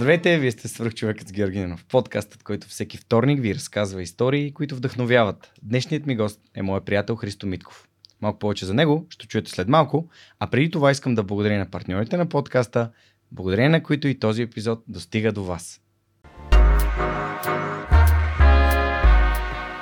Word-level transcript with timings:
Здравейте, 0.00 0.38
вие 0.38 0.50
сте 0.50 0.68
свръхчовекът 0.68 1.28
с 1.28 1.32
Георгинов, 1.32 1.84
подкастът, 1.84 2.42
който 2.42 2.68
всеки 2.68 2.96
вторник 2.96 3.40
ви 3.40 3.54
разказва 3.54 4.02
истории, 4.02 4.54
които 4.54 4.76
вдъхновяват. 4.76 5.52
Днешният 5.62 6.06
ми 6.06 6.16
гост 6.16 6.40
е 6.54 6.62
моят 6.62 6.84
приятел 6.84 7.16
Христо 7.16 7.46
Митков. 7.46 7.88
Малко 8.20 8.38
повече 8.38 8.66
за 8.66 8.74
него 8.74 9.06
ще 9.10 9.26
чуете 9.26 9.50
след 9.50 9.68
малко, 9.68 10.08
а 10.38 10.46
преди 10.46 10.70
това 10.70 10.90
искам 10.90 11.14
да 11.14 11.22
благодаря 11.22 11.58
на 11.58 11.70
партньорите 11.70 12.16
на 12.16 12.28
подкаста, 12.28 12.90
благодарение 13.32 13.68
на 13.68 13.82
които 13.82 14.08
и 14.08 14.18
този 14.18 14.42
епизод 14.42 14.84
достига 14.88 15.32
до 15.32 15.44
вас. 15.44 15.80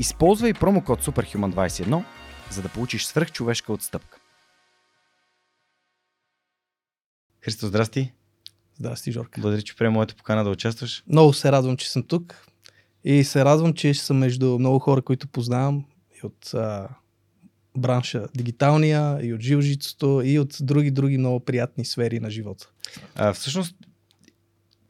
Използвай 0.00 0.54
промокод 0.54 1.04
SUPERHUMAN21, 1.04 2.04
за 2.50 2.62
да 2.62 2.68
получиш 2.68 3.06
свръхчовешка 3.06 3.72
отстъпка. 3.72 4.18
Христо, 7.40 7.66
здрасти! 7.66 8.12
Здрасти, 8.78 9.12
Жорка. 9.12 9.40
Благодаря, 9.40 9.62
че 9.62 9.76
приема 9.76 9.94
моята 9.94 10.14
покана 10.16 10.44
да 10.44 10.50
участваш. 10.50 11.04
Много 11.08 11.32
се 11.32 11.52
радвам, 11.52 11.76
че 11.76 11.90
съм 11.90 12.02
тук 12.02 12.46
и 13.04 13.24
се 13.24 13.44
радвам, 13.44 13.74
че 13.74 13.94
съм 13.94 14.18
между 14.18 14.58
много 14.58 14.78
хора, 14.78 15.02
които 15.02 15.28
познавам 15.28 15.84
и 16.22 16.26
от 16.26 16.54
а, 16.54 16.88
бранша 17.76 18.26
дигиталния, 18.36 19.18
и 19.22 19.34
от 19.34 19.40
жилжицото, 19.40 20.22
и 20.24 20.38
от 20.38 20.56
други, 20.60 20.90
други 20.90 21.18
много 21.18 21.40
приятни 21.40 21.84
сфери 21.84 22.20
на 22.20 22.30
живота. 22.30 22.70
А, 23.14 23.32
всъщност, 23.32 23.76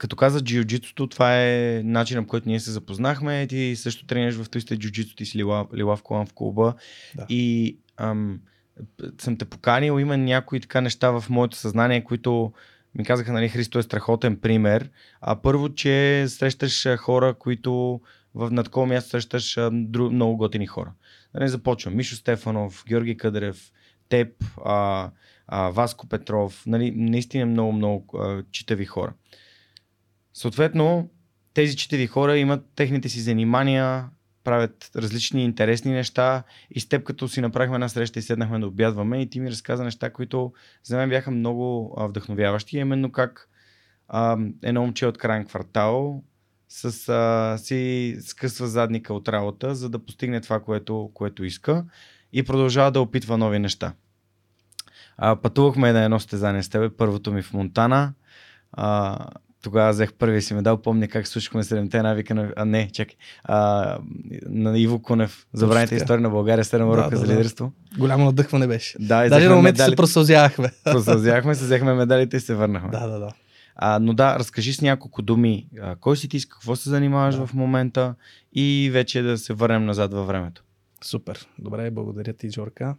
като 0.04 0.16
каза 0.16 0.40
джиу-джитото, 0.40 1.10
това 1.10 1.42
е 1.42 1.82
начинът, 1.84 2.24
по 2.24 2.28
който 2.28 2.48
ние 2.48 2.60
се 2.60 2.70
запознахме. 2.70 3.46
Ти 3.46 3.76
също 3.76 4.06
тренираш 4.06 4.34
в 4.34 4.50
Туисте 4.50 4.76
джиу-джитото, 4.76 5.16
ти 5.16 5.26
си 5.26 5.38
лила, 5.38 5.66
лила 5.74 5.96
в 5.96 6.02
колан 6.02 6.26
в 6.26 6.32
клуба. 6.32 6.74
Да. 7.14 7.26
И 7.28 7.76
ам, 7.96 8.40
съм 9.18 9.36
те 9.36 9.44
поканил, 9.44 10.00
има 10.00 10.16
някои 10.16 10.60
така 10.60 10.80
неща 10.80 11.10
в 11.10 11.24
моето 11.30 11.56
съзнание, 11.56 12.04
които 12.04 12.52
ми 12.94 13.04
казаха, 13.04 13.32
нали, 13.32 13.48
Христо 13.48 13.78
е 13.78 13.82
страхотен 13.82 14.36
пример. 14.36 14.90
А 15.20 15.36
първо, 15.36 15.74
че 15.74 16.24
срещаш 16.28 16.96
хора, 16.96 17.34
които 17.34 18.00
в 18.34 18.50
над 18.50 18.64
такова 18.66 18.86
място 18.86 19.10
срещаш 19.10 19.58
дру, 19.72 20.10
много 20.10 20.36
готини 20.36 20.66
хора. 20.66 20.92
Нали, 21.34 21.48
започвам. 21.48 21.96
Мишо 21.96 22.16
Стефанов, 22.16 22.84
Георги 22.88 23.16
Къдрев, 23.16 23.72
Теб, 24.08 24.28
а, 24.64 25.10
а, 25.46 25.70
Васко 25.70 26.08
Петров. 26.08 26.62
Нали, 26.66 26.90
наистина 26.96 27.46
много, 27.46 27.72
много 27.72 28.18
а, 28.18 28.42
читави 28.50 28.84
хора. 28.84 29.12
Съответно, 30.34 31.10
тези 31.54 31.76
читави 31.76 32.06
хора 32.06 32.36
имат 32.36 32.66
техните 32.76 33.08
си 33.08 33.20
занимания, 33.20 34.08
правят 34.44 34.90
различни 34.96 35.44
интересни 35.44 35.92
неща 35.92 36.42
и 36.70 36.80
с 36.80 36.88
теб 36.88 37.04
като 37.04 37.28
си 37.28 37.40
направихме 37.40 37.74
една 37.76 37.88
среща 37.88 38.18
и 38.18 38.22
седнахме 38.22 38.58
да 38.58 38.66
обядваме 38.66 39.22
и 39.22 39.30
ти 39.30 39.40
ми 39.40 39.50
разказа 39.50 39.84
неща, 39.84 40.10
които 40.10 40.52
за 40.84 40.96
мен 40.96 41.08
бяха 41.08 41.30
много 41.30 41.94
вдъхновяващи, 42.08 42.78
именно 42.78 43.12
как 43.12 43.48
а, 44.08 44.38
едно 44.62 44.80
момче 44.80 45.06
от 45.06 45.18
крайен 45.18 45.46
квартал 45.46 46.22
с, 46.68 47.08
а, 47.08 47.58
си 47.58 48.16
скъсва 48.20 48.66
задника 48.66 49.14
от 49.14 49.28
работа, 49.28 49.74
за 49.74 49.90
да 49.90 49.98
постигне 49.98 50.40
това, 50.40 50.60
което, 50.60 51.10
което 51.14 51.44
иска 51.44 51.84
и 52.32 52.42
продължава 52.42 52.92
да 52.92 53.00
опитва 53.00 53.38
нови 53.38 53.58
неща. 53.58 53.92
А, 55.16 55.36
пътувахме 55.36 55.92
на 55.92 56.04
едно 56.04 56.20
стезание 56.20 56.62
с 56.62 56.68
тебе, 56.68 56.96
първото 56.96 57.32
ми 57.32 57.42
в 57.42 57.52
Монтана. 57.52 58.12
А, 58.72 59.18
тогава 59.64 59.90
взех 59.92 60.12
първия 60.12 60.42
си 60.42 60.54
медал. 60.54 60.76
Помня 60.82 61.08
как 61.08 61.28
слушахме 61.28 61.64
седемте 61.64 62.02
навика 62.02 62.34
на... 62.34 62.52
А, 62.56 62.64
не, 62.64 62.90
чакай. 62.90 63.16
А, 63.44 63.98
на 64.48 64.78
Иво 64.78 65.02
Кунев. 65.02 65.46
Забраните 65.52 65.94
история 65.94 66.20
на 66.20 66.30
България, 66.30 66.64
7 66.64 66.92
урока 66.92 67.10
да, 67.10 67.16
за 67.16 67.26
да. 67.26 67.32
лидерство. 67.32 67.72
Голямо 67.98 68.24
надъхване 68.24 68.66
беше. 68.66 68.98
Да, 69.00 69.26
и 69.26 69.28
Даже 69.28 69.48
на 69.48 69.56
момента 69.56 69.76
се 69.78 69.82
медалите. 69.82 69.96
просълзявахме. 69.96 70.70
Просълзяхме 70.84 71.54
се, 71.54 71.64
взехме 71.64 71.94
медалите 71.94 72.36
и 72.36 72.40
се 72.40 72.54
върнахме. 72.54 72.90
да, 72.90 73.06
да, 73.06 73.18
да. 73.18 73.28
А, 73.76 73.98
но 73.98 74.12
да, 74.14 74.38
разкажи 74.38 74.72
с 74.72 74.80
няколко 74.80 75.22
думи. 75.22 75.66
А, 75.80 75.96
кой 75.96 76.16
си 76.16 76.28
ти, 76.28 76.40
с 76.40 76.46
какво 76.46 76.76
се 76.76 76.90
занимаваш 76.90 77.34
Да. 77.36 77.46
в 77.46 77.54
момента 77.54 78.14
и 78.52 78.90
вече 78.92 79.22
да 79.22 79.38
се 79.38 79.52
върнем 79.54 79.84
назад 79.84 80.12
във 80.12 80.26
времето. 80.26 80.64
Супер. 81.04 81.46
Добре, 81.58 81.90
благодаря 81.90 82.32
ти, 82.32 82.50
Жорка. 82.50 82.94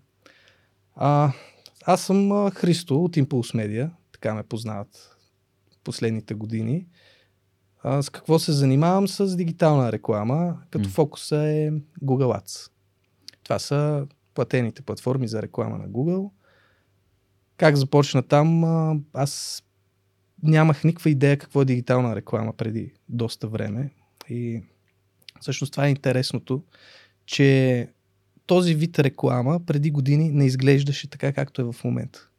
А, 0.96 1.32
аз 1.86 2.02
съм 2.02 2.50
Христо 2.52 3.04
от 3.04 3.16
Impulse 3.16 3.56
Media. 3.56 3.90
Така 4.12 4.34
ме 4.34 4.44
познават 4.44 5.15
последните 5.86 6.34
години. 6.34 6.86
А, 7.84 8.02
с 8.02 8.10
какво 8.10 8.40
се 8.40 8.52
занимавам? 8.52 9.08
С 9.08 9.36
дигитална 9.36 9.92
реклама, 9.92 10.58
като 10.72 10.90
М. 10.90 10.94
фокуса 10.94 11.38
е 11.38 11.72
Google 12.04 12.42
Ads. 12.42 12.72
Това 13.44 13.60
са 13.60 14.08
платените 14.34 14.82
платформи 14.82 15.28
за 15.28 15.42
реклама 15.42 15.78
на 15.78 15.90
Google. 15.90 16.30
Как 17.58 17.76
започна 17.76 18.24
там? 18.24 18.64
Аз 19.14 19.64
нямах 20.44 20.84
никаква 20.84 21.10
идея 21.10 21.38
какво 21.38 21.62
е 21.62 21.66
дигитална 21.66 22.16
реклама 22.16 22.54
преди 22.54 22.94
доста 23.10 23.48
време. 23.48 23.90
И 24.30 24.64
всъщност 25.42 25.72
това 25.72 25.86
е 25.86 25.90
интересното, 25.90 26.64
че 27.26 27.90
този 28.46 28.76
вид 28.76 29.00
реклама 29.00 29.60
преди 29.66 29.92
години 29.92 30.32
не 30.32 30.46
изглеждаше 30.46 31.10
така, 31.10 31.34
както 31.34 31.62
е 31.62 31.72
в 31.72 31.76
момента. 31.84 32.30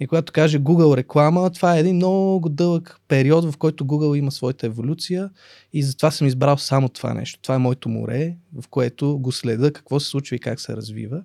И 0.00 0.06
когато 0.06 0.32
каже 0.32 0.58
Google 0.58 0.96
реклама, 0.96 1.50
това 1.50 1.76
е 1.76 1.80
един 1.80 1.96
много 1.96 2.48
дълъг 2.48 3.00
период, 3.08 3.52
в 3.52 3.56
който 3.56 3.84
Google 3.84 4.18
има 4.18 4.32
своята 4.32 4.66
еволюция 4.66 5.30
и 5.72 5.82
затова 5.82 6.10
съм 6.10 6.26
избрал 6.26 6.58
само 6.58 6.88
това 6.88 7.14
нещо. 7.14 7.40
Това 7.42 7.54
е 7.54 7.58
моето 7.58 7.88
море, 7.88 8.36
в 8.60 8.68
което 8.68 9.18
го 9.18 9.32
следа, 9.32 9.72
какво 9.72 10.00
се 10.00 10.08
случва 10.08 10.36
и 10.36 10.38
как 10.40 10.60
се 10.60 10.76
развива. 10.76 11.22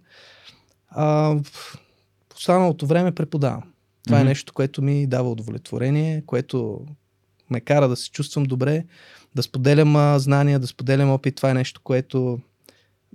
А, 0.90 1.06
в 1.44 1.76
останалото 2.36 2.88
време 2.88 3.12
преподавам. 3.12 3.64
Това 4.06 4.18
Мгм. 4.18 4.26
е 4.26 4.30
нещо, 4.30 4.54
което 4.54 4.82
ми 4.82 5.08
дава 5.08 5.32
удовлетворение, 5.32 6.24
което 6.26 6.86
ме 7.50 7.62
кара 7.62 7.88
да 7.88 7.96
се 7.96 8.12
чувствам 8.12 8.44
добре, 8.44 8.86
да 9.36 9.44
споделям 9.44 9.96
а, 9.96 10.20
знания, 10.20 10.60
да 10.60 10.68
споделям 10.68 11.12
опит. 11.12 11.36
Това 11.36 11.52
е 11.52 11.54
нещо, 11.54 11.82
което 11.84 12.40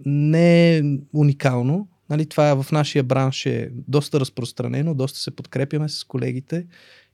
не 0.06 0.76
е 0.76 0.82
уникално. 1.14 1.88
Нали, 2.10 2.26
това 2.26 2.50
е 2.50 2.54
в 2.54 2.66
нашия 2.72 3.02
бранш 3.02 3.46
е 3.46 3.70
доста 3.72 4.20
разпространено, 4.20 4.94
доста 4.94 5.18
се 5.18 5.30
подкрепяме 5.30 5.88
с 5.88 6.04
колегите 6.04 6.66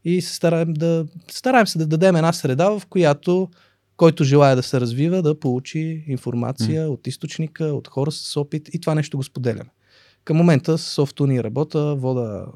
и 0.05 0.23
се 0.23 0.35
стараем, 0.35 0.75
да, 0.75 1.07
стараем 1.31 1.67
се 1.67 1.79
да 1.79 1.87
дадем 1.87 2.17
една 2.17 2.33
среда, 2.33 2.79
в 2.79 2.87
която 2.87 3.49
който 3.97 4.25
желая 4.25 4.57
да 4.57 4.63
се 4.63 4.81
развива, 4.81 5.23
да 5.23 5.41
получи 5.41 6.05
информация 6.07 6.91
от 6.91 7.07
източника, 7.07 7.65
от 7.65 7.89
хора 7.89 8.13
с 8.13 8.37
опит 8.37 8.69
и 8.73 8.81
това 8.81 8.95
нещо 8.95 9.17
го 9.17 9.23
споделяме. 9.23 9.71
Към 10.25 10.37
момента 10.37 10.79
с 10.79 10.97
Softuni 10.97 11.43
работа, 11.43 11.95
вода 11.95 12.47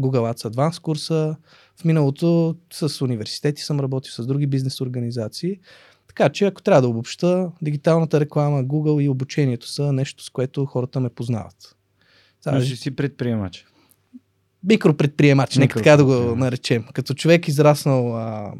Google 0.00 0.34
Ads 0.34 0.50
Advanced 0.50 0.80
курса. 0.80 1.36
В 1.76 1.84
миналото 1.84 2.56
с 2.72 3.04
университети 3.04 3.62
съм 3.62 3.80
работил, 3.80 4.12
с 4.12 4.26
други 4.26 4.46
бизнес 4.46 4.80
организации. 4.80 5.60
Така 6.08 6.28
че, 6.28 6.44
ако 6.44 6.62
трябва 6.62 6.82
да 6.82 6.88
обобща, 6.88 7.50
дигиталната 7.62 8.20
реклама, 8.20 8.64
Google 8.64 9.02
и 9.02 9.08
обучението 9.08 9.68
са 9.68 9.92
нещо, 9.92 10.24
с 10.24 10.30
което 10.30 10.66
хората 10.66 11.00
ме 11.00 11.08
познават. 11.08 11.76
Сега, 12.48 12.60
Значи 12.60 12.76
си 12.76 12.90
предприемач. 12.90 13.66
микропредприемач, 14.64 15.56
нека 15.56 15.76
така 15.76 15.96
да 15.96 16.04
го 16.04 16.36
наречем. 16.36 16.84
Като 16.94 17.14
човек 17.14 17.48
израснал 17.48 18.16
а, 18.16 18.52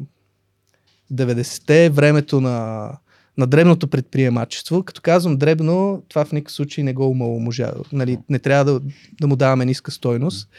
90-те, 1.13 1.89
времето 1.89 2.41
на, 2.41 2.89
на 3.37 3.47
дребното 3.47 3.87
предприемачество, 3.87 4.83
като 4.83 5.01
казвам 5.01 5.37
дребно, 5.37 6.03
това 6.09 6.25
в 6.25 6.31
никакъв 6.31 6.53
случай 6.53 6.83
не 6.83 6.93
го 6.93 7.09
омаломожа. 7.09 7.71
Нали, 7.91 8.17
не 8.29 8.39
трябва 8.39 8.65
да, 8.65 8.81
да 9.21 9.27
му 9.27 9.35
даваме 9.35 9.65
ниска 9.65 9.91
стойност, 9.91 10.49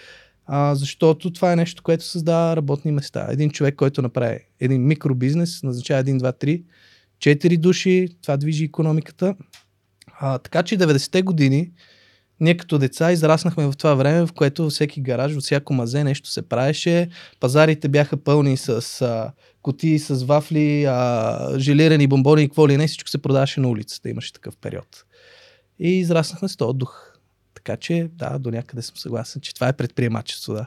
а, 0.46 0.74
защото 0.74 1.32
това 1.32 1.52
е 1.52 1.56
нещо, 1.56 1.82
което 1.82 2.04
създава 2.04 2.56
работни 2.56 2.92
места. 2.92 3.26
Един 3.30 3.50
човек, 3.50 3.74
който 3.74 4.02
направи 4.02 4.38
един 4.60 4.86
микробизнес, 4.86 5.62
назначава 5.62 6.04
1, 6.04 6.18
2, 6.18 6.44
3, 6.44 6.62
4 7.18 7.58
души, 7.58 8.08
това 8.22 8.36
движи 8.36 8.64
економиката. 8.64 9.34
А, 10.20 10.38
така 10.38 10.62
че 10.62 10.78
90-те 10.78 11.22
години 11.22 11.70
ние 12.40 12.56
като 12.56 12.78
деца 12.78 13.12
израснахме 13.12 13.66
в 13.66 13.76
това 13.76 13.94
време, 13.94 14.26
в 14.26 14.32
което 14.32 14.70
всеки 14.70 15.00
гараж, 15.00 15.32
във 15.32 15.42
всяко 15.42 15.74
мазе 15.74 16.04
нещо 16.04 16.30
се 16.30 16.42
правеше. 16.42 17.08
Пазарите 17.40 17.88
бяха 17.88 18.16
пълни 18.16 18.56
с 18.56 18.68
а, 19.02 19.32
с 19.98 20.22
вафли, 20.24 20.84
а, 20.84 21.58
желирани 21.58 22.06
бомбони 22.06 22.42
и 22.42 22.48
какво 22.48 22.68
ли 22.68 22.76
не. 22.76 22.86
Всичко 22.86 23.10
се 23.10 23.18
продаваше 23.18 23.60
на 23.60 23.68
улицата. 23.68 24.08
Имаше 24.08 24.32
такъв 24.32 24.56
период. 24.56 25.04
И 25.78 25.88
израснахме 25.88 26.48
с 26.48 26.56
този 26.56 26.78
дух. 26.78 27.10
Така 27.54 27.76
че, 27.76 28.08
да, 28.14 28.38
до 28.38 28.50
някъде 28.50 28.82
съм 28.82 28.96
съгласен, 28.96 29.42
че 29.42 29.54
това 29.54 29.68
е 29.68 29.72
предприемачество, 29.72 30.52
да. 30.52 30.66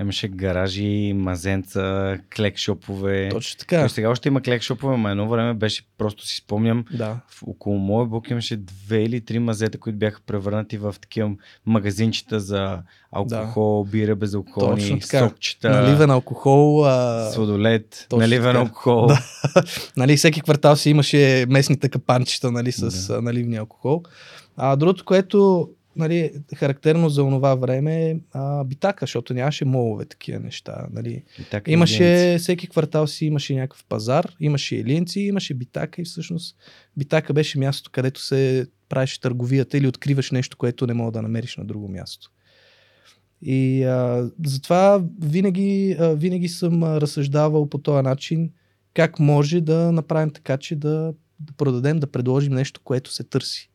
Имаше 0.00 0.28
гаражи, 0.28 1.12
мазенца, 1.16 2.18
клекшопове. 2.36 3.28
Точно 3.30 3.58
така. 3.58 3.78
Той 3.80 3.88
сега 3.88 4.10
още 4.10 4.28
има 4.28 4.40
клекшопове, 4.40 4.96
но 4.96 5.08
едно 5.08 5.28
време 5.28 5.54
беше, 5.54 5.82
просто 5.98 6.26
си 6.26 6.36
спомням, 6.36 6.84
Да. 6.94 7.20
в, 7.28 7.42
около 7.46 7.78
моя 7.78 8.06
блок 8.06 8.30
имаше 8.30 8.56
две 8.56 9.02
или 9.02 9.20
три 9.20 9.38
мазета, 9.38 9.78
които 9.78 9.98
бяха 9.98 10.20
превърнати 10.26 10.78
в 10.78 10.94
такива 11.00 11.30
магазинчета 11.66 12.40
за 12.40 12.78
алкохол, 13.12 13.84
бира 13.84 14.16
безалкохолни, 14.16 14.80
Точно 14.80 14.98
така. 14.98 15.18
сокчета, 15.28 15.70
Наливен 15.70 16.10
алкохол. 16.10 16.84
А, 16.86 17.30
сладолет, 17.30 18.06
Точно 18.08 18.20
наливен 18.20 18.52
така. 18.52 18.58
алкохол. 18.58 19.06
Да. 19.06 19.20
нали, 19.96 20.16
всеки 20.16 20.40
квартал 20.40 20.76
си 20.76 20.90
имаше 20.90 21.46
местните 21.48 21.88
капанчета 21.88 22.50
нали, 22.52 22.72
с 22.72 23.06
Да. 23.08 23.14
да. 23.14 23.22
наливния 23.22 23.60
алкохол. 23.60 24.02
А 24.56 24.76
другото, 24.76 25.04
което 25.04 25.68
нали, 25.96 26.32
характерно 26.56 27.08
за 27.08 27.22
онова 27.22 27.54
време 27.54 28.10
е 28.10 28.16
а, 28.32 28.64
битака, 28.64 29.02
защото 29.02 29.34
нямаше 29.34 29.64
молове 29.64 30.04
такива 30.04 30.40
неща. 30.40 30.86
Нали. 30.92 31.24
И 31.38 31.44
така, 31.50 31.70
Имаше, 31.70 32.04
индианци. 32.04 32.42
всеки 32.42 32.68
квартал 32.68 33.06
си 33.06 33.26
имаше 33.26 33.54
някакъв 33.54 33.84
пазар, 33.88 34.32
имаше 34.40 34.76
елинци, 34.76 35.20
имаше 35.20 35.54
битака 35.54 36.02
и 36.02 36.04
всъщност 36.04 36.56
битака 36.96 37.32
беше 37.32 37.58
мястото, 37.58 37.90
където 37.90 38.20
се 38.20 38.66
правеше 38.88 39.20
търговията 39.20 39.78
или 39.78 39.86
откриваш 39.86 40.30
нещо, 40.30 40.56
което 40.56 40.86
не 40.86 40.94
мога 40.94 41.12
да 41.12 41.22
намериш 41.22 41.56
на 41.56 41.64
друго 41.64 41.88
място. 41.88 42.30
И 43.42 43.84
а, 43.84 44.30
затова 44.46 45.04
винаги, 45.22 45.96
а, 46.00 46.08
винаги 46.08 46.48
съм 46.48 46.84
разсъждавал 46.84 47.68
по 47.68 47.78
този 47.78 48.02
начин 48.02 48.50
как 48.96 49.18
може 49.18 49.60
да 49.60 49.92
направим 49.92 50.30
така, 50.30 50.56
че 50.56 50.76
да, 50.76 51.12
да 51.40 51.52
продадем, 51.56 51.98
да 51.98 52.06
предложим 52.06 52.52
нещо, 52.52 52.80
което 52.84 53.12
се 53.12 53.24
търси. 53.24 53.70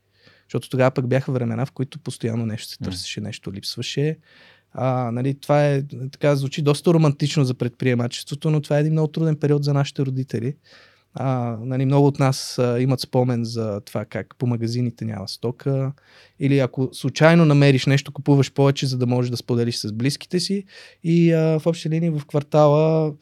Защото 0.51 0.69
тогава 0.69 0.92
пък 0.92 1.07
бяха 1.07 1.31
времена, 1.31 1.65
в 1.65 1.71
които 1.71 2.00
постоянно 2.00 2.45
нещо 2.45 2.68
се 2.68 2.77
търсеше, 2.77 3.21
нещо 3.21 3.53
липсваше. 3.53 4.18
А, 4.74 5.12
нали, 5.12 5.39
това 5.39 5.68
е, 5.68 5.83
така 6.12 6.36
звучи 6.36 6.62
доста 6.62 6.94
романтично 6.94 7.44
за 7.44 7.53
предприемачеството, 7.53 8.51
но 8.51 8.62
това 8.62 8.77
е 8.77 8.80
един 8.80 8.92
много 8.92 9.07
труден 9.07 9.36
период 9.36 9.63
за 9.63 9.74
нашите 9.74 10.06
родители. 10.06 10.56
А, 11.13 11.57
нали, 11.62 11.86
много 11.86 12.07
от 12.07 12.19
нас 12.19 12.59
а, 12.59 12.81
имат 12.81 13.00
спомен 13.00 13.44
за 13.44 13.81
това 13.86 14.06
как 14.06 14.36
по 14.38 14.48
магазините 14.48 15.06
няма 15.06 15.27
стока. 15.27 15.94
Или 16.39 16.59
ако 16.59 16.89
случайно 16.92 17.45
намериш 17.45 17.86
нещо, 17.86 18.12
купуваш 18.12 18.53
повече, 18.53 18.88
за 18.88 18.98
да 18.98 19.06
можеш 19.06 19.31
да 19.31 19.38
споделиш 19.38 19.75
с 19.75 19.92
близките 19.92 20.39
си. 20.39 20.63
И 21.03 21.33
а, 21.33 21.59
в 21.59 21.68
общи 21.68 21.89
линии 21.89 22.09
в 22.09 22.25
квартала 22.27 23.13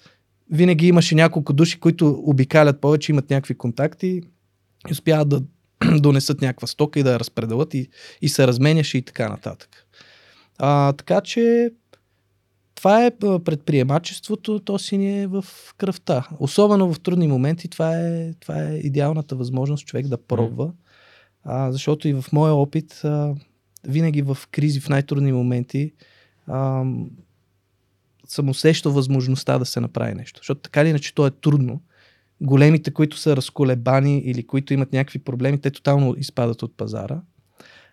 винаги 0.52 0.88
имаше 0.88 1.16
няколко 1.16 1.54
души, 1.54 1.80
които 1.80 2.22
обикалят 2.26 2.82
повече, 2.82 3.12
имат 3.12 3.30
някакви 3.30 3.56
контакти 3.56 4.22
и 4.90 4.92
успяват 4.92 5.30
да 5.30 5.42
донесат 6.00 6.42
някаква 6.42 6.68
стока 6.68 7.00
и 7.00 7.04
да 7.04 7.12
я 7.12 7.20
разпределят 7.20 7.74
и, 7.74 7.90
и 8.22 8.30
се 8.30 8.48
разменяше 8.48 8.98
и 8.98 9.02
така 9.02 9.30
нататък. 9.30 9.86
А, 10.58 10.94
така 10.94 11.22
че 11.22 11.72
това 12.76 13.06
е 13.06 13.12
предприемачеството, 13.20 14.60
то 14.60 14.80
си 14.80 14.98
ни 14.98 15.22
е 15.22 15.28
в 15.28 15.46
кръвта. 15.78 16.28
Особено 16.40 16.94
в 16.94 17.00
трудни 17.00 17.28
моменти, 17.28 17.68
това 17.68 17.98
е, 17.98 18.34
това 18.34 18.64
е 18.64 18.76
идеалната 18.76 19.36
възможност 19.36 19.86
човек 19.86 20.08
да 20.08 20.18
пробва. 20.18 20.72
А, 21.44 21.72
защото 21.72 22.08
и 22.08 22.14
в 22.14 22.26
моя 22.34 22.54
опит, 22.54 23.02
а, 23.04 23.36
винаги 23.84 24.22
в 24.22 24.38
кризи, 24.52 24.80
в 24.80 24.90
най-трудни 24.90 25.32
моменти, 25.32 25.94
а, 26.48 26.84
съм 28.28 28.50
усещал 28.50 28.92
възможността 28.92 29.60
да 29.60 29.66
се 29.66 29.80
направи 29.80 30.14
нещо. 30.14 30.40
Защото 30.40 30.62
така 30.62 30.82
или 30.82 30.90
иначе 30.90 31.16
то 31.16 31.28
е 31.28 31.32
трудно. 31.32 31.82
Големите, 32.42 32.92
които 32.92 33.18
са 33.18 33.36
разколебани 33.36 34.20
или 34.20 34.48
които 34.48 34.74
имат 34.74 34.94
някакви 34.94 35.20
проблеми, 35.20 35.62
те 35.62 35.72
тотално 35.72 36.16
изпадат 36.18 36.64
от 36.64 36.78
пазара 36.78 37.22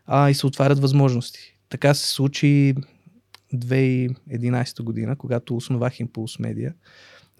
а, 0.06 0.30
и 0.30 0.34
се 0.34 0.46
отварят 0.46 0.78
възможности. 0.78 1.56
Така 1.68 1.94
се 1.94 2.12
случи 2.12 2.74
2011 3.54 4.82
година, 4.82 5.16
когато 5.16 5.56
основах 5.56 5.94
Impulse 5.94 6.40
Media. 6.40 6.72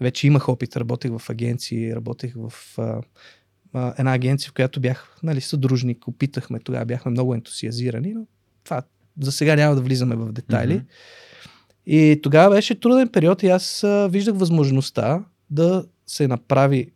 Вече 0.01 0.27
имах 0.27 0.49
опит, 0.49 0.77
работех 0.77 1.11
в 1.17 1.29
агенции, 1.29 1.95
работех 1.95 2.33
в 2.35 2.53
а, 2.77 3.01
а, 3.73 3.93
една 3.97 4.13
агенция, 4.13 4.49
в 4.49 4.53
която 4.53 4.79
бях 4.79 5.17
нали, 5.23 5.41
съдружник, 5.41 6.07
опитахме, 6.07 6.59
тогава 6.59 6.85
бяхме 6.85 7.11
много 7.11 7.33
ентусиазирани, 7.33 8.13
но 8.13 8.27
това 8.63 8.81
за 9.21 9.31
сега 9.31 9.55
няма 9.55 9.75
да 9.75 9.81
влизаме 9.81 10.15
в 10.15 10.31
детайли. 10.31 10.73
Мгм. 10.73 10.85
И 11.85 12.19
тогава 12.23 12.55
беше 12.55 12.79
труден 12.79 13.07
период 13.07 13.43
и 13.43 13.47
аз 13.47 13.83
а, 13.83 14.07
виждах 14.11 14.35
възможността 14.35 15.25
да 15.49 15.85
се 16.07 16.27
направи 16.27 16.91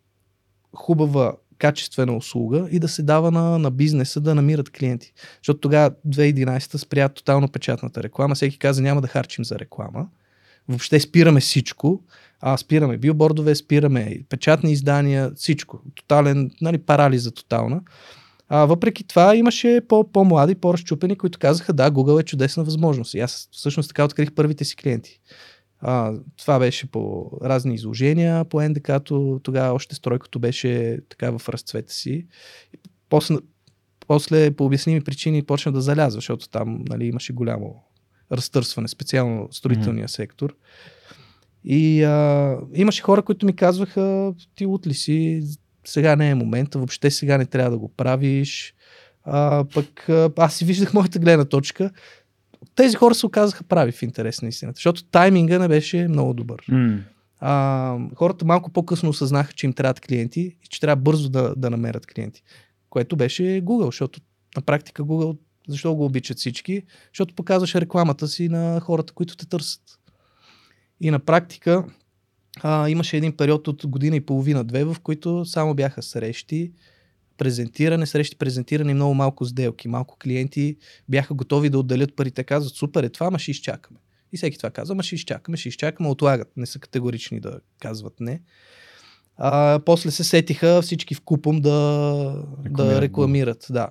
хубава, 0.75 1.33
качествена 1.57 2.17
услуга 2.17 2.67
и 2.71 2.79
да 2.79 2.87
се 2.87 3.03
дава 3.03 3.31
на, 3.31 3.59
на 3.59 3.71
бизнеса 3.71 4.21
да 4.21 4.35
намират 4.35 4.69
клиенти. 4.69 5.13
Защото 5.37 5.59
тогава 5.59 5.91
2011 6.07 6.77
спря 6.77 7.09
тотално 7.09 7.47
печатната 7.47 8.03
реклама. 8.03 8.35
Всеки 8.35 8.57
каза 8.57 8.81
няма 8.81 9.01
да 9.01 9.07
харчим 9.07 9.45
за 9.45 9.59
реклама. 9.59 10.07
Въобще 10.67 10.99
спираме 10.99 11.39
всичко. 11.39 12.01
А, 12.39 12.57
спираме 12.57 12.97
билбордове, 12.97 13.55
спираме 13.55 14.19
печатни 14.29 14.71
издания, 14.71 15.31
всичко. 15.35 15.81
Тотален, 15.95 16.51
нали, 16.61 16.77
парализа 16.77 17.31
тотална. 17.31 17.81
А, 18.49 18.65
въпреки 18.65 19.03
това 19.03 19.35
имаше 19.35 19.81
по- 19.87 20.11
по-млади, 20.11 20.55
по-разчупени, 20.55 21.15
които 21.17 21.39
казаха 21.39 21.73
да, 21.73 21.91
Google 21.91 22.21
е 22.21 22.25
чудесна 22.25 22.63
възможност. 22.63 23.13
И 23.13 23.19
аз 23.19 23.49
всъщност 23.51 23.89
така 23.89 24.05
открих 24.05 24.31
първите 24.31 24.65
си 24.65 24.75
клиенти. 24.75 25.19
А, 25.81 26.13
това 26.37 26.59
беше 26.59 26.91
по 26.91 27.31
разни 27.43 27.75
изложения 27.75 28.45
по 28.45 28.61
НДК-то, 28.61 29.39
тогава 29.43 29.73
още 29.73 29.95
стройкото 29.95 30.39
беше 30.39 30.99
така 31.09 31.37
в 31.37 31.49
разцвета 31.49 31.93
си. 31.93 32.27
И 32.73 32.77
после, 33.09 33.35
после 34.07 34.51
по 34.51 34.65
обясними 34.65 35.01
причини 35.01 35.43
почна 35.43 35.71
да 35.71 35.81
залязва, 35.81 36.17
защото 36.17 36.49
там 36.49 36.83
нали, 36.89 37.05
имаше 37.05 37.33
голямо 37.33 37.83
разтърсване, 38.31 38.87
специално 38.87 39.47
строителния 39.51 40.09
сектор. 40.09 40.55
И 41.63 42.03
а, 42.03 42.57
имаше 42.73 43.01
хора, 43.01 43.21
които 43.21 43.45
ми 43.45 43.55
казваха, 43.55 44.33
ти 44.55 44.65
лут 44.65 44.87
ли 44.87 44.93
си, 44.93 45.43
сега 45.85 46.15
не 46.15 46.29
е 46.29 46.35
момента, 46.35 46.77
въобще 46.77 47.11
сега 47.11 47.37
не 47.37 47.45
трябва 47.45 47.71
да 47.71 47.77
го 47.77 47.89
правиш. 47.89 48.75
А, 49.23 49.65
пък 49.73 50.09
аз 50.37 50.55
си 50.55 50.65
виждах 50.65 50.93
моята 50.93 51.19
гледна 51.19 51.45
точка. 51.45 51.91
Тези 52.75 52.95
хора 52.95 53.15
се 53.15 53.25
оказаха 53.25 53.63
прави 53.63 53.91
в 53.91 54.01
интерес 54.01 54.41
на 54.41 54.47
истината, 54.47 54.77
защото 54.77 55.03
тайминга 55.03 55.59
не 55.59 55.67
беше 55.67 56.07
много 56.07 56.33
добър. 56.33 56.65
М. 56.69 56.99
А, 57.39 57.97
хората 58.15 58.45
малко 58.45 58.71
по-късно 58.71 59.09
осъзнаха, 59.09 59.53
че 59.53 59.65
им 59.65 59.73
трябват 59.73 59.99
клиенти 59.99 60.41
и 60.41 60.67
че 60.69 60.79
трябва 60.79 60.95
бързо 60.95 61.29
да, 61.29 61.53
да 61.57 61.69
намерят 61.69 62.05
клиенти. 62.05 62.43
Което 62.89 63.15
беше 63.15 63.43
Google, 63.43 63.85
защото 63.85 64.19
на 64.55 64.61
практика 64.61 65.03
Google, 65.03 65.37
защо 65.67 65.95
го 65.95 66.05
обичат 66.05 66.37
всички? 66.37 66.83
Защото 67.13 67.35
показваш 67.35 67.75
рекламата 67.75 68.27
си 68.27 68.49
на 68.49 68.79
хората, 68.79 69.13
които 69.13 69.37
те 69.37 69.47
търсят. 69.47 69.99
И 71.01 71.11
на 71.11 71.19
практика 71.19 71.85
а, 72.63 72.89
имаше 72.89 73.17
един 73.17 73.37
период 73.37 73.67
от 73.67 73.87
година 73.87 74.15
и 74.15 74.25
половина-две, 74.25 74.83
в 74.83 74.95
които 75.03 75.45
само 75.45 75.73
бяха 75.73 76.01
срещи, 76.01 76.71
презентиране, 77.41 78.05
срещи, 78.05 78.37
презентиране 78.37 78.91
и 78.91 78.93
много 78.93 79.13
малко 79.13 79.45
сделки. 79.45 79.87
Малко 79.87 80.17
клиенти 80.17 80.77
бяха 81.09 81.33
готови 81.33 81.69
да 81.69 81.79
отделят 81.79 82.15
пари. 82.15 82.31
Те 82.31 82.43
казват, 82.43 82.73
супер 82.73 83.03
е 83.03 83.09
това, 83.09 83.27
ама 83.27 83.39
ще 83.39 83.51
изчакаме. 83.51 83.99
И 84.33 84.37
всеки 84.37 84.57
това 84.57 84.69
казва, 84.69 84.93
ама 84.93 85.03
ще 85.03 85.15
изчакаме, 85.15 85.57
ще 85.57 85.69
изчакаме, 85.69 86.09
отлагат. 86.09 86.57
Не 86.57 86.65
са 86.65 86.79
категорични 86.79 87.39
да 87.39 87.59
казват 87.79 88.19
не. 88.19 88.41
А, 89.37 89.79
после 89.85 90.11
се 90.11 90.23
сетиха 90.23 90.81
всички 90.81 91.15
в 91.15 91.21
купом 91.21 91.61
да 91.61 92.45
Рекламират. 92.65 92.95
да 92.95 93.01
рекламират. 93.01 93.65
Да. 93.69 93.89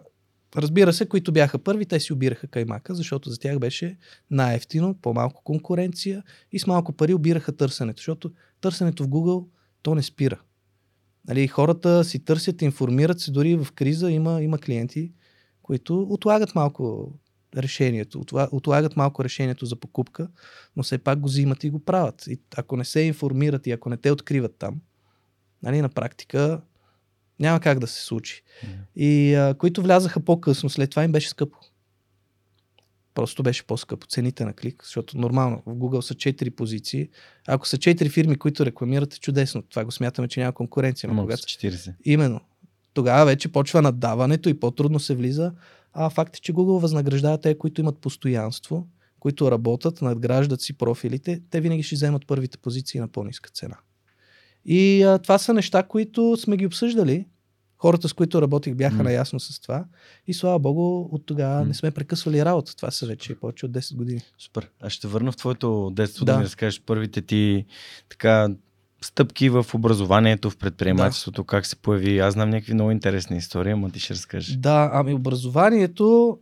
Разбира 0.56 0.92
се, 0.92 1.08
които 1.08 1.32
бяха 1.32 1.58
първи, 1.58 1.86
те 1.86 2.00
си 2.00 2.12
обираха 2.12 2.46
каймака, 2.46 2.94
защото 2.94 3.30
за 3.30 3.38
тях 3.38 3.58
беше 3.58 3.96
най-ефтино, 4.30 4.94
по-малко 5.02 5.44
конкуренция 5.44 6.22
и 6.52 6.58
с 6.58 6.66
малко 6.66 6.92
пари 6.92 7.14
обираха 7.14 7.56
търсенето, 7.56 7.98
защото 7.98 8.32
търсенето 8.60 9.04
в 9.04 9.08
Google 9.08 9.46
то 9.82 9.94
не 9.94 10.02
спира. 10.02 10.40
Нали, 11.30 11.48
хората 11.48 12.04
си 12.04 12.24
търсят, 12.24 12.62
информират 12.62 13.20
се, 13.20 13.30
дори 13.30 13.56
в 13.56 13.72
криза 13.74 14.10
има, 14.10 14.42
има 14.42 14.58
клиенти, 14.58 15.12
които 15.62 16.02
отлагат 16.02 16.54
малко 16.54 17.14
решението, 17.56 18.18
отла- 18.18 18.48
отлагат 18.52 18.96
малко 18.96 19.24
решението 19.24 19.66
за 19.66 19.76
покупка, 19.76 20.28
но 20.76 20.82
все 20.82 20.98
пак 20.98 21.20
го 21.20 21.28
взимат 21.28 21.64
и 21.64 21.70
го 21.70 21.84
правят. 21.84 22.26
И 22.26 22.40
ако 22.56 22.76
не 22.76 22.84
се 22.84 23.00
информират 23.00 23.66
и 23.66 23.70
ако 23.70 23.88
не 23.88 23.96
те 23.96 24.10
откриват 24.10 24.54
там, 24.58 24.80
нали, 25.62 25.80
на 25.80 25.88
практика 25.88 26.60
няма 27.40 27.60
как 27.60 27.78
да 27.78 27.86
се 27.86 28.04
случи. 28.04 28.42
И 28.96 29.34
а, 29.34 29.54
които 29.54 29.82
влязаха 29.82 30.20
по-късно, 30.20 30.70
след 30.70 30.90
това 30.90 31.04
им 31.04 31.12
беше 31.12 31.28
скъпо. 31.28 31.58
Просто 33.14 33.42
беше 33.42 33.66
по-скъпо. 33.66 34.06
Цените 34.06 34.44
на 34.44 34.52
клик, 34.52 34.82
защото 34.84 35.18
нормално 35.18 35.62
в 35.66 35.74
Google 35.74 36.00
са 36.00 36.14
4 36.14 36.50
позиции. 36.50 37.08
Ако 37.48 37.68
са 37.68 37.76
4 37.76 38.10
фирми, 38.10 38.36
които 38.36 38.66
рекламират, 38.66 39.14
е 39.14 39.18
чудесно. 39.18 39.62
Това 39.62 39.84
го 39.84 39.90
смятаме, 39.90 40.28
че 40.28 40.40
няма 40.40 40.52
конкуренция. 40.52 41.10
Но 41.12 41.22
когато 41.22 41.42
с 41.42 41.44
40. 41.44 41.94
Именно. 42.04 42.40
Тогава 42.94 43.24
вече 43.24 43.52
почва 43.52 43.82
надаването 43.82 44.48
и 44.48 44.60
по-трудно 44.60 45.00
се 45.00 45.14
влиза. 45.14 45.52
А 45.92 46.10
факт 46.10 46.36
е, 46.36 46.40
че 46.40 46.52
Google 46.52 46.80
възнаграждава 46.80 47.40
те, 47.40 47.58
които 47.58 47.80
имат 47.80 47.98
постоянство, 47.98 48.86
които 49.20 49.50
работят, 49.50 50.02
надграждат 50.02 50.60
си 50.60 50.72
профилите, 50.72 51.40
те 51.50 51.60
винаги 51.60 51.82
ще 51.82 51.94
вземат 51.94 52.26
първите 52.26 52.58
позиции 52.58 53.00
на 53.00 53.08
по-ниска 53.08 53.50
цена. 53.50 53.76
И 54.64 55.02
а, 55.02 55.18
това 55.18 55.38
са 55.38 55.54
неща, 55.54 55.82
които 55.82 56.36
сме 56.36 56.56
ги 56.56 56.66
обсъждали 56.66 57.26
Хората, 57.80 58.08
с 58.08 58.12
които 58.12 58.42
работих, 58.42 58.74
бяха 58.74 58.96
М. 58.96 59.02
наясно 59.02 59.40
с 59.40 59.60
това. 59.60 59.84
И 60.26 60.34
слава 60.34 60.58
богу, 60.58 61.08
от 61.14 61.26
тогава 61.26 61.60
М. 61.60 61.64
не 61.66 61.74
сме 61.74 61.90
прекъсвали 61.90 62.44
работа. 62.44 62.76
Това 62.76 62.90
са 62.90 63.06
вече 63.06 63.34
повече 63.34 63.66
от 63.66 63.72
10 63.72 63.96
години. 63.96 64.20
Супер. 64.38 64.70
Аз 64.80 64.92
ще 64.92 65.08
върна 65.08 65.32
в 65.32 65.36
твоето 65.36 65.90
детство 65.90 66.24
да, 66.24 66.32
Да. 66.32 66.38
ми 66.38 66.44
разкажеш 66.44 66.82
първите 66.82 67.22
ти 67.22 67.64
така 68.08 68.48
стъпки 69.02 69.48
в 69.48 69.66
образованието, 69.74 70.50
в 70.50 70.56
предприемачеството, 70.56 71.44
как 71.44 71.66
се 71.66 71.76
появи. 71.76 72.18
Аз 72.18 72.34
знам 72.34 72.50
някакви 72.50 72.74
много 72.74 72.90
интересни 72.90 73.36
истории, 73.36 73.72
ама 73.72 73.90
ти 73.90 74.00
ще 74.00 74.14
разкажеш. 74.14 74.56
Да, 74.56 74.90
ами 74.92 75.14
образованието, 75.14 76.38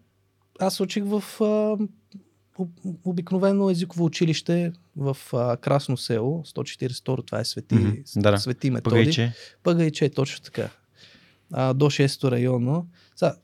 аз 0.61 0.81
учих 0.81 1.05
в 1.05 1.25
а, 1.41 1.77
об- 2.59 2.71
обикновено 3.05 3.71
езиково 3.71 4.05
училище 4.05 4.73
в 4.97 5.17
а, 5.33 5.57
Красно 5.57 5.97
село, 5.97 6.43
142, 6.47 7.27
това 7.27 7.41
е 7.41 7.45
Свети, 7.45 8.03
да, 8.17 8.31
да. 8.31 8.39
Свети 8.39 8.71
Методи. 8.71 8.91
Пъгайче. 8.95 9.33
Пъгайче 9.63 10.05
е 10.05 10.11
точно 10.11 10.45
така. 10.45 10.69
А, 11.53 11.75
до 11.75 11.87
6-то 11.87 12.31
районно. 12.31 12.87
Сега, 13.17 13.35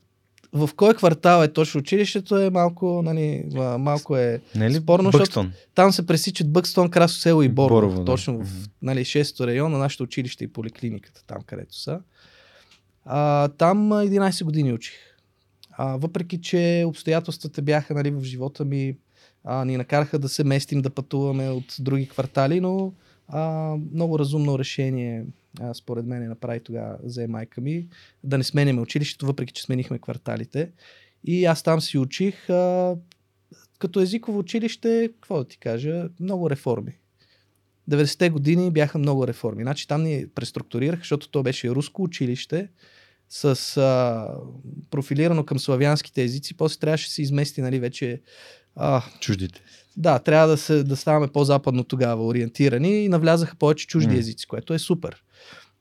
в 0.53 0.69
кой 0.75 0.93
квартал 0.93 1.43
е 1.43 1.53
точно 1.53 1.79
училището 1.79 2.37
е 2.37 2.49
малко, 2.49 3.01
нали, 3.05 3.43
малко 3.79 4.17
е 4.17 4.41
Не 4.55 4.65
е 4.65 4.69
ли 4.69 4.73
Спорно, 4.75 5.03
защото- 5.11 5.19
Бъкстон? 5.19 5.51
Там 5.75 5.91
се 5.91 6.05
пресичат 6.07 6.51
Бъкстон, 6.51 6.89
Красо 6.89 7.19
село 7.19 7.41
и 7.41 7.49
Борово. 7.49 7.75
Борово, 7.75 7.99
да. 7.99 8.05
точно 8.05 8.43
в 8.43 8.69
нали, 8.81 9.05
6-то 9.05 9.47
район 9.47 9.71
на 9.71 9.77
нашето 9.77 10.03
училище 10.03 10.43
и 10.43 10.53
поликлиниката, 10.53 11.23
там 11.27 11.37
където 11.45 11.75
са. 11.79 11.99
А, 13.05 13.47
там 13.47 13.91
а, 13.91 13.95
11 14.05 14.43
години 14.43 14.73
учих. 14.73 14.95
А, 15.71 15.97
въпреки, 15.97 16.41
че 16.41 16.83
обстоятелствата 16.87 17.61
бяха 17.61 17.93
нали, 17.93 18.11
в 18.11 18.23
живота 18.23 18.65
ми, 18.65 18.97
а, 19.43 19.65
ни 19.65 19.77
накараха 19.77 20.19
да 20.19 20.29
се 20.29 20.43
местим, 20.43 20.81
да 20.81 20.89
пътуваме 20.89 21.49
от 21.49 21.75
други 21.79 22.09
квартали, 22.09 22.61
но 22.61 22.93
а, 23.27 23.75
много 23.93 24.19
разумно 24.19 24.59
решение, 24.59 25.25
а, 25.59 25.73
според 25.73 26.05
мен, 26.05 26.29
направи 26.29 26.59
тогава, 26.59 26.97
взе 27.03 27.27
майка 27.27 27.61
ми, 27.61 27.87
да 28.23 28.37
не 28.37 28.43
сменяме 28.43 28.81
училището, 28.81 29.25
въпреки, 29.25 29.53
че 29.53 29.63
сменихме 29.63 29.99
кварталите. 29.99 30.71
И 31.23 31.45
аз 31.45 31.63
там 31.63 31.81
си 31.81 31.97
учих. 31.97 32.49
А, 32.49 32.95
като 33.79 33.99
езиково 33.99 34.39
училище, 34.39 35.09
какво 35.13 35.37
да 35.37 35.47
ти 35.47 35.57
кажа, 35.57 36.09
много 36.19 36.49
реформи. 36.49 36.97
90-те 37.89 38.29
години 38.29 38.71
бяха 38.71 38.97
много 38.97 39.27
реформи. 39.27 39.63
Значи 39.63 39.87
там 39.87 40.03
ни 40.03 40.25
преструктурираха, 40.35 40.99
защото 41.01 41.29
то 41.29 41.43
беше 41.43 41.69
руско 41.69 42.03
училище 42.03 42.69
с 43.29 43.77
а, 43.77 44.27
профилирано 44.91 45.45
към 45.45 45.59
славянските 45.59 46.23
езици. 46.23 46.57
После 46.57 46.79
трябваше 46.79 47.07
да 47.07 47.13
се 47.13 47.21
измести, 47.21 47.61
нали, 47.61 47.79
вече 47.79 48.21
а, 48.75 49.03
Чуждите. 49.19 49.61
да, 49.97 50.19
трябва 50.19 50.47
да, 50.47 50.57
се, 50.57 50.83
да 50.83 50.95
ставаме 50.95 51.27
по-западно 51.27 51.83
тогава 51.83 52.25
ориентирани 52.25 53.03
и 53.03 53.09
навлязаха 53.09 53.55
повече 53.55 53.87
чужди 53.87 54.13
М. 54.13 54.19
езици, 54.19 54.47
което 54.47 54.73
е 54.73 54.79
супер. 54.79 55.23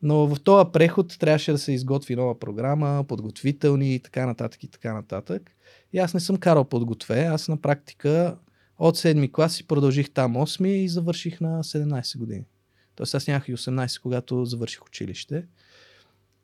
Но 0.04 0.26
в 0.26 0.40
този 0.40 0.70
преход 0.72 1.18
трябваше 1.18 1.52
да 1.52 1.58
се 1.58 1.72
изготви 1.72 2.16
нова 2.16 2.38
програма, 2.38 3.04
подготвителни 3.08 3.94
и 3.94 4.00
така 4.00 4.26
нататък 4.26 4.64
и 4.64 4.68
така 4.68 4.94
нататък. 4.94 5.50
И 5.92 5.98
аз 5.98 6.14
не 6.14 6.20
съм 6.20 6.36
карал 6.36 6.64
подготве, 6.64 7.24
аз 7.24 7.48
на 7.48 7.56
практика 7.56 8.36
от 8.78 8.96
7 8.96 9.32
клас 9.32 9.60
и 9.60 9.66
продължих 9.66 10.10
там 10.10 10.34
8 10.34 10.66
и 10.66 10.88
завърших 10.88 11.40
на 11.40 11.64
17 11.64 12.18
години. 12.18 12.44
Тоест 12.94 13.14
аз 13.14 13.26
нямах 13.26 13.48
и 13.48 13.54
18, 13.56 14.00
когато 14.02 14.44
завърших 14.44 14.86
училище. 14.86 15.46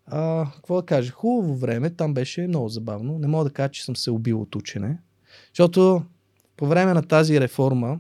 А, 0.06 0.50
какво 0.54 0.76
да 0.76 0.86
кажа? 0.86 1.12
Хубаво 1.12 1.56
време, 1.56 1.90
там 1.90 2.14
беше 2.14 2.46
много 2.46 2.68
забавно. 2.68 3.18
Не 3.18 3.26
мога 3.26 3.44
да 3.44 3.50
кажа, 3.50 3.70
че 3.70 3.84
съм 3.84 3.96
се 3.96 4.10
убил 4.10 4.42
от 4.42 4.56
учене. 4.56 4.98
Защото 5.48 6.02
по 6.56 6.66
време 6.66 6.94
на 6.94 7.02
тази 7.02 7.40
реформа 7.40 7.98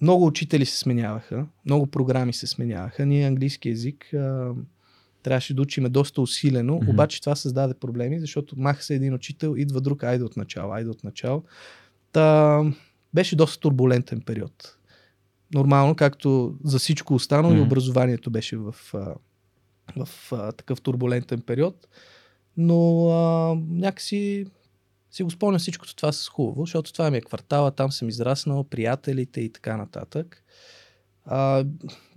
много 0.00 0.26
учители 0.26 0.66
се 0.66 0.78
сменяваха, 0.78 1.46
много 1.64 1.86
програми 1.86 2.32
се 2.32 2.46
сменяваха. 2.46 3.06
Ние 3.06 3.26
английски 3.26 3.68
язик 3.68 4.14
а, 4.14 4.52
трябваше 5.22 5.54
да 5.54 5.62
учиме 5.62 5.88
доста 5.88 6.20
усилено, 6.20 6.74
Мгм. 6.74 6.90
обаче 6.90 7.20
това 7.20 7.36
създаде 7.36 7.74
проблеми, 7.74 8.20
защото 8.20 8.58
маха 8.58 8.82
се 8.82 8.94
един 8.94 9.14
учител, 9.14 9.54
идва 9.56 9.80
друг, 9.80 10.04
айде 10.04 10.24
от 10.24 10.36
начало, 10.36 10.72
айде 10.72 10.90
от 10.90 11.04
начало. 11.04 11.42
Та, 12.12 12.62
беше 13.14 13.36
доста 13.36 13.60
турбулентен 13.60 14.20
период. 14.20 14.76
Нормално, 15.54 15.94
както 15.94 16.54
за 16.64 16.78
всичко 16.78 17.14
останало 17.14 17.52
и 17.54 17.56
Мгм. 17.56 17.66
образованието 17.66 18.30
беше 18.30 18.56
в, 18.56 18.74
а, 18.94 19.14
в 20.04 20.32
а, 20.32 20.52
такъв 20.52 20.80
турбулентен 20.80 21.40
период. 21.40 21.88
Но 22.56 23.08
а, 23.10 23.54
някакси 23.70 24.46
си 25.16 25.22
го 25.22 25.30
спомням 25.30 25.58
всичкото 25.58 25.96
това 25.96 26.12
с 26.12 26.28
хубаво, 26.28 26.66
защото 26.66 26.92
това 26.92 27.10
ми 27.10 27.16
е 27.16 27.20
квартала, 27.20 27.70
там 27.70 27.92
съм 27.92 28.08
израснал, 28.08 28.64
приятелите 28.64 29.40
и 29.40 29.52
така 29.52 29.76
нататък. 29.76 30.44
А, 31.24 31.64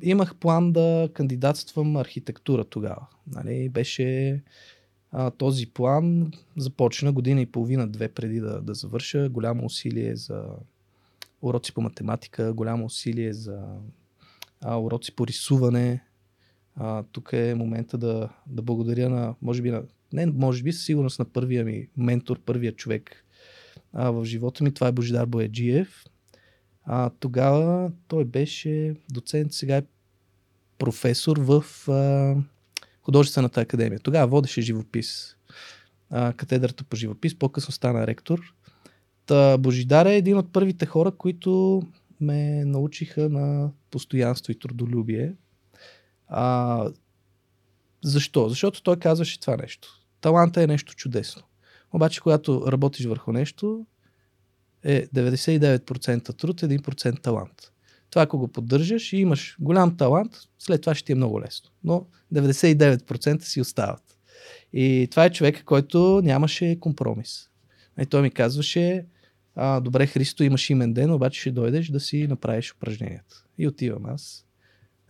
имах 0.01 0.35
план 0.35 0.71
да 0.71 1.09
кандидатствам 1.13 1.97
архитектура 1.97 2.65
тогава. 2.65 3.07
Нали? 3.27 3.69
Беше 3.69 4.41
а, 5.11 5.31
този 5.31 5.67
план 5.67 6.31
започна 6.57 7.11
година 7.11 7.41
и 7.41 7.45
половина, 7.45 7.87
две 7.87 8.07
преди 8.07 8.39
да, 8.39 8.61
да 8.61 8.73
завърша. 8.73 9.29
Голямо 9.29 9.65
усилие 9.65 10.15
за 10.15 10.43
уроци 11.41 11.73
по 11.73 11.81
математика, 11.81 12.53
голямо 12.53 12.85
усилие 12.85 13.33
за 13.33 13.63
а, 14.61 14.77
уроци 14.77 15.15
по 15.15 15.27
рисуване. 15.27 16.03
А, 16.75 17.03
тук 17.11 17.29
е 17.33 17.55
момента 17.55 17.97
да, 17.97 18.29
да 18.47 18.61
благодаря 18.61 19.09
на, 19.09 19.35
може 19.41 19.61
би, 19.61 19.71
на, 19.71 19.83
не 20.13 20.25
може 20.25 20.63
би, 20.63 20.73
със 20.73 20.85
сигурност 20.85 21.19
на 21.19 21.25
първия 21.25 21.65
ми 21.65 21.87
ментор, 21.97 22.39
първия 22.39 22.71
човек 22.75 23.25
а, 23.93 24.11
в 24.11 24.25
живота 24.25 24.63
ми. 24.63 24.73
Това 24.73 24.87
е 24.87 24.91
Божидар 24.91 25.25
Бояджиев. 25.25 26.05
А, 26.83 27.09
тогава 27.19 27.91
той 28.07 28.25
беше 28.25 28.95
доцент, 29.11 29.53
сега 29.53 29.77
е 29.77 29.83
професор 30.77 31.37
в 31.37 31.89
а, 31.89 32.35
художествената 33.01 33.61
академия. 33.61 33.99
Тогава 33.99 34.27
водеше 34.27 34.61
живопис. 34.61 35.35
А, 36.09 36.33
катедрата 36.33 36.83
по 36.83 36.95
живопис, 36.95 37.35
по-късно 37.39 37.71
стана 37.71 38.07
ректор. 38.07 38.53
Та 39.25 39.57
Божидар 39.57 40.05
е 40.05 40.15
един 40.15 40.37
от 40.37 40.53
първите 40.53 40.85
хора, 40.85 41.11
които 41.11 41.81
ме 42.21 42.65
научиха 42.65 43.29
на 43.29 43.71
постоянство 43.91 44.51
и 44.51 44.59
трудолюбие. 44.59 45.33
А, 46.27 46.85
защо? 48.03 48.49
Защото 48.49 48.83
той 48.83 48.99
казваше 48.99 49.39
това 49.39 49.57
нещо. 49.57 49.98
Таланта 50.21 50.63
е 50.63 50.67
нещо 50.67 50.95
чудесно. 50.95 51.43
Обаче, 51.93 52.21
когато 52.21 52.71
работиш 52.71 53.05
върху 53.05 53.31
нещо, 53.31 53.85
е 54.83 55.07
99% 55.07 56.37
труд, 56.37 56.61
1% 56.61 57.21
талант. 57.21 57.71
Това, 58.09 58.21
ако 58.21 58.37
го 58.37 58.47
поддържаш 58.47 59.13
и 59.13 59.17
имаш 59.17 59.57
голям 59.59 59.97
талант, 59.97 60.31
след 60.59 60.81
това 60.81 60.95
ще 60.95 61.05
ти 61.05 61.11
е 61.11 61.15
много 61.15 61.41
лесно. 61.41 61.69
Но 61.83 62.05
99% 62.33 63.41
си 63.41 63.61
остават. 63.61 64.17
И 64.73 65.07
това 65.11 65.25
е 65.25 65.31
човек, 65.31 65.63
който 65.63 66.21
нямаше 66.23 66.79
компромис. 66.79 67.49
И 68.01 68.05
той 68.05 68.21
ми 68.21 68.31
казваше, 68.31 69.05
а, 69.55 69.79
добре, 69.79 70.07
Христо, 70.07 70.43
имаш 70.43 70.69
имен 70.69 70.93
ден, 70.93 71.11
обаче 71.11 71.39
ще 71.39 71.51
дойдеш 71.51 71.87
да 71.87 71.99
си 71.99 72.27
направиш 72.27 72.73
упражненията. 72.73 73.43
И 73.57 73.67
отивам 73.67 74.05
аз. 74.05 74.45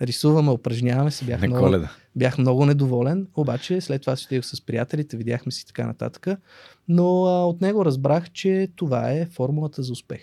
Рисуваме, 0.01 0.51
упражняваме 0.51 1.11
се, 1.11 1.25
бях 1.25 1.41
На 1.41 1.47
много, 1.47 1.63
коледа. 1.65 1.91
Бях 2.19 2.37
много 2.37 2.65
недоволен, 2.65 3.27
обаче 3.35 3.81
след 3.81 4.01
това 4.01 4.15
си 4.15 4.25
отидох 4.25 4.45
с 4.45 4.61
приятелите, 4.65 5.17
видяхме 5.17 5.51
си 5.51 5.65
така 5.65 5.87
нататък. 5.87 6.27
Но 6.87 7.25
а, 7.25 7.45
от 7.45 7.61
него 7.61 7.85
разбрах, 7.85 8.31
че 8.31 8.67
това 8.75 9.11
е 9.11 9.25
формулата 9.25 9.83
за 9.83 9.91
успех. 9.93 10.21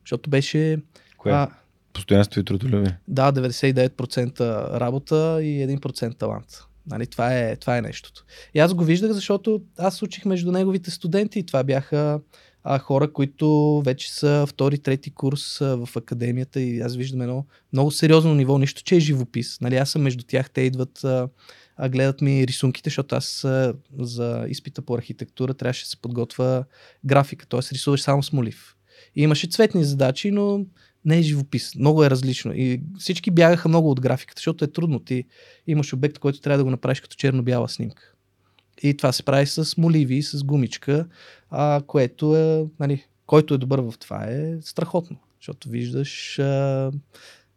Защото 0.00 0.30
беше 0.30 0.78
Кое? 1.18 1.32
а, 1.32 1.48
Постоянство 1.92 2.40
и 2.40 2.44
трудолюбие. 2.44 2.98
да, 3.08 3.32
99% 3.32 4.40
работа 4.80 5.38
и 5.42 5.66
1% 5.78 6.18
талант. 6.18 6.46
Нали, 6.86 7.06
това, 7.06 7.38
е, 7.38 7.56
това 7.56 7.78
е 7.78 7.82
нещото. 7.82 8.24
И 8.54 8.58
аз 8.58 8.74
го 8.74 8.84
виждах, 8.84 9.12
защото 9.12 9.62
аз 9.78 10.02
учих 10.02 10.24
между 10.24 10.52
неговите 10.52 10.90
студенти 10.90 11.38
и 11.38 11.46
това 11.46 11.64
бяха 11.64 12.20
а, 12.64 12.78
хора, 12.78 13.12
които 13.12 13.80
вече 13.84 14.14
са 14.14 14.46
втори, 14.48 14.78
трети 14.78 15.10
курс 15.10 15.58
в 15.58 15.88
академията 15.96 16.60
и 16.60 16.80
аз 16.80 16.96
виждам 16.96 17.22
едно 17.22 17.46
много 17.72 17.90
сериозно 17.90 18.34
ниво, 18.34 18.58
нищо, 18.58 18.82
че 18.82 18.96
е 18.96 19.00
живопис. 19.00 19.60
Нали, 19.60 19.76
аз 19.76 19.90
съм 19.90 20.02
между 20.02 20.24
тях, 20.26 20.50
те 20.50 20.60
идват, 20.60 21.04
а, 21.04 21.28
гледат 21.88 22.20
ми 22.20 22.46
рисунките, 22.46 22.90
защото 22.90 23.14
аз 23.14 23.46
за 23.98 24.44
изпита 24.48 24.82
по 24.82 24.94
архитектура 24.94 25.54
трябваше 25.54 25.84
да 25.84 25.88
се 25.88 26.00
подготвя 26.00 26.64
графика, 27.04 27.46
т.е. 27.46 27.60
рисуваш 27.72 28.00
само 28.00 28.22
с 28.22 28.32
молив. 28.32 28.76
И 29.16 29.22
имаше 29.22 29.46
цветни 29.46 29.84
задачи, 29.84 30.30
но 30.30 30.66
не 31.04 31.18
е 31.18 31.22
живопис. 31.22 31.74
Много 31.74 32.04
е 32.04 32.10
различно. 32.10 32.52
И 32.54 32.82
всички 32.98 33.30
бягаха 33.30 33.68
много 33.68 33.90
от 33.90 34.00
графиката, 34.00 34.38
защото 34.38 34.64
е 34.64 34.72
трудно. 34.72 35.00
Ти 35.00 35.24
имаш 35.66 35.92
обект, 35.92 36.18
който 36.18 36.40
трябва 36.40 36.58
да 36.58 36.64
го 36.64 36.70
направиш 36.70 37.00
като 37.00 37.16
черно-бяла 37.16 37.68
снимка. 37.68 38.12
И 38.82 38.96
това 38.96 39.12
се 39.12 39.22
прави 39.22 39.46
с 39.46 39.76
моливи, 39.76 40.22
с 40.22 40.44
гумичка, 40.44 41.06
а, 41.50 41.82
което 41.86 42.36
е, 42.36 42.66
нали, 42.80 43.04
който 43.26 43.54
е 43.54 43.58
добър 43.58 43.80
в 43.80 43.94
това 43.98 44.24
е 44.24 44.58
страхотно. 44.60 45.16
Защото 45.40 45.68
виждаш 45.68 46.38
а, 46.38 46.90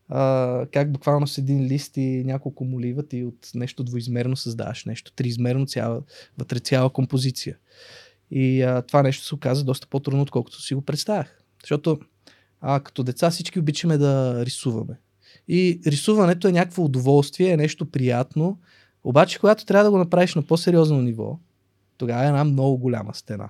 а, 0.09 0.65
как 0.71 0.91
буквално 0.91 1.27
с 1.27 1.37
един 1.37 1.65
лист 1.65 1.97
и 1.97 2.23
няколко 2.25 2.65
молива 2.65 3.07
ти 3.07 3.23
от 3.23 3.51
нещо 3.55 3.83
двоизмерно 3.83 4.35
създаваш 4.35 4.85
нещо 4.85 5.13
триизмерно, 5.15 5.65
цяла, 5.65 6.01
вътре 6.37 6.59
цяла 6.59 6.89
композиция. 6.89 7.57
И 8.31 8.61
а, 8.61 8.81
това 8.81 9.03
нещо 9.03 9.25
се 9.25 9.35
оказа 9.35 9.63
доста 9.63 9.87
по-трудно, 9.87 10.21
отколкото 10.21 10.61
си 10.61 10.75
го 10.75 10.81
представях. 10.81 11.43
Защото 11.61 11.99
а, 12.61 12.79
като 12.79 13.03
деца 13.03 13.29
всички 13.31 13.59
обичаме 13.59 13.97
да 13.97 14.45
рисуваме. 14.45 14.99
И 15.47 15.81
рисуването 15.85 16.47
е 16.47 16.51
някакво 16.51 16.83
удоволствие, 16.83 17.51
е 17.51 17.57
нещо 17.57 17.85
приятно, 17.85 18.59
Обаче, 19.03 19.39
когато 19.39 19.65
трябва 19.65 19.83
да 19.83 19.91
го 19.91 19.97
направиш 19.97 20.35
на 20.35 20.41
по-сериозно 20.41 21.01
ниво, 21.01 21.39
тогава 21.97 22.23
е 22.23 22.27
една 22.27 22.43
много 22.43 22.77
голяма 22.77 23.15
стена. 23.15 23.49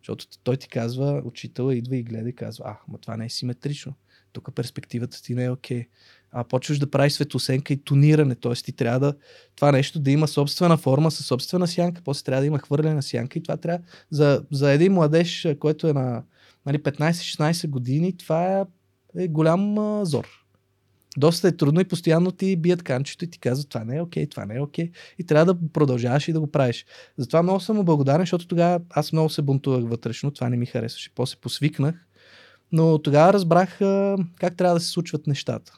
Защото 0.00 0.26
той 0.44 0.56
ти 0.56 0.68
казва, 0.68 1.22
учител 1.24 1.72
идва 1.72 1.96
и 1.96 2.02
гледа 2.02 2.28
и 2.28 2.34
казва, 2.34 2.64
а, 2.68 2.76
ма 2.88 2.98
това 2.98 3.16
не 3.16 3.24
е 3.24 3.28
симетрично. 3.28 3.94
Тук 4.32 4.54
перспективата 4.54 5.22
ти 5.22 5.34
не 5.34 5.44
е 5.44 5.50
окей. 5.50 5.80
Okay. 5.80 5.86
А 6.32 6.44
почваш 6.44 6.78
да 6.78 6.90
правиш 6.90 7.12
светосенка 7.12 7.72
и 7.72 7.76
тониране, 7.76 8.34
т.е. 8.34 8.52
ти 8.52 8.72
трябва 8.72 9.00
да 9.00 9.14
това 9.56 9.72
нещо 9.72 9.98
да 9.98 10.10
има 10.10 10.28
собствена 10.28 10.76
форма 10.76 11.10
със 11.10 11.26
собствена 11.26 11.66
сянка, 11.66 12.02
после 12.04 12.24
трябва 12.24 12.40
да 12.40 12.46
има 12.46 12.58
хвърлена 12.58 13.02
сянка 13.02 13.38
и 13.38 13.42
това 13.42 13.56
трябва 13.56 13.84
за, 14.10 14.44
за 14.50 14.72
един 14.72 14.92
младеж, 14.92 15.48
който 15.58 15.88
е 15.88 15.92
на 15.92 16.22
нали, 16.66 16.78
15-16 16.78 17.68
години, 17.68 18.16
това 18.16 18.60
е, 18.60 18.64
е 19.16 19.28
голям 19.28 19.78
а, 19.78 20.04
зор. 20.04 20.45
Доста 21.16 21.48
е 21.48 21.56
трудно 21.56 21.80
и 21.80 21.88
постоянно 21.88 22.32
ти 22.32 22.56
бият 22.56 22.82
канчето 22.82 23.24
и 23.24 23.30
ти 23.30 23.38
казват 23.38 23.68
това 23.68 23.84
не 23.84 23.96
е 23.96 24.02
окей, 24.02 24.26
okay, 24.26 24.30
това 24.30 24.46
не 24.46 24.56
е 24.56 24.60
окей. 24.60 24.90
Okay. 24.90 24.92
И 25.18 25.24
трябва 25.24 25.54
да 25.54 25.60
продължаваш 25.72 26.28
и 26.28 26.32
да 26.32 26.40
го 26.40 26.50
правиш. 26.50 26.86
Затова 27.16 27.42
много 27.42 27.60
съм 27.60 27.84
благодарен, 27.84 28.22
защото 28.22 28.46
тогава 28.46 28.80
аз 28.90 29.12
много 29.12 29.30
се 29.30 29.42
бунтувах 29.42 29.84
вътрешно, 29.84 30.30
това 30.30 30.48
не 30.48 30.56
ми 30.56 30.66
харесваше. 30.66 31.10
После 31.14 31.36
посвикнах, 31.40 32.06
но 32.72 32.98
тогава 32.98 33.32
разбрах 33.32 33.80
а, 33.80 34.16
как 34.40 34.56
трябва 34.56 34.74
да 34.74 34.80
се 34.80 34.90
случват 34.90 35.26
нещата. 35.26 35.72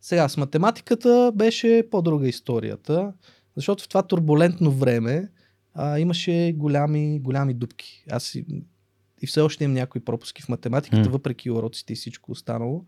Сега, 0.00 0.28
с 0.28 0.36
математиката 0.36 1.32
беше 1.34 1.88
по-друга 1.90 2.28
историята, 2.28 3.12
защото 3.56 3.84
в 3.84 3.88
това 3.88 4.02
турбулентно 4.02 4.70
време 4.70 5.28
а, 5.74 5.98
имаше 5.98 6.54
голями, 6.56 7.20
голями 7.20 7.54
дупки. 7.54 8.04
Аз 8.10 8.34
и, 8.34 8.46
и 9.22 9.26
все 9.26 9.40
още 9.40 9.64
имам 9.64 9.74
някои 9.74 10.00
пропуски 10.00 10.42
в 10.42 10.48
математиката, 10.48 11.08
mm. 11.08 11.12
въпреки 11.12 11.50
уроците 11.50 11.92
и 11.92 11.96
всичко 11.96 12.32
останало. 12.32 12.84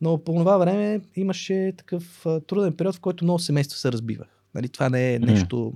Но 0.00 0.24
по 0.24 0.32
това 0.32 0.58
време 0.58 1.00
имаше 1.16 1.72
такъв 1.76 2.26
труден 2.46 2.72
период, 2.72 2.94
в 2.94 3.00
който 3.00 3.24
много 3.24 3.38
семейства 3.38 3.78
се 3.78 3.92
разбивах. 3.92 4.28
Нали, 4.54 4.68
това 4.68 4.88
не 4.88 5.14
е 5.14 5.18
нещо 5.18 5.72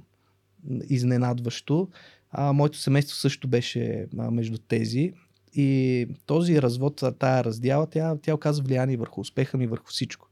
изненадващо. 0.88 1.88
А, 2.30 2.52
моето 2.52 2.78
семейство 2.78 3.16
също 3.16 3.48
беше 3.48 4.06
а, 4.18 4.30
между 4.30 4.58
тези. 4.58 5.12
И 5.54 6.08
този 6.26 6.62
развод, 6.62 7.02
тая 7.18 7.44
раздяла, 7.44 7.86
тя, 7.86 8.16
тя 8.22 8.34
оказа 8.34 8.62
влияние 8.62 8.96
върху 8.96 9.20
успеха 9.20 9.58
ми, 9.58 9.66
върху 9.66 9.86
всичко. 9.86 10.28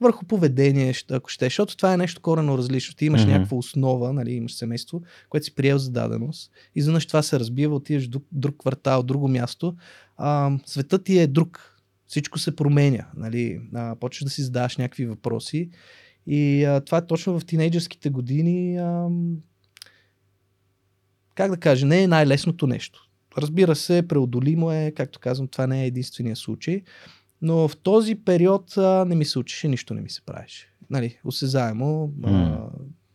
Върху 0.00 0.24
поведение, 0.24 0.94
ако 1.10 1.30
ще, 1.30 1.44
защото 1.44 1.76
това 1.76 1.94
е 1.94 1.96
нещо 1.96 2.20
корено 2.20 2.58
различно. 2.58 2.94
Ти 2.94 3.06
имаш 3.06 3.20
mm-hmm. 3.20 3.32
някаква 3.32 3.56
основа, 3.56 4.12
нали, 4.12 4.32
имаш 4.32 4.54
семейство, 4.54 5.02
което 5.28 5.44
си 5.44 5.54
приел 5.54 5.78
за 5.78 5.90
даденост. 5.90 6.50
Изведнъж 6.74 7.06
това 7.06 7.22
се 7.22 7.40
разбива, 7.40 7.74
отиваш 7.74 8.06
в 8.06 8.08
друг, 8.08 8.24
друг 8.32 8.56
квартал, 8.58 9.02
друго 9.02 9.28
място. 9.28 9.76
А, 10.16 10.58
светът 10.66 11.04
ти 11.04 11.18
е 11.18 11.26
друг 11.26 11.75
всичко 12.06 12.38
се 12.38 12.56
променя. 12.56 13.06
Нали? 13.16 13.60
А, 13.74 13.96
почваш 13.96 14.24
да 14.24 14.30
си 14.30 14.42
задаваш 14.42 14.76
някакви 14.76 15.06
въпроси. 15.06 15.70
И 16.26 16.64
а, 16.64 16.80
това 16.80 16.98
е 16.98 17.06
точно 17.06 17.40
в 17.40 17.46
тинейджерските 17.46 18.10
години. 18.10 18.76
А, 18.76 19.08
как 21.34 21.50
да 21.50 21.56
кажа, 21.56 21.86
не 21.86 22.02
е 22.02 22.08
най-лесното 22.08 22.66
нещо. 22.66 23.08
Разбира 23.38 23.76
се, 23.76 24.08
преодолимо 24.08 24.72
е, 24.72 24.92
както 24.96 25.20
казвам, 25.20 25.48
това 25.48 25.66
не 25.66 25.82
е 25.82 25.86
единствения 25.86 26.36
случай. 26.36 26.82
Но 27.42 27.68
в 27.68 27.76
този 27.76 28.14
период 28.14 28.76
а, 28.76 29.04
не 29.04 29.14
ми 29.14 29.24
се 29.24 29.38
учеше, 29.38 29.68
нищо 29.68 29.94
не 29.94 30.00
ми 30.00 30.10
се 30.10 30.22
правеше. 30.22 30.68
Нали, 30.90 31.18
осезаемо. 31.24 32.12
Mm. 32.20 32.26
А, 32.26 32.68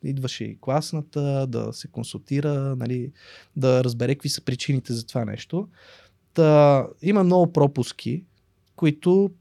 идваше 0.03 0.43
и 0.43 0.57
класната, 0.61 1.47
да 1.47 1.73
се 1.73 1.87
консултира, 1.87 2.75
нали, 2.75 3.11
да 3.55 3.83
разбере 3.83 4.15
какви 4.15 4.29
са 4.29 4.41
причините 4.41 4.93
за 4.93 5.05
това 5.05 5.25
нещо. 5.25 5.67
Та, 6.33 6.87
има 7.01 7.23
много 7.23 7.53
пропуски, 7.53 8.23
които 8.81 9.31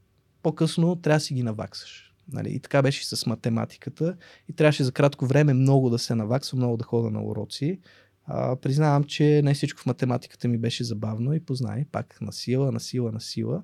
по-късно 0.42 0.96
трябва 0.96 1.16
да 1.16 1.20
си 1.20 1.34
ги 1.34 1.42
наваксаш. 1.42 2.14
Нали? 2.32 2.50
И 2.54 2.60
така 2.60 2.82
беше 2.82 3.00
и 3.00 3.04
с 3.04 3.26
математиката. 3.26 4.16
И 4.48 4.52
трябваше 4.52 4.84
за 4.84 4.92
кратко 4.92 5.26
време 5.26 5.54
много 5.54 5.90
да 5.90 5.98
се 5.98 6.14
наваксва, 6.14 6.56
много 6.56 6.76
да 6.76 6.84
хода 6.84 7.10
на 7.10 7.22
уроци. 7.22 7.80
А, 8.26 8.56
признавам, 8.56 9.04
че 9.04 9.42
не 9.44 9.54
всичко 9.54 9.80
в 9.80 9.86
математиката 9.86 10.48
ми 10.48 10.58
беше 10.58 10.84
забавно 10.84 11.34
и 11.34 11.40
познай, 11.40 11.84
пак 11.92 12.20
на 12.20 12.32
сила, 12.32 12.72
на 12.72 12.80
сила, 12.80 13.12
на 13.12 13.20
сила. 13.20 13.62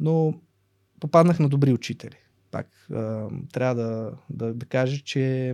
Но 0.00 0.40
попаднах 1.00 1.38
на 1.38 1.48
добри 1.48 1.72
учители. 1.72 2.16
Пак 2.50 2.66
а, 2.92 3.28
трябва 3.52 3.74
да, 3.74 4.12
да, 4.30 4.54
да 4.54 4.66
кажа, 4.66 5.02
че 5.04 5.50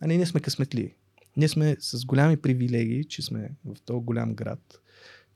а, 0.00 0.06
ние 0.06 0.26
сме 0.26 0.40
късметли. 0.40 0.94
Ние 1.36 1.48
сме 1.48 1.76
с 1.80 2.04
голями 2.04 2.36
привилегии, 2.36 3.04
че 3.04 3.22
сме 3.22 3.50
в 3.64 3.80
този 3.84 4.04
голям 4.04 4.34
град 4.34 4.80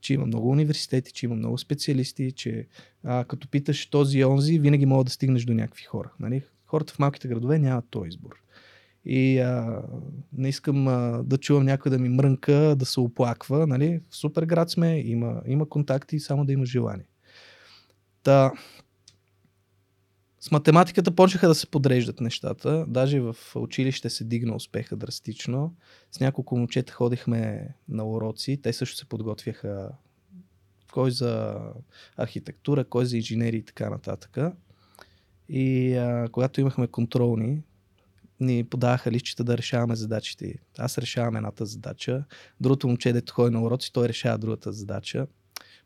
че 0.00 0.14
има 0.14 0.26
много 0.26 0.50
университети, 0.50 1.12
че 1.12 1.26
има 1.26 1.34
много 1.34 1.58
специалисти, 1.58 2.32
че 2.32 2.66
а, 3.04 3.24
като 3.24 3.48
питаш 3.48 3.86
този 3.86 4.18
и 4.18 4.24
онзи, 4.24 4.58
винаги 4.58 4.86
мога 4.86 5.04
да 5.04 5.10
стигнеш 5.10 5.44
до 5.44 5.54
някакви 5.54 5.84
хора. 5.84 6.10
Нали? 6.20 6.42
Хората 6.66 6.92
в 6.92 6.98
малките 6.98 7.28
градове 7.28 7.58
нямат 7.58 7.84
този 7.90 8.08
избор. 8.08 8.42
И 9.04 9.38
а, 9.38 9.82
не 10.32 10.48
искам 10.48 10.88
а, 10.88 11.22
да 11.24 11.38
чувам 11.38 11.64
някой 11.64 11.90
да 11.90 11.98
ми 11.98 12.08
мрънка, 12.08 12.76
да 12.78 12.84
се 12.84 13.00
оплаква. 13.00 13.66
Нали? 13.66 14.00
В 14.10 14.16
супер 14.16 14.42
град 14.42 14.70
сме, 14.70 14.98
има, 15.00 15.42
има 15.46 15.68
контакти, 15.68 16.20
само 16.20 16.44
да 16.44 16.52
има 16.52 16.66
желание. 16.66 17.06
Та, 18.22 18.52
с 20.48 20.50
математиката 20.50 21.10
почнаха 21.10 21.48
да 21.48 21.54
се 21.54 21.66
подреждат 21.66 22.20
нещата. 22.20 22.84
Даже 22.88 23.20
в 23.20 23.36
училище 23.54 24.10
се 24.10 24.24
дигна 24.24 24.54
успеха 24.54 24.96
драстично. 24.96 25.74
С 26.12 26.20
няколко 26.20 26.56
момчета 26.56 26.92
ходихме 26.92 27.68
на 27.88 28.04
уроци. 28.04 28.60
Те 28.62 28.72
също 28.72 28.96
се 28.96 29.04
подготвяха 29.04 29.90
кой 30.92 31.10
за 31.10 31.58
архитектура, 32.16 32.84
кой 32.84 33.06
за 33.06 33.16
инженери 33.16 33.56
и 33.56 33.62
така 33.62 33.90
нататък. 33.90 34.38
И 35.48 35.94
а, 35.94 36.28
когато 36.32 36.60
имахме 36.60 36.86
контролни, 36.86 37.62
ни 38.40 38.64
подаваха 38.64 39.12
листчета 39.12 39.44
да 39.44 39.58
решаваме 39.58 39.96
задачите. 39.96 40.54
Аз 40.78 40.98
решавам 40.98 41.36
едната 41.36 41.66
задача, 41.66 42.24
другото 42.60 42.88
момче, 42.88 43.12
дето 43.12 43.32
ходи 43.34 43.54
на 43.54 43.62
уроци, 43.62 43.92
той 43.92 44.08
решава 44.08 44.38
другата 44.38 44.72
задача 44.72 45.26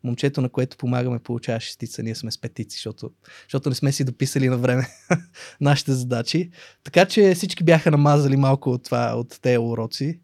момчето, 0.04 0.40
на 0.40 0.48
което 0.48 0.76
помагаме, 0.76 1.18
получава 1.18 1.60
шестица. 1.60 2.02
Ние 2.02 2.14
сме 2.14 2.30
с 2.30 2.40
петици, 2.40 2.76
защото, 2.76 3.10
защото 3.42 3.68
не 3.68 3.74
сме 3.74 3.92
си 3.92 4.04
дописали 4.04 4.48
на 4.48 4.56
време 4.56 4.86
нашите 5.60 5.92
задачи. 5.92 6.50
Така 6.84 7.06
че 7.06 7.34
всички 7.34 7.64
бяха 7.64 7.90
намазали 7.90 8.36
малко 8.36 8.70
от, 8.70 8.84
това, 8.84 9.14
от 9.16 9.38
тези 9.42 9.58
уроци. 9.58 10.20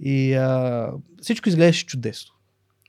И 0.00 0.34
а, 0.34 0.92
всичко 1.22 1.48
изглеждаше 1.48 1.86
чудесно. 1.86 2.34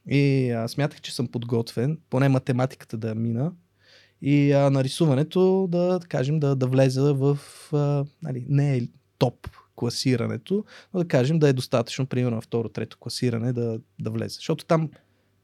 И 0.09 0.51
а, 0.51 0.67
смятах, 0.67 1.01
че 1.01 1.15
съм 1.15 1.27
подготвен, 1.27 1.97
поне 2.09 2.29
математиката 2.29 2.97
да 2.97 3.15
мина. 3.15 3.51
И 4.21 4.51
а, 4.51 4.69
на 4.69 4.83
да, 5.67 5.99
да 5.99 6.07
кажем, 6.09 6.39
да, 6.39 6.55
да 6.55 6.67
влеза 6.67 7.13
в, 7.13 7.39
а, 7.73 8.05
нали, 8.23 8.45
не 8.49 8.77
е 8.77 8.81
топ 9.17 9.47
класирането, 9.75 10.65
но 10.93 10.99
да 10.99 11.07
кажем 11.07 11.39
да 11.39 11.49
е 11.49 11.53
достатъчно, 11.53 12.05
примерно, 12.05 12.41
второ, 12.41 12.69
трето 12.69 12.97
класиране 12.97 13.53
да, 13.53 13.79
да 13.99 14.09
влезе. 14.09 14.35
Защото 14.35 14.65
там 14.65 14.89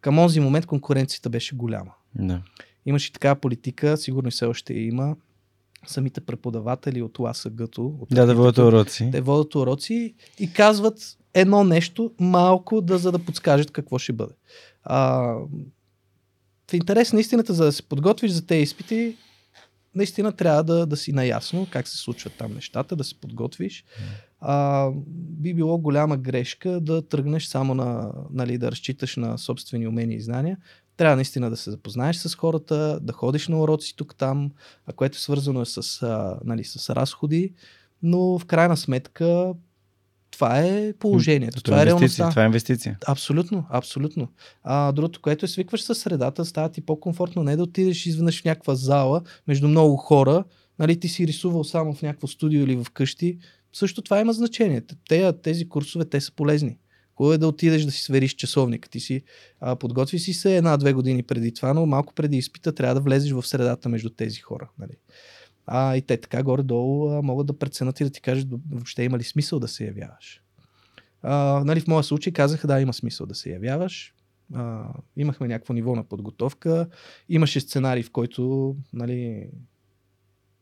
към 0.02 0.16
този 0.16 0.40
момент 0.40 0.66
конкуренцията 0.66 1.30
беше 1.30 1.56
голяма. 1.56 1.92
Да. 2.16 2.42
Имаше 2.86 3.14
такава 3.14 3.36
политика, 3.36 3.98
сигурно 3.98 4.28
и 4.28 4.32
все 4.32 4.46
още 4.46 4.74
има. 4.74 5.16
Самите 5.88 6.22
преподаватели 6.22 7.02
от 7.02 7.20
ЛАСАГ-то. 7.20 7.86
От 7.86 8.10
да, 8.12 8.26
да 8.26 8.36
водят 8.36 8.58
уроци. 8.58 9.10
Те 9.12 9.22
водят 9.22 9.56
уроци 9.56 10.16
и 10.40 10.54
казват 10.54 11.18
едно 11.34 11.64
нещо 11.64 12.12
малко, 12.20 12.82
да, 12.82 12.98
за 12.98 13.12
да 13.12 13.20
подскажат 13.20 13.72
какво 13.72 14.00
ще 14.00 14.14
бъде. 14.14 14.34
А, 14.84 15.22
в 16.72 16.74
интерес 16.74 17.14
на 17.14 17.20
истината, 17.20 17.54
за 17.54 17.66
да 17.66 17.72
се 17.72 17.84
подготвиш 17.84 18.32
за 18.32 18.46
тези 18.46 18.64
изпити, 18.64 19.18
наистина 19.96 20.32
трябва 20.32 20.64
да, 20.64 20.86
да 20.86 20.98
си 20.98 21.12
наясно 21.12 21.68
как 21.72 21.88
се 21.88 21.98
случват 21.98 22.34
там 22.34 22.54
нещата, 22.54 22.96
да 22.96 23.04
се 23.04 23.16
подготвиш 23.16 23.86
а, 24.42 24.90
би 25.14 25.54
било 25.54 25.78
голяма 25.78 26.18
грешка 26.18 26.80
да 26.82 27.02
тръгнеш 27.02 27.46
само 27.46 27.74
на, 27.74 28.12
нали, 28.34 28.58
да 28.58 28.72
разчиташ 28.72 29.16
на 29.16 29.38
собствени 29.38 29.88
умения 29.88 30.18
и 30.18 30.22
знания. 30.22 30.58
Трябва 30.98 31.16
наистина 31.16 31.50
да 31.50 31.58
се 31.58 31.72
запознаеш 31.72 32.16
с 32.16 32.36
хората, 32.36 33.00
да 33.02 33.14
ходиш 33.14 33.48
на 33.48 33.62
уроци 33.62 33.96
тук-там, 33.96 34.52
което 34.96 35.16
е 35.16 35.20
свързано 35.20 35.66
с, 35.66 36.02
а, 36.02 36.40
нали, 36.46 36.64
с 36.64 36.96
разходи, 36.96 37.54
но 38.04 38.40
в 38.40 38.46
крайна 38.46 38.78
сметка 38.78 39.54
това 40.32 40.60
е 40.60 40.94
положението. 40.94 41.64
Това, 41.64 41.76
това 41.76 41.84
е 41.84 41.86
реалността. 41.86 42.30
Това 42.30 42.44
е 42.44 42.46
инвестиция. 42.46 42.98
Абсолютно, 43.08 43.66
абсолютно. 43.70 44.28
А 44.64 44.92
другото, 44.92 45.22
което 45.22 45.46
е 45.46 45.48
свикваш 45.48 45.84
с 45.84 45.96
средата, 45.96 46.46
става 46.46 46.70
ти 46.70 46.82
по-комфортно 46.82 47.44
не 47.44 47.56
да 47.56 47.64
отидеш 47.64 48.06
изведнъж 48.06 48.42
в 48.42 48.46
някаква 48.46 48.76
зала 48.76 49.22
между 49.48 49.68
много 49.68 49.98
хора, 49.98 50.44
нали, 50.80 51.00
ти 51.00 51.08
си 51.08 51.28
рисувал 51.28 51.64
само 51.64 51.94
в 51.94 52.02
някакво 52.02 52.28
студио 52.28 52.64
или 52.64 52.76
в 52.76 52.88
къщи, 52.94 53.38
също 53.74 54.02
това 54.02 54.20
има 54.20 54.34
значение. 54.34 54.82
Те, 55.10 55.34
тези 55.44 55.70
курсове, 55.70 56.06
те 56.06 56.22
са 56.22 56.32
полезни. 56.32 56.78
Хубаво 57.16 57.34
е 57.34 57.38
да 57.38 57.48
отидеш 57.48 57.84
да 57.84 57.92
си 57.92 58.04
свериш 58.04 58.34
часовника. 58.34 58.90
Ти 58.90 59.00
си 59.00 59.22
а, 59.60 59.76
подготви 59.76 60.20
си 60.20 60.34
се 60.34 60.58
една-две 60.58 60.94
години 60.94 61.24
преди 61.24 61.54
това, 61.54 61.74
но 61.74 61.86
малко 61.86 62.14
преди 62.14 62.38
изпита 62.38 62.76
трябва 62.76 62.96
да 62.96 63.02
влезеш 63.02 63.32
в 63.32 63.48
средата 63.48 63.90
между 63.90 64.10
тези 64.10 64.40
хора. 64.40 64.70
Нали? 64.80 64.94
А, 65.66 65.96
и 65.96 66.02
те 66.02 66.18
така 66.18 66.44
горе-долу 66.44 67.10
а, 67.10 67.22
могат 67.22 67.48
да 67.48 67.60
преценят 67.60 68.00
и 68.00 68.04
да 68.04 68.10
ти 68.10 68.22
кажат 68.22 68.48
въобще 68.72 69.04
има 69.04 69.18
ли 69.18 69.24
смисъл 69.24 69.60
да 69.60 69.68
се 69.68 69.86
явяваш. 69.86 70.42
А, 71.24 71.64
нали, 71.66 71.80
в 71.80 71.88
моя 71.88 72.04
случай 72.04 72.34
казаха 72.34 72.68
да, 72.68 72.82
има 72.82 72.94
смисъл 72.94 73.26
да 73.28 73.36
се 73.36 73.50
явяваш. 73.50 74.14
А, 74.54 74.88
имахме 75.18 75.48
някакво 75.48 75.74
ниво 75.74 75.96
на 75.96 76.04
подготовка. 76.04 76.88
Имаше 77.30 77.60
сценарий, 77.60 78.04
в 78.04 78.12
който 78.12 78.76
нали, 78.94 79.50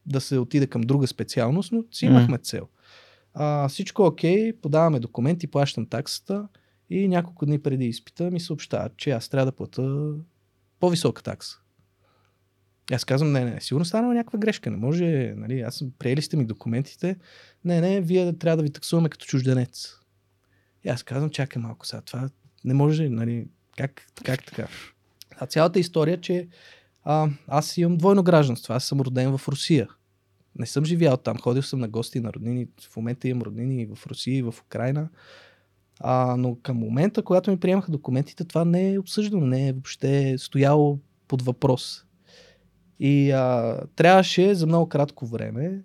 да 0.06 0.22
се 0.22 0.38
отиде 0.38 0.67
към 0.67 0.82
друга 0.82 1.08
специалност, 1.08 1.72
но 1.72 1.84
си 1.91 2.06
имахме 2.06 2.38
цел. 2.38 2.67
А, 3.41 3.67
всичко 3.67 4.06
окей, 4.06 4.54
подаваме 4.54 4.99
документи, 4.99 5.47
плащам 5.47 5.86
таксата 5.86 6.47
и 6.89 7.08
няколко 7.08 7.45
дни 7.45 7.60
преди 7.60 7.86
изпита 7.86 8.32
ми 8.32 8.39
съобщават, 8.39 8.97
че 8.97 9.12
аз 9.12 9.30
трябва 9.30 9.45
да 9.45 9.52
плата 9.52 10.13
по-висока 10.80 11.23
такса. 11.23 11.58
Аз 12.91 13.06
казвам, 13.06 13.32
не, 13.32 13.45
не, 13.45 13.62
сигурно 13.62 13.86
станала 13.86 14.13
някаква 14.13 14.39
грешка. 14.39 14.71
Не 14.71 14.78
може, 14.78 15.34
нали, 15.38 15.62
аз 15.62 15.75
съм, 15.75 15.91
приели 15.99 16.21
сте 16.21 16.38
ми 16.38 16.45
документите. 16.45 17.17
Не, 17.65 17.82
не, 17.82 18.02
вие 18.02 18.38
трябва 18.38 18.58
да 18.58 18.63
ви 18.63 18.69
таксуваме 18.69 19.10
като 19.10 19.25
чужденец. 19.25 19.99
И 20.84 20.89
аз 20.89 21.04
казвам, 21.04 21.30
чакай 21.30 21.62
малко 21.62 21.88
сега, 21.88 22.02
това 22.02 22.30
не 22.63 22.73
може, 22.73 23.10
нали, 23.10 23.47
как, 23.78 24.08
как 24.23 24.45
така? 24.45 24.67
А 25.38 25.45
цялата 25.45 25.80
история, 25.80 26.21
че 26.21 26.47
а, 27.04 27.30
аз 27.47 27.78
имам 27.78 27.97
двойно 27.97 28.23
гражданство. 28.23 28.73
Аз 28.73 28.84
съм 28.84 29.02
роден 29.02 29.38
в 29.38 29.47
Русия. 29.47 29.88
Не 30.60 30.65
съм 30.65 30.86
живял 30.86 31.17
там. 31.17 31.38
Ходил 31.38 31.62
съм 31.62 31.80
на 31.80 31.88
гости 31.88 32.19
на 32.19 32.34
роднини. 32.34 32.67
В 32.91 32.98
момента 32.98 33.28
имам 33.28 33.41
роднини 33.41 33.86
в 33.95 34.08
Русия, 34.08 34.38
и 34.38 34.41
в 34.41 34.56
Украина. 34.65 35.10
А, 36.00 36.36
но 36.38 36.56
към 36.56 36.78
момента, 36.78 37.24
когато 37.24 37.52
ми 37.52 37.60
приемаха 37.60 37.91
документите, 37.91 38.43
това 38.43 38.65
не 38.65 38.93
е 38.93 39.00
обсъждано, 39.00 39.45
не 39.45 39.67
е 39.67 39.74
въобще 39.74 40.36
стояло 40.38 41.00
под 41.28 41.41
въпрос. 41.41 42.06
И 43.00 43.32
а, 43.32 43.78
трябваше 43.95 44.56
за 44.56 44.67
много 44.67 44.89
кратко 44.89 45.26
време 45.26 45.84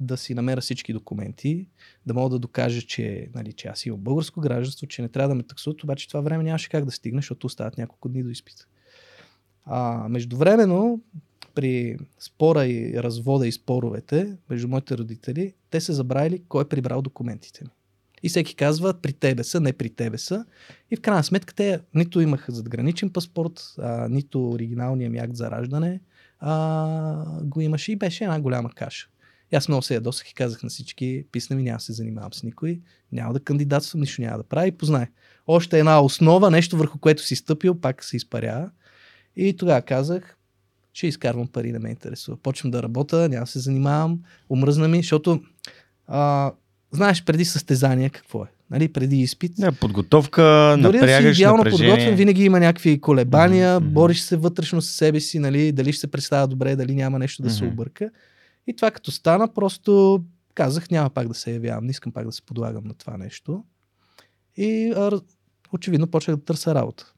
да 0.00 0.16
си 0.16 0.34
намеря 0.34 0.60
всички 0.60 0.92
документи, 0.92 1.68
да 2.06 2.14
мога 2.14 2.30
да 2.30 2.38
докажа, 2.38 2.82
че, 2.82 3.30
нали, 3.34 3.52
че 3.52 3.68
аз 3.68 3.86
имам 3.86 4.00
българско 4.00 4.40
гражданство, 4.40 4.86
че 4.86 5.02
не 5.02 5.08
трябва 5.08 5.28
да 5.28 5.34
ме 5.34 5.42
таксуват, 5.42 5.84
обаче 5.84 6.08
това 6.08 6.20
време 6.20 6.44
нямаше 6.44 6.68
как 6.68 6.84
да 6.84 6.90
стигне, 6.90 7.18
защото 7.18 7.46
остават 7.46 7.78
няколко 7.78 8.08
дни 8.08 8.22
до 8.22 8.28
изпита. 8.28 8.66
А, 9.64 10.06
междувременно, 10.08 11.00
при 11.54 11.98
спора 12.18 12.66
и 12.66 13.02
развода 13.02 13.46
и 13.46 13.52
споровете 13.52 14.36
между 14.50 14.68
моите 14.68 14.98
родители, 14.98 15.54
те 15.70 15.80
са 15.80 15.92
забравили 15.92 16.42
кой 16.48 16.62
е 16.62 16.68
прибрал 16.68 17.02
документите 17.02 17.64
ми. 17.64 17.70
И 18.22 18.28
всеки 18.28 18.54
казва, 18.54 18.94
при 18.94 19.12
тебе 19.12 19.44
са, 19.44 19.60
не 19.60 19.72
при 19.72 19.90
тебе 19.90 20.18
са. 20.18 20.44
И 20.90 20.96
в 20.96 21.00
крайна 21.00 21.24
сметка 21.24 21.54
те 21.54 21.80
нито 21.94 22.20
имаха 22.20 22.52
задграничен 22.52 23.10
паспорт, 23.10 23.74
а, 23.78 24.08
нито 24.08 24.50
оригиналния 24.50 25.10
ми 25.10 25.18
акт 25.18 25.36
за 25.36 25.50
раждане 25.50 26.00
а, 26.40 27.40
го 27.42 27.60
имаше 27.60 27.92
и 27.92 27.96
беше 27.96 28.24
една 28.24 28.40
голяма 28.40 28.70
каша. 28.70 29.08
И 29.52 29.56
аз 29.56 29.68
много 29.68 29.82
се 29.82 29.94
ядосах 29.94 30.30
и 30.30 30.34
казах 30.34 30.62
на 30.62 30.68
всички, 30.68 31.24
писна 31.32 31.56
ми, 31.56 31.62
няма 31.62 31.76
да 31.76 31.84
се 31.84 31.92
занимавам 31.92 32.32
с 32.32 32.42
никой, 32.42 32.80
няма 33.12 33.32
да 33.32 33.40
кандидатствам, 33.40 34.00
нищо 34.00 34.22
няма 34.22 34.36
да 34.38 34.44
правя 34.44 34.66
и 34.66 34.72
познай. 34.72 35.06
Още 35.46 35.78
една 35.78 36.02
основа, 36.02 36.50
нещо 36.50 36.76
върху 36.76 36.98
което 36.98 37.22
си 37.22 37.36
стъпил, 37.36 37.80
пак 37.80 38.04
се 38.04 38.16
изпарява. 38.16 38.70
И 39.36 39.56
тогава 39.56 39.82
казах, 39.82 40.36
ще 40.92 41.06
изкарвам 41.06 41.46
пари, 41.46 41.72
не 41.72 41.78
ме 41.78 41.90
интересува. 41.90 42.36
Почвам 42.36 42.70
да 42.70 42.82
работя, 42.82 43.28
няма 43.28 43.44
да 43.44 43.50
се 43.50 43.58
занимавам, 43.58 44.20
омръзна 44.50 44.88
ми, 44.88 44.96
защото 44.96 45.42
а, 46.06 46.52
знаеш 46.92 47.24
преди 47.24 47.44
състезание 47.44 48.10
какво 48.10 48.44
е. 48.44 48.48
Нали, 48.70 48.92
преди 48.92 49.20
изпит. 49.20 49.52
Да, 49.58 49.72
подготовка, 49.72 50.76
Дори 50.82 50.98
да 50.98 51.22
си 51.22 51.28
идеално 51.28 51.56
напрежение. 51.64 51.90
подготвен, 51.90 52.16
винаги 52.16 52.44
има 52.44 52.60
някакви 52.60 53.00
колебания, 53.00 53.80
мгм. 53.80 53.90
бориш 53.90 54.20
се 54.20 54.36
вътрешно 54.36 54.82
с 54.82 54.90
себе 54.90 55.20
си, 55.20 55.38
нали, 55.38 55.72
дали 55.72 55.92
ще 55.92 56.00
се 56.00 56.10
представя 56.10 56.46
добре, 56.48 56.76
дали 56.76 56.94
няма 56.94 57.18
нещо 57.18 57.42
да 57.42 57.50
се 57.50 57.64
Мгм. 57.64 57.72
обърка. 57.72 58.10
И 58.66 58.76
това 58.76 58.90
като 58.90 59.10
стана, 59.10 59.54
просто 59.54 60.22
казах, 60.54 60.90
няма 60.90 61.10
пак 61.10 61.28
да 61.28 61.34
се 61.34 61.52
явявам, 61.52 61.84
не 61.84 61.90
искам 61.90 62.12
пак 62.12 62.26
да 62.26 62.32
се 62.32 62.42
подлагам 62.42 62.84
на 62.84 62.94
това 62.94 63.16
нещо. 63.16 63.64
И 64.56 64.92
а, 64.96 65.20
очевидно 65.72 66.06
почнах 66.06 66.36
да 66.36 66.44
търся 66.44 66.74
работа. 66.74 67.12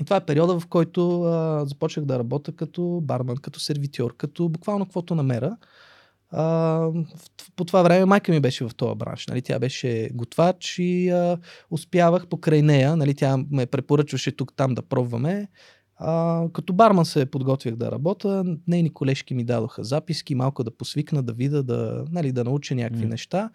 И 0.00 0.04
това 0.04 0.16
е 0.16 0.24
периода, 0.26 0.60
в 0.60 0.66
който 0.66 1.22
а, 1.22 1.64
започнах 1.66 2.06
да 2.06 2.18
работя 2.18 2.52
като 2.52 3.00
барман, 3.02 3.36
като 3.36 3.60
сервитьор, 3.60 4.16
като 4.16 4.48
буквално 4.48 4.84
каквото 4.84 5.14
намеря. 5.14 5.56
А, 6.30 6.88
по 7.56 7.64
това 7.64 7.82
време 7.82 8.04
майка 8.04 8.32
ми 8.32 8.40
беше 8.40 8.64
в 8.64 8.74
този 8.76 8.94
бранш. 8.94 9.26
Нали? 9.26 9.42
Тя 9.42 9.58
беше 9.58 10.10
готвач 10.14 10.78
и 10.78 11.10
а, 11.10 11.38
успявах 11.70 12.26
покрай 12.26 12.62
нея. 12.62 12.96
Нали? 12.96 13.14
Тя 13.14 13.36
ме 13.50 13.66
препоръчваше 13.66 14.36
тук-там 14.36 14.74
да 14.74 14.82
пробваме. 14.82 15.48
А, 15.96 16.42
като 16.52 16.72
барман 16.72 17.04
се 17.04 17.26
подготвях 17.26 17.76
да 17.76 17.92
работя. 17.92 18.44
Нейни 18.66 18.92
колежки 18.92 19.34
ми 19.34 19.44
дадоха 19.44 19.84
записки, 19.84 20.34
малко 20.34 20.64
да 20.64 20.76
посвикна, 20.76 21.22
да 21.22 21.32
видя, 21.32 21.62
да, 21.62 22.04
нали, 22.10 22.32
да 22.32 22.44
науча 22.44 22.74
някакви 22.74 23.04
М. 23.04 23.10
неща. 23.10 23.50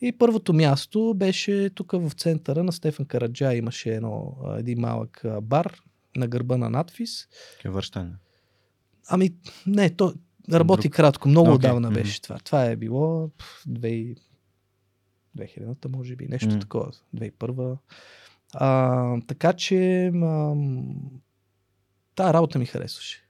И 0.00 0.12
първото 0.12 0.52
място 0.52 1.14
беше 1.16 1.70
тук 1.74 1.92
в 1.92 2.10
центъра 2.10 2.64
на 2.64 2.72
Стефан 2.72 3.06
Караджа. 3.06 3.54
Имаше 3.54 3.94
едно, 3.94 4.36
а, 4.44 4.58
един 4.58 4.80
малък 4.80 5.24
а, 5.24 5.40
бар 5.40 5.80
на 6.16 6.28
гърба 6.28 6.56
на 6.56 6.70
надфис. 6.70 7.28
Е 7.64 7.68
връщане. 7.68 8.12
Ами, 9.08 9.30
не, 9.66 9.90
то 9.90 10.14
работи 10.52 10.88
Друг. 10.88 10.96
кратко. 10.96 11.28
Много 11.28 11.48
Окей, 11.48 11.54
отдавна 11.54 11.90
беше 11.90 12.22
това. 12.22 12.38
Това 12.38 12.64
е 12.64 12.76
било 12.76 13.28
пф, 13.28 13.64
2000 13.68 14.18
2000-та, 15.38 15.88
може 15.88 16.16
би, 16.16 16.28
нещо 16.28 16.48
М. 16.54 16.60
такова. 16.60 16.92
2001 17.16 17.76
а, 18.54 19.20
Така 19.26 19.52
че 19.52 20.06
ам, 20.06 20.94
тази 22.14 22.34
работа 22.34 22.58
ми 22.58 22.66
харесваше. 22.66 23.29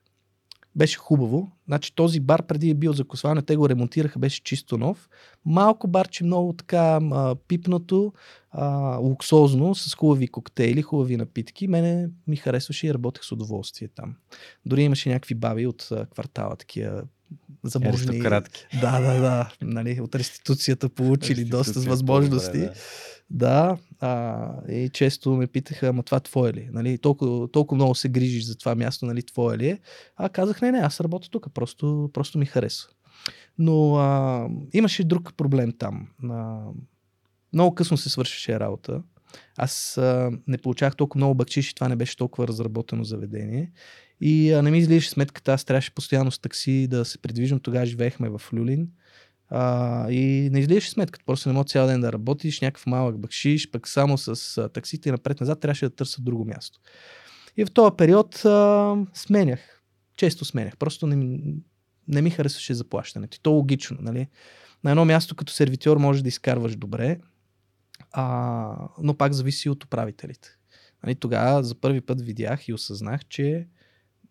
Беше 0.76 0.98
хубаво. 0.98 1.50
Значи 1.66 1.94
този 1.94 2.20
бар 2.20 2.42
преди 2.42 2.70
е 2.70 2.74
бил 2.74 2.92
за 2.92 3.04
косване, 3.04 3.42
те 3.42 3.56
го 3.56 3.68
ремонтираха, 3.68 4.18
беше 4.18 4.42
чисто 4.42 4.78
нов. 4.78 5.08
Малко 5.44 5.88
барче, 5.88 6.24
много 6.24 6.52
така 6.52 6.98
а, 7.12 7.34
пипнато, 7.48 8.12
а, 8.50 8.96
луксозно, 8.96 9.74
с 9.74 9.94
хубави 9.94 10.28
коктейли, 10.28 10.82
хубави 10.82 11.16
напитки. 11.16 11.68
Мене 11.68 12.08
ми 12.26 12.36
харесваше 12.36 12.86
и 12.86 12.94
работех 12.94 13.24
с 13.24 13.32
удоволствие 13.32 13.88
там. 13.88 14.14
Дори 14.66 14.82
имаше 14.82 15.08
някакви 15.08 15.34
баби 15.34 15.66
от 15.66 15.88
а, 15.92 16.06
квартала, 16.06 16.56
такива 16.56 17.02
заможни. 17.62 18.08
Аристократки. 18.08 18.66
Да, 18.80 19.00
да, 19.00 19.20
да. 19.20 19.52
Нали, 19.62 20.00
от 20.00 20.14
реституцията 20.14 20.88
получили 20.88 21.44
доста 21.44 21.80
възможности. 21.80 22.50
по-добре, 22.52 22.66
Да, 22.66 22.74
а, 24.00 24.52
и 24.68 24.88
често 24.88 25.30
ме 25.30 25.46
питаха, 25.46 25.88
ама 25.88 26.02
това 26.02 26.20
твое 26.20 26.52
ли? 26.52 26.68
Нали, 26.72 26.98
толкова, 26.98 27.48
толкова 27.48 27.76
много 27.76 27.94
се 27.94 28.08
грижиш 28.08 28.44
за 28.44 28.58
това 28.58 28.74
място, 28.74 29.06
нали, 29.06 29.22
твое 29.22 29.58
ли 29.58 29.68
е? 29.68 29.78
А 30.16 30.28
казах, 30.28 30.62
не, 30.62 30.72
не, 30.72 30.78
аз 30.78 31.00
работя 31.00 31.30
тук, 31.30 31.46
просто, 31.54 32.10
просто 32.12 32.38
ми 32.38 32.46
харесва. 32.46 32.90
Но 33.58 33.96
а, 33.96 34.48
имаше 34.72 35.04
друг 35.04 35.34
проблем 35.36 35.72
там. 35.78 36.08
А, 36.30 36.60
много 37.52 37.74
късно 37.74 37.96
се 37.96 38.08
свършеше 38.08 38.60
работа. 38.60 39.02
Аз 39.56 39.98
а, 39.98 40.30
не 40.46 40.58
получавах 40.58 40.96
толкова 40.96 41.18
много 41.18 41.34
бакчиш 41.34 41.70
и 41.70 41.74
това 41.74 41.88
не 41.88 41.96
беше 41.96 42.16
толкова 42.16 42.48
разработено 42.48 43.04
заведение. 43.04 43.72
И 44.20 44.52
а, 44.52 44.62
не 44.62 44.70
ми 44.70 44.78
излизаше 44.78 45.10
сметката, 45.10 45.52
аз 45.52 45.64
трябваше 45.64 45.94
постоянно 45.94 46.30
с 46.30 46.38
такси 46.38 46.86
да 46.90 47.04
се 47.04 47.18
придвижвам. 47.18 47.60
Тогава 47.60 47.86
живеехме 47.86 48.28
в 48.28 48.42
Люлин. 48.54 48.88
А, 49.50 50.10
и 50.10 50.50
не 50.52 50.58
излизаше 50.58 50.90
сметката. 50.90 51.24
Просто 51.24 51.48
не 51.48 51.52
мога 51.52 51.64
цял 51.64 51.86
ден 51.86 52.00
да 52.00 52.12
работиш, 52.12 52.60
някакъв 52.60 52.86
малък 52.86 53.18
бакшиш, 53.18 53.70
пък 53.70 53.88
само 53.88 54.18
с 54.18 54.58
а, 54.58 54.68
таксите 54.68 55.12
напред-назад 55.12 55.60
трябваше 55.60 55.88
да 55.88 55.94
търся 55.94 56.22
друго 56.22 56.44
място. 56.44 56.80
И 57.56 57.64
в 57.64 57.70
този 57.70 57.96
период 57.98 58.44
а, 58.44 58.96
сменях. 59.14 59.82
Често 60.16 60.44
сменях. 60.44 60.76
Просто 60.76 61.06
не, 61.06 61.40
не 62.08 62.22
ми 62.22 62.30
харесваше 62.30 62.74
заплащането. 62.74 63.36
И 63.36 63.40
то 63.42 63.50
логично, 63.50 63.98
нали? 64.00 64.26
На 64.84 64.90
едно 64.90 65.04
място 65.04 65.36
като 65.36 65.52
сервитьор 65.52 65.96
можеш 65.96 66.22
да 66.22 66.28
изкарваш 66.28 66.76
добре, 66.76 67.18
а, 68.12 68.88
но 69.02 69.14
пак 69.14 69.32
зависи 69.32 69.68
от 69.68 69.84
управителите. 69.84 70.48
Нали, 71.02 71.14
тогава 71.14 71.62
за 71.62 71.74
първи 71.74 72.00
път 72.00 72.20
видях 72.20 72.68
и 72.68 72.72
осъзнах, 72.72 73.24
че 73.24 73.68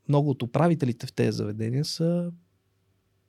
много 0.09 0.29
от 0.29 0.43
управителите 0.43 1.07
в 1.07 1.13
тези 1.13 1.37
заведения 1.37 1.85
са 1.85 2.31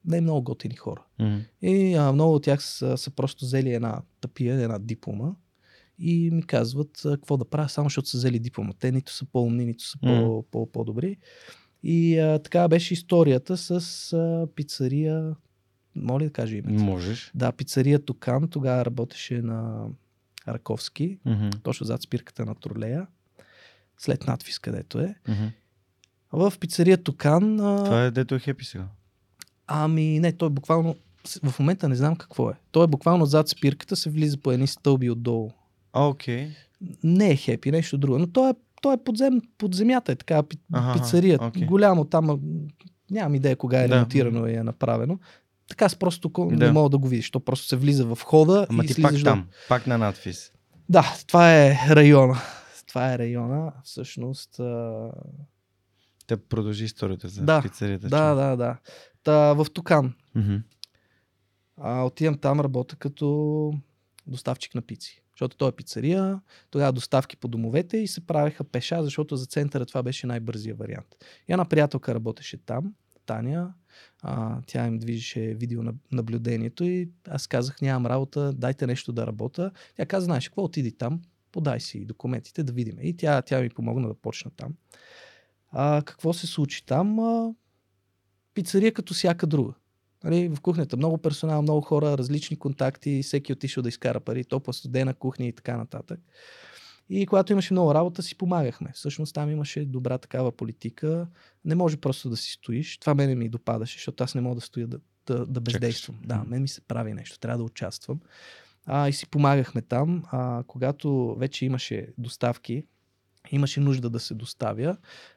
не 0.05 0.21
много 0.21 0.43
готини 0.43 0.75
хора. 0.77 1.03
Мгм. 1.19 1.39
И 1.63 1.95
а, 1.95 2.13
много 2.13 2.35
от 2.35 2.43
тях 2.43 2.63
са, 2.63 2.99
са 2.99 3.11
просто 3.11 3.45
взели 3.45 3.75
една 3.75 4.03
тъпия, 4.21 4.55
една 4.61 4.79
диплома 4.79 5.35
и 5.99 6.31
ми 6.31 6.43
казват 6.43 7.03
а, 7.05 7.11
какво 7.11 7.37
да 7.37 7.45
правя, 7.45 7.69
само 7.69 7.87
защото 7.87 8.09
са 8.09 8.17
взели 8.17 8.39
диплома. 8.39 8.73
Те 8.79 8.93
нито 8.93 9.13
са 9.13 9.25
по-умни, 9.25 9.65
нито 9.65 9.85
са 9.85 9.99
по, 10.51 10.67
по-добри. 10.73 11.17
И 11.83 12.19
а, 12.19 12.39
така 12.39 12.69
беше 12.69 12.95
историята 12.95 13.57
с 13.57 13.71
а, 14.13 14.47
пицария. 14.55 15.35
Моля 15.97 16.25
да 16.25 16.31
кажа 16.31 16.57
името. 16.57 16.85
Можеш. 16.85 17.31
Да, 17.35 17.53
пицария 17.53 18.05
Токан. 18.05 18.49
Тогава 18.49 18.85
работеше 18.85 19.43
на 19.43 19.87
Раковски, 20.49 21.19
Мгм. 21.25 21.49
точно 21.63 21.87
зад 21.87 22.03
спирката 22.03 22.47
на 22.47 22.55
тролея. 22.55 23.07
След 23.99 24.27
надфис, 24.27 24.59
където 24.59 24.99
е. 25.01 25.15
Мгм. 25.29 25.45
В 26.33 26.53
пицария 26.61 27.03
Токан. 27.03 27.61
А, 27.61 27.85
Това 27.85 28.05
е 28.05 28.11
дето 28.11 28.35
е 28.35 28.39
хепи 28.39 28.65
сега. 28.65 28.89
Ами 29.73 30.21
не, 30.21 30.33
той 30.33 30.47
е 30.47 30.51
буквално... 30.51 30.97
В 31.45 31.59
момента 31.59 31.89
не 31.89 31.95
знам 31.95 32.17
какво 32.17 32.51
е. 32.51 32.55
Той 32.71 32.85
е 32.85 32.89
буквално 32.89 33.27
зад 33.27 33.49
спирката, 33.49 33.97
се 33.97 34.11
влиза 34.11 34.39
по 34.39 34.53
едни 34.53 34.67
стълби 34.67 35.11
отдолу. 35.11 35.51
Окей. 35.93 36.49
Не 37.03 37.31
е 37.31 37.37
хепи, 37.37 37.71
нещо 37.71 37.99
друго. 37.99 38.19
Но 38.19 38.27
той 38.27 38.51
е, 38.51 38.55
той 38.83 38.95
е 38.95 39.05
подзем, 39.05 39.41
под 39.59 39.75
земята, 39.75 40.13
е 40.13 40.17
така 40.17 40.43
пи, 40.43 40.57
Аха, 40.73 40.93
пицария. 40.95 41.39
окей. 41.43 41.67
Голямо 41.67 42.05
там, 42.05 42.41
нямам 43.11 43.35
идея 43.35 43.57
кога 43.57 43.79
е 43.79 43.89
Да. 43.89 43.95
ремонтирано 43.95 44.47
и 44.47 44.55
е 44.55 44.63
направено. 44.63 45.19
Така 45.69 45.89
с 45.89 45.97
просто 45.97 46.29
око 46.29 46.45
не 46.45 46.57
Да. 46.57 46.73
мога 46.73 46.89
да 46.89 46.99
го 46.99 47.09
видиш. 47.09 47.31
То 47.31 47.41
просто 47.41 47.67
се 47.67 47.77
влиза 47.77 48.05
в 48.07 48.19
хода 48.25 48.67
Ама 48.71 48.85
и 48.85 48.87
ти 48.87 49.03
пак 49.03 49.15
там. 49.25 49.47
Пак 49.69 49.87
на 49.87 49.99
надфис. 49.99 50.53
Да, 50.89 51.15
това 51.27 51.57
е 51.57 51.79
района. 51.91 52.39
Това 52.89 53.13
е 53.13 53.19
района. 53.19 53.73
Всъщност, 53.85 54.61
а, 54.61 55.11
Те 56.27 56.37
продължи 56.37 56.85
историята 56.85 57.29
за 57.29 57.43
Да, 57.43 57.63
пицарията. 57.63 58.09
да, 58.09 58.35
да, 58.35 58.57
да. 58.57 58.77
Та, 59.23 59.53
в 59.53 59.67
Токан. 59.75 60.15
А, 61.77 62.03
отивам 62.03 62.39
там, 62.39 62.61
работя 62.61 62.97
като 62.97 63.73
доставчик 64.27 64.75
на 64.75 64.83
пици. 64.83 65.23
Защото 65.35 65.57
той 65.57 65.69
е 65.69 65.73
пицария, 65.73 66.41
тогава 66.71 66.93
доставки 66.93 67.37
по 67.37 67.49
домовете 67.49 67.97
и 67.97 68.07
се 68.07 68.27
правеха 68.27 68.65
пеша, 68.65 69.03
защото 69.03 69.37
за 69.37 69.47
центъра 69.47 69.87
това 69.87 70.03
беше 70.03 70.27
най-бързия 70.27 70.75
вариант. 70.75 71.17
И 71.49 71.53
една 71.53 71.65
приятелка 71.65 72.15
работеше 72.15 72.57
там, 72.57 72.95
Таня, 73.27 73.75
а, 74.23 74.59
тя 74.67 74.87
им 74.87 74.99
движеше 74.99 75.41
видеонаблюдението 75.41 76.85
и 76.85 77.11
аз 77.29 77.47
казах, 77.47 77.81
нямам 77.81 78.07
работа, 78.07 78.53
дайте 78.53 78.87
нещо 78.87 79.13
да 79.13 79.27
работя. 79.27 79.71
Тя 79.97 80.07
каза, 80.07 80.25
знаеш 80.25 80.49
какво, 80.49 80.65
отиди 80.65 80.93
там, 80.93 81.23
подай 81.53 81.81
си 81.81 82.05
документите 82.05 82.63
да 82.63 82.73
видим. 82.73 82.97
И 83.01 83.17
тя, 83.17 83.43
тя 83.43 83.61
ми 83.61 83.71
помогна 83.71 84.09
да 84.09 84.15
почна 84.15 84.51
там. 84.57 84.75
А, 85.71 86.03
какво 86.03 86.33
се 86.33 86.47
случи 86.47 86.87
там? 86.87 87.19
А, 87.19 87.55
пицария 88.55 88.93
като 88.93 89.15
всяка 89.15 89.47
друга. 89.47 89.73
Нали, 90.25 90.49
в 90.49 90.61
кухнята 90.61 90.97
много 90.97 91.19
персонал, 91.19 91.63
много 91.63 91.81
хора, 91.81 92.19
различни 92.19 92.59
контакти, 92.59 93.23
всеки 93.23 93.53
отишъл 93.53 93.83
да 93.83 93.89
изкара 93.89 94.21
пари, 94.21 94.45
топла 94.45 94.73
студена 94.73 95.15
кухня 95.15 95.47
и 95.47 95.53
така 95.53 95.77
нататък. 95.77 96.21
И 97.09 97.27
когато 97.27 97.53
имаше 97.53 97.75
много 97.75 97.95
работа, 97.95 98.23
си 98.23 98.35
помагахме. 98.39 98.91
Всъщност 98.95 99.35
там 99.35 99.51
имаше 99.51 99.85
добра 99.85 100.19
такава 100.19 100.53
политика. 100.53 101.27
Не 101.65 101.75
може 101.75 101.97
просто 101.97 102.31
да 102.31 102.37
си 102.37 102.53
стоиш. 102.53 102.99
Това 102.99 103.15
мене 103.15 103.35
ми 103.35 103.49
допадаше, 103.49 103.99
защото 103.99 104.25
аз 104.25 104.35
не 104.35 104.41
мога 104.41 104.55
да 104.55 104.61
стоя 104.61 104.87
да, 104.87 104.99
да, 105.27 105.47
да 105.47 105.61
бездействам. 105.61 106.17
Чакаш. 106.17 106.29
Да, 106.29 106.45
мен 106.51 106.63
ми 106.63 106.69
се 106.69 106.81
прави 106.81 107.15
нещо. 107.15 107.39
Трябва 107.39 107.59
да 107.59 107.65
участвам. 107.65 108.21
А, 108.87 109.09
и 109.09 109.13
си 109.13 109.27
помагахме 109.27 109.83
там. 109.83 110.23
А, 110.31 110.63
когато 110.67 111.35
вече 111.39 111.65
имаше 111.65 112.09
доставки, 112.19 112.85
имаше 113.51 113.81
нужда 113.81 114.11
да 114.11 114.21
се 114.21 114.35
доставя. 114.35 114.97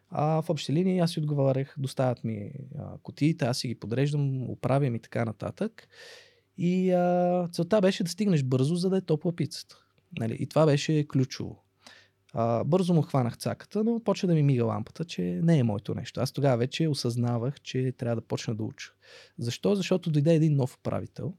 А 0.10 0.42
в 0.42 0.50
общи 0.50 0.74
линии 0.74 1.00
аз 1.00 1.12
си 1.12 1.20
отговарях, 1.20 1.76
доставят 1.78 2.24
ми 2.24 2.52
а, 2.80 3.48
аз 3.48 3.58
си 3.58 3.68
ги 3.68 3.76
подреждам, 3.76 4.50
оправям 4.50 4.96
и 4.96 5.00
така 5.00 5.26
нататък. 5.26 5.88
И 6.58 6.92
а, 6.92 7.48
целта 7.52 7.82
беше 7.82 8.04
да 8.04 8.10
стигнеш 8.10 8.44
бързо, 8.44 8.76
за 8.76 8.90
да 8.90 8.98
е 8.98 9.02
топла 9.02 9.36
пицата. 9.36 9.78
Нали? 10.20 10.38
И 10.40 10.48
това 10.48 10.66
беше 10.66 11.08
ключово. 11.08 11.64
А, 12.34 12.64
бързо 12.64 12.94
му 12.94 13.02
хванах 13.02 13.38
цаката, 13.38 13.84
но 13.84 14.00
почва 14.00 14.28
да 14.28 14.34
ми 14.34 14.44
мига 14.44 14.66
лампата, 14.66 15.06
че 15.06 15.22
не 15.22 15.58
е 15.58 15.64
моето 15.64 15.96
нещо. 15.96 16.22
Аз 16.22 16.32
тогава 16.32 16.58
вече 16.58 16.88
осъзнавах, 16.88 17.62
че 17.62 17.92
трябва 17.92 18.16
да 18.16 18.28
почна 18.28 18.56
да 18.56 18.64
уча. 18.64 18.92
Защо? 19.38 19.76
Защото 19.76 20.12
дойде 20.12 20.34
един 20.34 20.56
нов 20.56 20.76
управител, 20.76 21.34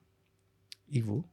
Иво, 0.89 1.25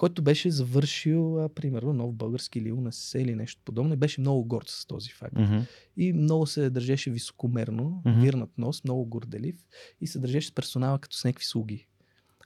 който 0.00 0.22
беше 0.22 0.50
завършил, 0.50 1.44
а, 1.44 1.48
примерно, 1.48 1.92
нов 1.92 2.14
български 2.14 2.58
или 2.58 2.72
УНСС 2.72 3.20
или 3.20 3.34
нещо 3.34 3.62
подобно 3.64 3.94
и 3.94 3.96
беше 3.96 4.20
много 4.20 4.44
горд 4.44 4.68
с 4.68 4.86
този 4.86 5.10
факт. 5.10 5.34
Mm-hmm. 5.34 5.66
И 5.96 6.12
много 6.12 6.46
се 6.46 6.70
държеше 6.70 7.10
високомерно, 7.10 8.02
mm-hmm. 8.06 8.20
вирнат 8.20 8.50
нос, 8.58 8.84
много 8.84 9.04
горделив 9.04 9.56
и 10.00 10.06
се 10.06 10.18
държеше 10.18 10.48
с 10.48 10.52
персонала 10.52 10.98
като 10.98 11.16
с 11.16 11.24
някакви 11.24 11.44
слуги. 11.44 11.86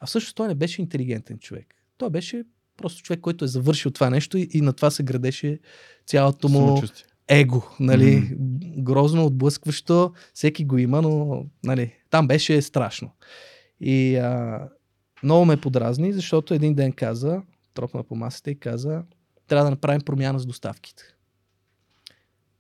А 0.01 0.07
всъщност 0.07 0.37
той 0.37 0.49
не 0.49 0.55
беше 0.55 0.83
интелигентен 0.83 1.38
човек. 1.38 1.75
Той 1.99 2.11
беше 2.11 2.45
просто 2.77 3.03
човек, 3.03 3.21
който 3.21 3.45
е 3.45 3.49
завършил 3.49 3.90
това 3.90 4.11
нещо 4.11 4.38
и, 4.38 4.49
и 4.51 4.61
на 4.61 4.73
това 4.73 4.90
се 4.90 5.03
градеше 5.03 5.59
цялото 6.07 6.49
му 6.49 6.83
его. 7.29 7.62
Нали? 7.81 8.05
Mm-hmm. 8.05 8.83
Грозно, 8.83 9.27
отблъскващо, 9.27 10.12
всеки 10.35 10.64
го 10.64 10.79
има, 10.79 11.03
но 11.03 11.45
нали, 11.64 11.93
там 12.11 12.29
беше 12.29 12.62
страшно. 12.62 13.11
И 13.81 14.17
а, 14.17 14.69
много 15.22 15.44
ме 15.44 15.61
подразни, 15.61 16.12
защото 16.12 16.55
един 16.55 16.74
ден 16.74 16.92
каза, 16.92 17.42
тропна 17.74 18.03
по 18.03 18.16
масата 18.16 18.50
и 18.50 18.59
каза, 18.59 19.03
трябва 19.46 19.64
да 19.64 19.70
направим 19.70 20.00
промяна 20.00 20.38
с 20.38 20.46
доставките. 20.46 21.03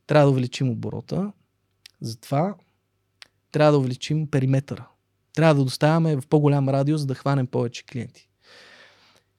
Трябва 0.06 0.26
да 0.26 0.30
увеличим 0.30 0.70
оборота, 0.70 1.32
затова 2.00 2.54
трябва 3.52 3.72
да 3.72 3.78
увеличим 3.78 4.30
периметъра. 4.30 4.88
Трябва 5.34 5.54
да 5.54 5.64
доставяме 5.64 6.16
в 6.16 6.26
по-голям 6.28 6.68
радиус, 6.68 7.00
за 7.00 7.06
да 7.06 7.14
хванем 7.14 7.46
повече 7.46 7.86
клиенти. 7.86 8.28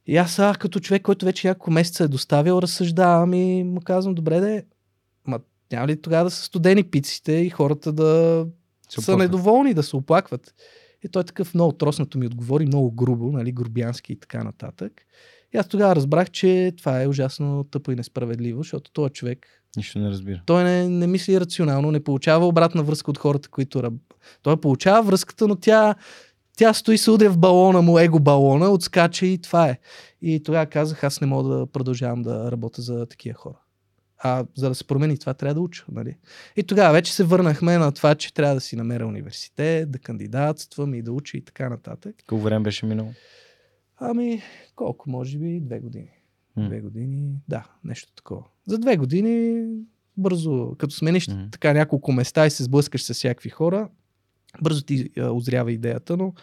И 0.08 0.18
аз 0.18 0.34
сега, 0.34 0.54
като 0.54 0.80
човек, 0.80 1.02
който 1.02 1.26
вече 1.26 1.48
няколко 1.48 1.72
месеца 1.72 2.04
е 2.04 2.08
доставил, 2.08 2.60
разсъждавам 2.62 3.34
и 3.34 3.64
му 3.64 3.82
казвам, 3.82 4.16
добре 4.16 4.40
де, 4.40 4.66
ма 5.28 5.40
няма 5.72 5.88
ли 5.88 6.02
тогава 6.02 6.24
да 6.24 6.32
са 6.32 6.44
студени 6.44 6.84
пиците 6.84 7.32
и 7.32 7.50
хората 7.50 7.94
да 7.94 8.46
са 8.90 9.18
недоволни, 9.18 9.74
да 9.74 9.84
се 9.84 9.96
оплакват? 9.96 10.54
И 11.06 11.10
той 11.10 11.24
такъв 11.24 11.54
много 11.54 11.72
троснато 11.72 12.18
ми 12.18 12.26
отговори, 12.26 12.66
много 12.66 12.92
грубо, 12.92 13.32
нали, 13.32 13.52
грубянски 13.52 14.14
и 14.14 14.20
така 14.20 14.44
нататък. 14.44 14.92
И 15.54 15.58
аз 15.58 15.68
тогава 15.68 15.96
разбрах, 15.96 16.32
че 16.32 16.74
това 16.78 17.02
е 17.02 17.08
ужасно 17.08 17.64
тъпо 17.72 17.92
и 17.92 17.96
несправедливо, 17.96 18.64
защото 18.64 18.92
този 18.92 19.14
човек. 19.14 19.48
Нищо 19.78 20.00
не 20.00 20.10
разбира. 20.10 20.42
Той 20.46 20.64
не, 20.64 20.90
не 20.90 21.08
мисли 21.08 21.40
рационално, 21.40 21.92
не 21.92 22.04
получава 22.04 22.48
обратна 22.48 22.84
връзка 22.84 23.12
от 23.12 23.18
хората, 23.18 23.50
които. 23.50 23.84
Раб... 23.84 23.94
Той 24.42 24.62
получава 24.62 25.04
връзката, 25.04 25.48
но 25.48 25.56
тя, 25.56 25.96
тя 26.58 26.74
стои 26.74 26.98
се 26.98 27.12
удря 27.12 27.30
в 27.30 27.38
балона 27.38 27.82
му, 27.82 28.00
его 28.00 28.20
балона, 28.20 28.70
отскача 28.70 29.26
и 29.26 29.38
това 29.38 29.70
е. 29.70 29.78
И 30.22 30.44
тогава 30.44 30.66
казах, 30.66 31.04
аз 31.04 31.22
не 31.22 31.28
мога 31.28 31.50
да 31.50 31.66
продължавам 31.66 32.22
да 32.22 32.52
работя 32.52 32.82
за 32.82 33.06
такива 33.06 33.36
хора. 33.36 33.58
А 34.28 34.46
за 34.56 34.70
да 34.70 34.76
се 34.76 34.88
промени 34.88 35.18
това, 35.18 35.34
трябва 35.34 35.54
да 35.54 35.62
уча. 35.62 35.86
Нали? 35.92 36.18
И 36.56 36.64
тогава 36.64 36.94
вече 36.94 37.14
се 37.14 37.24
върнахме 37.24 37.78
на 37.78 37.92
това, 37.92 38.16
че 38.16 38.34
трябва 38.34 38.56
да 38.56 38.62
си 38.62 38.76
намеря 38.76 39.08
университет, 39.08 39.92
да 39.92 40.00
кандидатствам 40.00 40.94
и 40.94 41.02
да 41.02 41.12
уча 41.12 41.38
и 41.38 41.42
така 41.42 41.70
нататък. 41.70 42.16
Колко 42.28 42.44
време 42.44 42.64
беше 42.64 42.86
минало? 42.86 43.14
Ами, 43.98 44.42
колко? 44.76 45.10
Може 45.10 45.38
би 45.38 45.60
две 45.60 45.80
години. 45.80 46.10
Mm. 46.58 46.68
Две 46.68 46.82
години, 46.82 47.36
да, 47.48 47.66
нещо 47.84 48.14
такова. 48.16 48.44
За 48.68 48.78
две 48.78 48.98
години 48.98 49.66
бързо, 50.18 50.76
като 50.78 50.96
смениш 50.96 51.28
mm. 51.28 51.52
така 51.52 51.74
няколко 51.74 52.12
места 52.12 52.46
и 52.46 52.50
се 52.50 52.64
сблъскаш 52.64 53.04
с 53.04 53.14
всякакви 53.14 53.50
хора, 53.50 53.90
бързо 54.62 54.84
ти 54.84 55.10
а, 55.18 55.32
озрява 55.32 55.72
идеята, 55.72 56.18
но 56.18 56.34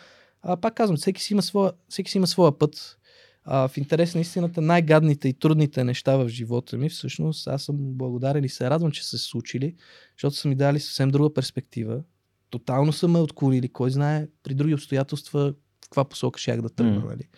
а, 0.42 0.57
пак 0.57 0.75
казвам, 0.75 0.97
всеки 0.97 1.23
си 1.23 1.33
има 1.33 1.42
своя, 1.42 1.73
всеки 1.88 2.11
си 2.11 2.18
има 2.18 2.27
своя 2.27 2.59
път. 2.59 2.99
А, 3.44 3.68
в 3.68 3.76
интерес 3.76 4.14
на 4.14 4.20
истината, 4.20 4.61
най-гадните 4.61 5.28
и 5.28 5.33
трудните 5.33 5.85
неща 5.85 6.16
в 6.16 6.28
живота 6.28 6.76
ми, 6.76 6.88
всъщност, 6.88 7.48
аз 7.48 7.62
съм 7.62 7.76
благодарен 7.78 8.44
и 8.44 8.48
се 8.48 8.70
радвам, 8.70 8.90
че 8.90 9.05
са 9.05 9.18
се 9.18 9.24
случили, 9.24 9.74
защото 10.16 10.37
са 10.37 10.48
ми 10.48 10.55
дали 10.55 10.81
съвсем 10.81 11.11
друга 11.11 11.35
перспектива. 11.35 12.02
Тотално 12.50 12.92
са 12.92 13.09
ме 13.09 13.18
отклонили, 13.18 13.68
кой 13.68 13.90
знае, 13.90 14.28
при 14.42 14.55
други 14.55 14.74
обстоятелства 14.74 15.40
в 15.50 15.55
каква 15.83 16.05
посока 16.05 16.40
щях 16.40 16.62
да 16.62 16.68
тръгна. 16.68 17.02
Mm. 17.02 17.09
Нали? 17.09 17.28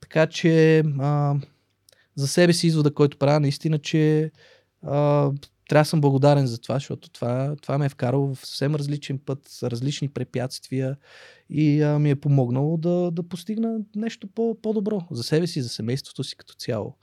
Така 0.00 0.26
че 0.26 0.78
а, 0.98 1.34
за 2.14 2.28
себе 2.28 2.52
си 2.52 2.66
извода, 2.66 2.94
който 2.94 3.18
правя, 3.18 3.40
наистина, 3.40 3.78
че 3.78 4.30
а, 4.82 5.30
трябва 5.68 5.82
да 5.82 5.88
съм 5.88 6.00
благодарен 6.00 6.46
за 6.46 6.58
това, 6.60 6.74
защото 6.74 7.10
това, 7.10 7.56
това 7.62 7.78
ме 7.78 7.86
е 7.86 7.88
вкарало 7.88 8.34
в 8.34 8.46
съвсем 8.46 8.74
различен 8.74 9.18
път, 9.18 9.38
с 9.48 9.70
различни 9.70 10.08
препятствия 10.08 10.96
и 11.50 11.82
а, 11.82 11.98
ми 11.98 12.10
е 12.10 12.16
помогнало 12.16 12.76
да, 12.76 13.10
да 13.10 13.22
постигна 13.22 13.78
нещо 13.96 14.26
по, 14.26 14.56
по-добро 14.62 15.00
за 15.10 15.22
себе 15.22 15.46
си, 15.46 15.62
за 15.62 15.68
семейството 15.68 16.24
си 16.24 16.36
като 16.36 16.54
цяло. 16.54 16.96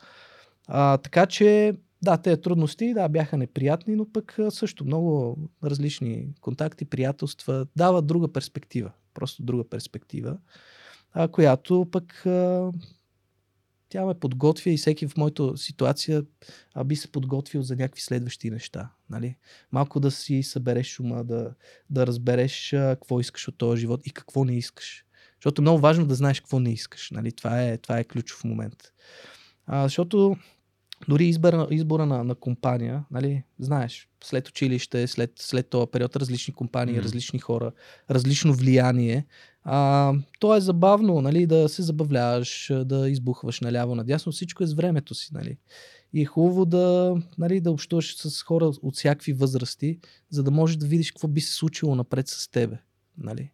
А, 0.67 0.97
така 0.97 1.25
че, 1.25 1.73
да, 2.01 2.17
тези 2.17 2.41
трудности, 2.41 2.93
да, 2.93 3.10
бяха 3.10 3.38
неприятни, 3.38 3.95
но 3.95 4.12
пък 4.12 4.38
също 4.49 4.86
много 4.86 5.38
различни 5.63 6.28
контакти, 6.41 6.86
приятелства, 6.86 7.67
дават 7.75 8.08
друга 8.08 8.34
перспектива, 8.34 8.91
просто 9.13 9.43
друга 9.43 9.69
перспектива, 9.69 10.38
а, 11.13 11.28
която 11.28 11.88
пък 11.91 12.25
а, 12.25 12.71
тя 13.95 14.05
ме 14.05 14.13
подготвя 14.13 14.71
и 14.71 14.77
всеки 14.77 15.08
в 15.08 15.17
моята 15.17 15.58
ситуация 15.58 16.23
а, 16.73 16.84
би 16.84 16.95
се 16.95 17.12
подготвил 17.12 17.62
за 17.62 17.75
някакви 17.75 18.01
следващи 18.01 18.49
неща. 18.49 18.89
Нали? 19.10 19.36
Малко 19.71 19.99
да 19.99 20.12
си 20.12 20.43
събереш 20.43 20.99
ума, 20.99 21.23
да, 21.23 21.53
да 21.89 22.08
разбереш 22.08 22.73
а, 22.73 22.95
какво 22.95 23.19
искаш 23.19 23.47
от 23.47 23.58
този 23.58 23.81
живот 23.81 24.01
и 24.08 24.12
какво 24.12 24.45
не 24.45 24.58
искаш. 24.58 25.05
Защото 25.36 25.62
е 25.62 25.63
много 25.63 25.79
важно 25.79 26.05
да 26.05 26.15
знаеш 26.15 26.39
какво 26.39 26.60
не 26.60 26.71
искаш. 26.71 27.12
Нали? 27.12 27.31
Това, 27.31 27.63
е, 27.63 27.77
това 27.77 27.99
е 27.99 28.03
ключов 28.03 28.43
момент. 28.43 28.91
А, 29.65 29.84
защото 29.84 30.36
дори 31.08 31.25
избора, 31.25 31.67
избора 31.71 32.05
на, 32.05 32.23
на 32.23 32.36
компания, 32.36 33.03
нали, 33.12 33.43
знаеш, 33.60 34.10
след 34.23 34.49
училище, 34.49 35.08
след, 35.08 35.31
след 35.39 35.69
този 35.69 35.88
период, 35.91 36.15
различни 36.15 36.53
компании, 36.53 36.95
mm. 36.95 37.03
различни 37.03 37.39
хора, 37.39 37.71
различно 38.10 38.53
влияние. 38.53 39.25
А, 39.67 40.13
то 40.39 40.56
е 40.56 40.62
забавно, 40.62 41.21
нали, 41.21 41.47
да 41.47 41.69
се 41.69 41.82
забавляваш, 41.82 42.71
да 42.86 43.10
избухваш 43.10 43.62
наляво, 43.62 43.95
надясно, 43.95 44.32
всичко 44.32 44.63
е 44.63 44.67
с 44.67 44.73
времето 44.73 45.15
си, 45.15 45.30
нали. 45.34 45.58
И 46.13 46.21
е 46.21 46.25
хубаво 46.25 46.65
да, 46.65 47.15
нали, 47.38 47.62
да 47.62 47.71
общуваш 47.71 48.15
с 48.17 48.43
хора 48.43 48.65
от 48.65 48.95
всякакви 48.95 49.34
възрасти, 49.34 49.99
за 50.30 50.43
да 50.43 50.51
можеш 50.51 50.78
да 50.78 50.86
видиш 50.86 51.12
какво 51.12 51.28
би 51.28 51.41
се 51.41 51.54
случило 51.54 51.95
напред 51.95 52.28
с 52.28 52.51
тебе, 52.51 52.78
нали. 53.17 53.51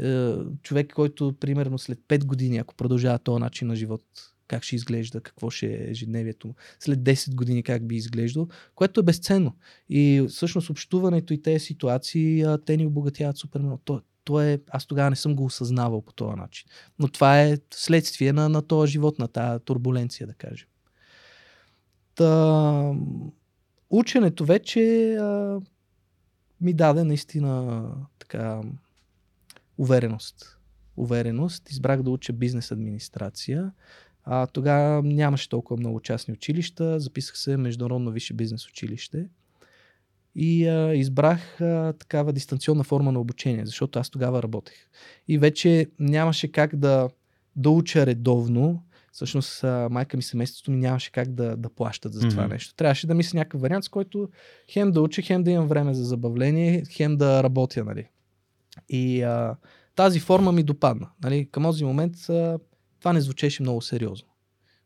Е, 0.00 0.34
човек, 0.62 0.92
който 0.94 1.34
примерно 1.40 1.78
след 1.78 1.98
5 1.98 2.24
години, 2.24 2.58
ако 2.58 2.74
продължава 2.74 3.18
този 3.18 3.40
начин 3.40 3.68
на 3.68 3.76
живот, 3.76 4.02
как 4.48 4.62
ще 4.62 4.76
изглежда, 4.76 5.20
какво 5.20 5.50
ще 5.50 5.66
е 5.66 5.90
ежедневието 5.90 6.46
му, 6.46 6.54
след 6.80 6.98
10 6.98 7.34
години 7.34 7.62
как 7.62 7.86
би 7.86 7.96
изглеждал, 7.96 8.48
което 8.74 9.00
е 9.00 9.02
безценно. 9.02 9.56
И 9.88 10.26
всъщност 10.28 10.70
общуването 10.70 11.34
и 11.34 11.42
тези 11.42 11.64
ситуации, 11.64 12.44
те 12.66 12.76
ни 12.76 12.86
обогатяват 12.86 13.36
супер 13.36 13.60
много. 13.60 13.80
То 14.28 14.40
е, 14.40 14.60
аз 14.70 14.86
тогава 14.86 15.10
не 15.10 15.16
съм 15.16 15.34
го 15.34 15.44
осъзнавал 15.44 16.02
по 16.02 16.12
този 16.12 16.36
начин. 16.36 16.68
Но 16.98 17.08
това 17.08 17.42
е 17.42 17.58
следствие 17.70 18.32
на, 18.32 18.48
на 18.48 18.62
този 18.62 18.92
живот, 18.92 19.18
на 19.18 19.28
тази 19.28 19.64
турбуленция, 19.64 20.26
да 20.26 20.34
кажем. 20.34 20.68
Та, 22.14 22.94
ученето 23.90 24.44
вече 24.44 25.14
а, 25.14 25.60
ми 26.60 26.74
даде 26.74 27.04
наистина 27.04 27.84
така 28.18 28.60
увереност. 29.78 30.58
Увереност. 30.96 31.70
Избрах 31.70 32.02
да 32.02 32.10
уча 32.10 32.32
бизнес 32.32 32.70
администрация 32.70 33.72
А, 34.24 34.46
тогава 34.46 35.02
нямаше 35.02 35.48
толкова 35.48 35.80
много 35.80 36.00
частни 36.00 36.34
училища, 36.34 37.00
записах 37.00 37.38
се 37.38 37.56
в 37.56 37.60
Международно 37.60 38.10
висше 38.10 38.34
бизнес 38.34 38.68
училище 38.68 39.28
и 40.40 40.68
а, 40.68 40.94
избрах 40.94 41.60
а, 41.60 41.92
такава 41.92 42.32
дистанционна 42.32 42.84
форма 42.84 43.12
на 43.12 43.20
обучение, 43.20 43.66
защото 43.66 43.98
аз 43.98 44.10
тогава 44.10 44.42
работех. 44.42 44.74
И 45.28 45.38
вече 45.38 45.86
нямаше 45.98 46.52
как 46.52 46.76
да, 46.76 47.08
да 47.56 47.70
уча 47.70 48.06
редовно. 48.06 48.82
Всъщност 49.12 49.64
а, 49.64 49.88
майка 49.90 50.16
ми 50.16 50.22
семейството 50.22 50.70
ми 50.70 50.76
нямаше 50.76 51.12
как 51.12 51.34
да, 51.34 51.56
да 51.56 51.68
плащат 51.68 52.12
за 52.12 52.28
това 52.28 52.42
Мгм. 52.42 52.52
нещо. 52.52 52.74
Трябваше 52.74 53.06
да 53.06 53.14
мисля 53.14 53.38
някакъв 53.38 53.60
вариант, 53.60 53.84
с 53.84 53.88
който 53.88 54.28
хем 54.70 54.92
да 54.92 55.00
уча, 55.00 55.22
хем 55.22 55.42
да 55.42 55.50
имам 55.50 55.68
време 55.68 55.94
за 55.94 56.04
забавление, 56.04 56.82
хем 56.90 57.16
да 57.16 57.42
работя, 57.42 57.84
нали. 57.84 58.08
И 58.88 59.22
а, 59.22 59.56
тази 59.94 60.20
форма 60.20 60.52
ми 60.52 60.62
допадна. 60.62 61.08
Нали. 61.22 61.48
Към 61.50 61.62
този 61.62 61.84
момент 61.84 62.14
а, 62.28 62.58
това 62.98 63.12
не 63.12 63.20
звучеше 63.20 63.62
много 63.62 63.82
сериозно. 63.82 64.27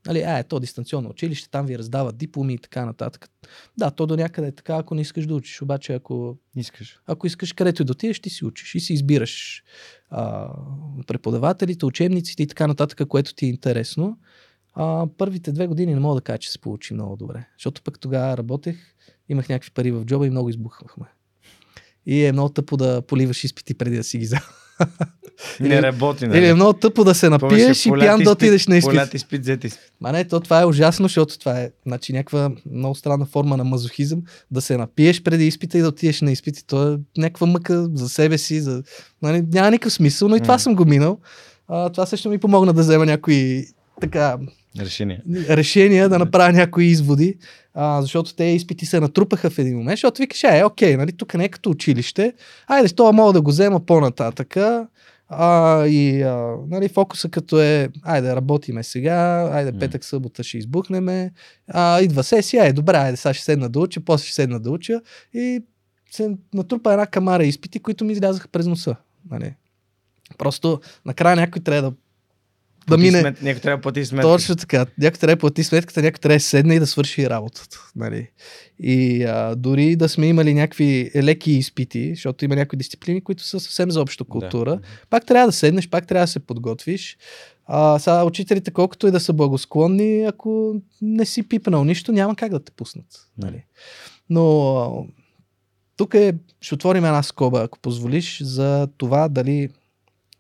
Нали, 0.07 0.21
а, 0.21 0.39
е, 0.39 0.45
то 0.45 0.61
дистанционно 0.61 1.11
училище, 1.11 1.51
там 1.51 1.67
ви 1.67 1.79
раздават 1.79 2.17
дипломи 2.17 2.55
и 2.55 2.59
така 2.59 2.85
нататък. 2.87 3.31
Да, 3.79 3.91
то 3.91 4.07
до 4.07 4.17
някъде 4.17 4.49
е 4.49 4.53
така, 4.53 4.77
ако 4.77 4.95
не 4.95 5.01
искаш 5.01 5.27
да 5.27 5.35
учиш. 5.35 5.63
Обаче, 5.63 5.95
ако, 5.95 6.37
Искаш. 6.57 7.01
ако 7.07 7.27
искаш 7.27 7.53
където 7.53 7.83
и 7.83 7.85
да 7.85 7.93
отидеш, 7.93 8.21
ти 8.21 8.31
си 8.31 8.45
учиш 8.45 8.75
и 8.75 8.81
си 8.81 8.93
избираш 8.93 9.65
а, 10.11 10.51
преподавателите, 11.07 11.87
учебниците 11.87 12.43
и 12.43 12.47
така 12.47 12.67
нататък, 12.67 13.09
което 13.09 13.35
ти 13.35 13.47
е 13.47 13.49
интересно. 13.49 14.19
А, 14.75 15.07
първите 15.19 15.53
две 15.53 15.67
години 15.67 15.95
не 15.95 16.01
мога 16.01 16.15
да 16.15 16.21
кажа, 16.21 16.39
че 16.39 16.51
се 16.51 16.61
получи 16.61 16.95
много 16.95 17.17
добре. 17.17 17.47
Защото 17.59 17.83
пък 17.83 18.01
тогава 18.01 18.37
работех, 18.37 18.77
имах 19.29 19.49
някакви 19.49 19.71
пари 19.71 19.91
в 19.91 20.05
джоба 20.05 20.27
и 20.27 20.31
много 20.31 20.49
избухвахме. 20.49 21.07
И 22.07 22.25
е 22.25 22.33
много 22.33 22.49
тъпо 22.49 22.77
да 22.77 23.03
поливаш 23.03 23.45
изпити 23.45 23.75
преди 23.75 23.97
да 23.97 24.05
си 24.05 24.19
ги 24.19 24.25
взел. 24.25 24.41
Не 25.61 25.83
работи, 25.83 26.27
нали? 26.27 26.39
Или 26.39 26.47
е 26.47 26.55
много 26.55 26.73
тъпо 26.73 27.05
да 27.05 27.15
се 27.15 27.29
напиеш 27.29 27.87
и 27.87 27.93
пиян 27.93 28.21
да 28.21 28.31
отидеш 28.31 28.67
на 28.67 28.77
изпит. 28.77 28.91
Полят 28.91 29.15
изпит, 29.15 29.41
взет 29.41 29.65
изпит. 29.65 29.93
Ма 30.01 30.13
не, 30.13 30.25
то 30.25 30.41
това 30.41 30.61
е 30.61 30.67
ужасно, 30.67 31.05
защото 31.05 31.39
това 31.39 31.61
е 31.61 31.71
значи, 31.87 32.13
някаква 32.13 32.51
много 32.73 32.95
странна 32.95 33.27
форма 33.27 33.57
на 33.57 33.65
мазохизъм. 33.65 34.23
Да 34.51 34.61
се 34.61 34.77
напиеш 34.77 35.23
преди 35.23 35.47
изпита 35.47 35.79
и 35.79 35.81
да 35.81 35.89
отидеш 35.89 36.21
на 36.21 36.33
изпити. 36.33 36.67
То 36.67 36.93
е 36.93 36.99
някаква 37.19 37.47
мъка 37.47 37.89
за 37.95 38.09
себе 38.09 38.39
си. 38.39 38.61
За... 38.61 38.83
Нали, 39.23 39.45
няма 39.53 39.71
никакъв 39.71 39.93
смисъл, 39.93 40.29
но 40.29 40.37
и 40.37 40.41
това 40.41 40.55
М. 40.55 40.59
съм 40.59 40.75
го 40.75 40.85
минал. 40.85 41.19
А, 41.69 41.91
това 41.91 42.07
също 42.07 42.31
ми 42.31 42.39
помогна 42.39 42.73
да 42.73 42.83
взема 42.83 43.07
някои 43.07 43.67
така 44.01 44.39
Решение. 44.81 45.23
решения, 45.49 46.09
да 46.09 46.19
направя 46.19 46.53
някои 46.53 46.85
изводи, 46.85 47.37
а, 47.75 48.03
защото 48.03 48.35
те 48.35 48.45
изпити 48.45 48.87
се 48.87 49.01
натрупаха 49.01 49.51
в 49.51 49.59
един 49.59 49.77
момент, 49.77 49.97
защото 49.97 50.23
викаш, 50.23 50.45
е, 50.45 50.65
окей, 50.65 50.97
нали, 50.97 51.13
тук 51.13 51.35
не 51.35 51.45
е 51.45 51.49
като 51.49 51.71
училище, 51.71 52.33
айде, 52.67 52.89
с 52.89 52.93
това 52.93 53.13
мога 53.13 53.33
да 53.33 53.43
го 53.43 53.51
взема 53.51 53.81
по-нататъка, 53.81 54.87
а, 55.29 55.87
и 55.87 56.23
а, 56.23 56.57
нали, 56.69 56.89
фокуса 56.89 57.29
като 57.29 57.61
е, 57.61 57.89
айде, 58.03 58.37
работиме 58.37 58.83
сега, 58.83 59.51
айде, 59.53 59.73
петък, 59.79 60.05
събота 60.05 60.43
ще 60.43 60.59
избухнеме, 60.59 61.31
а, 61.69 62.01
идва 62.01 62.25
сесия, 62.25 62.67
е, 62.67 62.73
добре, 62.73 62.97
айде, 62.97 63.17
сега 63.17 63.35
ще 63.35 63.45
седна 63.45 63.69
да 63.69 63.81
уча, 63.81 64.01
после 64.01 64.25
ще 64.25 64.35
седна 64.35 64.61
да 64.61 64.71
уча 64.71 65.01
и 65.35 65.63
се 66.11 66.37
натрупа 66.55 66.93
една 66.93 67.07
камара 67.07 67.45
изпити, 67.45 67.81
които 67.81 68.05
ми 68.05 68.13
излязаха 68.13 68.49
през 68.49 68.67
носа. 68.67 68.97
Нали. 69.31 69.55
Просто 70.39 70.81
накрая 71.07 71.37
някой 71.37 71.63
трябва 71.63 71.91
да 71.91 71.97
да 72.89 72.99
мине. 72.99 73.21
Смет, 73.21 73.43
някой 73.43 73.61
трябва 73.61 73.77
да 73.77 73.83
плати 73.83 74.05
сметка. 74.05 74.29
Точно 74.29 74.57
така. 74.57 74.87
Някой 74.99 75.19
трябва 75.19 75.37
да 75.37 75.41
плати 75.41 75.65
сметката, 75.65 76.03
някой 76.03 76.19
трябва 76.19 76.37
да 76.37 76.41
седне 76.41 76.75
и 76.75 76.79
да 76.79 76.87
свърши 76.87 77.31
работата. 77.31 77.79
Нали? 77.97 78.29
И 78.79 79.25
а, 79.25 79.55
дори 79.55 79.97
да 79.97 80.09
сме 80.09 80.27
имали 80.27 80.55
някакви 80.55 81.11
леки 81.17 81.53
изпити, 81.53 82.11
защото 82.15 82.45
има 82.45 82.57
някои 82.57 82.77
дисциплини, 82.77 83.21
които 83.21 83.43
са 83.43 83.61
съвсем 83.61 83.91
за 83.91 84.01
обща 84.01 84.25
култура, 84.25 84.71
Да. 84.71 84.81
пак 85.11 85.27
трябва 85.27 85.47
да 85.49 85.53
седнеш, 85.53 85.89
пак 85.89 86.07
трябва 86.07 86.25
да 86.25 86.33
се 86.33 86.41
подготвиш. 86.41 87.17
А, 87.67 87.99
сега 87.99 88.25
учителите, 88.25 88.71
колкото 88.71 89.07
и 89.07 89.11
да 89.11 89.21
са 89.21 89.33
благосклонни, 89.33 90.25
ако 90.25 90.75
не 91.03 91.25
си 91.25 91.49
пипнал 91.49 91.85
нищо, 91.85 92.13
няма 92.13 92.37
как 92.37 92.51
да 92.51 92.65
те 92.65 92.73
пуснат. 92.73 93.07
Нали? 93.39 93.65
Но 94.31 95.07
тук 95.97 96.15
е, 96.15 96.35
ще 96.61 96.75
отворим 96.75 97.05
една 97.05 97.23
скоба, 97.23 97.63
ако 97.63 97.79
позволиш, 97.79 98.43
за 98.43 98.89
това 98.97 99.29
дали 99.29 99.69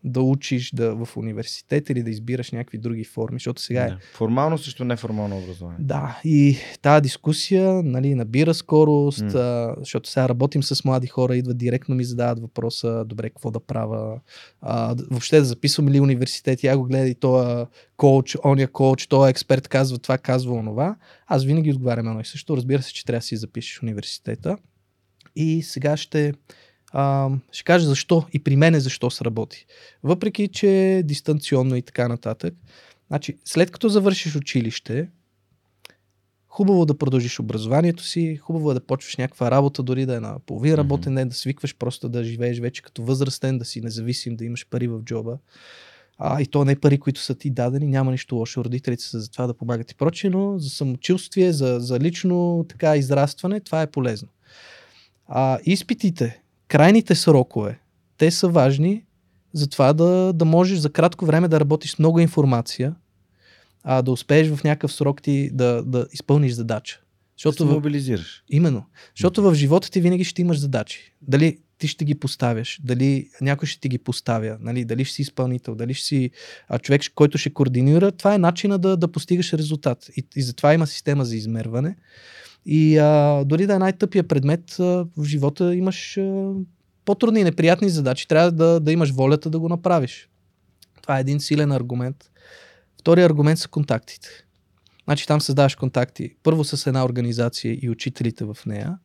да 0.04 0.20
учиш 0.20 0.70
да, 0.74 0.94
в 0.94 1.16
университет 1.16 1.90
или 1.90 2.02
да 2.02 2.10
избираш 2.10 2.50
някакви 2.50 2.78
други 2.78 3.04
форми, 3.04 3.36
защото 3.36 3.62
сега 3.62 3.84
е 3.84 3.88
Да. 3.88 3.98
Формално 4.14 4.58
също 4.58 4.84
неформално 4.84 5.38
образование. 5.38 5.78
да, 5.80 6.20
и 6.24 6.56
тази 6.82 7.02
дискусия 7.02 7.82
нали, 7.82 8.14
набира 8.14 8.54
скорост, 8.54 9.22
М. 9.22 9.30
а, 9.34 9.74
защото 9.78 10.08
сега 10.10 10.28
работим 10.28 10.62
с 10.62 10.84
млади 10.84 11.06
хора, 11.06 11.36
идват 11.36 11.58
директно 11.58 11.94
ми 11.94 12.04
задават 12.04 12.40
въпроса, 12.40 13.04
добре, 13.04 13.30
какво 13.30 13.50
да 13.50 13.60
правя, 13.60 14.20
а, 14.60 14.94
въобще 15.10 15.38
да 15.38 15.44
записвам 15.44 15.88
ли 15.88 16.00
университет, 16.00 16.64
я 16.64 16.78
го 16.78 16.84
гледай, 16.84 17.14
тоя 17.14 17.66
коуч, 17.96 18.36
ония 18.44 18.68
коуч, 18.68 19.06
тоя 19.06 19.30
експерт 19.30 19.68
казва 19.68 19.98
това, 19.98 20.18
казва 20.18 20.54
онова. 20.54 20.96
Аз 21.26 21.44
винаги 21.44 21.70
отговарям 21.70 22.08
едно 22.08 22.20
и 22.20 22.24
също. 22.24 22.56
Разбира 22.56 22.82
се, 22.82 22.92
че 22.92 23.04
трябва 23.04 23.18
да 23.18 23.22
си 23.22 23.36
запишеш 23.36 23.82
университета. 23.82 24.56
И 25.36 25.62
сега 25.62 25.96
ще, 25.96 26.32
а, 26.92 27.30
ще 27.52 27.64
кажа 27.64 27.86
защо 27.86 28.26
и 28.32 28.38
при 28.38 28.56
мене 28.56 28.80
защо 28.80 29.10
сработи. 29.10 29.66
Въпреки, 30.02 30.48
че 30.48 30.96
е 30.96 31.02
дистанционно 31.02 31.76
и 31.76 31.82
така 31.82 32.08
нататък. 32.08 32.54
Значи, 33.08 33.38
след 33.44 33.70
като 33.70 33.88
завършиш 33.88 34.36
училище, 34.36 35.08
хубаво 36.48 36.86
да 36.86 36.98
продължиш 36.98 37.40
образованието 37.40 38.04
си, 38.04 38.36
хубаво 38.36 38.70
е 38.70 38.74
да 38.74 38.80
почваш 38.80 39.16
някаква 39.16 39.50
работа, 39.50 39.82
дори 39.82 40.06
да 40.06 40.16
е 40.16 40.20
на 40.20 40.38
половин 40.46 40.74
работен 40.74 41.14
ден, 41.14 41.28
да 41.28 41.34
свикваш 41.34 41.76
просто 41.76 42.08
да 42.08 42.24
живееш 42.24 42.58
вече 42.58 42.82
като 42.82 43.02
възрастен, 43.02 43.58
да 43.58 43.64
си 43.64 43.80
независим, 43.80 44.36
да 44.36 44.44
имаш 44.44 44.66
пари 44.70 44.88
в 44.88 45.02
джоба. 45.02 45.38
А, 46.18 46.40
и 46.42 46.46
то 46.46 46.64
не 46.64 46.80
пари, 46.80 46.98
които 46.98 47.20
са 47.20 47.34
ти 47.34 47.50
дадени, 47.50 47.86
няма 47.86 48.10
нищо 48.10 48.36
лошо, 48.36 48.64
родителите 48.64 49.02
са 49.02 49.20
за 49.20 49.30
това 49.30 49.46
да 49.46 49.54
помагат 49.54 49.90
и 49.90 49.94
прочее, 49.94 50.30
но 50.30 50.58
за 50.58 50.70
самочувствие, 50.70 51.52
за, 51.52 51.80
за 51.80 51.98
лично 51.98 52.66
така 52.68 52.96
израстване, 52.96 53.60
това 53.60 53.82
е 53.82 53.90
полезно. 53.90 54.28
А, 55.26 55.58
изпитите, 55.64 56.41
крайните 56.72 57.14
срокове, 57.14 57.78
те 58.16 58.30
са 58.30 58.48
важни 58.48 59.04
за 59.52 59.68
това 59.68 59.92
да, 59.92 60.32
да 60.32 60.44
можеш 60.44 60.78
за 60.78 60.92
кратко 60.92 61.26
време 61.26 61.48
да 61.48 61.60
работиш 61.60 61.90
с 61.90 61.98
много 61.98 62.20
информация, 62.20 62.94
а 63.84 64.02
да 64.02 64.10
успееш 64.10 64.48
в 64.48 64.64
някакъв 64.64 64.92
срок 64.92 65.22
ти 65.22 65.50
да, 65.52 65.82
да 65.82 66.06
изпълниш 66.12 66.52
задача. 66.52 67.00
Защото 67.36 67.52
Защото 67.52 67.70
се 67.70 67.74
мобилизираш. 67.74 68.44
Именно. 68.48 68.84
Защото 69.16 69.42
в 69.42 69.54
живота 69.54 69.90
ти 69.90 70.00
винаги 70.00 70.24
ще 70.24 70.42
имаш 70.42 70.58
задачи. 70.58 71.12
Дали 71.22 71.58
ти 71.78 71.88
ще 71.88 72.04
ги 72.04 72.14
поставяш, 72.14 72.80
дали 72.84 73.28
някой 73.40 73.68
ще 73.68 73.80
ти 73.80 73.88
ги 73.88 73.98
поставя, 73.98 74.56
нали, 74.60 74.84
дали 74.84 75.04
ще 75.04 75.14
си 75.14 75.22
изпълнител, 75.22 75.74
дали 75.74 75.94
ще 75.94 76.06
си 76.06 76.30
а, 76.68 76.78
човек, 76.78 77.02
който 77.14 77.38
ще 77.38 77.52
координира. 77.52 78.12
Това 78.12 78.34
е 78.34 78.38
начина 78.38 78.78
да, 78.78 78.96
да 78.96 79.12
постигаш 79.12 79.52
резултат. 79.52 80.10
И, 80.16 80.26
и 80.36 80.42
затова 80.42 80.74
има 80.74 80.86
система 80.86 81.24
за 81.24 81.36
измерване. 81.36 81.96
И 82.66 82.98
а, 82.98 83.44
дори 83.44 83.66
да 83.66 83.74
е 83.74 83.78
най-тъпия 83.78 84.28
предмет, 84.28 84.80
а, 84.80 85.06
в 85.16 85.24
живота 85.24 85.74
имаш 85.74 86.18
а, 86.18 86.52
по-трудни 87.04 87.40
и 87.40 87.44
неприятни 87.44 87.88
задачи. 87.88 88.28
Трябва 88.28 88.52
да, 88.52 88.80
да 88.80 88.92
имаш 88.92 89.10
волята 89.10 89.50
да 89.50 89.58
го 89.58 89.68
направиш. 89.68 90.28
Това 91.02 91.18
е 91.18 91.20
един 91.20 91.40
силен 91.40 91.72
аргумент. 91.72 92.30
Втория 93.00 93.26
аргумент 93.26 93.58
са 93.58 93.68
контактите. 93.68 94.28
Значи 95.04 95.26
там 95.26 95.40
създаваш 95.40 95.74
контакти 95.74 96.34
първо 96.42 96.64
с 96.64 96.86
една 96.86 97.04
организация 97.04 97.78
и 97.82 97.90
учителите 97.90 98.44
в 98.44 98.56
нея. 98.66 98.98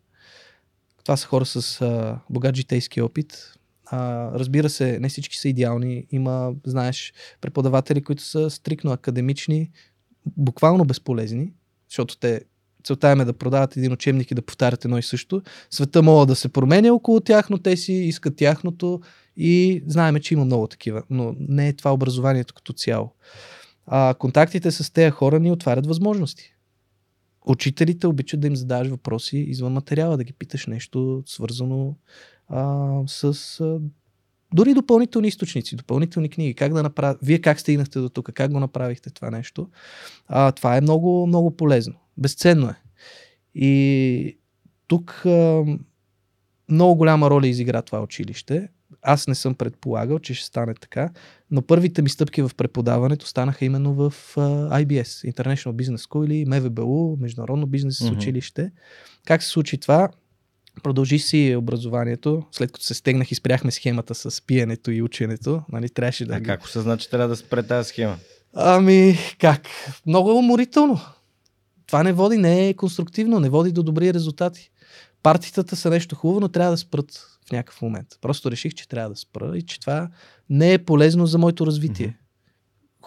Това 1.04 1.18
са 1.18 1.28
хора 1.28 1.46
с 1.46 1.82
а, 1.82 2.20
богат 2.30 2.56
житейски 2.56 3.02
опит. 3.02 3.54
А, 3.86 4.32
разбира 4.34 4.70
се, 4.70 5.00
не 5.00 5.10
всички 5.10 5.38
са 5.38 5.50
идеални. 5.50 6.08
Има, 6.12 6.54
знаеш, 6.66 7.14
преподаватели, 7.42 8.04
които 8.04 8.24
са 8.24 8.50
стрикно 8.50 8.92
академични, 8.92 9.72
буквално 10.26 10.86
безполезни, 10.86 11.54
защото 11.90 12.18
те 12.18 12.42
целта 12.88 13.12
им 13.12 13.22
е 13.22 13.26
да 13.26 13.34
продават 13.34 13.78
един 13.78 13.92
учебник 13.92 14.32
и 14.32 14.36
да 14.36 14.42
повтарят 14.42 14.86
едно 14.86 14.98
и 14.98 15.04
също. 15.04 15.42
Света 15.70 16.02
мога 16.02 16.26
да 16.26 16.36
се 16.36 16.50
променя 16.50 16.94
около 16.94 17.20
тях, 17.20 17.50
но 17.50 17.58
те 17.58 17.78
си 17.78 17.94
искат 17.94 18.36
тяхното 18.36 19.02
и 19.38 19.84
знаеме, 19.88 20.20
че 20.20 20.34
има 20.34 20.46
много 20.46 20.68
такива, 20.68 21.04
но 21.10 21.36
не 21.40 21.68
е 21.68 21.74
това 21.74 21.94
образованието 21.94 22.54
като 22.54 22.74
цяло. 22.74 23.14
А, 23.86 24.14
контактите 24.14 24.72
с 24.72 24.94
тези 24.94 25.12
хора 25.12 25.40
ни 25.40 25.52
отварят 25.52 25.88
възможности. 25.88 26.54
Учителите 27.46 28.08
обичат 28.08 28.40
да 28.40 28.48
им 28.48 28.56
задаваш 28.56 28.88
въпроси 28.88 29.38
извън 29.38 29.74
материала, 29.74 30.18
да 30.18 30.24
ги 30.24 30.34
питаш 30.34 30.68
нещо 30.68 31.24
свързано 31.26 31.96
а, 32.48 32.88
с 33.08 33.24
а, 33.60 33.80
дори 34.54 34.74
допълнителни 34.74 35.28
източници, 35.28 35.76
допълнителни 35.76 36.30
книги. 36.30 36.54
Как 36.54 36.74
да 36.74 36.84
направя... 36.84 37.18
Вие 37.22 37.40
как 37.40 37.60
стигнахте 37.60 38.00
до 38.00 38.10
тук? 38.10 38.32
Как 38.34 38.52
го 38.52 38.60
направихте 38.60 39.10
това 39.10 39.32
нещо? 39.32 39.70
А, 40.28 40.52
това 40.52 40.78
е 40.78 40.82
много, 40.82 41.28
много 41.28 41.58
полезно. 41.58 41.94
Безценно 42.18 42.70
е. 42.70 42.76
И 43.56 44.38
тук 44.88 45.26
а, 45.26 45.64
много 46.70 46.96
голяма 46.96 47.30
роля 47.30 47.48
изигра 47.48 47.82
това 47.82 48.02
училище. 48.02 48.68
Аз 49.02 49.28
не 49.28 49.36
съм 49.36 49.56
предполагал, 49.56 50.20
че 50.20 50.34
ще 50.34 50.46
стане 50.46 50.74
така, 50.74 51.10
но 51.52 51.62
първите 51.62 52.02
ми 52.02 52.10
стъпки 52.10 52.42
в 52.42 52.52
преподаването 52.58 53.28
станаха 53.28 53.66
именно 53.66 53.94
в 53.94 54.14
а, 54.38 54.42
IBS, 54.84 55.34
International 55.34 55.72
Business 55.72 55.98
School 55.98 56.26
или 56.26 56.46
МВБУ, 56.46 57.18
Международно 57.20 57.68
бизнес 57.68 58.02
Мгм. 58.02 58.14
училище. 58.16 58.72
Как 59.26 59.44
се 59.44 59.50
случи 59.50 59.78
това? 59.78 60.10
Продължи 60.84 61.20
си 61.20 61.56
образованието, 61.58 62.44
след 62.52 62.72
като 62.72 62.86
се 62.86 62.94
стегнах 62.94 63.32
и 63.32 63.36
спряхме 63.36 63.72
схемата 63.72 64.16
с 64.16 64.42
пиенето 64.42 64.92
и 64.92 65.02
ученето. 65.02 65.62
Нали, 65.72 65.90
трябваше 65.90 66.26
да... 66.26 66.36
А 66.36 66.44
как 66.44 66.64
осъзна, 66.64 66.98
че 66.98 67.10
трябва 67.10 67.28
да 67.28 67.36
спре 67.36 67.64
тази 67.64 67.90
схема? 67.90 68.18
Ами, 68.54 69.18
как? 69.40 69.62
Много 70.06 70.30
е 70.30 70.34
уморително. 70.34 71.00
Това 71.88 72.04
не 72.04 72.14
води, 72.14 72.38
не 72.38 72.70
е 72.70 72.74
конструктивно, 72.74 73.40
не 73.40 73.50
води 73.50 73.72
до 73.72 73.84
добри 73.84 74.14
резултати. 74.14 74.72
Партитата 75.24 75.76
са 75.76 75.90
нещо 75.90 76.16
хубаво, 76.16 76.40
но 76.40 76.48
трябва 76.48 76.72
да 76.72 76.78
спрат 76.78 77.12
в 77.48 77.52
някакъв 77.52 77.82
момент. 77.82 78.08
Просто 78.22 78.52
реших, 78.52 78.74
че 78.74 78.88
трябва 78.88 79.10
да 79.10 79.16
спра 79.16 79.58
и 79.58 79.62
че 79.62 79.80
това 79.80 80.10
не 80.50 80.74
е 80.74 80.86
полезно 80.86 81.26
за 81.26 81.38
моето 81.38 81.68
развитие. 81.68 82.18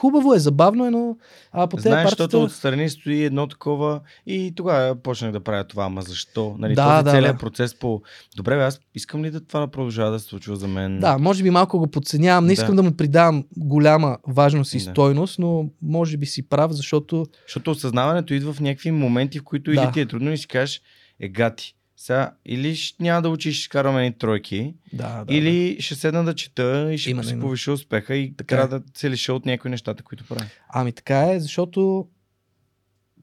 Хубаво 0.01 0.35
е, 0.35 0.39
забавно 0.39 0.87
е, 0.87 0.91
но 0.91 1.17
а, 1.53 1.67
по 1.67 1.77
Знаеш, 1.77 2.05
партията... 2.05 2.23
защото 2.23 2.45
отстрани 2.45 2.89
стои 2.89 3.25
едно 3.25 3.47
такова 3.47 4.01
и 4.27 4.53
тогава 4.57 4.95
почнах 4.97 5.33
да 5.33 5.41
правя 5.41 5.65
това, 5.65 5.85
ама 5.85 6.03
защо? 6.03 6.57
Нали, 6.59 6.75
Да, 6.75 6.89
този 6.95 7.05
да, 7.05 7.11
целият 7.11 7.37
да. 7.37 7.41
процес 7.41 7.79
по... 7.79 8.03
Добре, 8.37 8.57
бе, 8.57 8.63
аз 8.63 8.81
искам 8.95 9.25
ли 9.25 9.31
да 9.31 9.47
това 9.47 9.61
да 9.61 9.69
продължава 9.69 10.11
да 10.11 10.19
се 10.19 10.27
случва 10.27 10.57
за 10.57 10.69
мен? 10.69 11.01
Да, 11.01 11.19
може 11.19 11.43
би 11.43 11.51
малко 11.51 11.79
го 11.79 11.87
подценявам. 11.87 12.47
Не 12.47 12.53
искам 12.53 12.77
да, 12.77 12.83
Да. 12.83 12.83
му 12.83 12.97
придавам 12.97 13.45
голяма 13.57 14.19
важност 14.29 14.75
и 14.75 14.79
Да. 14.79 14.83
стойност, 14.91 15.39
но 15.39 15.71
може 15.83 16.17
би 16.17 16.27
си 16.27 16.49
прав, 16.49 16.73
защото 16.73 17.27
Защото 17.47 17.71
осъзнаването 17.71 18.35
идва 18.35 18.53
в 18.53 18.61
някакви 18.61 18.91
моменти, 18.91 19.39
в 19.39 19.45
които 19.45 19.73
Да. 19.73 19.83
или 19.83 19.93
ти 19.93 20.01
е 20.01 20.07
трудно 20.07 20.33
и 20.33 20.39
си 20.39 20.49
кажеш, 20.49 20.81
е 21.21 21.29
гати. 21.29 21.75
Сега, 22.01 22.33
или 22.47 22.77
ще 22.77 23.03
няма 23.03 23.23
да 23.23 23.29
учиш, 23.29 23.61
ще 23.61 23.69
караме 23.69 24.07
едни 24.07 24.19
тройки, 24.19 24.75
да, 24.93 25.25
да, 25.25 25.35
или 25.35 25.77
ще 25.81 25.95
седна 25.95 26.25
да 26.25 26.35
чета 26.35 26.93
и 26.93 26.99
ще 26.99 27.11
Именно, 27.11 27.29
си 27.29 27.41
повиша 27.41 27.73
успеха 27.73 28.17
и 28.17 28.37
Така 28.37 28.57
трябва 28.57 28.77
е. 28.77 28.79
да 28.79 28.85
се 28.99 29.11
лиша 29.11 29.33
от 29.33 29.47
някои 29.47 29.71
нещата, 29.71 30.03
които 30.03 30.25
правя. 30.25 30.47
Ами 30.69 30.93
така 30.93 31.33
е, 31.33 31.41
защото 31.41 32.09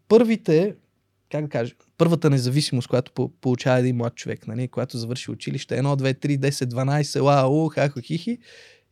първите, 0.08 0.76
как 1.32 1.44
да 1.44 1.50
кажа, 1.50 1.74
първата 1.98 2.30
независимост, 2.30 2.88
която 2.88 3.12
по- 3.12 3.32
получава 3.42 3.80
един 3.80 3.96
млад 3.96 4.16
човек, 4.16 4.48
нали, 4.48 4.68
когато 4.68 4.98
завърши 4.98 5.32
училище, 5.32 5.78
1, 5.78 5.84
2, 5.84 6.26
3, 6.26 6.38
10, 6.38 6.66
12, 6.66 7.22
лау, 7.22 7.70
хахо, 7.70 8.00
хихи, 8.02 8.38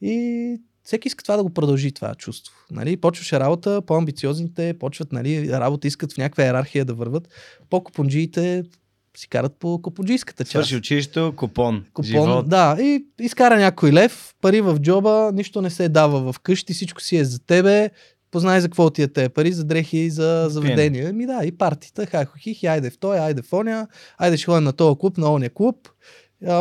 и 0.01 0.57
всеки 0.83 1.07
иска 1.07 1.23
това 1.23 1.37
да 1.37 1.43
го 1.43 1.49
продължи 1.49 1.91
това 1.91 2.15
чувство. 2.15 2.53
Нали? 2.71 2.97
Почваше 2.97 3.39
работа, 3.39 3.81
по-амбициозните 3.81 4.73
почват 4.79 5.11
нали, 5.11 5.51
работа, 5.51 5.87
искат 5.87 6.13
в 6.13 6.17
някаква 6.17 6.43
иерархия 6.43 6.85
да 6.85 6.93
върват, 6.93 7.29
по-купонджиите 7.69 8.63
си 9.15 9.29
карат 9.29 9.55
по 9.59 9.81
купонджийската 9.81 10.43
част. 10.43 10.51
Свърши 10.51 10.75
училището, 10.75 11.33
купон. 11.35 11.85
Купон, 11.93 12.05
живот. 12.05 12.49
да, 12.49 12.77
и 12.79 13.05
изкара 13.19 13.57
някой 13.57 13.93
лев, 13.93 14.33
пари 14.41 14.61
в 14.61 14.79
джоба, 14.79 15.31
нищо 15.33 15.61
не 15.61 15.69
се 15.69 15.89
дава 15.89 16.33
в 16.33 16.39
къщи, 16.39 16.73
всичко 16.73 17.01
си 17.01 17.17
е 17.17 17.25
за 17.25 17.39
тебе, 17.39 17.89
познай 18.31 18.61
за 18.61 18.67
какво 18.67 18.89
ти 18.89 19.01
е 19.01 19.07
те 19.07 19.29
пари, 19.29 19.51
за 19.51 19.63
дрехи 19.63 19.97
и 19.97 20.09
за 20.09 20.47
заведения. 20.49 21.13
Ми 21.13 21.25
да, 21.25 21.45
и 21.45 21.57
партията, 21.57 22.05
хайхо 22.05 22.33
хихи, 22.39 22.67
айде 22.67 22.89
в 22.89 22.97
той, 22.99 23.19
айде 23.19 23.41
в 23.41 23.53
оня, 23.53 23.87
айде 24.17 24.37
ще 24.37 24.45
ходим 24.45 24.63
на 24.63 24.73
този 24.73 24.99
клуб, 24.99 25.17
на 25.17 25.33
оня 25.33 25.49
клуб. 25.49 25.89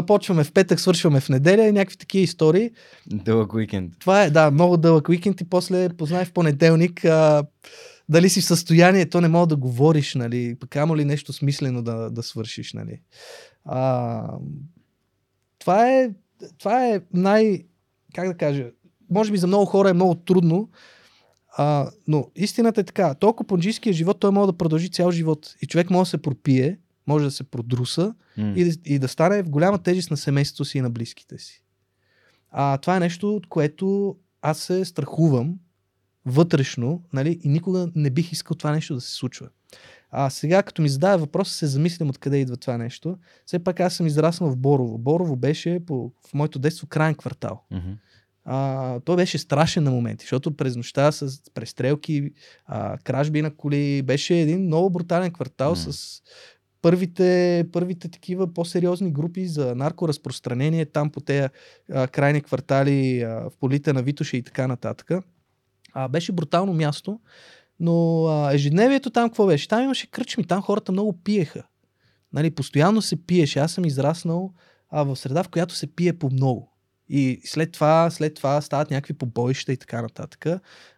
Почваме 0.07 0.45
в 0.45 0.53
петък, 0.53 0.81
свършваме 0.81 1.21
в 1.21 1.29
неделя 1.29 1.63
и 1.63 1.73
някакви 1.73 1.97
такива 1.97 2.23
истории. 2.23 2.71
Дълъг 3.07 3.55
уикенд. 3.55 3.93
Това 4.01 4.23
е, 4.23 4.31
да, 4.31 4.51
много 4.51 4.77
дълъг 4.77 5.09
уикенд 5.09 5.41
и 5.41 5.45
после 5.45 5.89
познай 5.89 6.25
в 6.25 6.33
понеделник 6.33 7.05
а, 7.05 7.45
дали 8.09 8.29
си 8.29 8.41
в 8.41 8.45
състояние, 8.45 9.09
то 9.09 9.21
не 9.21 9.29
мога 9.29 9.47
да 9.47 9.57
говориш, 9.57 10.15
нали, 10.15 10.57
пък 10.61 10.77
ама 10.77 10.97
ли 10.97 11.05
нещо 11.05 11.33
смислено 11.33 11.83
да, 11.83 12.11
да 12.11 12.23
свършиш, 12.23 12.73
нали. 12.73 13.01
А, 13.65 14.39
това 15.59 15.91
е, 15.91 16.11
това 16.59 16.89
е 16.89 17.01
най, 17.13 17.65
как 18.15 18.29
да 18.29 18.37
кажа, 18.37 18.71
може 19.11 19.33
би 19.33 19.39
за 19.39 19.47
много 19.47 19.67
хора 19.67 19.91
е 19.91 19.93
много 19.93 20.15
трудно, 20.15 20.69
а, 21.57 21.91
но 22.09 22.31
истината 22.37 22.81
е 22.81 22.85
така, 22.85 23.15
толкова 23.15 23.47
понджийския 23.47 23.93
живот, 23.93 24.21
той 24.21 24.31
може 24.31 24.47
да 24.47 24.59
продължи 24.59 24.91
цял 24.91 25.11
живот 25.11 25.55
и 25.63 25.67
човек 25.67 25.91
може 25.91 26.07
да 26.07 26.11
се 26.11 26.23
пропие, 26.23 26.79
може 27.07 27.25
да 27.25 27.31
се 27.31 27.45
продруса 27.45 28.15
М. 28.37 28.53
и 28.57 28.65
да, 28.65 28.71
и 28.85 28.99
да 28.99 29.09
стане 29.09 29.43
в 29.43 29.51
голяма 29.51 29.79
тежест 29.79 30.11
на 30.11 30.17
семейството 30.17 30.65
си 30.65 30.79
и 30.79 30.81
на 30.81 30.91
близките 30.91 31.39
си. 31.39 31.63
А, 32.51 32.79
това 32.79 32.97
е 32.97 33.01
нещо, 33.01 33.37
от 33.37 33.47
което 33.47 34.17
аз 34.43 34.59
се 34.59 34.85
страхувам 34.85 35.59
вътрешно, 36.27 37.03
нали, 37.13 37.41
и 37.43 37.49
никога 37.49 37.89
не 37.95 38.11
бих 38.11 38.33
искал 38.33 38.57
това 38.57 38.71
нещо 38.71 38.95
да 38.95 39.01
се 39.01 39.15
случва. 39.15 39.49
А 40.11 40.31
сега, 40.31 40.63
като 40.63 40.83
ми 40.83 40.89
задава 40.89 41.19
въпрос, 41.19 41.53
се 41.53 41.67
замислям 41.67 42.09
откъде 42.09 42.39
идва 42.39 42.57
това 42.57 42.79
нещо. 42.79 43.19
Все 43.47 43.59
пак 43.59 43.81
аз 43.81 43.95
съм 43.95 44.07
израснал 44.07 44.51
в 44.51 44.57
Борово. 44.57 44.99
Борово 44.99 45.37
беше 45.37 45.81
по, 45.87 46.13
в 46.29 46.35
моето 46.35 46.59
детство 46.59 46.87
крайен 46.87 47.15
квартал. 47.15 47.63
Мгм. 47.71 47.91
А, 48.45 49.01
той 49.01 49.17
беше 49.17 49.39
страшен 49.39 49.85
на 49.85 49.91
моменти, 49.91 50.25
защото 50.25 50.57
през 50.57 50.77
нощта 50.77 51.13
с 51.13 51.41
престрелки, 51.55 52.31
а, 52.67 52.99
кражби 52.99 53.43
на 53.43 53.57
коли, 53.57 54.03
беше 54.03 54.41
един 54.41 54.61
много 54.67 54.91
брутален 54.91 55.33
квартал 55.33 55.71
М. 55.71 55.77
с 55.77 56.23
първите, 56.83 57.67
първите 57.73 58.09
такива 58.09 58.55
по-сериозни 58.55 59.13
групи 59.13 59.47
за 59.47 59.75
наркоразпространение 59.75 60.85
там 60.85 61.11
по 61.11 61.21
тези 61.21 61.49
крайни 62.13 62.41
квартали 62.41 63.23
а, 63.23 63.29
в 63.29 63.53
полите 63.61 63.93
на 63.93 64.03
Витоша 64.03 64.37
и 64.37 64.43
така 64.43 64.67
нататък. 64.67 65.11
А, 65.95 66.09
беше 66.09 66.33
брутално 66.33 66.73
място, 66.73 67.21
но 67.81 68.27
а, 68.27 68.53
ежедневието 68.55 69.11
там 69.11 69.29
какво 69.29 69.47
беше? 69.47 69.69
Там 69.69 69.83
имаше 69.83 70.11
кръчми, 70.11 70.45
там 70.45 70.63
хората 70.63 70.93
много 70.93 71.13
пиеха. 71.13 71.63
Нали, 72.33 72.51
постоянно 72.51 73.03
се 73.03 73.27
пиеше. 73.27 73.59
Аз 73.59 73.73
съм 73.73 73.85
израснал 73.85 74.53
а, 74.91 75.03
в 75.03 75.17
среда, 75.17 75.43
в 75.43 75.49
която 75.49 75.75
се 75.75 75.87
пие 75.87 76.13
по 76.13 76.31
много. 76.31 76.71
И 77.09 77.41
след 77.45 77.73
това, 77.73 78.11
след 78.11 78.35
това 78.35 78.61
стават 78.61 78.91
някакви 78.91 79.15
побоища 79.15 79.73
и 79.73 79.77
така 79.77 80.03
нататък. 80.03 80.47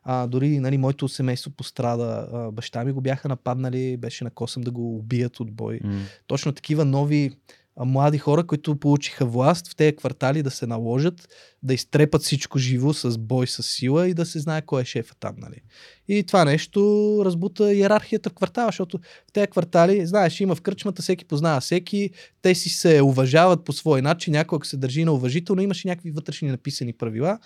А, 0.03 0.27
дори 0.27 0.59
нали, 0.59 0.79
моето 0.79 1.09
семейство 1.09 1.51
пострада. 1.51 2.29
А, 2.33 2.51
баща 2.51 2.85
ми 2.85 2.93
го 2.93 3.01
бяха 3.01 3.29
нападнали, 3.29 3.97
беше 3.97 4.25
на 4.25 4.31
косъм 4.31 4.63
да 4.63 4.71
го 4.71 4.97
убият 4.97 5.41
от 5.41 5.53
бой. 5.53 5.81
М. 5.85 6.03
Точно 6.27 6.53
такива 6.53 6.85
нови 6.85 7.31
млади 7.85 8.19
хора, 8.19 8.47
които 8.47 8.77
получиха 8.77 9.27
власт 9.27 9.69
в 9.69 9.77
тези 9.77 9.97
квартали 9.97 10.43
да 10.43 10.51
се 10.51 10.67
наложат, 10.67 11.29
да 11.63 11.75
изтрепат 11.75 12.23
всичко 12.23 12.59
живо 12.59 12.93
с 12.93 13.19
бой, 13.19 13.47
с 13.47 13.63
сила 13.63 14.09
и 14.09 14.15
да 14.15 14.27
се 14.27 14.39
знае 14.39 14.63
кой 14.63 14.83
е 14.83 14.85
шефа 14.85 15.15
там. 15.21 15.35
Нали. 15.39 15.61
И 16.09 16.23
това 16.23 16.45
нещо 16.45 17.23
разбута 17.25 17.75
иерархията 17.75 18.31
в 18.31 18.35
квартала, 18.35 18.69
защото 18.69 18.99
в 18.99 19.33
тези 19.33 19.47
квартали, 19.47 20.07
знаеш, 20.07 20.41
има 20.41 20.55
в 20.55 20.61
кръчмата, 20.61 21.03
всеки 21.03 21.25
познава 21.25 21.61
всеки, 21.61 22.11
те 22.43 22.55
си 22.55 22.69
се 22.69 23.03
уважават 23.03 23.65
по 23.65 23.73
свой 23.73 24.03
начин, 24.03 24.33
някой 24.33 24.59
се 24.63 24.77
държи 24.77 25.05
на 25.05 25.13
уважително, 25.13 25.63
имаше 25.63 25.89
някакви 25.89 26.11
вътрешни 26.11 26.49
написани 26.49 26.93
правила. 26.93 27.39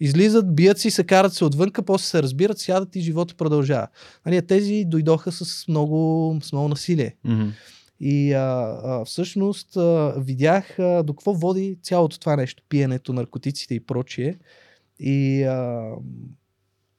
Излизат, 0.00 0.54
бият 0.54 0.78
си, 0.78 0.90
се 0.90 1.04
карат 1.04 1.34
се 1.34 1.44
отвънка, 1.44 1.82
после 1.82 2.06
се 2.06 2.22
разбират, 2.22 2.58
сядат 2.58 2.96
и 2.96 3.00
живота 3.00 3.34
продължава. 3.34 3.88
Нали, 4.26 4.46
тези 4.46 4.84
дойдоха 4.86 5.32
с 5.32 5.68
много, 5.68 6.38
с 6.42 6.52
много 6.52 6.68
насилие. 6.68 7.16
Мгм. 7.24 7.48
И 8.00 8.32
а, 8.32 8.78
а, 8.84 9.04
всъщност 9.04 9.76
а, 9.76 10.14
видях 10.18 10.78
а, 10.78 11.02
до 11.02 11.12
какво 11.12 11.34
води 11.34 11.78
цялото 11.82 12.18
това 12.18 12.36
нещо, 12.36 12.62
пиенето, 12.68 13.12
наркотиците 13.12 13.74
и 13.74 13.80
прочие. 13.80 14.38
И 14.98 15.42
а, 15.42 15.90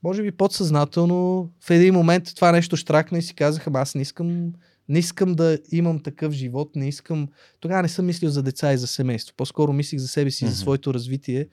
може 0.03 0.23
би 0.23 0.31
подсъзнателно 0.31 1.49
в 1.61 1.69
един 1.69 1.93
момент 1.93 2.35
това 2.35 2.51
нещо 2.51 2.77
штракна 2.77 3.17
и 3.17 3.21
си 3.21 3.35
казах, 3.35 3.67
ама 3.67 3.79
аз 3.79 3.95
не 3.95 4.01
искам, 4.01 4.53
не 4.89 4.99
искам 4.99 5.33
да 5.35 5.59
имам 5.71 5.99
такъв 5.99 6.33
живот, 6.33 6.75
не 6.75 6.87
искам... 6.87 7.27
Тогава 7.59 7.81
не 7.81 7.89
съм 7.89 8.05
мислил 8.05 8.29
за 8.29 8.43
деца 8.43 8.73
и 8.73 8.77
за 8.77 8.87
семейство. 8.87 9.35
По-скоро 9.37 9.73
мислих 9.73 9.99
за 9.99 10.07
себе 10.07 10.31
си, 10.31 10.45
Мгм. 10.45 10.51
за 10.51 10.57
своето 10.57 10.93
развитие. 10.93 11.47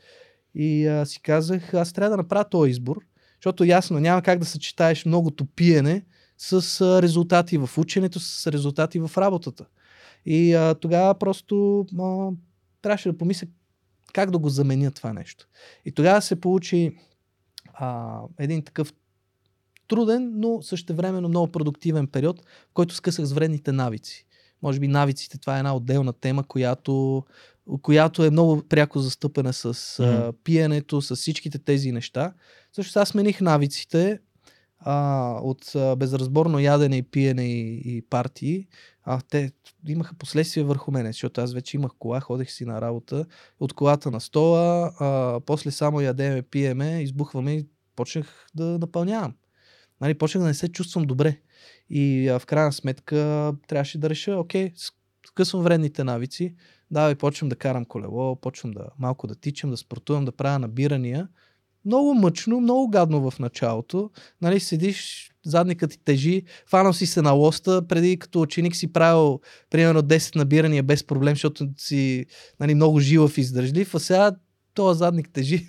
И 0.54 0.86
а, 0.86 1.06
си 1.06 1.20
казах, 1.22 1.74
аз 1.74 1.92
трябва 1.92 2.10
да 2.10 2.16
направя 2.16 2.48
този 2.48 2.70
избор, 2.70 2.96
защото 3.38 3.64
ясно, 3.64 4.00
няма 4.00 4.22
как 4.22 4.38
да 4.38 4.44
съчетаеш 4.44 5.04
многото 5.04 5.44
пиене 5.46 6.02
с 6.38 6.80
резултати 7.02 7.58
в 7.58 7.70
ученето, 7.78 8.20
с 8.20 8.46
резултати 8.52 8.98
в 8.98 9.10
работата. 9.18 9.64
И 10.26 10.54
а, 10.54 10.74
тогава 10.74 11.14
просто 11.14 11.86
а, 12.00 12.28
трябваше 12.82 13.12
да 13.12 13.18
помисля 13.18 13.46
как 14.12 14.30
да 14.30 14.38
го 14.38 14.48
заменя 14.48 14.90
това 14.90 15.12
нещо. 15.12 15.48
И 15.84 15.92
тогава 15.92 16.22
се 16.22 16.40
получи 16.40 16.96
а, 17.74 18.18
един 18.38 18.64
такъв 18.64 18.92
труден, 19.88 20.32
но 20.34 20.62
същевременно 20.62 21.28
много 21.28 21.52
продуктивен 21.52 22.06
период, 22.06 22.40
в 22.40 22.72
който 22.74 22.94
скъсах 22.94 23.24
с 23.24 23.32
вредните 23.32 23.72
навици. 23.72 24.26
Може 24.62 24.80
би 24.80 24.88
навиците, 24.88 25.38
това 25.38 25.56
е 25.56 25.58
една 25.58 25.76
отделна 25.76 26.12
тема, 26.12 26.44
която, 26.44 27.24
която 27.82 28.24
е 28.24 28.30
много 28.30 28.62
пряко 28.68 28.98
застъпена 28.98 29.52
с 29.52 29.98
Мгм. 30.02 30.30
пиенето, 30.44 31.02
с 31.02 31.16
всичките 31.16 31.58
тези 31.58 31.92
неща. 31.92 32.32
Също 32.72 32.98
аз 32.98 33.08
смених 33.08 33.40
навиците 33.40 34.20
а, 34.84 35.38
от 35.42 35.74
а, 35.74 35.96
безразборно 35.96 36.58
ядене 36.58 36.96
и 36.96 37.02
пиене 37.02 37.44
и, 37.44 37.82
и 37.96 38.02
партии. 38.02 38.66
А, 39.04 39.20
те 39.30 39.52
имаха 39.88 40.14
последствия 40.14 40.64
върху 40.64 40.90
мене, 40.90 41.12
защото 41.12 41.40
аз 41.40 41.54
вече 41.54 41.76
имах 41.76 41.92
кола, 41.98 42.20
ходех 42.20 42.50
си 42.50 42.64
на 42.64 42.80
работа, 42.80 43.26
от 43.60 43.72
колата 43.72 44.10
на 44.10 44.20
стола, 44.20 44.92
а, 45.00 45.40
после 45.46 45.70
само 45.70 46.00
ядеме, 46.00 46.42
пиеме, 46.42 47.02
избухваме 47.02 47.52
и 47.52 47.66
почнах 47.96 48.46
да 48.54 48.64
напълнявам. 48.64 49.34
Нали, 50.00 50.18
почнах 50.18 50.42
да 50.42 50.48
не 50.48 50.54
се 50.54 50.68
чувствам 50.68 51.04
добре. 51.04 51.38
И 51.90 52.28
а, 52.28 52.38
в 52.38 52.46
крайна 52.46 52.72
сметка 52.72 53.52
трябваше 53.68 53.98
да 53.98 54.10
реша, 54.10 54.36
окей, 54.36 54.72
скъсвам 55.26 55.62
вредните 55.62 56.04
навици, 56.04 56.54
давай, 56.90 57.14
почвам 57.14 57.48
да 57.48 57.56
карам 57.56 57.84
колело, 57.84 58.36
почвам 58.36 58.72
да 58.72 58.86
малко 58.98 59.26
да 59.26 59.34
тичам, 59.34 59.70
да 59.70 59.76
спортувам, 59.76 60.24
да 60.24 60.32
правя 60.32 60.58
набирания. 60.58 61.28
Много 61.84 62.14
мъчно, 62.14 62.60
много 62.60 62.90
гадно 62.90 63.30
в 63.30 63.38
началото. 63.38 64.10
Нали, 64.42 64.60
седиш, 64.60 65.30
задникът 65.46 65.90
ти 65.90 65.98
тежи, 66.04 66.42
фанал 66.66 66.92
си 66.92 67.06
се 67.06 67.22
на 67.22 67.30
лоста, 67.30 67.86
преди 67.88 68.18
като 68.18 68.40
ученик 68.40 68.76
си 68.76 68.92
правил 68.92 69.40
примерно 69.70 70.02
10 70.02 70.36
набирания 70.36 70.82
без 70.82 71.04
проблем, 71.04 71.34
защото 71.34 71.68
си 71.76 72.26
нали, 72.60 72.74
много 72.74 73.00
жилав 73.00 73.38
и 73.38 73.40
издържлив, 73.40 73.94
а 73.94 74.00
сега 74.00 74.32
този 74.74 74.98
задник 74.98 75.30
тежи, 75.32 75.66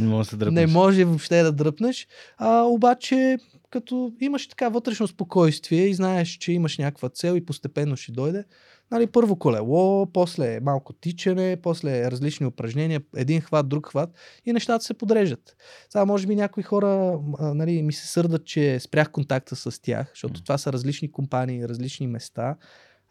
Не 0.00 0.06
може 0.06 0.36
да 0.36 0.52
не 0.52 0.66
може 0.66 1.04
въобще 1.04 1.42
да 1.42 1.52
дръпнеш. 1.52 2.06
А, 2.36 2.62
обаче, 2.62 3.38
като 3.70 4.12
имаш 4.20 4.48
така 4.48 4.68
вътрешно 4.68 5.06
спокойствие 5.06 5.86
и 5.86 5.94
знаеш, 5.94 6.28
че 6.28 6.52
имаш 6.52 6.78
някаква 6.78 7.08
цел 7.08 7.36
и 7.36 7.44
постепенно 7.44 7.96
ще 7.96 8.12
дойде, 8.12 8.44
нали, 8.90 9.06
първо 9.06 9.36
колело, 9.36 10.06
после 10.12 10.60
малко 10.60 10.92
тичане, 10.92 11.56
после 11.62 12.10
различни 12.10 12.46
упражнения, 12.46 13.02
един 13.16 13.40
хват, 13.40 13.68
друг 13.68 13.86
хват 13.88 14.10
и 14.46 14.52
нещата 14.52 14.84
се 14.84 14.94
подреждат. 14.94 15.56
Сега, 15.90 16.04
може 16.04 16.26
би 16.26 16.36
някои 16.36 16.62
хора 16.62 17.20
нали, 17.40 17.82
ми 17.82 17.92
се 17.92 18.06
сърдат, 18.06 18.44
че 18.44 18.80
спрях 18.80 19.10
контакта 19.10 19.56
с 19.56 19.82
тях, 19.82 20.10
защото 20.14 20.42
това 20.42 20.58
са 20.58 20.72
различни 20.72 21.12
компании, 21.12 21.68
различни 21.68 22.06
места. 22.06 22.56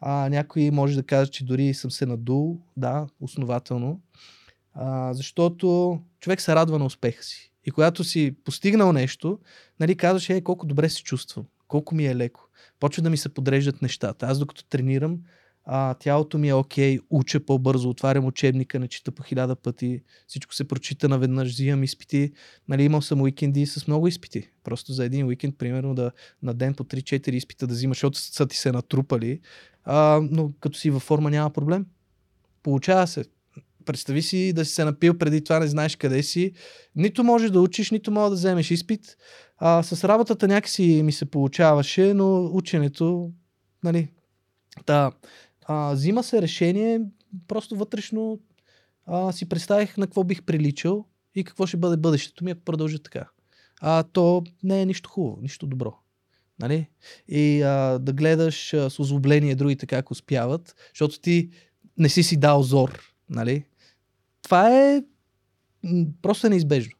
А, 0.00 0.28
някои 0.28 0.70
може 0.70 0.96
да 0.96 1.02
кажат, 1.02 1.32
че 1.32 1.44
дори 1.44 1.74
съм 1.74 1.90
се 1.90 2.06
надул, 2.06 2.58
да, 2.76 3.06
основателно. 3.20 4.00
А, 4.74 5.14
защото 5.14 5.98
човек 6.20 6.40
се 6.40 6.54
радва 6.54 6.78
на 6.78 6.84
успеха 6.84 7.24
си. 7.24 7.52
И 7.64 7.70
когато 7.70 8.04
си 8.04 8.36
постигнал 8.44 8.92
нещо, 8.92 9.38
нали, 9.80 9.96
казваш, 9.96 10.30
е, 10.30 10.40
колко 10.40 10.66
добре 10.66 10.88
се 10.88 11.02
чувствам, 11.02 11.46
колко 11.68 11.94
ми 11.94 12.06
е 12.06 12.16
леко. 12.16 12.48
Почва 12.80 13.02
да 13.02 13.10
ми 13.10 13.16
се 13.16 13.34
подреждат 13.34 13.82
нещата. 13.82 14.26
Аз 14.26 14.38
докато 14.38 14.64
тренирам, 14.64 15.18
а, 15.70 15.94
тялото 15.94 16.38
ми 16.38 16.48
е 16.48 16.54
окей, 16.54 16.98
уча 17.10 17.40
по-бързо, 17.40 17.88
отварям 17.88 18.26
учебника, 18.26 18.78
не 18.78 18.88
чита 18.88 19.10
по 19.10 19.22
хиляда 19.22 19.56
пъти, 19.56 20.00
всичко 20.26 20.54
се 20.54 20.68
прочита 20.68 21.08
наведнъж, 21.08 21.48
взимам 21.48 21.82
изпити. 21.82 22.32
Нали, 22.68 22.82
имал 22.82 23.02
съм 23.02 23.20
уикенди 23.20 23.66
с 23.66 23.86
много 23.86 24.08
изпити. 24.08 24.48
Просто 24.64 24.92
за 24.92 25.04
един 25.04 25.26
уикенд, 25.26 25.58
примерно, 25.58 25.94
да, 25.94 26.10
на 26.42 26.54
ден 26.54 26.74
по 26.74 26.84
3-4 26.84 27.30
изпита 27.30 27.66
да 27.66 27.74
взимаш, 27.74 27.96
защото 27.96 28.18
са 28.18 28.46
ти 28.46 28.56
се 28.56 28.72
натрупали. 28.72 29.40
А, 29.84 30.20
но 30.30 30.52
като 30.60 30.78
си 30.78 30.90
във 30.90 31.02
форма 31.02 31.30
няма 31.30 31.50
проблем. 31.50 31.86
Получава 32.62 33.06
се. 33.06 33.24
Представи 33.84 34.22
си 34.22 34.52
да 34.52 34.64
си 34.64 34.72
се 34.72 34.84
напил 34.84 35.18
преди 35.18 35.44
това, 35.44 35.58
не 35.58 35.66
знаеш 35.66 35.96
къде 35.96 36.22
си. 36.22 36.52
Нито 36.96 37.24
можеш 37.24 37.50
да 37.50 37.60
учиш, 37.60 37.90
нито 37.90 38.10
може 38.10 38.30
да 38.30 38.36
вземеш 38.36 38.70
изпит. 38.70 39.16
А, 39.58 39.82
с 39.82 40.04
работата 40.04 40.48
някакси 40.48 41.02
ми 41.04 41.12
се 41.12 41.24
получаваше, 41.24 42.14
но 42.14 42.44
ученето, 42.44 43.30
нали, 43.84 44.08
да, 44.86 45.12
а, 45.68 45.92
взима 45.92 46.22
се 46.22 46.42
решение, 46.42 47.00
просто 47.48 47.76
вътрешно 47.76 48.38
а, 49.06 49.32
си 49.32 49.48
представих 49.48 49.96
на 49.96 50.06
какво 50.06 50.24
бих 50.24 50.42
приличал 50.42 51.04
и 51.34 51.44
какво 51.44 51.66
ще 51.66 51.76
бъде 51.76 51.96
бъдещето 51.96 52.44
ми, 52.44 52.50
ако 52.50 52.60
продължа 52.60 52.98
така. 52.98 53.28
А 53.80 54.02
то 54.02 54.44
не 54.62 54.82
е 54.82 54.86
нищо 54.86 55.10
хубаво, 55.10 55.38
нищо 55.42 55.66
добро. 55.66 55.94
Нали? 56.58 56.88
И 57.28 57.62
а, 57.62 57.98
да 57.98 58.12
гледаш 58.12 58.74
а, 58.74 58.90
с 58.90 58.98
озлобление 58.98 59.54
другите 59.54 59.86
как 59.86 60.10
успяват, 60.10 60.74
защото 60.94 61.20
ти 61.20 61.50
не 61.98 62.08
си 62.08 62.22
си 62.22 62.36
дал 62.36 62.62
зор. 62.62 63.14
Нали? 63.30 63.64
Това 64.42 64.78
е 64.78 65.02
просто 66.22 66.46
е 66.46 66.50
неизбежно. 66.50 66.92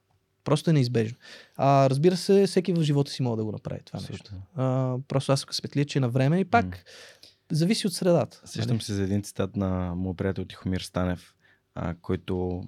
Просто 0.45 0.71
е 0.71 0.73
неизбежно. 0.73 1.19
А, 1.57 1.91
разбира 1.91 2.17
се, 2.17 2.47
всеки 2.47 2.73
в 2.73 2.83
живота 2.83 3.11
си 3.11 3.23
може 3.23 3.37
да 3.37 3.45
го 3.45 3.53
направи 3.53 3.81
това 3.85 4.01
нещо. 4.11 4.31
А, 4.55 4.97
просто 5.09 5.33
аз 5.33 5.47
светлия, 5.51 5.85
че 5.85 5.99
е 5.99 6.01
на 6.01 6.09
време 6.09 6.41
и 6.41 6.45
пак 6.45 6.65
М. 6.65 6.73
зависи 7.53 7.87
от 7.87 7.93
средата. 7.93 8.41
Сещам 8.45 8.77
нали? 8.77 8.85
се 8.85 8.95
за 8.95 9.03
един 9.03 9.23
цитат 9.23 9.57
на 9.57 9.95
моят 9.95 10.17
приятел 10.17 10.45
Тихомир 10.45 10.81
Станев, 10.81 11.35
а, 11.75 11.95
който 12.03 12.63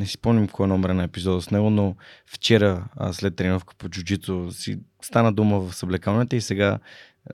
не 0.00 0.06
си 0.06 0.12
спомням 0.12 0.48
кой 0.48 0.64
е 0.64 0.68
номер 0.68 0.90
на 0.90 1.04
епизода 1.04 1.42
с 1.42 1.50
него, 1.50 1.70
но 1.70 1.96
вчера 2.26 2.88
а, 2.96 3.12
след 3.12 3.36
тренировка 3.36 3.74
по 3.78 3.88
джуджито 3.88 4.52
си 4.52 4.78
стана 5.02 5.32
дума 5.32 5.60
в 5.60 5.74
съблекалната 5.74 6.36
и 6.36 6.40
сега 6.40 6.78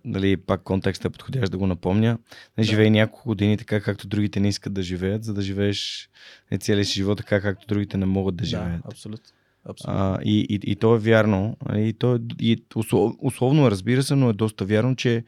нали, 0.04 0.36
пак 0.36 0.62
контекстът 0.62 1.10
е 1.10 1.12
подходящ 1.12 1.52
да 1.52 1.58
го 1.58 1.66
напомня. 1.66 2.18
Не 2.58 2.64
Да. 2.64 2.70
живее 2.70 2.90
няколко 2.90 3.28
години 3.28 3.56
така, 3.56 3.80
както 3.80 4.08
другите 4.08 4.40
не 4.40 4.48
искат 4.48 4.72
да 4.72 4.82
живеят, 4.82 5.24
за 5.24 5.34
да 5.34 5.42
живееш 5.42 6.10
не 6.52 6.58
целия 6.58 6.84
си 6.84 6.92
живот 6.92 7.18
така, 7.18 7.40
както 7.40 7.66
другите 7.66 7.96
не 7.96 8.06
могат 8.06 8.36
да 8.36 8.44
живеят. 8.44 8.82
Да, 8.82 8.88
абсолютно. 8.88 9.34
абсолютно. 9.64 10.02
А, 10.04 10.18
и, 10.24 10.46
и, 10.50 10.60
и 10.70 10.76
то 10.76 10.94
е 10.94 10.98
вярно. 10.98 11.56
нали, 11.68 11.88
И 11.88 11.92
то 11.92 12.14
е, 12.14 12.18
и 12.40 12.64
услов, 12.74 13.12
условно 13.18 13.70
разбира 13.70 14.02
се, 14.02 14.14
но 14.14 14.30
е 14.30 14.32
доста 14.32 14.64
вярно, 14.64 14.96
че 14.96 15.24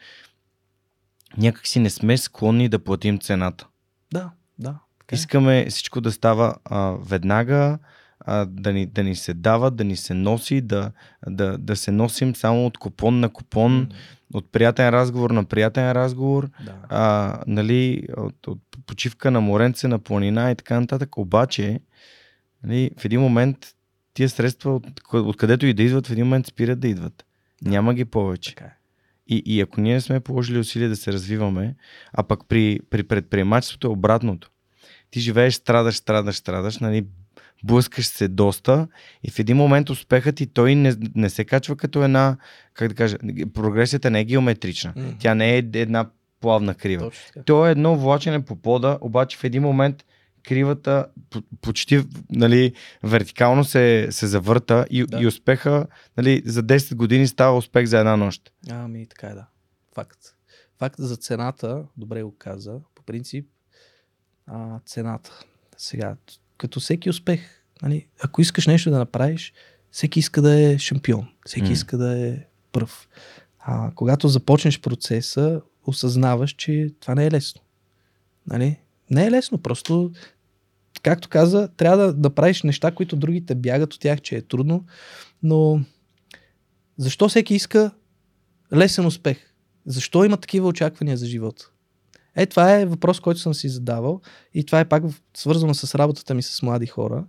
някак 1.39 1.67
си 1.67 1.79
не 1.81 1.91
сме 1.91 2.17
склонни 2.17 2.69
да 2.69 2.79
платим 2.79 3.19
цената. 3.19 3.67
да, 4.13 4.31
да. 4.59 4.79
Така 4.99 5.15
е. 5.15 5.17
Искаме 5.17 5.67
всичко 5.71 6.01
да 6.01 6.13
става 6.13 6.55
а, 6.65 6.91
веднага, 6.91 7.79
а, 8.21 8.47
да, 8.47 8.73
ни, 8.73 8.87
да 8.87 9.03
ни 9.03 9.15
се 9.15 9.35
дава, 9.35 9.71
да 9.71 9.85
ни 9.85 9.97
се 9.97 10.15
носи, 10.15 10.61
да, 10.61 10.93
да, 11.27 11.59
да 11.59 11.77
се 11.77 11.91
носим 11.91 12.37
само 12.37 12.67
от 12.67 12.79
купон 12.79 13.21
на 13.21 13.29
купон, 13.29 13.79
М, 13.79 13.89
от 14.35 14.53
приятен 14.53 14.89
разговор 14.89 15.31
на 15.31 15.45
приятен 15.45 15.93
разговор, 15.93 16.51
Да. 16.65 16.75
а, 16.89 17.39
нали, 17.47 18.07
от, 18.17 18.47
от 18.47 18.59
почивка 18.87 19.31
на 19.31 19.41
моренце, 19.41 19.89
на 19.89 19.99
планина 19.99 20.51
и 20.51 20.57
така 20.57 20.81
нататък. 20.81 21.17
Обаче, 21.17 21.81
нали, 22.63 22.91
в 22.99 23.05
един 23.05 23.21
момент 23.21 23.59
тия 24.15 24.29
средства, 24.29 24.75
от, 24.75 24.87
откъдето 25.13 25.67
и 25.67 25.75
да 25.75 25.83
идват, 25.83 26.07
в 26.07 26.11
един 26.11 26.25
момент 26.25 26.47
спират 26.47 26.81
да 26.81 26.89
идват. 26.89 27.25
Няма 27.63 27.95
ги 27.95 28.05
повече. 28.05 28.55
Така 28.55 28.65
е. 28.65 28.75
И, 29.31 29.43
и 29.47 29.61
ако 29.61 29.81
ние 29.81 29.95
не 29.95 30.01
сме 30.01 30.21
положили 30.21 30.59
усилия 30.59 30.89
да 30.89 30.97
се 30.97 31.13
развиваме, 31.13 31.75
а 32.13 32.23
пък 32.23 32.41
при, 32.49 32.81
при 32.91 33.03
предприемачеството 33.03 33.87
е 33.87 33.91
обратното. 33.91 34.51
Ти 35.11 35.21
живееш, 35.21 35.55
страдаш, 35.55 35.97
страдаш, 35.97 36.37
страдаш, 36.37 36.79
нали, 36.79 37.07
блъскаш 37.65 38.07
се 38.07 38.29
доста 38.29 38.89
и 39.23 39.31
в 39.31 39.39
един 39.39 39.57
момент 39.57 39.91
успехът 39.91 40.37
ти 40.37 40.47
той 40.47 40.75
не, 40.75 40.95
не 41.15 41.31
се 41.31 41.45
качва 41.45 41.77
като 41.77 42.05
една, 42.05 42.37
как 42.75 42.89
да 42.89 42.95
кажа, 42.95 43.17
прогресията 43.55 44.11
не 44.11 44.21
е 44.21 44.25
геометрична. 44.25 44.93
Мгм. 44.97 45.09
Тя 45.19 45.35
не 45.35 45.55
е 45.55 45.65
една 45.75 46.07
плавна 46.41 46.75
крива. 46.75 47.11
То 47.47 47.67
е 47.67 47.71
едно 47.71 47.97
влачене 47.97 48.45
по 48.45 48.57
пода, 48.57 48.99
обаче 49.01 49.37
в 49.37 49.45
един 49.45 49.63
момент 49.63 50.05
кривата 50.43 51.07
по- 51.31 51.43
почти 51.61 52.05
нали, 52.31 52.73
вертикално 53.03 53.65
се, 53.65 54.09
се 54.11 54.27
завърта 54.27 54.87
и, 54.91 55.07
Да. 55.07 55.21
и 55.21 55.27
успеха 55.27 55.87
нали, 56.17 56.43
за 56.47 56.63
10 56.63 56.95
години 56.95 57.27
става 57.27 57.57
успех 57.57 57.87
за 57.87 57.99
една 57.99 58.17
нощ. 58.17 58.53
Ами, 58.71 59.07
така 59.07 59.27
е, 59.27 59.35
да. 59.35 59.47
Факт. 59.95 60.19
Факт 60.79 60.97
за 60.99 61.17
цената, 61.17 61.85
добре 61.97 62.23
го 62.23 62.35
каза, 62.39 62.81
по 62.95 63.03
принцип, 63.03 63.47
а, 64.47 64.81
цената. 64.87 65.41
Сега, 65.77 66.17
като 66.57 66.81
всеки 66.81 67.11
успех, 67.11 67.41
нали, 67.83 68.07
ако 68.21 68.41
искаш 68.41 68.67
нещо 68.67 68.91
да 68.91 68.99
направиш, 68.99 69.53
всеки 69.91 70.19
иска 70.19 70.43
да 70.43 70.61
е 70.63 70.79
шампион, 70.79 71.29
всеки 71.47 71.67
М. 71.67 71.73
иска 71.73 71.99
да 71.99 72.27
е 72.29 72.39
пръв. 72.73 73.09
А, 73.59 73.93
когато 73.95 74.29
започнеш 74.29 74.81
процеса, 74.81 75.61
осъзнаваш, 75.87 76.51
че 76.53 76.91
това 77.01 77.15
не 77.15 77.27
е 77.27 77.31
лесно. 77.31 77.61
Нали? 78.47 78.77
Не 79.11 79.27
е 79.27 79.31
лесно, 79.31 79.59
просто, 79.59 80.13
както 81.03 81.29
каза, 81.29 81.69
трябва 81.77 81.97
да, 81.97 82.13
да 82.13 82.35
правиш 82.35 82.63
неща, 82.63 82.91
които 82.91 83.17
другите 83.17 83.55
бягат 83.55 83.95
от 83.95 84.01
тях, 84.01 84.21
че 84.21 84.37
е 84.37 84.43
трудно, 84.43 84.85
но 85.43 85.81
защо 86.99 87.29
всеки 87.29 87.55
иска 87.55 87.91
лесен 88.73 89.07
успех? 89.07 89.55
Защо 89.87 90.25
има 90.25 90.37
такива 90.37 90.69
очаквания 90.69 91.17
за 91.17 91.27
живота? 91.27 91.71
Е, 92.37 92.47
това 92.47 92.75
е 92.75 92.87
въпрос, 92.87 93.21
който 93.21 93.41
съм 93.41 93.55
си 93.55 93.69
задавал 93.69 94.21
и 94.55 94.65
това 94.67 94.81
е 94.81 94.89
пак 94.89 95.05
свързано 95.37 95.75
с 95.75 95.95
работата 95.95 96.35
ми 96.35 96.43
с 96.43 96.63
млади 96.63 96.87
хора. 96.87 97.25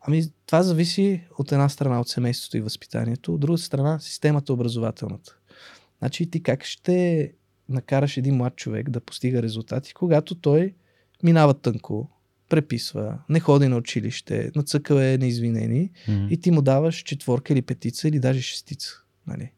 Ами, 0.00 0.24
това 0.46 0.62
зависи 0.62 1.22
от 1.38 1.52
една 1.52 1.68
страна 1.68 2.00
от 2.00 2.08
семейството 2.08 2.56
и 2.56 2.60
възпитанието, 2.60 3.34
от 3.34 3.40
друга 3.40 3.58
страна 3.58 3.98
системата 4.00 4.52
образователната. 4.52 5.36
Значи 5.98 6.30
ти 6.30 6.42
как 6.42 6.64
ще 6.64 7.32
накараш 7.68 8.16
един 8.16 8.36
млад 8.36 8.56
човек 8.56 8.90
да 8.90 9.00
постига 9.00 9.42
резултати, 9.42 9.94
когато 9.94 10.34
той 10.34 10.74
минава 11.22 11.54
тънко, 11.54 12.10
преписва, 12.48 13.18
не 13.28 13.40
ходи 13.40 13.68
на 13.68 13.76
училище, 13.76 14.50
нацъкал 14.56 14.96
е 14.96 15.18
неизвинени 15.18 15.90
и 16.30 16.36
ти 16.36 16.50
му 16.50 16.62
даваш 16.62 16.96
четворка 16.96 17.52
или 17.52 17.62
петица 17.62 18.08
или 18.08 18.18
даже 18.18 18.42
шестица. 18.42 19.02
Нали? 19.26 19.52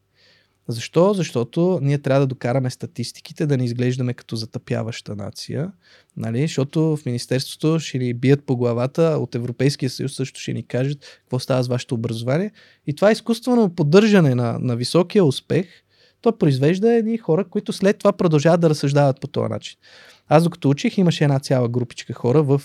Защо? 0.69 1.15
Защото 1.15 1.79
ние 1.83 1.99
трябва 1.99 2.21
да 2.21 2.27
докараме 2.27 2.71
статистиките, 2.71 3.47
да 3.47 3.57
не 3.57 3.65
изглеждаме 3.65 4.15
като 4.15 4.37
затъпяваща 4.37 5.17
нация, 5.17 5.73
нали? 6.17 6.41
защото 6.41 6.97
в 6.97 7.07
Министерството 7.07 7.81
ще 7.81 7.99
ни 7.99 8.15
бият 8.15 8.45
по 8.45 8.57
главата, 8.57 9.03
от 9.03 9.35
Европейския 9.35 9.91
съюз 9.91 10.15
също 10.15 10.41
ще 10.41 10.53
ни 10.53 10.67
кажат 10.67 10.99
какво 11.21 11.39
става 11.39 11.63
с 11.63 11.69
вашето 11.69 11.95
образование. 11.95 12.51
И 12.87 12.95
това 12.95 13.13
изкуствено 13.13 13.75
поддържане 13.75 14.35
на, 14.35 14.59
на 14.59 14.77
високия 14.77 15.25
успех, 15.25 15.67
то 16.25 16.39
произвежда 16.39 16.93
едни 16.93 17.19
хора, 17.19 17.45
които 17.45 17.73
след 17.73 17.99
това 17.99 18.13
продължават 18.13 18.61
да 18.61 18.71
разсъждават 18.71 19.21
по 19.21 19.27
този 19.27 19.49
начин. 19.49 19.79
Аз 20.29 20.45
докато 20.45 20.71
учих, 20.71 20.99
имаше 20.99 21.25
една 21.25 21.39
цяла 21.39 21.69
групичка 21.69 22.13
хора 22.13 22.43
в 22.43 22.63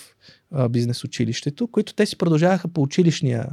бизнес 0.69 1.03
училището, 1.03 1.67
които 1.67 1.93
те 1.93 2.05
си 2.05 2.17
продължаваха 2.17 2.67
по 2.67 2.81
училищния 2.81 3.47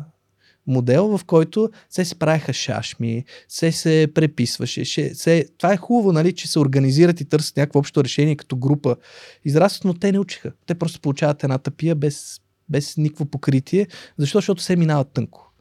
модел, 0.66 1.18
в 1.18 1.24
който 1.24 1.70
се 1.90 2.04
се 2.04 2.14
правеха 2.14 2.52
шашми, 2.52 3.24
се 3.48 3.72
се 3.72 4.08
преписваше. 4.14 4.84
Ще, 4.84 5.14
се... 5.14 5.46
Това 5.58 5.72
е 5.72 5.76
хубаво, 5.76 6.12
нали, 6.12 6.32
че 6.32 6.48
се 6.48 6.58
организират 6.58 7.20
и 7.20 7.24
търсят 7.24 7.56
някакво 7.56 7.78
общо 7.78 8.04
решение 8.04 8.36
като 8.36 8.56
група. 8.56 8.96
Израстват, 9.44 9.84
но 9.84 9.94
те 9.94 10.12
не 10.12 10.18
учиха. 10.18 10.52
Те 10.66 10.74
просто 10.74 11.00
получават 11.00 11.44
една 11.44 11.58
тъпия 11.58 11.94
без, 11.94 12.40
без 12.68 12.96
никакво 12.96 13.24
покритие. 13.24 13.86
Защо? 14.18 14.38
Защото 14.38 14.62
се 14.62 14.76
минават 14.76 15.12
тънко. 15.12 15.52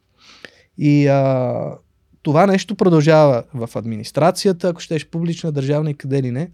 И 0.78 1.06
а, 1.06 1.78
това 2.26 2.46
нещо 2.46 2.74
продължава 2.74 3.44
в 3.54 3.70
администрацията, 3.76 4.68
ако 4.68 4.80
щеш 4.80 5.06
публична, 5.06 5.52
държавна 5.52 5.90
и 5.90 5.94
къде 5.94 6.22
ли 6.22 6.30
не. 6.30 6.50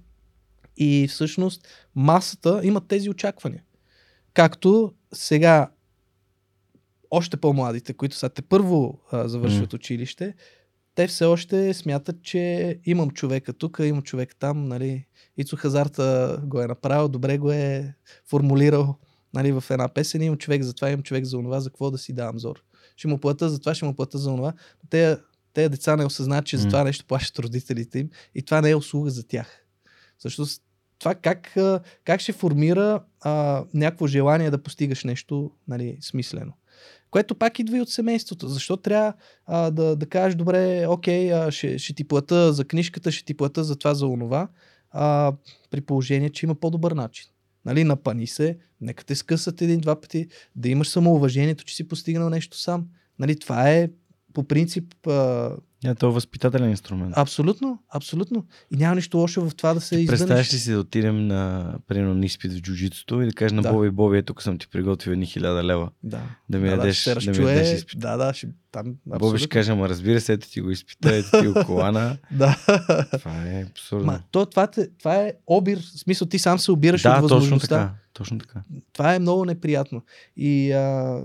И 0.76 1.08
всъщност 1.10 1.68
масата 1.94 2.60
имат 2.64 2.88
тези 2.88 3.10
очаквания. 3.10 3.62
Както 4.34 4.92
сега 5.14 5.70
още 7.10 7.36
по-младите, 7.36 7.92
които 7.92 8.16
са 8.16 8.28
те 8.28 8.42
първо 8.42 9.00
а, 9.12 9.28
завършват 9.28 9.72
училище, 9.72 10.34
те 10.94 11.06
все 11.06 11.24
още 11.24 11.74
смятат, 11.74 12.22
че 12.22 12.78
имам 12.84 13.10
човека 13.10 13.52
тук, 13.52 13.80
имам 13.84 14.02
човек 14.02 14.36
там, 14.38 14.64
нали. 14.64 15.06
Ицо 15.36 15.56
Хазарта 15.56 16.38
го 16.44 16.60
е 16.60 16.66
направил, 16.66 17.08
добре 17.08 17.38
го 17.38 17.52
е 17.52 17.94
формулирал 18.30 18.96
нали, 19.34 19.52
в 19.52 19.64
една 19.70 19.88
песен, 19.88 20.22
имам 20.22 20.38
човек 20.38 20.62
за 20.62 20.74
това, 20.74 20.90
имам 20.90 21.02
човек 21.02 21.24
за 21.24 21.38
това, 21.38 21.60
за 21.60 21.70
какво 21.70 21.90
да 21.90 21.98
си 21.98 22.12
давам 22.12 22.38
зор. 22.38 22.62
Ще 22.96 23.08
му 23.08 23.18
плата 23.18 23.48
за 23.48 23.60
това, 23.60 23.74
ще 23.74 23.84
му 23.84 23.94
плата 23.94 24.18
за 24.18 24.30
това. 24.30 24.52
Те, 24.90 25.16
те 25.52 25.68
деца 25.68 25.96
не 25.96 26.04
осъзнат, 26.04 26.46
че 26.46 26.56
за 26.56 26.68
това 26.68 26.84
нещо 26.84 27.04
плащат 27.06 27.38
родителите 27.38 27.98
им 27.98 28.10
и 28.34 28.42
това 28.42 28.60
не 28.60 28.70
е 28.70 28.76
услуга 28.76 29.10
за 29.10 29.26
тях. 29.26 29.64
Защото 30.18 30.50
това 30.98 31.14
как, 31.14 31.56
как 32.04 32.20
ще 32.20 32.32
формира 32.32 33.02
а, 33.20 33.64
някакво 33.74 34.06
желание 34.06 34.50
да 34.50 34.62
постигаш 34.62 35.04
нещо 35.04 35.50
нали, 35.68 35.98
смислено. 36.00 36.52
Което 37.10 37.34
пак 37.34 37.58
идва 37.58 37.76
и 37.76 37.80
от 37.80 37.90
семейството. 37.90 38.48
Защо 38.48 38.76
трябва 38.76 39.12
а, 39.46 39.70
да, 39.70 39.96
да 39.96 40.06
кажеш, 40.06 40.34
добре, 40.34 40.86
окей, 40.88 41.34
а, 41.34 41.50
ще, 41.50 41.78
ще 41.78 41.94
ти 41.94 42.04
плата 42.04 42.52
за 42.52 42.64
книжката, 42.64 43.12
ще 43.12 43.24
ти 43.24 43.34
плата 43.34 43.64
за 43.64 43.76
това, 43.76 43.94
за 43.94 44.06
онова, 44.06 44.48
а, 44.90 45.32
при 45.70 45.80
положение, 45.80 46.30
че 46.30 46.46
има 46.46 46.54
по-добър 46.54 46.92
начин. 46.92 47.26
Нали, 47.64 47.84
напани 47.84 48.26
се, 48.26 48.58
нека 48.80 49.04
те 49.04 49.14
скъсат 49.14 49.62
един-два 49.62 50.00
пъти, 50.00 50.28
да 50.56 50.68
имаш 50.68 50.88
самоуважението, 50.88 51.64
че 51.64 51.76
си 51.76 51.88
постигнал 51.88 52.30
нещо 52.30 52.58
сам. 52.58 52.86
Нали, 53.18 53.38
това 53.38 53.70
е 53.70 53.90
по 54.32 54.44
принцип 54.44 55.06
а, 55.06 55.50
Yeah, 55.84 55.98
то 55.98 56.08
е 56.08 56.12
възпитателен 56.12 56.70
инструмент. 56.70 57.14
Абсолютно, 57.16 57.78
абсолютно. 57.94 58.46
И 58.70 58.76
няма 58.76 58.94
нищо 58.94 59.18
лошо 59.18 59.48
в 59.48 59.54
това 59.54 59.74
да 59.74 59.80
се 59.80 59.96
издънеш. 59.96 60.20
Представяш 60.20 60.54
ли 60.54 60.58
си 60.58 60.72
да 60.72 60.78
отидем 60.78 61.26
на, 61.26 61.74
примерно, 61.86 62.14
на 62.14 62.26
изпит 62.26 62.52
в 62.52 62.60
джуджитото 62.60 63.22
и 63.22 63.26
да 63.26 63.32
кажеш 63.32 63.52
на 63.52 63.62
да. 63.62 63.72
Боби, 63.72 63.90
Боби, 63.90 64.22
тук 64.22 64.42
съм 64.42 64.58
ти 64.58 64.68
приготвил 64.68 65.12
едни 65.12 65.26
хиляда 65.26 65.64
лева. 65.64 65.90
Да. 66.02 66.20
Да 66.48 66.58
ми 66.58 66.68
да, 66.68 66.74
ядеш, 66.74 67.04
да, 67.04 67.14
да, 67.14 67.32
да 67.32 67.42
ми 67.42 67.48
ядеш 67.48 67.72
изпит. 67.72 68.00
Да, 68.00 68.16
да, 68.16 68.34
ще, 68.34 68.48
там 68.72 68.80
абсолютно. 68.80 69.18
Боби 69.18 69.38
ще 69.38 69.48
каже, 69.48 69.72
ама 69.72 69.88
разбира 69.88 70.20
се, 70.20 70.32
ето 70.32 70.50
ти 70.50 70.60
го 70.60 70.70
изпита, 70.70 71.16
ето 71.16 71.40
ти 71.40 71.46
го 71.46 71.64
колана. 71.66 72.16
да. 72.30 72.58
Това 73.12 73.48
е 73.48 73.66
абсурдно. 73.70 74.06
Ма, 74.06 74.20
то, 74.30 74.46
това, 74.46 74.68
това 74.98 75.16
е 75.16 75.32
обир, 75.46 75.78
в 75.78 75.84
смисъл 75.84 76.28
ти 76.28 76.38
сам 76.38 76.58
се 76.58 76.72
обираш 76.72 77.02
да, 77.02 77.14
от 77.14 77.20
възможността. 77.20 77.68
Точно 77.68 77.68
така, 77.68 77.94
точно 78.12 78.38
така. 78.38 78.62
Това 78.92 79.14
е 79.14 79.18
много 79.18 79.44
неприятно. 79.44 80.02
И 80.36 80.72
а, 80.72 81.20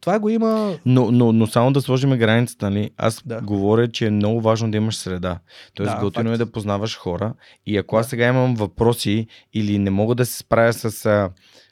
това 0.00 0.18
го 0.18 0.28
има. 0.28 0.78
Но, 0.86 1.10
но, 1.10 1.32
но 1.32 1.46
само 1.46 1.72
да 1.72 1.80
сложим 1.80 2.10
границата, 2.10 2.70
нали? 2.70 2.90
Аз 2.96 3.22
Да. 3.26 3.40
говоря, 3.40 3.88
че 3.88 4.06
е 4.06 4.10
много 4.10 4.40
важно 4.40 4.70
да 4.70 4.76
имаш 4.76 4.96
среда. 4.96 5.38
Тоест, 5.74 5.92
Да, 5.92 6.00
готино 6.00 6.24
факт. 6.24 6.34
е 6.34 6.38
да 6.38 6.52
познаваш 6.52 6.96
хора. 6.96 7.34
И 7.66 7.76
ако 7.76 7.96
аз 7.96 8.08
сега 8.08 8.26
имам 8.26 8.54
въпроси 8.54 9.26
или 9.54 9.78
не 9.78 9.90
мога 9.90 10.14
да 10.14 10.26
се 10.26 10.38
справя 10.38 10.72
с 10.72 10.84
а, 11.06 11.30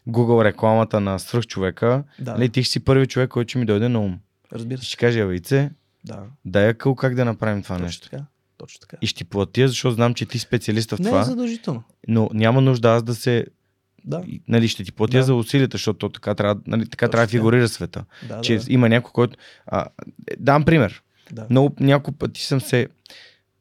Google 0.08 0.44
рекламата 0.44 1.00
на 1.00 1.18
свръхчовека, 1.18 2.04
Да, 2.18 2.32
нали, 2.32 2.48
ти 2.48 2.64
си 2.64 2.80
първи 2.80 3.06
човек, 3.06 3.30
който 3.30 3.48
ще 3.48 3.58
ми 3.58 3.66
дойде 3.66 3.88
на 3.88 4.00
ум. 4.00 4.18
разбира 4.52 4.78
се. 4.78 4.84
ще 4.84 4.96
каже, 4.96 5.20
Авице, 5.20 5.70
Да, 6.04 6.22
дай 6.44 6.68
акъл 6.68 6.94
как 6.94 7.14
да 7.14 7.24
направим 7.24 7.62
това 7.62 7.74
точно 7.74 7.86
нещо. 7.86 8.10
така. 8.10 8.24
Точно 8.58 8.80
така. 8.80 8.96
И 9.02 9.06
ще 9.06 9.18
ти 9.18 9.24
платя, 9.24 9.68
защото 9.68 9.94
знам, 9.94 10.14
че 10.14 10.26
ти 10.26 10.38
специалист 10.38 10.90
в 10.90 10.98
Не 10.98 11.04
това, 11.04 11.20
е 11.20 11.24
задължително. 11.24 11.82
но 12.08 12.30
няма 12.32 12.60
нужда 12.60 12.88
аз 12.88 13.02
да 13.02 13.14
се... 13.14 13.46
Да, 14.06 14.22
и, 14.26 14.40
Нали, 14.48 14.68
ще 14.68 14.84
ти 14.84 14.92
платя 14.92 15.16
Да. 15.16 15.22
за 15.22 15.34
усилията, 15.34 15.74
защото 15.74 15.98
то 15.98 16.08
така 16.08 16.34
трябва, 16.34 16.60
нали, 16.66 16.88
така 16.88 17.06
Точно 17.06 17.10
трябва 17.12 17.26
да 17.26 17.30
фигурира 17.30 17.68
света. 17.68 18.04
да, 18.28 18.40
че 18.40 18.56
да, 18.56 18.72
има 18.72 18.88
някой, 18.88 19.10
който... 19.12 19.36
А, 19.66 19.86
е, 20.30 20.36
дам 20.38 20.64
пример. 20.64 21.02
да. 21.32 21.46
Много 21.50 21.74
няколко 21.80 22.18
пъти 22.18 22.44
съм 22.44 22.60
се... 22.60 22.88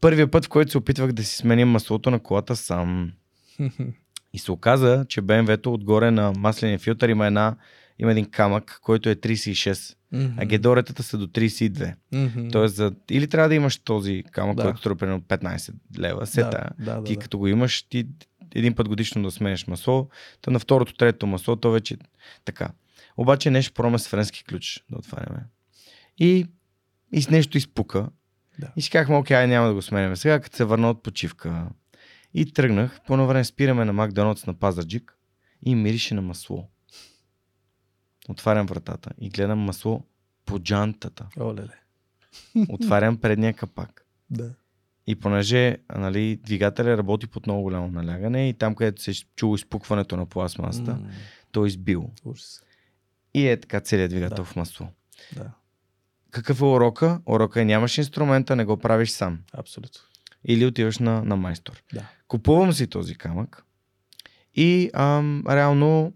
Първият 0.01 0.31
път, 0.31 0.45
в 0.45 0.49
който 0.49 0.71
се 0.71 0.77
опитвах 0.77 1.11
да 1.11 1.23
си 1.23 1.35
сменя 1.35 1.65
маслото 1.65 2.11
на 2.11 2.19
колата 2.19 2.55
сам. 2.55 3.11
И 4.33 4.39
се 4.39 4.51
оказа, 4.51 5.05
че 5.09 5.21
BMW-то 5.21 5.73
отгоре 5.73 6.11
на 6.11 6.33
масления 6.37 6.79
филтър 6.79 7.09
има 7.09 7.27
една 7.27 7.55
има 7.99 8.11
един 8.11 8.25
камък, 8.25 8.79
който 8.81 9.09
е 9.09 9.15
36, 9.15 9.95
Мгм. 10.11 10.25
а 10.37 10.45
гедоретата 10.45 11.03
са 11.03 11.17
до 11.17 11.27
32. 11.27 11.93
Мгм. 12.11 12.47
Тоест, 12.51 12.75
за... 12.75 12.91
или 13.11 13.27
трябва 13.27 13.49
да 13.49 13.55
имаш 13.55 13.77
този 13.77 14.23
камък, 14.31 14.57
Да. 14.57 14.63
който 14.63 14.79
струва 14.79 14.95
примерно 14.95 15.21
15 15.21 15.73
лева, 15.99 16.25
сета. 16.25 16.69
Да, 16.79 16.85
да, 16.85 16.97
да, 16.99 17.03
ти 17.03 17.13
да. 17.15 17.19
като 17.19 17.37
го 17.37 17.47
имаш, 17.47 17.81
ти 17.83 18.07
един 18.55 18.75
път 18.75 18.87
годишно 18.87 19.23
да 19.23 19.31
сменяш 19.31 19.67
масло, 19.67 20.09
та 20.41 20.51
на 20.51 20.59
второто, 20.59 20.93
трето 20.93 21.27
масло, 21.27 21.55
то 21.55 21.71
вече 21.71 21.97
така. 22.45 22.69
Обаче 23.17 23.51
нещо 23.51 23.73
пробваме 23.73 23.99
с 23.99 24.07
френски 24.07 24.43
ключ 24.43 24.83
да 24.91 24.97
отваряме. 24.97 25.45
И, 26.17 26.45
и 27.11 27.21
с 27.21 27.29
нещо 27.29 27.57
изпука. 27.57 28.09
Да. 28.59 28.71
И 28.75 28.81
си 28.81 28.89
казахме, 28.89 29.15
окей, 29.15 29.37
ай, 29.37 29.47
няма 29.47 29.67
да 29.67 29.73
го 29.73 29.81
сменяме. 29.81 30.15
Сега, 30.15 30.39
като 30.39 30.57
се 30.57 30.65
върна 30.65 30.89
от 30.89 31.03
почивка 31.03 31.67
и 32.33 32.53
тръгнах, 32.53 32.99
по 33.07 33.13
едно 33.13 33.27
време 33.27 33.43
спираме 33.43 33.85
на 33.85 33.93
Макдоналдс 33.93 34.45
на 34.45 34.53
Пазарджик 34.53 35.17
и 35.65 35.75
мирише 35.75 36.13
на 36.13 36.21
масло. 36.21 36.69
Отварям 38.29 38.65
вратата 38.65 39.11
и 39.19 39.29
гледам 39.29 39.59
масло 39.59 40.03
по 40.45 40.59
джантата. 40.59 41.27
Олеле. 41.39 41.79
Отварям 42.69 43.17
предния 43.17 43.53
капак. 43.53 44.05
Да. 44.29 44.53
И 45.07 45.15
понеже 45.15 45.77
нали, 45.95 46.35
двигателя 46.35 46.97
работи 46.97 47.27
под 47.27 47.45
много 47.47 47.61
голямо 47.61 47.87
налягане 47.87 48.49
и 48.49 48.53
там, 48.53 48.75
където 48.75 49.01
се 49.01 49.13
чуло 49.35 49.55
изпукването 49.55 50.17
на 50.17 50.25
пластмасата, 50.25 50.91
М, 50.91 51.09
той 51.51 51.67
избил. 51.67 52.11
Ужас. 52.25 52.63
И 53.33 53.47
е 53.47 53.59
така 53.59 53.79
целият 53.79 54.09
двигател 54.09 54.35
Да. 54.35 54.43
в 54.43 54.55
масло. 54.55 54.87
Да, 55.35 55.51
Какъв 56.31 56.61
е 56.61 56.65
урока? 56.65 57.21
Урока 57.25 57.61
е 57.61 57.65
нямаш 57.65 57.97
инструмента, 57.97 58.55
не 58.55 58.65
го 58.65 58.77
правиш 58.77 59.09
сам. 59.09 59.39
абсолютно. 59.53 60.01
Или 60.45 60.65
отиваш 60.65 60.99
на, 60.99 61.23
на 61.23 61.35
майстор. 61.35 61.83
Да. 61.93 62.09
Купувам 62.27 62.73
си 62.73 62.87
този 62.87 63.15
камък 63.15 63.63
и 64.55 64.89
ам, 64.93 65.43
реално 65.49 66.13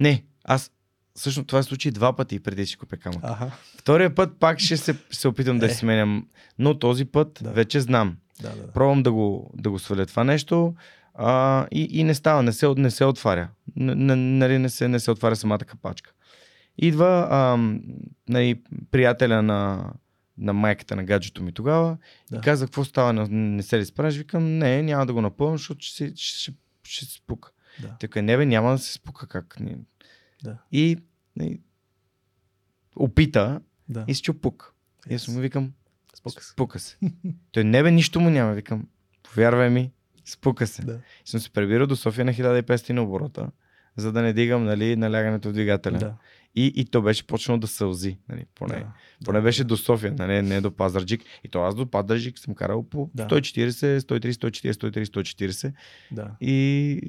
не, 0.00 0.24
аз 0.44 0.72
всъщност 1.14 1.46
това 1.46 1.62
се 1.62 1.68
случи 1.68 1.90
два 1.90 2.12
пъти 2.12 2.40
преди 2.40 2.62
да 2.62 2.66
си 2.66 2.76
купя 2.76 2.96
камък. 2.96 3.20
Аха. 3.22 3.50
Втория 3.78 4.14
път 4.14 4.30
пак 4.40 4.58
ще 4.58 4.76
се, 4.76 4.96
се 5.10 5.28
опитам 5.28 5.58
да 5.58 5.66
Е. 5.66 5.68
си 5.68 5.76
сменям, 5.76 6.26
но 6.58 6.78
този 6.78 7.04
път 7.04 7.38
Да. 7.42 7.50
вече 7.50 7.80
знам. 7.80 8.16
Да, 8.42 8.50
да, 8.50 8.56
да. 8.56 8.72
Пробвам 8.72 9.02
да 9.02 9.12
го, 9.12 9.50
да 9.54 9.70
го 9.70 9.78
сваля 9.78 10.06
това 10.06 10.24
нещо 10.24 10.74
а, 11.14 11.66
и, 11.70 11.88
и 11.90 12.04
не 12.04 12.14
става, 12.14 12.42
не 12.42 12.52
се, 12.52 12.68
не 12.68 12.90
се 12.90 13.04
отваря. 13.04 13.48
Н- 13.76 13.94
Нали, 14.16 14.58
не, 14.58 14.68
се, 14.68 14.88
не 14.88 15.00
се 15.00 15.10
отваря 15.10 15.36
самата 15.36 15.58
капачка. 15.58 16.12
Идва 16.78 17.28
ам, 17.30 17.80
нали, 18.28 18.62
приятеля 18.90 19.42
на, 19.42 19.90
на 20.38 20.52
майката 20.52 20.96
на 20.96 21.04
гаджето 21.04 21.42
ми 21.42 21.52
тогава 21.52 21.96
Да. 22.30 22.36
и 22.36 22.40
каза, 22.40 22.66
какво 22.66 22.84
става, 22.84 23.12
не, 23.12 23.26
не 23.28 23.62
се 23.62 23.78
ли 23.78 23.84
справиш? 23.84 24.16
Викам, 24.16 24.58
не, 24.58 24.82
няма 24.82 25.06
да 25.06 25.12
го 25.12 25.20
напълвам, 25.20 25.56
защото 25.56 25.80
ще, 25.80 25.96
се- 25.96 26.12
ще, 26.16 26.38
ще, 26.40 26.52
ще 26.84 27.06
спука. 27.06 27.50
Да. 27.80 27.88
Така, 27.90 28.22
не 28.22 28.36
бе, 28.36 28.46
няма 28.46 28.70
да 28.70 28.78
се 28.78 28.92
спука 28.92 29.26
как. 29.26 29.56
Да. 30.44 30.58
И 30.72 30.98
нали, 31.36 31.60
опита 32.96 33.60
Да. 33.88 34.04
и 34.08 34.14
се 34.14 34.22
чу 34.22 34.34
пук. 34.34 34.74
И 35.10 35.14
аз 35.14 35.28
му 35.28 35.40
викам, 35.40 35.72
Спука 36.14 36.42
се. 36.42 36.50
спука 36.50 36.78
се. 36.78 36.98
Той 37.52 37.64
не 37.64 37.82
бе, 37.82 37.90
нищо 37.90 38.20
му 38.20 38.30
няма. 38.30 38.52
Викам, 38.52 38.88
повярвай 39.24 39.70
ми, 39.70 39.90
спука 40.24 40.66
се. 40.66 40.82
Да. 40.82 41.00
И 41.26 41.30
съм 41.30 41.40
се 41.40 41.50
прибирал 41.50 41.86
до 41.86 41.96
София 41.96 42.24
на 42.24 42.32
1500 42.32 42.90
на 42.90 43.02
оборота, 43.02 43.50
за 43.96 44.12
да 44.12 44.22
не 44.22 44.32
дигам 44.32 44.64
нали, 44.64 44.96
налягането 44.96 45.48
в 45.48 45.52
двигателя. 45.52 45.98
Да. 45.98 46.14
И, 46.54 46.66
и 46.66 46.84
то 46.84 47.02
беше 47.02 47.26
почнало 47.26 47.60
да 47.60 47.66
сълзи. 47.66 48.18
Нали, 48.28 48.44
поне, 48.54 48.74
Да. 48.74 48.92
поне 49.24 49.38
Да. 49.38 49.42
беше 49.42 49.64
до 49.64 49.76
София, 49.76 50.12
нали, 50.12 50.42
не 50.42 50.60
до 50.60 50.70
Пазарджик. 50.70 51.22
И 51.44 51.48
то 51.48 51.62
аз 51.62 51.74
до 51.74 51.86
Пазарджик 51.86 52.38
съм 52.38 52.54
карал 52.54 52.82
по 52.82 53.10
Да. 53.14 53.24
140, 53.24 53.98
130, 53.98 54.30
140, 54.30 54.72
130, 54.72 55.04
140 55.04 55.72
Да. 56.12 56.36
и 56.40 57.00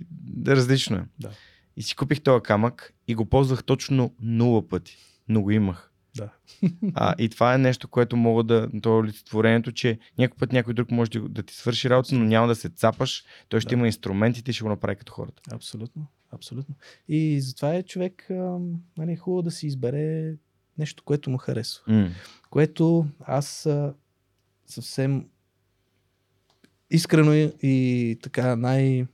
различно 0.47 0.97
е. 0.97 1.05
Да. 1.19 1.29
И 1.78 1.82
си 1.84 1.95
купих 1.95 2.22
този 2.22 2.43
камък 2.43 2.93
и 3.07 3.15
го 3.15 3.26
ползвах 3.26 3.63
точно 3.63 4.15
нула 4.22 4.67
пъти. 4.67 4.97
Но 5.28 5.41
го 5.41 5.51
имах. 5.51 5.91
Да. 6.15 6.30
А, 6.93 7.15
и 7.17 7.30
това 7.30 7.53
е 7.53 7.57
нещо, 7.57 7.88
което 7.88 8.17
мога 8.17 8.43
да. 8.43 8.69
То 8.82 8.89
е 8.89 8.99
олицетворението, 8.99 9.72
че 9.72 9.99
някой 10.17 10.38
път 10.38 10.51
някой 10.51 10.74
друг 10.74 10.91
може 10.91 11.11
да, 11.11 11.30
да 11.30 11.43
ти 11.43 11.53
свърши 11.55 11.89
работа, 11.89 12.15
но 12.15 12.26
няма 12.26 12.47
да 12.47 12.55
се 12.55 12.69
цапаш. 12.69 13.24
Той 13.49 13.61
ще 13.61 13.69
Да. 13.69 13.76
има 13.76 13.86
инструментите 13.88 14.51
и 14.51 14.53
ще 14.53 14.63
го 14.63 14.69
направи 14.69 14.95
като 14.95 15.13
хората. 15.13 15.41
Абсолютно. 15.51 16.07
Абсолютно. 16.32 16.76
И 17.07 17.41
затова 17.41 17.74
е 17.76 17.84
човек 17.84 18.28
ам, 18.32 18.74
нали, 18.97 19.15
хубаво 19.15 19.41
да 19.41 19.51
си 19.51 19.67
избере 19.67 20.34
нещо, 20.78 21.03
което 21.03 21.30
му 21.30 21.38
харесва. 21.38 21.84
М. 21.88 22.09
Което 22.49 23.07
аз 23.19 23.65
а, 23.65 23.93
съвсем 24.65 25.26
искрено 26.89 27.34
и, 27.34 27.53
и 27.61 28.17
така 28.22 28.55
най- 28.55 29.05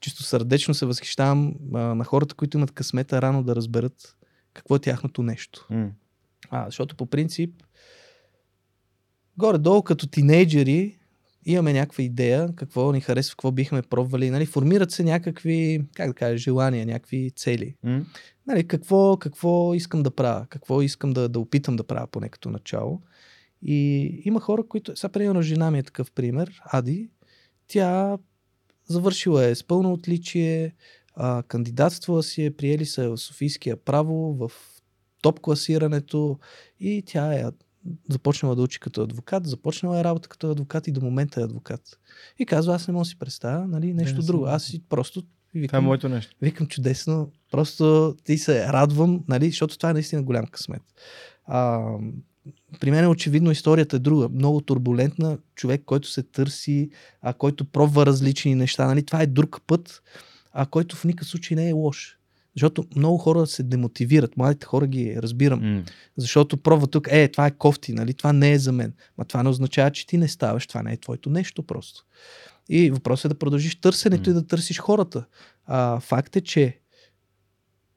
чисто 0.00 0.22
сърдечно 0.22 0.74
се 0.74 0.86
възхищавам 0.86 1.54
а, 1.74 1.78
на 1.78 2.04
хората, 2.04 2.34
които 2.34 2.56
имат 2.56 2.70
късмета 2.70 3.22
рано 3.22 3.42
да 3.42 3.56
разберат 3.56 4.16
какво 4.54 4.76
е 4.76 4.78
тяхното 4.78 5.22
нещо. 5.22 5.66
М. 5.70 5.90
А, 6.50 6.64
защото 6.64 6.96
по 6.96 7.06
принцип, 7.06 7.62
горе-долу 9.38 9.82
като 9.82 10.06
тинейджери, 10.06 10.98
имаме 11.44 11.72
някаква 11.72 12.04
идея, 12.04 12.54
какво 12.56 12.92
ни 12.92 13.00
харесва, 13.00 13.30
какво 13.32 13.50
бихме 13.52 13.82
пробвали. 13.82 14.30
Нали, 14.30 14.46
формират 14.46 14.90
се 14.90 15.04
някакви, 15.04 15.84
как 15.94 16.08
да 16.08 16.14
кажа, 16.14 16.38
желания, 16.38 16.86
някакви 16.86 17.30
цели. 17.36 17.74
М. 17.82 18.04
Нали, 18.46 18.66
какво, 18.68 19.16
какво 19.16 19.74
искам 19.74 20.02
да 20.02 20.10
правя, 20.10 20.46
какво 20.48 20.82
искам 20.82 21.12
да, 21.12 21.28
да 21.28 21.40
опитам 21.40 21.76
да 21.76 21.84
правя 21.84 22.06
поне 22.06 22.28
като 22.28 22.50
начало. 22.50 23.00
И 23.62 24.06
има 24.24 24.40
хора, 24.40 24.62
които, 24.68 24.96
сега 24.96 25.12
примерно 25.12 25.42
жена 25.42 25.70
ми 25.70 25.78
е 25.78 25.82
такъв 25.82 26.12
пример, 26.12 26.60
Ади, 26.64 27.10
тя 27.68 28.18
завършила 28.92 29.44
е 29.44 29.54
с 29.54 29.64
пълно 29.64 29.92
отличие, 29.92 30.74
а, 31.14 31.42
кандидатствала 31.42 32.22
си 32.22 32.44
е, 32.44 32.50
приели 32.50 32.86
се 32.86 33.08
в 33.08 33.18
Софийския 33.18 33.76
право, 33.76 34.34
в 34.34 34.52
топ 35.22 35.40
класирането 35.40 36.38
и 36.80 37.02
тя 37.06 37.34
е 37.34 37.44
започнала 38.08 38.56
да 38.56 38.62
учи 38.62 38.80
като 38.80 39.02
адвокат, 39.02 39.46
започнала 39.46 40.00
е 40.00 40.04
работа 40.04 40.28
като 40.28 40.50
адвокат 40.50 40.86
и 40.86 40.92
до 40.92 41.00
момента 41.00 41.40
е 41.40 41.44
адвокат. 41.44 41.98
И 42.38 42.46
казва, 42.46 42.74
аз 42.74 42.88
не 42.88 42.92
мога 42.92 43.04
да 43.04 43.08
си 43.08 43.18
представя 43.18 43.66
нали, 43.66 43.94
нещо 43.94 44.20
Да, 44.20 44.26
друго. 44.26 44.44
Аз 44.46 44.64
си 44.64 44.82
просто 44.88 45.22
викам, 45.54 45.68
Това 45.68 45.78
е 45.78 45.86
моето 45.86 46.08
нещо. 46.08 46.36
Викам 46.42 46.66
чудесно. 46.66 47.32
Просто 47.50 48.16
ти 48.24 48.38
се 48.38 48.66
радвам, 48.66 49.24
нали, 49.28 49.46
защото 49.46 49.76
това 49.76 49.90
е 49.90 49.92
наистина 49.92 50.22
голям 50.22 50.46
късмет. 50.46 50.82
А, 51.44 51.80
при 52.80 52.90
мен 52.90 53.04
е 53.04 53.08
очевидно 53.08 53.50
историята 53.50 53.96
е 53.96 53.98
друга. 53.98 54.28
Много 54.28 54.60
турбулентна. 54.60 55.38
Човек, 55.54 55.82
който 55.86 56.08
се 56.08 56.22
търси, 56.22 56.90
а, 57.22 57.32
който 57.32 57.64
пробва 57.64 58.06
различни 58.06 58.54
неща. 58.54 58.86
Нали, 58.86 59.02
това 59.02 59.22
е 59.22 59.26
друг 59.26 59.60
път, 59.66 60.02
а, 60.52 60.66
който 60.66 60.96
в 60.96 61.04
никакъв 61.04 61.28
случай 61.28 61.56
не 61.56 61.68
е 61.68 61.72
лош. 61.72 62.16
Защото 62.56 62.84
много 62.96 63.18
хора 63.18 63.46
се 63.46 63.62
демотивират. 63.62 64.36
Младите 64.36 64.66
хора 64.66 64.86
ги 64.86 65.16
разбирам. 65.22 65.74
М. 65.74 65.82
Защото 66.16 66.56
пробва 66.56 66.86
тук, 66.86 67.08
е, 67.10 67.28
това 67.28 67.46
е 67.46 67.50
кофти, 67.50 67.92
нали? 67.92 68.14
Това 68.14 68.32
не 68.32 68.52
е 68.52 68.58
за 68.58 68.72
мен. 68.72 68.92
Ма 69.18 69.24
това 69.24 69.42
не 69.42 69.48
означава, 69.48 69.90
че 69.90 70.06
ти 70.06 70.18
не 70.18 70.28
ставаш. 70.28 70.66
Това 70.66 70.82
не 70.82 70.92
е 70.92 70.96
твоето 70.96 71.30
нещо 71.30 71.62
просто. 71.62 72.04
И 72.68 72.90
въпросът 72.90 73.24
е 73.24 73.28
да 73.28 73.38
продължиш 73.38 73.80
търсенето 73.80 74.30
М. 74.30 74.36
и 74.36 74.40
да 74.40 74.46
търсиш 74.46 74.78
хората. 74.78 75.24
А, 75.66 76.00
факт 76.00 76.36
е, 76.36 76.40
че 76.40 76.79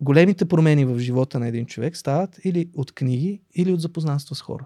големите 0.04 0.46
промени 0.46 0.86
в 0.86 1.00
живота 1.00 1.40
на 1.40 1.48
един 1.48 1.66
човек 1.66 1.98
стават 1.98 2.40
или 2.44 2.70
от 2.76 2.92
книги, 2.92 3.42
или 3.56 3.74
от 3.74 3.82
запознанства 3.82 4.36
с 4.36 4.42
хора. 4.42 4.66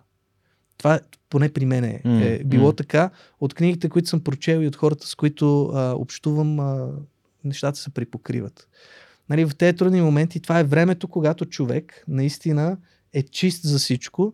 Това 0.77 0.99
поне 1.29 1.49
при 1.49 1.65
мен 1.65 1.83
е, 1.83 2.01
е 2.05 2.43
било 2.43 2.65
м. 2.67 2.73
така. 2.73 3.09
От 3.39 3.53
книгите, 3.53 3.89
които 3.89 4.09
съм 4.09 4.23
прочел 4.23 4.63
и 4.63 4.67
от 4.67 4.75
хората, 4.75 5.07
с 5.07 5.15
които 5.15 5.65
а, 5.65 5.93
общувам, 5.97 6.59
а, 6.59 6.89
нещата 7.43 7.79
се 7.79 7.89
припокриват. 7.89 8.67
Нали, 9.29 9.45
в 9.45 9.55
тези 9.55 9.77
трудни 9.77 10.01
моменти 10.01 10.39
това 10.39 10.59
е 10.59 10.63
времето, 10.63 11.07
когато 11.07 11.45
човек 11.45 12.03
наистина 12.07 12.77
е 13.13 13.23
чист 13.23 13.63
за 13.63 13.79
всичко 13.79 14.33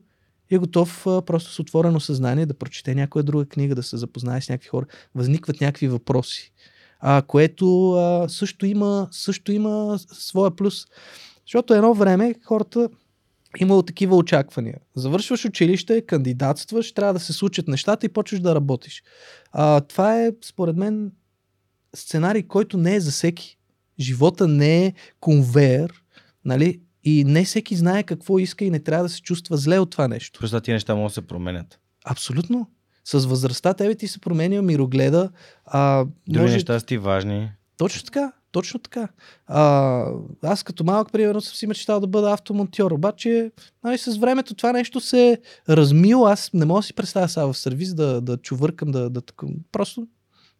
и 0.51 0.56
е 0.56 0.58
готов 0.58 1.08
а, 1.08 1.22
просто 1.22 1.51
с 1.51 1.60
отворено 1.60 1.99
съзнание 1.99 2.45
да 2.45 2.54
прочете 2.54 2.95
някоя 2.95 3.24
друга 3.24 3.45
книга, 3.45 3.76
да 3.76 3.84
се 3.84 3.97
запознае 3.97 4.41
с 4.41 4.49
някакви 4.49 4.70
хора. 4.70 4.86
Възникват 5.16 5.62
някакви 5.62 5.88
въпроси, 5.88 6.51
а, 7.06 7.22
което 7.22 7.91
а, 7.91 8.30
също, 8.30 8.66
има, 8.66 9.08
също 9.12 9.51
има 9.51 9.99
своя 10.12 10.51
плюс. 10.51 10.86
Защото 11.45 11.74
едно 11.74 11.93
време 11.93 12.36
хората 12.45 12.89
имало 13.60 13.84
такива 13.84 14.16
очаквания. 14.16 14.78
Завършваш 14.95 15.45
училище, 15.45 16.01
кандидатстваш, 16.01 16.93
трябва 16.93 17.14
да 17.14 17.20
се 17.20 17.34
случат 17.34 17.68
нещата 17.68 18.06
и 18.06 18.10
почваш 18.10 18.39
да 18.39 18.56
работиш. 18.56 19.04
А, 19.51 19.82
това 19.82 20.22
е, 20.22 20.32
според 20.45 20.78
мен, 20.78 21.12
сценарий, 21.95 22.43
който 22.43 22.78
не 22.78 22.95
е 22.95 22.99
за 22.99 23.12
всеки. 23.12 23.58
Живота 23.99 24.47
не 24.47 24.86
е 24.86 24.93
конвейер, 25.20 25.93
нали? 26.45 26.82
И 27.04 27.24
не 27.24 27.45
всеки 27.45 27.76
знае 27.76 28.04
какво 28.04 28.39
иска 28.39 28.66
и 28.66 28.70
не 28.70 28.80
трябва 28.80 29.04
да 29.04 29.10
се 29.10 29.22
чувства 29.22 29.58
зле 29.58 29.80
от 29.80 29.91
това 29.91 30.08
нещо. 30.08 30.39
Просто 30.39 30.62
тези 30.62 30.74
неща 30.74 30.95
могат 30.95 31.10
да 31.10 31.14
се 31.14 31.22
променят. 31.22 31.80
Абсолютно. 32.06 32.68
С 33.06 33.26
възрастта 33.26 33.74
тебе 33.74 33.95
ти 33.95 34.08
се 34.08 34.20
променя 34.20 34.62
мирогледа. 34.62 35.30
А, 35.66 36.06
Други 36.28 36.41
може... 36.41 36.54
неща 36.54 36.80
са 36.80 36.86
ти 36.86 36.97
важни. 36.97 37.51
Точно 37.78 38.04
така, 38.04 38.32
точно 38.51 38.80
така. 38.80 39.08
А, 39.47 40.06
аз 40.43 40.64
като 40.64 40.84
малък, 40.84 41.12
примерно, 41.12 41.41
съм 41.41 41.56
си 41.56 41.68
мечтал 41.68 41.99
да 41.99 42.08
бъда 42.08 42.32
автомонтьор, 42.32 42.91
обаче 42.91 43.51
нали, 43.84 43.97
с 43.97 44.18
времето 44.18 44.54
това 44.54 44.72
нещо 44.72 44.99
се 44.99 45.32
е 45.32 45.38
размило. 45.70 46.26
Аз 46.26 46.49
не 46.54 46.66
мога 46.66 46.80
да 46.80 46.84
си 46.84 46.93
представя 46.93 47.30
сега 47.30 47.45
в 47.45 47.54
сервиз 47.54 47.93
да, 47.93 48.22
да 48.22 48.38
чувъркам, 48.38 48.91
да, 48.91 49.10
да 49.10 49.22
просто 49.72 50.08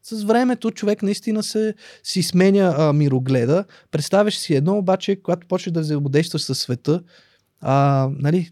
с 0.04 0.24
времето 0.24 0.72
човек 0.72 1.04
наистина 1.04 1.44
се 1.44 1.74
си 2.04 2.24
сменя 2.24 2.76
а, 2.78 2.94
мирогледа. 2.94 3.66
Представяш 3.92 4.38
си 4.38 4.56
едно, 4.56 4.78
обаче, 4.78 5.16
когато 5.16 5.48
почнеш 5.48 5.74
да 5.74 5.80
взаимодействаш 5.80 6.42
със 6.42 6.60
света, 6.60 7.04
а, 7.62 8.10
нали, 8.20 8.52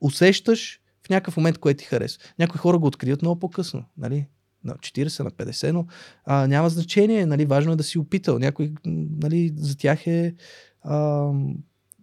усещаш 0.00 0.80
някакъв 1.10 1.36
момент, 1.36 1.58
което 1.58 1.78
ти 1.78 1.84
харесва. 1.84 2.22
Някои 2.38 2.58
хора 2.58 2.78
го 2.78 2.86
откриват 2.86 3.22
много 3.22 3.38
по-късно, 3.38 3.84
нали? 3.98 4.26
На 4.64 4.74
40, 4.74 5.24
на 5.24 5.30
50, 5.30 5.70
но 5.70 5.86
а, 6.24 6.46
няма 6.46 6.68
значение, 6.68 7.26
нали? 7.26 7.44
Важно 7.44 7.72
е 7.72 7.76
да 7.76 7.82
си 7.82 7.98
опитал. 7.98 8.38
Някой, 8.38 8.72
нали, 8.84 9.52
за 9.56 9.76
тях 9.76 10.06
е 10.06 10.34
а, 10.82 11.30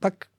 пак 0.01 0.31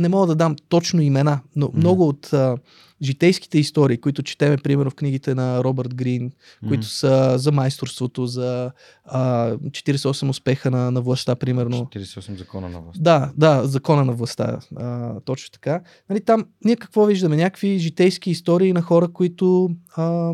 не 0.00 0.08
мога 0.08 0.26
да 0.26 0.34
дам 0.34 0.56
точно 0.68 1.00
имена, 1.00 1.40
но 1.56 1.66
Мгм. 1.68 1.78
много 1.78 2.08
от 2.08 2.32
а, 2.32 2.56
житейските 3.02 3.58
истории, 3.58 3.96
които 3.96 4.22
четеме, 4.22 4.56
примерно 4.56 4.90
в 4.90 4.94
книгите 4.94 5.34
на 5.34 5.64
Робърт 5.64 5.94
Грин, 5.94 6.32
които 6.68 6.86
са 6.86 7.34
за 7.38 7.52
майсторството, 7.52 8.26
за 8.26 8.72
а, 9.04 9.50
48 9.52 10.28
успеха 10.28 10.70
на, 10.70 10.90
на 10.90 11.00
властта, 11.00 11.34
примерно. 11.36 11.76
48 11.76 12.38
закона 12.38 12.68
на 12.68 12.80
власт. 12.80 13.02
Да, 13.02 13.32
да, 13.36 13.62
закона 13.66 14.04
на 14.04 14.12
властта. 14.12 14.58
А, 14.76 15.20
точно 15.20 15.50
така. 15.52 15.80
Нали, 16.10 16.20
там 16.20 16.44
ние 16.64 16.76
какво 16.76 17.04
виждаме? 17.04 17.36
Някакви 17.36 17.78
житейски 17.78 18.30
истории 18.30 18.72
на 18.72 18.82
хора, 18.82 19.08
които 19.08 19.70
а, 19.96 20.32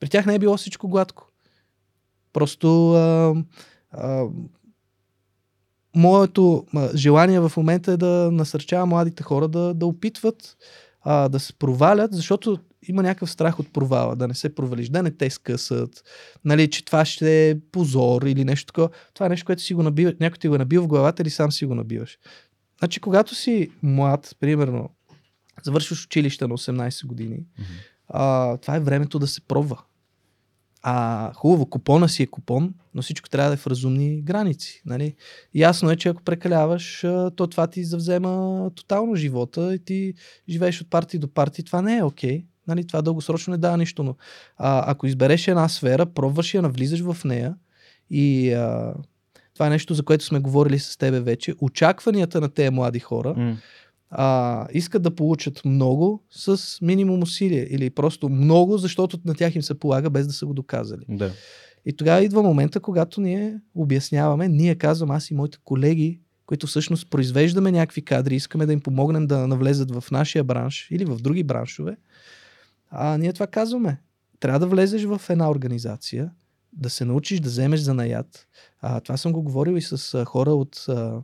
при 0.00 0.08
тях 0.08 0.26
не 0.26 0.34
е 0.34 0.38
било 0.38 0.56
всичко 0.56 0.88
гладко. 0.88 1.30
Просто 2.32 2.92
а, 2.94 3.34
а, 3.90 4.26
моето 5.96 6.66
желание 6.94 7.40
в 7.40 7.52
момента 7.56 7.92
е 7.92 7.96
да 7.96 8.30
насърчавам 8.32 8.88
младите 8.88 9.22
хора 9.22 9.48
да, 9.48 9.74
да 9.74 9.86
опитват 9.86 10.56
а, 11.02 11.28
да 11.28 11.40
се 11.40 11.52
провалят, 11.52 12.14
защото 12.14 12.58
има 12.88 13.02
някакъв 13.02 13.30
страх 13.30 13.60
от 13.60 13.72
провала, 13.72 14.16
да 14.16 14.28
не 14.28 14.34
се 14.34 14.54
провалиш, 14.54 14.88
да 14.88 15.02
не 15.02 15.10
те 15.10 15.30
скъсат, 15.30 16.02
нали, 16.44 16.70
че 16.70 16.84
това 16.84 17.04
ще 17.04 17.50
е 17.50 17.60
позор 17.72 18.22
или 18.22 18.44
нещо 18.44 18.66
такова. 18.66 18.88
Това 19.14 19.26
е 19.26 19.28
нещо, 19.28 19.46
което 19.46 19.62
си 19.62 19.74
го 19.74 19.82
набива, 19.82 20.14
някой 20.20 20.38
ти 20.38 20.48
го 20.48 20.58
набива 20.58 20.84
в 20.84 20.86
главата 20.88 21.22
или 21.22 21.30
сам 21.30 21.52
си 21.52 21.66
го 21.66 21.74
набиваш. 21.74 22.18
Значи, 22.78 23.00
когато 23.00 23.34
си 23.34 23.70
млад, 23.82 24.36
примерно, 24.40 24.90
завършваш 25.62 26.04
училище 26.04 26.46
на 26.46 26.54
18 26.54 27.06
години, 27.06 27.36
Мгм. 27.58 27.68
а, 28.08 28.56
това 28.56 28.76
е 28.76 28.80
времето 28.80 29.18
да 29.18 29.26
се 29.26 29.40
пробва. 29.40 29.82
А 30.88 31.32
хубаво, 31.34 31.66
купона 31.66 32.08
си 32.08 32.22
е 32.22 32.26
купон, 32.26 32.74
но 32.94 33.02
всичко 33.02 33.28
трябва 33.28 33.50
да 33.50 33.54
е 33.54 33.56
в 33.56 33.66
разумни 33.66 34.22
граници. 34.22 34.82
Нали? 34.86 35.14
Ясно 35.54 35.90
е, 35.90 35.96
че 35.96 36.08
ако 36.08 36.22
прекаляваш, 36.22 37.00
то 37.36 37.46
това 37.46 37.66
ти 37.66 37.84
завзема 37.84 38.70
тотално 38.74 39.16
живота 39.16 39.74
и 39.74 39.78
ти 39.78 40.14
живееш 40.48 40.80
от 40.80 40.90
парти 40.90 41.18
до 41.18 41.28
парти. 41.28 41.62
Това 41.62 41.82
не 41.82 41.96
е 41.96 42.02
окей. 42.02 42.44
Нали? 42.68 42.86
Това 42.86 43.02
дългосрочно 43.02 43.50
не 43.50 43.58
дава 43.58 43.76
нищо, 43.76 44.02
но 44.02 44.14
а, 44.56 44.90
ако 44.90 45.06
избереш 45.06 45.48
една 45.48 45.68
сфера, 45.68 46.06
пробваш 46.06 46.54
я, 46.54 46.62
навлизаш 46.62 47.00
в 47.00 47.24
нея 47.24 47.54
и 48.10 48.52
а, 48.52 48.94
това 49.54 49.66
е 49.66 49.70
нещо, 49.70 49.94
за 49.94 50.04
което 50.04 50.24
сме 50.24 50.38
говорили 50.38 50.78
с 50.78 50.96
тебе 50.96 51.20
вече. 51.20 51.54
Очакванията 51.60 52.40
на 52.40 52.48
тези 52.48 52.70
млади 52.70 53.00
хора 53.00 53.34
М. 53.36 53.56
а, 54.10 54.66
искат 54.72 55.02
да 55.02 55.14
получат 55.14 55.64
много 55.64 56.22
с 56.30 56.78
минимум 56.82 57.22
усилие 57.22 57.66
или 57.70 57.90
просто 57.90 58.28
много, 58.28 58.78
защото 58.78 59.18
на 59.24 59.34
тях 59.34 59.54
им 59.54 59.62
се 59.62 59.78
полага 59.78 60.10
без 60.10 60.26
да 60.26 60.32
са 60.32 60.46
го 60.46 60.54
доказали. 60.54 61.04
Да. 61.08 61.32
И 61.86 61.92
тогава 61.92 62.24
идва 62.24 62.42
момента, 62.42 62.80
когато 62.80 63.20
ние 63.20 63.60
обясняваме, 63.74 64.48
ние 64.48 64.74
казвам, 64.74 65.10
аз 65.10 65.30
и 65.30 65.34
моите 65.34 65.58
колеги, 65.64 66.20
които 66.46 66.66
всъщност 66.66 67.10
произвеждаме 67.10 67.72
някакви 67.72 68.04
кадри, 68.04 68.34
искаме 68.34 68.66
да 68.66 68.72
им 68.72 68.80
помогнем 68.80 69.26
да 69.26 69.46
навлезат 69.46 69.90
в 69.90 70.10
нашия 70.10 70.44
бранш 70.44 70.88
или 70.90 71.04
в 71.04 71.16
други 71.16 71.42
браншове, 71.42 71.96
а 72.90 73.18
ние 73.18 73.32
това 73.32 73.46
казваме. 73.46 74.00
Трябва 74.40 74.58
да 74.58 74.66
влезеш 74.66 75.04
в 75.04 75.20
една 75.28 75.50
организация, 75.50 76.30
да 76.72 76.90
се 76.90 77.04
научиш 77.04 77.40
да 77.40 77.48
вземеш 77.48 77.80
занаят. 77.80 78.46
А, 78.80 79.00
това 79.00 79.16
съм 79.16 79.32
го 79.32 79.42
говорил 79.42 79.76
и 79.76 79.82
с 79.82 80.14
а, 80.14 80.24
хора 80.24 80.50
от 80.50 80.84
а, 80.88 81.22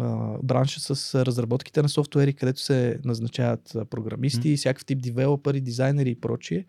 а, 0.00 0.38
бранша 0.42 0.80
с 0.80 1.24
разработките 1.26 1.82
на 1.82 1.88
софтуери, 1.88 2.32
където 2.32 2.60
се 2.60 2.98
назначават 3.04 3.76
програмисти, 3.90 4.50
М. 4.50 4.56
всякакъв 4.56 4.84
тип 4.84 5.02
девелопери, 5.02 5.60
дизайнери 5.60 6.10
и 6.10 6.20
прочие. 6.20 6.66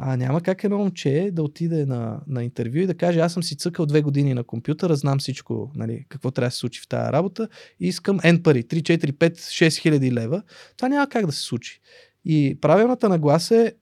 А 0.00 0.16
няма 0.16 0.40
как 0.40 0.64
едно 0.64 0.78
момче 0.78 1.30
да 1.32 1.42
отиде 1.42 1.86
на, 1.86 2.20
на 2.26 2.44
интервю 2.44 2.78
и 2.78 2.86
да 2.86 2.94
каже, 2.94 3.20
аз 3.20 3.32
съм 3.32 3.42
си 3.42 3.56
цъкал 3.56 3.86
две 3.86 4.02
години 4.02 4.34
на 4.34 4.44
компютъра, 4.44 4.96
знам 4.96 5.18
всичко, 5.18 5.72
нали, 5.74 6.04
какво 6.08 6.30
трябва 6.30 6.46
да 6.46 6.50
се 6.50 6.58
случи 6.58 6.80
в 6.80 6.88
тази 6.88 7.12
работа 7.12 7.48
и 7.80 7.88
искам 7.88 8.20
N 8.20 8.42
пари, 8.42 8.62
3, 8.62 8.82
4, 8.82 9.12
5, 9.12 9.36
6 9.36 9.78
хиляди 9.78 10.12
лева. 10.12 10.42
Това 10.76 10.88
няма 10.88 11.08
как 11.08 11.26
да 11.26 11.32
се 11.32 11.42
случи. 11.42 11.80
И 12.24 12.58
правилната 12.60 13.08
нагласа 13.08 13.56
е 13.56 13.72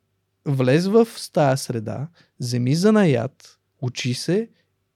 влез 0.47 0.87
в 0.87 1.09
тая 1.33 1.57
среда, 1.57 2.09
вземи 2.41 2.75
занаят, 2.75 3.59
учи 3.81 4.15
се 4.15 4.49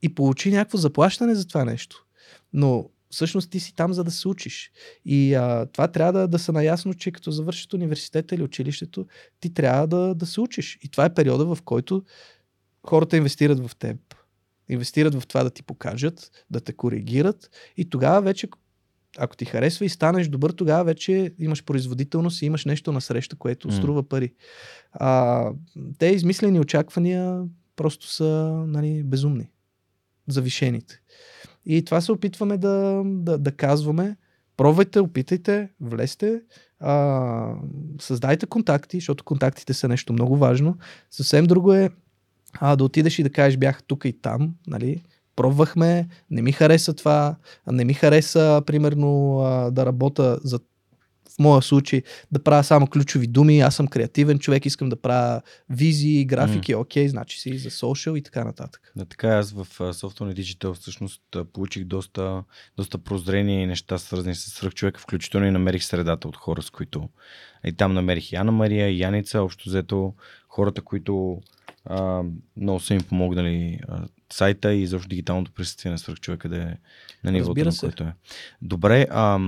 и 0.03 0.15
получи 0.15 0.51
някакво 0.51 0.79
заплащане 0.79 1.35
за 1.35 1.47
това 1.47 1.65
нещо. 1.65 2.05
Но 2.53 2.91
всъщност 3.11 3.51
ти 3.51 3.61
си 3.61 3.75
там, 3.75 3.93
за 3.93 4.05
да 4.05 4.11
се 4.11 4.29
учиш. 4.29 4.71
И 5.05 5.35
а, 5.35 5.67
това 5.67 5.89
трябва 5.89 6.13
да, 6.13 6.29
да 6.29 6.39
са 6.39 6.53
наясно, 6.53 6.95
че 6.95 7.11
като 7.11 7.31
завършиш 7.31 7.69
университета 7.75 8.35
или 8.35 8.43
училището, 8.43 9.07
ти 9.41 9.55
трябва 9.55 9.87
да, 9.87 10.15
да 10.15 10.27
се 10.27 10.41
учиш. 10.41 10.79
И 10.83 10.89
това 10.89 11.05
е 11.05 11.15
периода, 11.15 11.55
в 11.55 11.63
който 11.63 12.05
хората 12.87 13.17
инвестират 13.17 13.67
в 13.67 13.77
теб. 13.77 13.97
Инвестират 14.69 15.15
в 15.15 15.27
това 15.27 15.45
да 15.45 15.51
ти 15.51 15.63
покажат, 15.63 16.31
да 16.51 16.61
те 16.61 16.73
коригират 16.73 17.51
и 17.77 17.91
тогава 17.91 18.23
вече, 18.23 18.49
ако 19.19 19.37
ти 19.37 19.45
харесва 19.45 19.85
и 19.85 19.89
станеш 19.89 20.29
добър, 20.29 20.51
тогава 20.51 20.85
вече 20.85 21.35
имаш 21.39 21.65
производителност 21.65 22.43
и 22.43 22.47
имаш 22.47 22.65
нещо 22.65 22.93
на 22.93 23.01
среща, 23.01 23.37
което 23.37 23.69
М. 23.69 23.75
струва 23.75 24.03
пари. 24.09 24.35
А, 24.93 25.45
те 25.99 26.07
измислени 26.07 26.61
очаквания 26.61 27.43
просто 27.77 28.07
са 28.07 28.27
нали, 28.67 29.03
безумни. 29.03 29.49
Завишените. 30.29 31.01
И 31.67 31.85
това 31.85 32.01
се 32.01 32.13
опитваме 32.13 32.59
да, 32.59 33.03
да, 33.05 33.39
да 33.39 33.53
казваме. 33.53 34.17
Пробвайте, 34.57 35.01
опитайте, 35.01 35.69
влезте, 35.81 36.43
а, 36.81 37.55
създайте 38.01 38.47
контакти, 38.47 38.97
защото 38.97 39.25
контактите 39.25 39.75
са 39.75 39.89
нещо 39.89 40.13
много 40.13 40.37
важно. 40.37 40.79
Съвсем 41.11 41.47
друго 41.47 41.73
е 41.73 41.91
а, 42.61 42.77
да 42.77 42.85
отидеш 42.85 43.19
и 43.19 43.23
да 43.23 43.31
кажеш 43.31 43.57
бях 43.57 43.83
тук 43.83 44.05
и 44.05 44.13
там, 44.13 44.55
нали? 44.67 45.03
Пробвахме, 45.37 46.09
не 46.31 46.43
ми 46.43 46.53
хареса 46.53 46.95
това, 46.95 47.37
не 47.73 47.85
ми 47.85 47.95
хареса, 47.95 48.63
примерно, 48.67 49.39
да 49.73 49.87
работя 49.87 50.39
за 50.45 50.59
моя 51.41 51.63
случай 51.63 52.03
да 52.33 52.43
правя 52.43 52.65
само 52.65 52.87
ключови 52.87 53.27
думи, 53.27 53.61
аз 53.61 53.75
съм 53.75 53.89
креативен 53.89 54.39
човек, 54.39 54.67
искам 54.67 54.89
да 54.89 54.97
правя 54.97 55.43
визии, 55.71 56.25
графики, 56.25 56.75
mm. 56.75 56.79
окей, 56.79 57.09
значи 57.09 57.41
си 57.41 57.59
за 57.59 57.71
social 57.71 58.19
и 58.19 58.23
така 58.23 58.45
нататък. 58.45 58.93
Да, 58.97 59.05
така 59.05 59.29
аз 59.29 59.53
в 59.53 59.67
Software 59.79 60.41
Digital 60.41 60.75
всъщност 60.75 61.23
получих 61.53 61.85
доста, 61.85 62.43
доста 62.77 62.99
прозрени 62.99 63.67
неща, 63.67 63.99
свързани 63.99 64.35
с 64.35 64.51
свръхчовека, 64.51 65.01
включително 65.01 65.47
и 65.47 65.51
намерих 65.51 65.85
средата 65.85 66.29
от 66.29 66.37
хора, 66.37 66.63
с 66.63 66.71
които 66.71 67.09
и 67.65 67.73
там 67.73 67.95
намерих 67.95 68.33
и 68.33 68.37
Ана 68.37 68.53
Мария, 68.53 68.89
и 68.89 69.01
Яница, 69.01 69.43
общо 69.43 69.69
взето 69.69 70.15
хората, 70.49 70.83
които 70.83 71.41
а, 71.85 72.23
много 72.57 72.81
са 72.81 72.95
им 72.95 73.03
помогнали 73.03 73.81
а, 73.89 74.03
сайта 74.33 74.75
и 74.75 74.83
изобщо 74.83 75.09
дигиталното 75.09 75.53
присъствие 75.53 75.93
на 75.93 75.99
свръхчовека 75.99 76.49
да 76.49 76.63
е 76.63 76.77
на 77.25 77.33
нивото, 77.33 77.65
на 77.65 77.73
което 77.81 78.03
е. 78.03 78.15
Добре, 78.63 79.07
а, 79.11 79.39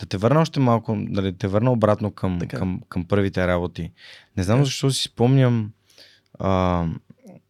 да 0.00 0.06
те 0.06 0.16
върна 0.16 0.40
още 0.40 0.60
малко, 0.60 0.96
да 0.98 1.32
те 1.32 1.48
върна 1.48 1.72
обратно 1.72 2.10
към, 2.10 2.38
към, 2.48 2.82
към 2.88 3.04
първите 3.04 3.46
работи. 3.46 3.92
Не 4.36 4.42
знам 4.42 4.64
защо 4.64 4.90
си 4.90 5.02
спомням 5.02 5.72
а, 6.38 6.86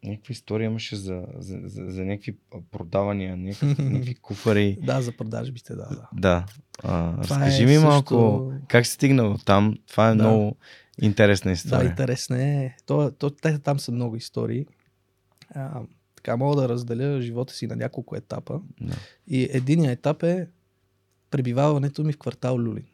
някаква 0.03 0.31
история 0.31 0.65
имаше 0.65 0.95
за, 0.95 1.23
за, 1.37 1.59
за, 1.63 1.91
за 1.91 2.05
някакви 2.05 2.35
продавания, 2.71 3.37
някакви, 3.37 3.83
някакви 3.83 4.15
куфари. 4.15 4.77
да, 4.81 5.01
за 5.01 5.11
продажбите, 5.11 5.75
да. 5.75 5.87
Да. 5.89 6.07
да. 6.13 6.45
А, 6.83 7.17
разкажи 7.17 7.63
е 7.63 7.65
ми 7.65 7.73
също... 7.73 7.87
малко 7.87 8.51
как 8.67 8.85
си 8.85 8.93
стигнал 8.93 9.37
там. 9.45 9.77
Това 9.89 10.09
е 10.09 10.15
да. 10.15 10.15
много 10.15 10.55
интересна 11.01 11.51
история. 11.51 11.83
Да, 11.83 11.89
интересна 11.89 12.43
е. 12.43 12.75
То, 12.85 13.11
то, 13.11 13.29
те, 13.29 13.59
там 13.59 13.79
са 13.79 13.91
много 13.91 14.15
истории. 14.15 14.65
А, 15.55 15.81
така 16.15 16.37
мога 16.37 16.61
да 16.61 16.69
разделя 16.69 17.21
живота 17.21 17.53
си 17.53 17.67
на 17.67 17.75
няколко 17.75 18.15
етапа. 18.15 18.61
Да. 18.81 18.95
И 19.27 19.49
единият 19.51 19.99
етап 19.99 20.23
е 20.23 20.47
пребиваването 21.31 22.03
ми 22.03 22.13
в 22.13 22.17
квартал 22.17 22.59
Люлин. 22.59 22.85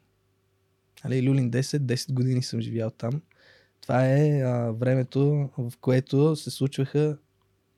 Али, 1.04 1.30
Люлин 1.30 1.52
10, 1.52 1.78
10 1.78 2.14
години 2.14 2.44
съм 2.44 2.62
живял 2.62 2.90
там. 2.90 3.22
Това 3.82 4.06
е 4.06 4.42
а, 4.42 4.72
времето, 4.72 5.50
в 5.58 5.74
което 5.82 6.36
се 6.36 6.52
случваха 6.52 7.18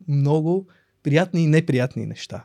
много 0.07 0.67
приятни 1.03 1.43
и 1.43 1.47
неприятни 1.47 2.05
неща. 2.05 2.43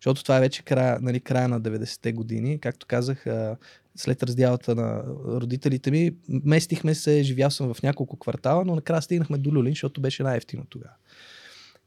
Защото 0.00 0.22
това 0.22 0.36
е 0.36 0.40
вече 0.40 0.62
края, 0.62 0.98
нали, 1.00 1.20
края 1.20 1.48
на 1.48 1.60
90-те 1.60 2.12
години. 2.12 2.60
Както 2.60 2.86
казах, 2.86 3.26
а, 3.26 3.56
след 3.96 4.22
раздялата 4.22 4.74
на 4.74 5.04
родителите 5.26 5.90
ми, 5.90 6.14
местихме 6.28 6.94
се, 6.94 7.22
живял 7.22 7.50
съм 7.50 7.74
в 7.74 7.82
няколко 7.82 8.16
квартала, 8.16 8.64
но 8.64 8.74
накрая 8.74 9.02
стигнахме 9.02 9.38
до 9.38 9.52
Люлин, 9.52 9.72
защото 9.72 10.00
беше 10.00 10.22
най-ефтино 10.22 10.64
тогава. 10.68 10.94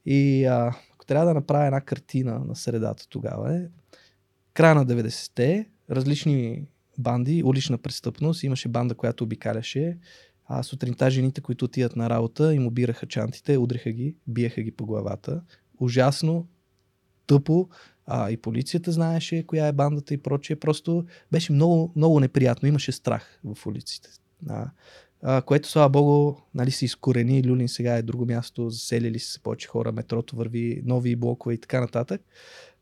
И 0.06 0.46
а, 0.46 0.76
ако 0.94 1.06
трябва 1.06 1.26
да 1.26 1.34
направя 1.34 1.66
една 1.66 1.82
картина 1.82 2.40
на 2.48 2.56
средата 2.56 3.08
тогава 3.10 3.56
е, 3.56 3.62
края 4.54 4.76
на 4.76 4.86
90-те, 4.86 5.70
различни 5.90 6.66
банди, 6.98 7.44
улична 7.46 7.78
престъпност, 7.78 8.44
имаше 8.44 8.68
банда, 8.68 8.96
която 8.96 9.24
обикаляше, 9.24 9.98
а 10.46 10.64
сутринта 10.64 11.12
жените, 11.12 11.42
които 11.42 11.66
отидат 11.66 11.96
на 11.96 12.10
работа, 12.10 12.54
им 12.56 12.68
обираха 12.68 13.06
чантите, 13.06 13.58
удриха 13.58 13.92
ги, 13.92 14.16
биеха 14.28 14.62
ги 14.62 14.72
по 14.72 14.86
главата. 14.86 15.42
Ужасно, 15.80 16.48
тъпо, 17.28 17.70
а, 18.06 18.32
и 18.32 18.38
полицията 18.38 18.92
знаеше 18.92 19.44
коя 19.48 19.68
е 19.68 19.72
бандата 19.72 20.14
и 20.14 20.18
прочее. 20.18 20.56
Просто 20.56 21.06
беше 21.32 21.54
много, 21.54 21.94
много 21.96 22.20
неприятно. 22.20 22.68
Имаше 22.68 22.92
страх 22.92 23.40
в 23.44 23.68
улиците. 23.68 24.10
А, 24.50 24.70
а, 25.24 25.42
което, 25.42 25.70
слава 25.70 25.90
богу, 25.90 26.36
нали, 26.54 26.72
се 26.72 26.86
изкорени. 26.86 27.48
Люлин 27.48 27.68
сега 27.68 27.96
е 27.96 28.02
друго 28.02 28.26
място, 28.26 28.70
заселили 28.70 29.20
се 29.20 29.40
повече 29.40 29.68
хора, 29.68 29.92
метрото 29.92 30.36
върви, 30.36 30.82
нови 30.86 31.16
блокове 31.16 31.54
и 31.54 31.58
така 31.58 31.82
нататък. 31.82 32.22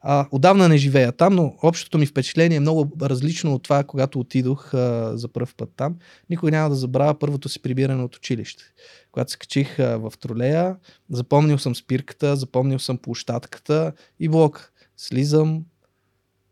А, 0.03 0.27
отдавна 0.31 0.69
не 0.69 0.77
живея 0.77 1.11
там, 1.11 1.35
но 1.35 1.55
общото 1.63 1.97
ми 1.97 2.05
впечатление 2.05 2.57
е 2.57 2.59
много 2.59 2.91
различно 3.01 3.53
от 3.53 3.63
това, 3.63 3.83
когато 3.83 4.19
отидох 4.19 4.73
а, 4.73 5.11
за 5.17 5.27
първ 5.27 5.47
път 5.57 5.69
там. 5.75 5.95
Никой 6.29 6.51
няма 6.51 6.69
да 6.69 6.75
забравя 6.75 7.19
първото 7.19 7.49
си 7.49 7.61
прибиране 7.61 8.03
от 8.03 8.15
училище. 8.15 8.63
Когато 9.11 9.31
се 9.31 9.37
качих 9.37 9.79
а, 9.79 9.97
в 9.97 10.13
тролея, 10.19 10.75
запомнил 11.09 11.57
съм 11.57 11.75
спирката, 11.75 12.35
запомнил 12.35 12.79
съм 12.79 12.97
площадката 12.97 13.93
и 14.19 14.29
блок. 14.29 14.73
Слизам, 14.97 15.65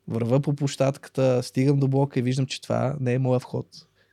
върва 0.07 0.39
по 0.39 0.55
площадката, 0.55 1.43
стигам 1.43 1.79
до 1.79 1.87
блока 1.87 2.19
и 2.19 2.23
виждам, 2.23 2.45
че 2.45 2.61
това 2.61 2.95
не 2.99 3.13
е 3.13 3.19
моя 3.19 3.39
вход. 3.39 3.67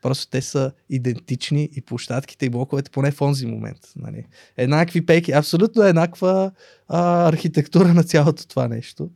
Просто 0.07 0.31
те 0.31 0.43
са 0.43 0.73
идентични 0.91 1.69
и 1.73 1.81
площадките 1.81 2.47
и 2.47 2.51
блоковете, 2.51 2.91
поне 2.91 3.11
в 3.11 3.21
онзи 3.21 3.47
момент. 3.47 3.79
Нали. 3.97 4.25
Еднакви 4.57 5.07
пейки, 5.07 5.33
абсолютно 5.33 5.83
еднаква 5.83 6.51
а, 6.89 7.29
архитектура 7.29 7.95
на 7.95 8.05
цялото 8.05 8.47
това 8.47 8.69
нещо. 8.69 9.11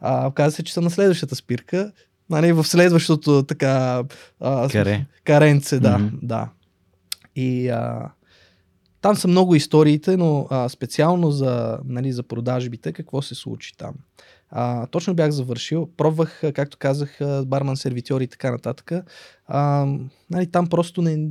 А, 0.00 0.26
оказва 0.26 0.56
се, 0.56 0.62
че 0.62 0.72
съм 0.72 0.84
на 0.84 0.90
следващата 0.90 1.36
спирка, 1.36 1.92
нали, 2.30 2.52
в 2.52 2.64
следващото 2.64 3.42
така 3.42 4.04
а, 4.40 4.68
Каре. 4.68 5.06
каренце, 5.24 5.80
да, 5.80 5.98
mm-hmm. 5.98 6.18
да. 6.22 6.48
И 7.36 7.68
а, 7.68 8.10
там 9.00 9.16
са 9.16 9.28
много 9.28 9.54
историите, 9.54 10.16
но 10.16 10.46
а, 10.50 10.68
специално 10.68 11.30
за, 11.30 11.78
нали, 11.84 12.12
за 12.12 12.22
продажбите, 12.22 12.92
какво 12.92 13.22
се 13.22 13.34
случи 13.34 13.76
там. 13.76 13.94
А, 14.50 14.86
точно 14.86 15.14
бях 15.14 15.30
завършил, 15.30 15.88
пробвах, 15.96 16.42
както 16.54 16.78
казах, 16.78 17.18
барман, 17.46 17.76
сервитьори 17.76 18.24
и 18.24 18.28
така 18.28 18.50
нататък. 18.50 18.92
А, 19.46 19.86
нали, 20.30 20.50
там 20.50 20.66
просто 20.66 21.02
не... 21.02 21.28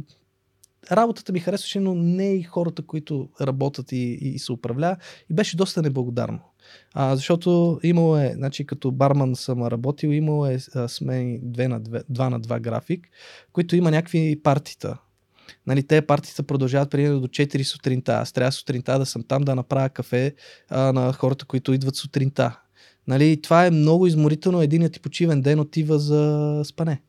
Работата 0.92 1.34
ми 1.34 1.40
харесваше, 1.40 1.80
но 1.80 1.96
не 1.96 2.34
и 2.34 2.44
хората, 2.44 2.82
които 2.82 3.30
работят 3.42 3.92
и, 3.92 4.14
и 4.22 4.40
се 4.40 4.52
управля. 4.52 4.98
И 5.30 5.34
беше 5.34 5.58
доста 5.58 5.82
неблагодарно. 5.82 6.40
А, 6.94 7.16
защото 7.16 7.80
имало 7.84 8.18
е, 8.18 8.34
значи 8.36 8.66
като 8.66 8.92
барман 8.92 9.36
съм 9.36 9.64
работил, 9.64 10.08
имало 10.08 10.46
е 10.46 10.60
смени 10.88 11.42
2 11.42 11.68
на 11.68 11.82
2, 11.82 12.04
2 12.12 12.30
на 12.30 12.42
2 12.42 12.60
график, 12.60 13.08
които 13.54 13.76
има 13.76 13.92
някакви 13.92 14.40
партита. 14.44 14.98
Нали, 15.68 15.88
те 15.88 16.02
партита 16.02 16.44
продължават 16.44 16.92
примерно 16.92 17.20
до 17.20 17.28
4 17.28 17.64
сутринта. 17.64 18.14
Аз 18.14 18.32
трябва 18.32 18.52
сутринта 18.52 19.00
да 19.00 19.06
съм 19.06 19.24
там 19.24 19.42
да 19.42 19.56
направя 19.56 19.90
кафе 19.90 20.36
а, 20.70 20.94
на 20.94 21.14
хората, 21.14 21.46
които 21.46 21.74
идват 21.74 21.96
сутринта. 21.96 22.60
Нали, 23.08 23.42
това 23.42 23.66
е 23.66 23.72
много 23.72 24.08
изморително. 24.08 24.62
Единият 24.62 24.94
ти 24.94 25.00
почивен 25.00 25.42
ден 25.42 25.60
отива 25.60 26.00
за 26.00 26.62
спане 26.66 27.02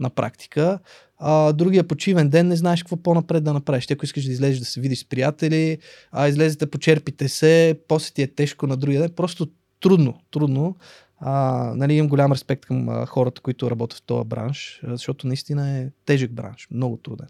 на 0.00 0.10
практика. 0.10 0.78
А, 1.18 1.52
другия 1.52 1.88
почивен 1.88 2.28
ден 2.28 2.48
не 2.48 2.56
знаеш 2.56 2.82
какво 2.82 2.96
по-напред 2.96 3.44
да 3.44 3.52
направиш. 3.52 3.86
Ти 3.86 3.92
ако 3.92 4.04
искаш 4.04 4.24
да 4.24 4.32
излезеш 4.32 4.58
да 4.58 4.64
се 4.64 4.80
видиш 4.80 4.98
с 4.98 5.04
приятели, 5.04 5.78
а 6.12 6.28
излезете, 6.28 6.70
почерпите 6.70 7.28
се, 7.28 7.80
после 7.88 8.14
ти 8.14 8.22
е 8.22 8.26
тежко 8.26 8.66
на 8.66 8.76
другия 8.76 9.00
ден. 9.00 9.10
Просто 9.16 9.48
трудно, 9.80 10.20
трудно. 10.30 10.76
А, 11.20 11.32
нали, 11.76 11.94
имам 11.94 12.08
голям 12.08 12.32
респект 12.32 12.64
към 12.66 12.88
а, 12.88 13.06
хората, 13.06 13.40
които 13.40 13.70
работят 13.70 13.98
в 13.98 14.02
този 14.02 14.28
бранш, 14.28 14.80
защото 14.84 15.26
наистина 15.26 15.78
е 15.78 15.90
тежък 16.06 16.32
бранш, 16.32 16.68
много 16.70 16.96
труден. 16.96 17.26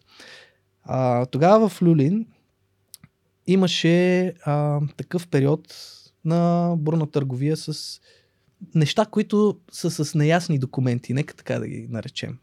А, 0.85 1.27
тогава 1.27 1.69
в 1.69 1.83
Люлин 1.83 2.27
имаше 3.47 4.27
а, 4.45 4.81
такъв 4.97 5.29
период, 5.29 5.75
на 6.25 6.75
бурна 6.79 7.11
търговия 7.11 7.57
с 7.57 8.01
неща, 8.75 9.07
които 9.07 9.59
са 9.73 10.05
с 10.05 10.15
неясни 10.15 10.59
документи, 10.59 11.15
нека 11.15 11.35
така 11.35 11.59
да 11.59 11.69
ги 11.69 11.87
наречем. 11.91 12.39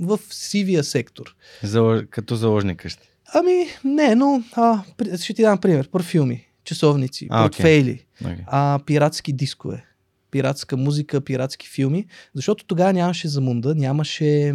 В 0.00 0.20
сивия 0.30 0.84
сектор. 0.84 1.36
Залож... 1.62 2.02
Като 2.10 2.36
заложник 2.36 2.78
къщи. 2.78 3.08
Ами, 3.34 3.66
не, 3.84 4.14
но 4.14 4.42
а, 4.52 4.82
ще 5.16 5.34
ти 5.34 5.42
дам 5.42 5.58
пример. 5.58 5.88
Парфюми, 5.88 6.46
часовници, 6.64 7.26
а, 7.30 7.42
портфейли, 7.42 8.04
okay. 8.22 8.26
Okay. 8.26 8.44
А, 8.46 8.80
пиратски 8.86 9.32
дискове, 9.32 9.84
пиратска 10.30 10.76
музика, 10.76 11.20
пиратски 11.20 11.68
филми, 11.68 12.06
защото 12.34 12.64
тогава 12.64 12.92
нямаше 12.92 13.28
замунда, 13.28 13.74
нямаше, 13.74 14.54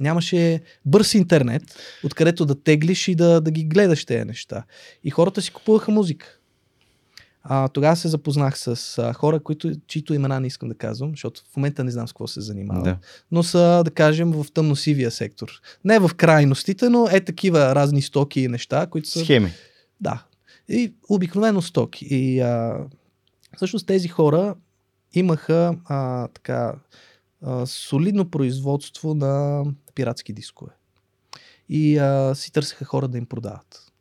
нямаше 0.00 0.60
бърз 0.84 1.14
интернет, 1.14 1.62
откъдето 2.04 2.46
да 2.46 2.62
теглиш 2.62 3.08
и 3.08 3.14
да, 3.14 3.40
да 3.40 3.50
ги 3.50 3.64
гледаш 3.64 4.04
тези 4.04 4.24
неща. 4.24 4.64
И 5.04 5.10
хората 5.10 5.42
си 5.42 5.52
купуваха 5.52 5.90
музика. 5.90 6.38
А, 7.44 7.68
тогава 7.68 7.96
се 7.96 8.08
запознах 8.08 8.58
с 8.58 8.98
а, 8.98 9.12
хора, 9.12 9.40
които, 9.40 9.72
чието 9.86 10.14
имена 10.14 10.40
не 10.40 10.46
искам 10.46 10.68
да 10.68 10.74
казвам, 10.74 11.10
защото 11.10 11.40
в 11.52 11.56
момента 11.56 11.84
не 11.84 11.90
знам 11.90 12.08
с 12.08 12.12
какво 12.12 12.26
се 12.26 12.40
занимавам. 12.40 12.82
Да. 12.82 12.98
Но 13.30 13.42
са, 13.42 13.82
да 13.84 13.90
кажем, 13.90 14.32
в 14.32 14.46
тъмносивия 14.54 15.10
сектор. 15.10 15.60
Не 15.84 15.98
в 15.98 16.10
крайностите, 16.16 16.88
но 16.88 17.08
е 17.10 17.20
такива 17.20 17.74
разни 17.74 18.02
стоки 18.02 18.40
и 18.40 18.48
неща, 18.48 18.86
които 18.86 19.08
са... 19.08 19.20
Схеми. 19.20 19.52
Да. 20.00 20.24
И 20.68 20.94
обикновено 21.08 21.62
стоки. 21.62 22.06
И 22.10 22.40
а, 22.40 22.78
всъщност 23.56 23.86
тези 23.86 24.08
хора 24.08 24.54
имаха 25.12 25.74
а, 25.84 26.28
така 26.28 26.74
а, 27.42 27.66
солидно 27.66 28.30
производство 28.30 29.14
на 29.14 29.64
пиратски 29.94 30.32
дискове. 30.32 30.72
И 31.68 31.98
а, 31.98 32.34
си 32.34 32.52
търсеха 32.52 32.84
хора 32.84 33.08
да 33.08 33.18
им 33.18 33.26
продават. 33.26 33.92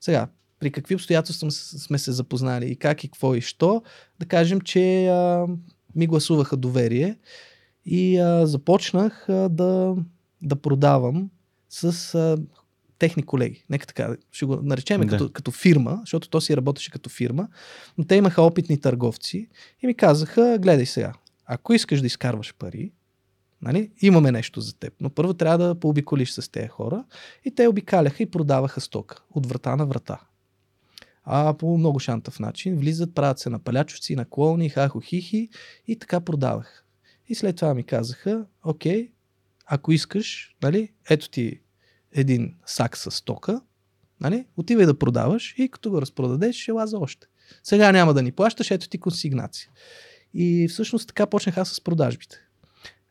Сега, 0.00 0.28
при 0.60 0.70
какви 0.70 0.94
обстоятелства 0.94 1.50
сме 1.50 1.98
се 1.98 2.12
запознали 2.12 2.66
и 2.66 2.76
как 2.76 3.04
и 3.04 3.08
какво 3.08 3.34
и 3.34 3.40
що, 3.40 3.82
да 4.20 4.26
кажем, 4.26 4.60
че 4.60 5.06
а, 5.06 5.46
ми 5.94 6.06
гласуваха 6.06 6.56
доверие 6.56 7.18
и 7.84 8.18
а, 8.18 8.46
започнах 8.46 9.28
а, 9.28 9.48
да, 9.48 9.96
да 10.42 10.56
продавам 10.56 11.30
с 11.68 12.14
а, 12.14 12.38
техни 12.98 13.22
колеги. 13.22 13.64
Нека 13.70 13.86
така, 13.86 14.16
ще 14.32 14.44
го 14.44 14.56
наречем 14.62 15.00
Да. 15.00 15.06
като, 15.06 15.32
като 15.32 15.50
фирма, 15.50 15.98
защото 16.00 16.28
то 16.28 16.40
си 16.40 16.56
работеше 16.56 16.90
като 16.90 17.10
фирма, 17.10 17.48
но 17.98 18.04
те 18.04 18.14
имаха 18.14 18.42
опитни 18.42 18.80
търговци 18.80 19.48
и 19.82 19.86
ми 19.86 19.94
казаха, 19.94 20.58
гледай 20.60 20.86
сега, 20.86 21.12
ако 21.46 21.72
искаш 21.72 22.00
да 22.00 22.06
изкарваш 22.06 22.54
пари, 22.58 22.92
нали, 23.62 23.90
имаме 24.00 24.32
нещо 24.32 24.60
за 24.60 24.74
теб, 24.74 24.94
но 25.00 25.10
първо 25.10 25.34
трябва 25.34 25.66
да 25.66 25.74
пообиколиш 25.74 26.30
с 26.30 26.48
тези 26.48 26.68
хора 26.68 27.04
и 27.44 27.54
те 27.54 27.68
обикаляха 27.68 28.22
и 28.22 28.30
продаваха 28.30 28.80
стока 28.80 29.22
от 29.30 29.46
врата 29.46 29.76
на 29.76 29.86
врата. 29.86 30.20
А 31.28 31.54
по 31.54 31.78
много 31.78 31.98
шантав 31.98 32.40
начин 32.40 32.76
влизат, 32.76 33.14
правят 33.14 33.38
се 33.38 33.50
на 33.50 33.58
палячовци, 33.58 34.16
на 34.16 34.24
клоуни, 34.24 34.70
хахо-хихи 34.70 35.48
и 35.86 35.98
така 35.98 36.20
продавах. 36.20 36.84
И 37.28 37.34
след 37.34 37.56
това 37.56 37.74
ми 37.74 37.84
казаха, 37.84 38.46
окей, 38.64 39.12
ако 39.66 39.92
искаш, 39.92 40.56
нали, 40.62 40.92
ето 41.10 41.30
ти 41.30 41.60
един 42.12 42.54
сак 42.66 42.96
с 42.96 43.10
стока, 43.10 43.60
нали, 44.20 44.46
отивай 44.56 44.86
да 44.86 44.98
продаваш 44.98 45.54
и 45.58 45.68
като 45.68 45.90
го 45.90 46.00
разпродадеш, 46.00 46.56
ще 46.56 46.72
лаза 46.72 46.98
още. 46.98 47.26
Сега 47.62 47.92
няма 47.92 48.14
да 48.14 48.22
ни 48.22 48.32
плащаш, 48.32 48.70
ето 48.70 48.88
ти 48.88 48.98
консигнация. 48.98 49.70
И 50.34 50.68
всъщност 50.68 51.08
така 51.08 51.26
почнах 51.26 51.58
аз 51.58 51.68
с 51.68 51.80
продажбите. 51.80 52.36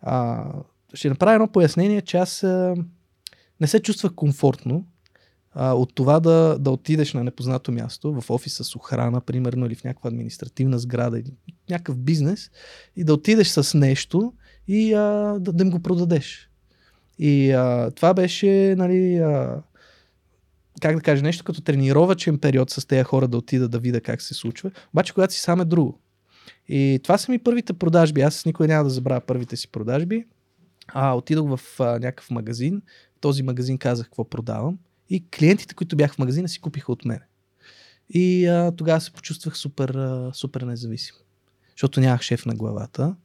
А, 0.01 0.45
ще 0.93 1.09
направя 1.09 1.33
едно 1.33 1.51
пояснение, 1.51 2.01
че 2.01 2.17
аз 2.17 2.43
а, 2.43 2.75
не 3.61 3.67
се 3.67 3.79
чувствах 3.79 4.13
комфортно 4.13 4.85
а, 5.55 5.73
от 5.73 5.95
това 5.95 6.19
да, 6.19 6.57
да 6.59 6.71
отидеш 6.71 7.13
на 7.13 7.23
непознато 7.23 7.71
място, 7.71 8.21
в 8.21 8.29
офис 8.29 8.53
с 8.53 8.75
охрана, 8.75 9.21
примерно, 9.21 9.65
или 9.65 9.75
в 9.75 9.83
някаква 9.83 10.07
административна 10.07 10.79
сграда, 10.79 11.19
или 11.19 11.31
някакъв 11.69 11.97
бизнес, 11.97 12.51
и 12.95 13.03
да 13.03 13.13
отидеш 13.13 13.47
с 13.47 13.77
нещо 13.77 14.33
и 14.67 14.93
а, 14.93 15.01
да, 15.39 15.53
да 15.53 15.63
им 15.63 15.69
го 15.69 15.79
продадеш. 15.79 16.49
И 17.19 17.51
а, 17.51 17.91
това 17.91 18.13
беше, 18.13 18.75
нали, 18.77 19.17
а, 19.17 19.61
как 20.81 20.95
да 20.95 21.01
кажа, 21.01 21.23
нещо 21.23 21.43
като 21.43 21.61
тренировачен 21.61 22.37
период 22.37 22.69
с 22.69 22.85
тези 22.85 23.03
хора 23.03 23.27
да 23.27 23.37
отида 23.37 23.67
да 23.67 23.79
видя 23.79 24.01
как 24.01 24.21
се 24.21 24.33
случва. 24.33 24.71
Обаче, 24.93 25.13
когато 25.13 25.33
си 25.33 25.39
сам 25.39 25.61
е 25.61 25.65
друго. 25.65 25.99
И 26.67 26.99
това 27.03 27.17
са 27.17 27.31
ми 27.31 27.39
първите 27.39 27.73
продажби. 27.73 28.21
Аз 28.21 28.45
никой 28.45 28.67
няма 28.67 28.83
да 28.83 28.89
забравя 28.89 29.21
първите 29.21 29.55
си 29.55 29.67
продажби. 29.67 30.25
А, 30.87 31.13
отидох 31.13 31.57
в 31.57 31.79
а, 31.79 31.83
някакъв 31.83 32.31
магазин. 32.31 32.81
В 33.17 33.19
този 33.19 33.43
магазин 33.43 33.77
казах 33.77 34.05
какво 34.05 34.23
продавам. 34.23 34.77
И 35.09 35.29
клиентите, 35.29 35.75
които 35.75 35.95
бяха 35.95 36.13
в 36.13 36.19
магазина, 36.19 36.49
си 36.49 36.61
купиха 36.61 36.91
от 36.91 37.05
мен. 37.05 37.19
И 38.09 38.47
а, 38.47 38.71
тогава 38.77 39.01
се 39.01 39.11
почувствах 39.11 39.57
супер, 39.57 39.89
а, 39.89 40.31
супер 40.33 40.61
независим. 40.61 41.15
Защото 41.71 41.99
нямах 41.99 42.21
шеф 42.21 42.45
на 42.45 42.55
главата. 42.55 43.15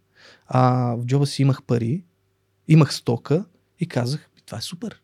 А 0.49 0.95
в 0.95 1.05
джоба 1.05 1.27
си 1.27 1.43
имах 1.43 1.63
пари, 1.63 2.05
имах 2.69 2.95
стока 2.95 3.45
и 3.81 3.87
казах, 3.87 4.31
това 4.47 4.59
е 4.59 4.63
супер. 4.63 5.01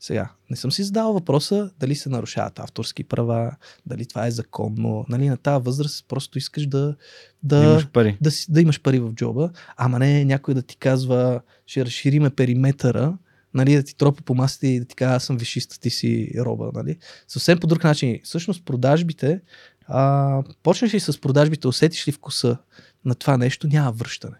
Сега, 0.00 0.30
не 0.50 0.56
съм 0.56 0.72
си 0.72 0.82
задал 0.82 1.12
въпроса 1.12 1.70
дали 1.80 1.94
се 1.94 2.08
нарушават 2.08 2.58
авторски 2.58 3.04
права, 3.04 3.56
дали 3.86 4.06
това 4.06 4.26
е 4.26 4.30
законно. 4.30 5.04
Нали, 5.08 5.28
на 5.28 5.36
тази 5.36 5.64
възраст 5.64 6.04
просто 6.08 6.38
искаш 6.38 6.66
да, 6.66 6.96
да, 7.42 7.60
Да 7.60 7.64
имаш 7.64 7.88
пари. 7.88 8.18
да, 8.20 8.30
да 8.48 8.60
имаш 8.60 8.80
пари 8.80 9.00
в 9.00 9.12
джоба, 9.12 9.50
ама 9.76 9.98
не 9.98 10.24
някой 10.24 10.54
да 10.54 10.62
ти 10.62 10.76
казва, 10.76 11.40
ще 11.66 11.84
разшириме 11.84 12.30
периметъра, 12.30 13.18
нали, 13.54 13.74
да 13.74 13.82
ти 13.82 13.96
тропа 13.96 14.22
по 14.22 14.34
масите 14.34 14.66
и 14.66 14.80
да 14.80 14.84
ти 14.84 14.94
казва, 14.94 15.14
аз 15.14 15.24
съм 15.24 15.36
вишиста, 15.36 15.80
ти 15.80 15.90
си 15.90 16.32
роба. 16.38 16.70
Нали. 16.74 16.96
Съвсем 17.28 17.58
по 17.58 17.66
друг 17.66 17.84
начин. 17.84 18.20
Всъщност 18.24 18.64
продажбите, 18.64 19.40
а, 19.86 20.42
почнеш 20.62 20.94
ли 20.94 21.00
с 21.00 21.20
продажбите, 21.20 21.68
усетиш 21.68 22.08
ли 22.08 22.12
вкуса 22.12 22.56
на 23.04 23.14
това 23.14 23.36
нещо, 23.36 23.66
няма 23.66 23.92
връщане. 23.92 24.36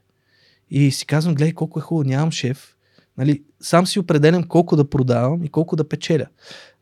И 0.71 0.91
си 0.91 1.07
казвам, 1.07 1.35
гледай 1.35 1.53
колко 1.53 1.79
е 1.79 1.83
хубаво, 1.83 2.09
нямам 2.09 2.31
шеф. 2.31 2.77
Нали, 3.19 3.43
сам 3.61 3.87
си 3.87 3.99
определям 3.99 4.45
колко 4.45 4.77
да 4.77 4.91
продавам 4.91 5.45
и 5.45 5.49
колко 5.49 5.77
да 5.77 5.89
печеля. 5.89 6.27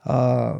А, 0.01 0.55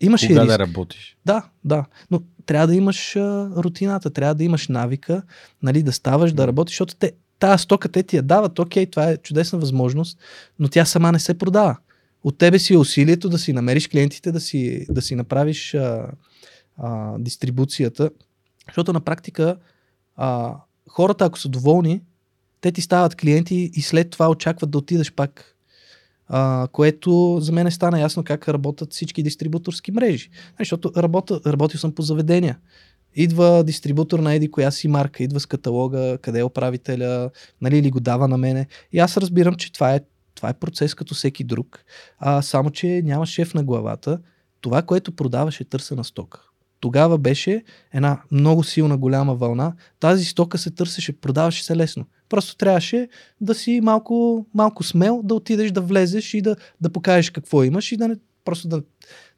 имаш 0.00 0.22
и 0.22 0.28
Кога 0.28 0.40
риск. 0.40 0.48
да 0.48 0.58
работиш? 0.58 1.16
Да, 1.26 1.48
да. 1.64 1.84
Но 2.10 2.22
трябва 2.46 2.66
да 2.66 2.74
имаш 2.74 3.16
а, 3.16 3.50
рутината, 3.56 4.10
трябва 4.10 4.34
да 4.34 4.44
имаш 4.44 4.68
навика, 4.68 5.22
нали, 5.62 5.82
да 5.82 5.92
ставаш, 5.92 6.32
да 6.32 6.46
работиш, 6.46 6.72
защото 6.72 6.96
те, 6.96 7.12
тази 7.38 7.62
стока 7.62 7.88
те 7.88 8.02
ти 8.02 8.16
я 8.16 8.22
дават, 8.22 8.58
окей, 8.58 8.86
това 8.86 9.10
е 9.10 9.16
чудесна 9.16 9.58
възможност, 9.58 10.18
но 10.58 10.68
тя 10.68 10.84
сама 10.84 11.12
не 11.12 11.18
се 11.18 11.38
продава. 11.38 11.76
От 12.24 12.38
тебе 12.38 12.58
си 12.58 12.74
е 12.74 12.78
усилието 12.78 13.28
да 13.28 13.38
си 13.38 13.52
намериш 13.52 13.88
клиентите, 13.88 14.32
да 14.32 14.40
си, 14.40 14.86
да 14.90 15.02
си 15.02 15.14
направиш 15.14 15.74
а, 15.74 16.06
а, 16.76 17.18
дистрибуцията, 17.18 18.10
защото 18.66 18.92
на 18.92 19.00
практика 19.00 19.56
а, 20.16 20.54
хората, 20.88 21.24
ако 21.24 21.38
са 21.38 21.48
доволни, 21.48 22.02
те 22.60 22.72
ти 22.72 22.80
стават 22.80 23.14
клиенти 23.14 23.70
и 23.74 23.82
след 23.82 24.10
това 24.10 24.30
очакват 24.30 24.70
да 24.70 24.78
отидеш 24.78 25.12
пак. 25.12 25.54
А, 26.28 26.68
което 26.72 27.38
за 27.40 27.52
мен 27.52 27.66
е 27.66 27.70
стана 27.70 28.00
ясно 28.00 28.24
как 28.24 28.48
работят 28.48 28.92
всички 28.92 29.22
дистрибуторски 29.22 29.92
мрежи. 29.92 30.30
Защото 30.58 30.92
работа, 30.96 31.40
работил 31.46 31.80
съм 31.80 31.92
по 31.92 32.02
заведения. 32.02 32.58
Идва 33.14 33.64
дистрибутор 33.64 34.18
на 34.18 34.34
еди 34.34 34.50
коя 34.50 34.70
си 34.70 34.88
марка, 34.88 35.22
идва 35.22 35.40
с 35.40 35.46
каталога, 35.46 36.18
къде 36.22 36.38
е 36.38 36.44
управителя, 36.44 37.30
нали, 37.60 37.78
или 37.78 37.90
го 37.90 38.00
дава 38.00 38.28
на 38.28 38.38
мене. 38.38 38.66
И 38.92 38.98
аз 38.98 39.16
разбирам, 39.16 39.54
че 39.54 39.72
това 39.72 39.94
е, 39.94 40.00
това 40.34 40.48
е 40.48 40.54
процес 40.54 40.94
като 40.94 41.14
всеки 41.14 41.44
друг. 41.44 41.84
А, 42.18 42.42
само, 42.42 42.70
че 42.70 43.02
няма 43.04 43.26
шеф 43.26 43.54
на 43.54 43.64
главата. 43.64 44.20
Това, 44.60 44.82
което 44.82 45.12
продаваш 45.12 45.60
е 45.60 45.64
търсена 45.64 46.04
стока. 46.04 46.40
Тогава 46.80 47.18
беше 47.18 47.62
една 47.92 48.22
много 48.30 48.64
силна 48.64 48.96
голяма 48.96 49.34
вълна. 49.34 49.74
Тази 50.00 50.24
стока 50.24 50.58
се 50.58 50.70
търсеше, 50.70 51.20
продаваше 51.20 51.64
се 51.64 51.76
лесно. 51.76 52.06
Просто 52.28 52.56
трябваше 52.56 53.08
да 53.40 53.54
си 53.54 53.80
малко, 53.82 54.46
малко 54.54 54.84
смел, 54.84 55.20
да 55.24 55.34
отидеш, 55.34 55.70
да 55.70 55.80
влезеш 55.80 56.34
и 56.34 56.42
да, 56.42 56.56
да 56.80 56.90
покажеш 56.90 57.30
какво 57.30 57.64
имаш 57.64 57.92
и 57.92 57.96
да 57.96 58.08
не, 58.08 58.16
просто 58.44 58.68
да, 58.68 58.82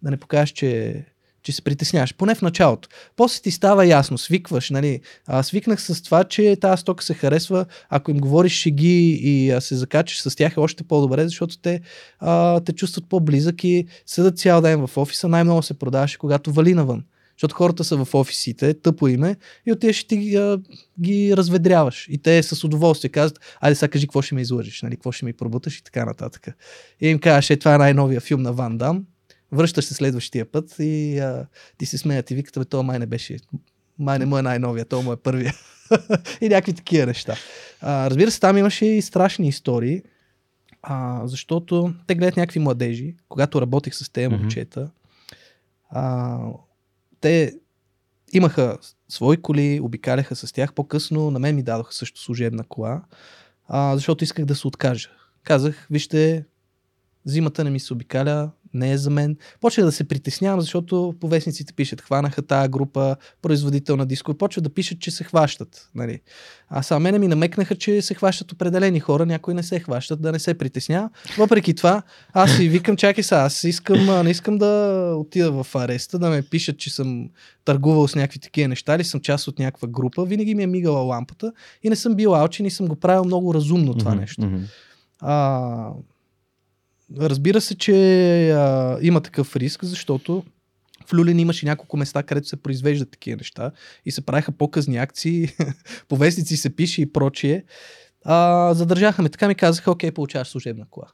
да 0.03 0.11
не 0.11 0.17
покажеш, 0.17 0.53
че, 0.53 1.05
че 1.43 1.53
се 1.53 1.63
притесняваш. 1.63 2.15
Поне 2.15 2.35
в 2.35 2.43
началото. 2.43 2.89
После 3.17 3.43
ти 3.43 3.51
става 3.51 3.87
ясно, 3.87 4.19
свикваш. 4.19 4.71
Нали? 4.71 5.01
А, 5.27 5.43
свикнах 5.43 5.83
с 5.83 6.03
това, 6.03 6.25
че 6.25 6.57
тази 6.61 6.81
стока 6.81 7.05
се 7.05 7.15
харесва. 7.15 7.67
Ако 7.89 8.11
им 8.11 8.19
говориш 8.19 8.53
шеги 8.53 9.21
и 9.23 9.51
а, 9.51 9.61
се 9.61 9.77
закачаш 9.77 10.23
с 10.23 10.37
тях 10.37 10.57
е 10.57 10.61
още 10.61 10.85
по-добре, 10.85 11.29
защото 11.29 11.59
те 11.59 11.81
а, 12.19 12.61
те 12.61 12.73
чувстват 12.73 13.09
по-близък 13.09 13.65
и 13.65 13.87
седат 14.07 14.39
цял 14.39 14.61
ден 14.61 14.87
в 14.87 14.97
офиса. 14.97 15.29
Най-много 15.29 15.63
се 15.63 15.79
продаваше, 15.79 16.19
когато 16.19 16.53
вали 16.53 16.75
навън. 16.75 17.05
Защото 17.41 17.55
хората 17.55 17.85
са 17.85 18.05
в 18.05 18.15
офисите, 18.15 18.75
тъпо 18.75 19.09
име, 19.09 19.37
и 19.67 19.73
отиваш 19.73 20.01
и 20.01 20.07
ти 20.07 20.37
а, 20.37 20.59
ги 21.01 21.37
разведряваш. 21.37 22.07
И 22.11 22.19
те 22.19 22.43
с 22.43 22.65
удоволствие 22.65 23.11
казват, 23.11 23.41
айде 23.61 23.75
сега 23.75 23.91
кажи 23.91 24.07
какво 24.07 24.23
ще 24.23 24.35
ме 24.35 24.41
излъжеш, 24.41 24.83
нали, 24.83 24.97
какво 24.97 25.13
ще 25.13 25.25
ми 25.25 25.33
пробуташ 25.33 25.79
и 25.79 25.85
така 25.85 26.05
нататък. 26.05 26.49
И 27.01 27.09
им 27.09 27.19
кажеш, 27.19 27.51
е, 27.51 27.57
това 27.57 27.75
е 27.75 27.79
най-новия 27.79 28.21
филм 28.21 28.43
на 28.43 28.53
Ван 28.53 28.79
Дам, 28.79 29.05
връщаш 29.53 29.85
се 29.85 29.95
следващия 29.95 30.45
път 30.45 30.77
и 30.79 31.19
а, 31.19 31.47
ти 31.79 31.87
се 31.87 31.99
смеят 31.99 32.31
и 32.31 32.35
викат, 32.35 32.59
бе, 32.59 32.65
то 32.65 32.83
май 32.83 32.99
не 32.99 33.07
беше, 33.07 33.37
май 33.99 34.19
не 34.19 34.27
му 34.27 34.39
е 34.39 34.43
най-новия, 34.43 34.85
то 34.85 35.03
му 35.03 35.13
е 35.13 35.17
първия. 35.17 35.55
и 36.41 36.49
някакви 36.49 36.73
такива 36.73 37.07
неща. 37.07 37.37
А, 37.81 38.11
разбира 38.11 38.31
се, 38.31 38.41
там 38.41 38.59
имаше 38.59 38.87
и 38.87 39.03
страшни 39.03 39.49
истории, 39.49 40.03
а, 40.83 41.23
защото 41.27 41.95
те 42.07 42.15
гледат 42.15 42.37
някакви 42.37 42.61
младежи, 42.61 43.15
когато 43.29 43.61
работех 43.61 43.95
с 43.95 44.13
тези 44.13 44.29
момчета, 44.29 44.91
а, 45.91 46.39
те 47.21 47.55
имаха 48.33 48.79
свои 49.09 49.37
коли, 49.37 49.81
обикаляха 49.81 50.37
с 50.37 50.53
тях. 50.53 50.75
По-късно 50.75 51.31
на 51.31 51.39
мен 51.39 51.55
ми 51.55 51.63
дадоха 51.63 51.95
също 51.95 52.21
служебна 52.21 52.65
кола, 52.65 53.03
а, 53.69 53.95
защото 53.95 54.25
исках 54.25 54.45
да 54.45 54.55
се 54.55 54.69
откажа. 54.69 55.11
Казах, 55.43 55.87
вижте, 55.91 56.45
зимата 57.25 57.65
не 57.65 57.71
ми 57.71 57.81
се 57.81 57.93
обикаля, 57.93 58.51
не 58.75 58.93
е 58.93 58.99
за 58.99 59.11
мен. 59.11 59.37
Почнах 59.61 59.87
да 59.87 59.93
се 59.93 60.09
притеснявам, 60.09 60.61
защото 60.61 61.15
по 61.21 61.29
вестниците 61.29 61.73
пишат, 61.73 62.01
хванаха 62.01 62.43
тая 62.43 62.69
група, 62.69 63.17
производител 63.43 63.97
на 63.97 64.07
диско, 64.07 64.35
почват 64.35 64.65
да 64.65 64.71
пишат, 64.71 65.01
че 65.01 65.11
се 65.11 65.25
хващат. 65.25 65.91
Нали. 65.95 66.21
А 66.69 66.83
само 66.83 67.01
мене 67.01 67.19
ми 67.19 67.29
намекнаха, 67.29 67.77
че 67.77 68.03
се 68.03 68.15
хващат 68.15 68.53
определени 68.53 69.01
хора, 69.01 69.27
някои 69.27 69.55
не 69.55 69.63
се 69.63 69.81
хващат, 69.81 70.23
да 70.23 70.33
не 70.33 70.39
се 70.39 70.59
притеснява. 70.59 71.11
Въпреки 71.39 71.75
това, 71.75 72.03
аз 72.33 72.57
си 72.57 72.69
викам, 72.69 72.97
чакай 72.97 73.25
сега, 73.25 73.41
аз 73.41 73.65
искам, 73.65 74.25
не 74.25 74.31
искам 74.31 74.59
да 74.59 75.15
отида 75.17 75.63
в 75.63 75.75
ареста, 75.75 76.19
да 76.19 76.31
ме 76.31 76.43
пишат, 76.43 76.79
че 76.79 76.91
съм 76.91 77.31
търгувал 77.65 78.09
с 78.09 78.15
някакви 78.15 78.39
такива 78.39 78.69
неща 78.69 78.95
или 78.95 79.05
съм 79.05 79.21
част 79.21 79.49
от 79.49 79.59
някаква 79.59 79.89
група. 79.89 80.25
Винаги 80.25 80.55
ми 80.55 80.63
е 80.63 80.67
мигала 80.67 81.01
лампата 81.01 81.53
и 81.83 81.89
не 81.89 81.97
съм 81.97 82.15
бил 82.15 82.35
алчен 82.35 82.67
и 82.67 82.71
съм 82.71 82.87
го 82.87 82.97
правил 82.97 83.25
много 83.25 83.55
разумно 83.55 83.95
това 83.95 84.15
нещо. 84.15 84.51
А, 85.21 85.91
разбира 87.19 87.61
се, 87.61 87.79
че 87.79 88.51
а, 88.51 88.99
има 89.03 89.21
такъв 89.21 89.57
риск, 89.57 89.85
защото 89.85 90.45
в 91.07 91.15
Люлин 91.15 91.39
имаше 91.39 91.67
няколко 91.67 91.97
места, 91.97 92.23
където 92.23 92.49
се 92.49 92.63
произвеждат 92.63 93.11
такива 93.11 93.37
неща 93.37 93.71
и 94.05 94.11
се 94.11 94.27
правиха 94.27 94.53
по-късни 94.53 94.97
акции, 94.97 95.49
по 96.09 96.17
вестници 96.17 96.57
се 96.57 96.77
пише 96.77 97.03
и 97.03 97.13
прочие. 97.13 97.65
А, 98.25 98.75
задържаха 98.75 99.23
ме, 99.23 99.29
така 99.29 99.49
ми 99.49 99.55
казаха, 99.55 99.91
окей, 99.91 100.11
получаваш 100.11 100.49
служебна 100.49 100.87
кола. 100.91 101.07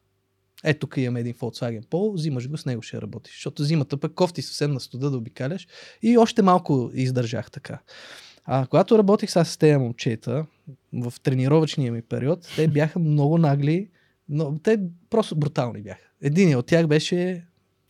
Ето 0.64 0.78
тук 0.80 0.96
имаме 0.96 1.20
един 1.20 1.34
Volkswagen 1.34 1.84
Polo, 1.84 2.14
взимаш 2.14 2.48
го, 2.48 2.56
с 2.56 2.66
него 2.66 2.82
ще 2.82 3.02
работиш. 3.02 3.34
Защото 3.34 3.64
зимата 3.64 3.96
пък 3.96 4.14
кофти 4.14 4.42
съвсем 4.42 4.72
на 4.72 4.80
студа 4.80 5.10
да 5.10 5.16
обикаляш 5.16 5.66
и 6.02 6.18
още 6.18 6.42
малко 6.42 6.90
издържах 6.94 7.50
така. 7.50 7.78
А 8.44 8.66
когато 8.66 8.98
работих 8.98 9.30
с 9.30 9.58
тези 9.58 9.76
момчета, 9.76 10.46
в 10.92 11.14
тренировъчния 11.22 11.92
ми 11.92 12.02
период, 12.02 12.52
те 12.56 12.68
бяха 12.68 12.98
много 12.98 13.38
нагли, 13.38 13.88
но 14.28 14.58
те 14.58 14.80
просто 15.10 15.36
брутални 15.36 15.82
бяха. 15.82 16.08
Един 16.22 16.56
от 16.56 16.66
тях 16.66 16.86
беше 16.86 17.44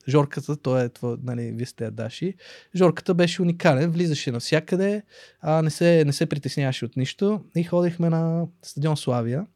Жорката, 0.08 0.56
той 0.56 0.84
е 0.84 0.88
това, 0.88 1.16
нали, 1.22 1.52
вие 1.52 1.66
сте 1.66 1.90
Даши. 1.90 2.34
Жорката 2.76 3.14
беше 3.14 3.42
уникален, 3.42 3.90
влизаше 3.90 4.32
навсякъде, 4.32 5.02
а 5.40 5.62
не 5.62 5.70
се, 5.70 6.04
не 6.06 6.12
се 6.12 6.26
притесняваше 6.26 6.84
от 6.84 6.96
нищо 6.96 7.40
и 7.56 7.64
ходихме 7.64 8.10
на 8.10 8.46
стадион 8.62 8.96
Славия. 8.96 9.46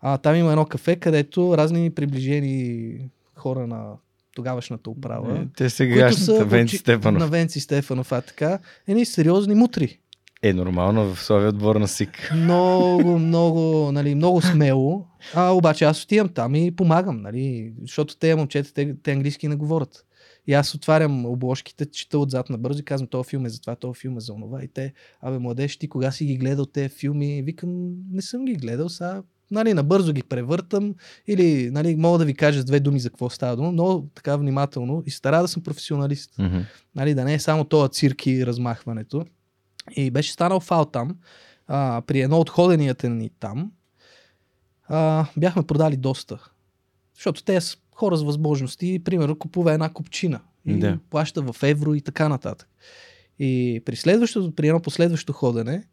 А, 0.00 0.18
там 0.18 0.36
има 0.36 0.50
едно 0.50 0.64
кафе, 0.64 0.96
където 0.96 1.56
разни 1.56 1.90
приближени 1.90 2.98
хора 3.34 3.66
на 3.66 3.92
тогавашната 4.34 4.90
управа. 4.90 5.38
Е, 5.38 5.46
те 5.56 5.70
сега 5.70 6.12
са 6.12 6.44
Венци 6.44 6.76
Стефанов. 6.76 7.20
На 7.20 7.28
Венци 7.28 7.60
Стефанов, 7.60 8.12
а 8.12 8.20
така. 8.20 8.58
Едни 8.88 9.06
сериозни 9.06 9.54
мутри. 9.54 9.98
Е, 10.42 10.52
нормално 10.52 11.14
в 11.14 11.22
Славия 11.22 11.48
отбор 11.48 11.76
на 11.76 11.88
СИК. 11.88 12.32
Много, 12.34 13.18
много, 13.18 13.92
нали, 13.92 14.14
много 14.14 14.42
смело. 14.42 15.06
А, 15.34 15.50
обаче 15.50 15.84
аз 15.84 16.02
отивам 16.02 16.28
там 16.28 16.54
и 16.54 16.76
помагам, 16.76 17.22
нали, 17.22 17.72
защото 17.82 18.16
те 18.16 18.34
момчета, 18.34 18.72
те, 18.72 18.96
те 19.02 19.12
английски 19.12 19.48
не 19.48 19.56
говорят. 19.56 20.04
И 20.46 20.54
аз 20.54 20.74
отварям 20.74 21.26
обложките, 21.26 21.86
чета 21.86 22.18
отзад 22.18 22.50
на 22.50 22.58
бързо 22.58 22.80
и 22.80 22.84
казвам, 22.84 23.08
този 23.08 23.28
филм 23.28 23.46
е 23.46 23.48
за 23.48 23.60
това, 23.60 23.76
този 23.76 24.00
филм 24.00 24.16
е 24.16 24.20
за 24.20 24.32
онова. 24.32 24.62
И 24.62 24.68
те, 24.68 24.92
абе, 25.20 25.38
младеж, 25.38 25.76
ти 25.76 25.88
кога 25.88 26.10
си 26.10 26.24
ги 26.24 26.36
гледал 26.36 26.66
тези 26.66 26.88
филми? 26.88 27.42
Викам, 27.42 27.70
не 28.12 28.22
съм 28.22 28.44
ги 28.44 28.54
гледал, 28.54 28.88
сега 28.88 29.22
нали, 29.50 29.74
набързо 29.74 30.12
ги 30.12 30.22
превъртам 30.22 30.94
или 31.26 31.70
нали, 31.70 31.96
мога 31.96 32.18
да 32.18 32.24
ви 32.24 32.34
кажа 32.34 32.60
с 32.60 32.64
две 32.64 32.80
думи 32.80 33.00
за 33.00 33.10
какво 33.10 33.30
става 33.30 33.56
дума, 33.56 33.72
но 33.72 34.04
така 34.14 34.36
внимателно 34.36 35.02
и 35.06 35.10
стара 35.10 35.42
да 35.42 35.48
съм 35.48 35.62
професионалист. 35.62 36.36
Mm-hmm. 36.36 36.64
Нали, 36.94 37.14
да 37.14 37.24
не 37.24 37.34
е 37.34 37.38
само 37.38 37.64
това 37.64 37.88
цирк 37.88 38.26
и 38.26 38.46
размахването. 38.46 39.24
И 39.96 40.10
беше 40.10 40.32
станал 40.32 40.60
фал 40.60 40.84
там, 40.84 41.16
а, 41.66 42.02
при 42.06 42.20
едно 42.20 42.38
от 42.38 42.50
ходенията 42.50 43.08
ни 43.08 43.30
там, 43.40 43.72
а, 44.88 45.26
бяхме 45.36 45.62
продали 45.62 45.96
доста. 45.96 46.50
Защото 47.14 47.44
те 47.44 47.60
са 47.60 47.76
хора 47.94 48.16
с 48.16 48.22
възможности, 48.22 49.00
примерно 49.04 49.38
купува 49.38 49.72
една 49.72 49.92
купчина 49.92 50.40
и 50.66 50.78
Да. 50.78 50.98
плаща 51.10 51.42
в 51.42 51.62
евро 51.62 51.94
и 51.94 52.00
така 52.00 52.28
нататък. 52.28 52.68
И 53.38 53.82
при 53.84 53.96
следващото, 53.96 54.54
при 54.54 54.68
едно 54.68 54.82
последващо 54.82 55.32
ходене, 55.32 55.84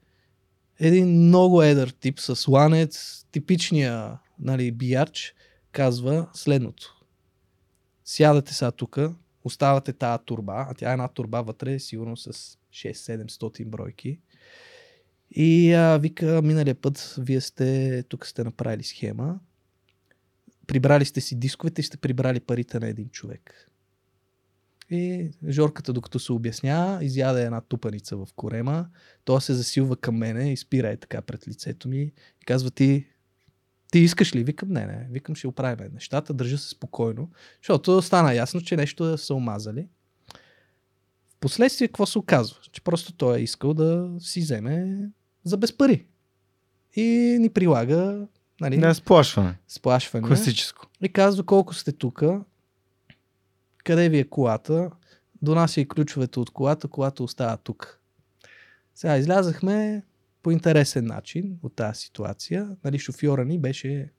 един 0.79 1.07
много 1.07 1.61
едър 1.63 1.89
тип 1.89 2.19
с 2.19 2.47
ланец, 2.47 3.25
типичния 3.31 4.17
нали, 4.39 4.71
биярч, 4.71 5.33
казва 5.71 6.27
следното. 6.33 7.01
Сядате 8.05 8.53
сега 8.53 8.71
тук, 8.71 8.99
оставате 9.43 9.93
тази 9.93 10.23
турба, 10.25 10.67
а 10.69 10.73
тя 10.73 10.89
е 10.89 10.93
една 10.93 11.07
турба 11.07 11.41
вътре, 11.41 11.79
сигурно 11.79 12.17
с 12.17 12.56
6-700 12.73 13.65
бройки. 13.65 14.19
И 15.31 15.73
а, 15.73 15.97
вика, 15.97 16.41
миналия 16.41 16.75
път 16.75 17.15
вие 17.17 17.41
сте, 17.41 18.03
тук 18.03 18.25
сте 18.25 18.43
направили 18.43 18.83
схема, 18.83 19.39
прибрали 20.67 21.05
сте 21.05 21.21
си 21.21 21.35
дисковете 21.35 21.81
и 21.81 21.83
сте 21.83 21.97
прибрали 21.97 22.39
парите 22.39 22.79
на 22.79 22.87
един 22.87 23.09
човек. 23.09 23.71
И 24.89 25.31
Жорката, 25.49 25.93
докато 25.93 26.19
се 26.19 26.31
обясня, 26.31 26.99
изяде 27.01 27.43
една 27.43 27.61
тупаница 27.61 28.17
в 28.17 28.27
корема. 28.35 28.87
Той 29.25 29.41
се 29.41 29.53
засилва 29.53 29.97
към 29.97 30.15
мене 30.15 30.53
и 30.53 30.57
спира 30.57 30.89
е 30.89 30.97
така 30.97 31.21
пред 31.21 31.47
лицето 31.47 31.89
ми. 31.89 32.01
И 32.41 32.45
казва 32.45 32.71
ти, 32.71 33.07
ти 33.91 33.99
искаш 33.99 34.35
ли? 34.35 34.43
Викам, 34.43 34.69
не, 34.69 34.85
не. 34.85 35.07
Викам, 35.11 35.35
ще 35.35 35.47
оправим 35.47 35.93
нещата, 35.93 36.33
държа 36.33 36.57
се 36.57 36.69
спокойно. 36.69 37.29
Защото 37.61 38.01
стана 38.01 38.33
ясно, 38.33 38.61
че 38.61 38.75
нещо 38.75 39.17
са 39.17 39.33
омазали. 39.33 39.87
Впоследствие 41.37 41.87
какво 41.87 42.05
се 42.05 42.19
оказва? 42.19 42.57
Че 42.71 42.81
просто 42.81 43.13
той 43.13 43.37
е 43.37 43.43
искал 43.43 43.73
да 43.73 44.09
си 44.19 44.39
вземе 44.39 44.99
за 45.43 45.57
без 45.57 45.77
пари. 45.77 46.05
И 46.95 47.03
ни 47.41 47.49
прилага 47.49 48.27
нали, 48.61 48.77
Не, 48.77 48.93
сплашване. 48.93 49.57
сплашване. 49.67 50.27
Класическо. 50.27 50.87
И 51.01 51.09
казва 51.09 51.43
колко 51.43 51.73
сте 51.73 51.91
тук, 51.91 52.23
къде 53.83 54.09
ви 54.09 54.17
е 54.19 54.23
колата, 54.23 54.91
донася 55.41 55.81
и 55.81 55.87
ключовете 55.87 56.39
от 56.39 56.49
колата, 56.49 56.87
колата 56.87 57.23
остава 57.23 57.57
тук. 57.57 57.99
Сега 58.95 59.17
излязахме 59.17 60.03
по 60.43 60.51
интересен 60.51 61.05
начин 61.05 61.57
от 61.63 61.75
тази 61.75 61.99
ситуация. 61.99 62.69
Нали, 62.83 62.99
шофьора 62.99 63.45
ни 63.45 63.59
беше 63.59 64.09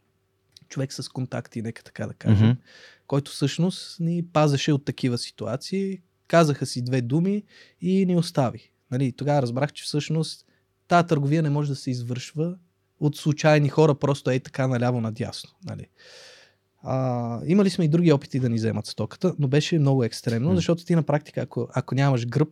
човек 0.68 0.92
с 0.92 1.08
контакти, 1.08 1.62
нека 1.62 1.82
така 1.82 2.06
да 2.06 2.14
кажем, 2.14 2.48
Мгм. 2.48 2.58
който 3.06 3.30
всъщност 3.30 4.00
ни 4.00 4.24
пазеше 4.32 4.72
от 4.72 4.84
такива 4.84 5.18
ситуации. 5.18 6.00
Казаха 6.28 6.66
си 6.66 6.84
две 6.84 7.00
думи 7.00 7.42
и 7.80 8.06
ни 8.06 8.16
остави. 8.16 8.70
Нали, 8.90 9.12
тогава 9.12 9.42
разбрах, 9.42 9.72
че 9.72 9.84
всъщност 9.84 10.46
тази 10.88 11.06
търговия 11.06 11.42
не 11.42 11.50
може 11.50 11.68
да 11.68 11.76
се 11.76 11.90
извършва 11.90 12.56
от 13.00 13.16
случайни 13.16 13.68
хора, 13.68 13.94
просто 13.94 14.30
ей 14.30 14.40
така 14.40 14.66
наляво 14.66 15.00
надясно. 15.00 15.50
Нали. 15.64 15.86
А, 16.82 17.40
имали 17.46 17.70
сме 17.70 17.84
и 17.84 17.88
други 17.88 18.12
опити 18.12 18.40
да 18.40 18.48
ни 18.48 18.56
вземат 18.56 18.86
стоката, 18.86 19.34
но 19.38 19.48
беше 19.48 19.78
много 19.78 20.04
екстремно, 20.04 20.56
защото 20.56 20.84
ти 20.84 20.94
на 20.94 21.02
практика, 21.02 21.40
ако, 21.40 21.68
ако 21.74 21.94
нямаш 21.94 22.26
гръб, 22.26 22.48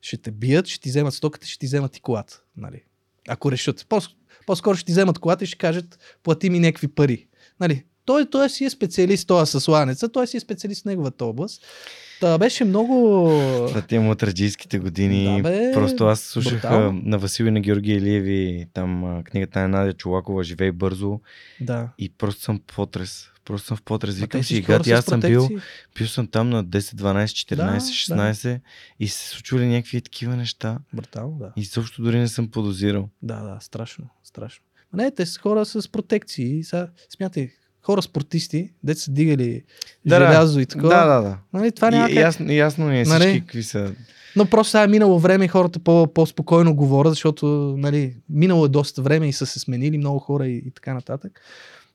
ще 0.00 0.16
те 0.16 0.30
бият, 0.30 0.66
ще 0.66 0.80
ти 0.80 0.88
вземат 0.88 1.14
стоката, 1.14 1.46
ще 1.46 1.58
ти 1.58 1.66
вземат 1.66 1.96
и 1.96 2.00
колата. 2.00 2.42
Нали. 2.56 2.82
Ако 3.28 3.52
решат. 3.52 3.86
По- 3.88 4.00
по-скоро 4.46 4.76
ще 4.76 4.86
ти 4.86 4.92
вземат 4.92 5.18
колата 5.18 5.44
и 5.44 5.46
ще 5.46 5.58
кажат, 5.58 5.98
плати 6.22 6.50
ми 6.50 6.60
някакви 6.60 6.88
пари. 6.88 7.26
Нали. 7.60 7.84
Той, 8.04 8.30
той 8.30 8.50
си 8.50 8.64
е 8.64 8.70
специалист, 8.70 9.26
той 9.26 9.42
е 9.42 9.46
със 9.46 9.64
сланеца, 9.64 10.08
той 10.08 10.26
си 10.26 10.36
е 10.36 10.40
специалист 10.40 10.82
в 10.82 10.84
неговата 10.84 11.24
област. 11.24 11.66
Та 12.20 12.38
беше 12.38 12.64
много... 12.64 13.28
Да, 13.74 13.82
тия 13.82 14.00
мутраджийските 14.00 14.78
години. 14.78 15.42
Да, 15.42 15.42
бе, 15.50 15.72
просто 15.74 16.06
аз 16.06 16.20
слушах 16.20 16.62
брутално. 16.62 17.00
на 17.04 17.18
Васил 17.18 17.44
и 17.44 17.50
на 17.50 17.60
Георги 17.60 17.92
Илиеви, 17.92 18.66
там 18.72 19.22
книгата 19.24 19.60
на 19.60 19.68
Надя 19.68 19.92
Чулакова 19.92 20.44
Живей 20.44 20.72
бързо 20.72 21.20
Да. 21.60 21.88
и 21.98 22.08
просто 22.08 22.42
съм 22.42 22.60
потрес. 22.66 23.26
Просто 23.44 23.66
съм 23.66 23.76
в 23.76 23.82
потрес. 23.82 24.14
Викам 24.18 24.42
си, 24.44 24.60
гати, 24.62 24.90
аз 24.92 25.04
съм 25.04 25.20
бил, 25.20 25.48
бил 25.98 26.06
съм 26.06 26.26
там 26.26 26.50
на 26.50 26.64
10, 26.64 26.78
12, 26.78 27.24
14, 27.24 27.56
Да, 27.56 27.80
16 27.80 28.60
и 29.00 29.08
се 29.08 29.28
случвали 29.28 29.66
някакви 29.66 30.00
такива 30.00 30.36
неща. 30.36 30.78
Брутално, 30.92 31.38
да. 31.38 31.52
И 31.56 31.64
също 31.64 32.02
дори 32.02 32.18
не 32.18 32.28
съм 32.28 32.50
подозирал. 32.50 33.08
Да, 33.22 33.42
да, 33.42 33.58
страшно, 33.60 34.04
страшно. 34.24 34.64
Не, 34.92 35.10
те 35.10 35.26
са 35.26 35.40
хора 35.40 35.64
с 35.64 35.88
протекции. 35.92 36.64
Сега, 36.64 36.88
смятай, 37.08 37.50
хора 37.82 38.02
спортисти, 38.02 38.70
деца 38.84 39.00
са 39.00 39.10
дигали 39.10 39.62
Да, 40.06 40.18
да. 40.18 40.26
желязо 40.26 40.60
и 40.60 40.66
такова. 40.66 40.88
Да, 40.88 41.04
да, 41.06 41.20
да. 41.20 41.38
Нали, 41.52 41.72
това 41.72 41.90
няма 41.90 42.10
И, 42.10 42.14
как. 42.14 42.22
ясно, 42.22 42.52
ясно 42.52 42.88
ни 42.88 43.00
е 43.00 43.04
Нали? 43.04 43.20
всички 43.20 43.40
какви 43.40 43.62
са. 43.62 43.92
Но 44.36 44.46
просто 44.46 44.70
сега 44.70 44.82
е 44.82 44.88
минало 44.88 45.18
време 45.18 45.44
и 45.44 45.48
хората 45.48 45.78
по- 45.78 46.06
по-спокойно 46.06 46.74
говорят, 46.74 47.12
защото 47.12 47.46
нали, 47.78 48.16
минало 48.28 48.64
е 48.64 48.70
доста 48.70 49.02
време 49.02 49.28
и 49.28 49.32
са 49.32 49.46
се 49.46 49.60
сменили 49.60 49.98
много 49.98 50.18
хора 50.18 50.46
и, 50.46 50.56
и 50.56 50.70
така 50.70 50.94
нататък. 50.94 51.40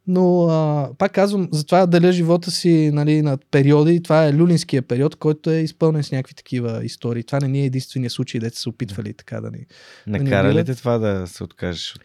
Но 0.08 0.44
а, 0.44 0.90
пак 0.98 1.12
казвам, 1.12 1.50
затова 1.52 1.86
деля 1.86 2.12
живота 2.12 2.52
си 2.52 2.92
нали, 2.94 3.22
на 3.22 3.38
периоди. 3.52 4.04
Това 4.04 4.26
е 4.26 4.34
люлинския 4.34 4.82
период, 4.82 5.16
който 5.16 5.50
е 5.50 5.58
изпълнен 5.58 6.04
с 6.04 6.12
някакви 6.12 6.34
такива 6.34 6.86
истории. 6.86 7.24
Това 7.24 7.40
не 7.40 7.48
ни 7.48 7.62
е 7.62 7.66
единствения 7.66 8.10
случай, 8.10 8.40
дете 8.40 8.56
са 8.56 8.62
се 8.62 8.70
опитвали 8.70 9.14
така 9.14 9.42
да 9.42 9.52
ни 9.52 9.66
Накара 10.08 10.54
ли 10.54 10.66
те 10.66 10.76
това 10.76 10.98
да 10.98 11.28
се 11.28 11.44
откажеш? 11.44 11.96
от- 11.96 12.02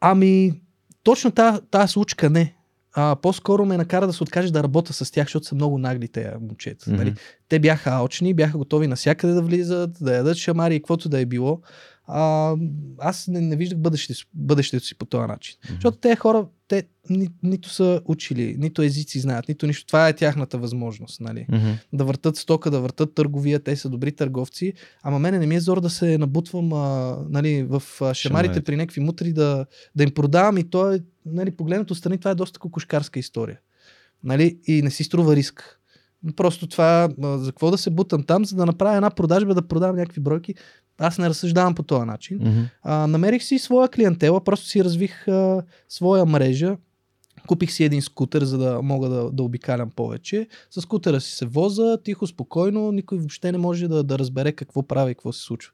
Ами, 0.00 0.60
точно 1.02 1.30
тази, 1.30 1.60
тази 1.70 1.92
случка 1.92 2.30
не. 2.30 2.54
А, 2.92 3.16
по-скоро 3.16 3.66
ме 3.66 3.76
накара 3.76 4.06
да 4.06 4.12
се 4.12 4.22
откаже 4.22 4.52
да 4.52 4.62
работя 4.62 4.92
с 4.92 5.10
тях, 5.10 5.26
защото 5.26 5.46
са 5.46 5.54
много 5.54 5.78
нагли 5.78 6.08
тези 6.08 6.28
момчета. 6.40 6.90
Мгм. 6.90 6.98
Нали? 6.98 7.14
Те 7.48 7.58
бяха 7.58 7.90
алчни, 7.90 8.34
бяха 8.34 8.58
готови 8.58 8.86
навсякъде 8.86 9.32
да 9.32 9.42
влизат, 9.42 9.90
да 10.00 10.16
ядат 10.16 10.36
шамари 10.36 10.74
и 10.74 10.80
каквото 10.80 11.08
да 11.08 11.20
е 11.20 11.26
било. 11.26 11.60
А, 12.12 12.54
аз 12.98 13.28
не, 13.28 13.40
не 13.40 13.56
виждах 13.56 13.78
бъдещето, 13.78 14.20
бъдещето 14.34 14.86
си 14.86 14.94
по 14.94 15.04
този 15.04 15.26
начин. 15.26 15.56
Мгм. 15.64 15.74
Защото 15.74 15.98
те 15.98 16.16
хора, 16.16 16.46
те 16.68 16.82
ни, 17.10 17.28
нито 17.42 17.68
са 17.68 18.00
учили, 18.04 18.56
нито 18.58 18.82
езици 18.82 19.20
знаят, 19.20 19.48
нито 19.48 19.66
нищо. 19.66 19.86
Това 19.86 20.08
е 20.08 20.12
тяхната 20.12 20.58
възможност. 20.58 21.20
Нали? 21.20 21.46
Мгм. 21.48 21.70
да 21.92 22.04
въртат 22.04 22.36
стока, 22.36 22.70
да 22.70 22.80
въртат 22.80 23.14
търговия, 23.14 23.60
те 23.60 23.76
са 23.76 23.88
добри 23.88 24.12
търговци, 24.12 24.72
ама 25.02 25.18
мене 25.18 25.38
не 25.38 25.46
ми 25.46 25.54
е 25.54 25.60
зор 25.60 25.80
да 25.80 25.90
се 25.90 26.18
набутвам 26.18 26.72
а, 26.72 27.16
нали, 27.28 27.62
в 27.62 27.74
а, 27.74 28.14
шамарите 28.14 28.14
Шамарите. 28.14 28.62
при 28.62 28.76
някакви 28.76 29.00
мутри 29.00 29.32
да, 29.32 29.66
да 29.96 30.02
им 30.02 30.10
продавам 30.10 30.58
и 30.58 30.70
то 30.70 30.92
е, 30.92 31.00
нали, 31.26 31.50
погледнато 31.50 31.94
страни, 31.94 32.18
това 32.18 32.30
е 32.30 32.34
доста 32.34 32.58
кукушкарска 32.58 33.18
история. 33.18 33.60
Нали? 34.24 34.58
И 34.66 34.82
не 34.82 34.90
си 34.90 35.04
струва 35.04 35.36
риск. 35.36 35.80
Просто 36.36 36.66
това, 36.66 37.08
за 37.18 37.52
какво 37.52 37.70
да 37.70 37.78
се 37.78 37.90
бутам 37.90 38.22
там, 38.22 38.44
за 38.44 38.56
да 38.56 38.66
направя 38.66 38.96
една 38.96 39.10
продажба, 39.10 39.54
да 39.54 39.68
продавам 39.68 39.96
някакви 39.96 40.20
бройки. 40.20 40.54
Аз 40.98 41.18
не 41.18 41.28
разсъждавам 41.28 41.74
по 41.74 41.82
този 41.82 42.06
начин. 42.06 42.38
Мгм. 42.40 42.60
А, 42.82 43.06
намерих 43.06 43.42
си 43.42 43.58
своя 43.58 43.88
клиентела, 43.88 44.44
просто 44.44 44.66
си 44.66 44.84
развих 44.84 45.28
а, 45.28 45.62
своя 45.88 46.26
мрежа. 46.26 46.76
Купих 47.46 47.72
си 47.72 47.84
един 47.84 48.02
скутер, 48.02 48.42
за 48.42 48.58
да 48.58 48.82
мога 48.82 49.08
да, 49.08 49.30
да 49.30 49.42
обикалям 49.42 49.90
повече. 49.90 50.48
С 50.70 50.80
скутера 50.80 51.20
си 51.20 51.36
се 51.36 51.46
воза, 51.46 51.98
тихо, 52.04 52.26
спокойно, 52.26 52.92
никой 52.92 53.18
въобще 53.18 53.52
не 53.52 53.58
може 53.58 53.88
да, 53.88 54.02
да 54.04 54.18
разбере 54.18 54.52
какво 54.52 54.82
прави 54.82 55.10
и 55.10 55.14
какво 55.14 55.32
се 55.32 55.42
случва. 55.42 55.72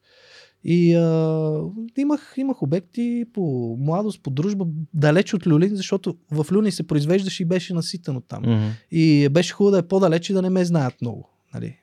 И 0.69 0.95
а, 0.95 1.61
имах, 1.97 2.35
имах 2.37 2.63
обекти 2.63 3.25
по 3.33 3.77
младост, 3.81 4.23
по 4.23 4.31
дружба, 4.31 4.67
далеч 4.95 5.35
от 5.35 5.47
Люлин, 5.47 5.77
защото 5.77 6.17
в 6.31 6.47
Люлин 6.53 6.73
се 6.73 6.87
произвеждаше 6.87 7.43
и 7.43 7.47
беше 7.47 7.75
наситено 7.75 8.21
там. 8.21 8.43
Мгм. 8.43 8.71
И 8.91 9.29
беше 9.29 9.53
хубаво 9.53 9.71
да 9.71 9.79
е 9.79 9.83
по-далеч 9.83 10.31
и 10.31 10.33
да 10.33 10.43
не 10.43 10.51
ме 10.51 10.65
знаят 10.65 10.95
много. 11.01 11.31
Нали? 11.55 11.77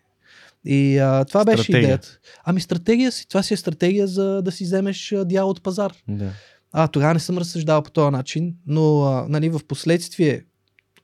И 0.66 0.98
а, 0.98 1.26
това 1.26 1.46
беше 1.46 1.64
Стратегия. 1.64 1.88
идеята. 1.88 2.20
Ами 2.44 2.62
стратегия 2.62 3.12
си, 3.12 3.28
това 3.28 3.44
си 3.44 3.54
е 3.54 3.58
стратегия 3.58 4.08
за 4.08 4.42
да 4.42 4.52
си 4.52 4.64
вземеш 4.64 5.14
дял 5.26 5.50
от 5.50 5.64
пазар. 5.64 5.94
Да. 6.08 6.32
А, 6.72 6.88
тогава 6.88 7.14
не 7.14 7.20
съм 7.20 7.38
разсъждавал 7.38 7.82
по 7.82 7.92
този 7.92 8.12
начин, 8.12 8.56
но 8.68 9.02
а, 9.02 9.26
нали, 9.30 9.50
в 9.50 9.62
последствие 9.68 10.44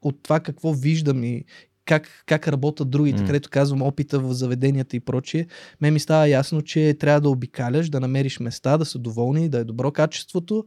от 0.01 0.23
това 0.23 0.39
какво 0.39 0.73
виждам 0.73 1.23
и 1.23 1.43
как, 1.89 2.23
как 2.25 2.47
работят 2.47 2.89
другите, 2.89 3.21
mm. 3.21 3.25
където 3.25 3.49
казвам 3.49 3.81
опита 3.81 4.19
в 4.19 4.33
заведенията 4.33 4.95
и 4.95 4.99
прочие, 4.99 5.47
ме 5.81 5.91
ми 5.91 5.99
става 5.99 6.27
ясно, 6.27 6.61
че 6.61 6.93
трябва 6.99 7.21
да 7.21 7.29
обикаляш, 7.29 7.89
да 7.89 7.99
намериш 7.99 8.39
места, 8.39 8.77
да 8.77 8.85
са 8.85 8.99
доволни, 8.99 9.49
да 9.49 9.59
е 9.59 9.63
добро 9.63 9.91
качеството 9.91 10.65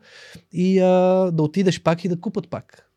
и 0.53 0.81
а, 0.81 1.31
да 1.33 1.43
отидеш 1.43 1.83
пак 1.83 2.05
и 2.05 2.09
да 2.09 2.21
купат 2.21 2.51
пак. 2.51 2.92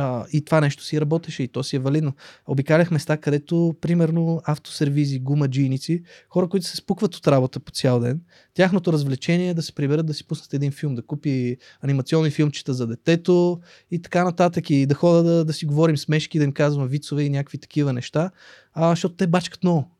А, 0.00 0.26
и 0.32 0.44
това 0.44 0.60
нещо 0.60 0.84
си 0.84 1.00
работеше 1.00 1.42
и 1.42 1.48
то 1.48 1.62
си 1.62 1.76
е 1.76 1.78
валидно. 1.78 2.12
Обикалях 2.46 2.90
места, 2.90 3.16
където, 3.16 3.74
примерно, 3.80 4.40
автосервизи, 4.44 5.18
гумаджийници, 5.18 6.02
хора, 6.28 6.48
които 6.48 6.66
се 6.66 6.76
спукват 6.76 7.14
от 7.14 7.28
работа 7.28 7.60
по 7.60 7.72
цял 7.72 8.00
ден. 8.00 8.20
Тяхното 8.54 8.92
развлечение 8.92 9.48
е 9.48 9.54
да 9.54 9.62
се 9.62 9.74
приберат 9.74 10.06
да 10.06 10.14
си 10.14 10.26
пуснат 10.26 10.54
един 10.54 10.72
филм, 10.72 10.94
да 10.94 11.02
купи 11.02 11.56
анимационни 11.80 12.30
филмчета 12.30 12.74
за 12.74 12.86
детето 12.86 13.60
и 13.90 14.02
така 14.02 14.24
нататък. 14.24 14.70
И 14.70 14.86
да 14.86 14.94
хода 14.94 15.22
да, 15.22 15.44
да 15.44 15.52
си 15.52 15.66
говорим 15.66 15.96
смешки, 15.96 16.38
да 16.38 16.44
им 16.44 16.52
казвам 16.52 16.88
вицове 16.88 17.22
и 17.22 17.30
някакви 17.30 17.58
такива 17.58 17.92
неща, 17.92 18.30
а, 18.72 18.90
защото 18.90 19.14
те 19.14 19.26
бачкат 19.26 19.62
много. 19.62 19.90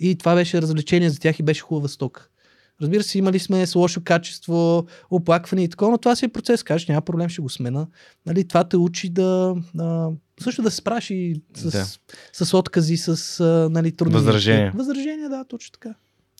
И 0.00 0.18
това 0.18 0.34
беше 0.34 0.62
развлечение 0.62 1.10
за 1.10 1.20
тях 1.20 1.38
и 1.38 1.42
беше 1.42 1.60
хубава 1.62 1.88
стока. 1.88 2.28
Разбира 2.82 3.02
се, 3.02 3.18
имали 3.18 3.38
сме 3.38 3.66
с 3.66 3.74
лошо 3.74 4.00
качество, 4.04 4.86
оплакване 5.10 5.64
и 5.64 5.68
такова, 5.68 5.90
но 5.90 5.98
това 5.98 6.16
си 6.16 6.24
е 6.24 6.28
процес. 6.28 6.62
Кажеш, 6.62 6.88
няма 6.88 7.00
проблем, 7.02 7.28
ще 7.28 7.42
го 7.42 7.48
смена. 7.48 7.86
Нали, 8.26 8.48
това 8.48 8.64
те 8.64 8.76
учи 8.76 9.08
да. 9.08 9.54
А, 9.78 10.08
също 10.40 10.62
да 10.62 10.70
се 10.70 10.76
справиш 10.76 11.10
и 11.10 11.42
с, 11.56 11.70
Да. 11.70 12.44
с 12.46 12.54
откази, 12.54 12.96
с 12.96 13.40
а, 13.40 13.68
нали, 13.70 13.92
трудни. 13.92 14.14
Възражения. 14.14 14.72
Възражения, 14.74 15.28
да, 15.28 15.44
точно 15.44 15.72
така. 15.72 15.94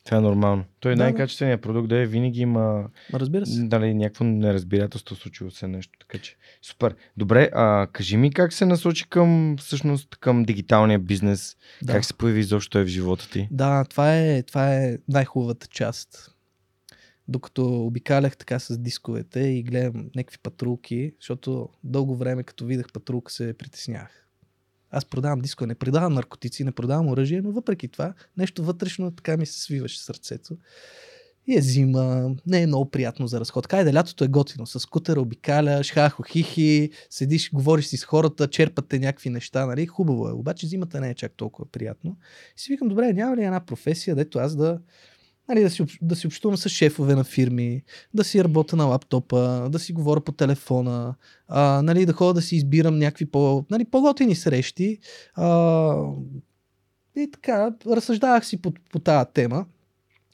Това 0.05 0.17
е 0.17 0.21
нормално. 0.21 0.65
Той 0.81 0.93
е 0.93 0.95
Да, 0.95 0.99
да. 0.99 1.03
най-качественият 1.05 1.63
продукт 1.63 1.89
да 1.89 1.97
е 1.97 2.07
винаги 2.07 2.41
има 2.41 2.85
Ма 3.13 3.21
разбира 3.21 3.47
се. 3.47 3.63
дали, 3.63 3.95
някакво 3.95 4.25
неразбирателство 4.25 5.17
случило 5.17 5.51
се 5.51 5.69
нещо. 5.69 5.93
Така 6.01 6.19
че, 6.19 6.37
супер. 6.63 6.95
Добре, 7.17 7.51
а, 7.55 7.87
кажи 7.93 8.17
ми 8.17 8.33
как 8.33 8.53
се 8.53 8.67
насочи 8.67 9.09
към, 9.09 9.57
всъщност, 9.59 10.17
към 10.17 10.43
дигиталния 10.45 10.99
бизнес? 10.99 11.57
Да. 11.83 11.93
Как 11.93 12.05
се 12.05 12.15
появи 12.15 12.41
изобщо 12.41 12.71
той 12.71 12.85
в 12.85 12.89
живота 12.89 13.31
ти? 13.31 13.49
Да, 13.51 13.85
това 13.85 14.17
е, 14.19 14.43
това 14.43 14.75
е 14.75 14.99
най-хубавата 15.09 15.67
част. 15.67 16.32
Докато 17.29 17.87
обикалях 17.87 18.37
така 18.37 18.59
с 18.59 18.79
дисковете 18.79 19.41
и 19.41 19.63
гледам 19.63 20.11
някакви 20.17 20.39
патрулки, 20.39 21.13
защото 21.21 21.69
дълго 21.85 22.17
време 22.17 22.43
като 22.43 22.67
видях 22.67 22.87
патрулка 22.93 23.33
се 23.33 23.55
притеснявах. 23.59 24.29
Аз 24.91 25.05
продавам 25.05 25.41
дискове, 25.41 25.67
не 25.67 25.75
продавам 25.75 26.15
наркотици, 26.15 26.65
не 26.65 26.73
продавам 26.73 27.09
оръжие, 27.09 27.43
но 27.43 27.53
въпреки 27.53 27.89
това 27.89 28.15
нещо 28.37 28.65
вътрешно 28.65 29.11
така 29.11 29.37
ми 29.37 29.47
се 29.47 29.61
свиваше 29.61 29.99
сърцето. 29.99 30.57
И 31.47 31.59
е 31.59 31.61
зима, 31.61 32.35
не 32.47 32.63
е 32.63 32.67
много 32.67 32.91
приятно 32.91 33.27
за 33.27 33.41
разход. 33.41 33.67
Кайде, 33.67 33.95
лятото 33.95 34.25
е 34.25 34.29
готино. 34.29 34.67
С 34.67 34.81
скутера 34.81 35.21
обикаляш, 35.21 35.93
хахо, 35.93 36.23
хихи, 36.23 36.91
седиш, 37.11 37.51
говориш 37.53 37.87
си 37.87 37.97
с 37.97 38.05
хората, 38.05 38.49
черпате 38.49 38.99
някакви 38.99 39.31
неща, 39.31 39.67
нали? 39.67 39.87
Хубаво 39.87 40.29
е. 40.29 40.33
Обаче 40.33 40.67
зимата 40.67 41.01
не 41.01 41.11
е 41.11 41.15
чак 41.15 41.33
толкова 41.33 41.69
приятно. 41.71 42.17
И 42.57 42.61
си 42.61 42.73
викам, 42.73 42.89
добре, 42.89 43.13
няма 43.13 43.37
ли 43.37 43.45
една 43.45 43.67
професия, 43.67 44.17
дето 44.17 44.39
аз 44.39 44.57
да, 44.57 44.81
нали, 45.49 45.63
да, 45.63 45.71
си, 45.71 45.85
да 46.03 46.17
си 46.17 46.27
общувам 46.27 46.57
с 46.57 46.69
шефове 46.69 47.15
на 47.15 47.25
фирми, 47.25 47.83
да 48.15 48.25
си 48.25 48.45
работя 48.45 48.77
на 48.77 48.85
лаптопа, 48.85 49.69
да 49.71 49.79
си 49.79 49.93
говоря 49.93 50.21
по 50.21 50.33
телефона, 50.33 51.15
а, 51.49 51.83
нали, 51.83 52.07
да 52.07 52.13
ходя 52.13 52.35
да 52.35 52.43
си 52.43 52.57
избирам 52.57 52.99
някакви 52.99 53.27
по, 53.27 53.65
нали, 53.71 53.85
по-готини 53.85 54.35
срещи. 54.35 54.99
А, 55.35 55.95
и 57.17 57.31
така, 57.31 57.75
разсъждавах 57.87 58.47
си 58.47 58.63
по, 58.63 58.73
по 58.93 58.99
тази 58.99 59.31
тема. 59.35 59.67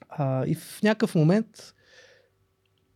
А, 0.09 0.47
и 0.47 0.55
в 0.55 0.83
някакъв 0.83 1.15
момент 1.15 1.75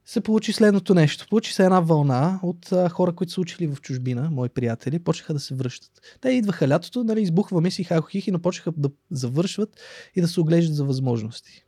се 0.04 0.20
получи 0.20 0.52
следното 0.52 0.94
нещо. 0.94 1.26
Получи 1.28 1.52
се 1.52 1.64
една 1.64 1.80
вълна 1.80 2.40
от 2.42 2.72
а, 2.72 2.88
хора, 2.88 3.12
които 3.12 3.32
са 3.32 3.40
учили 3.40 3.66
в 3.66 3.80
чужбина, 3.80 4.30
мои 4.30 4.48
приятели, 4.48 4.98
почнаха 4.98 5.34
да 5.34 5.40
се 5.40 5.54
връщат. 5.54 5.90
Те 6.20 6.30
идваха 6.30 6.68
лятото, 6.68 7.04
нали, 7.04 7.22
избухваме 7.22 7.70
си 7.70 7.84
хахохихи, 7.84 8.30
но 8.30 8.38
почнаха 8.38 8.72
да 8.76 8.90
завършват 9.10 9.80
и 10.14 10.20
да 10.20 10.28
се 10.28 10.40
оглеждат 10.40 10.76
за 10.76 10.84
възможности. 10.84 11.64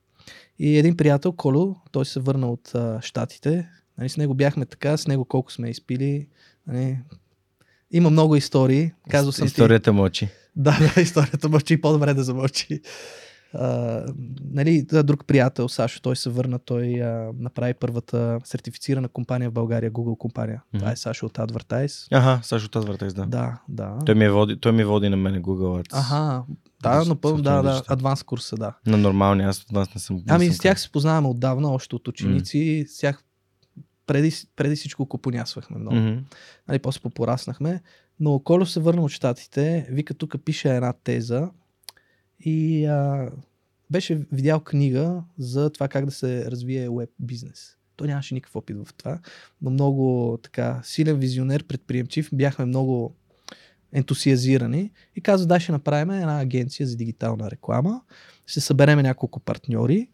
И 0.58 0.78
един 0.78 0.96
приятел, 0.96 1.32
Коло, 1.32 1.76
той 1.92 2.04
се 2.04 2.20
върна 2.20 2.50
от 2.50 2.74
а, 2.74 3.00
Штатите. 3.02 3.68
Нали, 3.98 4.08
с 4.08 4.16
него 4.16 4.34
бяхме 4.34 4.66
така, 4.66 4.96
с 4.96 5.06
него 5.06 5.24
колко 5.24 5.52
сме 5.52 5.70
изпили. 5.70 6.28
Нали, 6.66 6.98
има 7.90 8.10
много 8.10 8.36
истории. 8.36 8.92
Казвал 9.10 9.32
съм 9.32 9.46
ти. 9.46 9.50
Историята 9.50 9.92
мълчи. 9.92 10.28
Да, 10.56 10.78
да, 10.94 11.00
историята 11.02 11.48
мълчи, 11.48 11.80
по-добре 11.80 12.14
да 12.14 12.24
замълчи. 12.24 12.80
А, 13.54 14.02
нали, 14.50 14.82
да, 14.82 15.02
друг 15.02 15.26
приятел, 15.26 15.68
Сашо, 15.68 16.00
той 16.00 16.16
се 16.16 16.30
върна, 16.30 16.58
той 16.58 17.02
а, 17.02 17.32
направи 17.38 17.74
първата 17.74 18.40
сертифицирана 18.44 19.08
компания 19.08 19.50
в 19.50 19.52
България, 19.52 19.92
Google 19.92 20.18
компания. 20.18 20.62
Mm-hmm. 20.62 20.78
Това 20.78 20.92
е 20.92 20.96
Сашо 20.96 21.26
от 21.26 21.38
Advertise. 21.38 22.08
Ага, 22.12 22.40
Сашо 22.42 22.66
от 22.66 22.84
Advertise, 22.84 23.12
да. 23.12 23.26
Да, 23.26 23.58
да. 23.68 23.98
Той, 24.06 24.14
ми 24.14 24.24
е 24.24 24.30
води, 24.30 24.56
той 24.56 24.72
ми 24.72 24.84
води 24.84 25.08
на 25.08 25.16
мене 25.16 25.42
Google 25.42 25.82
Ads. 25.82 25.98
Аха, 25.98 26.42
да, 26.82 27.04
напълно, 27.04 27.42
да, 27.42 27.62
да, 27.62 27.82
адванс 27.88 28.22
курса, 28.22 28.56
да. 28.56 28.74
На 28.86 28.96
нормални, 28.96 29.42
аз 29.42 29.62
от 29.62 29.72
вас 29.72 29.94
не 29.94 30.00
съм. 30.00 30.16
не 30.16 30.22
Ами 30.28 30.46
съм 30.46 30.54
с 30.54 30.58
тях 30.58 30.80
се 30.80 30.90
познаваме 30.90 31.28
отдавна, 31.28 31.70
още 31.70 31.96
от 31.96 32.08
ученици, 32.08 32.86
с 32.88 32.98
тях 32.98 33.24
преди, 34.06 34.32
преди 34.56 34.76
всичко 34.76 35.06
купонясвахме 35.06 35.78
много. 35.78 35.96
Мгм. 35.96 36.18
нали, 36.68 36.78
после 36.78 37.00
попораснахме. 37.00 37.82
Но 38.20 38.38
Колю 38.38 38.66
се 38.66 38.80
върна 38.80 39.02
от 39.02 39.10
щатите, 39.10 39.86
вика 39.90 40.14
тук 40.14 40.36
пише 40.44 40.76
една 40.76 40.92
теза 40.92 41.50
и 42.40 42.84
а, 42.84 43.30
беше 43.90 44.26
видял 44.32 44.60
книга 44.60 45.22
за 45.38 45.70
това 45.70 45.88
как 45.88 46.04
да 46.04 46.10
се 46.10 46.50
развие 46.50 46.90
веб 46.90 47.10
бизнес. 47.20 47.76
Той 47.96 48.08
нямаше 48.08 48.34
никакъв 48.34 48.56
опит 48.56 48.76
в 48.76 48.94
това, 48.94 49.18
но 49.62 49.70
много 49.70 50.38
така 50.42 50.80
силен 50.84 51.16
визионер, 51.16 51.64
предприемчив, 51.64 52.30
бяхме 52.32 52.64
много 52.64 53.14
ентусиазирани 53.92 54.90
и 55.16 55.20
каза, 55.20 55.46
да, 55.46 55.60
ще 55.60 55.72
направим 55.72 56.10
една 56.10 56.40
агенция 56.40 56.86
за 56.86 56.96
дигитална 56.96 57.50
реклама, 57.50 58.00
ще 58.46 58.60
събереме 58.60 59.02
няколко 59.02 59.40
партньори 59.40 60.08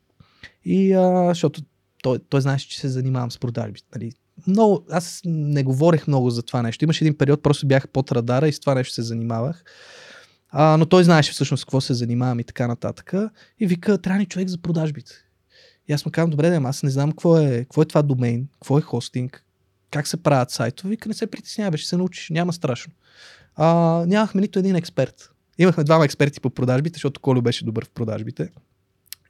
и 0.64 0.92
а, 0.92 1.28
защото 1.28 1.62
той, 2.02 2.18
той 2.18 2.40
знаеше, 2.40 2.68
че 2.68 2.80
се 2.80 2.88
занимавам 2.88 3.30
с 3.30 3.38
продажби. 3.38 3.80
Нали. 3.94 4.12
Много, 4.47 4.84
аз 4.90 5.20
не 5.24 5.62
говорех 5.62 6.06
много 6.06 6.30
за 6.30 6.42
това 6.42 6.62
нещо. 6.62 6.84
Имаше 6.84 7.05
един 7.05 7.18
период, 7.18 7.42
просто 7.42 7.66
бях 7.66 7.88
под 7.88 8.12
радара 8.12 8.48
и 8.48 8.52
с 8.52 8.60
това 8.60 8.74
нещо 8.74 8.94
се 8.94 9.02
занимавах. 9.02 9.64
А, 10.52 10.77
но 10.77 10.86
той 10.86 11.05
знаеше 11.05 11.32
всъщност 11.32 11.64
какво 11.64 11.81
се 11.81 11.94
занимавам 11.94 12.40
и 12.40 12.44
така 12.44 12.66
нататък. 12.66 13.14
И 13.60 13.66
вика, 13.66 13.98
трябва 13.98 14.18
ни 14.18 14.27
човек 14.27 14.48
за 14.48 14.59
продажбите. 14.59 15.12
И 15.89 15.93
аз 15.93 16.06
му 16.06 16.12
казвам, 16.12 16.31
добре, 16.31 16.51
да, 16.51 16.56
аз 16.64 16.82
не 16.82 16.90
знам 16.90 17.10
какво 17.10 17.39
е, 17.39 17.59
какво 17.62 17.82
е 17.82 17.85
това 17.85 18.02
домейн, 18.02 18.48
какво 18.52 18.78
е 18.78 18.82
хостинг, 18.82 19.44
как 19.90 20.06
се 20.06 20.22
правят 20.22 20.51
сайтове. 20.51 20.90
Вика, 20.90 21.09
не 21.09 21.14
се 21.14 21.27
притеснявай, 21.27 21.78
ще 21.78 21.89
се 21.89 21.97
научиш, 21.97 22.31
няма 22.31 22.52
страшно. 22.52 22.93
А, 23.56 23.66
нямахме 24.06 24.40
нито 24.40 24.59
един 24.59 24.77
експерт. 24.77 25.31
Имахме 25.59 25.85
двама 25.85 26.05
експерти 26.05 26.40
по 26.40 26.51
продажбите, 26.51 26.97
защото 26.97 27.20
Колю 27.20 27.43
беше 27.43 27.64
добър 27.64 27.85
в 27.85 27.90
продажбите. 27.90 28.48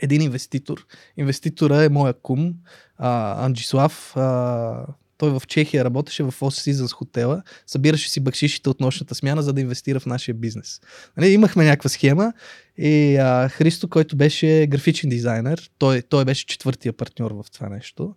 Един 0.01 0.23
инвеститор. 0.23 0.87
Инвеститора 1.17 1.85
е 1.85 1.89
моя 1.89 2.15
кум, 2.15 2.55
а, 2.99 3.45
Анджислав. 3.45 4.17
А, 4.17 4.87
той 5.21 5.31
в 5.31 5.43
Чехия 5.47 5.85
работеше 5.85 6.23
в 6.23 6.33
Four 6.33 6.73
Seasons 6.73 6.93
хотела, 6.93 7.43
събираше 7.67 8.11
си 8.11 8.21
бакшишите 8.21 8.71
от 8.71 8.81
нощната 8.81 9.15
смяна, 9.15 9.43
за 9.43 9.53
да 9.53 9.61
инвестира 9.61 10.01
в 10.01 10.07
нашия 10.07 10.35
бизнес. 10.35 10.81
Нали, 11.17 11.29
имахме 11.29 11.65
някаква 11.65 11.91
схема 11.91 12.33
и 12.79 13.17
а, 13.17 13.49
Христо, 13.49 13.89
който 13.89 14.17
беше 14.17 14.67
графичен 14.67 15.11
дизайнер, 15.11 15.71
той, 15.79 16.03
той 16.03 16.25
беше 16.25 16.47
четвъртия 16.47 16.93
партньор 16.93 17.31
в 17.31 17.45
това 17.53 17.69
нещо. 17.69 18.15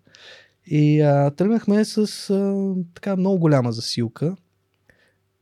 И 0.65 1.01
а, 1.01 1.31
тръгнахме 1.31 1.85
с 1.85 2.29
а, 2.29 2.73
така 2.93 3.15
много 3.15 3.39
голяма 3.39 3.71
засилка. 3.71 4.35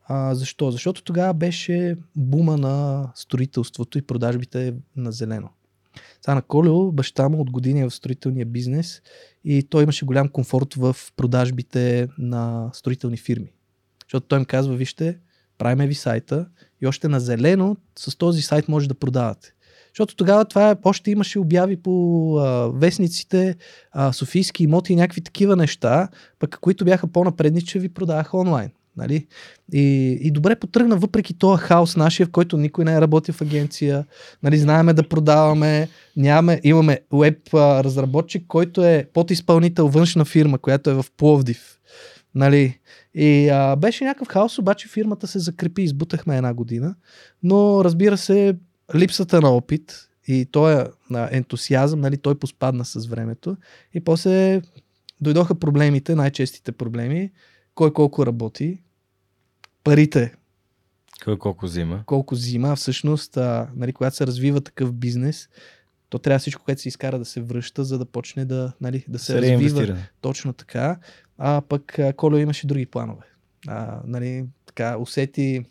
А, 0.04 0.36
защо? 0.36 0.72
Защото 0.72 1.04
тогава 1.04 1.34
беше 1.34 1.96
бума 2.16 2.58
на 2.58 3.08
строителството 3.16 3.98
и 3.98 4.02
продажбите 4.02 4.74
на 4.96 5.12
зелено. 5.12 5.50
Сега 6.26 6.36
на 6.36 6.42
Колео, 6.42 6.92
баща 6.92 7.30
му 7.30 7.42
от 7.42 7.52
години 7.52 7.82
е 7.82 7.86
в 7.90 7.94
строителния 7.94 8.46
бизнес 8.46 9.02
и 9.44 9.64
той 9.64 9.84
имаше 9.84 10.06
голям 10.06 10.30
комфорт 10.30 10.74
в 10.74 10.96
продажбите 11.16 12.08
на 12.18 12.70
строителни 12.74 13.18
фирми. 13.18 13.52
Защото 14.06 14.28
той 14.28 14.40
им 14.40 14.46
казва, 14.46 14.76
вижте, 14.76 15.18
правиме 15.58 15.88
ви 15.88 15.96
сайта 15.96 16.48
и 16.82 16.88
още 16.88 17.08
на 17.08 17.20
зелено 17.20 17.78
с 18.00 18.18
този 18.18 18.42
сайт 18.42 18.68
може 18.68 18.88
да 18.88 18.94
продавате. 18.94 19.54
Защото 19.94 20.16
тогава 20.16 20.46
това 20.46 20.72
е, 20.72 20.76
още 20.84 21.12
имаше 21.12 21.40
обяви 21.40 21.78
по 21.78 22.38
а, 22.38 22.72
вестниците, 22.74 23.56
а, 23.92 24.14
софийски 24.14 24.64
имоти 24.64 24.94
и 24.94 24.96
някакви 24.96 25.22
такива 25.22 25.56
неща, 25.56 26.10
пък 26.40 26.58
които 26.62 26.86
бяха 26.86 27.08
по-напредни, 27.08 27.62
че 27.62 27.80
ви 27.80 27.90
продаваха 27.90 28.38
онлайн. 28.38 28.72
Нали? 28.98 29.28
И, 29.74 30.18
и 30.22 30.32
добре 30.32 30.56
потръгна, 30.56 30.98
въпреки 30.98 31.34
този 31.34 31.64
хаос 31.64 31.96
нашия, 31.96 32.26
в 32.26 32.32
който 32.32 32.58
никой 32.58 32.86
не 32.86 32.94
е 32.94 33.02
работил 33.02 33.34
в 33.34 33.42
агенция. 33.42 34.06
Нали, 34.44 34.58
знаеме 34.58 34.94
да 34.94 35.10
продаваме, 35.10 35.90
нямаме, 36.18 36.62
имаме 36.64 37.00
веб 37.14 37.54
разработчик, 37.54 38.44
който 38.48 38.86
е 38.86 39.08
подизпълнител 39.14 39.88
външна 39.88 40.26
фирма, 40.26 40.58
която 40.58 40.90
е 40.90 40.94
в 40.94 41.06
Пловдив. 41.18 41.78
Нали? 42.36 42.80
И 43.16 43.50
а, 43.50 43.76
беше 43.76 44.04
някакъв 44.04 44.28
хаос, 44.28 44.60
обаче 44.60 44.88
фирмата 44.88 45.28
се 45.28 45.40
закрепи, 45.40 45.82
избутахме 45.82 46.38
една 46.38 46.54
година. 46.54 46.96
Но 47.44 47.84
разбира 47.84 48.18
се, 48.18 48.56
липсата 48.96 49.42
на 49.42 49.50
опит 49.50 50.08
И 50.28 50.46
той 50.52 50.86
ентусиазъм, 51.32 52.02
нали, 52.02 52.18
той 52.18 52.36
поспадна 52.36 52.86
с 52.86 53.08
времето. 53.08 53.58
И 53.94 54.00
после 54.00 54.62
дойдоха 55.22 55.56
проблемите, 55.56 56.16
най-честите 56.16 56.72
проблеми. 56.72 57.32
Кой 57.82 57.94
колко 57.94 58.26
работи, 58.26 58.82
парите. 59.84 60.34
Кой 61.24 61.38
колко 61.40 61.66
взима. 61.66 62.04
Колко 62.06 62.36
взима. 62.36 62.76
Всъщност, 62.76 63.38
а, 63.38 63.70
нали, 63.76 63.94
когато 63.94 64.16
се 64.16 64.28
развива 64.28 64.62
такъв 64.62 64.94
бизнес, 64.94 65.50
то 66.10 66.20
трябва 66.20 66.40
всичко, 66.40 66.64
което 66.64 66.82
се 66.82 66.88
изкара 66.88 67.20
да 67.20 67.26
се 67.26 67.42
връща, 67.42 67.84
за 67.84 67.98
да 67.98 68.06
почне 68.06 68.46
да, 68.46 68.74
нали, 68.82 69.06
да 69.08 69.20
се, 69.20 69.26
се 69.26 69.42
развива. 69.42 69.98
Точно 70.22 70.54
така. 70.54 71.00
А 71.38 71.62
пък 71.70 72.00
Коло 72.18 72.38
имаше 72.38 72.68
други 72.68 72.86
планове. 72.86 73.26
А, 73.68 74.02
нали, 74.06 74.46
така, 74.66 74.98
усети 74.98 75.66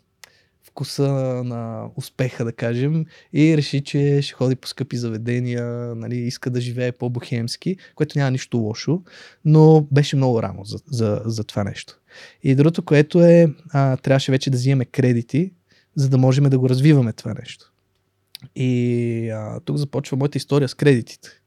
вкуса 0.71 1.11
на 1.45 1.89
успеха, 1.95 2.45
да 2.45 2.53
кажем, 2.53 3.05
и 3.33 3.57
реши, 3.57 3.83
че 3.83 4.21
ще 4.21 4.33
ходи 4.33 4.55
по 4.55 4.67
скъпи 4.67 4.97
заведения, 4.97 5.65
нали, 5.95 6.15
иска 6.15 6.49
да 6.49 6.61
живее 6.61 6.91
по-бухемски, 6.91 7.77
което 7.95 8.17
няма 8.17 8.31
нищо 8.31 8.57
лошо, 8.57 9.01
но 9.45 9.87
беше 9.91 10.15
много 10.15 10.43
рано 10.43 10.63
за, 10.63 10.77
за, 10.87 11.21
за 11.25 11.43
това 11.43 11.63
нещо. 11.63 11.99
И 12.43 12.55
другото, 12.55 12.81
което 12.81 13.21
е, 13.21 13.47
а, 13.73 13.97
трябваше 13.97 14.31
вече 14.31 14.49
да 14.49 14.57
взимаме 14.57 14.85
кредити, 14.85 15.53
за 15.95 16.09
да 16.09 16.17
можем 16.17 16.43
да 16.43 16.59
го 16.59 16.69
развиваме 16.69 17.13
това 17.13 17.33
нещо. 17.33 17.71
И 18.55 19.29
а, 19.29 19.59
тук 19.59 19.77
започва 19.77 20.17
моята 20.17 20.37
история 20.37 20.67
с 20.69 20.73
кредитите. 20.73 21.40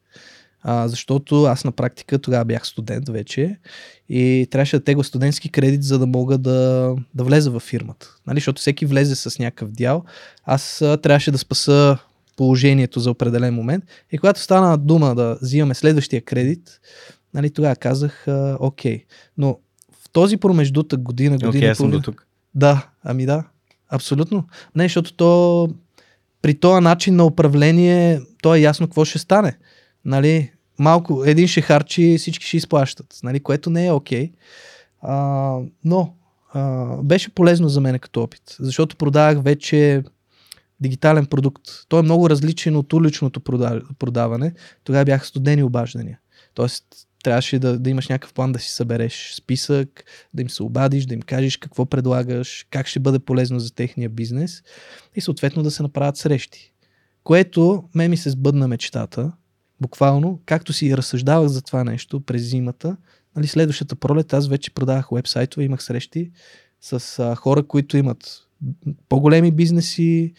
А, 0.67 0.89
защото 0.89 1.45
аз 1.45 1.65
на 1.65 1.73
практика 1.73 2.19
тогава 2.19 2.45
бях 2.45 2.67
студент 2.67 3.09
вече 3.09 3.59
и 4.09 4.49
трябваше 4.51 4.79
да 4.79 4.85
тегла 4.85 5.05
студентски 5.05 5.49
кредит, 5.49 5.83
за 5.83 5.99
да 5.99 6.07
мога 6.07 6.39
да, 6.39 6.95
да 7.15 7.25
влеза 7.25 7.51
във 7.51 7.63
фирмата. 7.63 8.17
Нали? 8.27 8.37
Защото 8.37 8.61
всеки 8.61 8.87
влезе 8.87 9.15
с 9.15 9.39
някакъв 9.39 9.71
дял. 9.71 10.05
Аз 10.45 10.83
а, 10.83 10.97
трябваше 10.97 11.31
да 11.31 11.39
спаса 11.39 11.99
положението 12.37 13.01
за 13.01 13.11
определен 13.11 13.55
момент. 13.55 13.85
И 14.13 14.19
когато 14.19 14.41
стана 14.41 14.79
дума 14.79 15.15
да 15.15 15.39
взимаме 15.43 15.75
следващия 15.75 16.23
кредит, 16.23 16.81
нали, 17.35 17.51
тогава 17.51 17.77
казах, 17.77 18.29
а, 18.29 18.57
окей. 18.61 19.05
Но 19.39 19.59
в 20.05 20.11
този 20.13 20.37
промеждутък 20.37 21.01
година, 21.01 21.37
година... 21.37 21.49
Окей, 21.49 21.61
okay, 21.61 21.73
съм 21.73 21.91
до 21.91 22.01
тук. 22.01 22.27
Да, 22.55 22.89
ами 23.03 23.27
да, 23.27 23.45
абсолютно. 23.89 24.45
Не, 24.75 24.85
защото 24.85 25.15
то 25.15 25.69
при 26.43 26.55
този 26.55 26.85
начин 26.85 27.17
на 27.17 27.25
управление, 27.25 28.21
то 28.43 28.55
е 28.55 28.61
ясно 28.61 28.87
какво 28.87 29.05
ще 29.05 29.19
стане. 29.19 29.57
Нали, 30.05 30.51
малко, 30.79 31.23
един 31.27 31.49
ще 31.49 31.61
харчи, 31.61 32.17
всички 32.19 32.47
ще 32.47 32.57
изплащат, 32.57 33.19
нали, 33.23 33.41
което 33.41 33.71
не 33.71 33.87
е 33.87 33.93
окей. 33.93 34.33
Okay. 35.03 35.69
но 35.85 36.15
а, 36.53 36.87
беше 37.03 37.35
полезно 37.35 37.69
за 37.69 37.81
мен 37.81 37.99
като 37.99 38.23
опит, 38.23 38.57
защото 38.61 38.97
продавах 38.97 39.43
вече 39.43 40.03
дигитален 40.81 41.27
продукт. 41.27 41.63
Той 41.89 42.01
е 42.01 42.03
много 42.03 42.31
различен 42.31 42.77
от 42.77 42.93
уличното 42.93 43.41
продаване. 43.99 44.53
Тогава 44.85 45.05
бяха 45.05 45.27
студени 45.27 45.63
обаждания. 45.63 46.19
Тоест, 46.55 46.85
трябваше 47.25 47.59
да, 47.59 47.79
да 47.79 47.91
имаш 47.91 48.09
някакъв 48.09 48.35
план 48.35 48.53
да 48.53 48.59
си 48.59 48.71
събереш 48.71 49.35
списък, 49.37 50.05
да 50.35 50.43
им 50.43 50.51
се 50.51 50.63
обадиш, 50.63 51.07
да 51.07 51.15
им 51.15 51.23
кажеш 51.23 51.57
какво 51.57 51.87
предлагаш, 51.87 52.67
как 52.71 52.87
ще 52.87 53.01
бъде 53.01 53.19
полезно 53.19 53.61
за 53.61 53.75
техния 53.75 54.09
бизнес 54.09 54.63
и 55.17 55.21
съответно 55.21 55.63
да 55.63 55.71
се 55.71 55.83
направят 55.83 56.17
срещи. 56.17 56.73
Което 57.25 57.85
ме 57.95 58.09
ми 58.09 58.17
се 58.17 58.31
сбъдна 58.31 58.69
мечтата, 58.69 59.33
буквално, 59.85 60.41
както 60.47 60.73
си 60.73 60.97
разсъждавах 60.97 61.49
за 61.49 61.63
това 61.63 61.85
нещо 61.85 62.21
през 62.21 62.43
зимата, 62.43 62.97
нали, 63.37 63.47
следващата 63.47 63.97
пролет 63.97 64.33
аз 64.33 64.49
вече 64.49 64.75
продавах 64.75 65.09
вебсайтове, 65.13 65.65
имах 65.65 65.83
срещи 65.83 66.31
с 66.81 67.19
а, 67.19 67.35
хора, 67.35 67.63
които 67.63 67.97
имат 67.97 68.41
по-големи 69.09 69.51
бизнеси, 69.51 70.33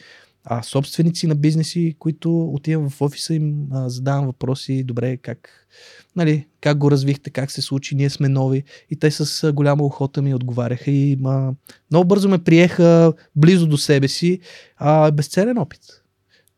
а, 0.43 0.63
собственици 0.63 1.27
на 1.27 1.35
бизнеси, 1.35 1.95
които 1.99 2.43
отивам 2.43 2.89
в 2.89 3.01
офиса 3.01 3.34
им, 3.34 3.67
а, 3.72 3.89
задавам 3.89 4.26
въпроси, 4.26 4.84
добре, 4.84 5.17
как, 5.17 5.67
нали, 6.15 6.47
как 6.61 6.77
го 6.77 6.91
развихте, 6.91 7.30
как 7.30 7.51
се 7.51 7.61
случи, 7.61 7.95
ние 7.95 8.09
сме 8.09 8.30
нови. 8.30 8.63
И 8.89 8.95
те 8.95 9.11
с 9.11 9.43
а, 9.43 9.53
голяма 9.53 9.84
охота 9.84 10.22
ми 10.22 10.34
отговаряха 10.34 10.91
и 10.91 11.17
а, 11.26 11.53
много 11.91 12.07
бързо 12.07 12.30
ме 12.30 12.43
приеха 12.43 13.13
близо 13.35 13.67
до 13.67 13.77
себе 13.77 14.07
си. 14.07 14.39
А, 14.77 15.11
безцелен 15.11 15.57
опит. 15.57 16.05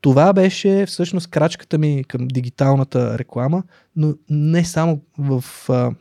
Това 0.02 0.34
беше 0.34 0.86
всъщност 0.86 1.28
крачката 1.28 1.78
ми 1.78 2.03
към 2.07 2.28
дигиталната 2.28 3.18
реклама, 3.18 3.64
но 3.95 4.14
не 4.30 4.65
само 4.65 5.02
в 5.18 5.44
а, 5.69 5.91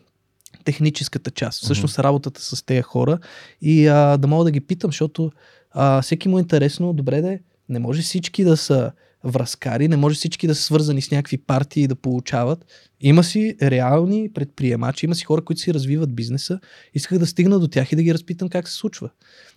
техническата 0.64 1.31
част. 1.31 1.62
Всъщност 1.62 1.98
работата 1.98 2.43
с 2.43 2.62
тези 2.62 2.82
хора 2.82 3.18
и 3.60 3.86
а, 3.86 4.16
да 4.16 4.28
мога 4.28 4.44
да 4.44 4.51
ги 4.51 4.60
питам, 4.60 4.89
защото 4.89 5.32
а, 5.70 6.02
всеки 6.02 6.28
му 6.28 6.39
е 6.39 6.40
интересно, 6.40 6.93
добре 6.93 7.20
да 7.20 7.39
не 7.68 7.78
може 7.78 8.02
всички 8.02 8.44
да 8.44 8.56
са 8.56 8.93
връзкари, 9.24 9.89
не 9.89 9.97
може 9.97 10.16
всички 10.16 10.47
да 10.47 10.55
са 10.55 10.62
свързани 10.62 11.02
с 11.02 11.10
някакви 11.10 11.39
партии 11.39 11.82
и 11.82 11.86
да 11.86 11.94
получават. 11.94 12.66
Има 13.01 13.24
си 13.24 13.56
реални 13.62 14.31
предприемачи, 14.35 15.06
има 15.06 15.14
си 15.14 15.24
хора, 15.24 15.44
които 15.44 15.60
си 15.60 15.74
развиват 15.74 16.14
бизнеса. 16.14 16.60
Исках 16.94 17.18
да 17.18 17.27
стигна 17.27 17.59
до 17.59 17.68
тях 17.68 17.93
и 17.93 17.97
да 17.97 18.02
ги 18.02 18.14
разпитам 18.14 18.48
как 18.48 18.68
се 18.68 18.74
случва. 18.74 19.10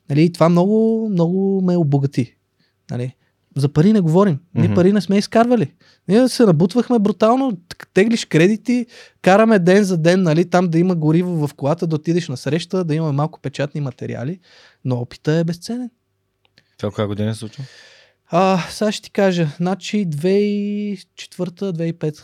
Нали, 0.09 0.23
и 0.23 0.31
това 0.31 0.49
много, 0.49 1.09
много 1.11 1.61
ме 1.61 1.77
обогати. 1.77 2.35
Нали. 2.91 3.15
За 3.57 3.69
пари 3.69 3.93
не 3.93 4.01
говорим. 4.01 4.39
Ние 4.55 4.69
mm-hmm. 4.69 4.75
пари 4.75 4.93
не 4.93 5.01
сме 5.01 5.17
изкарвали. 5.17 5.73
Ние 6.07 6.29
се 6.29 6.45
набутвахме 6.45 6.99
брутално, 6.99 7.57
теглиш 7.93 8.25
кредити, 8.25 8.85
караме 9.21 9.59
ден 9.59 9.83
за 9.83 9.97
ден, 9.97 10.23
нали, 10.23 10.49
там 10.49 10.67
да 10.67 10.79
има 10.79 10.95
гориво 10.95 11.47
в 11.47 11.53
колата, 11.53 11.87
да 11.87 11.95
отидеш 11.95 12.29
на 12.29 12.37
среща, 12.37 12.83
да 12.83 12.95
има 12.95 13.13
малко 13.13 13.39
печатни 13.39 13.81
материали, 13.81 14.39
но 14.85 14.95
опита 14.95 15.31
е 15.31 15.43
безценен. 15.43 15.89
Това 16.77 16.91
коя 16.91 17.07
година 17.07 17.33
се 17.33 17.39
случва? 17.39 17.63
А, 18.27 18.63
сега 18.69 18.91
ще 18.91 19.03
ти 19.03 19.11
кажа, 19.11 19.47
значи 19.57 20.07
2004-2005 20.07 22.23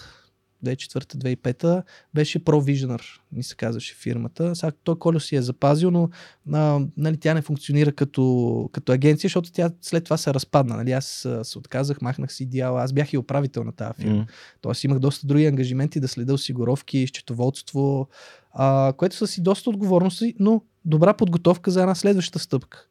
2004-2005 0.66 1.84
беше 2.14 2.44
ProVisioner, 2.44 3.02
ми 3.32 3.44
се 3.44 3.56
казваше 3.56 3.96
фирмата. 3.96 4.56
Сега 4.56 4.72
той 4.84 5.00
Колю 5.00 5.20
си 5.20 5.36
е 5.36 5.42
запазил, 5.42 5.92
но 5.92 6.10
а, 6.54 6.82
нали, 6.98 7.18
тя 7.18 7.34
не 7.34 7.42
функционира 7.42 7.92
като, 7.92 8.70
като 8.72 8.92
агенция, 8.92 9.28
защото 9.28 9.52
тя 9.52 9.70
след 9.82 10.04
това 10.04 10.18
се 10.18 10.34
разпадна. 10.34 10.78
Нали, 10.78 10.92
аз 10.92 11.28
се 11.44 11.58
отказах, 11.58 12.02
махнах 12.02 12.34
си 12.34 12.46
дяла. 12.46 12.84
Аз 12.84 12.94
бях 12.94 13.14
и 13.14 13.18
управител 13.18 13.64
на 13.64 13.72
тази 13.72 13.94
фирма. 13.94 14.24
Mm. 14.24 14.28
Тоест 14.62 14.84
имах 14.84 15.00
доста 15.00 15.28
други 15.28 15.46
ангажименти 15.46 16.00
да 16.00 16.08
следя 16.08 16.34
осигуровки, 16.34 17.08
счетоводство, 17.08 18.08
а, 18.54 18.94
което 18.98 19.16
са 19.16 19.28
си 19.28 19.42
доста 19.42 19.70
отговорности, 19.70 20.36
но 20.40 20.62
добра 20.86 21.14
подготовка 21.14 21.72
за 21.72 21.82
една 21.82 21.96
следваща 21.96 22.40
стъпка. 22.40 22.88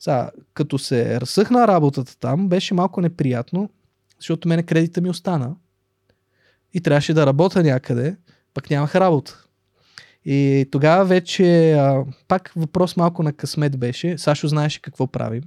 Сега, 0.00 0.30
като 0.54 0.78
се 0.78 1.20
разсъхна 1.20 1.68
работата 1.68 2.18
там, 2.18 2.48
беше 2.48 2.74
малко 2.74 3.00
неприятно, 3.00 3.70
защото 4.18 4.48
мене 4.48 4.62
кредита 4.62 5.00
ми 5.00 5.10
остана 5.10 5.54
и 6.74 6.80
трябваше 6.80 7.14
да 7.14 7.26
работя 7.26 7.62
някъде, 7.62 8.16
пък 8.54 8.70
нямах 8.70 8.94
работа. 8.94 9.44
И 10.24 10.68
тогава 10.70 11.04
вече, 11.04 11.72
а, 11.72 12.04
пак 12.28 12.52
въпрос 12.56 12.96
малко 12.96 13.22
на 13.22 13.32
късмет 13.32 13.78
беше, 13.78 14.18
Сашо 14.18 14.48
знаеше 14.48 14.82
какво 14.82 15.06
правим 15.06 15.42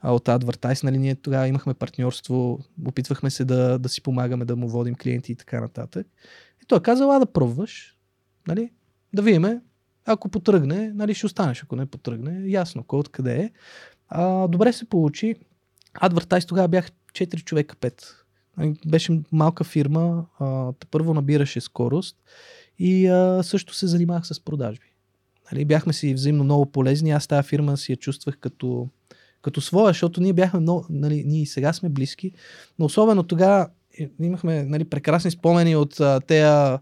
а, 0.00 0.12
от 0.12 0.24
Advertise, 0.24 0.84
нали, 0.84 0.98
ние 0.98 1.14
тогава 1.14 1.48
имахме 1.48 1.74
партньорство, 1.74 2.58
опитвахме 2.86 3.30
се 3.30 3.44
да, 3.44 3.78
да 3.78 3.88
си 3.88 4.02
помагаме, 4.02 4.44
да 4.44 4.56
му 4.56 4.68
водим 4.68 4.94
клиенти 4.94 5.32
и 5.32 5.36
така 5.36 5.60
нататък. 5.60 6.06
И 6.62 6.66
той 6.66 6.82
каза, 6.82 7.04
а 7.04 7.18
да 7.18 7.26
пробваш, 7.26 7.96
нали, 8.48 8.70
да 9.12 9.22
видиме, 9.22 9.60
ако 10.06 10.28
потръгне, 10.28 10.92
нали, 10.94 11.14
ще 11.14 11.26
останеш, 11.26 11.62
ако 11.62 11.76
не 11.76 11.86
потръгне, 11.86 12.48
ясно, 12.48 12.82
кой 12.82 12.98
откъде 12.98 13.36
е. 13.36 13.50
А, 14.08 14.48
добре 14.48 14.72
се 14.72 14.84
получи. 14.84 15.34
Advertise 16.00 16.48
тогава 16.48 16.68
бях 16.68 16.90
4 17.12 17.44
човека, 17.44 17.76
5. 17.76 18.23
Беше 18.86 19.20
малка 19.32 19.64
фирма, 19.64 20.26
а, 20.38 20.72
първо 20.90 21.14
набираше 21.14 21.60
скорост 21.60 22.16
и 22.78 23.06
а, 23.06 23.42
също 23.42 23.74
се 23.74 23.86
занимавах 23.86 24.26
с 24.26 24.40
продажби. 24.40 24.86
Нали, 25.52 25.64
бяхме 25.64 25.92
си 25.92 26.14
взаимно 26.14 26.44
много 26.44 26.66
полезни. 26.66 27.10
Аз 27.10 27.26
тази 27.26 27.48
фирма 27.48 27.76
си 27.76 27.92
я 27.92 27.96
чувствах 27.96 28.38
като, 28.38 28.88
като 29.42 29.60
своя, 29.60 29.88
защото 29.88 30.20
ние 30.20 30.32
бяхме 30.32 30.60
много, 30.60 30.86
нали, 30.90 31.24
ние 31.26 31.42
и 31.42 31.46
сега 31.46 31.72
сме 31.72 31.88
близки, 31.88 32.32
но 32.78 32.84
особено 32.84 33.22
тогава 33.22 33.68
имахме 34.20 34.64
нали, 34.64 34.84
прекрасни 34.84 35.30
спомени 35.30 35.76
от 35.76 36.00
тези 36.26 36.78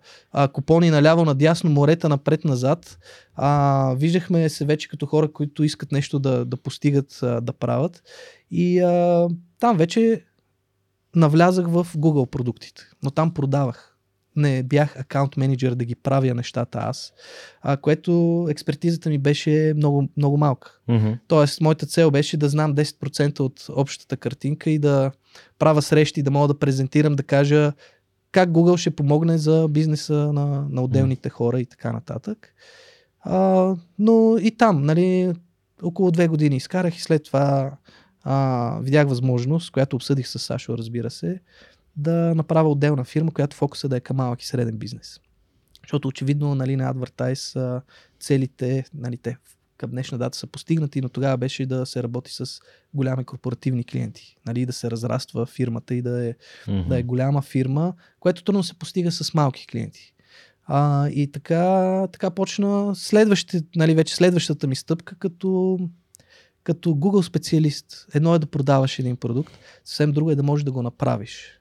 купони 0.53 0.90
наляво 0.90 1.24
надясно, 1.24 1.70
морета 1.70 2.09
напред-назад. 2.09 2.99
А, 3.35 3.94
виждахме 3.99 4.49
се 4.49 4.65
вече 4.65 4.89
като 4.89 5.07
хора, 5.07 5.32
които 5.32 5.65
искат 5.65 5.93
нещо 5.93 6.19
да, 6.19 6.44
да 6.44 6.57
постигат, 6.57 7.19
а, 7.23 7.40
да 7.40 7.53
правят. 7.53 8.03
И 8.51 8.81
а, 8.81 9.28
там 9.61 9.77
вече 9.77 10.24
навлязах 11.16 11.68
в 11.68 11.86
Google 11.97 12.26
продуктите, 12.26 12.82
но 13.02 13.10
там 13.10 13.34
продавах 13.34 13.93
не 14.36 14.62
бях 14.62 15.01
акаунт 15.01 15.36
менеджер 15.36 15.74
да 15.74 15.84
ги 15.84 15.94
правя 15.94 16.34
нещата 16.34 16.78
аз, 16.82 17.12
а, 17.62 17.76
което 17.76 18.47
експертизата 18.51 19.10
ми 19.10 19.18
беше 19.18 19.72
много, 19.76 20.09
много 20.16 20.36
малка. 20.36 20.78
Mm-hmm. 20.89 21.18
Тоест, 21.28 21.60
моята 21.60 21.86
цел 21.86 22.10
беше 22.10 22.36
да 22.36 22.48
знам 22.48 22.74
10% 22.74 23.40
от 23.40 23.66
общата 23.68 24.16
картинка 24.16 24.70
и 24.70 24.78
да 24.78 25.12
правя 25.59 25.82
срещи, 25.82 26.22
да 26.22 26.30
мога 26.30 26.48
да 26.48 26.59
презентирам, 26.59 27.16
да 27.16 27.22
кажа 27.22 27.72
как 28.32 28.51
Google 28.51 28.76
ще 28.76 28.90
помогне 28.90 29.39
за 29.39 29.68
бизнеса 29.70 30.32
на, 30.32 30.66
на 30.70 30.82
отделните 30.82 31.28
mm-hmm. 31.28 31.32
хора 31.32 31.60
и 31.60 31.66
така 31.66 31.93
нататък. 31.93 32.55
А, 33.20 33.74
но 33.98 34.36
и 34.40 34.51
там, 34.56 34.82
нали, 34.82 35.32
около 35.82 36.10
две 36.10 36.28
години 36.28 36.56
изкарах 36.56 36.97
и 36.97 37.02
след 37.02 37.24
това 37.24 37.72
а, 38.23 38.78
видях 38.82 39.09
възможност, 39.09 39.70
която 39.70 39.97
обсъдих 39.97 40.28
с 40.28 40.39
Сашо, 40.39 40.78
разбира 40.78 41.11
се, 41.11 41.40
да 41.97 42.35
направя 42.35 42.70
отделна 42.70 43.05
фирма, 43.05 43.31
която 43.31 43.57
фокуса 43.57 43.89
да 43.89 43.97
е 43.97 44.01
към 44.01 44.16
малък 44.16 44.43
и 44.43 44.47
среден 44.47 44.77
бизнес. 44.77 45.20
Защото 45.82 46.09
очевидно 46.09 46.55
нали, 46.55 46.77
на 46.77 46.94
Advertise 46.94 47.81
целите, 48.20 48.85
нали, 48.94 49.16
те 49.16 49.36
към 49.77 49.90
днешна 49.90 50.19
дата 50.19 50.39
са 50.39 50.47
постигнати, 50.47 51.01
но 51.01 51.09
тогава 51.09 51.36
беше 51.36 51.66
да 51.66 51.86
се 51.86 52.03
работи 52.03 52.32
с 52.32 52.61
голями 52.94 53.24
корпоративни 53.24 53.85
клиенти. 53.85 54.36
Нали, 54.47 54.66
да 54.66 54.73
се 54.73 54.90
разраства 54.90 55.47
фирмата 55.47 55.94
и 55.94 56.03
да 56.03 56.28
е, 56.28 56.35
mm-hmm. 56.66 56.89
да 56.89 56.99
е 56.99 57.03
голяма 57.03 57.43
фирма, 57.43 57.94
което 58.20 58.44
трудно 58.44 58.62
се 58.62 58.78
постига 58.78 59.12
с 59.12 59.35
малки 59.35 59.66
клиенти. 59.66 60.15
А, 60.65 61.09
и 61.09 61.32
така, 61.32 62.07
така 62.12 62.31
почна 62.31 62.94
следващите, 62.94 63.62
нали, 63.77 63.94
вече 63.94 64.15
следващата 64.15 64.66
ми 64.66 64.77
стъпка 64.77 65.15
като, 65.19 65.78
като 66.64 66.90
Google 66.90 67.22
специалист. 67.22 68.06
Едно 68.14 68.34
е 68.34 68.39
да 68.39 68.47
продаваш 68.47 68.98
един 68.98 69.16
продукт, 69.16 69.52
съвсем 69.84 70.12
друго 70.12 70.30
е 70.30 70.36
да 70.36 70.43
можеш 70.43 70.64
да 70.64 70.72
го 70.72 70.82
направиш. 70.82 71.59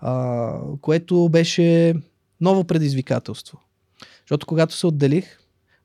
А, 0.00 0.60
което 0.80 1.28
беше 1.28 1.94
ново 2.40 2.64
предизвикателство. 2.64 3.60
Защото 4.20 4.46
когато 4.46 4.74
се 4.74 4.86
отделих, 4.86 5.38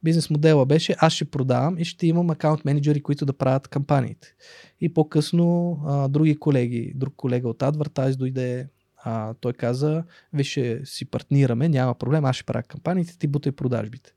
бизнес 0.03 0.30
модела 0.30 0.65
беше 0.65 0.95
аз 0.99 1.13
ще 1.13 1.25
продавам 1.25 1.77
и 1.77 1.85
ще 1.85 2.07
имам 2.07 2.30
акаунт 2.30 2.65
менеджери, 2.65 3.01
които 3.03 3.25
да 3.25 3.34
правят 3.34 3.67
кампаниите. 3.67 4.35
И 4.81 4.93
по-късно 4.93 5.80
а, 5.85 6.07
други 6.07 6.39
колеги, 6.39 6.91
друг 6.95 7.13
колега 7.17 7.49
от 7.49 7.59
Advertise 7.59 8.15
дойде, 8.15 8.67
а, 9.03 9.34
той 9.34 9.53
каза, 9.53 10.03
виж, 10.34 10.59
си 10.84 11.05
партнираме, 11.05 11.69
няма 11.69 11.93
проблем, 11.93 12.25
аз 12.25 12.35
ще 12.35 12.45
правя 12.45 12.63
кампаниите, 12.63 13.17
ти 13.17 13.27
бутай 13.27 13.51
продажбите. 13.51 14.13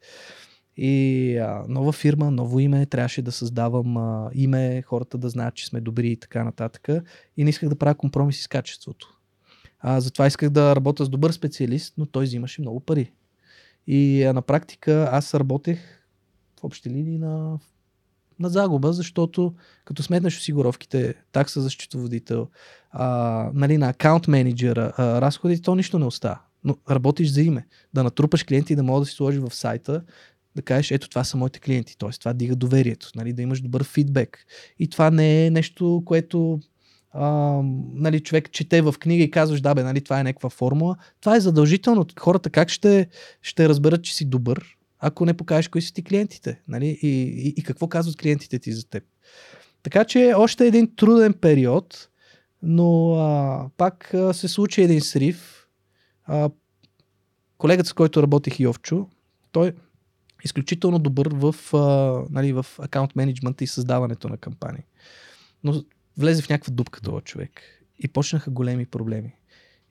И 0.77 1.36
а, 1.36 1.65
нова 1.69 1.93
фирма, 1.93 2.31
ново 2.31 2.61
име, 2.61 2.86
трябваше 2.86 3.23
да 3.23 3.32
създавам 3.32 3.97
а, 3.97 4.31
име, 4.35 4.82
хората 4.82 5.19
да 5.19 5.28
знаят, 5.28 5.55
че 5.55 5.66
сме 5.66 5.81
добри 5.81 6.09
и 6.09 6.16
така 6.16 6.44
нататък. 6.44 6.89
И 7.36 7.44
не 7.44 7.51
исках 7.51 7.69
да 7.69 7.77
правя 7.77 7.94
компромиси 7.94 8.43
с 8.43 8.48
качеството. 8.48 9.19
А, 9.81 10.01
затова 10.01 10.27
исках 10.27 10.51
да 10.51 10.77
работя 10.77 11.05
с 11.05 11.09
добър 11.09 11.32
специалист, 11.32 11.94
но 11.98 12.07
той 12.07 12.24
взимаше 12.24 12.61
много 12.61 12.81
пари. 12.81 13.12
И 13.86 14.24
а, 14.24 14.32
на 14.32 14.43
практика 14.43 15.09
аз 15.12 15.35
работех 15.35 15.78
в 16.61 16.65
общи 16.65 16.90
линии 16.90 17.19
на, 17.19 17.59
на 18.39 18.48
загуба, 18.48 18.93
защото 18.93 19.55
като 19.85 20.03
сметнеш 20.03 20.39
осигуровките, 20.39 21.15
такса 21.32 21.61
за 21.61 21.70
счетоводител, 21.70 22.48
нали, 23.53 23.78
на 23.78 23.89
акаунт 23.89 24.28
менеджера, 24.28 24.93
разходите, 24.98 25.62
то 25.62 25.74
нищо 25.74 25.98
не 25.98 26.05
остава. 26.05 26.40
Но 26.65 26.77
работиш 26.90 27.28
за 27.28 27.43
име. 27.43 27.66
Да 27.94 28.03
натрупаш 28.03 28.44
клиенти 28.44 28.73
и 28.73 28.77
да 28.77 28.82
мога 28.82 29.01
да 29.01 29.07
си 29.07 29.12
сложиш 29.12 29.40
в 29.40 29.55
сайта, 29.55 30.03
да 30.57 30.62
кажеш, 30.62 30.91
ето 30.91 31.09
това 31.09 31.24
са 31.24 31.37
моите 31.37 31.61
клиенти. 31.61 31.99
Тоест, 31.99 32.19
това 32.19 32.33
дига 32.33 32.57
доверието, 32.57 33.11
нали, 33.15 33.33
да 33.33 33.43
имаш 33.43 33.61
добър 33.61 33.85
фидбек. 33.85 34.47
И 34.78 34.91
това 34.91 35.11
не 35.11 35.47
е 35.47 35.51
нещо, 35.51 36.03
което 36.05 36.61
а, 37.12 37.61
нали, 37.95 38.20
човек 38.20 38.51
чете 38.53 38.83
в 38.83 38.95
книга 39.01 39.24
и 39.24 39.31
казваш, 39.31 39.61
да 39.61 39.74
бе, 39.74 39.83
нали, 39.83 40.01
това 40.01 40.20
е 40.20 40.24
някаква 40.24 40.51
формула. 40.51 40.97
Това 41.20 41.37
е 41.37 41.41
задължително. 41.41 42.07
Хората 42.20 42.51
как 42.51 42.69
ще, 42.69 43.07
ще 43.43 43.69
разберат, 43.69 44.05
че 44.05 44.15
си 44.15 44.24
добър, 44.24 44.77
ако 44.99 45.27
не 45.27 45.35
покажеш 45.35 45.69
кои 45.69 45.83
са 45.83 45.95
ти 45.95 46.03
клиентите 46.03 46.61
нали? 46.69 46.99
и, 47.03 47.09
и, 47.23 47.55
и 47.57 47.62
какво 47.62 47.89
казват 47.89 48.16
клиентите 48.16 48.59
ти 48.59 48.73
за 48.73 48.89
теб. 48.89 49.05
Така 49.83 50.05
че 50.05 50.33
още 50.37 50.66
един 50.66 50.95
труден 50.97 51.35
период, 51.35 52.09
но 52.62 53.15
а, 53.15 53.69
пак 53.77 54.15
а, 54.15 54.35
се 54.35 54.49
случи 54.49 54.83
един 54.83 55.01
срив. 55.01 55.66
А, 56.24 56.51
колегата, 57.59 57.89
с 57.89 57.93
който 57.93 58.23
работих 58.23 58.61
Йовчо, 58.61 59.07
той 59.53 59.69
е 59.69 59.73
изключително 60.47 60.98
добър 60.98 61.28
в, 61.32 61.55
а, 61.74 62.24
нали, 62.31 62.52
в 62.52 62.66
акаунт 62.78 63.16
менеджмента 63.16 63.64
и 63.64 63.66
създаването 63.66 64.28
на 64.28 64.36
кампании. 64.36 64.82
Но 65.64 65.85
влезе 66.18 66.43
в 66.43 66.48
някаква 66.48 66.73
дупка 66.74 67.01
този 67.01 67.24
човек 67.24 67.60
и 67.98 68.09
почнаха 68.09 68.51
големи 68.51 68.86
проблеми. 68.86 69.35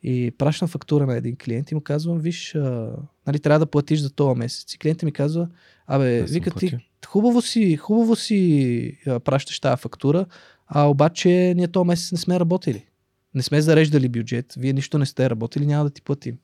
И 0.03 0.32
пращам 0.38 0.68
фактура 0.68 1.06
на 1.06 1.15
един 1.15 1.36
клиент 1.36 1.72
и 1.72 1.76
му 1.76 1.82
казвам, 1.82 2.19
виж, 2.19 2.56
а, 2.56 2.91
нали, 3.27 3.40
трябва 3.40 3.60
да 3.60 3.65
платиш 3.65 3.99
за 3.99 4.10
този 4.10 4.40
месец. 4.40 4.73
И 4.73 4.77
клиентът 4.77 5.03
ми 5.03 5.11
казва, 5.11 5.48
абе, 5.88 6.22
да 6.22 6.26
вика 6.26 6.52
ти, 6.52 6.77
хубаво 7.06 7.41
си, 7.41 7.77
хубаво 7.77 8.15
си 8.15 8.98
а, 9.07 9.19
пращаш 9.19 9.60
тази 9.60 9.82
фактура, 9.82 10.26
а 10.68 10.90
обаче 10.90 11.53
ние 11.57 11.68
този 11.68 11.88
месец 11.88 12.11
не 12.11 12.18
сме 12.18 12.40
работили. 12.40 12.86
Не 13.34 13.41
сме 13.44 13.61
зареждали 13.61 14.10
бюджет, 14.10 14.53
вие 14.57 14.73
нищо 14.73 14.98
не 14.98 15.06
сте 15.06 15.30
работили, 15.30 15.65
няма 15.65 15.84
да 15.84 15.90
ти 15.90 16.02
платим. 16.02 16.38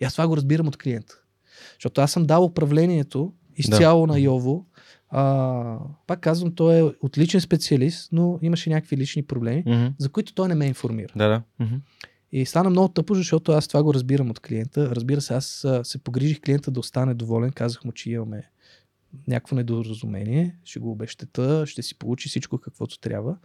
И 0.00 0.04
аз 0.04 0.12
това 0.12 0.28
го 0.28 0.36
разбирам 0.36 0.68
от 0.68 0.76
клиента. 0.76 1.14
Защото 1.74 2.00
аз 2.00 2.12
съм 2.12 2.26
дал 2.26 2.44
управлението 2.44 3.32
изцяло 3.58 4.06
да. 4.06 4.12
на 4.12 4.18
Йово 4.18 4.66
а, 5.10 5.78
пак 6.06 6.20
казвам, 6.20 6.54
той 6.54 6.80
е 6.80 6.92
отличен 7.00 7.40
специалист, 7.40 8.12
но 8.12 8.38
имаше 8.42 8.70
някакви 8.70 8.96
лични 8.96 9.22
проблеми, 9.22 9.64
mm-hmm. 9.64 9.92
за 9.98 10.08
които 10.08 10.34
той 10.34 10.48
не 10.48 10.54
ме 10.54 10.66
информира. 10.66 11.12
Да, 11.16 11.28
да. 11.28 11.42
Mm-hmm. 11.60 11.80
И 12.32 12.46
стана 12.46 12.70
много 12.70 12.88
тъпо, 12.88 13.14
защото 13.14 13.52
аз 13.52 13.68
това 13.68 13.82
го 13.82 13.94
разбирам 13.94 14.30
от 14.30 14.40
клиента. 14.40 14.90
Разбира 14.94 15.20
се, 15.20 15.34
аз 15.34 15.66
се 15.82 15.98
погрижих 15.98 16.40
клиента 16.40 16.70
да 16.70 16.80
остане 16.80 17.14
доволен. 17.14 17.50
Казах 17.50 17.84
му, 17.84 17.92
че 17.92 18.10
имаме 18.10 18.50
някакво 19.28 19.56
недоразумение, 19.56 20.56
ще 20.64 20.80
го 20.80 20.90
обещета, 20.90 21.66
ще 21.66 21.82
си 21.82 21.98
получи 21.98 22.28
всичко 22.28 22.58
каквото 22.58 23.00
трябва. 23.00 23.36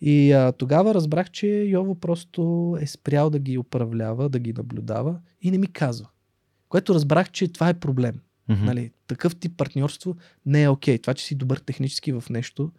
И 0.00 0.32
а, 0.32 0.52
тогава 0.52 0.94
разбрах, 0.94 1.30
че 1.30 1.46
Йово 1.46 1.94
просто 1.94 2.76
е 2.80 2.86
спрял 2.86 3.30
да 3.30 3.38
ги 3.38 3.58
управлява, 3.58 4.28
да 4.28 4.38
ги 4.38 4.52
наблюдава 4.52 5.18
и 5.42 5.50
не 5.50 5.58
ми 5.58 5.66
казва. 5.66 6.08
Което 6.68 6.94
разбрах, 6.94 7.30
че 7.30 7.52
това 7.52 7.68
е 7.68 7.80
проблем. 7.80 8.14
Mm-hmm. 8.50 8.64
Нали, 8.64 8.90
такъв 9.06 9.36
тип 9.36 9.56
партньорство 9.56 10.16
не 10.46 10.62
е 10.62 10.68
окей. 10.68 10.96
Okay. 10.96 11.02
Това, 11.02 11.14
че 11.14 11.24
си 11.24 11.34
добър 11.34 11.58
технически 11.58 12.12
в 12.12 12.24
нещо, 12.30 12.70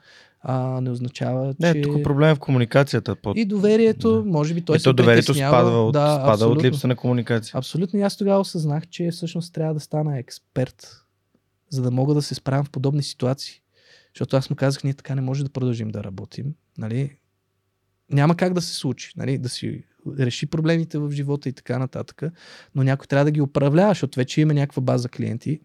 а, 0.41 0.81
не 0.81 0.89
означава, 0.89 1.53
че... 1.53 1.73
Не, 1.73 1.81
тук 1.81 2.03
проблем 2.03 2.29
е 2.29 2.35
в 2.35 2.39
комуникацията. 2.39 3.15
Под... 3.15 3.37
И 3.37 3.45
доверието, 3.45 4.23
да. 4.23 4.29
може 4.29 4.53
би 4.53 4.61
той 4.61 4.75
Ето, 4.75 4.83
се 4.83 4.93
доверието 4.93 5.33
спада, 5.33 5.71
от, 5.71 5.93
да, 5.93 6.15
спада 6.15 6.31
абсолютно. 6.31 6.59
от 6.59 6.63
липса 6.63 6.87
на 6.87 6.95
комуникация. 6.95 7.51
Абсолютно. 7.57 7.99
И 7.99 8.01
аз 8.01 8.17
тогава 8.17 8.39
осъзнах, 8.39 8.87
че 8.87 9.11
всъщност 9.11 9.53
трябва 9.53 9.73
да 9.73 9.79
стана 9.79 10.17
експерт, 10.17 11.05
за 11.69 11.81
да 11.81 11.91
мога 11.91 12.13
да 12.13 12.21
се 12.21 12.35
справям 12.35 12.65
в 12.65 12.69
подобни 12.69 13.03
ситуации. 13.03 13.61
Защото 14.15 14.37
аз 14.37 14.49
му 14.49 14.55
казах, 14.55 14.83
ние 14.83 14.93
така 14.93 15.15
не 15.15 15.21
може 15.21 15.43
да 15.43 15.49
продължим 15.49 15.89
да 15.89 16.03
работим. 16.03 16.53
Нали? 16.77 17.17
Няма 18.11 18.35
как 18.35 18.53
да 18.53 18.61
се 18.61 18.75
случи. 18.75 19.13
Нали? 19.17 19.37
Да 19.37 19.49
си 19.49 19.83
реши 20.19 20.45
проблемите 20.45 20.97
в 20.97 21.11
живота 21.11 21.49
и 21.49 21.53
така 21.53 21.79
нататък, 21.79 22.23
но 22.75 22.83
някой 22.83 23.07
трябва 23.07 23.25
да 23.25 23.31
ги 23.31 23.41
управлява, 23.41 23.91
защото 23.91 24.19
вече 24.19 24.41
има 24.41 24.53
някаква 24.53 24.81
база 24.81 25.09
клиенти. 25.09 25.59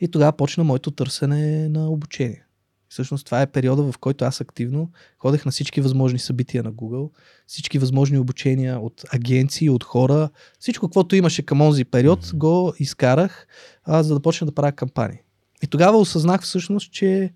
И 0.00 0.08
тогава 0.08 0.32
почна 0.32 0.64
моето 0.64 0.90
търсене 0.90 1.68
на 1.68 1.90
обучение. 1.90 2.44
Всъщност 2.88 3.24
това 3.24 3.42
е 3.42 3.46
периода, 3.46 3.92
в 3.92 3.98
който 3.98 4.24
аз 4.24 4.40
активно 4.40 4.90
ходех 5.18 5.44
на 5.44 5.50
всички 5.50 5.80
възможни 5.80 6.18
събития 6.18 6.62
на 6.62 6.72
Google, 6.72 7.10
всички 7.46 7.78
възможни 7.78 8.18
обучения 8.18 8.80
от 8.80 9.04
агенции, 9.12 9.70
от 9.70 9.84
хора, 9.84 10.30
всичко, 10.58 10.86
каквото 10.86 11.16
имаше 11.16 11.42
към 11.42 11.60
онзи 11.60 11.84
период, 11.84 12.24
mm-hmm. 12.24 12.36
го 12.36 12.74
изкарах, 12.78 13.46
а, 13.84 14.02
за 14.02 14.14
да 14.14 14.20
почна 14.20 14.46
да 14.46 14.54
правя 14.54 14.72
кампании. 14.72 15.18
И 15.62 15.66
тогава 15.66 15.98
осъзнах 15.98 16.42
всъщност, 16.42 16.92
че 16.92 17.32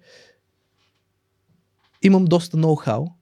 имам 2.03 2.25
доста 2.25 2.57
ноу-хау, 2.57 3.13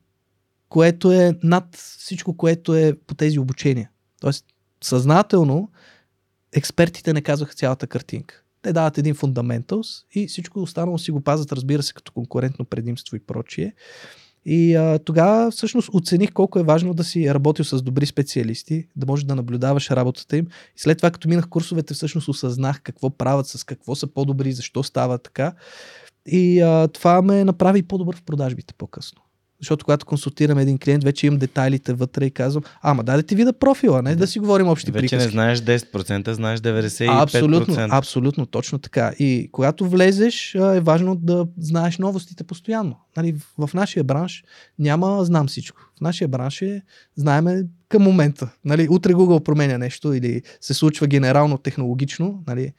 което 0.74 1.12
е 1.12 1.38
над 1.42 1.76
всичко, 1.76 2.36
което 2.36 2.74
е 2.74 2.94
по 3.06 3.14
тези 3.14 3.38
обучения. 3.38 3.90
Тоест, 4.20 4.44
съзнателно 4.84 5.70
експертите 6.52 7.12
не 7.12 7.22
казваха 7.22 7.54
цялата 7.54 7.86
картинка. 7.86 8.42
Те 8.62 8.72
дават 8.72 8.98
един 8.98 9.14
фундаменталс 9.14 10.04
и 10.14 10.26
всичко 10.26 10.62
останало 10.62 10.98
си 10.98 11.10
го 11.10 11.20
пазят, 11.20 11.52
разбира 11.52 11.82
се, 11.82 11.92
като 11.92 12.12
конкурентно 12.12 12.64
предимство 12.64 13.16
и 13.16 13.20
прочие. 13.20 13.74
И 14.44 14.74
а, 14.74 14.98
тогава 14.98 15.50
всъщност 15.50 15.90
оцених 15.92 16.32
колко 16.32 16.58
е 16.58 16.62
важно 16.62 16.94
да 16.94 17.04
си 17.04 17.34
работил 17.34 17.64
с 17.64 17.82
добри 17.82 18.06
специалисти, 18.06 18.88
да 18.96 19.06
можеш 19.06 19.24
да 19.24 19.34
наблюдаваш 19.34 19.90
работата 19.90 20.36
им. 20.36 20.46
И 20.76 20.80
след 20.80 20.98
това, 20.98 21.10
като 21.10 21.28
минах 21.28 21.48
курсовете, 21.48 21.94
всъщност 21.94 22.28
осъзнах 22.28 22.82
какво 22.82 23.10
правят, 23.10 23.46
с 23.46 23.64
какво 23.64 23.94
са 23.94 24.06
по-добри, 24.06 24.52
защо 24.52 24.82
става 24.82 25.18
така. 25.18 25.54
И 26.26 26.60
а, 26.60 26.88
това 26.88 27.22
ме 27.22 27.44
направи 27.44 27.82
по-добър 27.82 28.16
в 28.16 28.22
продажбите 28.22 28.74
по-късно. 28.74 29.23
Защото 29.64 29.84
когато 29.84 30.06
консултирам 30.06 30.58
един 30.58 30.78
клиент, 30.78 31.04
вече 31.04 31.26
имам 31.26 31.38
детайлите 31.38 31.92
вътре 31.92 32.26
и 32.26 32.30
казвам, 32.30 32.62
ама 32.82 33.04
дай 33.04 33.16
да 33.16 33.22
ти 33.22 33.34
вида 33.34 33.52
профила, 33.52 34.02
не 34.02 34.16
да 34.16 34.26
си 34.26 34.38
говорим 34.38 34.68
общи 34.68 34.90
вече 34.90 35.00
приказки. 35.00 35.16
Вече 35.16 35.26
не 35.26 35.30
знаеш 35.30 35.60
10%, 35.60 36.30
знаеш 36.30 36.60
95%. 36.60 37.22
Абсолютно, 37.22 37.76
абсолютно, 37.78 38.46
точно 38.46 38.78
така. 38.78 39.12
И 39.18 39.48
когато 39.52 39.88
влезеш, 39.88 40.54
е 40.54 40.80
важно 40.80 41.16
да 41.16 41.46
знаеш 41.58 41.98
новостите 41.98 42.44
постоянно. 42.44 42.96
Нали, 43.16 43.36
в 43.58 43.70
нашия 43.74 44.04
бранш 44.04 44.44
няма 44.78 45.24
знам 45.24 45.46
всичко. 45.46 45.80
В 45.98 46.00
нашия 46.00 46.28
бранш 46.28 46.62
е 46.62 46.82
знаеме 47.16 47.62
към 47.88 48.02
момента. 48.02 48.50
Нали, 48.64 48.88
утре 48.90 49.12
Google 49.12 49.44
променя 49.44 49.78
нещо 49.78 50.12
или 50.12 50.42
се 50.60 50.74
случва 50.74 51.06
генерално 51.06 51.58
технологично. 51.58 52.42
Нали, 52.46 52.72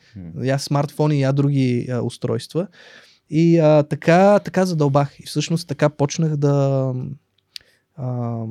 я 0.43 0.59
смартфони, 0.59 1.21
я 1.21 1.33
други 1.33 1.87
а, 1.91 2.01
устройства. 2.01 2.67
И 3.29 3.59
а, 3.59 3.83
така, 3.83 4.39
така 4.39 4.65
задълбах. 4.65 5.19
И 5.19 5.25
всъщност 5.25 5.67
така 5.67 5.89
почнах 5.89 6.35
да, 6.35 6.93
а, 7.95 8.43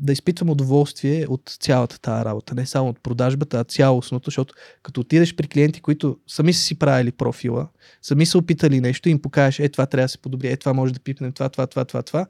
да 0.00 0.12
изпитвам 0.12 0.50
удоволствие 0.50 1.26
от 1.28 1.56
цялата 1.60 2.00
тази 2.00 2.24
работа. 2.24 2.54
Не 2.54 2.66
само 2.66 2.88
от 2.88 3.00
продажбата, 3.02 3.60
а 3.60 3.64
цялостното, 3.64 4.30
защото 4.30 4.54
като 4.82 5.00
отидеш 5.00 5.36
при 5.36 5.48
клиенти, 5.48 5.80
които 5.80 6.18
сами 6.26 6.52
са 6.52 6.60
си 6.60 6.78
правили 6.78 7.12
профила, 7.12 7.68
сами 8.02 8.26
са 8.26 8.38
опитали 8.38 8.80
нещо 8.80 9.08
и 9.08 9.12
им 9.12 9.22
покажеш, 9.22 9.58
е 9.58 9.68
това 9.68 9.86
трябва 9.86 10.04
да 10.04 10.08
се 10.08 10.18
подобри, 10.18 10.48
е 10.48 10.56
това 10.56 10.72
може 10.72 10.92
да 10.92 11.00
пипнем, 11.00 11.32
това, 11.32 11.48
това, 11.48 11.66
това, 11.66 11.84
това, 11.84 12.02
това. 12.02 12.26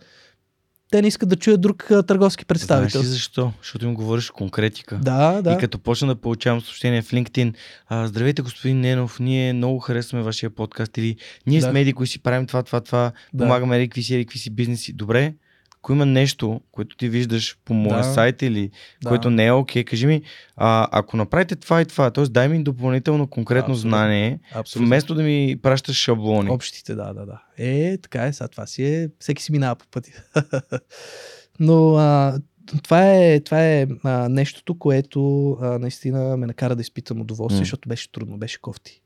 Те 0.90 1.02
не 1.02 1.08
искат 1.08 1.28
да 1.28 1.36
чуят 1.36 1.60
друг 1.60 1.90
а, 1.90 2.02
търговски 2.02 2.42
Знаеш 2.42 2.48
представител. 2.48 3.00
ли 3.00 3.06
защо? 3.06 3.52
Защото 3.62 3.84
им 3.84 3.94
говориш 3.94 4.30
конкретика. 4.30 4.96
Да, 4.96 5.42
да. 5.42 5.52
И 5.52 5.58
като 5.58 5.78
почна 5.78 6.08
да 6.08 6.16
получавам 6.16 6.60
съобщения 6.60 7.02
в 7.02 7.10
LinkedIn, 7.10 7.54
а, 7.88 8.06
здравейте 8.06 8.42
господин 8.42 8.80
Ненов, 8.80 9.20
ние 9.20 9.52
много 9.52 9.78
харесваме 9.78 10.24
вашия 10.24 10.50
подкаст 10.50 10.98
или 10.98 11.16
ние 11.46 11.60
Да. 11.60 11.70
сме 11.70 11.80
еди, 11.80 11.92
кои 11.92 12.06
си 12.06 12.22
правим 12.22 12.46
това, 12.46 12.62
това, 12.62 12.80
това, 12.80 13.12
Да. 13.34 13.44
помагаме 13.44 13.76
еди, 13.76 13.88
какви 13.88 14.02
си, 14.02 14.14
еди, 14.14 14.24
какви 14.24 14.38
си 14.38 14.50
бизнеси. 14.50 14.92
Добре, 14.92 15.34
ако 15.82 15.92
има 15.92 16.06
нещо, 16.06 16.60
което 16.72 16.96
ти 16.96 17.08
виждаш 17.08 17.58
по 17.64 17.74
моя 17.74 17.96
Да. 17.96 18.04
сайт 18.04 18.42
или 18.42 18.70
да. 19.02 19.08
което 19.08 19.30
не 19.30 19.46
е 19.46 19.52
окей, 19.52 19.84
кажи 19.84 20.06
ми, 20.06 20.22
а, 20.56 20.88
ако 20.92 21.16
направите 21.16 21.56
това 21.56 21.80
и 21.80 21.84
това, 21.84 22.10
т.е. 22.10 22.24
дай 22.24 22.48
ми 22.48 22.62
допълнително 22.64 23.26
конкретно 23.26 23.72
Абсолютно. 23.74 23.88
знание, 23.90 24.38
Абсолютно. 24.54 24.86
вместо 24.86 25.14
да 25.14 25.22
ми 25.22 25.56
пращаш 25.62 25.96
шаблони. 25.96 26.50
Общите, 26.50 26.94
да, 26.94 27.12
да, 27.14 27.26
да. 27.26 27.42
Е, 27.58 27.98
така 27.98 28.26
е, 28.26 28.32
сега 28.32 28.48
това 28.48 28.66
си 28.66 28.84
е, 28.84 29.08
всеки 29.18 29.42
си 29.42 29.52
минава 29.52 29.76
по 29.76 29.86
пътя. 29.90 30.10
Но 31.60 31.94
а, 31.94 32.38
това 32.82 33.14
е, 33.14 33.40
това 33.40 33.66
е 33.66 33.86
а, 34.02 34.28
нещото, 34.28 34.78
което 34.78 35.50
а, 35.60 35.78
наистина 35.78 36.36
ме 36.36 36.46
накара 36.46 36.76
да 36.76 36.80
изпитам 36.82 37.20
удоволствие, 37.20 37.60
М. 37.60 37.64
защото 37.64 37.88
беше 37.88 38.12
трудно, 38.12 38.38
беше 38.38 38.60
кофти. 38.60 39.02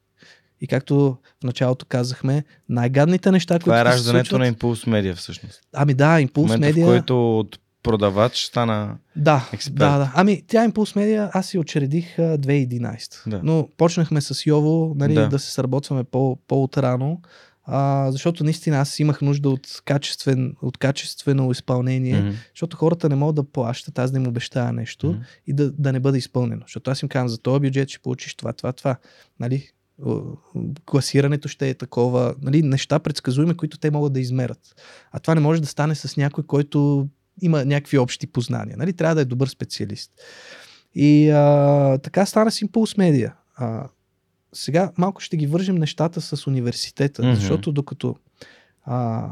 И 0.61 0.67
както 0.67 1.17
в 1.41 1.45
началото 1.45 1.87
казахме, 1.87 2.45
най-гадните 2.69 3.31
неща, 3.31 3.59
Това 3.59 3.77
е 3.77 3.83
които 3.83 3.95
раждането 3.95 4.29
случват... 4.29 4.41
на 4.41 4.47
импулс 4.47 4.87
медиа 4.87 5.15
всъщност. 5.15 5.61
Ами 5.73 5.95
да, 5.95 6.21
импулс 6.21 6.49
момента, 6.49 6.67
медиа. 6.67 6.87
в 6.87 6.89
който 6.89 7.39
от 7.39 7.59
продавач 7.83 8.45
стана... 8.45 8.97
Да, 9.17 9.49
експерт. 9.53 9.75
да, 9.77 9.99
да. 9.99 10.13
Ами 10.15 10.43
тя 10.47 10.65
импулс 10.65 10.95
медиа 10.95 11.31
аз 11.35 11.47
си 11.47 11.59
учредих 11.59 12.19
а, 12.19 12.39
2011. 12.39 13.31
Да. 13.31 13.41
Но 13.43 13.69
почнахме 13.77 14.21
с 14.21 14.47
Йово 14.47 14.95
нали, 14.97 15.15
Да. 15.15 15.29
да. 15.29 15.39
се 15.39 15.53
сработваме 15.53 16.05
по, 16.05 16.39
по-отрано. 16.49 17.21
А, 17.67 18.13
защото 18.13 18.45
наистина 18.45 18.77
аз 18.77 18.99
имах 18.99 19.21
нужда 19.21 19.51
от, 19.51 19.83
качествен, 19.85 20.55
от 20.63 20.79
качествено 20.79 21.51
изпълнение, 21.51 22.21
Мгм. 22.21 22.31
защото 22.55 22.77
хората 22.77 23.09
не 23.09 23.15
могат 23.15 23.37
да 23.37 23.45
плащат, 23.45 23.99
аз 23.99 24.11
да 24.11 24.19
им 24.19 24.27
обещая 24.27 24.73
нещо 24.73 25.07
Мгм. 25.07 25.19
и 25.47 25.53
да, 25.53 25.71
да 25.71 25.93
не 25.93 26.01
бъде 26.01 26.19
изпълнено. 26.19 26.63
Защото 26.63 26.91
аз 26.91 27.03
им 27.03 27.09
казвам, 27.09 27.29
за 27.29 27.39
този 27.39 27.61
бюджет 27.61 27.89
ще 27.89 27.99
получиш 27.99 28.35
това, 28.35 28.53
това, 28.53 28.73
това. 28.73 28.97
Нали? 29.41 29.69
Класирането 30.87 31.49
ще 31.49 31.69
е 31.69 31.75
такова, 31.75 32.35
нали? 32.43 32.63
неща 32.63 32.99
предсказуеми, 32.99 33.57
които 33.57 33.79
те 33.79 33.91
могат 33.91 34.13
да 34.13 34.21
измерят. 34.21 34.75
А 35.13 35.19
това 35.19 35.35
не 35.35 35.41
може 35.41 35.61
да 35.61 35.67
стане 35.67 35.95
с 35.95 36.17
някой, 36.17 36.45
който 36.45 37.09
има 37.43 37.65
някакви 37.65 37.99
общи 37.99 38.27
познания. 38.27 38.77
Нали? 38.77 38.93
Трябва 38.93 39.15
да 39.15 39.21
е 39.21 39.25
добър 39.25 39.49
специалист. 39.49 40.11
И 40.95 41.31
а, 41.31 41.99
така 41.99 42.27
стана 42.27 42.51
с 42.51 42.61
Impulse 42.61 42.99
Media. 42.99 43.33
А, 43.57 43.89
сега 44.53 44.93
малко 44.99 45.21
ще 45.21 45.37
ги 45.37 45.47
вържим 45.47 45.75
нещата 45.75 46.21
с 46.21 46.47
университета, 46.47 47.23
Мгм. 47.23 47.35
защото 47.35 47.73
докато 47.73 48.17
а, 48.85 49.31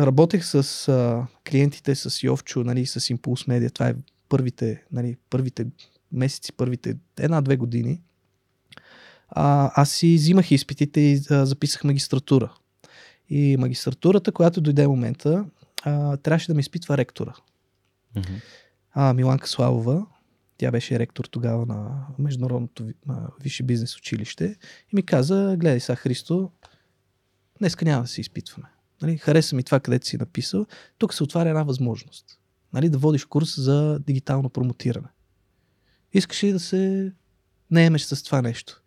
работех 0.00 0.44
с 0.44 0.88
а, 0.88 1.26
клиентите, 1.50 1.94
с 1.94 2.22
Йовчо, 2.22 2.64
нали, 2.64 2.86
с 2.86 3.00
Impulse 3.00 3.48
Media, 3.48 3.72
това 3.74 3.88
е 3.88 3.94
първите, 4.28 4.84
нали, 4.92 5.16
първите 5.30 5.66
месеци, 6.12 6.52
първите 6.52 6.96
една-две 7.18 7.56
години, 7.56 8.00
а, 9.34 9.70
аз 9.82 9.90
си 9.90 10.14
взимах 10.14 10.50
изпитите 10.50 11.00
и 11.00 11.20
а, 11.30 11.46
записах 11.46 11.84
магистратура. 11.84 12.54
И 13.28 13.56
магистратурата, 13.56 14.32
която 14.32 14.60
дойде 14.60 14.88
момента, 14.88 15.44
а, 15.82 16.16
трябваше 16.16 16.46
да 16.46 16.54
ме 16.54 16.60
изпитва 16.60 16.96
ректора. 16.96 17.34
Мгм. 18.16 18.32
А, 18.92 19.14
Миланка 19.14 19.48
Славова, 19.48 20.06
тя 20.58 20.70
беше 20.70 20.98
ректор 20.98 21.24
тогава 21.24 21.66
на 21.66 22.06
Международното 22.18 22.90
а, 23.08 23.28
висше 23.40 23.62
бизнес 23.62 23.96
училище 23.96 24.56
и 24.92 24.96
ми 24.96 25.02
каза, 25.02 25.56
гледай 25.58 25.80
сега 25.80 25.96
Христо, 25.96 26.50
днеска 27.58 27.84
няма 27.84 28.02
да 28.02 28.08
се 28.08 28.20
изпитваме. 28.20 28.68
Нали, 29.02 29.18
хареса 29.18 29.56
ми 29.56 29.62
това, 29.62 29.80
където 29.80 30.06
си 30.06 30.16
написал. 30.16 30.66
Тук 30.98 31.14
се 31.14 31.22
отваря 31.22 31.48
една 31.48 31.62
възможност. 31.62 32.38
Нали, 32.72 32.88
да 32.88 32.98
водиш 32.98 33.24
курс 33.24 33.60
за 33.60 33.98
дигитално 33.98 34.48
промотиране. 34.48 35.08
Искаш 36.12 36.44
ли 36.44 36.52
да 36.52 36.60
се 36.60 37.12
наемеш 37.70 38.02
с 38.02 38.22
това 38.22 38.42
нещо? 38.42 38.82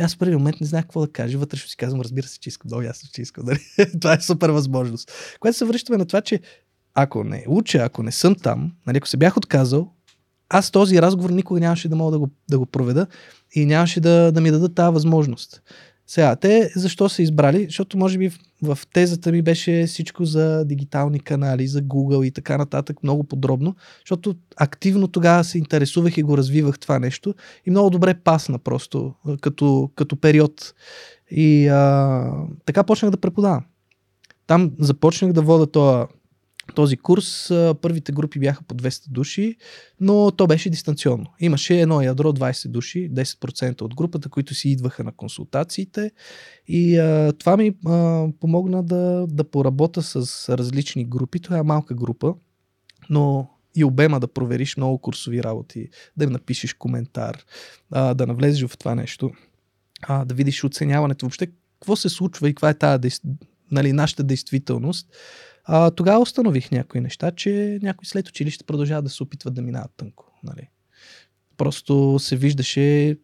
Аз 0.00 0.14
в 0.14 0.18
първи 0.18 0.36
момент 0.36 0.60
не 0.60 0.66
знаех 0.66 0.84
какво 0.84 1.00
да 1.00 1.12
кажа. 1.12 1.38
Вътрешно 1.38 1.68
си 1.68 1.76
казвам, 1.76 2.00
разбира 2.00 2.26
се, 2.26 2.40
че 2.40 2.48
искам. 2.48 2.68
Много 2.68 2.82
ясно, 2.82 3.08
че 3.12 3.22
искам. 3.22 3.44
Нали? 3.46 3.60
това 4.00 4.12
е 4.12 4.20
супер 4.20 4.50
възможност. 4.50 5.12
Което 5.40 5.58
се 5.58 5.64
връщаме 5.64 5.98
на 5.98 6.06
това, 6.06 6.20
че 6.20 6.40
ако 6.94 7.24
не 7.24 7.44
уча, 7.48 7.78
ако 7.78 8.02
не 8.02 8.12
съм 8.12 8.34
там, 8.34 8.72
нали, 8.86 8.96
ако 8.96 9.08
се 9.08 9.16
бях 9.16 9.36
отказал, 9.36 9.92
аз 10.48 10.70
този 10.70 11.02
разговор 11.02 11.30
никога 11.30 11.60
нямаше 11.60 11.88
да 11.88 11.96
мога 11.96 12.12
да 12.12 12.18
го, 12.18 12.30
да 12.50 12.58
го 12.58 12.66
проведа 12.66 13.06
и 13.54 13.66
нямаше 13.66 14.00
да, 14.00 14.32
да 14.32 14.40
ми 14.40 14.50
дадат 14.50 14.74
тази 14.74 14.94
възможност. 14.94 15.62
Сега, 16.10 16.36
те 16.36 16.72
защо 16.76 17.08
са 17.08 17.22
избрали? 17.22 17.64
Защото 17.64 17.98
може 17.98 18.18
би 18.18 18.28
в, 18.28 18.38
в 18.62 18.78
тезата 18.92 19.32
ми 19.32 19.42
беше 19.42 19.84
всичко 19.86 20.24
за 20.24 20.64
дигитални 20.64 21.20
канали, 21.20 21.66
за 21.66 21.82
Google 21.82 22.24
и 22.24 22.30
така 22.30 22.58
нататък, 22.58 23.02
много 23.02 23.24
подробно, 23.24 23.76
защото 24.00 24.34
активно 24.56 25.08
тогава 25.08 25.44
се 25.44 25.58
интересувах 25.58 26.18
и 26.18 26.22
го 26.22 26.36
развивах 26.36 26.78
това 26.78 26.98
нещо 26.98 27.34
и 27.66 27.70
много 27.70 27.90
добре 27.90 28.14
пасна 28.14 28.58
просто 28.58 29.14
като, 29.40 29.90
като 29.94 30.16
период. 30.16 30.74
И 31.30 31.68
а, 31.68 32.32
така 32.64 32.84
почнах 32.84 33.10
да 33.10 33.20
преподавам. 33.20 33.64
Там 34.46 34.70
започнах 34.78 35.32
да 35.32 35.42
вода 35.42 35.66
този 35.66 36.06
този 36.74 36.96
курс. 36.96 37.48
Първите 37.82 38.12
групи 38.12 38.38
бяха 38.38 38.62
по 38.62 38.74
200 38.74 39.08
души, 39.08 39.56
но 40.00 40.30
то 40.30 40.46
беше 40.46 40.70
дистанционно. 40.70 41.26
Имаше 41.40 41.80
едно 41.80 42.02
ядро 42.02 42.32
20 42.32 42.68
души, 42.68 43.10
10% 43.12 43.82
от 43.82 43.94
групата, 43.94 44.28
които 44.28 44.54
си 44.54 44.68
идваха 44.68 45.04
на 45.04 45.12
консултациите. 45.12 46.10
И 46.68 46.98
а, 46.98 47.32
това 47.38 47.56
ми 47.56 47.76
а, 47.86 48.26
помогна 48.40 48.82
да, 48.82 49.26
да 49.28 49.44
поработа 49.44 50.02
с 50.02 50.48
различни 50.58 51.04
групи. 51.04 51.40
Това 51.40 51.58
е 51.58 51.62
малка 51.62 51.94
група, 51.94 52.34
но 53.10 53.50
и 53.76 53.84
обема 53.84 54.20
да 54.20 54.28
провериш 54.28 54.76
много 54.76 54.98
курсови 54.98 55.42
работи, 55.42 55.88
да 56.16 56.24
им 56.24 56.30
напишеш 56.30 56.74
коментар, 56.74 57.44
а, 57.90 58.14
да 58.14 58.26
навлезеш 58.26 58.68
в 58.68 58.78
това 58.78 58.94
нещо, 58.94 59.30
а, 60.02 60.24
да 60.24 60.34
видиш 60.34 60.64
оценяването. 60.64 61.26
Въобще, 61.26 61.46
какво 61.80 61.96
се 61.96 62.08
случва 62.08 62.48
и 62.48 62.54
каква 62.54 62.70
е 62.70 62.78
тази, 62.78 63.10
нали, 63.70 63.92
нашата 63.92 64.22
действителност. 64.22 65.08
А, 65.72 65.90
тогава 65.90 66.20
установих 66.20 66.70
някои 66.70 67.00
неща, 67.00 67.30
че 67.30 67.78
някои 67.82 68.06
след 68.06 68.28
училище 68.28 68.64
продължават 68.64 69.04
да 69.04 69.10
се 69.10 69.22
опитват 69.22 69.54
да 69.54 69.62
минават 69.62 69.90
тънко. 69.96 70.32
Нали. 70.42 70.68
Просто 71.56 72.18
се 72.18 72.36
виждаше 72.36 73.18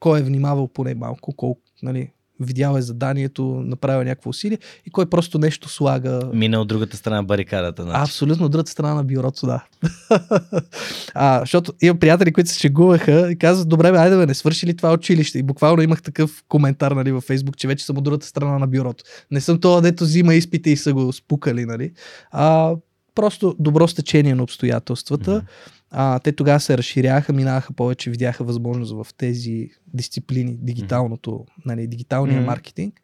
кой 0.00 0.20
е 0.20 0.22
внимавал 0.22 0.68
поне 0.68 0.94
малко, 0.94 1.36
колко, 1.36 1.60
нали, 1.82 2.10
видял 2.40 2.76
е 2.76 2.82
заданието, 2.82 3.44
направил 3.44 4.04
някакво 4.04 4.30
усилие 4.30 4.58
и 4.86 4.90
кой 4.90 5.06
просто 5.06 5.38
нещо 5.38 5.68
слага. 5.68 6.20
Мина 6.34 6.60
от 6.60 6.68
другата 6.68 6.96
страна 6.96 7.16
на 7.16 7.24
барикадата. 7.24 7.82
Значи. 7.82 8.00
Абсолютно 8.02 8.46
от 8.46 8.52
другата 8.52 8.70
страна 8.70 8.94
на 8.94 9.04
бюрото, 9.04 9.46
да. 9.46 9.64
а, 11.14 11.40
защото 11.40 11.72
имам 11.82 11.98
приятели, 11.98 12.32
които 12.32 12.50
се 12.50 12.58
шегуваха 12.58 13.32
и 13.32 13.38
казват, 13.38 13.68
добре, 13.68 13.92
бе, 13.92 13.98
айде 13.98 14.16
бе, 14.16 14.26
не 14.26 14.34
свърши 14.34 14.66
ли 14.66 14.76
това 14.76 14.92
училище? 14.92 15.38
И 15.38 15.42
буквално 15.42 15.82
имах 15.82 16.02
такъв 16.02 16.44
коментар 16.48 16.92
нали, 16.92 17.12
във 17.12 17.24
Фейсбук, 17.24 17.56
че 17.56 17.68
вече 17.68 17.84
съм 17.84 17.98
от 17.98 18.04
другата 18.04 18.26
страна 18.26 18.58
на 18.58 18.66
бюрото. 18.66 19.04
Не 19.30 19.40
съм 19.40 19.60
това, 19.60 19.80
дето 19.80 20.04
взима 20.04 20.34
изпити 20.34 20.70
и 20.70 20.76
са 20.76 20.92
го 20.92 21.12
спукали, 21.12 21.64
нали? 21.64 21.92
А, 22.30 22.74
просто 23.14 23.56
добро 23.58 23.88
стечение 23.88 24.34
на 24.34 24.42
обстоятелствата. 24.42 25.30
Мгм. 25.30 25.46
А, 25.94 26.18
те 26.18 26.32
тогава 26.32 26.60
се 26.60 26.78
разширяха, 26.78 27.32
минаха 27.32 27.72
повече, 27.72 28.10
видяха 28.10 28.44
възможност 28.44 28.92
в 28.92 29.06
тези 29.16 29.68
дисциплини, 29.94 30.58
дигиталното, 30.60 31.46
нали, 31.66 31.86
дигиталния 31.86 32.36
Мгм. 32.36 32.46
маркетинг. 32.46 33.00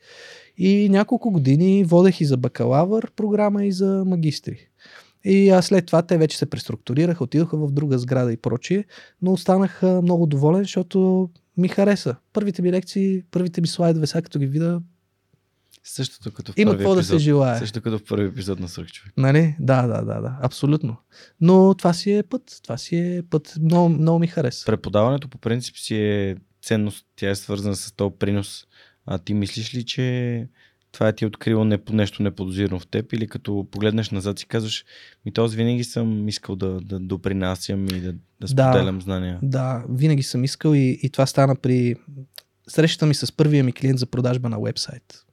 И 0.58 0.88
няколко 0.88 1.30
години 1.30 1.84
водех 1.84 2.20
и 2.20 2.24
за 2.24 2.36
бакалавър 2.36 3.10
програма 3.16 3.64
и 3.64 3.72
за 3.72 4.04
магистри. 4.06 4.58
И 5.24 5.50
а 5.50 5.62
след 5.62 5.86
това 5.86 6.02
те 6.02 6.18
вече 6.18 6.38
се 6.38 6.50
преструктурираха, 6.50 7.24
отидоха 7.24 7.56
в 7.56 7.70
друга 7.72 7.98
сграда 7.98 8.32
и 8.32 8.36
прочие, 8.36 8.84
но 9.22 9.32
останах 9.32 9.82
много 9.82 10.26
доволен, 10.26 10.62
защото 10.62 11.28
ми 11.56 11.68
хареса. 11.68 12.16
Първите 12.32 12.62
ми 12.62 12.72
лекции, 12.72 13.22
първите 13.30 13.60
ми 13.60 13.66
слайдове, 13.66 14.06
сега 14.06 14.22
като 14.22 14.38
ги 14.38 14.46
видя, 14.46 14.80
Същото 15.84 16.32
като 16.32 16.52
в 16.52 16.58
има 16.58 16.76
какво 16.76 16.94
да 16.94 17.04
се 17.04 17.18
желая. 17.18 17.58
Също 17.58 17.82
като 17.82 17.98
в 17.98 18.04
първи 18.04 18.26
епизод 18.26 18.60
на 18.60 18.68
Свърх 18.68 18.88
човек. 18.88 19.12
Нали? 19.16 19.56
Да, 19.60 19.82
да, 19.82 20.02
да, 20.02 20.20
да, 20.20 20.38
абсолютно. 20.42 20.96
Но 21.40 21.74
това 21.74 21.92
си 21.92 22.12
е 22.12 22.22
път, 22.22 22.60
това 22.62 22.76
си 22.76 22.96
е 22.96 23.22
път. 23.30 23.54
Много, 23.60 23.88
много 23.88 24.18
ми 24.18 24.26
хареса. 24.26 24.66
Преподаването 24.66 25.28
по 25.28 25.38
принцип 25.38 25.76
си 25.76 25.96
е 25.96 26.36
ценност. 26.62 27.06
Тя 27.16 27.30
е 27.30 27.34
свързана 27.34 27.76
с 27.76 27.92
този 27.92 28.14
принос. 28.18 28.66
А 29.06 29.18
ти 29.18 29.34
мислиш 29.34 29.74
ли, 29.74 29.84
че 29.84 30.48
това 30.92 31.08
е 31.08 31.12
ти 31.12 31.26
открило 31.26 31.64
не, 31.64 31.78
нещо 31.90 32.22
неподозирано 32.22 32.78
в 32.78 32.86
теб 32.86 33.12
или 33.12 33.26
като 33.26 33.66
погледнеш 33.70 34.10
назад 34.10 34.38
си 34.38 34.46
казваш, 34.46 34.84
ми 35.26 35.32
този 35.32 35.56
винаги 35.56 35.84
съм 35.84 36.28
искал 36.28 36.56
да, 36.56 36.80
да 36.80 36.98
допринасям 36.98 37.88
и 37.88 38.00
да, 38.00 38.14
да 38.40 38.48
споделям 38.48 39.02
знания. 39.02 39.38
Да, 39.42 39.84
винаги 39.88 40.22
съм 40.22 40.44
искал 40.44 40.74
и, 40.74 41.00
и 41.02 41.10
това 41.10 41.26
стана 41.26 41.56
при 41.56 41.96
срещата 42.68 43.06
ми 43.06 43.14
с 43.14 43.32
първия 43.32 43.64
ми 43.64 43.72
клиент 43.72 43.98
за 43.98 44.06
продажба 44.06 44.48
на 44.48 44.60
вебсайт. 44.60 45.24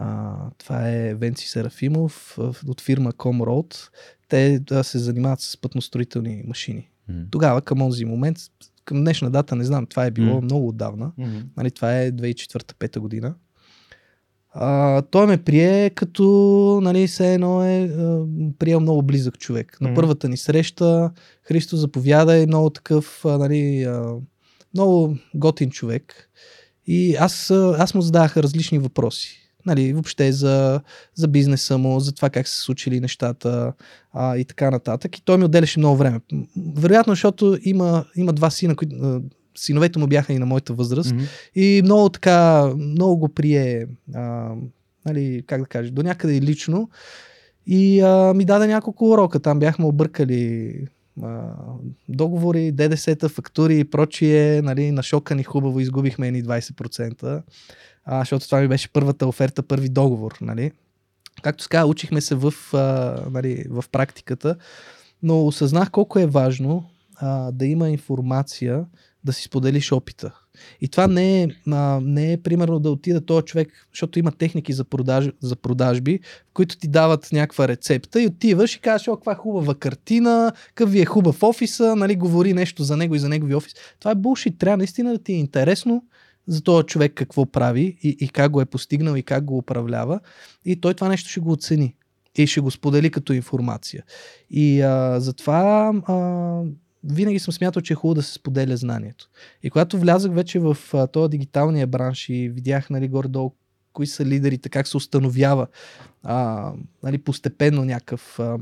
А, 0.00 0.36
това 0.58 0.90
е 0.90 1.14
Венци 1.14 1.48
Серафимов 1.48 2.38
от 2.68 2.80
фирма 2.80 3.12
Comroad. 3.12 3.88
Те 4.28 4.58
да, 4.58 4.84
се 4.84 4.98
занимават 4.98 5.40
с 5.40 5.56
пътностроителни 5.56 6.42
машини. 6.46 6.88
Мгм. 7.08 7.20
Тогава, 7.30 7.62
към 7.62 7.78
този 7.78 8.04
момент, 8.04 8.38
към 8.84 9.00
днешна 9.00 9.30
дата, 9.30 9.56
не 9.56 9.64
знам, 9.64 9.86
това 9.86 10.06
е 10.06 10.10
било 10.10 10.36
Мгм. 10.36 10.44
много 10.44 10.68
отдавна. 10.68 11.12
Мгм. 11.18 11.36
Нали, 11.56 11.70
това 11.70 12.00
е 12.00 12.12
2004-2005 12.12 12.98
година. 12.98 13.34
А, 14.52 15.02
той 15.02 15.26
ме 15.26 15.42
прие 15.44 15.90
като, 15.90 16.24
нали, 16.82 17.06
все 17.06 17.34
едно 17.34 17.64
е 17.64 17.84
а, 17.84 18.24
приел 18.58 18.80
много 18.80 19.02
близък 19.02 19.38
човек. 19.38 19.80
На 19.80 19.88
Мгм. 19.88 19.94
първата 19.94 20.28
ни 20.28 20.36
среща 20.36 21.10
Христо 21.42 21.76
заповяда 21.76 22.36
и 22.38 22.46
много 22.46 22.70
такъв, 22.70 23.24
а, 23.24 23.38
нали, 23.38 23.82
а, 23.82 24.14
много 24.74 25.16
готин 25.34 25.70
човек. 25.70 26.30
И 26.86 27.14
аз, 27.14 27.50
аз 27.50 27.94
му 27.94 28.00
задавах 28.00 28.36
различни 28.36 28.78
въпроси. 28.78 29.47
Нали, 29.66 29.92
въобще 29.92 30.32
за, 30.32 30.80
за 31.14 31.28
бизнеса 31.28 31.78
му, 31.78 32.00
за 32.00 32.12
това 32.12 32.30
как 32.30 32.48
се 32.48 32.60
случили 32.60 33.00
нещата 33.00 33.72
а, 34.12 34.36
и 34.36 34.44
така 34.44 34.70
нататък. 34.70 35.18
И 35.18 35.24
той 35.24 35.38
ми 35.38 35.44
отделяше 35.44 35.78
много 35.78 35.96
време. 35.96 36.20
Вероятно, 36.76 37.12
защото 37.12 37.58
има, 37.62 38.04
има 38.16 38.32
два 38.32 38.50
сина, 38.50 38.76
които, 38.76 39.22
синовете 39.58 39.98
му 39.98 40.06
бяха 40.06 40.32
и 40.32 40.38
на 40.38 40.46
моята 40.46 40.72
възраст. 40.72 41.12
Мгм. 41.12 41.24
И 41.54 41.80
много 41.84 42.08
така, 42.08 42.66
много 42.76 43.16
го 43.16 43.28
прие, 43.28 43.86
а, 44.14 44.52
нали, 45.06 45.42
как 45.46 45.60
да 45.60 45.66
кажа, 45.66 45.90
до 45.90 46.02
някъде 46.02 46.36
и 46.36 46.40
лично. 46.40 46.90
И 47.66 48.00
а, 48.00 48.34
ми 48.34 48.44
даде 48.44 48.66
няколко 48.66 49.10
урока. 49.10 49.40
Там 49.40 49.58
бяхме 49.58 49.84
объркали 49.84 50.74
а, 51.22 51.52
договори, 52.08 52.72
ДДС-та, 52.72 53.28
фактури 53.28 53.78
и 53.78 53.84
прочие. 53.84 54.62
Нали, 54.62 54.90
нашокани 54.90 55.44
хубаво 55.44 55.80
изгубихме 55.80 56.28
едни 56.28 56.44
20%. 56.44 57.42
А, 58.10 58.18
защото 58.18 58.46
това 58.46 58.60
ми 58.60 58.68
беше 58.68 58.92
първата 58.92 59.26
оферта, 59.26 59.62
първи 59.62 59.88
договор. 59.88 60.38
Нали. 60.40 60.72
Както 61.42 61.66
казва, 61.70 61.90
учихме 61.90 62.20
се 62.20 62.34
в, 62.34 62.54
а, 62.72 62.76
нали, 63.30 63.64
в 63.70 63.84
практиката, 63.92 64.56
но 65.22 65.46
осъзнах 65.46 65.90
колко 65.90 66.18
е 66.18 66.26
важно 66.26 66.84
а, 67.16 67.52
да 67.52 67.66
има 67.66 67.90
информация, 67.90 68.84
да 69.24 69.32
си 69.32 69.42
споделиш 69.42 69.92
опита. 69.92 70.34
И 70.80 70.88
това 70.88 71.06
не 71.06 71.42
е, 71.42 71.48
а, 71.70 72.00
не 72.02 72.32
е 72.32 72.42
примерно 72.42 72.78
да 72.78 72.90
отида 72.90 73.20
този 73.20 73.44
човек, 73.44 73.86
защото 73.92 74.18
има 74.18 74.32
техники 74.32 74.72
за, 74.72 74.84
продаж, 74.84 75.30
за 75.40 75.56
продажби, 75.56 76.20
в 76.50 76.52
които 76.54 76.76
ти 76.76 76.88
дават 76.88 77.28
някаква 77.32 77.68
рецепта 77.68 78.22
и 78.22 78.26
отиваш 78.26 78.74
и 78.74 78.80
казваш, 78.80 79.08
о, 79.08 79.16
каква 79.16 79.34
хубава 79.34 79.74
картина, 79.74 80.52
какъв 80.68 80.90
ви 80.90 81.00
е 81.00 81.04
хубав 81.04 81.42
офиса, 81.42 81.96
нали, 81.96 82.16
говори 82.16 82.54
нещо 82.54 82.82
за 82.82 82.96
него 82.96 83.14
и 83.14 83.18
за 83.18 83.28
негови 83.28 83.54
офис. 83.54 83.74
Това 83.98 84.10
е 84.10 84.14
булшит. 84.14 84.58
Трябва 84.58 84.76
наистина 84.76 85.12
да 85.12 85.18
ти 85.18 85.32
е 85.32 85.36
интересно 85.36 86.04
за 86.48 86.62
този 86.62 86.86
човек 86.86 87.12
какво 87.14 87.46
прави 87.46 87.98
и, 88.02 88.16
и 88.20 88.28
как 88.28 88.50
го 88.50 88.60
е 88.60 88.66
постигнал 88.66 89.16
и 89.16 89.22
как 89.22 89.44
го 89.44 89.58
управлява. 89.58 90.20
И 90.64 90.80
той 90.80 90.94
това 90.94 91.08
нещо 91.08 91.30
ще 91.30 91.40
го 91.40 91.52
оцени 91.52 91.94
и 92.34 92.46
ще 92.46 92.60
го 92.60 92.70
сподели 92.70 93.10
като 93.10 93.32
информация. 93.32 94.04
И 94.50 94.80
а, 94.80 95.20
затова 95.20 95.92
а, 96.06 96.62
винаги 97.04 97.38
съм 97.38 97.54
смятал, 97.54 97.82
че 97.82 97.92
е 97.92 97.96
хубаво 97.96 98.14
да 98.14 98.22
се 98.22 98.32
споделя 98.32 98.76
знанието. 98.76 99.28
И 99.62 99.70
когато 99.70 99.98
влязах 99.98 100.32
вече 100.32 100.58
в 100.58 100.76
а, 100.92 101.06
този 101.06 101.30
дигиталния 101.30 101.86
бранш 101.86 102.28
и 102.28 102.48
видях 102.48 102.90
нали, 102.90 103.08
горе-долу 103.08 103.52
кои 103.92 104.06
са 104.06 104.24
лидерите, 104.24 104.68
как 104.68 104.88
се 104.88 104.96
установява 104.96 105.66
а, 106.22 106.72
нали, 107.02 107.18
постепенно 107.18 107.84
някакъв. 107.84 108.38
А, 108.38 108.58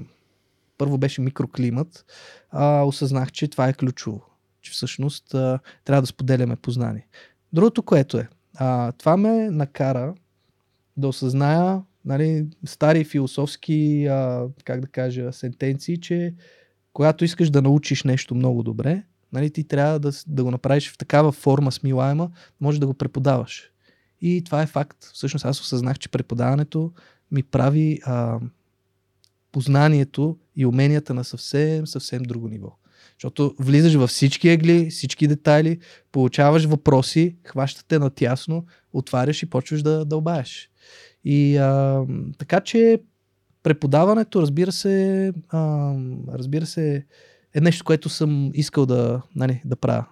първо 0.78 0.98
беше 0.98 1.20
микроклимат, 1.20 2.04
а, 2.50 2.82
осъзнах, 2.82 3.32
че 3.32 3.48
това 3.48 3.68
е 3.68 3.72
ключово. 3.72 4.22
Че 4.62 4.72
всъщност 4.72 5.34
а, 5.34 5.58
трябва 5.84 6.02
да 6.02 6.06
споделяме 6.06 6.56
познание. 6.56 7.06
Другото, 7.52 7.82
което 7.82 8.18
е, 8.18 8.28
а, 8.54 8.92
това 8.92 9.16
ме 9.16 9.50
накара 9.50 10.14
да 10.96 11.08
осъзная 11.08 11.82
нали, 12.04 12.46
стари 12.66 13.04
философски, 13.04 14.06
а, 14.06 14.46
как 14.64 14.80
да 14.80 14.86
кажа, 14.86 15.32
сентенции, 15.32 16.00
че 16.00 16.34
когато 16.92 17.24
искаш 17.24 17.50
да 17.50 17.62
научиш 17.62 18.04
нещо 18.04 18.34
много 18.34 18.62
добре, 18.62 19.02
нали, 19.32 19.50
ти 19.50 19.64
трябва 19.64 19.98
да, 19.98 20.12
да 20.26 20.44
го 20.44 20.50
направиш 20.50 20.92
в 20.92 20.98
такава 20.98 21.32
форма 21.32 21.72
смилаема, 21.72 22.30
може 22.60 22.80
да 22.80 22.86
го 22.86 22.94
преподаваш. 22.94 23.70
И 24.20 24.42
това 24.44 24.62
е 24.62 24.66
факт. 24.66 25.04
Всъщност 25.12 25.44
аз 25.44 25.60
осъзнах, 25.60 25.98
че 25.98 26.08
преподаването 26.08 26.92
ми 27.30 27.42
прави 27.42 28.00
а, 28.04 28.40
познанието 29.52 30.38
и 30.56 30.66
уменията 30.66 31.14
на 31.14 31.24
съвсем, 31.24 31.86
съвсем 31.86 32.22
друго 32.22 32.48
ниво. 32.48 32.72
Защото 33.18 33.54
влизаш 33.58 33.94
във 33.94 34.10
всички 34.10 34.48
егли, 34.48 34.90
всички 34.90 35.26
детайли, 35.28 35.78
получаваш 36.12 36.64
въпроси, 36.64 37.36
хващате 37.44 37.98
на 37.98 38.10
тясно, 38.10 38.66
отваряш 38.92 39.42
и 39.42 39.50
почваш 39.50 39.82
да 39.82 40.04
дълбаеш. 40.04 40.70
И 41.24 41.56
а, 41.56 42.02
така 42.38 42.60
че 42.60 43.00
преподаването, 43.62 44.42
разбира 44.42 44.72
се, 44.72 45.32
а, 45.48 45.92
разбира 46.32 46.66
се, 46.66 47.06
е 47.54 47.60
нещо, 47.60 47.84
което 47.84 48.08
съм 48.08 48.50
искал 48.54 48.86
да, 48.86 49.22
нали, 49.36 49.62
да 49.64 49.76
правя. 49.76 50.04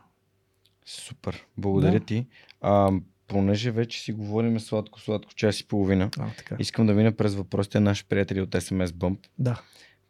Супер. 0.86 1.47
Благодаря 1.59 1.98
Да. 1.98 2.05
ти. 2.05 2.26
А, 2.60 2.93
понеже 3.28 3.70
вече 3.70 4.01
си 4.01 4.12
говорим 4.12 4.60
сладко-сладко 4.60 5.35
час 5.35 5.60
и 5.60 5.68
половина, 5.68 6.10
А, 6.18 6.26
така. 6.36 6.56
искам 6.59 6.86
да 6.86 6.94
мина 6.94 7.12
през 7.12 7.35
въпросите 7.35 7.81
на 7.81 7.90
наши 7.90 8.05
приятели 8.05 8.40
от 8.40 8.51
SMS 8.51 8.86
Bump, 8.86 9.18
Да. 9.39 9.60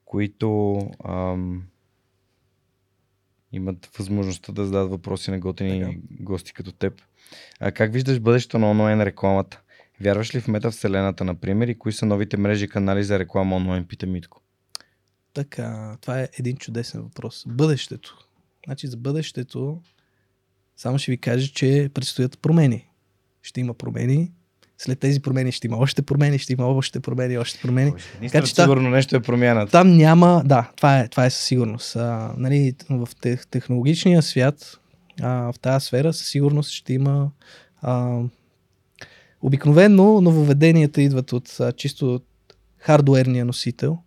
които 0.05 0.79
ам, 1.05 1.63
имат 3.55 3.91
възможността 3.99 4.53
да 4.53 4.65
зададат 4.65 4.91
въпроси 4.91 5.31
на 5.31 5.39
готини 5.39 5.81
Така. 5.81 5.97
гости 6.11 6.53
като 6.53 6.73
теб. 6.73 7.03
А, 7.61 7.73
как 7.73 7.93
виждаш 7.93 8.21
бъдещето 8.21 8.59
на 8.59 8.71
онлайн 8.71 9.03
рекламата? 9.03 9.61
Вярваш 10.01 10.35
ли 10.35 10.41
в 10.41 10.49
метавселената, 10.49 11.25
например, 11.25 11.69
и 11.69 11.79
кои 11.79 11.93
са 11.93 12.07
новите 12.07 12.37
мрежи 12.37 12.65
и 12.65 12.69
канали 12.69 13.05
за 13.05 13.19
реклама 13.19 13.57
онлайн, 13.57 13.87
пита 13.87 14.07
Митко. 14.07 14.41
Така, 15.33 15.97
това 16.01 16.21
е 16.21 16.29
един 16.39 16.57
чудесен 16.57 17.03
въпрос. 17.03 17.45
Бъдещето. 17.49 18.29
Значи 18.67 18.87
за 18.87 18.97
бъдещето 18.97 19.83
само 20.77 20.99
ще 20.99 21.11
ви 21.11 21.19
кажа, 21.19 21.53
че 21.53 21.91
предстоят 21.95 22.39
промени. 22.39 22.91
Ще 23.43 23.61
има 23.61 23.75
промени. 23.75 24.33
След 24.79 24.99
тези 24.99 25.21
промени 25.23 25.53
ще 25.53 25.67
има 25.67 25.77
още 25.77 26.03
промени, 26.03 26.39
ще 26.39 26.53
има 26.53 26.67
още 26.67 27.01
промени, 27.01 27.39
още 27.39 27.61
промени. 27.63 27.93
Така, 28.21 28.43
че 28.47 28.55
сигурно 28.55 28.91
нещо 28.91 29.17
е 29.17 29.21
промяната. 29.21 29.73
Там 29.73 29.97
няма, 29.97 30.43
да, 30.45 30.71
това 30.77 30.99
е, 30.99 31.09
това 31.09 31.25
е 31.25 31.31
със 31.31 31.45
сигурност. 31.45 31.97
А, 31.97 32.35
нали, 32.37 32.75
в 32.91 33.09
тех, 33.21 33.47
технологичния 33.47 34.23
свят, 34.23 34.81
а, 35.23 35.53
в 35.53 35.55
тази 35.63 35.87
сфера, 35.87 36.13
със 36.13 36.29
сигурност 36.29 36.71
ще 36.71 36.93
има. 36.93 37.31
А, 37.83 38.21
обикновено 39.43 40.21
нововведенията 40.21 41.03
идват 41.03 41.33
от 41.33 41.61
а, 41.61 41.73
чисто 41.73 42.15
от 42.15 42.27
хардуерния 42.79 43.45
носител. 43.45 43.99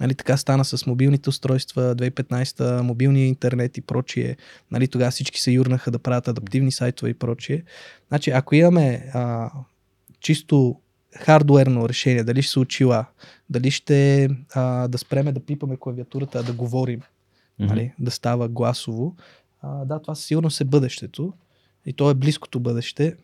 Нали, 0.00 0.14
така 0.14 0.36
стана 0.36 0.64
с 0.64 0.86
мобилните 0.86 1.28
устройства, 1.28 1.96
2015 1.96 2.80
мобилния 2.80 3.26
интернет 3.26 3.76
и 3.76 3.80
прочие. 3.80 4.36
Нали, 4.70 4.88
тогава 4.88 5.10
всички 5.10 5.40
се 5.40 5.50
юрнаха 5.50 5.90
да 5.90 5.98
правят 5.98 6.28
адаптивни 6.28 6.72
сайтове 6.72 7.10
и 7.10 7.14
прочие. 7.14 7.62
Значи, 8.08 8.30
ако 8.30 8.54
имаме 8.54 9.10
а, 9.14 9.50
чисто 10.24 10.80
хардуерно 11.16 11.88
решение, 11.88 12.24
дали 12.24 12.42
ще 12.42 12.52
се 12.52 12.58
очила, 12.58 13.06
дали 13.50 13.70
ще 13.70 14.28
а, 14.54 14.88
да 14.88 14.98
спреме 14.98 15.32
да 15.32 15.40
пипаме 15.40 15.76
клавиатурата, 15.80 16.42
да 16.42 16.52
говорим, 16.52 17.00
Мгм. 17.58 17.68
нали, 17.68 17.92
да 17.98 18.10
става 18.10 18.48
гласово. 18.48 19.16
А, 19.62 19.84
да, 19.84 20.02
това 20.02 20.14
със 20.14 20.24
сигурност 20.24 20.60
е 20.60 20.64
бъдещето. 20.64 21.32
И 21.86 21.92
то 21.92 22.10
е 22.10 22.14
близкото 22.14 22.60
бъдеще. 22.60 23.16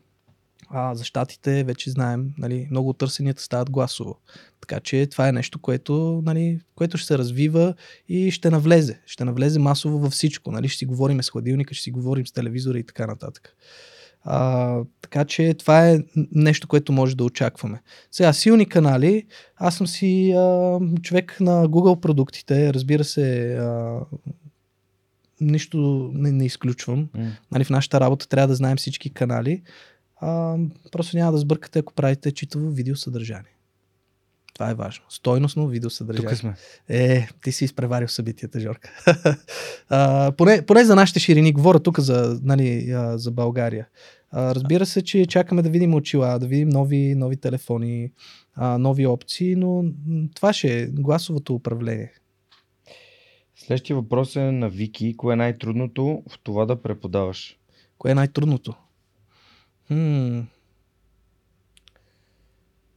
А 0.69 0.95
за 0.95 1.05
щатите 1.05 1.65
вече 1.65 1.91
знаем, 1.91 2.35
нали, 2.39 2.69
много 2.71 2.93
търсенията 2.93 3.43
стават 3.43 3.71
гласово. 3.71 4.17
Така 4.61 4.81
че 4.81 5.07
това 5.07 5.29
е 5.29 5.33
нещо, 5.33 5.59
което, 5.59 6.23
нали, 6.25 6.61
което 6.75 6.99
ще 6.99 7.07
се 7.07 7.19
развива 7.19 7.75
и 8.09 8.31
ще 8.31 8.51
навлезе. 8.51 9.01
Ще 9.07 9.25
навлезе 9.25 9.59
масово 9.59 9.99
във 9.99 10.13
всичко. 10.13 10.53
Нали. 10.53 10.69
Ще 10.69 10.79
си 10.79 10.87
говорим 10.87 11.23
с 11.23 11.31
хладилника, 11.31 11.75
ще 11.75 11.83
си 11.83 11.91
говорим 11.91 12.27
с 12.27 12.33
телевизора 12.33 12.79
и 12.79 12.87
така 12.87 13.07
нататък. 13.07 13.57
А, 14.25 14.77
така 15.03 15.25
че 15.25 15.55
това 15.55 15.89
е 15.89 15.99
нещо, 16.33 16.69
което 16.69 16.93
може 16.93 17.17
да 17.17 17.25
очакваме. 17.25 17.83
Сега, 18.11 18.33
силни 18.33 18.67
канали. 18.67 19.27
Аз 19.57 19.77
съм 19.77 19.87
си 19.87 20.33
а, 20.37 20.79
човек 21.03 21.37
на 21.41 21.69
Google 21.69 22.01
продуктите. 22.01 22.75
Разбира 22.75 23.05
се, 23.05 23.57
а, 23.57 24.01
нищо 25.41 26.11
не, 26.15 26.33
не 26.33 26.47
изключвам. 26.47 27.09
М. 27.15 27.31
Нали, 27.53 27.65
в 27.65 27.71
нашата 27.71 28.01
работа 28.01 28.29
трябва 28.29 28.49
да 28.49 28.55
знаем 28.55 28.77
всички 28.77 29.11
канали. 29.11 29.63
А, 30.21 30.57
просто 30.93 31.17
няма 31.17 31.33
да 31.33 31.39
сбъркате, 31.39 31.79
ако 31.79 31.95
правите 31.95 32.33
читаво 32.33 32.71
видеосъдържание. 32.71 33.53
Това 34.61 34.71
е 34.71 34.75
важно. 34.75 35.05
Стойностно 35.09 35.69
видеосъдържание. 35.69 36.29
Тук 36.29 36.39
сме. 36.39 36.55
Е, 36.89 37.29
ти 37.45 37.53
си 37.53 37.65
изпреварил 37.65 38.09
събитията, 38.09 38.61
Жорка. 38.61 38.91
а, 39.89 40.33
поне, 40.33 40.67
поне 40.67 40.85
за 40.85 40.95
нашите 40.97 41.21
ширини, 41.21 41.53
говоря 41.53 41.81
тук 41.81 42.01
за, 42.01 42.41
нали, 42.43 42.91
а, 42.91 43.19
за 43.19 43.31
България. 43.31 43.89
А, 44.31 44.55
разбира 44.55 44.87
се, 44.87 45.03
че 45.03 45.27
чакаме 45.27 45.63
да 45.63 45.71
видим 45.71 45.95
очила, 45.95 46.39
да 46.39 46.47
видим 46.47 46.69
нови, 46.69 47.15
нови 47.15 47.37
телефони, 47.37 48.11
а, 48.55 48.79
нови 48.79 49.07
опции, 49.07 49.57
но 49.57 49.85
това 50.35 50.53
ще 50.53 50.83
е 50.83 50.87
гласовото 50.87 51.55
управление. 51.55 52.13
Следващия 53.57 53.97
въпрос 53.97 54.37
е 54.37 54.53
на 54.53 54.69
Вики. 54.69 55.17
Кое 55.17 55.33
е 55.33 55.37
най-трудното 55.37 56.23
в 56.31 56.39
това 56.43 56.67
да 56.67 56.83
преподаваш? 56.83 57.59
Кое 57.99 58.11
е 58.11 58.15
най-трудното? 58.15 58.75
Хм. 59.89 60.41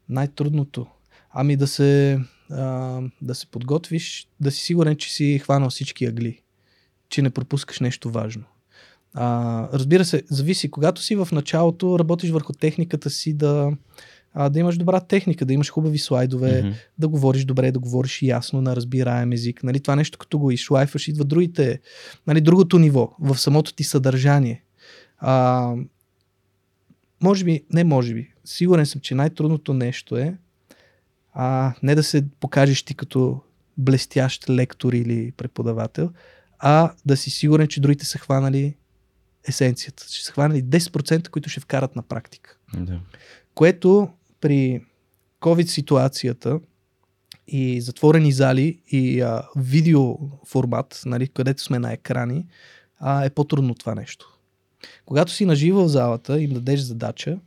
Най-трудното. 0.10 0.88
Ами 1.34 1.55
да 1.55 1.68
се, 1.68 2.19
а, 2.51 3.01
да 3.22 3.35
се 3.35 3.47
подготвиш, 3.47 4.27
да 4.39 4.51
си 4.51 4.61
сигурен, 4.64 4.95
че 4.95 5.14
си 5.14 5.39
хванал 5.39 5.69
всички 5.69 6.05
агли, 6.05 6.41
че 7.10 7.22
не 7.22 7.30
пропускаш 7.30 7.80
нещо 7.80 8.10
важно. 8.11 8.43
А, 9.14 9.68
разбира 9.73 10.05
се, 10.05 10.23
зависи. 10.30 10.72
Когато 10.72 11.01
си 11.01 11.15
в 11.15 11.27
началото, 11.31 11.99
работиш 11.99 12.30
върху 12.30 12.53
техниката 12.53 13.10
си 13.10 13.34
да, 13.34 13.72
а, 14.34 14.49
да 14.49 14.60
имаш 14.60 14.77
добра 14.77 14.99
техника, 14.99 15.45
да 15.45 15.53
имаш 15.53 15.72
хубави 15.72 15.97
слайдове, 15.97 16.61
Мгм. 16.61 16.73
да 16.97 17.07
говориш 17.07 17.45
добре, 17.45 17.72
да 17.72 17.80
говориш 17.80 18.22
ясно 18.22 18.61
на 18.61 18.76
разбираем 18.76 19.31
език. 19.31 19.64
Нали, 19.64 19.80
това 19.80 19.95
нещо, 19.95 20.18
като 20.18 20.39
го 20.39 20.51
изшлайфаш, 20.51 21.07
идва 21.07 21.26
другите, 21.26 21.80
нали, 22.27 22.41
другото 22.41 22.80
ниво, 22.80 23.15
в 23.19 23.38
самото 23.38 23.73
ти 23.73 23.84
съдържание. 23.84 24.64
А, 25.18 25.73
може 27.23 27.43
би, 27.43 27.64
не 27.73 27.84
може 27.84 28.14
би, 28.14 28.34
сигурен 28.45 28.85
съм, 28.85 29.01
че 29.01 29.15
най-трудното 29.15 29.73
нещо 29.73 30.18
е 30.18 30.38
а, 31.34 31.73
не 31.84 31.95
да 31.95 32.03
се 32.03 32.26
покажеш 32.39 32.84
ти 32.84 32.95
като 32.95 33.41
блестящ 33.77 34.49
лектор 34.49 34.93
или 34.93 35.31
преподавател, 35.31 36.10
а 36.60 36.93
да 37.05 37.18
си 37.18 37.30
сигурен, 37.30 37.68
че 37.68 37.81
другите 37.81 38.05
са 38.05 38.18
хванали 38.18 38.76
есенцията, 39.47 40.05
че 40.10 40.26
са 40.26 40.31
хванали 40.31 40.64
10%, 40.64 41.27
които 41.27 41.49
ще 41.49 41.60
вкарат 41.60 41.95
на 41.95 42.01
практика. 42.01 42.57
Да. 42.77 42.99
Което 43.55 44.10
при 44.41 44.81
COVID 45.41 45.65
ситуацията 45.65 46.60
и 47.47 47.81
затворени 47.81 48.31
зали 48.31 48.80
и 48.88 49.22
а, 49.22 49.43
видео 49.55 50.18
формат, 50.45 51.01
нали, 51.05 51.27
където 51.27 51.64
сме 51.64 51.80
на 51.80 51.93
екрани, 51.93 52.45
а, 52.99 53.26
е 53.26 53.30
по-трудно 53.30 53.76
това 53.76 53.95
нещо. 53.95 54.38
Когато 55.05 55.31
си 55.31 55.45
наживо 55.45 55.84
в 55.84 55.88
залата, 55.88 56.41
им 56.41 56.53
дадеш 56.53 56.80
задача 56.80 57.39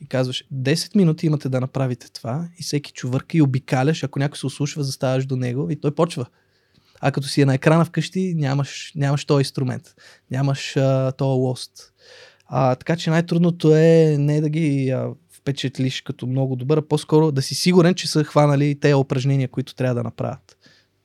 и 0.00 0.06
казваш 0.06 0.44
10 0.54 0.96
минути 0.96 1.26
имате 1.26 1.48
да 1.48 1.60
направите 1.60 2.12
това 2.12 2.48
и 2.58 2.62
всеки 2.62 2.92
чувърка 2.92 3.36
и 3.36 3.42
обикаляш, 3.42 4.04
ако 4.04 4.18
някой 4.18 4.38
се 4.38 4.46
ослушва, 4.46 4.84
заставаш 4.84 5.26
до 5.26 5.36
него 5.36 5.70
и 5.70 5.76
той 5.76 5.94
почва. 5.94 6.26
А 7.00 7.12
като 7.12 7.26
си 7.26 7.40
е 7.40 7.46
на 7.46 7.54
екрана 7.54 7.84
вкъщи, 7.84 8.34
нямаш, 8.36 8.92
нямаш 8.96 9.24
този 9.24 9.40
инструмент. 9.40 9.94
Нямаш 10.30 10.76
а, 10.76 11.12
този 11.12 11.38
лост. 11.38 11.92
А, 12.46 12.74
така 12.74 12.96
че 12.96 13.10
най-трудното 13.10 13.76
е 13.76 14.16
не 14.18 14.40
да 14.40 14.48
ги 14.48 14.90
а, 14.90 15.08
впечатлиш 15.32 16.00
като 16.00 16.26
много 16.26 16.56
добър, 16.56 16.78
а 16.78 16.88
по-скоро 16.88 17.32
да 17.32 17.42
си 17.42 17.54
сигурен, 17.54 17.94
че 17.94 18.08
са 18.08 18.24
хванали 18.24 18.80
тези 18.80 18.94
упражнения, 18.94 19.48
които 19.48 19.74
трябва 19.74 19.94
да 19.94 20.02
направят. 20.02 20.56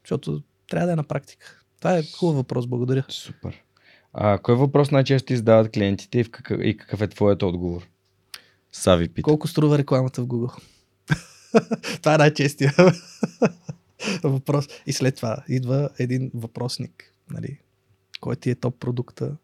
Защото 0.04 0.42
трябва 0.70 0.88
да 0.88 0.94
е 0.94 0.96
на 0.96 1.04
практика. 1.04 1.62
Това 1.80 1.98
е 1.98 2.04
хубав 2.04 2.36
въпрос, 2.36 2.68
благодаря. 2.68 3.06
Супер. 3.10 3.64
А, 4.14 4.38
кой 4.38 4.56
въпрос 4.56 4.92
най-често 4.92 5.28
ти 5.28 5.38
задават 5.38 5.72
клиентите 5.72 6.20
и, 6.20 6.32
какъв, 6.32 6.60
и 6.64 6.78
какъв 6.78 7.02
е 7.02 7.08
твоят 7.08 7.44
отговор? 7.44 7.88
Сави 8.72 9.10
пита. 9.10 9.24
Колко 9.24 9.48
струва 9.48 9.78
рекламата 9.78 10.22
в 10.22 10.28
Google? 10.28 10.62
това 12.02 12.14
е 12.14 12.18
най-честия 12.18 12.74
въпрос. 14.24 14.68
И 14.86 14.94
след 14.94 15.16
това 15.16 15.44
идва 15.48 15.90
един 16.00 16.32
въпросник. 16.34 17.14
Нали? 17.32 17.60
Кой 18.22 18.36
ти 18.36 18.50
е 18.50 18.56
топ 18.56 18.80
продукта? 18.80 19.36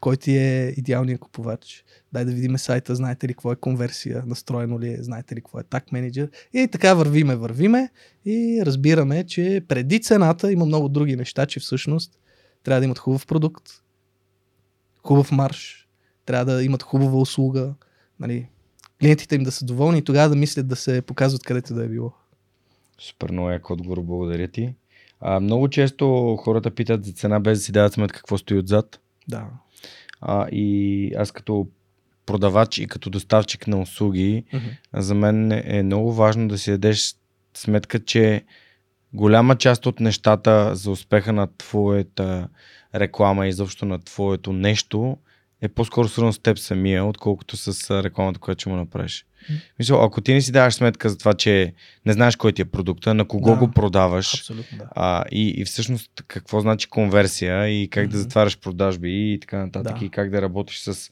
Кой 0.00 0.16
ти 0.16 0.36
е 0.36 0.74
идеалният 0.76 1.20
купувач? 1.20 1.84
Дай 2.12 2.24
да 2.24 2.32
видим 2.32 2.58
сайта, 2.58 2.94
знаете 2.94 3.28
ли 3.28 3.32
какво 3.34 3.52
е 3.52 3.56
конверсия, 3.56 4.22
настроено 4.26 4.80
ли 4.80 4.92
е, 4.92 5.02
знаете 5.02 5.36
ли 5.36 5.40
какво 5.40 5.60
е 5.60 5.62
так 5.62 5.92
менеджер. 5.92 6.30
И 6.52 6.68
така 6.72 6.94
вървиме, 6.94 7.36
вървиме 7.36 7.90
и 8.24 8.62
разбираме, 8.66 9.26
че 9.26 9.62
преди 9.68 10.00
цената 10.00 10.52
има 10.52 10.64
много 10.64 10.88
други 10.88 11.16
неща, 11.16 11.46
че 11.46 11.60
всъщност 11.60 12.18
трябва 12.62 12.80
да 12.80 12.84
имат 12.84 12.98
хубав 12.98 13.26
продукт, 13.26 13.70
хубав 15.02 15.32
марш, 15.32 15.88
трябва 16.26 16.44
да 16.44 16.64
имат 16.64 16.82
хубава 16.82 17.18
услуга, 17.18 17.74
нали, 18.20 18.46
клиентите 19.00 19.34
им 19.34 19.42
да 19.42 19.52
са 19.52 19.64
доволни 19.64 19.98
и 19.98 20.04
тогава 20.04 20.28
да 20.28 20.36
мислят 20.36 20.68
да 20.68 20.76
се 20.76 21.02
показват 21.02 21.42
където 21.42 21.74
да 21.74 21.84
е 21.84 21.88
било. 21.88 22.12
Супер 22.98 23.30
много 23.30 23.50
як 23.50 23.70
отговор, 23.70 24.00
благодаря 24.02 24.48
ти. 24.48 24.74
А, 25.20 25.40
много 25.40 25.68
често 25.68 26.36
хората 26.36 26.70
питат 26.70 27.04
за 27.04 27.12
цена 27.12 27.40
без 27.40 27.58
да 27.58 27.64
си 27.64 27.72
дават 27.72 27.92
сметка 27.92 28.18
какво 28.18 28.38
стои 28.38 28.58
отзад. 28.58 29.00
Да. 29.28 29.46
А, 30.20 30.48
и 30.52 31.12
аз 31.16 31.32
като 31.32 31.68
продавач 32.26 32.78
и 32.78 32.86
като 32.86 33.10
доставчик 33.10 33.66
на 33.66 33.80
услуги, 33.80 34.44
Мгм. 34.52 34.66
за 34.94 35.14
мен 35.14 35.52
е 35.52 35.82
много 35.82 36.12
важно 36.12 36.48
да 36.48 36.58
си 36.58 36.70
дадеш 36.70 37.14
сметка, 37.54 38.04
че 38.04 38.44
голяма 39.12 39.56
част 39.56 39.86
от 39.86 40.00
нещата 40.00 40.74
за 40.74 40.90
успеха 40.90 41.32
на 41.32 41.48
твоята 41.58 42.48
реклама 42.94 43.46
и 43.46 43.48
изобщо 43.48 43.86
на 43.86 43.98
твоето 43.98 44.52
нещо 44.52 45.16
е 45.62 45.68
по-скоро 45.68 46.08
свързано 46.08 46.32
с 46.32 46.38
теб 46.38 46.58
самия, 46.58 47.04
отколкото 47.04 47.56
с 47.56 47.90
рекламата, 48.02 48.40
която 48.40 48.60
ще 48.60 48.68
му 48.68 48.76
направиш. 48.76 49.26
Мисля, 49.78 50.04
ако 50.04 50.20
ти 50.20 50.34
не 50.34 50.40
си 50.40 50.52
даваш 50.52 50.74
сметка 50.74 51.08
за 51.08 51.18
това, 51.18 51.34
че 51.34 51.74
не 52.06 52.12
знаеш 52.12 52.36
кой 52.36 52.52
ти 52.52 52.62
е 52.62 52.64
продукта, 52.64 53.14
на 53.14 53.28
кого 53.28 53.50
Да. 53.50 53.56
го 53.56 53.70
продаваш, 53.70 54.34
Абсолютно, 54.34 54.78
да. 54.78 54.88
а, 54.90 55.24
и, 55.30 55.48
и 55.50 55.64
всъщност 55.64 56.10
какво 56.26 56.60
значи 56.60 56.88
конверсия 56.88 57.68
и 57.68 57.88
как 57.88 58.04
да 58.04 58.08
Мгм. 58.08 58.18
затваряш 58.18 58.58
продажби 58.58 59.32
и 59.32 59.40
така 59.40 59.58
нататък 59.58 59.98
Да. 59.98 60.04
и 60.04 60.08
как 60.08 60.30
да 60.30 60.42
работиш 60.42 60.78
с 60.78 61.10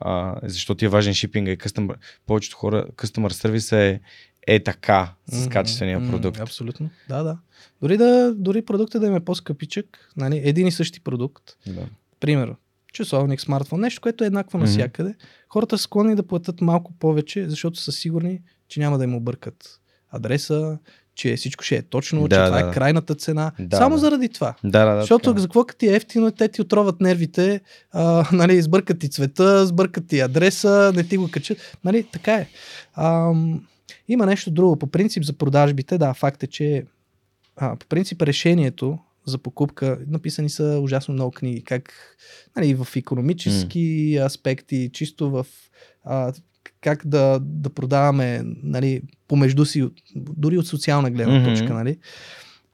а, 0.00 0.34
защо 0.42 0.74
ти 0.74 0.84
е 0.84 0.88
важен 0.88 1.14
шипинга 1.14 1.50
и 1.50 1.56
къстъмър. 1.56 1.96
Повечето 2.26 2.56
хора, 2.56 2.86
customer 2.88 3.28
сервис 3.28 3.72
е, 3.72 4.00
е 4.46 4.60
така 4.60 5.12
с 5.26 5.40
Мгм, 5.40 5.50
качествения 5.50 6.00
мгм, 6.00 6.10
продукт. 6.10 6.40
Абсолютно. 6.40 6.90
Да, 7.08 7.22
да. 7.22 7.38
Дори, 7.82 7.96
да, 7.96 8.34
дори 8.34 8.62
продукта 8.62 9.00
да 9.00 9.06
им 9.06 9.14
е 9.14 9.20
по-скъпичък, 9.20 10.10
нали, 10.16 10.40
един 10.44 10.66
и 10.66 10.72
същи 10.72 11.00
продукт, 11.00 11.44
Да. 11.66 11.82
примерно, 12.20 12.56
часовник, 12.94 13.40
смартфон, 13.40 13.80
нещо, 13.80 14.00
което 14.00 14.24
е 14.24 14.26
еднакво 14.26 14.58
Мгм. 14.58 14.64
навсякъде, 14.66 15.14
хората 15.48 15.78
са 15.78 15.84
склонни 15.84 16.14
да 16.14 16.22
платят 16.22 16.60
малко 16.60 16.92
повече, 16.92 17.48
защото 17.48 17.80
са 17.80 17.92
сигурни, 17.92 18.40
че 18.68 18.80
няма 18.80 18.98
да 18.98 19.04
им 19.04 19.14
объркат 19.14 19.80
адреса, 20.10 20.78
че 21.14 21.36
всичко 21.36 21.64
ще 21.64 21.76
е 21.76 21.82
точно, 21.82 22.22
че 22.22 22.28
Да, 22.28 22.46
това 22.46 22.58
да, 22.58 22.64
е 22.64 22.66
да. 22.66 22.70
крайната 22.70 23.14
цена. 23.14 23.52
Да, 23.58 23.76
Само 23.76 23.94
да. 23.94 24.00
заради 24.00 24.28
това. 24.28 24.54
Да, 24.64 24.84
да, 24.84 24.94
да. 24.94 25.00
Защото 25.00 25.30
така. 25.30 25.40
за 25.40 25.46
какво 25.46 25.64
ти 25.64 25.88
е 25.88 25.94
ефтино, 25.94 26.30
те 26.30 26.48
ти 26.48 26.62
отроват 26.62 27.00
нервите, 27.00 27.60
а, 27.92 28.28
нали, 28.36 28.62
сбъркат 28.62 28.98
ти 28.98 29.08
цвета, 29.10 29.66
сбъркат 29.66 30.06
ти 30.08 30.20
адреса, 30.20 30.92
не 30.96 31.04
ти 31.04 31.16
го 31.16 31.30
качат. 31.30 31.58
Нали, 31.84 32.02
така 32.12 32.34
е. 32.34 32.48
Ам, 32.96 33.66
има 34.08 34.26
нещо 34.26 34.50
друго. 34.50 34.78
По 34.78 34.86
принцип 34.86 35.24
за 35.24 35.32
продажбите, 35.32 35.98
да, 35.98 36.14
факт 36.14 36.42
е, 36.42 36.46
че 36.46 36.84
а, 37.56 37.76
по 37.76 37.86
принцип 37.86 38.22
решението 38.22 38.98
за 39.26 39.38
покупка, 39.38 39.98
написани 40.06 40.50
са 40.50 40.80
ужасно 40.82 41.14
много 41.14 41.30
книги, 41.30 41.64
как 41.64 41.92
нали, 42.56 42.74
в 42.74 42.88
економически 42.96 44.16
аспекти, 44.16 44.90
чисто 44.92 45.30
в 45.30 45.46
а, 46.04 46.32
как 46.80 47.06
да, 47.06 47.38
да 47.42 47.70
продаваме 47.70 48.42
нали, 48.62 49.02
помежду 49.28 49.64
си, 49.64 49.88
дори 50.16 50.58
от 50.58 50.66
социална 50.66 51.10
гледна 51.10 51.38
Мгм. 51.38 51.44
точка. 51.44 51.74
Нали. 51.74 51.98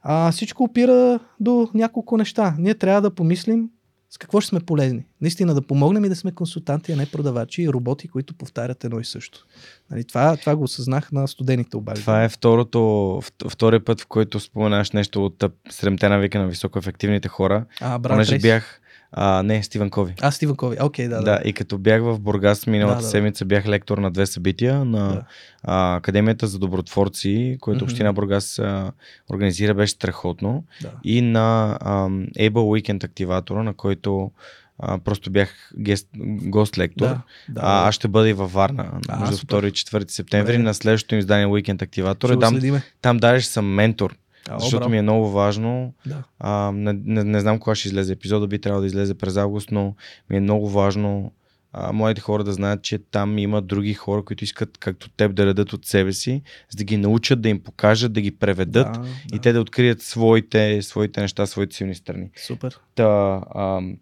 А, 0.02 0.32
всичко 0.32 0.64
опира 0.64 1.18
до 1.40 1.68
няколко 1.74 2.16
неща. 2.16 2.56
Ние 2.59 2.74
трябва 2.74 3.01
да 3.01 3.14
помислим 3.14 3.68
с 4.10 4.18
какво 4.18 4.40
ще 4.40 4.48
сме 4.48 4.60
полезни. 4.60 5.04
Наистина 5.20 5.54
да 5.54 5.62
помогнем 5.62 6.04
и 6.04 6.08
да 6.08 6.16
сме 6.16 6.32
консултанти, 6.32 6.92
а 6.92 6.96
не 6.96 7.06
продавачи 7.06 7.62
и 7.62 7.68
роботи, 7.68 8.08
които 8.08 8.34
повтарят 8.34 8.84
едно 8.84 9.00
и 9.00 9.04
също. 9.04 9.46
Нали, 9.90 10.04
това, 10.04 10.36
това 10.36 10.56
го 10.56 10.62
осъзнах 10.64 11.12
на 11.12 11.28
студените 11.28 11.76
обаждания. 11.76 12.02
Това 12.02 12.24
е 12.24 12.28
второто, 12.28 12.78
вт- 13.22 13.50
втория 13.50 13.84
път, 13.84 14.00
в 14.00 14.06
който 14.06 14.40
споменаш 14.40 14.90
нещо 14.90 15.24
от 15.26 15.42
а, 15.42 15.50
седемте 15.70 16.08
навика 16.08 16.38
на 16.38 16.48
високоефективните 16.48 17.28
хора. 17.28 17.64
А, 17.80 17.98
брат, 17.98 18.12
Понеже 18.12 18.38
бях, 18.38 18.80
а, 19.12 19.42
не, 19.42 19.62
Стивен 19.62 19.90
Кови. 19.90 20.14
А, 20.20 20.30
Стивен 20.30 20.56
Кови. 20.56 20.76
Окей, 20.80 21.08
да, 21.08 21.14
Да, 21.14 21.22
да. 21.22 21.30
да, 21.32 21.40
и 21.44 21.52
като 21.52 21.78
бях 21.78 22.02
в 22.02 22.18
Бургас 22.18 22.66
миналата 22.66 22.96
Да, 22.96 23.02
да, 23.02 23.08
седмица, 23.08 23.44
бях 23.44 23.66
лектор 23.66 23.98
на 23.98 24.10
две 24.10 24.26
събития 24.26 24.84
на 24.84 25.08
Да. 25.08 25.22
а, 25.64 25.96
Академията 25.96 26.46
за 26.46 26.58
добротворци, 26.58 27.30
което 27.60 27.76
Мгм. 27.76 27.84
Община 27.84 28.12
Бургас 28.12 28.58
а, 28.58 28.92
организира, 29.28 29.74
беше 29.74 29.92
страхотно. 29.92 30.64
да. 30.82 30.90
И 31.04 31.22
на 31.22 31.78
ам, 31.82 32.26
Able 32.28 32.50
Weekend 32.50 33.04
активатора, 33.04 33.62
на 33.62 33.74
който 33.74 34.30
а, 34.78 34.98
просто 34.98 35.30
бях 35.30 35.72
гест, 35.78 36.08
гост 36.42 36.78
лектор. 36.78 37.04
Да, 37.04 37.20
да, 37.48 37.60
а, 37.64 37.88
аз 37.88 37.94
ще 37.94 38.08
бъда 38.08 38.28
и 38.28 38.32
във 38.32 38.52
Варна 38.52 38.90
А, 39.08 39.20
между 39.20 39.36
супер. 39.36 39.56
2 39.56 39.68
и 39.68 39.72
4 39.72 40.10
септември 40.10 40.52
Добре. 40.52 40.62
на 40.62 40.74
следващото 40.74 41.14
им 41.14 41.18
издание 41.18 41.46
Weekend 41.46 41.82
активатор. 41.82 42.34
го 42.34 42.40
Там, 42.40 42.60
там 43.02 43.16
дариш 43.18 43.44
съм 43.44 43.66
ментор, 43.66 44.14
А, 44.51 44.59
защото 44.59 44.81
браво. 44.81 44.90
ми 44.90 44.98
е 44.98 45.02
много 45.02 45.28
важно. 45.31 45.94
Да. 46.06 46.22
А, 46.39 46.72
не, 46.72 46.93
не, 46.93 47.24
не 47.24 47.40
знам 47.40 47.59
кога 47.59 47.74
ще 47.74 47.89
излезе 47.89 48.12
епизода, 48.12 48.47
би 48.47 48.60
трябвало 48.60 48.81
да 48.81 48.86
излезе 48.86 49.14
през 49.14 49.36
август, 49.36 49.70
но 49.70 49.94
ми 50.31 50.36
е 50.36 50.40
много 50.40 50.68
важно 50.68 51.32
а, 51.72 51.93
моите 51.93 52.20
хора 52.20 52.44
да 52.44 52.52
знаят, 52.52 52.82
че 52.82 52.98
там 52.98 53.39
има 53.39 53.62
други 53.62 53.94
хора, 53.94 54.24
които 54.24 54.44
искат 54.44 54.78
както 54.78 55.10
теб 55.10 55.35
да 55.35 55.44
дадат 55.47 55.72
от 55.72 55.86
себе 55.86 56.12
си, 56.12 56.43
за 56.70 56.77
да 56.77 56.85
ги 56.85 56.97
научат, 56.97 57.40
да 57.40 57.48
им 57.48 57.62
покажат, 57.62 58.12
да 58.12 58.20
ги 58.20 58.31
преведат 58.31 58.93
Да, 58.93 59.05
и 59.32 59.36
да. 59.36 59.40
те 59.40 59.52
да 59.52 59.60
открият 59.60 60.02
своите, 60.02 60.82
своите 60.82 61.20
неща, 61.20 61.47
своите 61.47 61.77
силни 61.77 61.94
страни. 61.94 62.31
Супер. 62.47 62.78
Та, 62.94 63.40
ам, 63.55 63.97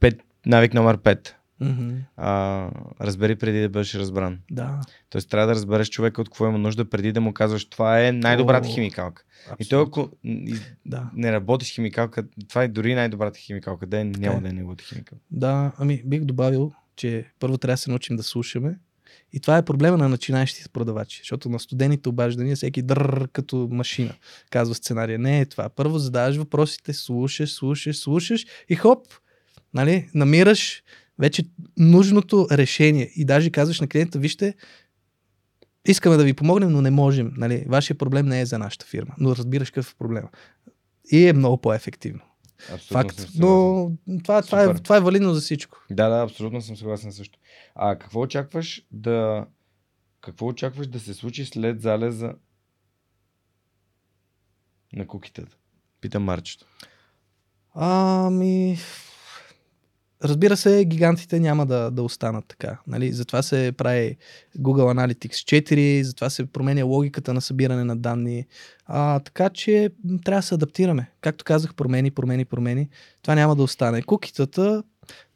пет, 0.00 0.20
навик 0.46 0.74
номер 0.74 0.98
5. 0.98 1.32
Мгм. 1.62 1.96
А, 2.16 2.68
разбери 3.00 3.36
преди 3.36 3.60
да 3.60 3.68
бъдеш 3.68 3.94
разбран. 3.94 4.38
Да. 4.50 4.80
Тоест 5.10 5.30
трябва 5.30 5.46
да 5.46 5.54
разбереш 5.54 5.90
човека 5.90 6.20
от 6.20 6.28
какво 6.28 6.48
има 6.48 6.58
нужда 6.58 6.84
преди 6.90 7.12
да 7.12 7.20
му 7.20 7.32
казваш 7.34 7.64
това 7.64 8.06
е 8.06 8.12
най-добрата 8.12 8.68
химикалка. 8.68 9.24
И 9.60 9.68
той 9.68 9.82
Абсолютно. 9.82 10.02
ако 10.02 10.16
Да. 10.86 11.10
не 11.14 11.32
работи 11.32 11.66
с 11.66 11.70
химикалка, 11.70 12.24
това 12.48 12.62
е 12.62 12.68
дори 12.68 12.94
най-добрата 12.94 13.38
химикалка. 13.38 13.86
Да, 13.86 13.98
е, 13.98 14.04
няма 14.04 14.38
е. 14.38 14.40
да 14.40 14.48
е 14.48 14.52
неговата 14.52 14.84
химикалка. 14.84 15.24
Да, 15.30 15.72
ами 15.78 16.02
бих 16.04 16.24
добавил, 16.24 16.72
че 16.96 17.24
първо 17.40 17.58
трябва 17.58 17.72
да 17.72 17.78
се 17.78 17.90
научим 17.90 18.16
да 18.16 18.22
слушаме. 18.22 18.78
И 19.32 19.40
това 19.40 19.58
е 19.58 19.64
проблема 19.64 19.98
на 19.98 20.08
начинаещите 20.08 20.68
продавачи, 20.68 21.18
защото 21.18 21.48
на 21.48 21.60
студените 21.60 22.08
обаждания 22.08 22.56
всеки 22.56 22.82
дър 22.82 23.28
като 23.32 23.68
машина 23.70 24.14
казва 24.50 24.74
сценария. 24.74 25.18
Не 25.18 25.40
е 25.40 25.46
това. 25.46 25.68
Първо 25.68 25.98
задаваш 25.98 26.36
въпросите, 26.36 26.92
слушаш, 26.92 27.52
слушаш, 27.52 27.96
слушаш 27.98 28.46
и 28.68 28.74
хоп, 28.74 29.06
нали, 29.74 30.08
намираш 30.14 30.82
вече 31.22 31.44
нужното 31.78 32.46
решение. 32.52 33.10
И 33.16 33.24
даже 33.24 33.50
казваш 33.50 33.80
на 33.80 33.88
клиента, 33.88 34.18
вижте, 34.18 34.54
искаме 35.86 36.16
да 36.16 36.24
ви 36.24 36.34
помогнем, 36.34 36.70
но 36.70 36.82
не 36.82 36.90
можем. 36.90 37.32
Нали? 37.36 37.64
Вашия 37.68 37.98
проблем 37.98 38.26
не 38.26 38.40
е 38.40 38.46
за 38.46 38.58
нашата 38.58 38.86
фирма, 38.86 39.14
но 39.18 39.36
разбираш 39.36 39.70
какъв 39.70 39.92
е 39.92 39.98
проблема. 39.98 40.28
И 41.12 41.28
е 41.28 41.32
много 41.32 41.56
по-ефективно. 41.56 42.20
Абсолютно 42.72 43.08
Факт. 43.08 43.28
Но 43.34 43.92
това, 44.24 44.42
това, 44.42 44.62
е, 44.62 44.74
това 44.74 44.96
е 44.96 45.00
валидно 45.00 45.34
за 45.34 45.40
всичко. 45.40 45.78
Да, 45.90 46.08
да, 46.08 46.22
абсолютно 46.22 46.62
съм 46.62 46.76
съгласен 46.76 47.12
също. 47.12 47.38
А 47.74 47.98
какво 47.98 48.20
очакваш 48.20 48.86
да... 48.90 49.46
Какво 50.20 50.46
очакваш 50.46 50.86
да 50.86 51.00
се 51.00 51.14
случи 51.14 51.44
след 51.44 51.80
залеза 51.80 52.34
на 54.92 55.06
кукитата? 55.06 55.56
Питам 56.00 56.22
Марчето. 56.22 56.66
Ами, 57.74 58.78
разбира 60.24 60.56
се, 60.56 60.84
гигантите 60.84 61.40
няма 61.40 61.66
да, 61.66 61.90
да 61.90 62.02
останат 62.02 62.44
така. 62.48 62.80
Нали? 62.86 63.12
Затова 63.12 63.42
се 63.42 63.72
прави 63.76 64.16
Google 64.58 65.14
Analytics 65.14 65.62
4, 65.62 66.02
затова 66.02 66.30
се 66.30 66.46
променя 66.46 66.84
логиката 66.84 67.34
на 67.34 67.40
събиране 67.40 67.84
на 67.84 67.96
данни. 67.96 68.46
А, 68.86 69.20
така 69.20 69.50
че 69.50 69.90
трябва 70.24 70.38
да 70.38 70.46
се 70.46 70.54
адаптираме. 70.54 71.10
Както 71.20 71.44
казах, 71.44 71.74
промени, 71.74 72.10
промени, 72.10 72.44
промени. 72.44 72.88
Това 73.22 73.34
няма 73.34 73.56
да 73.56 73.62
остане. 73.62 74.02
Кукитата, 74.02 74.82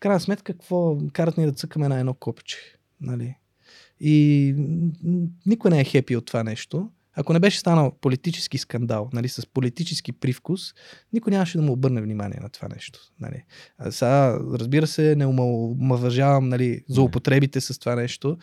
крайна 0.01 0.21
сметка, 0.21 0.53
какво 0.53 0.99
карат 1.13 1.37
ни 1.37 1.47
да 1.47 1.53
цъкаме 1.53 1.89
на 1.89 1.99
едно 1.99 2.15
копче. 2.15 2.59
Нали? 3.01 3.35
И 4.01 4.55
никой 5.47 5.71
не 5.71 5.81
е 5.81 5.85
хепи 5.85 6.17
от 6.17 6.27
това 6.27 6.45
нещо. 6.45 6.91
Ако 7.17 7.33
не 7.33 7.41
беше 7.41 7.59
станал 7.59 7.93
политически 8.01 8.59
скандал, 8.59 9.11
нали, 9.13 9.29
с 9.29 9.47
политически 9.47 10.13
привкус, 10.13 10.75
никой 11.13 11.31
нямаше 11.31 11.59
да 11.59 11.65
му 11.65 11.73
обърне 11.73 12.03
внимание 12.03 12.39
на 12.43 12.49
това 12.49 12.69
нещо. 12.69 13.01
Нали. 13.21 13.45
А 13.79 13.93
сега, 13.93 14.39
разбира 14.53 14.87
се, 14.87 15.17
не 15.17 15.27
омалважавам 15.27 16.49
нали, 16.49 16.81
злоупотребите 16.89 17.61
с 17.61 17.79
това 17.79 17.95
нещо, 17.95 18.39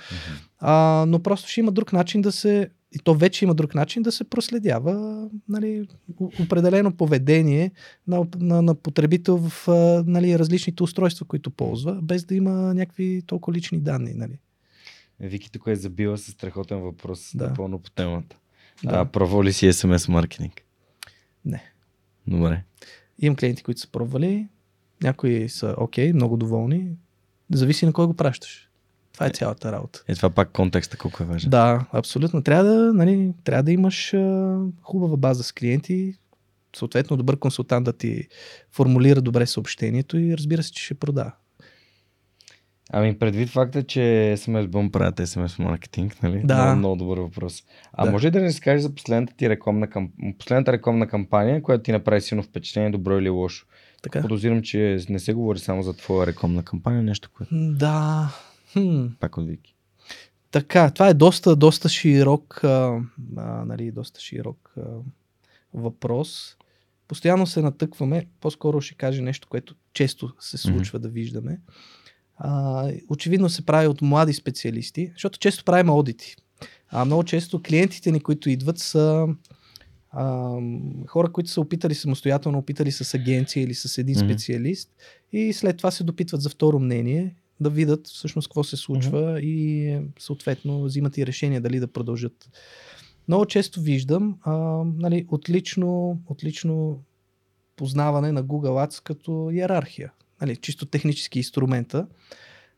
а, 0.60 1.06
но 1.08 1.24
просто 1.24 1.50
ще 1.50 1.60
има 1.60 1.72
друг 1.72 1.94
начин 1.94 2.22
да 2.22 2.32
се, 2.32 2.70
и 2.92 3.00
то 3.00 3.16
вече 3.16 3.46
има 3.46 3.56
друг 3.56 3.76
начин 3.76 4.04
да 4.04 4.12
се 4.12 4.24
проследява 4.24 5.28
нали, 5.50 5.88
определено 6.40 6.98
поведение 6.98 7.72
на, 8.08 8.28
на, 8.40 8.62
на 8.62 8.76
потребител 8.76 9.38
в 9.38 9.68
нали, 10.08 10.40
различните 10.40 10.84
устройства, 10.84 11.26
които 11.26 11.52
ползва, 11.52 12.00
без 12.02 12.26
да 12.26 12.36
има 12.36 12.52
някакви 12.52 13.22
толкова 13.28 13.54
лични 13.54 13.80
данни. 13.80 14.14
Нали. 14.14 14.40
Вики 15.20 15.52
тук 15.52 15.64
е 15.68 15.76
забила 15.76 16.18
с 16.18 16.32
страхотен 16.32 16.80
въпрос, 16.80 17.32
да. 17.36 17.48
напълно 17.48 17.80
по 17.80 17.92
темата. 17.92 18.38
Да. 18.84 18.92
Да, 18.92 19.06
пробвал 19.06 19.44
ли 19.44 19.54
си 19.54 19.72
SMS 19.72 20.12
маркетинг? 20.12 20.62
Не. 21.46 21.64
Добре. 22.28 22.64
Имам 23.20 23.36
клиенти, 23.36 23.64
които 23.64 23.82
са 23.82 23.88
пробвали, 23.92 24.48
някои 25.04 25.50
са 25.50 25.76
окей, 25.78 26.14
много 26.14 26.38
доволни. 26.38 26.88
Зависи 27.54 27.86
на 27.86 27.94
кой 27.94 28.08
го 28.08 28.14
пращаш. 28.14 28.70
Това 29.14 29.26
е 29.26 29.30
цялата 29.30 29.72
работа. 29.72 30.04
Е, 30.08 30.16
това 30.16 30.30
пак 30.30 30.52
контекста 30.52 30.98
колко 30.98 31.24
е 31.24 31.26
важен. 31.26 31.50
Да, 31.50 31.86
абсолютно. 31.92 32.44
Трябва 32.44 32.64
да, 32.64 32.94
нали, 32.94 33.34
трябва 33.44 33.64
да 33.64 33.72
имаш 33.72 34.14
а, 34.14 34.58
хубава 34.82 35.18
база 35.18 35.44
с 35.44 35.52
клиенти, 35.52 36.18
съответно 36.76 37.18
добър 37.18 37.40
консултант 37.40 37.86
да 37.86 37.94
ти 37.94 38.28
формулира 38.72 39.22
добре 39.22 39.46
съобщението 39.46 40.18
и 40.18 40.38
разбира 40.38 40.64
се, 40.64 40.72
че 40.72 40.84
ще 40.84 40.94
продава. 40.94 41.32
Ами 42.96 43.20
предвид 43.20 43.50
факта, 43.50 43.84
че 43.84 44.00
SMS 44.38 44.68
Boom 44.68 44.92
правят 44.92 45.16
SMS 45.16 45.64
маркетинг, 45.64 46.24
нали? 46.24 46.42
Да. 46.46 46.64
Много, 46.64 46.78
много 46.78 46.96
добър 46.96 47.18
въпрос. 47.18 47.64
А 47.94 48.06
Да. 48.06 48.12
може 48.12 48.28
ли 48.28 48.32
да 48.32 48.40
ни 48.40 48.46
разкажеш 48.46 48.82
за 48.82 48.96
последната 48.96 49.34
ти 49.38 49.50
рекламна, 49.50 49.90
камп... 49.90 50.12
последната 50.40 50.72
рекламна 50.72 51.08
кампания, 51.08 51.62
която 51.62 51.84
ти 51.84 51.92
направи 51.92 52.22
силно 52.22 52.44
впечатление, 52.44 52.92
добро 52.92 53.20
или 53.20 53.30
лошо? 53.30 53.66
Така? 54.02 54.22
Подозирам, 54.22 54.62
че 54.62 55.00
не 55.10 55.20
се 55.20 55.34
говори 55.34 55.60
само 55.60 55.84
за 55.84 55.94
твоя 55.94 56.28
рекламна 56.28 56.64
кампания, 56.64 57.04
нещо, 57.04 57.30
което 57.38 57.50
Да. 57.56 58.30
Хм. 58.74 59.06
пак 59.20 59.38
от 59.38 59.48
Вики. 59.48 59.76
Така, 60.52 60.90
това 60.90 61.08
е 61.10 61.14
доста, 61.14 61.56
доста 61.56 61.90
широк, 61.90 62.64
а, 62.64 63.00
а, 63.38 63.66
нали, 63.66 63.92
доста 63.92 64.22
широк 64.22 64.74
а, 64.78 64.82
въпрос. 65.74 66.58
Постоянно 67.08 67.48
се 67.48 67.62
натъкваме, 67.62 68.26
по-скоро 68.42 68.82
ще 68.82 68.96
кажа 68.96 69.22
нещо, 69.22 69.48
което 69.48 69.76
често 69.94 70.34
се 70.40 70.58
случва 70.58 71.00
да 71.00 71.10
виждаме. 71.10 71.60
А, 72.46 72.92
очевидно 73.10 73.50
се 73.50 73.66
прави 73.66 73.88
от 73.88 74.02
млади 74.02 74.34
специалисти, 74.34 75.12
защото 75.14 75.40
често 75.40 75.64
правим 75.64 75.90
аудити. 75.90 76.36
А 76.90 77.06
много 77.06 77.24
често 77.24 77.62
клиентите 77.62 78.12
ни, 78.12 78.20
които 78.20 78.50
идват, 78.50 78.80
са 78.80 79.28
а, 80.12 80.58
хора, 81.08 81.32
които 81.32 81.50
са 81.50 81.62
опитали 81.62 81.96
самостоятелно, 81.96 82.58
опитали 82.58 82.92
с 82.92 83.14
агенция 83.14 83.64
или 83.64 83.74
с 83.74 83.98
един 83.98 84.16
Мгм. 84.18 84.26
специалист 84.26 84.90
и 85.32 85.54
след 85.54 85.78
това 85.78 85.92
се 85.92 86.04
допитват 86.04 86.42
за 86.42 86.50
второ 86.50 86.80
мнение, 86.80 87.36
да 87.60 87.70
видят 87.70 88.08
всъщност 88.08 88.48
какво 88.48 88.64
се 88.64 88.78
случва 88.78 89.42
и 89.42 89.88
е, 89.90 90.04
съответно 90.20 90.84
взимат 90.84 91.18
и 91.18 91.26
решение 91.26 91.60
дали 91.60 91.80
да 91.80 91.88
продължат. 91.88 92.50
Много 93.28 93.46
често 93.46 93.82
виждам 93.82 94.38
а, 94.42 94.54
нали, 94.98 95.26
отлично, 95.30 96.20
отлично 96.28 97.00
познаване 97.76 98.32
на 98.32 98.44
Google 98.44 98.88
Ads 98.88 99.04
като 99.04 99.50
иерархия. 99.54 100.12
Нали, 100.44 100.56
чисто 100.56 100.86
технически 100.86 101.40
инструмента. 101.40 102.08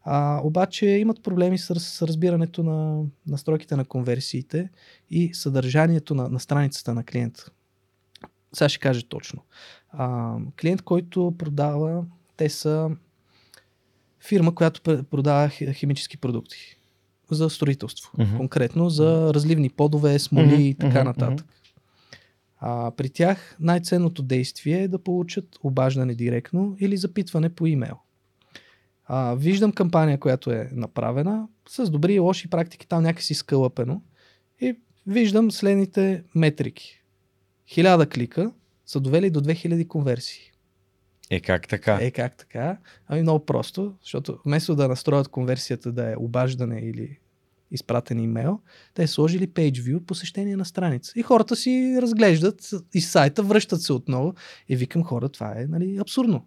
А, 0.04 0.42
обаче 0.44 0.86
имат 0.86 1.24
проблеми 1.24 1.58
с, 1.58 1.80
с 1.80 2.08
разбирането 2.08 2.64
на 2.64 3.04
настройките 3.28 3.76
на 3.76 3.86
конверсиите 3.86 4.70
и 5.12 5.34
съдържанието 5.34 6.16
на, 6.16 6.30
на 6.30 6.40
страницата 6.40 6.94
на 6.94 7.04
клиента. 7.04 7.52
Сега 8.54 8.70
ще 8.70 8.80
кажа 8.80 9.04
точно. 9.04 9.42
А, 9.92 10.36
клиент, 10.62 10.82
който 10.82 11.34
продава, 11.38 12.06
те 12.38 12.50
са 12.50 12.90
фирма, 14.20 14.56
която 14.56 14.82
пр- 14.82 15.04
продава 15.04 15.48
хи- 15.48 15.74
химически 15.74 16.18
продукти 16.18 16.78
за 17.32 17.50
строителство. 17.50 18.12
Мгм. 18.18 18.38
Конкретно 18.38 18.90
за 18.90 19.34
разливни 19.34 19.70
подове, 19.70 20.20
смоли 20.20 20.46
Мгм, 20.46 20.62
и 20.62 20.74
така 20.74 21.04
нататък. 21.04 21.46
А, 22.68 22.92
при 22.92 23.10
тях 23.10 23.56
най-ценното 23.60 24.24
действие 24.24 24.84
е 24.84 24.88
да 24.88 25.00
получат 25.00 25.46
обаждане 25.64 26.16
директно 26.16 26.76
или 26.80 26.98
запитване 26.98 27.50
по 27.50 27.68
имейл. 27.68 27.96
А, 29.06 29.36
виждам 29.36 29.72
кампания, 29.72 30.20
която 30.20 30.52
е 30.52 30.70
направена 30.74 31.48
с 31.70 31.90
добри 31.90 32.14
и 32.14 32.20
лоши 32.20 32.50
практики, 32.50 32.88
там 32.88 33.04
някакси 33.04 33.34
скълъпено 33.34 34.02
и 34.62 34.76
виждам 35.08 35.52
следните 35.52 36.24
метрики. 36.36 37.04
Хиляда 37.68 38.10
клика 38.10 38.52
са 38.86 39.00
довели 39.00 39.30
до 39.30 39.42
2000 39.42 39.88
конверсии. 39.88 40.52
Е, 41.30 41.40
как 41.40 41.68
така? 41.68 41.98
Е, 42.02 42.12
как 42.12 42.38
така? 42.38 42.78
Ами 43.08 43.22
много 43.22 43.46
просто, 43.46 43.96
защото 44.02 44.40
вместо 44.46 44.76
да 44.76 44.88
настроят 44.88 45.28
конверсията 45.28 45.92
да 45.92 46.12
е 46.12 46.16
обаждане 46.18 46.80
или 46.80 47.20
изпратен 47.72 48.20
имейл, 48.20 48.60
те 48.94 49.04
е 49.04 49.08
сложили 49.08 49.48
page 49.48 49.82
view 49.82 50.00
посещение 50.00 50.58
на 50.58 50.66
страница. 50.66 51.12
И 51.16 51.22
хората 51.22 51.56
си 51.56 51.98
разглеждат 52.02 52.70
и 52.94 53.02
сайта, 53.02 53.44
връщат 53.44 53.82
се 53.82 53.94
отново. 53.94 54.34
И 54.70 54.76
викам 54.76 55.04
хора, 55.04 55.30
това 55.30 55.54
е 55.58 55.66
нали, 55.66 55.98
абсурдно. 55.98 56.46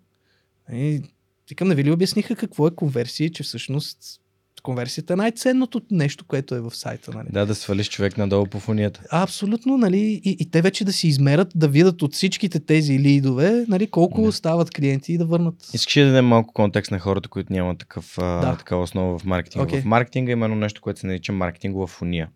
И 0.72 1.02
викам, 1.48 1.68
не 1.68 1.74
ви 1.74 1.84
ли 1.84 1.90
обясниха 1.90 2.36
какво 2.36 2.66
е 2.66 2.74
конверсия, 2.74 3.30
че 3.30 3.42
всъщност 3.42 4.20
конверсията 4.60 5.12
е 5.12 5.16
най-ценното 5.16 5.80
нещо, 5.90 6.24
което 6.24 6.54
е 6.54 6.60
в 6.60 6.70
сайта. 6.74 7.10
Нали? 7.14 7.26
Да, 7.32 7.46
да 7.46 7.54
свалиш 7.54 7.88
човек 7.88 8.18
надолу 8.18 8.46
по 8.46 8.60
фунията. 8.60 9.00
Абсолютно, 9.10 9.78
нали, 9.78 10.20
и, 10.24 10.36
и 10.40 10.50
те 10.50 10.62
вече 10.62 10.84
да 10.84 10.92
си 10.92 11.08
измерят, 11.08 11.48
да 11.54 11.68
видят 11.68 12.02
от 12.02 12.14
всичките 12.14 12.60
тези 12.60 12.98
лидове, 12.98 13.64
нали, 13.68 13.86
колко 13.86 14.22
Да. 14.22 14.32
стават 14.32 14.70
клиенти 14.70 15.12
и 15.12 15.18
да 15.18 15.24
върнат. 15.24 15.54
Искаш 15.74 15.94
да 15.94 16.06
дадем 16.06 16.26
малко 16.26 16.54
контекст 16.54 16.90
на 16.90 16.98
хората, 16.98 17.28
които 17.28 17.52
нямат 17.52 17.78
такъв, 17.78 18.14
Да. 18.18 18.56
такава 18.58 18.82
основа 18.82 19.18
в 19.18 19.24
маркетинга? 19.24 19.64
Окей. 19.64 19.80
В 19.80 19.84
маркетинга 19.84 20.32
има 20.32 20.44
едно 20.44 20.56
нещо, 20.56 20.80
което 20.80 21.00
се 21.00 21.06
нарича 21.06 21.32
маркетингова 21.32 21.86
фуния. 21.86 22.28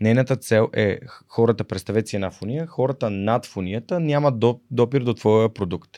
Нейната 0.00 0.36
цел 0.36 0.68
е 0.74 0.98
хората, 1.28 1.64
представете 1.64 2.08
си 2.08 2.16
една 2.16 2.30
фуния, 2.30 2.66
хората 2.66 3.10
над 3.10 3.46
фунията 3.46 4.00
нямат 4.00 4.38
до, 4.38 4.60
допир 4.70 5.00
до 5.00 5.14
твоя 5.14 5.54
продукт. 5.54 5.90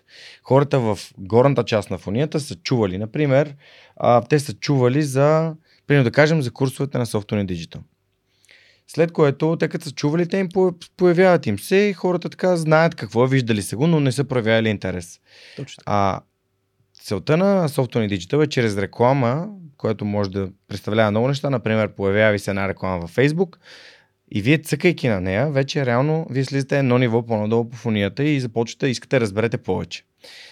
Хората 0.42 0.80
в 0.80 0.98
горната 1.18 1.64
част 1.64 1.90
на 1.90 1.98
фунията 1.98 2.40
са 2.40 2.54
чували, 2.54 2.98
например, 2.98 3.54
а, 4.02 4.20
те 4.20 4.38
са 4.38 4.52
чували 4.52 5.02
за, 5.02 5.54
примерно 5.86 6.04
да 6.04 6.10
кажем, 6.10 6.42
за 6.42 6.50
курсовете 6.50 6.98
на 6.98 7.06
Software 7.06 7.52
Digital. 7.52 7.78
След 8.88 9.12
което, 9.12 9.56
те 9.60 9.68
като 9.68 9.84
са 9.84 9.92
чували, 9.92 10.28
те 10.28 10.38
им 10.38 10.48
по- 10.48 10.74
появяват 10.96 11.46
им 11.46 11.58
се 11.58 11.76
и 11.76 11.92
хората 11.92 12.28
така 12.28 12.56
знаят 12.56 12.94
какво 12.94 13.24
е, 13.24 13.28
виждали 13.28 13.62
се 13.62 13.76
го, 13.76 13.86
но 13.86 14.00
не 14.00 14.12
са 14.12 14.24
проявявали 14.24 14.68
интерес. 14.68 15.20
Точно. 15.56 15.82
А 15.86 16.20
целта 17.02 17.36
на 17.36 17.68
Software 17.68 18.16
Digital 18.16 18.44
е 18.44 18.46
чрез 18.46 18.78
реклама, 18.78 19.48
която 19.76 20.04
може 20.04 20.30
да 20.30 20.48
представлява 20.68 21.10
много 21.10 21.28
неща, 21.28 21.50
например, 21.50 21.94
появява 21.94 22.32
ви 22.32 22.38
се 22.38 22.50
една 22.50 22.68
реклама 22.68 22.98
във 22.98 23.16
Facebook 23.16 23.56
и 24.32 24.42
вие 24.42 24.58
цъкайки 24.58 25.08
на 25.08 25.20
нея, 25.20 25.50
вече 25.50 25.86
реално 25.86 26.26
вие 26.30 26.44
слизате 26.44 26.78
едно 26.78 26.98
ниво 26.98 27.26
по-надолу 27.26 27.68
по 27.68 27.76
фунията 27.76 28.24
и 28.24 28.40
започвате 28.40 28.86
искате 28.86 29.16
да 29.16 29.20
разберете 29.20 29.58
повече. 29.58 30.04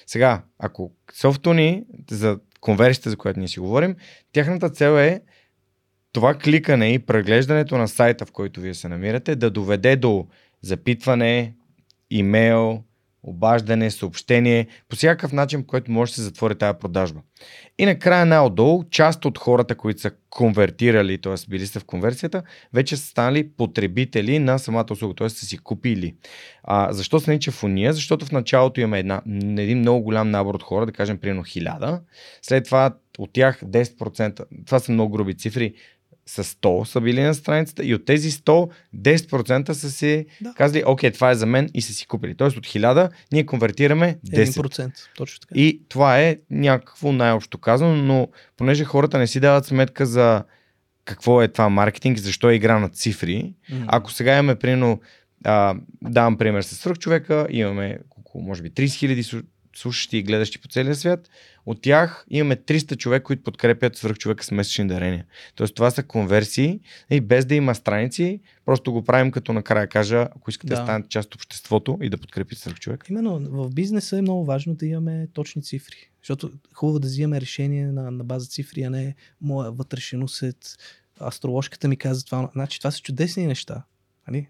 Сега, 0.06 0.42
ако 0.58 0.92
софтуни 1.12 1.84
за 2.10 2.38
конверсията, 2.60 3.10
за 3.10 3.16
която 3.16 3.38
ние 3.38 3.48
си 3.48 3.60
говорим, 3.60 3.96
тяхната 4.32 4.70
цел 4.70 4.98
е 4.98 5.20
това 6.12 6.34
кликане 6.34 6.92
и 6.92 6.98
преглеждането 6.98 7.78
на 7.78 7.88
сайта, 7.88 8.26
в 8.26 8.32
който 8.32 8.60
вие 8.60 8.74
се 8.74 8.88
намирате, 8.88 9.36
да 9.36 9.50
доведе 9.50 9.96
до 9.96 10.26
запитване, 10.62 11.54
имейл, 12.10 12.82
обаждане, 13.28 13.90
съобщение, 13.90 14.66
по 14.88 14.96
всякакъв 14.96 15.32
начин, 15.32 15.60
по 15.62 15.66
който 15.66 15.90
може 15.90 16.12
да 16.12 16.14
се 16.14 16.22
затвори 16.22 16.54
тази 16.54 16.78
продажба. 16.78 17.20
И 17.78 17.86
накрая 17.86 18.26
най-отдолу, 18.26 18.84
част 18.90 19.24
от 19.24 19.38
хората, 19.38 19.74
които 19.74 20.00
са 20.00 20.10
конвертирали, 20.30 21.20
т.е. 21.20 21.34
били 21.48 21.66
са 21.66 21.80
в 21.80 21.84
конверсията, 21.84 22.42
вече 22.72 22.96
са 22.96 23.06
станали 23.06 23.48
потребители 23.48 24.38
на 24.38 24.58
самата 24.58 24.86
услуга, 24.90 25.14
т.е. 25.14 25.28
са 25.28 25.46
си 25.46 25.58
купили. 25.58 26.14
А, 26.62 26.92
защо 26.92 27.20
се 27.20 27.30
нарича 27.30 27.50
фуния? 27.50 27.92
Защото 27.92 28.26
в 28.26 28.32
началото 28.32 28.80
имаме 28.80 28.98
една, 28.98 29.22
един 29.58 29.78
много 29.78 30.02
голям 30.04 30.30
набор 30.30 30.54
от 30.54 30.62
хора, 30.62 30.86
да 30.86 30.92
кажем 30.92 31.18
примерно 31.18 31.44
1000, 31.44 32.00
след 32.42 32.64
това 32.64 32.94
от 33.18 33.32
тях 33.32 33.60
10%, 33.60 34.44
това 34.66 34.78
са 34.78 34.92
много 34.92 35.12
груби 35.12 35.34
цифри, 35.34 35.74
с 36.28 36.44
100 36.44 36.84
са 36.84 37.00
били 37.00 37.22
на 37.22 37.34
страницата 37.34 37.84
и 37.84 37.94
от 37.94 38.04
тези 38.04 38.30
100, 38.30 38.70
10% 38.96 39.72
са 39.72 39.90
си 39.90 40.26
да. 40.40 40.54
казали, 40.54 40.82
окей, 40.86 41.10
това 41.10 41.30
е 41.30 41.34
за 41.34 41.46
мен 41.46 41.70
и 41.74 41.82
са 41.82 41.92
си 41.92 42.06
купили. 42.06 42.34
Тоест 42.34 42.56
от 42.56 42.66
1000 42.66 43.10
ние 43.32 43.46
конвертираме 43.46 44.18
10%. 44.26 44.44
1%, 44.44 44.92
точно 45.16 45.40
така. 45.40 45.54
И 45.54 45.82
това 45.88 46.20
е 46.20 46.36
някакво 46.50 47.12
най-общо 47.12 47.58
казано, 47.58 47.96
но 47.96 48.28
понеже 48.56 48.84
хората 48.84 49.18
не 49.18 49.26
си 49.26 49.40
дават 49.40 49.66
сметка 49.66 50.06
за 50.06 50.44
какво 51.04 51.42
е 51.42 51.48
това 51.48 51.68
маркетинг 51.68 52.18
защо 52.18 52.50
е 52.50 52.54
игра 52.54 52.78
на 52.78 52.88
цифри, 52.88 53.54
mm-hmm. 53.72 53.84
ако 53.86 54.12
сега 54.12 54.32
имаме, 54.32 54.54
примерно, 54.54 55.00
а, 55.44 55.74
давам 56.02 56.38
пример 56.38 56.62
с 56.62 56.74
свръх 56.74 56.98
човека, 56.98 57.46
имаме 57.50 57.98
около, 58.18 58.44
може 58.44 58.62
би, 58.62 58.70
30 58.70 58.94
хиляди 58.98 59.22
слушащи 59.78 60.18
и 60.18 60.22
гледащи 60.22 60.58
по 60.58 60.68
целия 60.68 60.94
свят, 60.94 61.30
от 61.66 61.82
тях 61.82 62.26
имаме 62.30 62.56
300 62.56 62.96
човека, 62.96 63.24
които 63.24 63.42
подкрепят 63.42 63.96
свърх 63.96 64.16
човека 64.16 64.44
с 64.44 64.50
месечни 64.50 64.86
дарения. 64.86 65.24
Тоест 65.54 65.74
това 65.74 65.90
са 65.90 66.02
конверсии 66.02 66.80
и 67.10 67.20
без 67.20 67.46
да 67.46 67.54
има 67.54 67.74
страници, 67.74 68.40
просто 68.64 68.92
го 68.92 69.04
правим 69.04 69.30
като 69.30 69.52
накрая 69.52 69.86
кажа, 69.86 70.28
ако 70.36 70.50
искате 70.50 70.74
да, 70.74 70.76
да 70.76 70.82
станете 70.82 71.08
част 71.08 71.34
от 71.34 71.34
обществото 71.34 71.98
и 72.02 72.10
да 72.10 72.18
подкрепите 72.18 72.60
свърх 72.60 72.78
човек. 72.78 73.04
Именно 73.10 73.38
в 73.38 73.70
бизнеса 73.70 74.18
е 74.18 74.22
много 74.22 74.44
важно 74.44 74.74
да 74.74 74.86
имаме 74.86 75.28
точни 75.32 75.62
цифри. 75.62 76.10
Защото 76.22 76.50
хубаво 76.74 76.98
да 76.98 77.08
взимаме 77.08 77.40
решение 77.40 77.86
на, 77.86 78.10
на 78.10 78.24
база 78.24 78.46
цифри, 78.46 78.82
а 78.82 78.90
не 78.90 79.14
моя 79.40 79.70
вътрешен 79.70 80.22
усет. 80.22 80.76
Астроложката 81.20 81.88
ми 81.88 81.96
каза 81.96 82.24
това. 82.24 82.50
Значи 82.52 82.80
това 82.80 82.90
са 82.90 83.00
чудесни 83.00 83.46
неща. 83.46 83.84
Нали? 84.28 84.48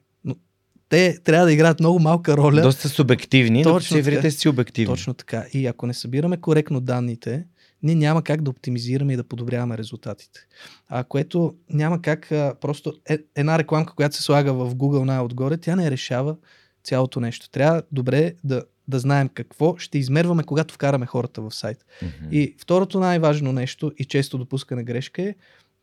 Те 0.89 1.19
трябва 1.25 1.47
да 1.47 1.53
играят 1.53 1.81
много 1.81 1.99
малка 1.99 2.37
роля. 2.37 2.63
Доста 2.63 2.89
субективни, 2.89 3.63
но 3.63 3.81
цифрите 3.81 4.31
си 4.31 4.49
обективни. 4.49 4.95
Точно 4.95 5.15
така. 5.15 5.45
И 5.53 5.67
ако 5.67 5.87
не 5.87 5.95
събираме 5.95 6.37
коректно 6.37 6.81
данните, 6.81 7.45
ние 7.83 7.95
няма 7.95 8.23
как 8.23 8.43
да 8.43 8.51
оптимизираме 8.51 9.13
и 9.13 9.17
да 9.17 9.25
подобряваме 9.25 9.79
резултатите. 9.79 10.41
А 10.89 11.05
което 11.05 11.55
няма 11.71 12.03
как 12.03 12.33
а, 12.33 12.55
просто 12.61 12.95
е, 13.09 13.19
една 13.37 13.59
рекламка, 13.59 13.95
която 13.95 14.17
се 14.17 14.23
слага 14.23 14.53
в 14.53 14.75
Google 14.75 15.05
най-отгоре, 15.05 15.57
тя 15.57 15.77
не 15.77 15.91
решава 15.91 16.37
цялото 16.85 17.21
нещо. 17.21 17.51
Трябва 17.51 17.83
добре 17.93 18.35
да, 18.45 18.63
да 18.89 18.99
знаем 18.99 19.29
какво 19.29 19.77
ще 19.77 19.99
измерваме, 19.99 20.43
когато 20.43 20.75
вкараме 20.75 21.07
хората 21.07 21.43
в 21.43 21.55
сайт. 21.55 21.79
Mm-hmm. 21.79 22.31
И 22.31 22.57
второто 22.59 23.01
най-важно 23.01 23.53
нещо 23.53 23.93
и 23.99 24.05
често 24.05 24.39
допускане 24.39 24.85
грешка 24.85 25.23
е, 25.23 25.35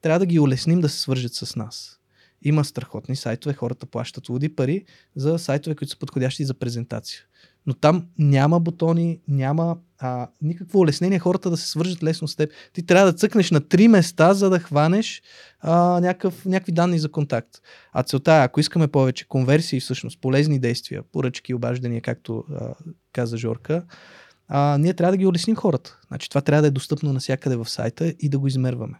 трябва 0.01 0.19
да 0.19 0.25
ги 0.25 0.39
улесним 0.39 0.81
да 0.81 0.89
се 0.89 0.99
свържат 0.99 1.33
с 1.33 1.55
нас. 1.55 1.99
Има 2.45 2.65
страхотни 2.65 3.15
сайтове, 3.15 3.53
хората 3.53 3.85
плащат 3.85 4.29
луди 4.29 4.55
пари 4.55 4.85
за 5.15 5.39
сайтове, 5.39 5.75
които 5.75 5.91
са 5.91 5.99
подходящи 5.99 6.45
за 6.45 6.53
презентация. 6.53 7.19
Но 7.65 7.73
там 7.73 8.05
няма 8.19 8.59
бутони, 8.59 9.19
няма 9.27 9.77
а, 9.99 10.27
никакво 10.41 10.79
улеснение 10.79 11.19
хората 11.19 11.49
да 11.49 11.57
се 11.57 11.67
свържат 11.67 12.03
лесно 12.03 12.27
с 12.27 12.35
теб. 12.35 12.51
Ти 12.73 12.85
трябва 12.85 13.11
да 13.11 13.17
цъкнеш 13.17 13.51
на 13.51 13.61
три 13.61 13.87
места, 13.87 14.33
за 14.33 14.49
да 14.49 14.59
хванеш 14.59 15.21
а, 15.59 15.99
някакъв, 15.99 16.45
някакви 16.45 16.71
данни 16.71 16.99
за 16.99 17.11
контакт. 17.11 17.61
А 17.93 18.03
целта 18.03 18.33
е, 18.33 18.43
ако 18.43 18.59
искаме 18.59 18.87
повече 18.87 19.27
конверсии, 19.27 19.79
всъщност 19.79 20.21
полезни 20.21 20.59
действия, 20.59 21.03
поръчки, 21.11 21.53
обаждания, 21.53 22.01
както 22.01 22.43
а, 22.53 22.73
каза 23.13 23.37
Жорка, 23.37 23.83
а, 24.47 24.77
ние 24.77 24.93
трябва 24.93 25.11
да 25.11 25.17
ги 25.17 25.25
улесним 25.25 25.55
хората. 25.55 25.99
Значи 26.07 26.29
това 26.29 26.41
трябва 26.41 26.61
да 26.61 26.67
е 26.67 26.71
достъпно 26.71 27.13
навсякъде 27.13 27.55
в 27.55 27.69
сайта 27.69 28.13
и 28.19 28.29
да 28.29 28.39
го 28.39 28.47
измерваме. 28.47 28.97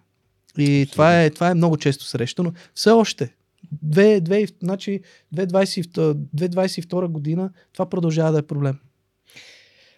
И 0.57 0.87
това 0.91 1.23
е, 1.23 1.29
това 1.29 1.49
е 1.49 1.53
много 1.53 1.77
често 1.77 2.05
срещано. 2.05 2.53
Все 2.73 2.89
още. 2.89 3.33
Две, 3.71 4.21
две, 4.21 4.45
значи 4.63 5.01
2022, 5.35 6.13
2022 6.13 7.07
година 7.07 7.49
това 7.73 7.89
продължава 7.89 8.31
да 8.31 8.39
е 8.39 8.41
проблем. 8.41 8.79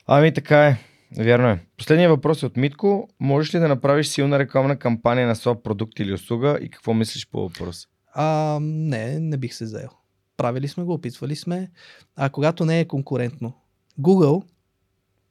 Ами 0.08 0.34
така 0.34 0.68
е. 0.68 0.78
Вярно 1.18 1.48
е. 1.48 1.60
Последният 1.78 2.10
въпрос 2.10 2.44
е 2.44 2.46
от 2.46 2.58
Митко. 2.58 3.10
Можеш 3.20 3.56
ли 3.56 3.60
да 3.60 3.68
направиш 3.68 4.08
силна 4.08 4.40
рекламна 4.40 4.80
кампания 4.80 5.28
на 5.28 5.36
своя 5.36 5.64
продукт 5.64 6.00
или 6.00 6.14
услуга 6.14 6.60
и 6.62 6.70
какво 6.70 6.94
мислиш 6.94 7.28
по 7.30 7.40
въпроса? 7.42 7.88
А, 8.14 8.60
не, 8.62 9.20
не 9.20 9.38
бих 9.38 9.54
се 9.54 9.66
заел. 9.66 9.90
Правили 10.38 10.68
сме 10.68 10.84
го, 10.84 10.94
опитвали 10.94 11.36
сме. 11.36 11.72
А 12.16 12.30
когато 12.30 12.66
не 12.66 12.80
е 12.80 12.86
конкурентно. 12.86 13.54
Google, 14.00 14.44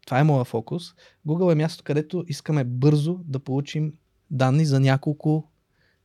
това 0.07 0.19
е 0.19 0.25
моя 0.25 0.45
фокус, 0.45 0.95
Google 1.27 1.53
е 1.53 1.55
място, 1.55 1.85
където 1.85 2.25
искаме 2.29 2.65
бързо 2.65 3.21
да 3.25 3.39
получим 3.39 3.93
данни 4.31 4.67
за 4.67 4.81
няколко 4.81 5.45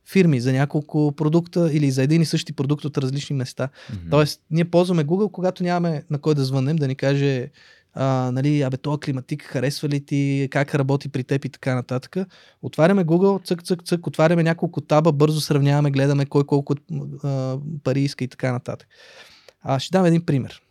фирми, 0.04 0.40
за 0.40 0.52
няколко 0.52 1.12
продукта 1.16 1.70
или 1.72 1.90
за 1.90 2.02
един 2.02 2.22
и 2.22 2.26
същи 2.26 2.52
продукт 2.52 2.84
от 2.84 2.98
различни 2.98 3.36
места. 3.36 3.68
Mm-hmm. 3.68 4.10
Тоест, 4.10 4.40
ние 4.50 4.64
ползваме 4.64 5.04
Google, 5.04 5.30
когато 5.30 5.62
нямаме 5.62 6.04
на 6.10 6.18
кой 6.18 6.34
да 6.34 6.44
звънем, 6.44 6.76
да 6.76 6.88
ни 6.88 6.94
каже 6.94 7.50
а, 7.94 8.30
нали, 8.32 8.62
абе, 8.62 8.76
този 8.76 9.00
климатик 9.00 9.42
харесва 9.42 9.88
ли 9.88 10.04
ти, 10.04 10.48
как 10.50 10.74
работи 10.74 11.08
при 11.08 11.24
теб 11.24 11.44
и 11.44 11.48
така 11.48 11.74
нататък. 11.74 12.16
Отваряме 12.62 13.04
Google, 13.04 13.46
цък, 13.46 13.64
цък, 13.64 13.84
цък, 13.84 14.06
отваряме 14.06 14.42
няколко 14.42 14.80
таба, 14.80 15.12
бързо 15.12 15.40
сравняваме, 15.40 15.90
гледаме 15.90 16.26
кой 16.26 16.44
колко 16.44 16.74
а, 17.24 17.58
пари 17.84 18.00
иска 18.00 18.24
и 18.24 18.28
така 18.28 18.52
нататък. 18.52 18.88
А, 19.62 19.78
ще 19.78 19.92
дам 19.92 20.04
един 20.04 20.26
пример. 20.26 20.62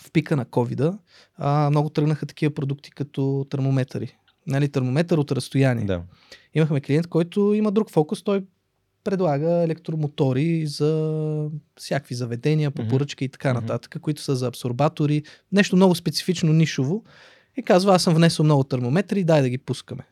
В 0.00 0.12
пика 0.12 0.36
на 0.36 0.44
covid 0.44 0.98
много 1.70 1.90
тръгнаха 1.90 2.26
такива 2.26 2.54
продукти 2.54 2.90
като 2.90 3.46
термометъри 3.50 4.16
нали, 4.48 4.68
термометър 4.68 5.18
от 5.18 5.32
разстояние. 5.32 5.84
Да. 5.84 6.02
Имахме 6.54 6.80
клиент, 6.80 7.06
който 7.06 7.54
има 7.54 7.72
друг 7.72 7.90
фокус. 7.90 8.22
Той 8.22 8.42
предлага 9.04 9.50
електромотори 9.50 10.66
за 10.66 11.50
всякакви 11.76 12.14
заведения, 12.14 12.70
по 12.70 12.88
поръчка 12.88 13.24
и 13.24 13.28
така 13.28 13.52
нататък, 13.52 13.94
mm-hmm. 13.94 14.00
които 14.00 14.22
са 14.22 14.36
за 14.36 14.46
абсорбатори. 14.46 15.22
Нещо 15.52 15.76
много 15.76 15.94
специфично, 15.94 16.52
нишово. 16.52 17.04
И 17.56 17.62
казва, 17.62 17.94
аз 17.94 18.02
съм 18.02 18.14
внесъл 18.14 18.44
много 18.44 18.64
термометри, 18.64 19.24
дай 19.24 19.42
да 19.42 19.48
ги 19.48 19.58
пускаме. 19.58 20.04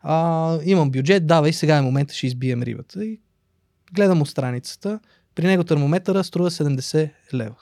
А, 0.00 0.58
имам 0.64 0.90
бюджет, 0.90 1.26
давай, 1.26 1.52
сега 1.52 1.76
е 1.76 1.82
момента, 1.82 2.14
ще 2.14 2.26
избием 2.26 2.62
рибата. 2.62 3.04
И 3.04 3.20
гледам 3.92 4.22
от 4.22 4.28
страницата. 4.28 5.00
При 5.34 5.46
него 5.46 5.64
термометъра 5.64 6.24
струва 6.24 6.50
70 6.50 7.10
лева. 7.34 7.56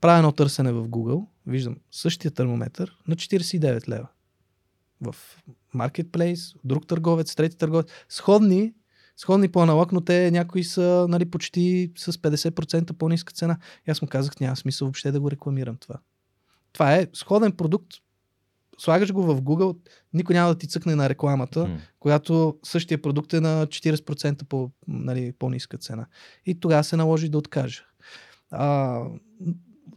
Правя 0.00 0.18
едно 0.18 0.32
търсене 0.32 0.72
в 0.72 0.88
Google, 0.88 1.26
виждам 1.46 1.76
същия 1.90 2.30
термометър 2.30 2.98
на 3.08 3.16
49 3.16 3.88
лева 3.88 4.08
в 5.00 5.16
Marketplace, 5.74 6.56
друг 6.64 6.86
търговец, 6.86 7.34
трети 7.34 7.56
търговец. 7.56 7.86
Сходни, 8.08 8.72
сходни 9.16 9.48
по 9.48 9.62
аналог, 9.62 9.92
но 9.92 10.00
те 10.00 10.30
някои 10.30 10.64
са 10.64 11.06
нали, 11.08 11.30
почти 11.30 11.92
с 11.96 12.12
50% 12.12 12.92
по-ниска 12.92 13.32
цена. 13.32 13.58
И 13.88 13.90
аз 13.90 14.02
му 14.02 14.08
казах, 14.08 14.40
няма 14.40 14.56
смисъл 14.56 14.86
въобще 14.86 15.12
да 15.12 15.20
го 15.20 15.30
рекламирам 15.30 15.76
това. 15.76 15.98
Това 16.72 16.94
е 16.94 17.06
сходен 17.12 17.52
продукт, 17.52 17.88
слагаш 18.78 19.12
го 19.12 19.22
в 19.22 19.42
Google, 19.42 19.76
никой 20.12 20.34
няма 20.34 20.48
да 20.48 20.58
ти 20.58 20.68
цъкне 20.68 20.94
на 20.94 21.08
рекламата, 21.08 21.60
mm. 21.60 21.78
когато 22.00 22.58
същия 22.62 23.02
продукт 23.02 23.32
е 23.32 23.40
на 23.40 23.66
40% 23.66 24.44
по, 24.44 24.70
нали, 24.88 25.32
по-ниска 25.38 25.78
цена. 25.78 26.06
И 26.46 26.60
тогава 26.60 26.84
се 26.84 26.96
наложи 26.96 27.28
да 27.28 27.38
откажа. 27.38 27.84
А, 28.50 29.00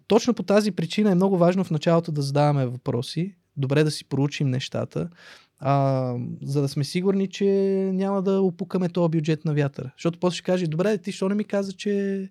точно 0.07 0.34
по 0.34 0.44
тази 0.44 0.72
причина 0.72 1.11
е 1.11 1.15
много 1.15 1.38
важно 1.38 1.64
в 1.64 1.72
началото 1.72 2.11
да 2.11 2.22
задаваме 2.22 2.65
въпроси, 2.65 3.36
добре 3.57 3.84
да 3.84 3.91
си 3.91 4.05
проучим 4.05 4.49
нещата, 4.49 5.09
а, 5.59 6.13
за 6.41 6.61
да 6.61 6.67
сме 6.67 6.84
сигурни, 6.84 7.29
че 7.29 7.45
няма 7.93 8.21
да 8.21 8.41
опукаме 8.41 8.89
този 8.89 9.11
бюджет 9.11 9.45
на 9.45 9.53
вятъра. 9.53 9.91
Защото 9.97 10.19
после 10.19 10.35
ще 10.35 10.43
каже, 10.43 10.67
добре, 10.67 10.97
ти 10.97 11.11
що 11.11 11.29
не 11.29 11.35
ми 11.35 11.43
каза, 11.43 11.73
че... 11.73 12.29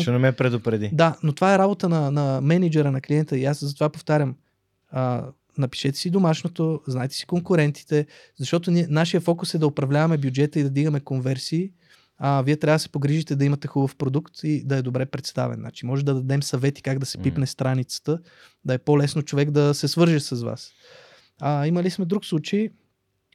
Ще 0.00 0.10
не 0.10 0.18
ме 0.18 0.32
предупреди. 0.32 0.90
Да, 0.92 1.16
но 1.22 1.32
това 1.32 1.54
е 1.54 1.58
работа 1.58 1.88
на, 1.88 2.10
на 2.10 2.40
менеджера 2.40 2.92
на 2.92 3.00
клиента 3.00 3.38
и 3.38 3.44
аз 3.44 3.60
затова 3.60 3.88
повтарям. 3.88 4.36
А, 4.90 5.26
напишете 5.58 5.98
си 5.98 6.10
домашното, 6.10 6.80
знайте 6.86 7.14
си 7.14 7.26
конкурентите, 7.26 8.06
защото 8.38 8.70
ние, 8.70 8.86
нашия 8.90 9.20
фокус 9.20 9.54
е 9.54 9.58
да 9.58 9.66
управляваме 9.66 10.18
бюджета 10.18 10.60
и 10.60 10.62
да 10.62 10.70
дигаме 10.70 11.00
конверсии, 11.00 11.72
а, 12.18 12.42
вие 12.42 12.56
трябва 12.56 12.74
да 12.74 12.78
се 12.78 12.88
погрижите 12.88 13.36
да 13.36 13.44
имате 13.44 13.68
хубав 13.68 13.96
продукт 13.96 14.34
и 14.42 14.64
да 14.64 14.76
е 14.76 14.82
добре 14.82 15.06
представен. 15.06 15.58
Значи, 15.58 15.86
може 15.86 16.04
да 16.04 16.14
дадем 16.14 16.42
съвети 16.42 16.82
как 16.82 16.98
да 16.98 17.06
се 17.06 17.18
пипне 17.18 17.46
страницата, 17.46 18.18
да 18.64 18.74
е 18.74 18.78
по-лесно 18.78 19.22
човек 19.22 19.50
да 19.50 19.74
се 19.74 19.88
свърже 19.88 20.20
с 20.20 20.42
вас. 20.42 20.72
А, 21.40 21.66
имали 21.66 21.90
сме 21.90 22.04
друг 22.04 22.24
случай, 22.24 22.68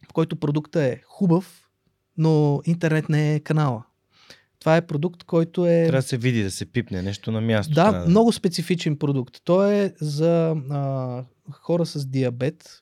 в 0.10 0.14
който 0.14 0.36
продукта 0.36 0.84
е 0.84 1.02
хубав, 1.06 1.70
но 2.18 2.62
интернет 2.66 3.10
не 3.10 3.36
е 3.36 3.40
канала. 3.40 3.84
Това 4.60 4.78
е 4.78 4.88
продукт, 4.88 5.24
който 5.24 5.66
е... 5.66 5.86
Трябва 5.86 5.98
да 6.02 6.08
се 6.08 6.18
види, 6.18 6.44
да 6.44 6.52
се 6.52 6.66
пипне 6.66 7.02
нещо 7.02 7.32
на 7.32 7.42
място. 7.42 7.74
Да, 7.74 7.92
да... 7.92 8.06
много 8.08 8.32
специфичен 8.32 8.98
продукт. 8.98 9.42
Той 9.44 9.74
е 9.74 9.94
за 10.02 10.56
а, 10.70 11.24
хора 11.52 11.86
с 11.86 12.06
диабет, 12.06 12.82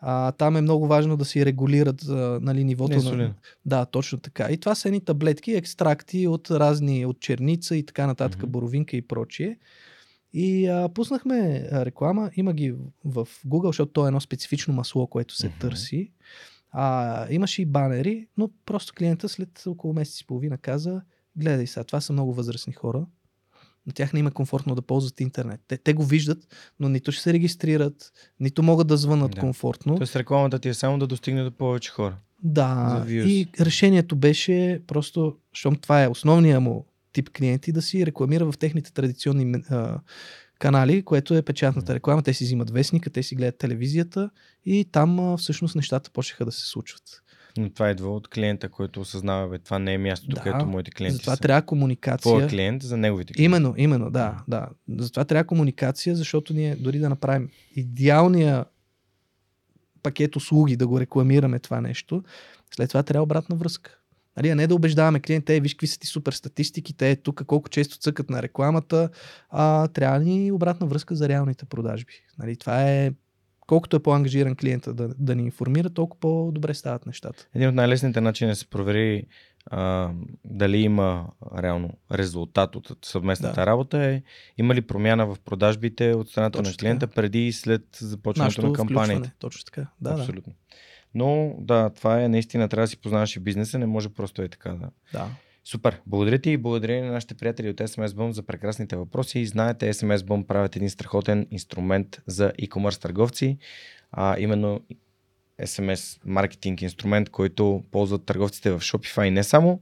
а, 0.00 0.32
там 0.32 0.56
е 0.56 0.60
много 0.60 0.86
важно 0.86 1.16
да 1.16 1.24
си 1.24 1.46
регулират 1.46 2.02
а, 2.08 2.38
нали, 2.42 2.64
нивото 2.64 3.16
на... 3.16 3.34
Да, 3.66 3.84
точно 3.86 4.18
така. 4.18 4.48
И 4.50 4.58
това 4.58 4.74
са 4.74 4.88
едни 4.88 5.00
таблетки, 5.00 5.52
екстракти 5.52 6.26
от 6.26 6.50
разни, 6.50 7.06
от 7.06 7.20
черница 7.20 7.76
и 7.76 7.86
така 7.86 8.06
нататък, 8.06 8.40
mm-hmm. 8.40 8.46
боровинка 8.46 8.96
и 8.96 9.02
прочие. 9.02 9.58
И 10.32 10.66
а, 10.66 10.88
пуснахме 10.88 11.68
реклама, 11.72 12.30
има 12.36 12.52
ги 12.52 12.74
в 13.04 13.28
Google, 13.46 13.66
защото 13.66 13.92
то 13.92 14.04
е 14.04 14.08
едно 14.08 14.20
специфично 14.20 14.74
масло, 14.74 15.06
което 15.06 15.36
се 15.36 15.48
Мгм. 15.48 15.58
търси. 15.58 16.12
А, 16.72 17.26
имаше 17.30 17.62
и 17.62 17.66
банери, 17.66 18.26
но 18.36 18.50
просто 18.66 18.94
клиента 18.94 19.28
след 19.28 19.62
около 19.66 19.94
месец 19.94 20.20
и 20.20 20.26
половина 20.26 20.58
каза, 20.58 21.02
гледай 21.36 21.66
сега, 21.66 21.84
това 21.84 22.00
са 22.00 22.12
много 22.12 22.34
възрастни 22.34 22.72
хора, 22.72 23.06
на 23.86 23.92
тях 23.92 24.12
не 24.12 24.20
им 24.20 24.26
е 24.26 24.30
комфортно 24.30 24.74
да 24.74 24.82
ползват 24.82 25.20
интернет. 25.20 25.60
Те, 25.68 25.76
те 25.78 25.92
го 25.92 26.04
виждат, 26.04 26.38
но 26.80 26.88
нито 26.88 27.12
ще 27.12 27.22
се 27.22 27.32
регистрират, 27.32 28.12
нито 28.40 28.62
могат 28.62 28.86
да 28.86 28.96
звънат 28.96 29.30
Да. 29.30 29.40
комфортно. 29.40 29.96
Тоест 29.96 30.16
рекламата 30.16 30.58
ти 30.58 30.68
е 30.68 30.74
само 30.74 30.98
да 30.98 31.06
достигне 31.06 31.42
до 31.44 31.50
повече 31.50 31.90
хора. 31.90 32.16
Да, 32.42 33.04
и 33.08 33.48
решението 33.60 34.16
беше 34.16 34.82
просто, 34.86 35.36
щом 35.52 35.76
това 35.76 36.02
е 36.04 36.08
основния 36.08 36.60
му 36.60 36.86
тип 37.12 37.30
клиенти, 37.30 37.72
да 37.72 37.82
си 37.82 38.06
рекламира 38.06 38.52
в 38.52 38.58
техните 38.58 38.92
традиционни 38.92 39.62
а, 39.70 40.00
канали, 40.58 41.02
което 41.02 41.34
е 41.34 41.42
печатната 41.42 41.94
реклама. 41.94 42.22
Те 42.22 42.34
си 42.34 42.44
взимат 42.44 42.70
вестника, 42.70 43.10
те 43.10 43.22
си 43.22 43.34
гледат 43.34 43.58
телевизията 43.58 44.30
и 44.64 44.84
там 44.92 45.20
а, 45.20 45.36
всъщност 45.36 45.76
нещата 45.76 46.10
почнаха 46.10 46.44
да 46.44 46.52
се 46.52 46.66
случват. 46.66 47.02
Но 47.58 47.70
това 47.70 47.90
идва 47.90 48.10
от 48.10 48.28
клиента, 48.28 48.68
който 48.68 49.00
осъзнава, 49.00 49.48
бе, 49.48 49.58
това 49.58 49.78
не 49.78 49.94
е 49.94 49.98
мястото, 49.98 50.34
Да, 50.34 50.42
където 50.42 50.66
моите 50.66 50.90
клиенти 50.90 51.16
Затова 51.16 51.36
са. 51.36 51.42
трябва 51.42 51.60
Твоя 51.60 51.66
комуникация. 51.68 52.48
клиент 52.48 52.82
за 52.82 52.96
неговите 52.96 53.32
клиенти. 53.32 53.44
Именно, 53.44 53.74
именно, 53.76 54.10
да, 54.10 54.42
да. 54.48 54.68
Затова 54.88 55.24
трябва 55.24 55.44
комуникация, 55.44 56.16
защото 56.16 56.54
ние 56.54 56.76
дори 56.76 56.98
да 56.98 57.08
направим 57.08 57.48
идеалния 57.76 58.64
пакет 60.02 60.36
услуги, 60.36 60.76
да 60.76 60.86
го 60.86 61.00
рекламираме 61.00 61.58
това 61.58 61.80
нещо, 61.80 62.22
след 62.74 62.88
това 62.88 63.02
трябва 63.02 63.22
обратна 63.22 63.56
връзка. 63.56 63.96
Нали, 64.36 64.48
а 64.48 64.54
не 64.54 64.66
да 64.66 64.74
убеждаваме 64.74 65.20
клиента, 65.20 65.54
е, 65.54 65.60
виж 65.60 65.74
какви 65.74 65.86
са 65.86 65.98
ти 65.98 66.06
супер 66.06 66.32
статистиките, 66.32 67.10
е 67.10 67.16
тук 67.16 67.44
колко 67.46 67.68
често 67.68 67.98
цъкат 67.98 68.30
на 68.30 68.42
рекламата, 68.42 69.08
а 69.50 69.88
трябва 69.88 70.18
ни 70.18 70.52
обратна 70.52 70.86
връзка 70.86 71.14
за 71.14 71.28
реалните 71.28 71.64
продажби. 71.64 72.12
Нали, 72.38 72.56
това 72.56 72.90
е 72.90 73.12
колкото 73.70 73.96
е 73.96 74.02
по-ангажиран 74.02 74.56
клиента 74.56 74.94
да, 74.94 75.08
да 75.18 75.34
ни 75.34 75.42
информира, 75.42 75.90
толкова 75.90 76.20
по-добре 76.20 76.74
стават 76.74 77.06
нещата. 77.06 77.48
Един 77.54 77.68
от 77.68 77.74
най-лесните 77.74 78.20
начини 78.20 78.50
да 78.50 78.56
се 78.56 78.66
провери 78.66 79.26
а, 79.66 80.10
дали 80.44 80.78
има 80.78 81.26
реално 81.58 81.90
резултат 82.12 82.76
от 82.76 82.98
съвместната 83.04 83.54
Да. 83.54 83.66
работа 83.66 83.98
е 83.98 84.22
има 84.58 84.74
ли 84.74 84.80
промяна 84.80 85.26
в 85.26 85.36
продажбите 85.44 86.14
от 86.14 86.30
страната 86.30 86.58
Точно 86.58 86.70
на 86.70 86.76
клиента 86.76 87.06
преди 87.06 87.46
и 87.46 87.52
след 87.52 87.82
започването 88.00 88.46
Нашето 88.46 88.66
на 88.66 88.72
кампанията. 88.72 89.30
Точно 89.38 89.64
така. 89.64 89.86
Да, 90.00 90.14
да. 90.14 90.20
Абсолютно. 90.20 90.52
Но 91.14 91.54
да, 91.58 91.90
това 91.90 92.22
е 92.22 92.28
наистина, 92.28 92.68
трябва 92.68 92.84
да 92.84 92.90
си 92.90 92.96
познаваш 92.96 93.36
и 93.36 93.40
бизнеса, 93.40 93.78
не 93.78 93.86
може 93.86 94.08
просто 94.08 94.42
е 94.42 94.48
така 94.48 94.70
да. 94.70 94.90
да. 95.12 95.28
Супер. 95.70 96.00
Благодаря 96.06 96.38
ти 96.38 96.50
и 96.50 96.56
благодаря 96.56 97.04
на 97.04 97.12
нашите 97.12 97.34
приятели 97.34 97.68
от 97.68 97.76
SMS 97.76 98.06
Bump 98.06 98.30
за 98.30 98.42
прекрасните 98.42 98.96
въпроси. 98.96 99.46
Знаете, 99.46 99.94
SMS 99.94 100.16
Bump 100.16 100.46
правят 100.46 100.76
един 100.76 100.90
страхотен 100.90 101.46
инструмент 101.50 102.22
за 102.26 102.52
e-commerce 102.52 103.02
търговци. 103.02 103.58
А, 104.12 104.38
именно 104.38 104.80
SMS 105.62 106.20
маркетинг 106.24 106.82
инструмент, 106.82 107.30
който 107.30 107.84
ползват 107.90 108.24
търговците 108.24 108.70
в 108.70 108.80
Shopify 108.80 109.30
не 109.30 109.44
само, 109.44 109.80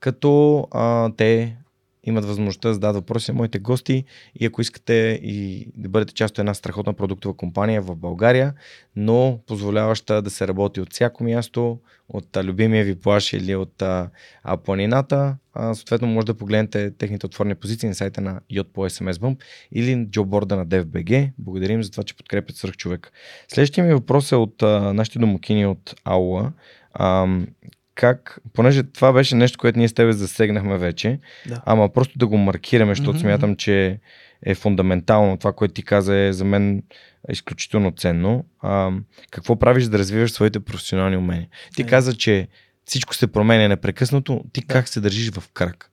като 0.00 0.58
а, 0.70 1.10
те 1.16 1.56
имат 2.04 2.24
възможността 2.24 2.68
да 2.68 2.74
зададат 2.74 2.96
въпроси 2.96 3.32
на 3.32 3.36
моите 3.36 3.58
гости 3.58 4.04
и 4.40 4.46
ако 4.46 4.60
искате 4.60 5.20
и 5.22 5.66
да 5.76 5.88
бъдете 5.88 6.14
част 6.14 6.34
от 6.34 6.38
една 6.38 6.54
страхотна 6.54 6.92
продуктова 6.92 7.36
компания 7.36 7.82
в 7.82 7.96
България, 7.96 8.54
но 8.96 9.40
позволяваща 9.46 10.22
да 10.22 10.30
се 10.30 10.48
работи 10.48 10.80
от 10.80 10.92
всяко 10.92 11.24
място, 11.24 11.78
от 12.08 12.36
а, 12.36 12.44
любимия 12.44 12.84
ви 12.84 12.94
плаш 12.94 13.32
или 13.32 13.54
от 13.54 13.82
а, 13.82 14.10
а, 14.42 14.56
планината, 14.56 15.36
а, 15.54 15.74
съответно 15.74 16.08
може 16.08 16.26
да 16.26 16.34
погледнете 16.34 16.90
техните 16.90 17.26
отворени 17.26 17.54
позиции 17.54 17.88
на 17.88 17.94
сайта 17.94 18.20
на 18.20 18.40
Yot 18.52 18.66
по 18.72 18.80
SMS 18.80 19.12
Bump 19.12 19.36
или 19.72 20.06
джоборда 20.10 20.56
на 20.56 20.66
DFBG. 20.66 21.30
Благодарим 21.38 21.82
за 21.82 21.90
това, 21.90 22.04
че 22.04 22.16
подкрепят 22.16 22.56
свърх 22.56 22.76
човек. 22.76 23.12
Следващия 23.48 23.84
ми 23.84 23.94
въпрос 23.94 24.32
е 24.32 24.36
от 24.36 24.62
а, 24.62 24.92
нашите 24.94 25.18
домакини 25.18 25.66
от 25.66 25.94
Аула. 26.04 26.52
Ам, 26.94 27.46
как, 27.94 28.38
понеже 28.52 28.82
това 28.82 29.12
беше 29.12 29.34
нещо, 29.34 29.58
което 29.58 29.78
ние 29.78 29.88
с 29.88 29.94
тебе 29.94 30.12
засегнахме 30.12 30.78
вече, 30.78 31.18
Да. 31.48 31.62
ама 31.66 31.88
просто 31.88 32.18
да 32.18 32.26
го 32.26 32.36
маркираме, 32.36 32.92
защото 32.92 33.10
Мгм, 33.10 33.18
смятам, 33.20 33.56
че 33.56 33.98
е 34.42 34.54
фундаментално. 34.54 35.36
Това, 35.36 35.52
което 35.52 35.74
ти 35.74 35.82
каза 35.82 36.16
е 36.16 36.32
за 36.32 36.44
мен 36.44 36.82
изключително 37.28 37.92
ценно. 37.92 38.44
А, 38.60 38.90
какво 39.30 39.58
правиш 39.58 39.84
да 39.84 39.98
развиваш 39.98 40.32
своите 40.32 40.60
професионални 40.60 41.16
умения? 41.16 41.48
Ти 41.76 41.82
Е. 41.82 41.86
каза, 41.86 42.14
че 42.14 42.48
всичко 42.84 43.14
се 43.14 43.26
променя 43.26 43.68
непрекъснато. 43.68 44.44
Ти 44.52 44.60
Да. 44.60 44.66
как 44.66 44.88
се 44.88 45.00
държиш 45.00 45.30
в 45.30 45.44
крак? 45.54 45.90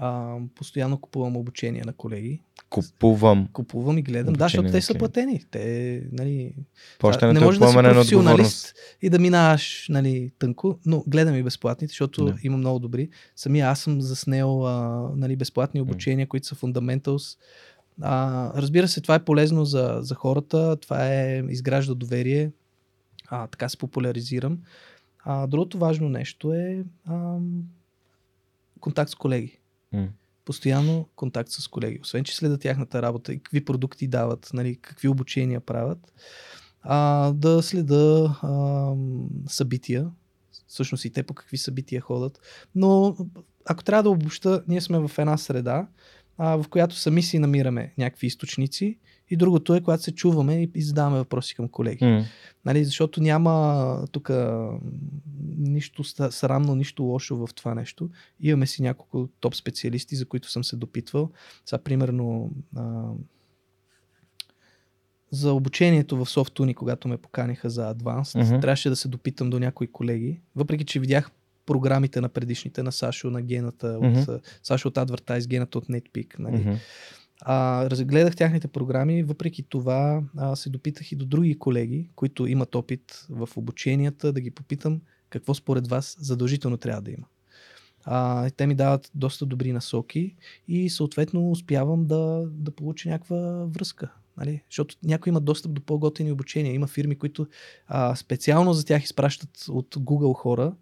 А, 0.00 0.36
постоянно 0.54 1.00
купувам 1.00 1.36
обучение 1.36 1.82
на 1.86 1.92
колеги. 1.92 2.40
Купувам. 2.70 3.48
Купувам 3.52 3.98
и 3.98 4.02
гледам. 4.02 4.34
Да, 4.34 4.44
защото 4.44 4.70
те 4.70 4.80
са 4.80 4.94
платени. 4.94 5.44
Те, 5.50 6.02
нали, 6.12 6.54
Плащането 6.98 7.40
не 7.40 7.44
е 7.44 7.44
може 7.44 7.58
да 7.58 7.64
си 7.64 7.68
отговорност. 7.68 7.94
професионалист 7.96 8.74
и 9.02 9.10
да 9.10 9.18
минаваш 9.18 9.86
нали, 9.88 10.32
тънко, 10.38 10.78
но 10.86 11.04
гледам 11.06 11.34
и 11.34 11.42
безплатните, 11.42 11.90
защото 11.90 12.24
Да. 12.24 12.34
има 12.42 12.56
много 12.56 12.78
добри. 12.78 13.08
Самия 13.36 13.68
аз 13.68 13.80
съм 13.80 14.00
заснел 14.00 14.66
а, 14.66 15.08
нали, 15.16 15.36
безплатни 15.36 15.80
обучения, 15.80 16.26
които 16.26 16.46
са 16.46 16.54
fundamentals. 16.54 17.38
А, 18.02 18.52
разбира 18.60 18.88
се, 18.88 19.00
това 19.00 19.14
е 19.14 19.24
полезно 19.24 19.64
за, 19.64 19.98
за 20.00 20.14
хората, 20.14 20.76
това 20.76 21.14
е 21.14 21.42
изгражда 21.48 21.94
доверие, 21.94 22.50
а, 23.28 23.46
така 23.46 23.68
се 23.68 23.76
популяризирам. 23.78 24.58
А, 25.24 25.46
другото 25.46 25.78
важно 25.78 26.08
нещо 26.08 26.54
е 26.54 26.84
а, 27.06 27.36
контакт 28.80 29.10
с 29.10 29.14
колеги. 29.14 29.58
Постоянно 30.44 31.08
контакт 31.16 31.50
с 31.50 31.68
колеги. 31.68 31.98
Освен, 32.02 32.24
че 32.24 32.36
следят 32.36 32.60
тяхната 32.60 33.02
работа 33.02 33.32
и 33.32 33.38
какви 33.38 33.64
продукти 33.64 34.08
дават, 34.08 34.50
нали, 34.54 34.76
какви 34.76 35.08
обучения 35.08 35.60
правят, 35.60 36.12
а, 36.82 37.32
да 37.32 37.62
следа 37.62 38.38
а, 38.42 38.92
събития, 39.48 40.10
всъщност 40.66 41.04
и 41.04 41.10
те 41.10 41.22
по 41.22 41.34
какви 41.34 41.58
събития 41.58 42.00
ходят. 42.00 42.40
Но 42.74 43.16
ако 43.64 43.84
трябва 43.84 44.02
да 44.02 44.10
обобща, 44.10 44.62
ние 44.68 44.80
сме 44.80 44.98
в 44.98 45.18
една 45.18 45.36
среда, 45.36 45.88
а, 46.38 46.62
в 46.62 46.68
която 46.68 46.96
сами 46.96 47.22
си 47.22 47.38
намираме 47.38 47.94
някакви 47.98 48.26
източници 48.26 48.98
и 49.30 49.36
другото 49.36 49.74
е, 49.74 49.80
когато 49.80 50.02
се 50.02 50.14
чуваме 50.14 50.62
и, 50.62 50.70
и 50.74 50.82
задаваме 50.82 51.18
въпроси 51.18 51.54
към 51.54 51.68
колеги. 51.68 52.04
М. 52.04 52.24
Нали, 52.64 52.84
защото 52.84 53.20
няма 53.22 54.04
тук 54.12 54.30
нищо 55.58 56.04
срамно, 56.30 56.74
нищо 56.74 57.02
лошо 57.02 57.36
в 57.36 57.54
това 57.54 57.74
нещо. 57.74 58.10
Имаме 58.40 58.66
си 58.66 58.82
няколко 58.82 59.28
топ 59.40 59.54
специалисти, 59.54 60.16
за 60.16 60.26
които 60.26 60.50
съм 60.50 60.64
се 60.64 60.76
допитвал. 60.76 61.30
Сега, 61.66 61.82
примерно, 61.82 62.50
а, 62.76 63.02
за 65.30 65.52
обучението 65.52 66.16
в 66.16 66.26
SoftUni, 66.26 66.74
когато 66.74 67.08
ме 67.08 67.16
поканиха 67.16 67.70
за 67.70 67.94
Advanced, 67.94 68.42
Мгм. 68.44 68.60
трябваше 68.60 68.88
да 68.88 68.96
се 68.96 69.08
допитам 69.08 69.50
до 69.50 69.58
някои 69.58 69.86
колеги, 69.86 70.40
въпреки 70.56 70.84
че 70.84 71.00
видях 71.00 71.30
програмите 71.66 72.20
на 72.20 72.28
предишните, 72.28 72.82
на 72.82 72.92
Сашо, 72.92 73.30
на 73.30 73.42
Гената, 73.42 73.98
Мгм. 74.02 74.18
от, 74.18 74.28
Сашо 74.62 74.88
от 74.88 74.94
Advertise, 74.94 75.46
Гената 75.48 75.78
от 75.78 75.86
NetPeak. 75.86 76.38
Нали? 76.38 76.56
Мгм. 76.56 76.72
А, 77.40 77.86
разгледах 77.90 78.36
тяхните 78.36 78.68
програми, 78.68 79.22
въпреки 79.22 79.62
това 79.62 80.22
а, 80.36 80.56
се 80.56 80.70
допитах 80.70 81.12
и 81.12 81.16
до 81.16 81.26
други 81.26 81.58
колеги, 81.58 82.10
които 82.14 82.46
имат 82.46 82.74
опит 82.74 83.26
в 83.30 83.48
обученията, 83.56 84.32
да 84.32 84.40
ги 84.40 84.50
попитам 84.50 85.00
какво 85.30 85.54
според 85.54 85.88
вас 85.88 86.16
задължително 86.20 86.76
трябва 86.76 87.02
да 87.02 87.10
има. 87.10 87.26
А, 88.04 88.50
те 88.50 88.66
ми 88.66 88.74
дават 88.74 89.10
доста 89.14 89.46
добри 89.46 89.72
насоки 89.72 90.36
и 90.68 90.90
съответно 90.90 91.50
успявам 91.50 92.06
да, 92.06 92.44
да 92.50 92.70
получа 92.70 93.08
някаква 93.08 93.64
връзка. 93.66 94.12
Нали? 94.36 94.62
Защото 94.70 94.96
някои 95.04 95.30
имат 95.30 95.44
достъп 95.44 95.72
до 95.72 95.80
по-готини 95.80 96.32
обучения. 96.32 96.74
Има 96.74 96.86
фирми, 96.86 97.18
които 97.18 97.46
а, 97.86 98.16
специално 98.16 98.72
за 98.72 98.84
тях 98.84 99.04
изпращат 99.04 99.64
от 99.68 99.96
Google 99.96 100.34
хора 100.34 100.72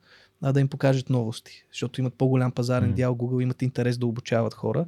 а, 0.43 0.53
да 0.53 0.61
им 0.61 0.69
покажат 0.69 1.11
новости, 1.11 1.67
защото 1.73 2.01
имат 2.01 2.15
по-голям 2.15 2.53
пазарен 2.53 2.89
Мгм. 2.89 2.97
дял, 2.97 3.15
Google 3.15 3.43
имат 3.43 3.63
интерес 3.63 3.99
да 3.99 4.07
обучават 4.07 4.55
хора. 4.55 4.87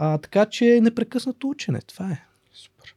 А, 0.00 0.18
така 0.18 0.46
че 0.46 0.80
непрекъснато 0.82 1.48
учене, 1.48 1.80
това 1.80 2.10
е. 2.10 2.20
Супер. 2.52 2.94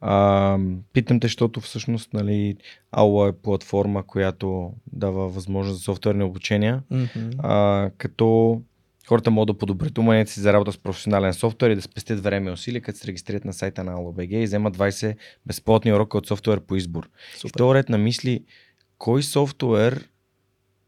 А, 0.00 0.58
питам 0.92 1.20
те, 1.20 1.26
защото 1.26 1.60
всъщност 1.60 2.12
нали, 2.12 2.56
Аула 2.90 3.28
е 3.28 3.32
платформа, 3.32 4.02
която 4.02 4.72
дава 4.92 5.28
възможност 5.28 5.78
за 5.78 5.84
софтуерни 5.84 6.24
обучения, 6.24 6.82
Mm-hmm. 6.92 7.34
а, 7.38 7.90
като 7.98 8.60
хората 9.08 9.30
могат 9.30 9.54
да 9.54 9.58
подобрят 9.58 9.98
уменията 9.98 10.32
си 10.32 10.40
за 10.40 10.52
работа 10.52 10.72
с 10.72 10.78
професионален 10.78 11.34
софтуер 11.34 11.70
и 11.70 11.74
да 11.74 11.82
спестят 11.82 12.20
време 12.20 12.50
и 12.50 12.52
усилия, 12.52 12.82
като 12.82 12.98
се 12.98 13.06
регистрират 13.06 13.44
на 13.44 13.52
сайта 13.52 13.84
на 13.84 13.92
AulaBG 13.92 14.36
и 14.36 14.44
вземат 14.44 14.76
20 14.76 15.16
безплатни 15.46 15.92
урока 15.92 16.18
от 16.18 16.26
софтуер 16.26 16.60
по 16.60 16.76
избор. 16.76 17.10
И 17.44 17.48
в 17.48 17.52
този 17.52 17.74
ред 17.74 17.88
на 17.88 17.98
мисли, 17.98 18.44
кой 18.98 19.22
софтуер 19.22 20.08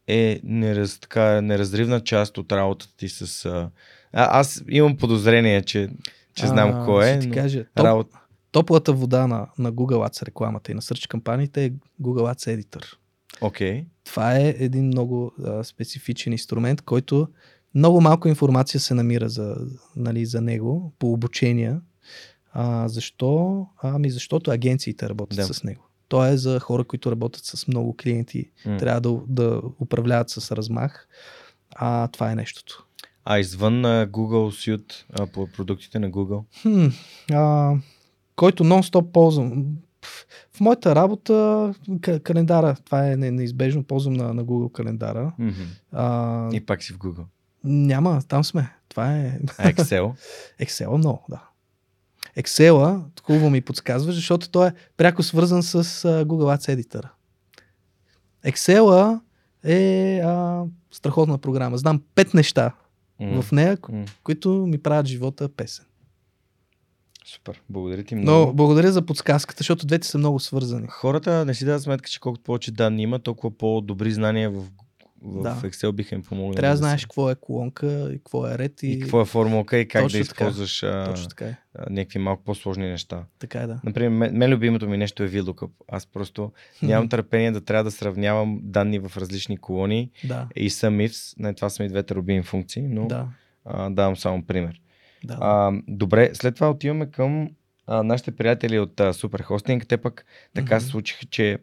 е 0.07 0.39
нераз, 0.43 0.99
така, 0.99 1.41
неразривна 1.41 1.99
част 1.99 2.37
от 2.37 2.51
работата 2.51 2.95
ти 2.97 3.09
с... 3.09 3.69
А, 4.13 4.39
аз 4.39 4.63
имам 4.69 4.97
подозрение, 4.97 5.61
че, 5.61 5.89
че 6.33 6.47
знам 6.47 6.69
А, 6.69 6.85
кой 6.85 7.09
е, 7.09 7.11
ще 7.11 7.19
ти 7.19 7.31
кажа, 7.31 7.65
топ, 7.75 7.85
работа... 7.85 8.19
топлата 8.51 8.93
вода 8.93 9.27
на, 9.27 9.47
на 9.57 9.73
Google 9.73 10.09
Ads 10.09 10.23
рекламата 10.25 10.71
и 10.71 10.75
на 10.75 10.81
Search 10.81 11.07
кампаниите 11.07 11.65
е 11.65 11.71
Google 12.01 12.33
Ads 12.35 12.61
Editor. 12.61 12.85
Окей. 13.41 13.85
Това 14.03 14.37
е 14.37 14.55
един 14.59 14.85
много 14.87 15.31
а, 15.45 15.63
специфичен 15.63 16.33
инструмент, 16.33 16.81
който 16.81 17.27
много 17.75 18.01
малко 18.01 18.27
информация 18.27 18.79
се 18.79 18.93
намира 18.93 19.29
за, 19.29 19.55
нали, 19.95 20.25
за 20.25 20.41
него 20.41 20.93
по 20.99 21.13
обучения. 21.13 21.81
А, 22.53 22.87
защо? 22.87 23.65
Ами 23.81 24.09
защото 24.09 24.51
агенциите 24.51 25.09
работят 25.09 25.35
Да. 25.35 25.53
с 25.53 25.63
него. 25.63 25.89
То 26.07 26.25
е 26.25 26.37
за 26.37 26.59
хора, 26.59 26.83
които 26.83 27.11
работят 27.11 27.45
с 27.45 27.67
много 27.67 27.95
клиенти. 27.97 28.51
М. 28.65 28.77
Трябва 28.77 29.01
да, 29.01 29.19
да 29.27 29.61
управляват 29.79 30.29
с 30.29 30.55
размах. 30.55 31.07
А 31.75 32.07
това 32.07 32.31
е 32.31 32.35
нещото. 32.35 32.84
А 33.25 33.39
извън 33.39 33.73
Google 33.83 34.77
Suite, 34.81 34.93
по 35.27 35.47
продуктите 35.47 35.99
на 35.99 36.11
Google? 36.11 36.43
Хм, 36.61 36.87
а, 37.31 37.73
който 38.35 38.63
нон-стоп 38.63 39.11
ползвам. 39.11 39.65
В 40.53 40.59
моята 40.59 40.95
работа 40.95 41.73
календара, 42.23 42.75
това 42.75 43.07
е 43.07 43.15
не- 43.15 43.31
неизбежно, 43.31 43.83
ползвам 43.83 44.13
на, 44.13 44.33
на 44.33 44.45
Google 44.45 44.71
календара. 44.71 45.33
Мгм. 45.39 45.51
А, 45.91 46.49
И 46.53 46.65
пак 46.65 46.83
си 46.83 46.93
в 46.93 46.97
Google. 46.97 47.23
няма, 47.63 48.21
там 48.21 48.43
сме. 48.43 48.69
Това 48.89 49.11
е 49.11 49.39
А 49.57 49.71
Excel? 49.71 50.11
Excel 50.61 50.97
много, 50.97 51.25
да. 51.29 51.43
Excel, 52.37 53.01
хубаво 53.23 53.49
ми 53.49 53.61
подсказва, 53.61 54.11
защото 54.11 54.49
той 54.49 54.67
е 54.67 54.73
пряко 54.97 55.23
свързан 55.23 55.63
с 55.63 55.83
Google 56.03 56.57
Ads 56.57 56.75
Editor. 56.75 57.03
Excel 58.45 59.19
е 59.63 60.19
а, 60.19 60.63
страхотна 60.91 61.37
програма. 61.37 61.77
Знам 61.77 62.01
пет 62.15 62.33
неща 62.33 62.71
М. 63.19 63.41
в 63.41 63.51
нея, 63.51 63.77
М. 63.89 64.05
които 64.23 64.49
ми 64.49 64.77
правят 64.77 65.05
живота 65.05 65.49
песен. 65.49 65.85
Супер. 67.25 67.61
Благодаря 67.69 68.03
ти 68.03 68.15
Но 68.15 68.21
много. 68.21 68.53
благодаря 68.53 68.91
за 68.91 69.01
подсказката, 69.01 69.57
защото 69.57 69.85
двете 69.85 70.07
са 70.07 70.17
много 70.17 70.39
свързани. 70.39 70.87
Хората 70.87 71.45
не 71.45 71.53
си 71.53 71.65
дадат 71.65 71.81
сметка, 71.81 72.09
че 72.09 72.19
колкото 72.19 72.43
повече 72.43 72.71
данни 72.71 73.03
има, 73.03 73.19
толкова 73.19 73.57
по-добри 73.57 74.11
знания 74.11 74.51
в, 74.51 74.63
в 75.25 75.43
Да. 75.43 75.55
Excel 75.63 75.91
биха 75.91 76.15
им 76.15 76.23
помогнали. 76.23 76.55
Трябва 76.55 76.73
да 76.73 76.77
знаеш 76.77 77.05
какво 77.05 77.29
е 77.31 77.35
колонка 77.35 78.09
и 78.13 78.17
какво 78.17 78.47
е 78.47 78.57
ред. 78.57 78.83
И, 78.83 78.87
и 78.87 78.99
какво 78.99 79.21
е 79.21 79.25
формулка 79.25 79.77
и 79.77 79.87
как 79.87 80.03
Точно 80.03 80.19
да 80.19 80.25
така. 80.25 80.45
използваш 80.45 80.83
а, 80.83 81.05
Точно 81.05 81.27
така 81.27 81.45
е. 81.45 81.57
някакви 81.89 82.19
малко 82.19 82.43
по-сложни 82.43 82.89
неща. 82.89 83.23
Така 83.39 83.59
е, 83.59 83.67
да. 83.67 83.79
Например, 83.83 84.09
мен, 84.09 84.37
мен 84.37 84.49
любимото 84.49 84.89
ми 84.89 84.97
нещо 84.97 85.23
е 85.23 85.29
VLOOKUP. 85.29 85.69
Аз 85.87 86.07
просто 86.07 86.51
нямам 86.81 87.09
търпение 87.09 87.51
да 87.51 87.61
трябва 87.61 87.83
да 87.83 87.91
сравнявам 87.91 88.59
данни 88.63 88.99
в 88.99 89.11
различни 89.17 89.57
колони 89.57 90.11
Да, 90.23 90.47
и 90.55 90.69
съм 90.69 90.97
ifs. 90.97 91.33
Не, 91.37 91.53
това 91.53 91.69
са 91.69 91.83
ми 91.83 91.89
двете 91.89 92.15
любими 92.15 92.43
функции, 92.43 92.81
но 92.81 93.07
да, 93.07 93.27
а, 93.65 93.89
давам 93.89 94.17
само 94.17 94.45
пример. 94.45 94.81
да. 95.23 95.37
А, 95.41 95.71
добре, 95.87 96.29
след 96.33 96.55
това 96.55 96.69
отиваме 96.69 97.11
към 97.11 97.49
а, 97.87 98.03
нашите 98.03 98.31
приятели 98.31 98.79
от 98.79 98.99
а, 98.99 99.13
Superhosting. 99.13 99.87
Те 99.87 99.97
пък 99.97 100.25
така 100.53 100.79
се 100.79 100.87
случиха, 100.87 101.25
че 101.25 101.57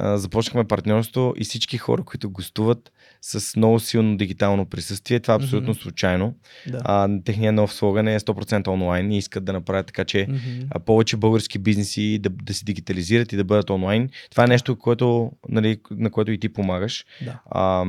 започнахме 0.00 0.64
партньорство 0.64 1.34
и 1.36 1.44
всички 1.44 1.78
хора, 1.78 2.02
които 2.02 2.30
гостуват 2.30 2.92
с 3.22 3.56
много 3.56 3.80
силно 3.80 4.16
дигитално 4.16 4.66
присъствие. 4.66 5.20
Това 5.20 5.34
е 5.34 5.36
абсолютно 5.36 5.70
Мгм. 5.70 5.80
случайно. 5.80 6.34
да. 6.68 6.80
А, 6.84 7.08
техният 7.24 7.54
нов 7.54 7.72
слоган 7.72 8.08
е 8.08 8.20
100% 8.20 8.68
онлайн 8.68 9.12
и 9.12 9.18
искат 9.18 9.44
да 9.44 9.52
направят 9.52 9.86
така, 9.86 10.04
че 10.04 10.28
а, 10.70 10.78
повече 10.78 11.16
български 11.16 11.58
бизнеси 11.58 12.18
да, 12.18 12.30
да 12.30 12.54
се 12.54 12.64
дигитализират 12.64 13.32
и 13.32 13.36
да 13.36 13.44
бъдат 13.44 13.70
онлайн. 13.70 14.08
Това 14.30 14.44
е 14.44 14.48
нещо, 14.48 14.76
което, 14.76 15.32
нали, 15.48 15.80
на 15.90 16.10
което 16.10 16.30
и 16.32 16.38
ти 16.38 16.48
помагаш. 16.48 17.04
да. 17.24 17.40
А, 17.46 17.84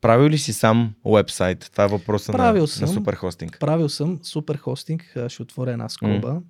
правил 0.00 0.28
ли 0.28 0.38
си 0.38 0.52
сам 0.52 0.94
уебсайт? 1.04 1.68
Това 1.72 1.84
е 1.84 1.88
въпроса 1.88 2.32
Правил 2.32 2.62
на, 2.62 2.68
съм. 2.68 2.88
на 2.88 2.94
Superhosting. 2.94 3.58
Правил 3.58 3.88
съм 3.88 4.18
супер 4.22 4.56
хостинг, 4.56 5.12
а, 5.16 5.28
ще 5.28 5.42
отворя 5.42 5.72
една 5.72 5.88
скоба, 5.88 6.40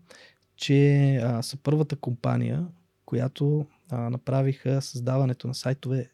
че 0.56 0.80
а, 1.16 1.42
са 1.42 1.56
първата 1.56 1.96
компания, 1.96 2.64
която 3.14 3.66
а, 3.90 4.10
направиха 4.10 4.82
създаването 4.82 5.48
на 5.48 5.54
сайтове 5.54 6.10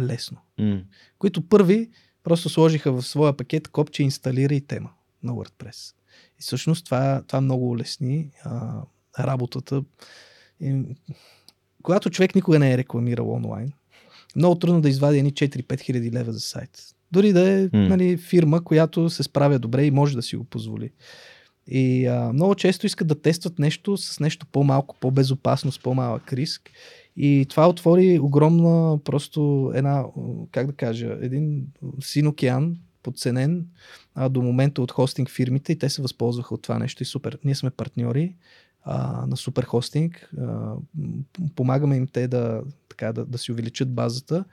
лесно. 0.00 0.38
М. 0.58 0.82
Които 1.18 1.48
първи 1.48 1.90
просто 2.24 2.48
сложиха 2.48 2.92
в 2.92 3.02
своя 3.02 3.36
пакет 3.36 3.68
копче 3.68 4.02
инсталира 4.02 4.54
и 4.54 4.60
тема 4.60 4.90
на 5.22 5.32
WordPress. 5.32 5.94
И 6.38 6.42
всъщност 6.42 6.84
това, 6.84 7.22
това 7.26 7.40
много 7.40 7.70
улесни 7.70 8.30
а, 8.44 8.82
работата. 9.18 9.84
И, 10.60 10.82
когато 11.82 12.10
човек 12.10 12.34
никога 12.34 12.58
не 12.58 12.72
е 12.72 12.78
рекламирал 12.78 13.32
онлайн, 13.32 13.72
много 14.36 14.58
трудно 14.58 14.80
да 14.80 14.88
извади 14.88 15.18
едни 15.18 15.32
4-5 15.32 15.80
хиляди 15.80 16.12
лева 16.12 16.32
за 16.32 16.40
сайт. 16.40 16.70
Дори 17.12 17.32
да 17.32 17.50
е 17.50 17.62
М. 17.62 17.68
нали, 17.72 18.16
фирма, 18.16 18.64
която 18.64 19.10
се 19.10 19.22
справя 19.22 19.58
добре 19.58 19.84
и 19.84 19.90
може 19.90 20.16
да 20.16 20.22
си 20.22 20.36
го 20.36 20.44
позволи. 20.44 20.90
И 21.70 22.06
а, 22.06 22.32
много 22.32 22.54
често 22.54 22.86
искат 22.86 23.08
да 23.08 23.20
тестват 23.20 23.58
нещо 23.58 23.96
с 23.96 24.20
нещо 24.20 24.46
по-малко, 24.52 24.96
по-безопасно, 25.00 25.72
с 25.72 25.78
по-малък 25.78 26.32
риск. 26.32 26.70
И 27.16 27.46
това 27.48 27.68
отвори 27.68 28.18
огромна, 28.18 28.98
просто 29.04 29.72
една, 29.74 30.04
как 30.50 30.66
да 30.66 30.72
кажа, 30.72 31.18
един 31.20 31.66
син 32.00 32.26
океан, 32.26 32.76
подценен 33.02 33.66
а, 34.14 34.28
до 34.28 34.42
момента 34.42 34.82
от 34.82 34.92
хостинг 34.92 35.30
фирмите 35.30 35.72
и 35.72 35.78
те 35.78 35.88
се 35.88 36.02
възползваха 36.02 36.54
от 36.54 36.62
това 36.62 36.78
нещо 36.78 37.02
и 37.02 37.06
супер. 37.06 37.38
Ние 37.44 37.54
сме 37.54 37.70
партньори 37.70 38.36
а, 38.82 39.26
на 39.26 39.36
супер 39.36 39.64
хостинг, 39.64 40.30
а, 40.40 40.74
помагаме 41.56 41.96
им 41.96 42.06
те 42.06 42.28
да, 42.28 42.62
така, 42.88 43.12
да, 43.12 43.24
да 43.24 43.38
си 43.38 43.52
увеличат 43.52 43.94
базата. 43.94 44.44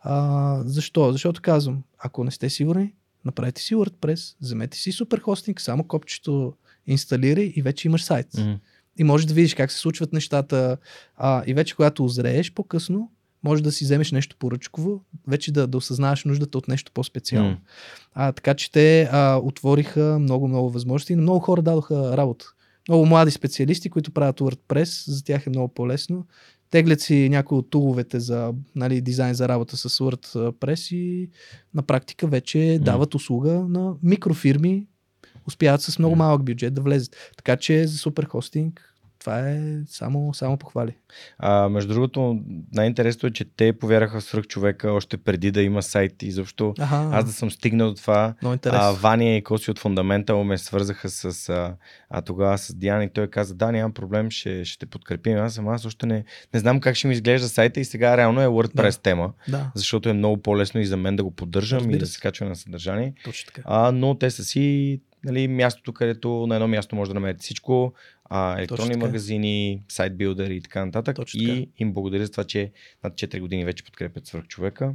А, 0.00 0.62
защо? 0.64 1.12
Защото 1.12 1.42
казвам, 1.42 1.82
ако 1.98 2.24
не 2.24 2.30
сте 2.30 2.50
сигурни, 2.50 2.94
направете 3.24 3.62
си 3.62 3.74
WordPress, 3.74 4.36
вземете 4.40 4.78
си 4.78 4.92
супер 4.92 5.18
хостинг, 5.18 5.60
само 5.60 5.84
копчето 5.84 6.54
инсталирай 6.86 7.52
и 7.56 7.62
вече 7.62 7.88
имаш 7.88 8.04
сайт. 8.04 8.26
М. 8.38 8.58
И 8.98 9.04
можеш 9.04 9.26
да 9.26 9.34
видиш 9.34 9.54
как 9.54 9.72
се 9.72 9.78
случват 9.78 10.12
нещата. 10.12 10.76
А, 11.16 11.42
и 11.46 11.54
вече 11.54 11.76
когато 11.76 12.04
озрееш 12.04 12.52
по-късно, 12.52 13.10
може 13.44 13.62
да 13.62 13.72
си 13.72 13.84
вземеш 13.84 14.12
нещо 14.12 14.36
поръчково, 14.38 15.00
вече 15.26 15.52
да, 15.52 15.66
да 15.66 15.78
осъзнаеш 15.78 16.24
нуждата 16.24 16.58
от 16.58 16.68
нещо 16.68 16.92
по-специално. 16.92 17.50
М. 17.50 17.58
А, 18.14 18.32
така 18.32 18.54
че 18.54 18.72
те 18.72 19.08
а, 19.12 19.40
отвориха 19.42 20.18
много-много 20.20 20.70
възможности 20.70 21.12
и 21.12 21.16
на 21.16 21.22
много 21.22 21.40
хора 21.40 21.62
дадоха 21.62 22.16
работа. 22.16 22.46
Много 22.88 23.06
млади 23.06 23.30
специалисти, 23.30 23.90
които 23.90 24.10
правят 24.10 24.40
WordPress, 24.40 25.10
за 25.10 25.24
тях 25.24 25.46
е 25.46 25.50
много 25.50 25.68
по-лесно. 25.68 26.26
Теглят 26.72 27.00
си 27.00 27.28
някои 27.28 27.58
от 27.58 27.70
туловете 27.70 28.20
за 28.20 28.54
нали, 28.76 29.00
дизайн 29.00 29.34
за 29.34 29.48
работа 29.48 29.76
с 29.76 29.98
WordPress 29.98 30.94
и 30.94 31.30
на 31.74 31.82
практика 31.82 32.26
вече 32.26 32.78
дават 32.82 33.14
услуга 33.14 33.52
на 33.52 33.94
микрофирми, 34.02 34.86
успяват 35.46 35.82
с 35.82 35.98
много 35.98 36.16
малък 36.16 36.44
бюджет 36.44 36.74
да 36.74 36.80
влезат. 36.80 37.16
Така 37.36 37.56
че 37.56 37.86
за 37.86 37.98
супер 37.98 38.24
хостинг 38.24 38.91
това 39.22 39.50
е 39.50 39.60
само, 39.86 40.34
само 40.34 40.56
похвали. 40.56 40.94
А, 41.38 41.68
между 41.68 41.92
другото, 41.94 42.40
най-интересното 42.72 43.26
е, 43.26 43.30
че 43.30 43.44
те 43.44 43.72
повярваха 43.72 44.20
в 44.20 44.24
свръхчовека 44.24 44.92
още 44.92 45.16
преди 45.16 45.50
да 45.50 45.62
има 45.62 45.82
сайт. 45.82 46.22
И 46.22 46.30
защо 46.30 46.74
аз 47.12 47.24
да 47.24 47.32
съм 47.32 47.50
стигнал 47.50 47.88
до 47.88 47.94
това. 47.94 48.34
А. 48.66 48.92
Ваня 48.92 49.36
и 49.36 49.42
Коси 49.44 49.70
от 49.70 49.78
Фундаментал 49.78 50.44
ме 50.44 50.58
свързаха 50.58 51.08
с 51.08 51.48
а, 51.48 51.74
а, 52.10 52.22
тогава 52.22 52.58
с 52.58 52.74
Диана 52.74 53.04
и 53.04 53.10
той 53.10 53.26
каза, 53.26 53.54
да, 53.54 53.72
нямам 53.72 53.92
проблем, 53.92 54.30
ще, 54.30 54.64
ще 54.64 54.78
те 54.78 54.86
подкрепим. 54.86 55.38
Аз 55.38 55.54
съм, 55.54 55.68
аз 55.68 55.86
още 55.86 56.06
не, 56.06 56.24
не 56.54 56.60
знам 56.60 56.80
как 56.80 56.96
ще 56.96 57.08
ми 57.08 57.14
изглежда 57.14 57.48
сайта 57.48 57.80
и 57.80 57.84
сега 57.84 58.16
реално 58.16 58.40
е 58.42 58.46
WordPress 58.46 58.96
Да. 58.96 59.02
тема, 59.02 59.32
да, 59.48 59.72
защото 59.74 60.08
е 60.08 60.12
много 60.12 60.42
по-лесно 60.42 60.80
и 60.80 60.86
за 60.86 60.96
мен 60.96 61.16
да 61.16 61.24
го 61.24 61.30
поддържам 61.30 61.78
и 61.78 61.82
Разбира 61.82 61.98
да 61.98 62.06
се. 62.06 62.12
се 62.12 62.20
качва 62.20 62.46
на 62.46 62.56
съдържание. 62.56 63.14
точно 63.24 63.46
така. 63.46 63.62
А, 63.64 63.92
но 63.92 64.14
те 64.18 64.30
са 64.30 64.44
си 64.44 65.00
нали, 65.24 65.48
мястото, 65.48 65.92
където 65.92 66.46
на 66.46 66.54
едно 66.54 66.68
място 66.68 66.96
може 66.96 67.08
да 67.10 67.14
намерите 67.14 67.42
всичко, 67.42 67.92
а, 68.34 68.58
електронни 68.58 68.96
магазини, 68.96 69.82
сайт 69.88 70.16
билдери 70.16 70.56
и 70.56 70.60
така 70.60 70.84
нататък. 70.84 71.16
Точно 71.16 71.42
и 71.42 71.46
така. 71.46 71.70
им 71.78 71.92
благодаря 71.92 72.26
за 72.26 72.32
това, 72.32 72.44
че 72.44 72.72
над 73.04 73.14
4 73.14 73.40
години 73.40 73.64
вече 73.64 73.84
подкрепят 73.84 74.26
свърхчовека. 74.26 74.94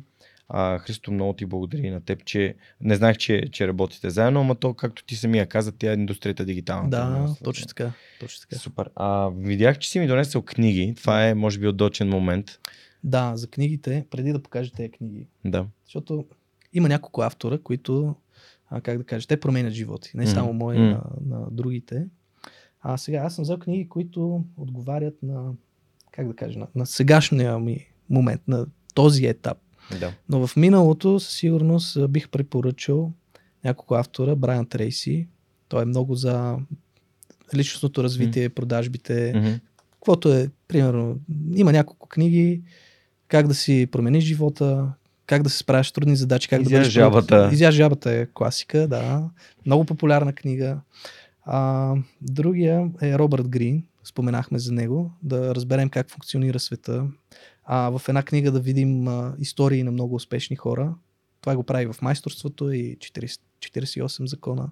А, 0.49 0.77
Христо, 0.77 1.11
много 1.11 1.33
ти 1.33 1.45
благодаря 1.45 1.87
и 1.87 1.89
на 1.89 2.01
теб, 2.01 2.25
че 2.25 2.55
не 2.81 2.95
знаех, 2.95 3.17
че, 3.17 3.43
че 3.51 3.67
работите 3.67 4.09
заедно, 4.09 4.41
ама 4.41 4.55
то, 4.55 4.73
както 4.73 5.05
ти 5.05 5.15
самия 5.15 5.45
каза, 5.45 5.71
тя 5.71 5.91
е 5.91 5.93
индустрията 5.93 6.45
дигитална. 6.45 6.89
Да, 6.89 7.35
точно 7.43 7.67
така. 7.67 7.91
Точно 8.19 8.41
така. 8.41 8.55
Супер. 8.55 8.89
А, 8.95 9.29
видях, 9.35 9.79
че 9.79 9.89
си 9.89 9.99
ми 9.99 10.07
донесъл 10.07 10.41
книги. 10.41 10.93
Това 10.97 11.27
е, 11.27 11.33
може 11.33 11.59
би, 11.59 11.67
удочен 11.67 12.09
момент. 12.09 12.59
Да, 13.03 13.31
за 13.35 13.47
книгите, 13.47 14.05
преди 14.09 14.31
да 14.31 14.43
покажа 14.43 14.71
тези 14.71 14.89
книги, 14.89 15.27
Да. 15.45 15.65
защото 15.85 16.25
има 16.73 16.89
няколко 16.89 17.21
автора, 17.21 17.57
които, 17.57 18.15
а, 18.69 18.81
как 18.81 18.97
да 18.97 19.03
кажа, 19.03 19.27
те 19.27 19.39
променят 19.39 19.73
животи. 19.73 20.11
Не 20.15 20.27
само 20.27 20.53
мои, 20.53 20.79
на, 20.79 21.03
на 21.25 21.47
другите. 21.51 22.05
А 22.89 22.97
сега 22.97 23.17
аз 23.17 23.35
съм 23.35 23.43
взел 23.43 23.57
книги, 23.57 23.89
които 23.89 24.43
отговарят 24.57 25.23
на, 25.23 25.51
как 26.11 26.27
да 26.27 26.35
кажа, 26.35 26.59
на, 26.59 26.67
на 26.75 26.85
сегашния 26.85 27.59
ми 27.59 27.85
момент, 28.09 28.41
на 28.47 28.65
този 28.93 29.25
етап. 29.25 29.57
да. 29.99 30.13
Но 30.29 30.47
в 30.47 30.55
миналото 30.55 31.19
със 31.19 31.33
сигурност 31.33 32.09
бих 32.09 32.29
препоръчал 32.29 33.11
няколко 33.63 33.95
автора. 33.95 34.35
Брайан 34.35 34.65
Трейси. 34.65 35.27
Той 35.67 35.81
е 35.81 35.85
много 35.85 36.15
за 36.15 36.57
личностното 37.55 38.03
развитие, 38.03 38.49
продажбите, 38.49 39.33
Мгм. 39.35 39.49
каквото 39.91 40.33
е, 40.33 40.49
примерно, 40.67 41.19
има 41.55 41.71
няколко 41.71 42.07
книги, 42.09 42.61
как 43.27 43.47
да 43.47 43.55
си 43.55 43.87
промениш 43.91 44.23
живота, 44.23 44.93
как 45.25 45.43
да 45.43 45.49
се 45.49 45.57
справяш 45.57 45.89
с 45.89 45.91
трудни 45.91 46.15
задачи, 46.15 46.47
как 46.47 46.61
Изяж 46.61 46.71
да 46.71 46.77
бъдеш... 46.77 46.93
жабата. 46.93 47.49
Изяж 47.53 47.75
жабата 47.75 48.11
е 48.11 48.25
класика, 48.25 48.87
да. 48.87 49.29
Много 49.65 49.85
популярна 49.85 50.33
книга. 50.33 50.77
А, 51.49 51.93
другия 52.21 52.89
е 53.01 53.17
Робърт 53.17 53.47
Грин. 53.47 53.83
Споменахме 54.03 54.59
за 54.59 54.71
него. 54.73 55.11
Да 55.23 55.55
разберем 55.55 55.89
как 55.89 56.09
функционира 56.11 56.59
света. 56.59 57.07
А, 57.63 57.89
в 57.89 58.01
една 58.09 58.23
книга 58.23 58.51
да 58.51 58.59
видим 58.59 59.07
а, 59.07 59.35
истории 59.39 59.83
на 59.83 59.91
много 59.91 60.15
успешни 60.15 60.55
хора. 60.55 60.95
Това 61.41 61.55
го 61.55 61.63
прави 61.63 61.85
в 61.93 62.01
майсторството 62.01 62.71
и 62.71 62.97
40, 62.97 63.39
48 63.59 64.25
закона. 64.25 64.69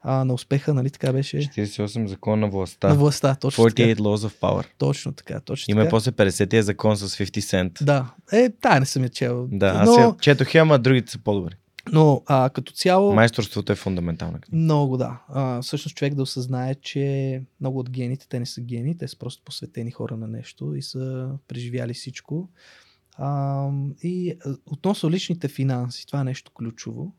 а, 0.00 0.24
на 0.24 0.34
успеха, 0.34 0.74
нали 0.74 0.90
така 0.90 1.12
беше? 1.12 1.36
48 1.36 2.06
закон 2.06 2.40
на 2.40 2.48
властта. 2.48 2.88
На 2.88 2.94
властта, 2.94 3.34
точно 3.34 3.64
48 3.64 3.74
така. 3.74 4.02
laws 4.02 4.28
of 4.28 4.40
power. 4.40 4.66
Точно 4.78 5.12
така, 5.12 5.40
точно 5.40 5.72
Има 5.72 5.80
така. 5.80 5.90
после 5.90 6.10
50-тия 6.10 6.62
закон 6.62 6.96
с 6.96 7.18
50 7.18 7.40
cent. 7.40 7.84
Да, 7.84 8.14
е, 8.32 8.50
тая 8.60 8.80
не 8.80 8.86
съм 8.86 9.02
я 9.02 9.08
чел. 9.08 9.48
Да, 9.52 9.66
аз 9.66 9.88
но, 9.88 9.94
я 9.94 10.14
четох 10.20 10.54
ама 10.54 10.78
другите 10.78 11.12
са 11.12 11.18
по-добри. 11.18 11.54
Но 11.92 12.22
а, 12.26 12.50
като 12.50 12.72
цяло, 12.72 13.14
Майсторството 13.14 13.72
е 13.72 13.76
фундаментална 13.76 14.40
книга. 14.40 14.64
много 14.64 14.96
да. 14.96 15.22
А, 15.28 15.62
всъщност 15.62 15.96
човек 15.96 16.14
да 16.14 16.22
осъзнае, 16.22 16.74
че 16.74 17.42
много 17.60 17.78
от 17.78 17.90
гените, 17.90 18.28
те 18.28 18.38
не 18.38 18.46
са 18.46 18.60
гени, 18.60 18.98
те 18.98 19.08
са 19.08 19.18
просто 19.18 19.42
посветени 19.44 19.90
хора 19.90 20.16
на 20.16 20.28
нещо 20.28 20.74
и 20.74 20.82
са 20.82 21.30
преживяли 21.48 21.94
всичко. 21.94 22.48
А, 23.16 23.68
и 24.02 24.34
относно 24.66 25.10
личните 25.10 25.48
финанси, 25.48 26.06
това 26.06 26.20
е 26.20 26.24
нещо 26.24 26.50
ключово. 26.50 27.12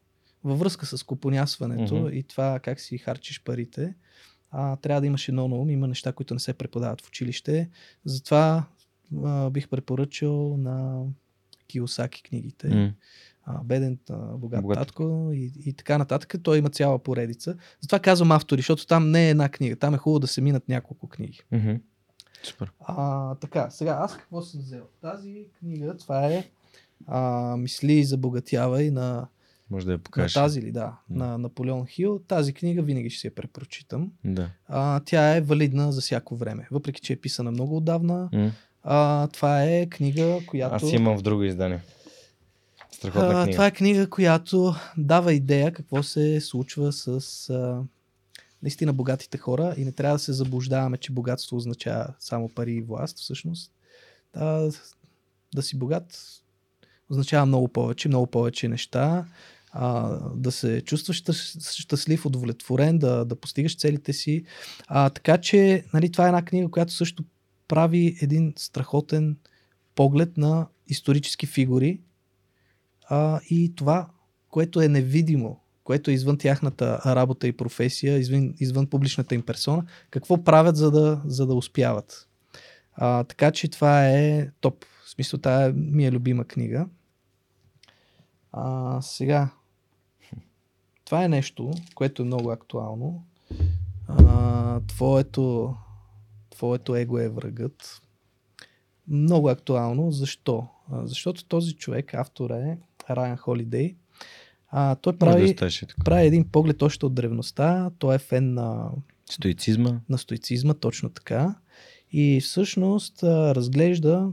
Във 0.43 0.59
връзка 0.59 0.85
с 0.85 1.03
купонясването 1.03 1.95
Мгм. 1.95 2.13
и 2.13 2.23
това 2.23 2.59
как 2.59 2.79
си 2.79 2.97
харчиш 2.97 3.43
парите, 3.43 3.93
а, 4.51 4.75
трябва 4.75 5.01
да 5.01 5.07
имаш 5.07 5.29
едно 5.29 5.47
на 5.47 5.55
ум. 5.55 5.69
Има 5.69 5.87
неща, 5.87 6.11
които 6.11 6.33
не 6.33 6.39
се 6.39 6.53
преподават 6.53 7.01
в 7.01 7.07
училище. 7.07 7.69
Затова 8.05 8.65
а, 9.23 9.49
бих 9.49 9.69
препоръчал 9.69 10.57
на 10.57 11.03
Киосаки 11.67 12.23
книгите. 12.23 12.67
М. 12.67 12.93
А, 13.45 13.63
беден, 13.63 13.99
а, 14.09 14.15
богат, 14.15 14.61
Богат. 14.61 14.77
татко 14.77 15.29
и, 15.33 15.51
и 15.65 15.73
така 15.73 15.97
нататък. 15.97 16.35
Той 16.43 16.57
има 16.57 16.69
цяла 16.69 16.99
поредица. 16.99 17.55
Затова 17.81 17.99
казвам 17.99 18.31
автори, 18.31 18.59
защото 18.59 18.87
там 18.87 19.11
не 19.11 19.27
е 19.27 19.29
една 19.29 19.49
книга. 19.49 19.75
Там 19.75 19.95
е 19.95 19.97
хубаво 19.97 20.19
да 20.19 20.27
се 20.27 20.41
минат 20.41 20.69
няколко 20.69 21.07
книги. 21.07 21.41
Мгм. 21.51 21.71
Супер. 22.43 22.71
А, 22.79 23.35
така, 23.35 23.69
сега 23.69 23.97
аз 23.99 24.17
какво 24.17 24.41
съм 24.41 24.61
взел? 24.61 24.83
Тази 25.01 25.45
книга, 25.59 25.97
това 25.97 26.27
е 26.27 26.49
а, 27.07 27.21
Мисли 27.57 27.93
и 27.93 28.03
забогатявай 28.03 28.91
на, 28.91 29.27
Може 29.69 29.85
да 29.85 29.91
я 29.91 29.97
на 29.97 30.03
покажеш. 30.03 30.33
тази 30.33 30.61
ли, 30.61 30.71
да, 30.71 30.97
М. 31.09 31.25
на 31.25 31.37
Наполеон 31.37 31.85
Хил. 31.85 32.19
Тази 32.19 32.53
книга 32.53 32.81
винаги 32.81 33.09
ще 33.09 33.19
си 33.19 33.27
я 33.27 33.35
препрочитам. 33.35 34.11
Да. 34.25 34.49
А, 34.67 34.99
тя 34.99 35.35
е 35.35 35.41
валидна 35.41 35.91
за 35.91 36.01
всяко 36.01 36.35
време. 36.35 36.67
Въпреки, 36.71 37.01
че 37.01 37.13
е 37.13 37.17
писана 37.17 37.51
много 37.51 37.77
отдавна, 37.77 38.29
М. 38.33 38.51
а, 38.83 39.27
това 39.27 39.63
е 39.63 39.85
книга, 39.85 40.39
която... 40.47 40.75
Аз 40.75 40.91
имам 40.91 41.17
в 41.17 41.21
друго 41.21 41.43
издание. 41.43 41.79
Страхотна 43.09 43.41
А, 43.41 43.43
книга. 43.43 43.51
това 43.51 43.67
е 43.67 43.71
книга, 43.71 44.09
която 44.09 44.75
дава 44.97 45.33
идея 45.33 45.73
какво 45.73 46.03
се 46.03 46.41
случва 46.41 46.93
с 46.93 47.07
а, 47.49 47.81
наистина 48.61 48.93
богатите 48.93 49.37
хора 49.37 49.73
и 49.77 49.85
не 49.85 49.91
трябва 49.91 50.15
да 50.15 50.19
се 50.19 50.33
заблуждаваме, 50.33 50.97
че 50.97 51.11
богатство 51.11 51.57
означава 51.57 52.13
само 52.19 52.49
пари 52.49 52.71
и 52.73 52.81
власт. 52.81 53.17
Всъщност, 53.19 53.71
да, 54.33 54.71
да 55.55 55.61
си 55.61 55.77
богат 55.77 56.19
означава 57.09 57.45
много 57.45 57.67
повече, 57.67 58.07
много 58.07 58.27
повече 58.27 58.67
неща. 58.67 59.25
А, 59.71 60.19
да 60.35 60.51
се 60.51 60.81
чувстваш 60.81 61.17
щас- 61.17 61.75
щастлив, 61.75 62.25
удовлетворен, 62.25 62.97
да, 62.99 63.25
да 63.25 63.35
постигаш 63.35 63.77
целите 63.77 64.13
си. 64.13 64.45
А, 64.87 65.09
така 65.09 65.37
че, 65.37 65.85
нали, 65.93 66.11
това 66.11 66.25
е 66.25 66.27
една 66.27 66.45
книга, 66.45 66.71
която 66.71 66.93
също 66.93 67.23
прави 67.67 68.17
един 68.21 68.53
страхотен 68.57 69.37
поглед 69.95 70.37
на 70.37 70.67
исторически 70.87 71.45
фигури, 71.45 72.01
а, 73.09 73.39
и 73.49 73.75
това, 73.75 74.07
което 74.49 74.81
е 74.81 74.87
невидимо, 74.87 75.59
което 75.83 76.11
е 76.11 76.13
извън 76.13 76.37
тяхната 76.37 77.01
работа 77.05 77.47
и 77.47 77.57
професия, 77.57 78.17
извън, 78.17 78.53
извън 78.59 78.87
публичната 78.87 79.35
им 79.35 79.41
персона, 79.41 79.85
какво 80.09 80.43
правят, 80.43 80.75
за 80.75 80.91
да, 80.91 81.21
за 81.25 81.47
да 81.47 81.53
успяват. 81.53 82.27
А, 82.93 83.23
така 83.23 83.51
че 83.51 83.67
това 83.67 84.09
е 84.09 84.49
топ. 84.61 84.85
В 85.05 85.09
смисъл, 85.09 85.39
тая 85.39 85.73
ми 85.73 86.05
е 86.05 86.11
любима 86.11 86.45
книга. 86.45 86.87
А, 88.51 89.01
сега, 89.01 89.49
това 91.05 91.23
е 91.23 91.29
нещо, 91.29 91.71
което 91.95 92.21
е 92.21 92.25
много 92.25 92.51
актуално. 92.51 93.23
А, 94.07 94.79
твоето, 94.87 95.75
твоето 96.49 96.95
его 96.95 97.19
е 97.19 97.29
врагът. 97.29 98.01
Много 99.07 99.49
актуално. 99.49 100.11
Защо? 100.11 100.67
А, 100.91 101.07
защото 101.07 101.45
този 101.45 101.73
човек, 101.73 102.13
автор 102.13 102.49
е 102.49 102.77
Райан 103.09 103.37
Холидей. 103.37 103.95
А, 104.67 104.95
той 104.95 105.13
Може 105.13 105.17
да 105.17 105.55
прави, 105.55 105.55
прави 106.05 106.27
един 106.27 106.49
поглед 106.49 106.81
още 106.81 107.05
от 107.05 107.13
древността. 107.13 107.91
Той 107.99 108.15
е 108.15 108.19
фен 108.19 108.53
на, 108.53 108.89
Стоицизма. 109.29 109.99
на 110.09 110.17
стоицизма, 110.17 110.73
точно 110.73 111.09
така. 111.09 111.55
И 112.11 112.41
всъщност 112.41 113.23
а, 113.23 113.55
разглежда 113.55 114.31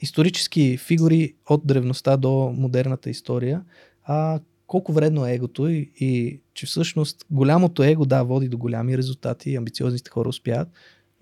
исторически 0.00 0.76
фигури 0.76 1.34
от 1.48 1.66
древността 1.66 2.16
до 2.16 2.54
модерната 2.56 3.10
история, 3.10 3.64
а 4.04 4.40
колко 4.66 4.92
вредно 4.92 5.26
е 5.26 5.34
егото 5.34 5.68
и, 5.68 5.92
и 6.00 6.40
че 6.54 6.66
всъщност 6.66 7.26
голямото 7.30 7.82
его, 7.82 8.06
да, 8.06 8.22
води 8.22 8.48
до 8.48 8.58
голями 8.58 8.98
резултати, 8.98 9.56
амбициозните 9.56 10.10
хора 10.10 10.28
успяват, 10.28 10.68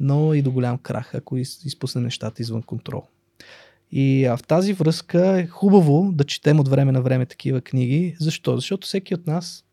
но 0.01 0.35
и 0.35 0.43
до 0.43 0.51
голям 0.51 0.79
крах, 0.79 1.15
ако 1.15 1.37
из, 1.37 1.65
изпусне 1.65 2.01
нещата 2.01 2.43
извън 2.43 2.63
контрол. 2.63 3.03
И 3.93 4.27
а, 4.27 4.37
в 4.37 4.43
тази 4.43 4.73
връзка 4.73 5.41
е 5.41 5.47
хубаво 5.47 6.13
да 6.13 6.25
четем 6.25 6.61
от 6.61 6.69
време 6.69 6.93
на 6.93 7.03
време 7.03 7.27
такива 7.27 7.61
книги. 7.61 8.17
Защо? 8.21 8.57
Защото 8.57 8.87
всеки 8.87 9.15
от 9.15 9.27
нас 9.27 9.65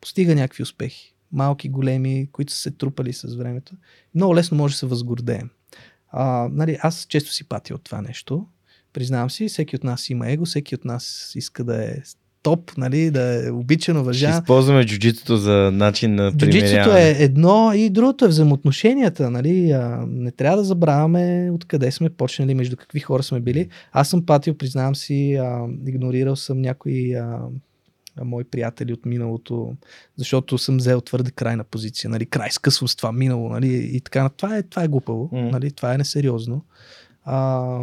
постига 0.00 0.34
някакви 0.34 0.62
успехи. 0.62 1.14
Малки, 1.32 1.68
големи, 1.68 2.28
които 2.32 2.52
са 2.52 2.58
се 2.58 2.70
трупали 2.70 3.12
с 3.12 3.34
времето. 3.34 3.72
Много 4.14 4.34
лесно 4.34 4.56
може 4.56 4.74
да 4.74 4.78
се 4.78 4.86
възгордеем. 4.86 5.50
А, 6.10 6.48
нали, 6.52 6.78
аз 6.82 7.06
често 7.08 7.32
си 7.32 7.44
патя 7.44 7.74
от 7.74 7.84
това 7.84 8.02
нещо. 8.02 8.46
Признавам 8.92 9.30
си, 9.30 9.48
всеки 9.48 9.76
от 9.76 9.84
нас 9.84 10.10
има 10.10 10.30
его, 10.30 10.44
всеки 10.44 10.74
от 10.74 10.84
нас 10.84 11.32
иска 11.34 11.64
да 11.64 11.84
е 11.84 11.96
топ, 12.42 12.76
нали, 12.76 13.10
да 13.10 13.46
е 13.46 13.50
обичан, 13.50 13.94
Ще 13.94 14.00
уважаван. 14.00 14.38
използваме 14.38 14.84
джуджитото 14.86 15.36
за 15.36 15.70
начин 15.72 16.14
на 16.14 16.32
примеряване. 16.38 17.00
е 17.00 17.10
едно 17.10 17.72
и 17.74 17.90
другото 17.90 18.24
е 18.24 18.28
взаимоотношенията. 18.28 19.30
Нали? 19.30 19.70
А, 19.70 20.04
не 20.08 20.30
трябва 20.30 20.56
да 20.58 20.64
забравяме 20.64 21.50
откъде 21.52 21.90
сме 21.90 22.10
почнали, 22.10 22.54
между 22.54 22.76
какви 22.76 23.00
хора 23.00 23.22
сме 23.22 23.40
били. 23.40 23.68
Аз 23.92 24.08
съм 24.08 24.26
патил, 24.26 24.54
признавам 24.54 24.96
си, 24.96 25.34
а, 25.34 25.66
игнорирал 25.86 26.36
съм 26.36 26.60
някои 26.60 27.14
а, 27.14 27.38
мои 28.24 28.44
приятели 28.44 28.92
от 28.92 29.06
миналото, 29.06 29.72
защото 30.16 30.58
съм 30.58 30.76
взел 30.76 31.00
твърде 31.00 31.30
крайна 31.30 31.64
позиция. 31.64 32.10
Нали? 32.10 32.26
Край 32.26 32.50
скъсвам 32.50 32.88
с 32.88 32.96
това 32.96 33.12
минало. 33.12 33.48
Нали? 33.48 33.90
И 33.92 34.00
така. 34.00 34.28
Това 34.28 34.56
е, 34.56 34.62
това 34.62 34.84
е 34.84 34.88
глупаво. 34.88 35.28
Нали? 35.32 35.70
Това 35.70 35.94
е 35.94 35.98
несериозно. 35.98 36.64
А, 37.24 37.78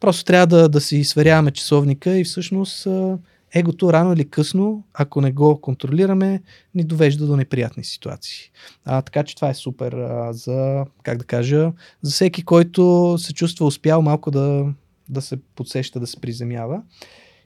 просто 0.00 0.24
трябва 0.24 0.46
да, 0.46 0.68
да 0.68 0.80
си 0.80 1.04
сверяваме 1.04 1.50
часовника 1.50 2.18
и 2.18 2.24
всъщност 2.24 2.86
а, 2.86 3.18
егото 3.54 3.92
рано 3.92 4.12
или 4.12 4.30
късно, 4.30 4.84
ако 4.94 5.20
не 5.20 5.32
го 5.32 5.60
контролираме, 5.60 6.42
ни 6.74 6.84
довежда 6.84 7.26
до 7.26 7.36
неприятни 7.36 7.84
ситуации. 7.84 8.50
А, 8.84 9.02
така 9.02 9.22
че 9.22 9.36
това 9.36 9.48
е 9.48 9.54
супер 9.54 9.92
а, 9.92 10.32
за, 10.32 10.84
как 11.02 11.18
да 11.18 11.24
кажа, 11.24 11.72
за 12.02 12.12
всеки, 12.12 12.44
който 12.44 13.14
се 13.18 13.34
чувства 13.34 13.66
успял 13.66 14.02
малко 14.02 14.30
да, 14.30 14.66
да 15.08 15.20
се 15.20 15.36
подсеща, 15.54 16.00
да 16.00 16.06
се 16.06 16.20
приземява. 16.20 16.82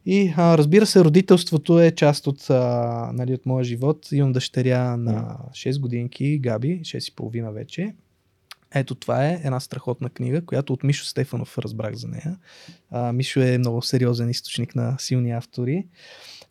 И 0.06 0.34
а, 0.36 0.58
разбира 0.58 0.86
се, 0.86 1.04
родителството 1.04 1.80
е 1.80 1.90
част 1.90 2.26
от, 2.26 2.50
а, 2.50 3.10
нали, 3.14 3.34
от 3.34 3.46
моя 3.46 3.64
живот. 3.64 4.12
Имам 4.12 4.32
дъщеря 4.32 4.96
на 4.96 5.36
6 5.50 5.80
годинки, 5.80 6.38
Габи, 6.38 6.80
6 6.82 7.12
и 7.12 7.14
половина 7.14 7.52
вече. 7.52 7.94
Ето 8.74 8.94
това 8.94 9.26
е 9.26 9.40
една 9.44 9.60
страхотна 9.60 10.10
книга, 10.10 10.44
която 10.44 10.72
от 10.72 10.84
Мишо 10.84 11.04
Стефанов 11.04 11.58
разбрах 11.58 11.94
за 11.94 12.08
нея. 12.08 12.36
А, 12.90 13.12
Мишо 13.12 13.40
е 13.40 13.58
много 13.58 13.82
сериозен 13.82 14.30
източник 14.30 14.74
на 14.74 14.96
силни 14.98 15.32
автори. 15.32 15.86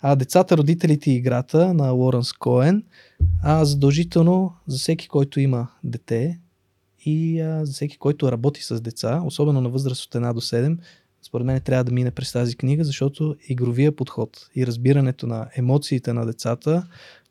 А, 0.02 0.16
Децата, 0.16 0.58
родителите 0.58 1.12
и 1.12 1.16
играта 1.16 1.74
на 1.74 1.90
Лоренс 1.90 2.34
Коен. 2.34 2.84
А, 3.44 3.66
задължително 3.66 4.54
за 4.68 4.78
всеки, 4.78 5.08
който 5.08 5.40
има 5.40 5.68
дете 5.84 6.40
и 7.06 7.41
а, 7.41 7.66
за 7.66 7.74
всеки, 7.74 7.98
който 7.98 8.32
работи 8.32 8.64
с 8.64 8.82
деца, 8.82 9.22
особено 9.26 9.62
на 9.62 9.70
възраст 9.70 10.06
от 10.06 10.22
1 10.22 10.34
до 10.34 10.41
7, 10.41 10.78
според 11.22 11.46
мен 11.48 11.62
трябва 11.62 11.84
да 11.84 11.91
мине 11.91 12.12
през 12.12 12.32
тази 12.32 12.56
книга, 12.56 12.84
защото 12.84 13.36
игровия 13.50 13.96
подход 13.96 14.50
и 14.56 14.68
разбирането 14.68 15.28
на 15.28 15.50
емоциите 15.56 16.14
на 16.14 16.26
децата 16.26 16.88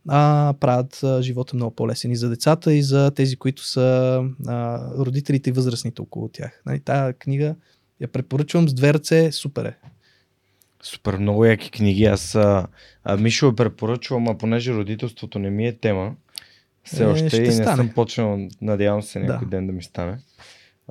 а, 0.08 0.54
правят 0.60 1.02
а, 1.02 1.22
живота 1.22 1.56
много 1.56 1.74
по-лесен 1.74 2.10
и 2.10 2.16
за 2.16 2.28
децата, 2.28 2.74
и 2.74 2.82
за 2.82 3.10
тези, 3.10 3.36
които 3.36 3.64
са 3.64 4.20
а, 4.46 4.80
родителите 4.98 5.50
и 5.50 5.52
възрастните 5.52 6.02
около 6.02 6.28
тях. 6.28 6.62
Нали, 6.66 6.80
тая 6.80 7.12
книга 7.12 7.54
я 8.00 8.08
препоръчвам 8.08 8.68
с 8.68 8.74
две 8.74 8.94
ръце, 8.94 9.32
супер 9.32 9.64
е. 9.64 9.76
Супер, 10.82 11.16
много 11.16 11.44
яки 11.44 11.70
книги. 11.70 12.04
Аз 12.04 12.34
а, 12.34 12.66
а, 13.04 13.16
Мишо 13.16 13.46
е 13.46 13.54
препоръчвам, 13.54 14.28
а 14.28 14.38
понеже 14.38 14.74
родителството 14.74 15.38
не 15.38 15.50
ми 15.50 15.66
е 15.66 15.76
тема, 15.76 16.14
все 16.84 17.02
Е, 17.02 17.06
още 17.06 17.28
ще 17.28 17.36
и 17.36 17.40
не 17.40 17.52
стане. 17.52 17.76
съм 17.76 17.88
почнал, 17.88 18.38
надявам 18.60 19.02
се 19.02 19.18
някой 19.20 19.46
Да. 19.46 19.50
ден 19.50 19.66
да 19.66 19.72
ми 19.72 19.82
стане. 19.82 20.18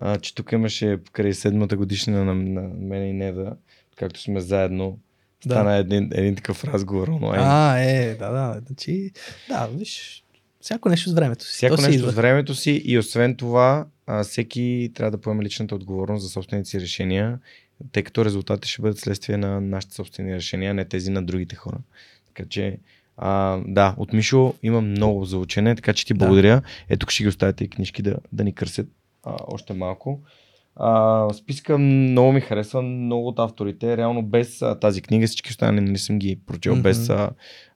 А, 0.01 0.17
че 0.19 0.35
тук 0.35 0.51
имаше 0.51 0.97
покрай 1.05 1.33
седмата 1.33 1.77
годишнина 1.77 2.23
на, 2.23 2.35
на 2.35 2.61
мен 2.61 3.07
и 3.07 3.13
Неда, 3.13 3.55
както 3.95 4.21
сме 4.21 4.39
заедно, 4.41 4.99
Да. 5.45 5.53
стана 5.53 5.75
един, 5.75 6.09
един 6.13 6.35
такъв 6.35 6.63
разговор 6.63 7.07
онлайн. 7.07 7.41
А, 7.43 7.79
е, 7.79 8.15
да, 8.15 8.31
да. 8.31 8.61
Значи, 8.67 9.11
да, 9.49 9.67
виж, 9.67 10.23
всяко 10.61 10.89
нещо 10.89 11.09
с 11.09 11.13
времето 11.13 11.45
си. 11.45 11.51
Всяко 11.51 11.81
нещо 11.81 11.93
идва. 11.93 12.11
с 12.11 12.15
времето 12.15 12.55
си 12.55 12.81
и 12.85 12.97
освен 12.97 13.35
това, 13.35 13.85
а, 14.07 14.23
всеки 14.23 14.91
трябва 14.93 15.11
да 15.11 15.21
поеме 15.21 15.43
личната 15.43 15.75
отговорност 15.75 16.23
за 16.23 16.29
собствените 16.29 16.69
си 16.69 16.81
решения, 16.81 17.39
тъй 17.91 18.03
като 18.03 18.25
резултатите 18.25 18.67
ще 18.67 18.81
бъдат 18.81 18.99
следствие 18.99 19.37
на 19.37 19.61
нашите 19.61 19.95
собствени 19.95 20.35
решения, 20.35 20.71
а 20.71 20.73
не 20.73 20.85
тези 20.85 21.11
на 21.11 21.25
другите 21.25 21.55
хора. 21.55 21.77
Така 22.27 22.49
че 22.49 22.77
А, 23.17 23.59
да, 23.67 23.95
от 23.97 24.13
Мишо 24.13 24.53
има 24.63 24.81
много 24.81 25.25
за 25.25 25.37
учене, 25.37 25.75
така 25.75 25.93
че 25.93 26.05
ти 26.05 26.13
да. 26.13 26.25
благодаря. 26.25 26.61
Ето 26.89 26.99
тук 26.99 27.11
ще 27.11 27.23
ги 27.23 27.27
оставя 27.29 27.53
и 27.61 27.69
книжки 27.69 28.01
да, 28.01 28.17
да 28.31 28.43
ни 28.43 28.53
кърсят 28.53 28.87
а, 29.23 29.35
още 29.47 29.73
малко. 29.73 30.19
А, 30.79 31.27
списка 31.33 31.77
много 31.77 32.31
ми 32.31 32.41
харесва, 32.41 32.81
много 32.81 33.27
от 33.27 33.39
авторите. 33.39 33.97
Реално 33.97 34.23
без 34.23 34.61
а, 34.61 34.79
тази 34.79 35.01
книга 35.01 35.27
всички 35.27 35.49
останали 35.49 35.81
не 35.81 35.97
съм 35.97 36.19
ги 36.19 36.39
прочел, 36.47 36.75
mm-hmm. 36.75 36.81
без 36.81 37.09
а, 37.09 37.29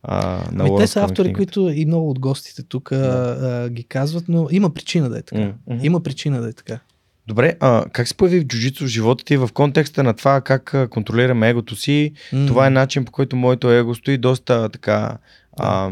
а, 0.04 0.44
на 0.52 0.66
ами, 0.68 0.78
Те 0.78 0.88
са 0.88 1.02
автори, 1.02 1.16
книгата. 1.16 1.38
които 1.38 1.70
и 1.70 1.86
много 1.86 2.10
от 2.10 2.20
гостите 2.20 2.64
тук 2.64 2.90
yeah. 2.90 3.66
а, 3.66 3.70
ги 3.70 3.84
казват, 3.84 4.24
но 4.28 4.48
има 4.52 4.74
причина 4.74 5.10
да 5.10 5.18
е 5.18 5.22
така. 5.22 5.42
Mm-hmm. 5.42 5.84
Има 5.84 6.04
причина 6.04 6.42
да 6.42 6.50
е 6.50 6.54
така. 6.54 6.80
Добре, 7.28 7.56
а 7.60 7.86
как 7.92 8.08
се 8.08 8.18
появи 8.18 8.40
в 8.40 8.46
джуджицу 8.46 8.84
в 8.84 8.88
живота 8.88 9.26
ти 9.26 9.38
в 9.38 9.50
контекста 9.54 10.04
на 10.04 10.14
това 10.14 10.42
как 10.42 10.90
контролираме 10.90 11.50
егото 11.50 11.76
си? 11.76 12.14
Mm. 12.34 12.48
Това 12.48 12.68
е 12.68 12.70
начин 12.70 13.06
по 13.06 13.12
който 13.12 13.36
моето 13.36 13.72
его 13.72 13.96
стои 13.96 14.18
доста 14.18 14.70
така 14.70 15.18
а, 15.60 15.92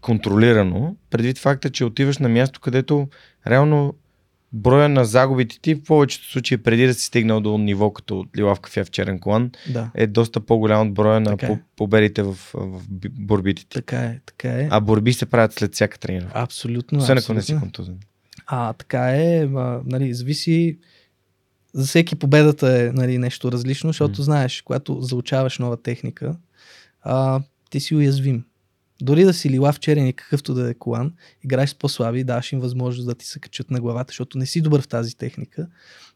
контролирано, 0.00 0.96
предвид 1.10 1.38
факта, 1.38 1.70
че 1.70 1.84
отиваш 1.84 2.18
на 2.18 2.28
място, 2.28 2.60
където 2.60 3.08
реално 3.46 3.94
броя 4.52 4.88
на 4.88 5.04
загубите 5.04 5.60
ти 5.60 5.74
в 5.74 5.82
повечето 5.82 6.30
случаи 6.30 6.58
преди 6.58 6.86
да 6.86 6.94
си 6.94 7.04
стигнал 7.04 7.40
до 7.40 7.58
ниво 7.58 7.92
като 7.92 8.26
лила 8.36 8.54
в 8.54 8.60
кафе 8.60 8.84
в 8.84 8.90
черен 8.90 9.18
колан 9.18 9.50
да. 9.72 9.90
е 9.94 10.06
доста 10.06 10.40
по-голям 10.40 10.88
от 10.88 10.94
броя 10.94 11.20
на 11.20 11.36
е. 11.42 11.58
победите 11.76 12.22
в, 12.22 12.34
в 12.54 12.82
борбите 13.10 13.62
ти. 13.62 13.68
Така 13.68 13.98
е, 13.98 14.20
така 14.26 14.48
е. 14.48 14.68
А 14.70 14.80
борби 14.80 15.12
се 15.12 15.26
правят 15.26 15.52
след 15.52 15.74
всяка 15.74 15.98
тренировка. 15.98 16.40
Абсолютно. 16.40 16.98
Освен 16.98 17.18
ако 17.18 17.34
не 17.34 17.42
си 17.42 17.56
контузен. 17.60 17.98
А, 18.46 18.72
така 18.72 19.10
е, 19.10 19.48
а, 19.56 19.80
нали, 19.84 20.14
зависи 20.14 20.78
за 21.74 21.86
всеки 21.86 22.16
победата 22.16 22.82
е 22.82 22.92
нали, 22.92 23.18
нещо 23.18 23.52
различно, 23.52 23.88
защото 23.88 24.14
mm. 24.14 24.24
знаеш, 24.24 24.62
когато 24.62 25.00
заучаваш 25.00 25.58
нова 25.58 25.82
техника, 25.82 26.36
а, 27.02 27.40
ти 27.70 27.80
си 27.80 27.94
уязвим. 27.94 28.44
Дори 29.02 29.24
да 29.24 29.34
си 29.34 29.50
лила 29.50 29.72
в 29.72 29.80
черен 29.80 30.12
какъвто 30.12 30.54
да 30.54 30.70
е 30.70 30.74
колан, 30.74 31.12
играеш 31.44 31.70
с 31.70 31.74
по-слаби 31.74 32.20
и 32.20 32.24
даваш 32.24 32.52
им 32.52 32.60
възможност 32.60 33.06
да 33.06 33.14
ти 33.14 33.26
се 33.26 33.38
качат 33.38 33.70
на 33.70 33.80
главата, 33.80 34.10
защото 34.10 34.38
не 34.38 34.46
си 34.46 34.60
добър 34.60 34.82
в 34.82 34.88
тази 34.88 35.16
техника. 35.16 35.66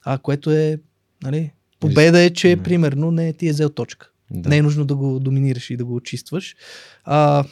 А 0.04 0.18
което 0.18 0.50
е, 0.50 0.78
нали, 1.22 1.52
победа 1.80 2.20
е, 2.20 2.30
че 2.30 2.48
mm. 2.48 2.62
примерно 2.62 3.10
не 3.10 3.32
ти 3.32 3.48
е 3.48 3.52
взел 3.52 3.68
точка. 3.68 4.10
Да. 4.30 4.48
Не 4.48 4.56
е 4.56 4.62
нужно 4.62 4.84
да 4.84 4.96
го 4.96 5.20
доминираш 5.20 5.70
и 5.70 5.76
да 5.76 5.84
го 5.84 5.94
очистваш. 5.94 6.56
А, 7.04 7.44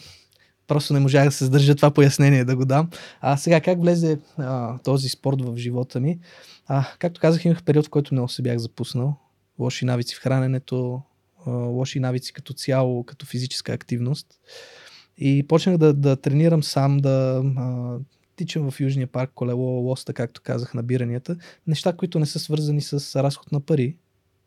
просто 0.67 0.95
не 0.95 1.01
можах 1.01 1.25
да 1.25 1.33
се 1.33 1.45
сдържа 1.45 1.75
това 1.75 1.91
пояснение 1.91 2.45
да 2.45 2.57
го 2.57 2.65
дам. 2.65 2.91
А 3.21 3.37
сега 3.37 3.61
как 3.61 3.81
влезе 3.81 4.19
а, 4.39 4.79
този 4.79 5.09
спорт 5.09 5.37
в 5.41 5.57
живота 5.57 6.01
ми? 6.01 6.19
А, 6.67 6.87
както 6.99 7.21
казах, 7.21 7.45
имах 7.45 7.63
период, 7.63 7.87
в 7.87 7.91
който 7.91 8.15
не 8.15 8.29
се 8.29 8.43
бях 8.43 8.59
запуснал. 8.59 9.17
Лоши 9.59 9.85
навици 9.85 10.15
в 10.15 10.19
храненето, 10.19 11.03
а, 11.47 11.51
лоши 11.51 12.01
навици 12.01 12.33
като 12.33 12.53
цяло, 12.53 13.05
като 13.05 13.27
физическа 13.27 13.73
активност. 13.73 14.27
И 15.19 15.47
почнах 15.49 15.77
да, 15.77 15.95
да 15.95 16.17
тренирам 16.17 16.63
сам, 16.63 16.99
да 16.99 17.43
а, 17.57 17.97
тичам 18.37 18.71
в 18.71 18.81
Южния 18.81 19.07
парк, 19.07 19.31
колело, 19.35 19.65
лоста, 19.65 20.13
както 20.13 20.41
казах, 20.45 20.75
набиранията. 20.75 21.37
Неща, 21.67 21.93
които 21.93 22.19
не 22.19 22.27
са 22.27 22.39
свързани 22.39 22.81
с 22.81 23.23
разход 23.23 23.53
на 23.53 23.61
пари. 23.61 23.97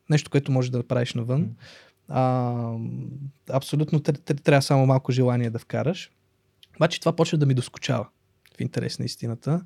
Нещо, 0.09 0.31
което 0.31 0.51
можеш 0.51 0.71
да 0.71 0.77
направиш 0.77 1.13
навън. 1.13 1.55
А, 2.07 2.73
абсолютно 3.49 3.99
трябва 4.43 4.61
само 4.61 4.85
малко 4.85 5.11
желание 5.11 5.49
да 5.49 5.59
вкараш. 5.59 6.11
Обаче 6.75 6.99
това 6.99 7.15
почва 7.15 7.37
да 7.37 7.45
ми 7.45 7.53
доскочава, 7.53 8.07
в 8.57 8.61
интерес 8.61 8.99
на 8.99 9.05
истината. 9.05 9.61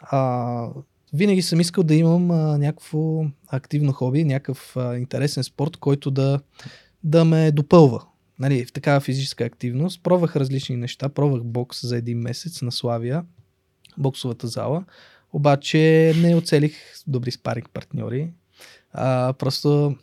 А, 0.00 0.66
винаги 1.12 1.42
съм 1.42 1.60
искал 1.60 1.84
да 1.84 1.94
имам 1.94 2.30
а, 2.30 2.58
някакво 2.58 3.24
активно 3.48 3.92
хоби, 3.92 4.24
някакъв 4.24 4.76
а, 4.76 4.96
интересен 4.96 5.44
спорт, 5.44 5.76
който 5.76 6.10
да, 6.10 6.40
да 7.04 7.24
ме 7.24 7.52
допълва 7.52 8.09
нали, 8.40 8.64
в 8.64 8.72
такава 8.72 9.00
физическа 9.00 9.44
активност. 9.44 10.02
Пробвах 10.02 10.36
различни 10.36 10.76
неща. 10.76 11.08
Пробвах 11.08 11.44
бокс 11.44 11.86
за 11.86 11.96
един 11.96 12.18
месец 12.18 12.62
на 12.62 12.72
Славия, 12.72 13.24
боксовата 13.98 14.46
зала. 14.46 14.84
Обаче 15.32 16.14
не 16.16 16.36
оцелих 16.36 16.74
добри 17.06 17.30
спаринг 17.30 17.70
партньори. 17.70 18.30
А, 18.92 19.32
просто 19.38 19.96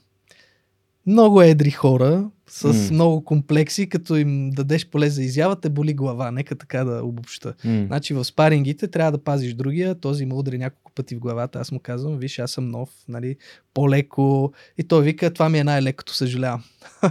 много 1.07 1.41
едри 1.41 1.71
хора 1.71 2.29
с 2.47 2.73
mm. 2.73 2.91
много 2.91 3.23
комплекси, 3.23 3.89
като 3.89 4.15
им 4.15 4.49
дадеш 4.49 4.87
поле 4.87 5.09
за 5.09 5.23
изява, 5.23 5.55
те 5.55 5.69
боли 5.69 5.93
глава. 5.93 6.31
Нека 6.31 6.55
така 6.55 6.83
да 6.83 7.03
обобща. 7.03 7.53
Mm. 7.65 7.87
Значи 7.87 8.13
в 8.13 8.25
спарингите 8.25 8.87
трябва 8.87 9.11
да 9.11 9.23
пазиш 9.23 9.53
другия, 9.53 9.95
този 9.95 10.25
му 10.25 10.39
удари 10.39 10.57
няколко 10.57 10.86
пъти 10.97 11.15
в 11.15 11.19
главата. 11.19 11.59
Аз 11.59 11.71
му 11.71 11.79
казвам, 11.79 12.17
виж, 12.17 12.39
аз 12.39 12.51
съм 12.51 12.69
нов, 12.69 12.89
нали, 13.07 13.35
по-леко. 13.73 14.53
И 14.77 14.83
той 14.83 15.03
вика, 15.03 15.33
това 15.33 15.49
ми 15.49 15.59
е 15.59 15.63
най-лекото, 15.63 16.15
съжалявам. 16.15 16.63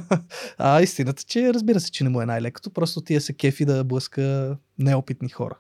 а 0.59 0.83
истината, 0.83 1.23
че 1.23 1.55
разбира 1.55 1.81
се, 1.81 1.91
че 1.91 2.05
не 2.05 2.11
му 2.11 2.21
е 2.21 2.27
най-лекото, 2.27 2.71
просто 2.71 3.01
тия 3.01 3.21
се 3.21 3.33
кефи 3.33 3.65
да 3.65 3.85
блъска 3.85 4.57
неопитни 4.79 5.29
хора. 5.29 5.59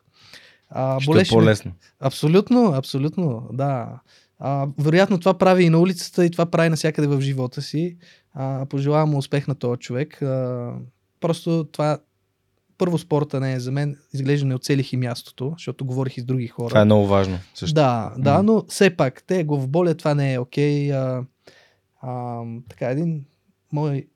А, 0.70 1.01
Ще 1.01 1.20
е 1.20 1.24
по-лесно. 1.28 1.73
Абсолютно, 2.01 2.73
абсолютно, 2.74 3.48
да. 3.53 4.01
А, 4.39 4.66
вероятно 4.78 5.19
това 5.19 5.39
прави 5.39 5.65
и 5.65 5.70
на 5.70 5.78
улицата 5.78 6.24
и 6.24 6.31
това 6.31 6.47
прави 6.47 6.69
навсякъде 6.69 7.07
в 7.07 7.20
живота 7.20 7.62
си. 7.62 7.97
А, 8.35 8.66
пожелавам 8.66 9.11
му 9.11 9.19
успех 9.19 9.48
на 9.48 9.55
този 9.55 9.78
човек. 9.78 10.23
А, 10.23 10.73
просто 11.20 11.65
това 11.73 11.98
първо 12.78 12.98
спорта 12.98 13.40
не 13.40 13.53
е 13.53 13.61
за 13.61 13.73
мен, 13.73 13.97
изглежда 14.15 14.47
не 14.47 14.55
оцелих 14.55 14.93
и 14.93 14.97
мястото, 14.97 15.55
защото 15.59 15.85
говорих 15.85 16.16
и 16.16 16.20
с 16.20 16.24
други 16.24 16.47
хора. 16.47 16.69
Това 16.69 16.81
е 16.81 16.85
много 16.85 17.07
важно. 17.07 17.39
Също. 17.55 17.74
Да, 17.74 18.15
да, 18.19 18.43
но 18.43 18.65
все 18.69 18.90
пак, 18.90 19.23
те 19.27 19.44
го 19.44 19.61
в 19.61 19.69
боля, 19.69 19.94
това 19.94 20.15
не 20.15 20.35
е 20.35 20.39
окей. 20.39 20.90
Okay. 20.90 21.24
А, 22.03 22.43
така, 22.69 22.90
един 22.90 23.24
мой 23.73 24.07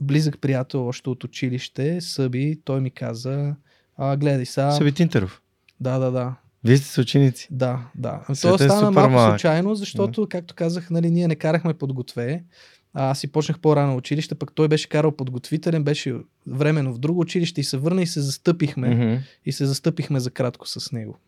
близък 0.00 0.40
приятел 0.40 0.86
още 0.86 1.10
от 1.10 1.24
училище, 1.24 2.00
Съби, 2.00 2.60
той 2.64 2.80
ми 2.80 2.90
каза, 2.90 3.54
а, 3.96 4.16
гледай 4.16 4.46
сега. 4.46 4.72
Съби 4.72 4.92
Тинтеров. 4.92 5.42
Да, 5.80 5.98
да, 5.98 6.10
да. 6.10 6.34
Вие 6.64 6.76
сте 6.76 7.00
ученици. 7.00 7.48
Да, 7.50 7.78
да. 7.94 8.20
Това 8.26 8.58
стана 8.58 8.90
малко 8.90 9.10
малък. 9.10 9.32
случайно, 9.32 9.74
защото, 9.74 10.20
да. 10.20 10.28
както 10.28 10.54
казах, 10.54 10.90
нали, 10.90 11.10
ние 11.10 11.28
не 11.28 11.36
карахме 11.36 11.74
подготве. 11.74 12.44
А, 12.94 13.10
аз 13.10 13.18
си 13.18 13.32
почнах 13.32 13.58
по-рано 13.58 13.96
училище, 13.96 14.34
пък 14.34 14.52
той 14.54 14.68
беше 14.68 14.88
карал 14.88 15.16
подготвителен, 15.16 15.84
беше 15.84 16.14
временно 16.46 16.92
в 16.92 16.98
друго 16.98 17.20
училище 17.20 17.60
и 17.60 17.64
се 17.64 17.76
върна 17.76 18.02
и 18.02 18.06
се 18.06 18.20
застъпихме. 18.20 18.88
Mm-hmm. 18.88 19.20
И 19.46 19.52
се 19.52 19.66
застъпихме 19.66 20.20
за 20.20 20.30
кратко 20.30 20.68
с 20.68 20.92
него. 20.92 21.18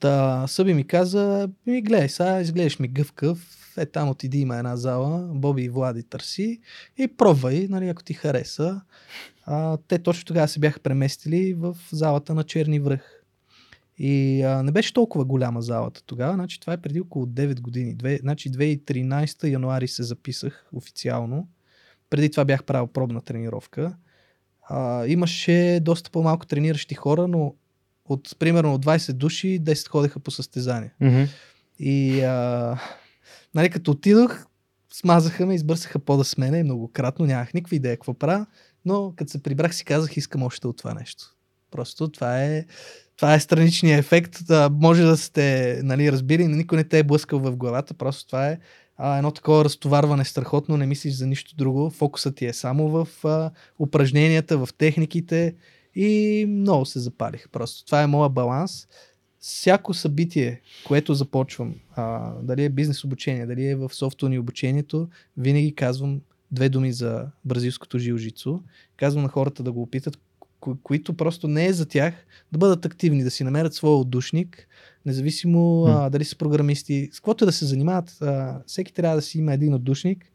Та 0.00 0.46
Съби 0.46 0.74
ми 0.74 0.86
каза, 0.86 1.48
ми 1.66 1.82
гледай, 1.82 2.08
сега 2.08 2.40
изглеждаш 2.40 2.78
ми 2.78 2.88
гъвкав, 2.88 3.38
е 3.76 3.86
там 3.86 4.08
отиди 4.08 4.40
има 4.40 4.56
една 4.56 4.76
зала, 4.76 5.28
Боби 5.34 5.62
и 5.62 5.68
Влади 5.68 6.02
търси 6.02 6.60
и 6.98 7.08
пробвай, 7.08 7.66
нали, 7.70 7.88
ако 7.88 8.02
ти 8.02 8.14
хареса. 8.14 8.80
А, 9.46 9.76
те 9.88 9.98
точно 9.98 10.24
тогава 10.24 10.48
се 10.48 10.60
бяха 10.60 10.80
преместили 10.80 11.54
в 11.54 11.76
залата 11.92 12.34
на 12.34 12.44
Черни 12.44 12.80
връх. 12.80 13.21
И 13.98 14.42
а, 14.42 14.62
не 14.62 14.72
беше 14.72 14.94
толкова 14.94 15.24
голяма 15.24 15.62
залата 15.62 16.02
тогава, 16.06 16.34
значи 16.34 16.60
това 16.60 16.72
е 16.72 16.80
преди 16.80 17.00
около 17.00 17.26
9 17.26 17.60
години. 17.60 17.94
Две, 17.94 18.18
значи 18.22 18.50
2013 18.50 19.48
януари 19.48 19.88
се 19.88 20.02
записах 20.02 20.66
официално. 20.72 21.48
Преди 22.10 22.30
това 22.30 22.44
бях 22.44 22.64
правил 22.64 22.86
пробна 22.86 23.20
тренировка. 23.20 23.94
А, 24.68 25.06
имаше 25.06 25.80
доста 25.82 26.10
по-малко 26.10 26.46
трениращи 26.46 26.94
хора, 26.94 27.28
но 27.28 27.54
от 28.08 28.36
примерно 28.38 28.74
от 28.74 28.86
20 28.86 29.12
души 29.12 29.60
10 29.62 29.88
ходеха 29.88 30.20
по 30.20 30.30
състезание. 30.30 30.94
Mm-hmm. 31.02 31.28
И 31.78 32.22
а, 32.22 32.78
нали, 33.54 33.70
като 33.70 33.90
отидох, 33.90 34.46
смазаха 34.92 35.46
ме, 35.46 35.54
избърсаха 35.54 35.98
по-да 35.98 36.24
с 36.24 36.38
мене 36.38 36.64
многократно, 36.64 37.26
нямах 37.26 37.54
никаква 37.54 37.76
идея 37.76 37.96
какво 37.96 38.14
правя, 38.14 38.46
но 38.84 39.12
като 39.16 39.30
се 39.30 39.42
прибрах 39.42 39.74
си 39.74 39.84
казах, 39.84 40.16
искам 40.16 40.42
още 40.42 40.66
от 40.66 40.76
това 40.76 40.94
нещо. 40.94 41.24
Просто 41.70 42.08
това 42.08 42.42
е 42.44 42.64
това 43.22 43.34
е 43.34 43.40
страничният 43.40 43.98
ефект. 43.98 44.46
Да, 44.46 44.70
може 44.70 45.02
да 45.02 45.16
сте 45.16 45.80
нали, 45.82 46.12
разбили, 46.12 46.46
никой 46.46 46.78
не 46.78 46.84
те 46.84 46.98
е 46.98 47.02
блъскал 47.02 47.38
в 47.38 47.56
главата, 47.56 47.94
просто 47.94 48.26
това 48.26 48.48
е 48.48 48.58
а, 48.96 49.16
едно 49.16 49.30
такова 49.30 49.64
разтоварване 49.64 50.24
страхотно, 50.24 50.76
не 50.76 50.86
мислиш 50.86 51.14
за 51.14 51.26
нищо 51.26 51.56
друго. 51.56 51.90
Фокусът 51.90 52.36
ти 52.36 52.46
е 52.46 52.52
само 52.52 52.88
в 52.88 53.08
а, 53.24 53.50
упражненията, 53.78 54.58
в 54.58 54.68
техниките 54.78 55.54
и 55.94 56.44
много 56.48 56.86
се 56.86 56.98
запалих. 56.98 57.48
Просто 57.48 57.84
това 57.84 58.02
е 58.02 58.06
моят 58.06 58.32
баланс. 58.32 58.88
Всяко 59.38 59.94
събитие, 59.94 60.60
което 60.86 61.14
започвам, 61.14 61.74
а, 61.96 62.32
дали 62.42 62.64
е 62.64 62.68
бизнес 62.68 63.04
обучение, 63.04 63.46
дали 63.46 63.66
е 63.66 63.76
в 63.76 63.90
софтуни 63.94 64.38
обучението, 64.38 65.08
винаги 65.36 65.74
казвам 65.74 66.20
две 66.50 66.68
думи 66.68 66.92
за 66.92 67.26
бразилското 67.44 67.98
жилжицо. 67.98 68.60
Казвам 68.96 69.22
на 69.22 69.28
хората 69.28 69.62
да 69.62 69.72
го 69.72 69.82
опитат, 69.82 70.18
ко- 70.62 70.78
които 70.82 71.14
просто 71.14 71.48
не 71.48 71.66
е 71.66 71.72
за 71.72 71.86
тях, 71.86 72.14
да 72.52 72.58
бъдат 72.58 72.86
активни, 72.86 73.24
да 73.24 73.30
си 73.30 73.44
намерят 73.44 73.74
своя 73.74 73.96
отдушник, 73.96 74.68
независимо 75.06 75.84
а, 75.84 76.10
дали 76.10 76.24
са 76.24 76.36
програмисти, 76.36 77.10
с 77.12 77.16
каквото 77.16 77.46
да 77.46 77.52
се 77.52 77.66
занимават, 77.66 78.22
а, 78.22 78.62
всеки 78.66 78.92
трябва 78.92 79.16
да 79.16 79.22
си 79.22 79.38
има 79.38 79.52
един 79.52 79.74
отдушник, 79.74 80.32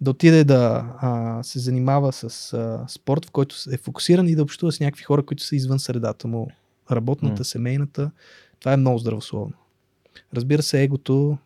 да 0.00 0.10
отиде 0.10 0.44
да 0.44 0.94
а, 1.00 1.42
се 1.42 1.58
занимава 1.58 2.12
с 2.12 2.52
а, 2.52 2.84
спорт, 2.88 3.26
в 3.26 3.30
който 3.30 3.56
е 3.72 3.76
фокусиран 3.76 4.28
и 4.28 4.34
да 4.34 4.42
общува 4.42 4.72
с 4.72 4.80
някакви 4.80 5.04
хора, 5.04 5.22
които 5.22 5.42
са 5.42 5.56
извън 5.56 5.78
средата 5.78 6.28
му, 6.28 6.50
работната, 6.90 7.44
mm. 7.44 7.46
семейната. 7.46 8.10
Това 8.60 8.72
е 8.72 8.76
много 8.76 8.98
здравословно. 8.98 9.52
Разбира 10.34 10.62
се, 10.62 10.82
егото, 10.82 11.38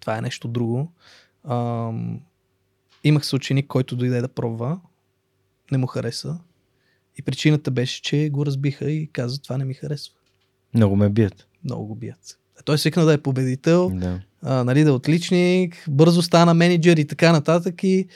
това 0.00 0.18
е 0.18 0.20
нещо 0.20 0.48
друго. 0.48 0.92
А, 1.44 1.90
имах 3.04 3.26
се 3.26 3.36
ученик, 3.36 3.66
който 3.66 3.96
дойде 3.96 4.20
да 4.20 4.28
пробва 4.28 4.80
не 5.72 5.78
му 5.78 5.86
хареса. 5.86 6.38
И 7.18 7.22
причината 7.22 7.70
беше, 7.70 8.02
че 8.02 8.28
го 8.28 8.46
разбиха 8.46 8.90
и 8.90 9.06
каза, 9.12 9.42
това 9.42 9.58
не 9.58 9.64
ми 9.64 9.74
харесва. 9.74 10.14
Много 10.74 10.96
ме 10.96 11.08
бият. 11.08 11.46
Много 11.64 11.86
го 11.86 11.94
бият. 11.94 12.38
А 12.60 12.62
той 12.62 12.78
свикна 12.78 13.04
да 13.04 13.12
е 13.12 13.18
победител, 13.18 13.90
Да. 13.94 14.20
а, 14.42 14.64
нали, 14.64 14.84
да 14.84 14.90
е 14.90 14.92
отличник, 14.92 15.84
бързо 15.88 16.22
стана 16.22 16.54
менеджер 16.54 16.96
и 16.96 17.06
така 17.06 17.32
нататък 17.32 17.82
и 17.82 18.06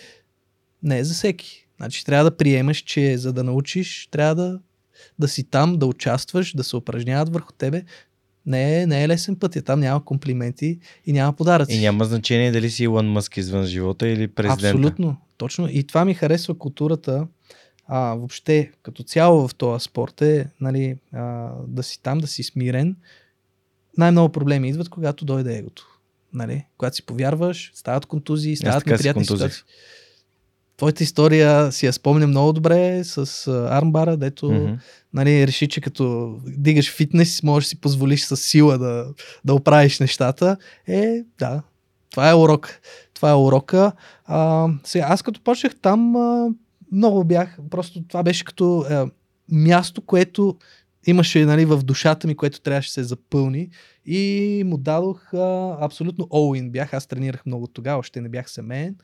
не 0.83 0.99
е 0.99 1.05
за 1.05 1.15
всеки. 1.15 1.67
Значи 1.77 2.05
трябва 2.05 2.31
да 2.31 2.37
приемаш, 2.37 2.79
че 2.79 3.19
за 3.19 3.33
да 3.33 3.45
научиш, 3.45 4.09
трябва 4.11 4.35
да, 4.35 4.61
да 5.19 5.29
си 5.29 5.45
там, 5.45 5.79
да 5.79 5.87
участваш, 5.87 6.57
да 6.57 6.65
се 6.65 6.77
упражняват 6.77 7.29
върху 7.29 7.53
тебе. 7.53 7.83
Не 8.47 8.83
е, 8.83 8.87
не 8.87 9.05
е 9.05 9.09
лесен 9.09 9.37
път, 9.37 9.57
там 9.65 9.81
няма 9.81 10.05
комплименти 10.05 10.79
и 11.07 11.13
няма 11.13 11.33
подаръци. 11.33 11.75
И 11.75 11.81
няма 11.81 12.05
значение 12.05 12.53
дали 12.53 12.71
си 12.71 12.85
Илон 12.85 13.07
Мъск 13.11 13.37
извън 13.37 13.67
живота 13.67 14.09
или 14.09 14.29
президента. 14.29 14.69
Абсолютно, 14.69 15.17
точно. 15.37 15.69
И 15.71 15.85
това 15.85 16.05
ми 16.05 16.15
харесва 16.15 16.59
културата, 16.59 17.27
а, 17.89 18.15
въобще 18.15 18.71
като 18.83 19.03
цяло 19.03 19.49
в 19.49 19.55
този 19.55 19.85
спорт 19.85 20.23
е 20.23 20.47
нали, 20.61 20.97
а, 21.13 21.51
да 21.67 21.83
си 21.83 22.03
там, 22.03 22.19
да 22.19 22.27
си 22.27 22.43
смирен. 22.43 22.97
Най-много 23.99 24.33
проблеми 24.33 24.69
идват, 24.69 24.89
когато 24.89 25.25
дойде 25.25 25.57
егото. 25.57 25.87
Нали? 26.33 26.65
Когато 26.79 26.97
си 26.97 27.07
повярваш, 27.07 27.73
стават 27.75 28.07
контузии, 28.07 28.57
стават 28.57 28.87
неприятни 28.87 29.25
ситуации. 29.25 29.63
Твоята 30.77 31.03
история 31.03 31.73
си 31.73 31.87
я 31.87 31.93
спомня 31.93 32.27
много 32.27 32.53
добре 32.53 33.05
с 33.05 33.49
армбара, 33.71 34.17
дето 34.17 34.53
Мгм. 34.53 34.75
нали, 35.13 35.47
реши, 35.47 35.69
че 35.69 35.81
като 35.81 36.37
дигаш 36.47 36.93
фитнес, 36.93 37.43
можеш 37.43 37.67
да 37.67 37.69
си 37.69 37.81
позволиш 37.81 38.25
с 38.25 38.37
сила 38.37 38.79
да, 38.79 39.07
да 39.45 39.55
оправиш 39.55 40.01
нещата. 40.01 40.57
Е, 40.87 41.25
да, 41.39 41.63
това 42.11 42.31
е 42.31 42.35
урок. 42.35 42.81
Това 43.15 43.31
е 43.31 43.35
урока. 43.35 43.93
А, 44.25 44.69
сега, 44.85 45.07
аз 45.09 45.23
като 45.23 45.41
почнах 45.41 45.77
там, 45.77 46.17
а, 46.17 46.49
много 46.93 47.25
бях, 47.25 47.59
просто 47.71 48.05
това 48.09 48.23
беше 48.23 48.45
като 48.45 48.79
а, 48.81 49.11
място, 49.49 50.03
което 50.03 50.57
имаше 51.07 51.45
нали, 51.45 51.65
в 51.65 51.83
душата 51.83 52.27
ми, 52.27 52.37
което 52.37 52.61
трябваше 52.61 52.89
да 52.89 52.93
се 52.93 53.05
запълни 53.05 53.71
и 54.05 54.63
му 54.67 54.79
дадох 54.79 55.35
а, 55.35 55.77
абсолютно 55.81 56.25
all-in. 56.25 56.71
Бях, 56.71 56.95
аз 56.95 57.07
тренирах 57.07 57.47
много 57.47 57.67
тогава, 57.67 57.99
още 57.99 58.21
не 58.21 58.29
бях 58.29 58.51
семейен. 58.51 58.97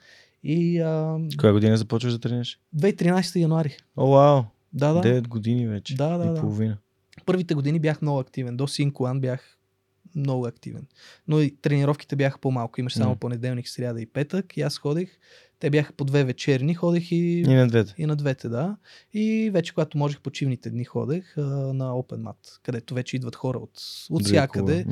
И 0.45 0.81
а, 0.81 1.19
Коя 1.39 1.53
година 1.53 1.77
започваш 1.77 2.13
да 2.13 2.19
тренираш? 2.19 2.59
2013 2.77 3.41
януари. 3.41 3.77
О, 3.97 4.11
вау! 4.11 4.43
Да, 4.73 4.93
да. 4.93 5.01
9 5.01 5.29
години 5.29 5.67
вече. 5.67 5.95
Да, 5.95 6.19
да, 6.19 6.25
и 6.25 6.29
да. 6.29 6.41
половина. 6.41 6.79
Първите 7.27 7.55
години 7.55 7.79
бях 7.79 8.03
много 8.03 8.19
активен. 8.19 8.57
До 8.57 8.69
Синкуан 8.69 9.21
бях 9.21 9.59
много 10.15 10.47
активен. 10.47 10.87
Но 11.29 11.41
и 11.41 11.57
тренировките 11.57 12.17
бяха 12.17 12.39
по-малко. 12.39 12.81
Имаш 12.81 12.95
само 12.95 13.17
понеделник, 13.17 13.69
сряда 13.69 14.03
и 14.03 14.07
петък. 14.07 14.57
И 14.57 14.63
аз 14.63 14.79
ходих. 14.79 15.19
Те 15.63 15.71
бяха 15.71 15.93
по 15.93 16.05
две 16.05 16.25
вечерни. 16.25 16.75
Ходих 16.75 17.13
и, 17.13 17.41
И 17.41 17.55
на 17.55 17.69
двете. 17.69 17.95
и 17.99 18.07
на 18.07 18.17
двете, 18.17 18.49
да. 18.49 18.77
И 19.13 19.51
вече, 19.53 19.75
когато 19.75 19.99
можех 19.99 20.21
почивните 20.21 20.71
дни, 20.71 20.85
ходех 20.85 21.39
а, 21.39 21.41
на 21.75 21.93
Open 21.93 22.23
Mat, 22.23 22.61
където 22.63 22.95
вече 22.95 23.17
идват 23.17 23.37
хора 23.37 23.59
от, 23.59 23.83
от 24.11 24.25
всякъде. 24.25 24.87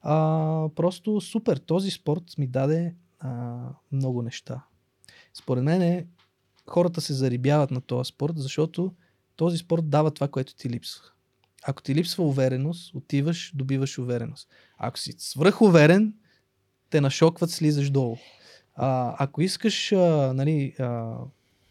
А, 0.00 0.68
просто 0.76 1.20
супер. 1.20 1.56
Този 1.56 1.90
спорт 1.90 2.22
ми 2.38 2.46
даде 2.46 2.94
а, 3.20 3.56
много 3.92 4.22
неща. 4.22 4.64
Според 5.34 5.64
мен 5.64 5.82
е, 5.82 6.06
хората 6.66 7.00
се 7.00 7.14
зарибяват 7.14 7.70
на 7.70 7.80
този 7.80 8.08
спорт, 8.08 8.34
защото 8.36 8.94
този 9.36 9.58
спорт 9.58 9.88
дава 9.88 10.10
това, 10.10 10.28
което 10.28 10.54
ти 10.54 10.70
липсва. 10.70 11.04
Ако 11.64 11.82
ти 11.82 11.94
липсва 11.94 12.24
увереност, 12.24 12.94
отиваш, 12.94 13.52
добиваш 13.54 13.98
увереност. 13.98 14.48
Ако 14.78 14.98
си 14.98 15.14
свръхуверен, 15.18 16.14
те 16.90 17.00
нашокват, 17.00 17.50
слизаш 17.50 17.90
долу. 17.90 18.16
А, 18.74 19.14
ако 19.18 19.42
искаш 19.42 19.92
а, 19.92 20.32
нали, 20.34 20.74
а, 20.78 21.14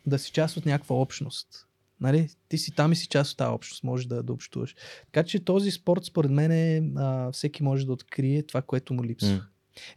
да 0.06 0.20
си 0.20 0.32
част 0.32 0.58
от 0.58 0.66
някаква 0.66 0.96
общност, 0.96 1.68
нали, 2.02 2.30
ти 2.50 2.58
си 2.58 2.72
там 2.72 2.92
и 2.92 2.96
си 2.96 3.08
част 3.08 3.32
от 3.32 3.38
тази 3.38 3.50
общност, 3.50 3.84
можеш 3.84 4.06
да, 4.06 4.24
да 4.24 4.34
общуваш. 4.34 4.76
Така 5.06 5.24
че 5.24 5.46
този 5.46 5.72
спорт, 5.72 6.06
според 6.06 6.32
мен, 6.32 6.52
е, 6.52 6.92
а, 6.98 7.32
всеки 7.32 7.64
може 7.64 7.86
да 7.86 7.94
открие 7.94 8.44
това, 8.44 8.62
което 8.62 8.94
му 8.94 9.04
липсва. 9.04 9.46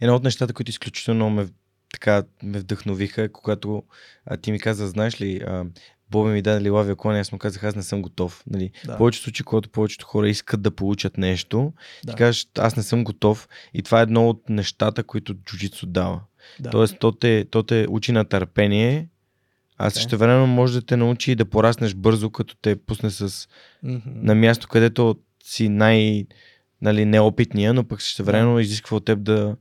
Едно 0.00 0.14
от 0.14 0.24
нещата, 0.24 0.52
които 0.52 0.70
изключително 0.70 1.30
ме, 1.30 1.48
така, 1.92 2.22
ме 2.42 2.58
вдъхновиха, 2.58 3.32
когато 3.32 3.82
а, 4.26 4.36
ти 4.36 4.52
ми 4.52 4.60
каза, 4.60 4.88
знаеш 4.88 5.20
ли, 5.20 5.36
а, 5.46 5.64
Боби 6.10 6.30
ми 6.30 6.42
даде 6.42 6.60
лилавия 6.60 6.96
клон, 6.96 7.16
и 7.16 7.20
аз 7.20 7.32
му 7.32 7.38
казах, 7.38 7.64
аз 7.64 7.76
не 7.76 7.82
съм 7.82 8.02
готов. 8.02 8.42
Нали? 8.46 8.70
Да. 8.86 8.96
Повечето 8.96 9.24
случаи, 9.24 9.44
когато 9.44 9.68
повечето 9.68 10.06
хора 10.06 10.28
искат 10.28 10.62
да 10.62 10.70
получат 10.70 11.18
нещо, 11.18 11.72
Да. 12.04 12.12
ти 12.12 12.16
кажеш, 12.16 12.46
аз 12.58 12.76
не 12.76 12.82
съм 12.82 13.04
готов. 13.04 13.48
И 13.74 13.82
това 13.82 14.00
е 14.00 14.02
едно 14.02 14.28
от 14.28 14.48
нещата, 14.48 15.04
които 15.04 15.34
джуджицу 15.34 15.86
дава. 15.86 16.20
Да. 16.60 16.70
Тоест, 16.70 16.96
то 17.00 17.12
те, 17.12 17.44
то 17.50 17.62
те 17.62 17.86
учи 17.88 18.12
на 18.12 18.24
търпение, 18.24 19.08
а 19.78 19.84
Така 19.84 19.86
е. 19.86 19.90
също 19.90 20.18
време 20.18 20.46
може 20.46 20.80
да 20.80 20.86
те 20.86 20.96
научи 20.96 21.34
да 21.34 21.44
пораснеш 21.44 21.94
бързо, 21.94 22.30
като 22.30 22.56
те 22.62 22.76
пусне 22.76 23.10
с, 23.10 23.48
Мгм. 23.82 23.98
на 24.06 24.34
място, 24.34 24.68
където 24.68 25.16
си 25.44 25.68
най- 25.68 26.26
нали, 26.82 27.04
неопитния, 27.04 27.74
но 27.74 27.84
пък 27.84 28.02
също 28.02 28.24
време 28.24 28.60
изисква 28.62 28.96
от 28.96 29.04
теб 29.04 29.22
да, 29.22 29.56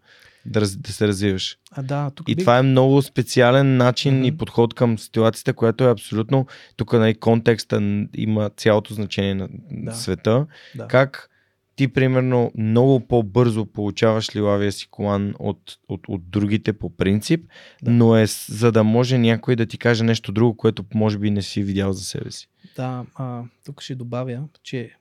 да, 0.45 0.61
раз, 0.61 0.77
да 0.77 0.93
се 0.93 1.07
развиваш. 1.07 1.57
А, 1.72 1.84
да, 1.84 2.11
тук 2.15 2.30
И 2.30 2.35
бих... 2.35 2.43
това 2.43 2.57
е 2.57 2.61
много 2.61 3.01
специален 3.01 3.77
начин 3.77 4.15
Мгм. 4.15 4.23
и 4.26 4.38
подход 4.38 4.73
към 4.73 4.99
ситуацията, 4.99 5.53
която 5.53 5.84
е 5.84 5.91
абсолютно, 5.91 6.47
тук 6.77 6.93
нали, 6.93 7.15
контекста 7.15 7.81
има 8.15 8.49
цялото 8.49 8.93
значение 8.93 9.35
на 9.35 9.47
Да. 9.72 9.91
света. 9.95 10.45
да. 10.76 10.88
Как 10.88 11.30
ти, 11.76 11.88
примерно, 11.88 12.51
много 12.57 12.99
по-бързо 12.99 13.65
получаваш 13.65 14.35
лилавия 14.35 14.72
си 14.72 14.88
колан 14.91 15.34
от, 15.39 15.77
от, 15.89 16.01
от 16.07 16.30
другите 16.30 16.73
по 16.73 16.89
принцип, 16.89 17.45
Да. 17.84 17.91
но 17.91 18.15
е 18.17 18.26
за 18.49 18.72
да 18.72 18.84
може 18.84 19.17
някой 19.17 19.55
да 19.55 19.65
ти 19.65 19.77
каже 19.77 20.03
нещо 20.03 20.31
друго, 20.31 20.57
което 20.57 20.85
може 20.93 21.17
би 21.17 21.31
не 21.31 21.41
си 21.41 21.63
видял 21.63 21.93
за 21.93 22.03
себе 22.03 22.31
си. 22.31 22.47
Да, 22.76 23.05
а, 23.15 23.43
тук 23.65 23.81
ще 23.81 23.95
добавя, 23.95 24.43
че 24.63 24.91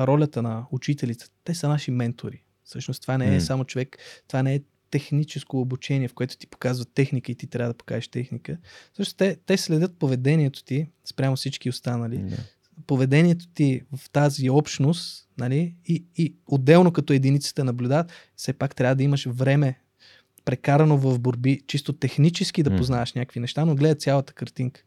ролята 0.00 0.42
на 0.42 0.64
учителите, 0.72 1.24
те 1.44 1.54
са 1.54 1.68
наши 1.68 1.90
ментори. 1.90 2.42
Всъщност 2.64 3.02
това 3.02 3.18
не 3.18 3.28
е 3.28 3.34
М. 3.34 3.40
само 3.40 3.64
човек, 3.64 3.98
това 4.28 4.42
не 4.42 4.54
е 4.54 4.60
техническо 4.90 5.60
обучение, 5.60 6.08
в 6.08 6.14
което 6.14 6.36
ти 6.36 6.46
показват 6.46 6.88
техника 6.94 7.32
и 7.32 7.34
ти 7.34 7.46
трябва 7.46 7.72
да 7.72 7.76
покажеш 7.76 8.08
техника. 8.08 8.58
Също 8.96 9.14
те, 9.14 9.36
те 9.46 9.56
следят 9.56 9.98
поведението 9.98 10.64
ти 10.64 10.86
спрямо 11.04 11.36
всички 11.36 11.68
останали. 11.68 12.18
Да. 12.18 12.36
Поведението 12.86 13.48
ти 13.48 13.82
в 13.96 14.10
тази 14.10 14.50
общност, 14.50 15.28
нали, 15.38 15.74
и, 15.86 16.04
и 16.16 16.34
отделно 16.46 16.92
като 16.92 17.12
единиците 17.12 17.64
наблюдават, 17.64 18.12
все 18.36 18.52
пак 18.52 18.74
трябва 18.74 18.94
да 18.94 19.02
имаш 19.02 19.26
време 19.26 19.78
прекарано 20.44 20.98
в 20.98 21.18
борби, 21.18 21.60
чисто 21.66 21.92
технически 21.92 22.62
да 22.62 22.76
познаваш 22.76 23.12
някакви 23.12 23.40
неща, 23.40 23.64
но 23.64 23.74
гледа 23.74 23.94
цялата 23.94 24.32
картинка. 24.32 24.82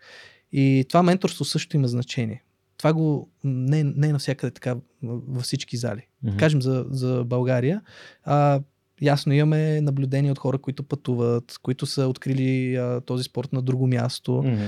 И 0.52 0.86
това 0.90 1.04
менторство 1.04 1.46
също 1.46 1.76
има 1.76 1.88
значение. 1.88 2.44
Това 2.78 2.94
го 2.94 3.30
не, 3.44 3.84
не 3.84 4.08
е 4.08 4.12
навсякъде 4.12 4.52
така 4.52 4.76
във 5.04 5.44
всички 5.44 5.78
зали. 5.78 6.08
Мгм. 6.24 6.38
Кажем 6.38 6.62
за, 6.62 6.86
за 6.90 7.24
България. 7.24 7.82
А, 8.24 8.62
ясно 9.04 9.34
имаме 9.34 9.82
наблюдение 9.82 10.32
от 10.32 10.40
хора, 10.40 10.58
които 10.58 10.84
пътуват, 10.84 11.60
които 11.62 11.86
са 11.86 12.08
открили 12.08 12.76
а, 12.76 13.02
този 13.02 13.24
спорт 13.24 13.54
на 13.54 13.62
друго 13.62 13.88
място. 13.88 14.44
Мгм. 14.46 14.64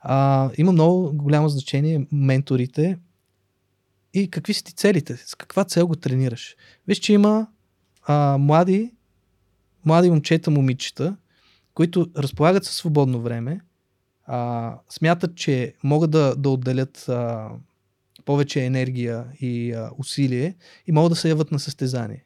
А, 0.00 0.50
има 0.58 0.72
много 0.72 1.12
голямо 1.12 1.48
значение 1.48 2.06
менторите 2.12 2.98
и 4.14 4.30
какви 4.30 4.54
са 4.54 4.64
ти 4.64 4.74
целите, 4.74 5.16
с 5.16 5.34
каква 5.34 5.64
цел 5.64 5.86
го 5.86 5.96
тренираш. 5.96 6.56
Виж, 6.88 6.98
че 6.98 7.12
има 7.12 7.46
а, 8.06 8.38
млади, 8.38 8.92
млади 9.84 10.10
момчета, 10.10 10.50
момичета, 10.50 11.16
които 11.74 12.10
разполагат 12.16 12.64
със 12.64 12.76
свободно 12.76 13.20
време, 13.20 13.60
а, 14.26 14.74
смятат, 14.88 15.36
че 15.36 15.74
могат 15.84 16.10
да, 16.10 16.34
да 16.36 16.50
отделят 16.50 17.08
а, 17.08 17.48
повече 18.24 18.64
енергия 18.64 19.24
и 19.40 19.72
а, 19.72 19.90
усилие 19.98 20.54
и 20.86 20.92
могат 20.92 21.12
да 21.12 21.16
се 21.16 21.28
яват 21.28 21.52
на 21.52 21.58
състезание. 21.58 22.24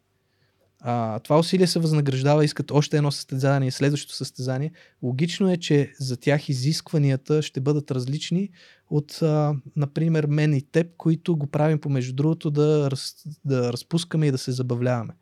А, 0.81 1.19
това 1.19 1.39
усилие 1.39 1.67
се 1.67 1.79
възнаграждава, 1.79 2.45
искат 2.45 2.71
още 2.71 2.97
едно 2.97 3.11
състезание, 3.11 3.71
следващото 3.71 4.15
състезание. 4.15 4.73
Логично 5.03 5.51
е, 5.51 5.57
че 5.57 5.93
за 5.99 6.17
тях 6.17 6.49
изискванията 6.49 7.43
ще 7.43 7.61
бъдат 7.61 7.91
различни 7.91 8.51
от, 8.91 9.23
а, 9.23 9.55
например, 9.77 10.27
мен 10.27 10.55
и 10.55 10.63
теб, 10.63 10.97
които 10.97 11.37
го 11.37 11.47
правим 11.47 11.81
помежду 11.81 12.15
другото 12.15 12.51
да, 12.51 12.91
раз, 12.91 13.15
да 13.45 13.73
разпускаме 13.73 14.27
и 14.27 14.31
да 14.31 14.39
се 14.39 14.53
забавляваме. 14.53 15.15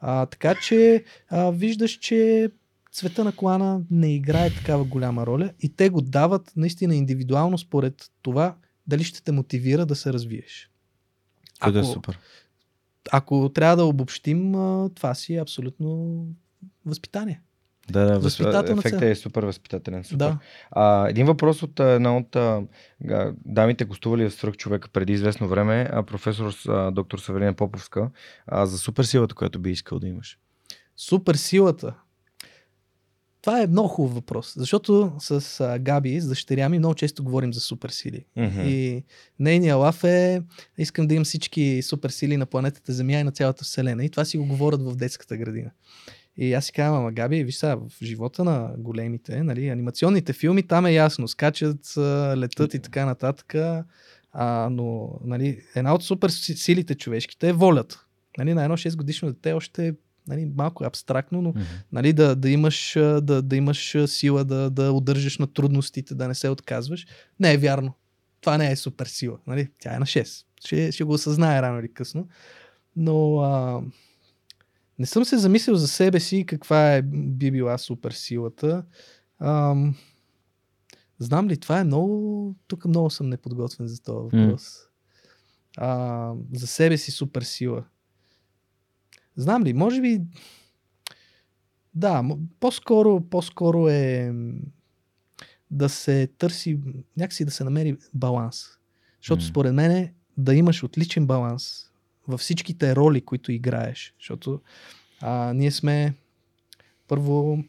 А, 0.00 0.26
така 0.26 0.54
че 0.54 1.04
а, 1.28 1.50
виждаш, 1.50 1.90
че 1.92 2.50
цвета 2.92 3.24
на 3.24 3.32
колана 3.32 3.80
не 3.90 4.14
играе 4.14 4.50
такава 4.50 4.84
голяма 4.84 5.26
роля 5.26 5.52
и 5.60 5.68
те 5.68 5.88
го 5.88 6.00
дават 6.00 6.52
наистина 6.56 6.94
индивидуално 6.94 7.58
според 7.58 8.10
това 8.22 8.56
дали 8.86 9.04
ще 9.04 9.22
те 9.22 9.32
мотивира 9.32 9.86
да 9.86 9.96
се 9.96 10.12
развиеш. 10.12 10.70
Е 11.66 11.68
Ако- 11.68 11.84
супер. 11.84 12.18
Ако 13.12 13.50
трябва 13.54 13.76
да 13.76 13.84
обобщим, 13.84 14.52
това 14.94 15.14
си 15.14 15.34
е 15.34 15.40
абсолютно 15.40 16.24
възпитание. 16.86 17.40
Да, 17.90 18.04
да, 18.04 18.18
Възпитателна 18.18 18.82
ефектът 18.84 19.02
е 19.02 19.14
супер 19.14 19.42
възпитателен. 19.42 20.04
Супер. 20.04 20.16
Да. 20.16 20.38
А, 20.70 21.08
един 21.08 21.26
въпрос 21.26 21.62
от 21.62 21.80
една 21.80 22.16
от 22.16 22.36
а, 22.36 22.62
дамите, 23.44 23.84
гостували 23.84 24.30
в 24.30 24.34
Свърх 24.34 24.56
човека 24.56 24.88
преди 24.88 25.12
известно 25.12 25.48
време, 25.48 25.88
а, 25.92 26.02
професор 26.02 26.54
а, 26.68 26.90
доктор 26.90 27.18
Саверина 27.18 27.52
Поповска, 27.52 28.10
а, 28.46 28.66
за 28.66 28.78
суперсилата, 28.78 29.34
която 29.34 29.58
би 29.58 29.70
искал 29.70 29.98
да 29.98 30.06
имаш. 30.06 30.38
Супер 30.96 31.34
силата. 31.34 31.94
Това 33.48 33.62
е 33.62 33.66
много 33.66 33.88
хубав 33.88 34.14
въпрос, 34.14 34.54
защото 34.56 35.12
с 35.18 35.60
а, 35.60 35.78
Габи, 35.78 36.20
с 36.20 36.28
дъщеря 36.28 36.68
ми, 36.68 36.78
много 36.78 36.94
често 36.94 37.24
говорим 37.24 37.52
за 37.52 37.60
суперсили. 37.60 38.24
Мгм. 38.36 38.60
И 38.60 39.04
нейният 39.38 39.78
лаф 39.78 40.04
е, 40.04 40.42
искам 40.78 41.06
да 41.06 41.14
имам 41.14 41.24
всички 41.24 41.82
суперсили 41.82 42.36
на 42.36 42.46
планетата 42.46 42.92
Земя 42.92 43.12
и 43.12 43.24
на 43.24 43.32
цялата 43.32 43.64
Вселена. 43.64 44.04
И 44.04 44.10
това 44.10 44.24
си 44.24 44.38
го 44.38 44.46
говорят 44.46 44.82
в 44.82 44.96
детската 44.96 45.36
градина. 45.36 45.70
И 46.36 46.54
аз 46.54 46.64
си 46.64 46.72
казвам, 46.72 47.00
ама 47.00 47.12
Габи, 47.12 47.44
виж 47.44 47.54
сега, 47.56 47.76
в 47.76 47.90
живота 48.02 48.44
на 48.44 48.70
големите, 48.78 49.42
нали, 49.42 49.68
анимационните 49.68 50.32
филми, 50.32 50.62
там 50.62 50.86
е 50.86 50.92
ясно, 50.92 51.28
скачат, 51.28 51.94
летат 52.36 52.74
и 52.74 52.78
така 52.78 53.06
нататък. 53.06 53.54
А, 54.32 54.68
но 54.70 55.10
нали, 55.24 55.60
една 55.74 55.94
от 55.94 56.04
супер 56.04 56.28
си- 56.28 56.56
силите 56.56 56.94
човешките 56.94 57.48
е 57.48 57.52
волята. 57.52 58.04
Нали, 58.38 58.54
на 58.54 58.64
едно 58.64 58.76
6 58.76 58.96
годишно 58.96 59.32
дете 59.32 59.52
още 59.52 59.94
нали, 60.28 60.52
малко 60.56 60.84
абстрактно, 60.84 61.42
но 61.42 61.48
Мгм. 61.48 61.60
нали, 61.92 62.12
да, 62.12 62.36
да, 62.36 62.50
имаш, 62.50 62.92
да, 63.22 63.42
да 63.42 63.56
имаш 63.56 63.96
сила 64.06 64.44
да, 64.44 64.70
да 64.70 64.92
удържаш 64.92 65.38
на 65.38 65.46
трудностите, 65.46 66.14
да 66.14 66.28
не 66.28 66.34
се 66.34 66.48
отказваш. 66.48 67.06
Не 67.40 67.52
е 67.52 67.58
вярно. 67.58 67.92
Това 68.40 68.58
не 68.58 68.70
е 68.70 68.76
супер 68.76 69.06
сила. 69.06 69.38
Нали? 69.46 69.68
Тя 69.80 69.94
е 69.94 69.98
на 69.98 70.06
6. 70.06 70.44
Ще, 70.64 70.92
ще 70.92 71.04
го 71.04 71.12
осъзнае 71.12 71.62
рано 71.62 71.80
или 71.80 71.92
късно. 71.92 72.28
Но 72.96 73.38
а, 73.38 73.82
не 74.98 75.06
съм 75.06 75.24
се 75.24 75.38
замислил 75.38 75.74
за 75.74 75.88
себе 75.88 76.20
си 76.20 76.44
каква 76.46 76.94
е, 76.94 77.02
би 77.02 77.50
била 77.50 77.78
супер 77.78 78.12
силата. 78.12 78.84
Ам, 79.40 79.94
знам 81.18 81.48
ли, 81.48 81.56
това 81.56 81.80
е 81.80 81.84
много... 81.84 82.54
Тук 82.66 82.84
много 82.84 83.10
съм 83.10 83.28
неподготвен 83.28 83.86
за 83.86 84.02
този 84.02 84.16
въпрос. 84.16 84.78
А, 85.76 86.32
за 86.52 86.66
себе 86.66 86.96
си 86.96 87.10
супер 87.10 87.42
сила. 87.42 87.84
Знам 89.38 89.64
ли, 89.64 89.72
може 89.72 90.00
би... 90.00 90.20
Да, 91.94 92.24
по-скоро, 92.60 93.20
по-скоро 93.30 93.88
е 93.88 94.32
да 95.70 95.88
се 95.88 96.26
търси, 96.26 96.78
някакси 97.16 97.44
да 97.44 97.50
се 97.50 97.64
намери 97.64 97.96
баланс. 98.14 98.64
Защото 99.22 99.42
М. 99.42 99.48
според 99.48 99.74
мен 99.74 99.90
е 99.90 100.14
да 100.36 100.54
имаш 100.54 100.84
отличен 100.84 101.26
баланс 101.26 101.90
във 102.28 102.40
всичките 102.40 102.96
роли, 102.96 103.20
които 103.20 103.52
играеш. 103.52 104.14
Защото 104.18 104.60
а, 105.20 105.52
ние 105.52 105.70
сме 105.70 106.14
първо 107.08 107.64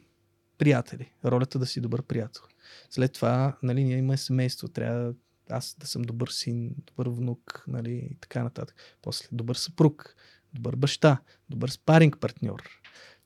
приятели. 0.57 1.11
Ролята 1.25 1.59
да 1.59 1.65
си 1.65 1.81
добър 1.81 2.01
приятел. 2.01 2.43
След 2.89 3.13
това, 3.13 3.57
нали, 3.63 3.83
ние 3.83 3.97
имаме 3.97 4.17
семейство. 4.17 4.67
Трябва 4.67 5.13
аз 5.49 5.75
да 5.79 5.87
съм 5.87 6.01
добър 6.01 6.27
син, 6.27 6.75
добър 6.87 7.09
внук, 7.09 7.63
нали, 7.67 7.91
и 7.91 8.15
така 8.21 8.43
нататък. 8.43 8.75
После 9.01 9.27
добър 9.31 9.55
съпруг, 9.55 10.15
добър 10.53 10.75
баща, 10.75 11.17
добър 11.49 11.69
спаринг 11.69 12.17
партньор. 12.19 12.63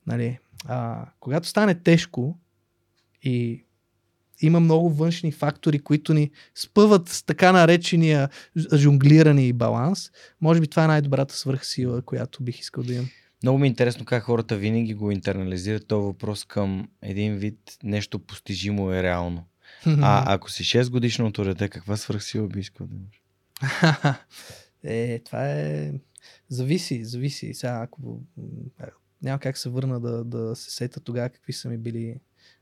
Нали, 0.08 0.40
а, 0.66 1.06
когато 1.20 1.48
стане 1.48 1.76
тежко 1.76 2.38
и 3.24 3.64
има 4.42 4.60
много 4.60 4.90
външни 4.90 5.32
фактори, 5.32 5.80
които 5.80 6.14
ни 6.14 6.32
спъват 6.56 7.10
с 7.10 7.24
така 7.24 7.52
наречения 7.52 8.30
жонглиране 8.76 9.48
и 9.48 9.54
баланс, 9.54 10.12
може 10.42 10.62
би 10.62 10.68
това 10.68 10.84
е 10.84 10.88
най-добрата 10.88 11.36
свръхсила, 11.36 12.02
която 12.02 12.44
бих 12.44 12.60
искал 12.60 12.84
да 12.84 12.94
имам. 12.94 13.10
Много 13.44 13.58
ми 13.58 13.68
е 13.68 13.70
интересно 13.70 14.06
как 14.06 14.24
хората 14.24 14.56
винаги 14.58 14.94
го 14.94 15.12
интернализират 15.12 15.88
този 15.88 16.06
въпрос 16.06 16.46
към 16.46 16.88
един 17.02 17.36
вид 17.36 17.78
нещо 17.84 18.20
постижимо 18.20 18.92
и 18.92 19.04
реално. 19.04 19.48
А 19.86 20.24
ако 20.34 20.52
си 20.52 20.64
6 20.64 20.90
годишното 20.90 21.44
дете, 21.44 21.70
каква 21.70 21.98
свръхсила 21.98 22.48
би 22.48 22.60
искал 22.60 22.88
да 22.88 22.96
имаш? 22.96 23.22
е, 24.84 25.20
това 25.20 25.50
е... 25.50 25.92
Зависи, 26.50 27.06
зависи. 27.06 27.54
Сега, 27.54 27.80
ако 27.84 28.22
а, 28.80 28.88
няма 29.22 29.40
как 29.40 29.58
се 29.58 29.70
върна 29.70 30.00
да, 30.00 30.24
да 30.24 30.56
се 30.56 30.72
сета 30.72 31.00
тогава 31.00 31.30
какви 31.30 31.54
са 31.54 31.70
ми 31.70 31.78
били 31.78 32.20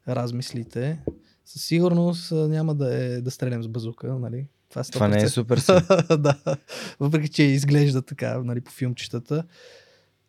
размислите, 0.07 0.99
със 1.45 1.65
сигурност 1.65 2.31
няма 2.31 2.75
да 2.75 2.95
е 2.95 3.21
да 3.21 3.31
стрелям 3.31 3.63
с 3.63 3.67
базука, 3.67 4.13
нали? 4.13 4.47
Това, 4.69 4.83
Това 4.83 5.07
не 5.07 5.17
е 5.17 5.25
100%. 5.25 5.27
супер 5.27 5.57
да. 6.17 6.57
Въпреки, 6.99 7.29
че 7.29 7.43
изглежда 7.43 8.01
така, 8.01 8.41
нали, 8.43 8.61
по 8.61 8.71
филмчетата. 8.71 9.43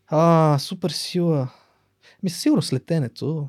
А, 0.06 0.58
супер 0.58 0.90
сила. 0.90 1.48
Ми 2.22 2.30
със 2.30 2.42
сигурност 2.42 2.72
летенето. 2.72 3.48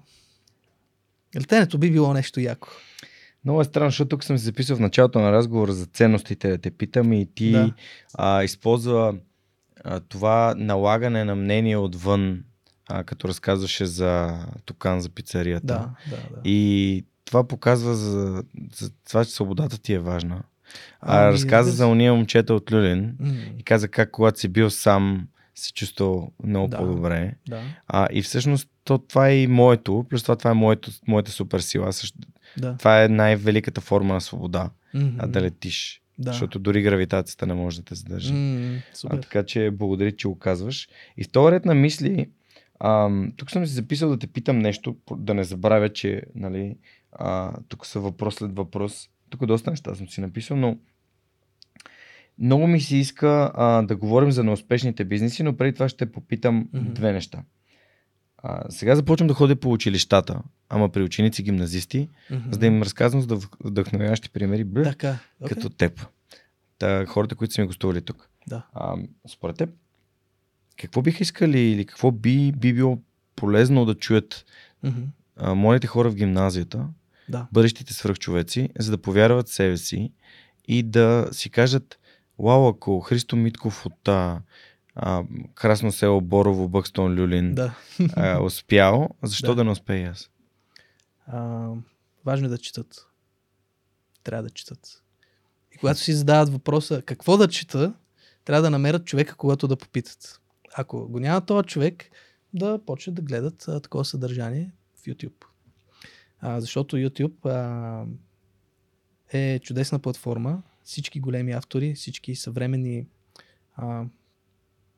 Летенето 1.42 1.78
би 1.78 1.92
било 1.92 2.14
нещо 2.14 2.40
яко. 2.40 2.68
Много 3.46 3.62
е 3.62 3.66
странно, 3.66 3.90
защото 3.90 4.10
тук 4.10 4.24
съм 4.24 4.38
си 4.38 4.44
записал 4.44 4.76
в 4.78 4.80
началото 4.80 5.20
на 5.20 5.32
разговора 5.32 5.74
за 5.74 5.86
ценностите 5.86 6.50
да 6.50 6.58
те 6.58 6.72
питам 6.72 7.14
и 7.14 7.26
ти 7.36 7.52
Да. 7.52 7.74
а, 8.14 8.44
използва 8.44 9.16
а, 9.84 10.00
това 10.00 10.56
налагане 10.58 11.24
на 11.24 11.36
мнение 11.36 11.78
отвън, 11.78 12.44
а, 12.88 13.04
като 13.04 13.28
разказваше 13.28 13.86
за 13.86 14.40
Токан 14.66 15.02
за 15.02 15.10
пицарията. 15.10 15.66
Да, 15.66 15.90
да, 16.10 16.16
да. 16.16 16.42
И 16.44 17.06
това 17.26 17.48
показва 17.48 17.96
за, 17.96 18.44
за 18.74 18.90
това, 19.10 19.26
че 19.26 19.32
свободата 19.32 19.78
ти 19.78 19.94
е 19.94 20.00
важна. 20.00 20.42
А, 21.02 21.18
Ами, 21.18 21.34
разказа 21.34 21.72
се. 21.72 21.78
за 21.78 21.88
уния 21.88 22.14
момчета 22.14 22.54
от 22.54 22.72
Люлин 22.72 23.16
М, 23.20 23.34
и 23.60 23.64
каза 23.64 23.88
как 23.88 24.12
когато 24.12 24.40
си 24.40 24.48
бил 24.48 24.70
сам 24.70 25.28
се 25.56 25.74
чувствал 25.74 26.32
много 26.44 26.68
Да. 26.68 26.78
по-добре. 26.78 27.34
да, 27.50 27.62
А, 27.88 28.08
и 28.12 28.22
всъщност 28.22 28.70
то, 28.84 28.98
това 28.98 29.28
е 29.28 29.38
и 29.38 29.48
моето, 29.48 30.06
плюс 30.10 30.22
това 30.24 30.36
това 30.36 30.52
е 30.52 30.56
моето, 30.56 30.92
моята 31.08 31.32
супер 31.32 31.60
сила. 31.60 31.88
Аз 31.88 31.96
Също, 31.96 32.18
да. 32.58 32.76
това 32.78 33.04
е 33.04 33.08
най-великата 33.08 33.82
форма 33.82 34.14
на 34.14 34.22
свобода, 34.22 34.70
Мгм. 34.94 35.08
а 35.20 35.28
да 35.28 35.42
летиш. 35.42 36.02
Да. 36.20 36.32
Защото 36.32 36.60
дори 36.60 36.82
гравитацията 36.82 37.48
не 37.48 37.54
може 37.54 37.78
да 37.78 37.84
те 37.84 37.96
задържи. 37.96 38.34
А, 38.34 38.96
супер. 38.96 39.18
така 39.18 39.44
че 39.44 39.72
благодаря, 39.72 40.12
че 40.12 40.28
го 40.28 40.40
казваш. 40.40 40.90
И 41.18 41.24
в 41.24 41.30
този 41.30 41.52
ред 41.52 41.66
на 41.66 41.76
мисли, 41.76 42.30
ам, 42.80 43.34
тук 43.38 43.52
съм 43.52 43.66
си 43.66 43.74
записал 43.74 44.10
да 44.10 44.20
те 44.20 44.28
питам 44.28 44.60
нещо, 44.60 44.98
да 45.18 45.34
не 45.34 45.44
забравя, 45.44 45.90
че 45.90 46.22
нали, 46.36 46.78
а, 47.12 47.54
тук 47.68 47.86
са 47.86 48.00
въпрос 48.00 48.36
след 48.36 48.56
въпрос. 48.56 49.10
Тук 49.30 49.46
доста 49.46 49.70
неща 49.72 49.96
съм 49.96 50.08
си 50.08 50.22
написал, 50.22 50.58
но 50.58 50.78
много 52.40 52.68
ми 52.68 52.82
се 52.82 52.96
иска 52.98 53.52
а, 53.56 53.82
да 53.82 53.96
говорим 53.96 54.32
за 54.32 54.44
неуспешните 54.44 55.06
бизнеси, 55.06 55.44
но 55.44 55.58
преди 55.58 55.74
това 55.74 55.90
ще 55.90 56.12
попитам 56.12 56.70
Мгм. 56.74 56.94
две 56.94 57.12
неща. 57.14 57.44
А, 58.44 58.72
сега 58.72 58.96
започвам 58.96 59.28
да 59.28 59.34
ходя 59.34 59.56
по 59.56 59.72
училищата, 59.72 60.40
ама 60.70 60.90
при 60.90 61.04
ученици 61.04 61.44
гимназисти, 61.44 62.10
Мгм. 62.32 62.52
за 62.52 62.60
да 62.60 62.66
им 62.66 62.82
разказвам 62.82 63.22
за 63.22 63.28
вдъх- 63.28 63.58
вдъхновяващи 63.62 64.30
примери, 64.30 64.64
бе, 64.64 64.84
Така. 64.84 65.18
окей. 65.40 65.48
като 65.50 65.70
теб. 65.70 66.08
Та, 66.80 67.06
хората, 67.06 67.36
които 67.36 67.54
са 67.54 67.62
ми 67.62 67.68
гостували 67.68 68.02
тук. 68.02 68.30
Да. 68.48 68.66
А, 68.74 68.96
според 69.28 69.56
теб, 69.56 69.70
какво 70.78 71.02
биха 71.02 71.18
искали 71.22 71.60
или 71.62 71.86
какво 71.86 72.12
би, 72.12 72.52
би 72.52 72.74
било 72.74 73.00
полезно 73.36 73.86
да 73.86 73.96
чуят 73.96 74.46
Мгм. 74.84 75.02
а, 75.38 75.56
младите 75.56 75.88
хора 75.88 76.10
в 76.10 76.16
гимназията, 76.16 76.88
Да. 77.30 77.48
бъдещите 77.52 77.94
свръхчовеци, 77.94 78.70
за 78.80 78.92
да 78.92 78.98
повярват 78.98 79.48
себе 79.48 79.78
си 79.78 80.12
и 80.68 80.84
да 80.84 81.28
си 81.32 81.50
кажат, 81.50 82.00
вау, 82.40 82.68
ако 82.68 83.00
Христо 83.00 83.36
Митков 83.36 83.86
от 83.86 84.08
а, 84.08 84.42
а, 84.96 85.24
Красно 85.56 85.92
село 85.92 86.22
Борово, 86.22 86.70
Бъкстон, 86.70 87.20
Люлин 87.20 87.56
Да. 87.56 87.76
а, 88.16 88.44
успял, 88.44 89.10
защо 89.24 89.48
да. 89.48 89.56
Да. 89.56 89.64
не 89.64 89.72
успея 89.72 90.12
аз? 90.12 90.30
А, 91.28 91.70
важно 92.26 92.48
е 92.48 92.50
да 92.50 92.58
четат. 92.58 93.08
Трябва 94.24 94.44
да 94.44 94.50
четат. 94.50 95.04
И 95.76 95.78
когато 95.78 96.00
си 96.00 96.14
задават 96.14 96.50
въпроса 96.50 97.02
какво 97.02 97.38
да 97.38 97.48
чета, 97.48 97.94
трябва 98.46 98.62
да 98.62 98.70
намерят 98.70 99.06
човека, 99.06 99.36
когато 99.36 99.68
да 99.68 99.76
попитат. 99.76 100.42
Ако 100.76 101.08
го 101.08 101.20
няма 101.20 101.46
този 101.46 101.68
човек, 101.68 102.10
да 102.54 102.80
почнат 102.86 103.16
да 103.16 103.22
гледат 103.22 103.68
а, 103.68 103.80
такова 103.80 104.06
съдържание 104.06 104.72
в 104.96 105.06
YouTube. 105.06 105.46
А, 106.40 106.62
защото 106.62 106.96
YouTube 106.98 107.46
а, 107.46 108.06
е 109.38 109.60
чудесна 109.60 110.00
платформа. 110.00 110.62
Всички 110.84 111.20
големи 111.20 111.52
автори, 111.52 111.96
всички 111.96 112.36
съвременни 112.36 113.08
а, 113.76 114.04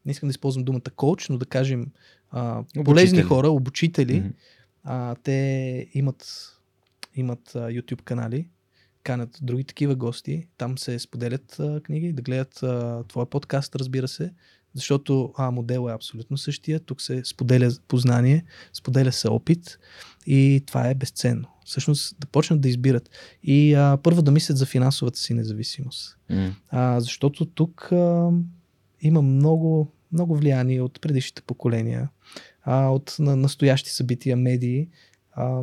не 0.06 0.12
искам 0.12 0.30
да 0.30 0.32
използвам 0.32 0.64
думата 0.64 0.82
коуч, 0.96 1.30
но 1.30 1.38
да 1.38 1.46
кажем 1.46 1.92
а, 2.32 2.64
полезни 2.86 3.22
хора, 3.22 3.50
обучители, 3.50 4.20
Мгм. 4.20 4.30
а, 4.84 5.16
те 5.16 5.88
имат, 5.94 6.52
имат 7.16 7.56
а, 7.56 7.60
YouTube 7.60 8.02
канали, 8.02 8.48
канят 9.04 9.40
други 9.42 9.64
такива 9.64 9.96
гости, 9.96 10.48
там 10.58 10.78
се 10.78 11.00
споделят 11.00 11.60
а, 11.60 11.82
книги, 11.82 12.14
да 12.14 12.22
гледат 12.22 12.64
а, 12.64 13.04
твоя 13.08 13.26
подкаст, 13.26 13.76
разбира 13.76 14.08
се, 14.08 14.34
защото 14.74 15.34
а, 15.38 15.52
модел 15.52 15.90
е 15.90 15.94
абсолютно 15.94 16.38
същия, 16.38 16.80
тук 16.80 17.02
се 17.02 17.22
споделя 17.26 17.72
познание, 17.88 18.46
споделя 18.74 19.12
се 19.12 19.28
опит 19.28 19.80
и 20.26 20.64
това 20.66 20.90
е 20.90 20.96
безценно. 20.96 21.48
Всъщност 21.66 22.16
да 22.20 22.28
почнат 22.28 22.62
да 22.62 22.70
избират 22.70 23.10
и 23.44 23.74
а, 23.74 23.98
първо 24.04 24.22
да 24.22 24.32
мислят 24.32 24.58
за 24.58 24.66
финансовата 24.66 25.20
си 25.20 25.34
независимост. 25.34 26.18
М. 26.30 26.56
А, 26.70 27.00
защото 27.00 27.46
тук 27.46 27.92
а, 27.92 28.30
има 29.02 29.22
много, 29.22 29.92
много 30.16 30.36
влияние 30.36 30.82
от 30.82 31.02
предишните 31.02 31.42
поколения, 31.42 32.10
а, 32.64 32.88
от 32.88 33.16
на, 33.20 33.36
настоящи 33.36 33.90
събития, 33.90 34.38
медии. 34.38 34.88
А, 35.32 35.62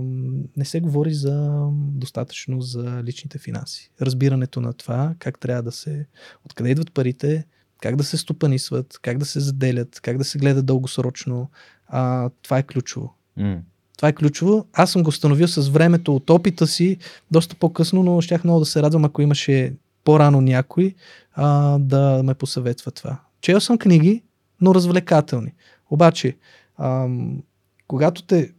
не 0.56 0.64
се 0.64 0.81
говори 0.81 1.14
за 1.14 1.66
достатъчно 1.72 2.60
за 2.60 3.02
личните 3.05 3.39
финанси. 3.39 3.90
Разбирането 4.00 4.60
на 4.60 4.72
това, 4.72 5.14
как 5.18 5.39
трябва 5.39 5.62
да 5.62 5.72
се, 5.72 6.06
откъде 6.44 6.70
идват 6.70 6.92
парите, 6.92 7.44
как 7.82 7.97
да 7.97 8.05
се 8.05 8.16
стопанисват, 8.16 8.98
как 9.02 9.18
да 9.18 9.24
се 9.24 9.40
заделят, 9.40 10.00
как 10.00 10.18
да 10.18 10.24
се 10.24 10.39
гледа 10.39 10.62
дългосрочно. 10.62 11.50
А, 11.89 12.31
това 12.42 12.58
е 12.58 12.62
ключово. 12.62 13.14
М. 13.36 13.60
Това 13.97 14.08
е 14.08 14.12
ключово. 14.12 14.66
Аз 14.72 14.92
съм 14.92 15.02
го 15.02 15.08
установил 15.08 15.48
с 15.48 15.68
времето 15.68 16.16
от 16.16 16.31
опита 16.31 16.66
си, 16.66 16.98
доста 17.31 17.56
по-късно, 17.56 18.02
но 18.02 18.20
щях 18.20 18.44
много 18.44 18.60
да 18.60 18.66
се 18.66 18.82
радвам, 18.82 19.05
ако 19.05 19.22
имаше 19.22 19.74
по-рано 20.05 20.40
някой 20.40 20.94
а, 21.32 21.78
да 21.78 22.22
ме 22.24 22.34
посъветва 22.34 22.90
това. 22.90 23.20
Чел 23.40 23.60
съм 23.60 23.78
книги, 23.78 24.22
но 24.62 24.74
развлекателни. 24.74 25.55
Обаче, 25.91 26.36
ам, 26.78 27.42
когато 27.86 28.23
те 28.23 28.52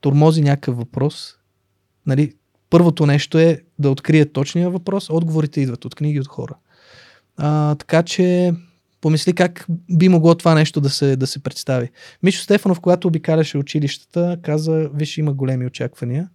тормози 0.00 0.42
някакъв 0.42 0.76
въпрос, 0.76 1.34
нали, 2.06 2.34
първото 2.70 3.06
нещо 3.06 3.38
е 3.38 3.62
да 3.78 3.90
открие 3.90 4.32
точния 4.32 4.70
въпрос, 4.70 5.10
отговорите 5.10 5.60
идват 5.60 5.84
от 5.84 5.94
книги 5.94 6.20
от 6.20 6.28
хора. 6.28 6.54
А, 7.36 7.74
така 7.74 8.02
че 8.02 8.52
помисли 9.00 9.32
как 9.32 9.66
би 9.90 10.08
могло 10.08 10.34
това 10.34 10.54
нещо 10.54 10.80
да 10.80 10.90
се, 10.90 11.16
да 11.16 11.26
се 11.26 11.42
представи. 11.42 11.90
Мишо 12.22 12.42
Стефанов, 12.42 12.80
когато 12.80 13.08
обикаляше 13.08 13.58
училищата, 13.58 14.38
каза, 14.42 14.90
виж, 14.94 15.18
има 15.18 15.32
големи 15.32 15.66
очаквания. 15.66 16.28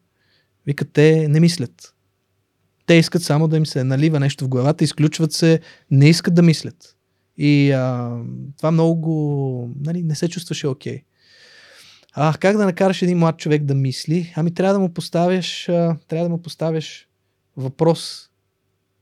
Вика, 0.65 0.85
те 0.85 1.27
не 1.27 1.39
мислят. 1.39 1.93
Те 2.85 2.93
искат 2.93 3.23
само 3.23 3.47
да 3.47 3.57
им 3.57 3.65
се 3.65 3.83
налива 3.83 4.19
нещо 4.19 4.45
в 4.45 4.49
главата, 4.49 4.83
изключват 4.83 5.31
се, 5.31 5.59
не 5.91 6.09
искат 6.09 6.35
да 6.35 6.41
мислят. 6.41 6.95
И 7.37 7.71
а, 7.71 8.17
това 8.57 8.71
много 8.71 9.69
нали, 9.79 10.03
не 10.03 10.15
се 10.15 10.29
чувстваше 10.29 10.67
окей. 10.67 10.97
Okay. 10.97 11.03
А 12.15 12.33
как 12.39 12.57
да 12.57 12.65
накараш 12.65 13.01
един 13.01 13.17
млад 13.17 13.37
човек 13.37 13.63
да 13.63 13.75
мисли? 13.75 14.33
Ами 14.35 14.53
трябва 14.53 14.73
да 14.73 14.79
му 14.79 14.93
поставяш, 14.93 15.69
а, 15.69 15.97
трябва 16.07 16.25
да 16.25 16.29
му 16.29 16.41
поставяш 16.41 17.07
въпрос 17.57 18.29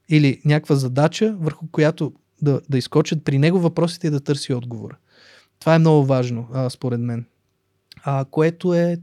или 0.10 0.42
някаква 0.45 0.76
задача, 0.76 1.35
върху 1.40 1.68
която 1.72 2.14
да, 2.42 2.61
да 2.69 2.77
изкочат 2.77 3.24
при 3.24 3.38
него 3.38 3.60
въпросите 3.60 4.08
и 4.08 4.10
да 4.10 4.19
търси 4.19 4.53
отговора. 4.53 4.98
Това 5.60 5.76
е 5.76 5.80
много 5.80 6.06
важно, 6.06 6.48
а, 6.53 6.69
според 6.69 7.00
мен. 7.00 7.26
А, 8.03 8.26
което 8.32 8.74
е 8.74 8.98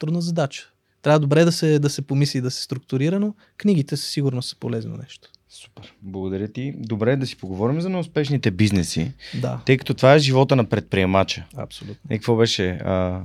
трудна 0.00 0.20
задача. 0.20 0.70
Трябва 1.02 1.18
добре 1.18 1.44
да 1.44 1.52
се, 1.52 1.78
да 1.78 1.90
се 1.90 2.02
помисли 2.02 2.40
да 2.40 2.50
се 2.50 2.62
структурира, 2.62 3.20
но 3.20 3.34
книгите 3.56 3.96
със 3.96 4.10
сигурност 4.10 4.48
са 4.48 4.56
полезно 4.56 4.96
нещо. 4.96 5.28
Супер. 5.50 5.94
Благодаря 6.02 6.48
ти. 6.48 6.74
Добре 6.76 7.12
е 7.12 7.16
да 7.16 7.26
си 7.26 7.36
поговорим 7.36 7.80
за 7.80 7.88
неуспешните 7.88 8.50
бизнеси. 8.50 9.12
Да. 9.40 9.62
Тъй 9.66 9.76
като 9.76 9.94
това 9.94 10.14
е 10.14 10.18
живота 10.18 10.56
на 10.56 10.68
предприемача. 10.68 11.46
Абсолютно. 11.56 12.10
И 12.10 12.14
какво 12.14 12.36
беше? 12.36 12.70
А, 12.70 13.22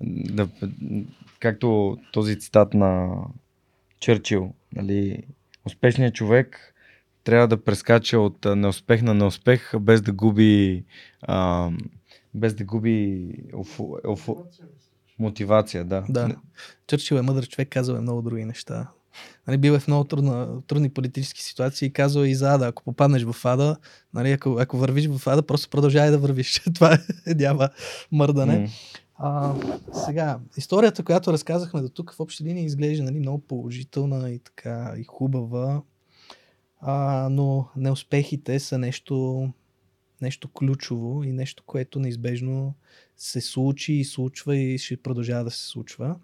да, 0.00 0.48
както 1.40 1.98
този 2.12 2.38
цитат 2.40 2.74
на 2.74 3.16
Черчил, 4.00 4.54
нали, 4.72 5.22
успешният 5.64 6.14
човек 6.14 6.74
трябва 7.24 7.48
да 7.48 7.64
прескача 7.64 8.18
от 8.18 8.44
неуспех 8.44 9.02
на 9.02 9.14
неуспех, 9.14 9.72
без 9.80 10.02
да 10.02 10.12
губи 10.12 10.84
а, 11.22 11.70
без 12.34 12.54
да 12.54 12.64
губи 12.64 13.28
офу, 13.54 13.96
офу, 14.06 14.36
мотивация, 15.18 15.84
да. 15.84 16.04
Да. 16.08 16.36
Черчил 16.86 17.16
е 17.16 17.22
мъдър 17.22 17.48
човек, 17.48 17.68
казва 17.68 17.98
е 17.98 18.00
много 18.00 18.22
други 18.22 18.44
неща. 18.44 18.88
Нали, 19.46 19.58
бил 19.58 19.72
е 19.72 19.78
в 19.78 19.88
много 19.88 20.04
трудна, 20.04 20.62
трудни 20.66 20.88
политически 20.88 21.42
ситуации 21.42 21.86
и 21.86 21.92
казва 21.92 22.28
и 22.28 22.34
за 22.34 22.54
Ада, 22.54 22.66
ако 22.66 22.82
попаднеш 22.82 23.24
в 23.24 23.44
Ада, 23.44 23.76
нали, 24.14 24.32
ако, 24.32 24.56
ако 24.60 24.76
вървиш 24.76 25.08
в 25.08 25.26
Ада, 25.26 25.42
просто 25.42 25.70
продължавай 25.70 26.10
да 26.10 26.18
вървиш. 26.18 26.62
Това 26.74 26.98
е, 27.26 27.34
няма 27.34 27.68
мърдане. 28.12 28.68
Mm. 28.68 28.70
А, 29.18 29.54
сега, 30.06 30.38
историята, 30.56 31.04
която 31.04 31.32
разказахме 31.32 31.80
до 31.80 31.88
тук, 31.88 32.12
в 32.12 32.20
общи 32.20 32.44
линии 32.44 32.64
изглежда 32.64 33.04
нали, 33.04 33.18
много 33.18 33.38
положителна 33.38 34.30
и 34.30 34.38
така 34.38 34.94
и 34.98 35.04
хубава, 35.04 35.82
а, 36.80 37.28
но 37.30 37.68
неуспехите 37.76 38.60
са 38.60 38.78
нещо, 38.78 39.48
нещо 40.22 40.48
ключово 40.48 41.24
и 41.24 41.32
нещо, 41.32 41.62
което 41.66 42.00
неизбежно 42.00 42.74
се 43.16 43.40
случи 43.40 43.92
и 43.92 44.04
случва 44.04 44.56
и 44.56 44.78
ще 44.78 44.96
продължава 44.96 45.44
да 45.44 45.50
се 45.50 45.66
случва. 45.66 46.16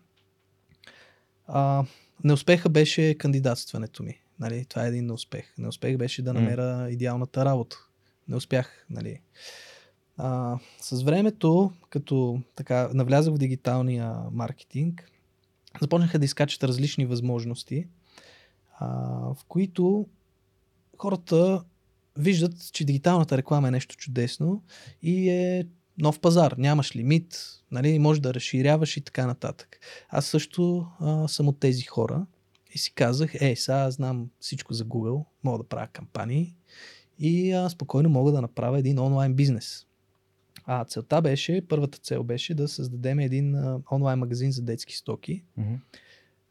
А, 1.46 1.84
неуспеха 2.24 2.68
беше 2.68 3.14
кандидатстването 3.14 4.02
ми. 4.02 4.18
Нали? 4.40 4.64
Това 4.64 4.84
е 4.84 4.88
един 4.88 5.06
неуспех. 5.06 5.54
Неуспех 5.58 5.96
беше 5.96 6.22
да 6.22 6.32
намеря 6.32 6.62
mm. 6.62 6.88
идеалната 6.88 7.44
работа. 7.44 7.76
Не 8.28 8.36
успях. 8.36 8.86
Нали? 8.90 9.20
А, 10.16 10.58
с 10.80 11.02
времето, 11.02 11.72
като 11.90 12.40
така 12.56 12.90
навлязах 12.94 13.34
в 13.34 13.38
дигиталния 13.38 14.14
маркетинг, 14.32 15.10
започнаха 15.80 16.18
да 16.18 16.24
изкачат 16.24 16.64
различни 16.64 17.06
възможности, 17.06 17.86
а, 18.78 18.86
в 19.34 19.38
които 19.48 20.06
хората 20.98 21.64
виждат, 22.16 22.72
че 22.72 22.84
дигиталната 22.84 23.36
реклама 23.36 23.68
е 23.68 23.70
нещо 23.70 23.96
чудесно 23.96 24.62
и 25.02 25.30
е 25.30 25.66
нов 25.98 26.20
пазар, 26.20 26.54
нямаш 26.58 26.96
лимит, 26.96 27.38
нали, 27.70 27.98
можеш 27.98 28.20
да 28.20 28.34
разширяваш 28.34 28.96
и 28.96 29.00
така 29.00 29.26
нататък. 29.26 29.78
Аз 30.08 30.26
също 30.26 30.86
а, 31.00 31.28
съм 31.28 31.48
от 31.48 31.60
тези 31.60 31.82
хора 31.82 32.26
и 32.74 32.78
си 32.78 32.94
казах, 32.94 33.34
е, 33.34 33.56
сега 33.56 33.90
знам 33.90 34.30
всичко 34.40 34.74
за 34.74 34.84
Google, 34.84 35.24
мога 35.44 35.58
да 35.58 35.64
правя 35.64 35.86
кампании 35.86 36.56
и 37.18 37.52
а, 37.52 37.70
спокойно 37.70 38.08
мога 38.08 38.32
да 38.32 38.40
направя 38.40 38.78
един 38.78 38.98
онлайн 38.98 39.34
бизнес. 39.34 39.86
А 40.64 40.84
целта 40.84 41.22
беше, 41.22 41.66
първата 41.68 41.98
цел 41.98 42.24
беше 42.24 42.54
да 42.54 42.68
създадем 42.68 43.18
един 43.18 43.54
а, 43.54 43.80
онлайн 43.92 44.18
магазин 44.18 44.52
за 44.52 44.62
детски 44.62 44.96
стоки. 44.96 45.44
Mm-hmm. 45.58 45.78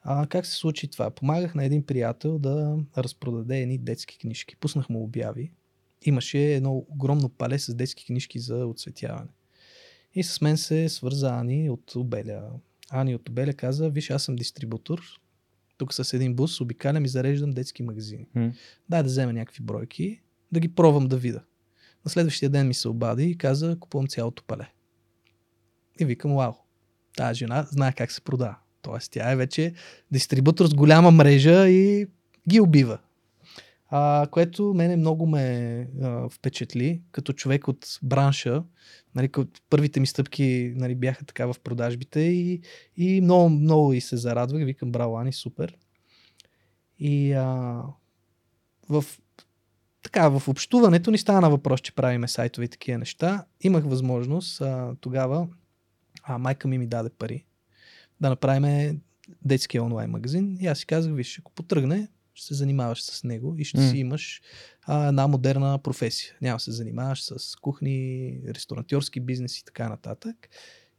А, 0.03 0.27
как 0.27 0.45
се 0.45 0.55
случи 0.55 0.87
това? 0.87 1.09
Помагах 1.09 1.55
на 1.55 1.65
един 1.65 1.85
приятел 1.85 2.39
да 2.39 2.77
разпродаде 2.97 3.59
едни 3.59 3.77
детски 3.77 4.17
книжки. 4.17 4.55
Пуснах 4.55 4.89
му 4.89 5.03
обяви. 5.03 5.51
Имаше 6.01 6.53
едно 6.53 6.85
огромно 6.89 7.29
пале 7.29 7.59
с 7.59 7.73
детски 7.73 8.05
книжки 8.05 8.39
за 8.39 8.65
отсветяване. 8.65 9.29
И 10.13 10.23
с 10.23 10.41
мен 10.41 10.57
се 10.57 10.89
свърза 10.89 11.39
Ани 11.39 11.69
от 11.69 11.95
Обеля. 11.95 12.49
Ани 12.89 13.15
от 13.15 13.29
Обеля 13.29 13.53
каза, 13.53 13.89
виж, 13.89 14.09
аз 14.09 14.23
съм 14.23 14.35
дистрибутор. 14.35 15.01
Тук 15.77 15.93
с 15.93 16.13
един 16.13 16.33
бус 16.33 16.61
обикалям 16.61 17.05
и 17.05 17.07
зареждам 17.07 17.51
детски 17.51 17.83
магазини. 17.83 18.27
Mm. 18.35 18.53
Дай 18.89 19.03
да 19.03 19.09
взема 19.09 19.33
някакви 19.33 19.63
бройки, 19.63 20.21
да 20.51 20.59
ги 20.59 20.75
пробвам 20.75 21.07
да 21.07 21.17
видя. 21.17 21.43
На 22.05 22.11
следващия 22.11 22.49
ден 22.49 22.67
ми 22.67 22.73
се 22.73 22.87
обади 22.87 23.23
и 23.23 23.37
каза, 23.37 23.77
купувам 23.79 24.07
цялото 24.07 24.43
пале. 24.43 24.69
И 25.99 26.05
викам, 26.05 26.35
вау, 26.35 26.53
тази 27.17 27.37
жена 27.37 27.67
знае 27.69 27.93
как 27.93 28.11
се 28.11 28.21
продава. 28.21 28.55
Тоест, 28.81 29.11
тя 29.11 29.31
е 29.31 29.35
вече 29.35 29.73
дистрибутор 30.11 30.67
с 30.67 30.73
голяма 30.73 31.11
мрежа 31.11 31.69
и 31.69 32.07
ги 32.49 32.59
убива. 32.59 32.99
А, 33.93 34.27
което 34.31 34.73
мене 34.73 34.95
много 34.95 35.27
ме 35.27 35.87
а, 36.01 36.29
впечатли, 36.29 37.01
като 37.11 37.33
човек 37.33 37.67
от 37.67 37.99
бранша. 38.03 38.63
Нали, 39.15 39.29
първите 39.69 39.99
ми 39.99 40.07
стъпки 40.07 40.73
нали, 40.75 40.95
бяха 40.95 41.25
така 41.25 41.45
в 41.45 41.55
продажбите 41.63 42.19
и, 42.19 42.61
и 42.97 43.21
много, 43.21 43.49
много 43.49 43.93
и 43.93 44.01
се 44.01 44.17
зарадвах. 44.17 44.63
Викам, 44.63 44.91
браво, 44.91 45.17
Ани, 45.17 45.33
супер. 45.33 45.77
И 46.99 47.33
а, 47.33 47.81
в 48.89 49.05
така, 50.03 50.29
в 50.29 50.47
общуването 50.47 51.11
ни 51.11 51.17
стана 51.17 51.49
въпрос, 51.49 51.81
че 51.81 51.95
правиме 51.95 52.27
сайтове 52.27 52.65
и 52.65 52.69
такива 52.69 52.97
неща. 52.97 53.45
Имах 53.61 53.83
възможност 53.83 54.61
а, 54.61 54.95
тогава, 55.01 55.47
а 56.23 56.37
майка 56.37 56.67
ми 56.67 56.77
ми 56.77 56.87
даде 56.87 57.09
пари 57.09 57.45
да 58.21 58.29
направим 58.29 59.01
детски 59.45 59.79
онлайн 59.79 60.09
магазин. 60.09 60.57
И 60.61 60.67
аз 60.67 60.79
си 60.79 60.85
казах, 60.85 61.13
виж, 61.13 61.39
ако 61.39 61.51
потръгне, 61.51 62.07
ще 62.33 62.47
се 62.47 62.53
занимаваш 62.53 63.03
с 63.03 63.23
него 63.23 63.55
и 63.57 63.63
ще 63.63 63.77
mm. 63.77 63.91
си 63.91 63.97
имаш 63.97 64.41
а, 64.83 65.07
една 65.07 65.27
модерна 65.27 65.79
професия. 65.79 66.33
Няма 66.41 66.59
се 66.59 66.71
занимаваш 66.71 67.23
с 67.23 67.55
кухни, 67.55 68.39
ресторантьорски 68.47 69.19
бизнес 69.19 69.57
и 69.57 69.65
така 69.65 69.89
нататък. 69.89 70.49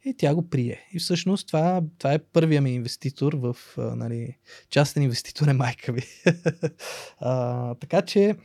И 0.05 0.13
тя 0.17 0.35
го 0.35 0.49
прие. 0.49 0.79
И 0.93 0.99
всъщност 0.99 1.47
това, 1.47 1.81
това 1.97 2.13
е 2.13 2.19
първия 2.19 2.61
ми 2.61 2.71
инвеститор 2.71 3.33
в, 3.33 3.57
а, 3.77 3.81
нали, 3.81 4.37
частен 4.69 5.03
инвеститор 5.03 5.47
е 5.47 5.53
майка 5.53 5.91
ми. 5.91 6.01
а, 7.19 7.75
така 7.75 8.01
че 8.01 8.35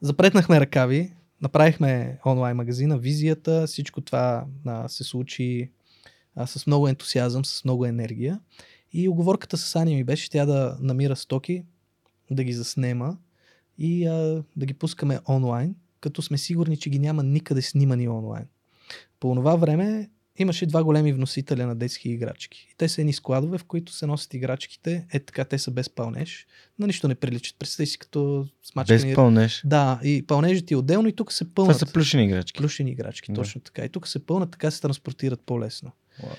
запретнахме 0.00 0.60
ръкави, 0.60 1.12
направихме 1.40 2.18
онлайн 2.26 2.56
магазина, 2.56 2.98
визията, 2.98 3.66
всичко 3.66 4.00
това 4.00 4.46
а, 4.66 4.88
се 4.88 5.04
случи 5.04 5.70
а, 6.34 6.46
с 6.46 6.66
много 6.66 6.88
ентусиазъм, 6.88 7.44
с 7.44 7.64
много 7.64 7.86
енергия. 7.86 8.40
И 8.94 9.08
оговорката 9.08 9.56
с 9.56 9.76
Ани 9.76 9.94
ми 9.94 10.04
беше 10.04 10.30
тя 10.30 10.46
да 10.46 10.76
намира 10.80 11.16
стоки, 11.16 11.64
да 12.30 12.44
ги 12.44 12.52
заснема 12.52 13.16
и 13.78 14.06
а, 14.06 14.42
да 14.56 14.66
ги 14.66 14.74
пускаме 14.74 15.18
онлайн, 15.28 15.74
като 16.00 16.22
сме 16.22 16.38
сигурни, 16.38 16.76
че 16.76 16.90
ги 16.90 16.98
няма 16.98 17.22
никъде 17.22 17.62
снимани 17.62 18.08
онлайн. 18.08 18.44
По 19.20 19.34
това 19.34 19.56
време 19.56 20.10
имаше 20.38 20.66
два 20.66 20.84
големи 20.84 21.12
вносителя 21.12 21.66
на 21.66 21.74
детски 21.76 22.10
играчки. 22.10 22.68
И 22.72 22.74
те 22.76 22.88
са 22.88 23.00
едни 23.00 23.12
складове, 23.12 23.58
в 23.58 23.64
които 23.64 23.92
се 23.92 24.06
носят 24.06 24.34
играчките. 24.34 25.06
Е 25.12 25.20
така, 25.20 25.44
те 25.44 25.58
са 25.58 25.70
без 25.70 25.90
пълнеж. 25.90 26.46
На 26.78 26.86
нищо 26.86 27.08
не 27.08 27.14
приличат. 27.14 27.56
Представи 27.58 27.86
си 27.86 27.98
като 27.98 28.46
смачкани. 28.62 28.98
Без 28.98 29.14
пълнеж. 29.14 29.62
Да, 29.66 30.00
и 30.04 30.26
пълнежът 30.26 30.70
е 30.70 30.76
отделно 30.76 31.08
и 31.08 31.12
тук 31.12 31.32
се 31.32 31.54
пълнат. 31.54 31.76
Това 31.76 31.86
са 31.86 31.92
плюшени 31.92 32.24
играчки. 32.24 32.58
Плюшени 32.58 32.90
играчки, 32.90 33.32
да. 33.32 33.34
точно 33.34 33.60
така. 33.60 33.84
И 33.84 33.88
тук 33.88 34.08
се 34.08 34.26
пълнат, 34.26 34.50
така 34.50 34.70
се 34.70 34.80
транспортират 34.80 35.40
по-лесно. 35.40 35.92
Wow. 36.22 36.38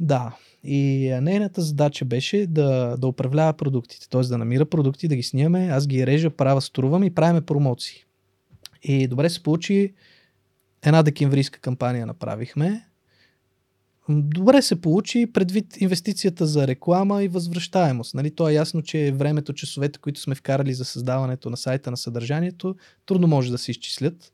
Да. 0.00 0.36
И 0.64 1.10
нейната 1.22 1.62
задача 1.62 2.04
беше 2.04 2.46
да, 2.46 2.96
да 2.96 3.06
управлява 3.06 3.52
продуктите, 3.52 4.08
т.е. 4.08 4.20
да 4.20 4.38
намира 4.38 4.66
продукти, 4.66 5.08
да 5.08 5.16
ги 5.16 5.22
снимаме, 5.22 5.68
аз 5.72 5.86
ги 5.86 6.06
режа, 6.06 6.30
правя, 6.30 6.60
струвам 6.60 7.04
и 7.04 7.14
правиме 7.14 7.40
промоции. 7.40 8.04
И 8.82 9.08
добре 9.08 9.30
се 9.30 9.42
получи 9.42 9.94
една 10.82 11.02
декемврийска 11.02 11.60
кампания 11.60 12.06
направихме, 12.06 12.86
добре 14.08 14.62
се 14.62 14.80
получи 14.80 15.32
предвид 15.32 15.76
инвестицията 15.80 16.46
за 16.46 16.66
реклама 16.66 17.22
и 17.22 17.28
възвръщаемост. 17.28 18.14
Нали, 18.14 18.30
то 18.30 18.48
е 18.48 18.52
ясно, 18.52 18.82
че 18.82 19.12
времето, 19.12 19.52
часовете, 19.52 19.98
които 19.98 20.20
сме 20.20 20.34
вкарали 20.34 20.74
за 20.74 20.84
създаването 20.84 21.50
на 21.50 21.56
сайта 21.56 21.90
на 21.90 21.96
съдържанието, 21.96 22.76
трудно 23.06 23.26
може 23.26 23.50
да 23.50 23.58
се 23.58 23.70
изчислят. 23.70 24.32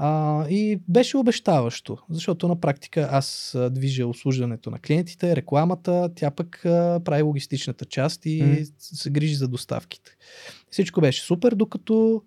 А, 0.00 0.44
и 0.48 0.80
беше 0.88 1.16
обещаващо, 1.16 1.98
защото 2.10 2.48
на 2.48 2.60
практика 2.60 3.08
аз 3.12 3.56
движа 3.70 4.06
обслужването 4.06 4.70
на 4.70 4.78
клиентите, 4.78 5.36
рекламата, 5.36 6.10
тя 6.16 6.30
пък 6.30 6.64
а, 6.64 7.00
прави 7.04 7.22
логистичната 7.22 7.84
част 7.84 8.26
и 8.26 8.42
mm. 8.42 8.72
се 8.78 9.10
грижи 9.10 9.34
за 9.34 9.48
доставките. 9.48 10.16
Всичко 10.70 11.00
беше 11.00 11.22
супер, 11.22 11.54
докато 11.54 12.22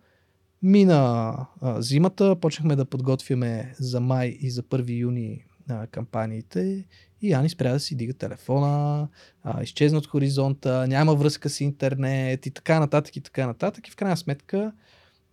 мина 0.61 1.35
а, 1.61 1.81
зимата, 1.81 2.35
почнахме 2.35 2.75
да 2.75 2.85
подготвяме 2.85 3.73
за 3.79 3.99
май 3.99 4.37
и 4.41 4.51
за 4.51 4.63
1 4.63 4.99
юни 4.99 5.45
а, 5.69 5.87
кампаниите 5.87 6.85
и 7.21 7.33
Ани 7.33 7.49
спря 7.49 7.71
да 7.71 7.79
си 7.79 7.95
дига 7.95 8.13
телефона, 8.13 9.07
а, 9.43 9.63
изчезна 9.63 9.97
от 9.97 10.07
хоризонта, 10.07 10.87
няма 10.87 11.15
връзка 11.15 11.49
с 11.49 11.61
интернет 11.61 12.45
и 12.45 12.51
така 12.51 12.79
нататък 12.79 13.15
и 13.15 13.21
така 13.21 13.47
нататък. 13.47 13.87
И 13.87 13.91
в 13.91 13.95
крайна 13.95 14.17
сметка 14.17 14.71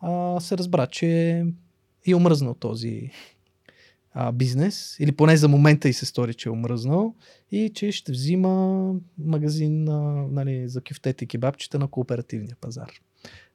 а, 0.00 0.40
се 0.40 0.58
разбра, 0.58 0.86
че 0.86 1.44
и 2.10 2.14
омръзнал 2.14 2.54
този 2.54 3.10
а, 4.12 4.32
бизнес, 4.32 4.96
или 5.00 5.12
поне 5.12 5.36
за 5.36 5.48
момента 5.48 5.88
и 5.88 5.92
се 5.92 6.06
стори, 6.06 6.34
че 6.34 6.48
е 6.48 6.52
омръзнал, 6.52 7.14
и 7.50 7.70
че 7.74 7.92
ще 7.92 8.12
взима 8.12 8.94
магазин 9.18 9.88
а, 9.88 10.26
нали, 10.30 10.68
за 10.68 10.80
кюфтете 10.80 11.24
и 11.24 11.28
кебабчета 11.28 11.78
на 11.78 11.88
кооперативния 11.88 12.56
пазар. 12.60 12.90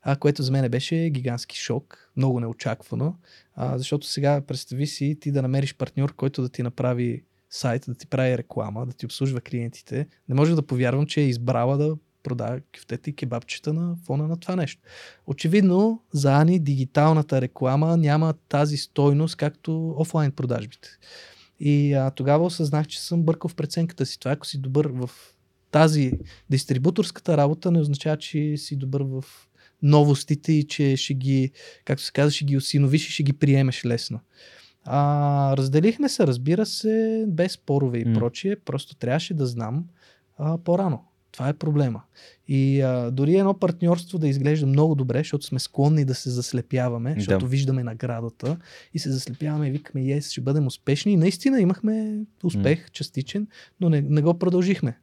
А, 0.02 0.16
което 0.16 0.44
за 0.44 0.52
мен 0.52 0.72
беше 0.72 1.10
гигантски 1.10 1.58
шок, 1.58 2.12
много 2.18 2.40
неочаквано, 2.40 3.16
а, 3.56 3.78
защото 3.78 4.08
сега 4.08 4.42
представи 4.42 4.88
си 4.88 5.18
ти 5.22 5.32
да 5.32 5.42
намериш 5.42 5.76
партньор, 5.76 6.16
който 6.16 6.42
да 6.42 6.50
ти 6.50 6.64
направи 6.64 7.24
сайт, 7.50 7.86
да 7.88 7.96
ти 7.96 8.08
прави 8.08 8.38
реклама, 8.38 8.86
да 8.86 8.94
ти 8.94 9.06
обслужва 9.06 9.42
клиентите. 9.42 10.08
Не 10.30 10.36
може 10.36 10.56
да 10.56 10.62
повярвам, 10.62 11.06
че 11.06 11.22
е 11.22 11.28
избрала 11.28 11.78
да 11.78 11.98
продава 12.24 12.60
кюфтета 12.76 13.10
и 13.10 13.16
кебабчета 13.16 13.74
на 13.74 13.96
фона 14.06 14.28
на 14.28 14.40
това 14.40 14.56
нещо. 14.56 14.82
Очевидно, 15.28 16.02
за 16.14 16.42
Ани 16.42 16.60
дигиталната 16.60 17.42
реклама 17.42 17.98
няма 17.98 18.34
тази 18.50 18.78
стойност, 18.78 19.36
както 19.36 19.96
офлайн 19.98 20.32
продажбите. 20.32 20.90
И 21.60 21.94
а, 21.94 22.12
тогава 22.12 22.46
осъзнах, 22.46 22.88
че 22.88 23.02
съм 23.02 23.24
бъркал 23.24 23.50
в 23.50 23.56
преценката 23.56 24.06
си. 24.06 24.20
Това, 24.20 24.32
ако 24.32 24.48
си 24.48 24.58
добър 24.58 24.88
в 24.88 25.10
тази 25.72 26.12
дистрибуторската 26.50 27.38
работа, 27.38 27.72
не 27.72 27.80
означава, 27.80 28.18
че 28.18 28.58
си 28.58 28.76
добър 28.76 29.02
в 29.02 29.24
новостите 29.82 30.52
и 30.52 30.68
че 30.68 30.98
ще 30.98 31.14
ги, 31.14 31.52
както 31.86 32.04
се 32.04 32.12
казва, 32.12 32.32
ще 32.32 32.46
ги 32.46 32.58
осиновиш 32.58 33.08
и 33.08 33.12
ще 33.12 33.24
ги 33.24 33.34
приемеш 33.34 33.86
лесно. 33.86 34.20
А, 34.86 35.58
разделихме 35.58 36.10
се, 36.10 36.28
разбира 36.28 36.66
се, 36.66 37.26
без 37.28 37.52
спорове 37.52 37.98
и 37.98 38.06
mm. 38.06 38.14
прочие. 38.20 38.56
Просто 38.56 38.96
трябваше 38.96 39.34
да 39.34 39.46
знам 39.46 39.86
а, 40.38 40.58
по-рано. 40.58 41.04
Това 41.34 41.50
е 41.50 41.54
проблема. 41.54 42.02
И 42.48 42.82
а, 42.82 43.12
дори 43.12 43.36
едно 43.36 43.54
партньорство 43.54 44.18
да 44.18 44.28
изглежда 44.28 44.66
много 44.66 44.96
добре, 44.96 45.18
защото 45.18 45.46
сме 45.46 45.60
склонни 45.60 46.06
да 46.06 46.16
се 46.16 46.30
заслепяваме, 46.30 47.16
защото 47.18 47.46
да. 47.46 47.50
виждаме 47.50 47.84
наградата 47.84 48.58
и 48.94 49.00
се 49.00 49.12
заслепяваме 49.12 49.68
и 49.68 49.72
викаме, 49.72 50.12
ес, 50.12 50.32
ще 50.32 50.42
бъдем 50.42 50.68
успешни. 50.68 51.12
И 51.12 51.18
наистина 51.18 51.62
имахме 51.62 52.20
успех, 52.44 52.88
mm. 52.88 52.92
частичен, 52.92 53.48
но 53.82 53.90
не, 53.90 54.02
не 54.02 54.22
го 54.22 54.40
продължихме. 54.40 54.98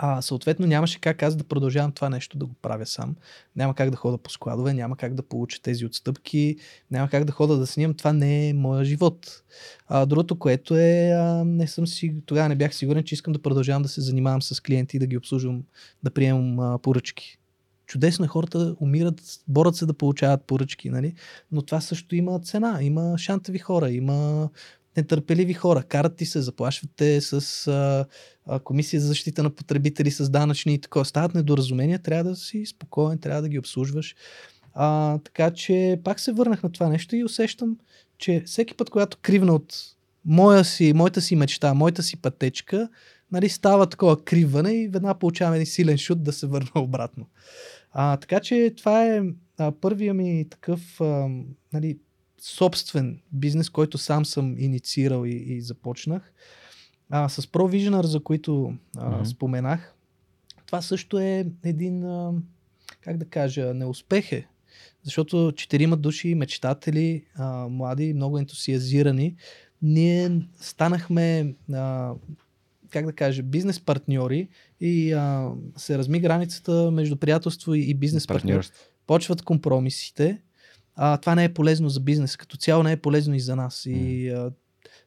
А, 0.00 0.22
съответно 0.22 0.66
нямаше 0.66 1.00
как 1.00 1.22
аз 1.22 1.36
да 1.36 1.44
продължавам 1.44 1.92
това 1.92 2.10
нещо 2.10 2.38
да 2.38 2.46
го 2.46 2.54
правя 2.62 2.86
сам. 2.86 3.16
Няма 3.56 3.74
как 3.74 3.90
да 3.90 3.96
хода 3.96 4.18
по 4.18 4.30
складове, 4.30 4.74
няма 4.74 4.96
как 4.96 5.14
да 5.14 5.22
получа 5.22 5.62
тези 5.62 5.86
отстъпки, 5.86 6.56
няма 6.90 7.08
как 7.08 7.24
да 7.24 7.32
хода 7.32 7.56
да 7.56 7.66
снимам. 7.66 7.94
Това 7.94 8.12
не 8.12 8.48
е 8.48 8.54
моя 8.54 8.84
живот. 8.84 9.42
А, 9.88 10.06
другото, 10.06 10.38
което 10.38 10.76
е, 10.76 11.10
а, 11.10 11.44
не 11.44 11.66
съм 11.66 11.86
си, 11.86 12.14
тогава 12.26 12.48
не 12.48 12.56
бях 12.56 12.74
сигурен, 12.74 13.04
че 13.04 13.14
искам 13.14 13.32
да 13.32 13.42
продължавам 13.42 13.82
да 13.82 13.88
се 13.88 14.00
занимавам 14.00 14.42
с 14.42 14.60
клиенти 14.60 14.96
и 14.96 15.00
да 15.00 15.06
ги 15.06 15.16
обслужвам, 15.16 15.62
да 16.02 16.10
приемам 16.10 16.60
а, 16.60 16.78
поръчки. 16.78 17.38
Чудесно 17.86 18.24
е, 18.24 18.28
хората 18.28 18.76
умират, 18.80 19.22
борят 19.48 19.76
се 19.76 19.86
да 19.86 19.94
получават 19.94 20.44
поръчки, 20.44 20.90
нали? 20.90 21.14
но 21.52 21.62
това 21.62 21.80
също 21.80 22.16
има 22.16 22.40
цена. 22.40 22.78
Има 22.82 23.18
шантави 23.18 23.58
хора, 23.58 23.90
има 23.90 24.48
нетърпеливи 24.96 25.54
хора. 25.54 25.82
Карат 25.82 26.16
ти 26.16 26.26
се, 26.26 26.42
заплашват 26.42 26.90
те 26.96 27.20
с 27.20 27.66
а, 27.66 28.06
а, 28.46 28.58
комисия 28.58 29.00
за 29.00 29.06
защита 29.06 29.42
на 29.42 29.50
потребители, 29.50 30.10
с 30.10 30.30
данъчни 30.30 30.74
и 30.74 30.80
такова. 30.80 31.04
Стават 31.04 31.34
недоразумения, 31.34 31.98
трябва 31.98 32.30
да 32.30 32.36
си 32.36 32.66
спокоен, 32.66 33.18
трябва 33.18 33.42
да 33.42 33.48
ги 33.48 33.58
обслужваш. 33.58 34.14
А, 34.74 35.18
така 35.18 35.50
че 35.50 36.00
пак 36.04 36.20
се 36.20 36.32
върнах 36.32 36.62
на 36.62 36.72
това 36.72 36.88
нещо 36.88 37.16
и 37.16 37.24
усещам, 37.24 37.76
че 38.18 38.42
всеки 38.46 38.74
път, 38.74 38.90
когато 38.90 39.18
кривна 39.22 39.54
от 39.54 39.74
моя 40.24 40.64
си, 40.64 40.92
моята 40.92 41.20
си 41.20 41.36
мечта, 41.36 41.74
моята 41.74 42.02
си 42.02 42.16
пътечка, 42.16 42.88
нали, 43.32 43.48
става 43.48 43.86
такова 43.86 44.24
криване 44.24 44.72
и 44.72 44.88
веднага 44.88 45.18
получаваме 45.18 45.56
един 45.56 45.66
силен 45.66 45.98
шут 45.98 46.22
да 46.22 46.32
се 46.32 46.46
върна 46.46 46.70
обратно. 46.76 47.26
А, 47.92 48.16
така 48.16 48.40
че 48.40 48.74
това 48.76 49.04
е 49.04 49.22
а, 49.58 49.72
първия 49.72 50.14
ми 50.14 50.46
такъв 50.50 51.00
а, 51.00 51.28
нали, 51.72 51.98
собствен 52.40 53.20
бизнес, 53.32 53.70
който 53.70 53.98
сам 53.98 54.24
съм 54.24 54.58
инициирал 54.58 55.26
и, 55.26 55.30
и 55.30 55.60
започнах. 55.60 56.32
А, 57.10 57.28
с 57.28 57.42
ProVisioner, 57.42 58.04
за 58.04 58.20
които 58.20 58.74
а, 58.96 59.10
mm-hmm. 59.10 59.24
споменах, 59.24 59.94
това 60.66 60.82
също 60.82 61.18
е 61.18 61.46
един, 61.64 62.04
а, 62.04 62.32
как 63.00 63.16
да 63.16 63.24
кажа, 63.24 63.74
неуспех 63.74 64.32
е. 64.32 64.46
Защото 65.02 65.52
четирима 65.56 65.96
души, 65.96 66.34
мечтатели, 66.34 67.24
а, 67.34 67.68
млади, 67.68 68.14
много 68.14 68.38
ентусиазирани, 68.38 69.36
ние 69.82 70.40
станахме, 70.60 71.54
а, 71.72 72.14
как 72.90 73.06
да 73.06 73.12
кажа, 73.12 73.42
бизнес 73.42 73.80
партньори 73.80 74.48
и 74.80 75.12
а, 75.12 75.52
се 75.76 75.98
разми 75.98 76.20
границата 76.20 76.90
между 76.90 77.16
приятелство 77.16 77.74
и 77.74 77.94
бизнес 77.94 78.26
партньорство. 78.26 78.84
Почват 79.06 79.42
компромисите 79.42 80.42
а, 81.00 81.16
това 81.16 81.34
не 81.34 81.44
е 81.44 81.54
полезно 81.54 81.88
за 81.88 82.00
бизнес. 82.00 82.36
Като 82.36 82.56
цяло 82.56 82.82
не 82.82 82.92
е 82.92 82.96
полезно 82.96 83.34
и 83.34 83.40
за 83.40 83.56
нас. 83.56 83.86
И 83.86 84.28
а, 84.28 84.50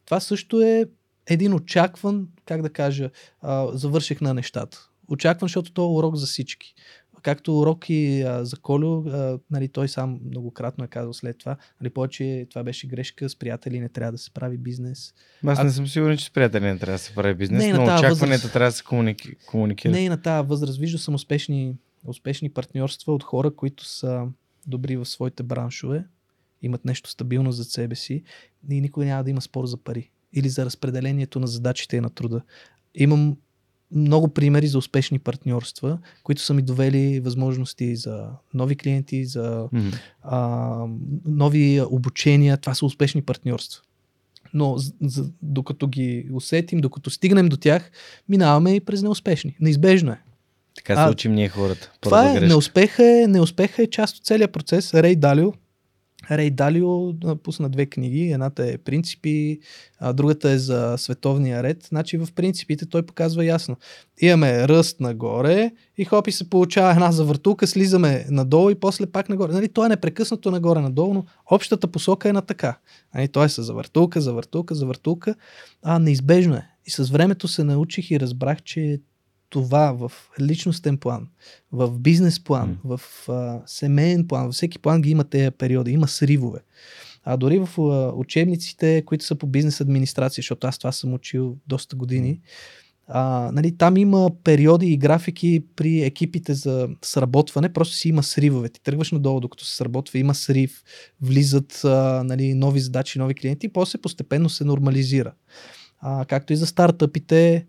това 0.05 0.19
също 0.19 0.61
е 0.61 0.85
един 1.27 1.53
очакван, 1.53 2.27
как 2.45 2.61
да 2.61 2.69
кажа, 2.69 3.09
а, 3.41 3.67
завърших 3.77 4.21
на 4.21 4.33
нещата. 4.33 4.89
Очакван, 5.07 5.47
защото 5.47 5.73
то 5.73 5.83
е 5.83 5.97
урок 5.97 6.15
за 6.15 6.25
всички. 6.25 6.73
Както 7.21 7.59
урок 7.59 7.89
и 7.89 8.21
а, 8.21 8.45
за 8.45 8.57
Колю, 8.57 9.09
а, 9.09 9.39
нали, 9.51 9.67
той 9.67 9.87
сам 9.87 10.19
многократно 10.25 10.83
е 10.83 10.87
казал 10.87 11.13
след 11.13 11.37
това, 11.37 11.57
нали, 11.81 11.89
повече 11.89 12.47
това 12.49 12.63
беше 12.63 12.87
грешка, 12.87 13.29
с 13.29 13.35
приятели 13.35 13.79
не 13.79 13.89
трябва 13.89 14.11
да 14.11 14.17
се 14.17 14.31
прави 14.31 14.57
бизнес. 14.57 15.13
Аз 15.45 15.59
а... 15.59 15.63
не 15.63 15.71
съм 15.71 15.87
сигурен, 15.87 16.17
че 16.17 16.25
с 16.25 16.29
приятели 16.29 16.65
не 16.65 16.77
трябва 16.77 16.95
да 16.95 16.99
се 16.99 17.15
прави 17.15 17.33
бизнес, 17.33 17.63
не, 17.63 17.73
но 17.73 17.83
очакването 17.83 18.19
възраст... 18.25 18.53
трябва 18.53 18.67
да 18.67 18.71
се 18.71 18.83
комуники... 18.83 19.35
комуникира. 19.47 19.91
Не 19.91 19.99
и 19.99 20.09
на 20.09 20.21
тази 20.21 20.47
възраст. 20.47 20.79
Вижда 20.79 20.97
съм 20.97 21.13
успешни, 21.13 21.75
успешни 22.05 22.49
партньорства 22.49 23.13
от 23.13 23.23
хора, 23.23 23.55
които 23.55 23.85
са 23.85 24.27
добри 24.67 24.97
в 24.97 25.05
своите 25.05 25.43
браншове, 25.43 26.05
имат 26.61 26.85
нещо 26.85 27.09
стабилно 27.09 27.51
за 27.51 27.63
себе 27.63 27.95
си 27.95 28.23
и 28.69 28.81
никой 28.81 29.05
няма 29.05 29.23
да 29.23 29.29
има 29.29 29.41
спор 29.41 29.65
за 29.65 29.77
пари 29.77 30.09
или 30.33 30.49
за 30.49 30.65
разпределението 30.65 31.39
на 31.39 31.47
задачите 31.47 31.97
и 31.97 32.01
на 32.01 32.09
труда. 32.09 32.41
Имам 32.95 33.37
много 33.91 34.27
примери 34.27 34.67
за 34.67 34.77
успешни 34.77 35.19
партньорства, 35.19 35.99
които 36.23 36.41
са 36.41 36.53
ми 36.53 36.61
довели 36.61 37.19
възможности 37.19 37.95
за 37.95 38.29
нови 38.53 38.75
клиенти, 38.75 39.25
за 39.25 39.67
mm-hmm. 39.73 39.99
а, 40.21 40.85
нови 41.25 41.81
обучения. 41.81 42.57
Това 42.57 42.75
са 42.75 42.85
успешни 42.85 43.21
партньорства. 43.21 43.83
Но 44.53 44.75
за, 45.01 45.31
докато 45.41 45.87
ги 45.87 46.29
усетим, 46.31 46.79
докато 46.79 47.09
стигнем 47.09 47.49
до 47.49 47.57
тях, 47.57 47.91
минаваме 48.29 48.75
и 48.75 48.79
през 48.79 49.03
неуспешни. 49.03 49.57
Неизбежно 49.59 50.11
е. 50.11 50.21
Така 50.75 50.95
се 50.95 51.01
а, 51.01 51.11
учим 51.11 51.33
ние 51.33 51.49
хората. 51.49 51.91
Това 52.01 52.37
е, 52.37 52.39
неуспеха 52.39 53.03
е, 53.03 53.27
неуспеха 53.27 53.83
е 53.83 53.87
част 53.87 54.17
от 54.17 54.25
целия 54.25 54.47
процес. 54.47 54.93
Рей 54.93 55.15
Далио, 55.15 55.53
Рей 56.31 56.49
Далио 56.49 57.13
пусна 57.43 57.69
две 57.69 57.85
книги. 57.85 58.31
Едната 58.31 58.67
е 58.67 58.77
Принципи, 58.77 59.59
а 59.99 60.13
другата 60.13 60.49
е 60.49 60.57
за 60.57 60.95
световния 60.97 61.63
ред. 61.63 61.87
Значи 61.89 62.17
в 62.17 62.27
принципите 62.35 62.85
той 62.85 63.05
показва 63.05 63.45
ясно. 63.45 63.75
Имаме 64.21 64.67
ръст 64.67 64.99
нагоре 64.99 65.71
и 65.97 66.05
хопи 66.05 66.31
се 66.31 66.49
получава 66.49 66.91
една 66.91 67.11
завъртулка, 67.11 67.67
слизаме 67.67 68.25
надолу 68.29 68.69
и 68.69 68.75
после 68.75 69.05
пак 69.05 69.29
нагоре. 69.29 69.53
Нали, 69.53 69.69
то 69.69 69.85
е 69.85 69.89
непрекъснато 69.89 70.51
нагоре-надолу, 70.51 71.13
но 71.13 71.25
общата 71.51 71.87
посока 71.87 72.29
е 72.29 72.33
на 72.33 72.41
така. 72.41 72.77
Нали, 73.15 73.27
той 73.27 73.45
е 73.45 73.49
с 73.49 73.63
завъртулка, 73.63 74.21
завъртулка, 74.21 74.75
завъртулка. 74.75 75.35
А 75.83 75.99
неизбежно 75.99 76.55
е. 76.55 76.67
И 76.85 76.91
с 76.91 77.09
времето 77.09 77.47
се 77.47 77.63
научих 77.63 78.11
и 78.11 78.19
разбрах, 78.19 78.61
че 78.61 78.99
това 79.51 79.91
в 79.91 80.11
личностен 80.39 80.97
план, 80.97 81.27
в 81.71 81.99
бизнес 81.99 82.43
план, 82.43 82.77
mm. 82.85 82.97
в 82.97 83.29
а, 83.29 83.61
семейен 83.65 84.27
план, 84.27 84.45
във 84.45 84.53
всеки 84.53 84.79
план 84.79 85.01
ги 85.01 85.09
има 85.09 85.23
тези 85.23 85.51
периоди, 85.51 85.91
има 85.91 86.07
сривове. 86.07 86.59
А 87.23 87.37
дори 87.37 87.59
в 87.59 87.69
а, 87.79 88.11
учебниците, 88.15 89.03
които 89.05 89.25
са 89.25 89.35
по 89.35 89.47
бизнес 89.47 89.81
администрация, 89.81 90.41
защото 90.41 90.67
аз 90.67 90.77
това 90.77 90.91
съм 90.91 91.13
учил 91.13 91.57
доста 91.67 91.95
години, 91.95 92.39
а, 93.07 93.51
нали, 93.53 93.77
там 93.77 93.97
има 93.97 94.31
периоди 94.43 94.87
и 94.87 94.97
графики 94.97 95.63
при 95.75 96.01
екипите 96.01 96.53
за 96.53 96.89
сработване, 97.01 97.73
просто 97.73 97.95
си 97.95 98.09
има 98.09 98.23
сривове. 98.23 98.69
Ти 98.69 98.83
тръгваш 98.83 99.11
надолу, 99.11 99.39
докато 99.39 99.65
се 99.65 99.75
сработва, 99.75 100.19
има 100.19 100.35
срив, 100.35 100.83
влизат 101.21 101.81
а, 101.85 102.23
нали, 102.25 102.53
нови 102.53 102.79
задачи, 102.79 103.19
нови 103.19 103.33
клиенти 103.33 103.65
и 103.65 103.73
после 103.73 103.99
постепенно 103.99 104.49
се 104.49 104.63
нормализира. 104.63 105.33
а, 106.01 106.25
както 106.25 106.53
и 106.53 106.55
за 106.55 106.67
стартъпите, 106.67 107.65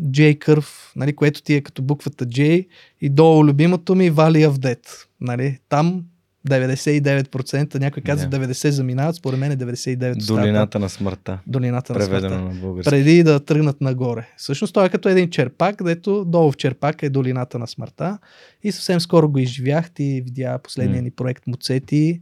J-Curve, 0.00 0.96
нали, 0.96 1.16
което 1.16 1.42
ти 1.42 1.54
е 1.54 1.60
като 1.60 1.82
буквата 1.82 2.26
J 2.26 2.66
и 3.00 3.08
долу 3.08 3.44
любимото 3.44 3.94
ми 3.94 4.12
Valley 4.12 4.48
of 4.48 4.56
Death. 4.56 5.06
Нали. 5.20 5.58
Там 5.68 6.04
99%, 6.48 7.78
някой 7.78 8.02
казва 8.02 8.30
yeah. 8.30 8.46
90 8.46 8.68
заминават, 8.68 9.16
според 9.16 9.40
мен 9.40 9.52
е 9.52 9.56
99%. 9.56 10.26
Долината 10.26 10.78
на 10.78 10.88
смъртта. 10.88 11.38
Долината 11.46 11.94
на 11.94 12.02
смъртта. 12.02 12.40
на 12.40 12.54
български. 12.60 12.90
Преди 12.90 13.22
да 13.22 13.40
тръгнат 13.40 13.80
нагоре. 13.80 14.28
Всъщност 14.36 14.74
той 14.74 14.86
е 14.86 14.88
като 14.88 15.08
един 15.08 15.30
черпак, 15.30 15.82
дето 15.82 16.24
долу 16.24 16.52
в 16.52 16.56
черпак 16.56 17.02
е 17.02 17.10
долината 17.10 17.58
на 17.58 17.66
смъртта. 17.66 18.18
И 18.62 18.72
съвсем 18.72 19.00
скоро 19.00 19.28
го 19.28 19.38
изживях 19.38 19.90
и 19.98 20.22
видя 20.24 20.58
последния 20.58 21.00
mm. 21.00 21.04
ни 21.04 21.10
проект 21.10 21.46
Муцети. 21.46 22.20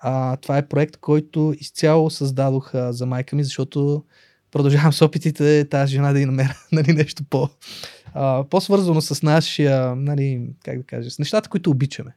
А, 0.00 0.36
това 0.36 0.58
е 0.58 0.68
проект, 0.68 0.96
който 0.96 1.54
изцяло 1.58 2.10
създадох 2.10 2.70
за 2.74 3.06
майка 3.06 3.36
ми, 3.36 3.44
защото 3.44 4.04
продължавам 4.58 4.92
с 4.92 5.02
опитите 5.02 5.64
тази 5.64 5.92
жена 5.92 6.12
да 6.12 6.20
й 6.20 6.26
намеря 6.26 6.56
нали, 6.72 6.92
нещо 6.92 7.24
по, 7.30 7.48
а, 8.14 8.44
по-свързано 8.44 9.00
с 9.00 9.22
нашия, 9.22 9.96
нали, 9.96 10.42
как 10.64 10.78
да 10.78 10.84
кажа, 10.84 11.10
с 11.10 11.18
нещата, 11.18 11.48
които 11.48 11.70
обичаме. 11.70 12.16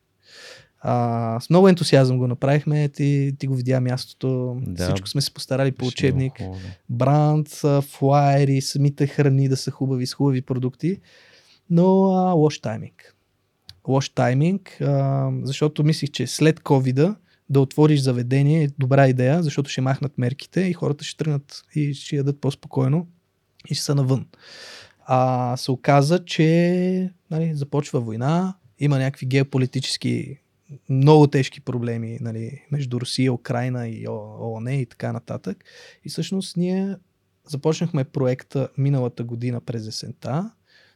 А, 0.80 1.40
с 1.40 1.50
много 1.50 1.68
ентусиазъм 1.68 2.18
го 2.18 2.28
направихме, 2.28 2.90
ти, 2.90 3.36
ти 3.40 3.48
го 3.48 3.56
видя 3.56 3.82
мястото, 3.82 4.58
да, 4.62 4.84
всичко 4.84 5.08
сме 5.08 5.22
се 5.22 5.34
постарали 5.34 5.72
по 5.72 5.86
учебник, 5.86 6.34
бранд, 6.90 7.48
флайери, 7.82 8.62
самите 8.62 9.08
храни 9.08 9.50
да 9.50 9.58
са 9.58 9.72
хубави, 9.72 10.08
с 10.08 10.14
хубави 10.14 10.42
продукти, 10.42 10.98
но 11.70 12.12
а, 12.12 12.32
лош 12.32 12.60
тайминг. 12.60 13.16
Лош 13.88 14.10
тайминг, 14.10 14.82
а, 14.82 15.30
защото 15.44 15.84
мислих, 15.84 16.12
че 16.12 16.28
след 16.28 16.60
covid 16.60 17.16
да 17.52 17.60
отвориш 17.60 18.00
заведение 18.00 18.64
е 18.64 18.70
добра 18.80 19.08
идея, 19.08 19.44
защото 19.44 19.70
ще 19.70 19.82
махнат 19.82 20.18
мерките 20.18 20.62
и 20.62 20.74
хората 20.74 21.04
ще 21.04 21.18
тръгнат 21.18 21.64
и 21.76 21.94
ще 21.94 22.16
ядат 22.16 22.42
по-спокойно 22.42 23.08
и 23.70 23.76
ще 23.76 23.84
са 23.84 23.96
навън. 23.96 24.28
А 25.06 25.58
се 25.58 25.72
оказа, 25.72 26.26
че 26.26 27.14
нали, 27.32 27.54
започва 27.56 28.00
война, 28.00 28.56
има 28.80 28.98
някакви 28.98 29.26
геополитически 29.26 30.38
много 30.90 31.28
тежки 31.28 31.62
проблеми 31.62 32.18
нали, 32.22 32.62
между 32.72 33.00
Русия, 33.00 33.34
Украина 33.34 33.88
и 33.88 34.08
ООН 34.08 34.74
и 34.74 34.86
така 34.86 35.12
нататък. 35.12 35.66
И 36.06 36.10
всъщност 36.10 36.58
ние 36.58 36.96
започнахме 37.48 38.04
проекта 38.04 38.70
миналата 38.78 39.24
година 39.24 39.62
през 39.62 39.88
есента, 39.88 40.52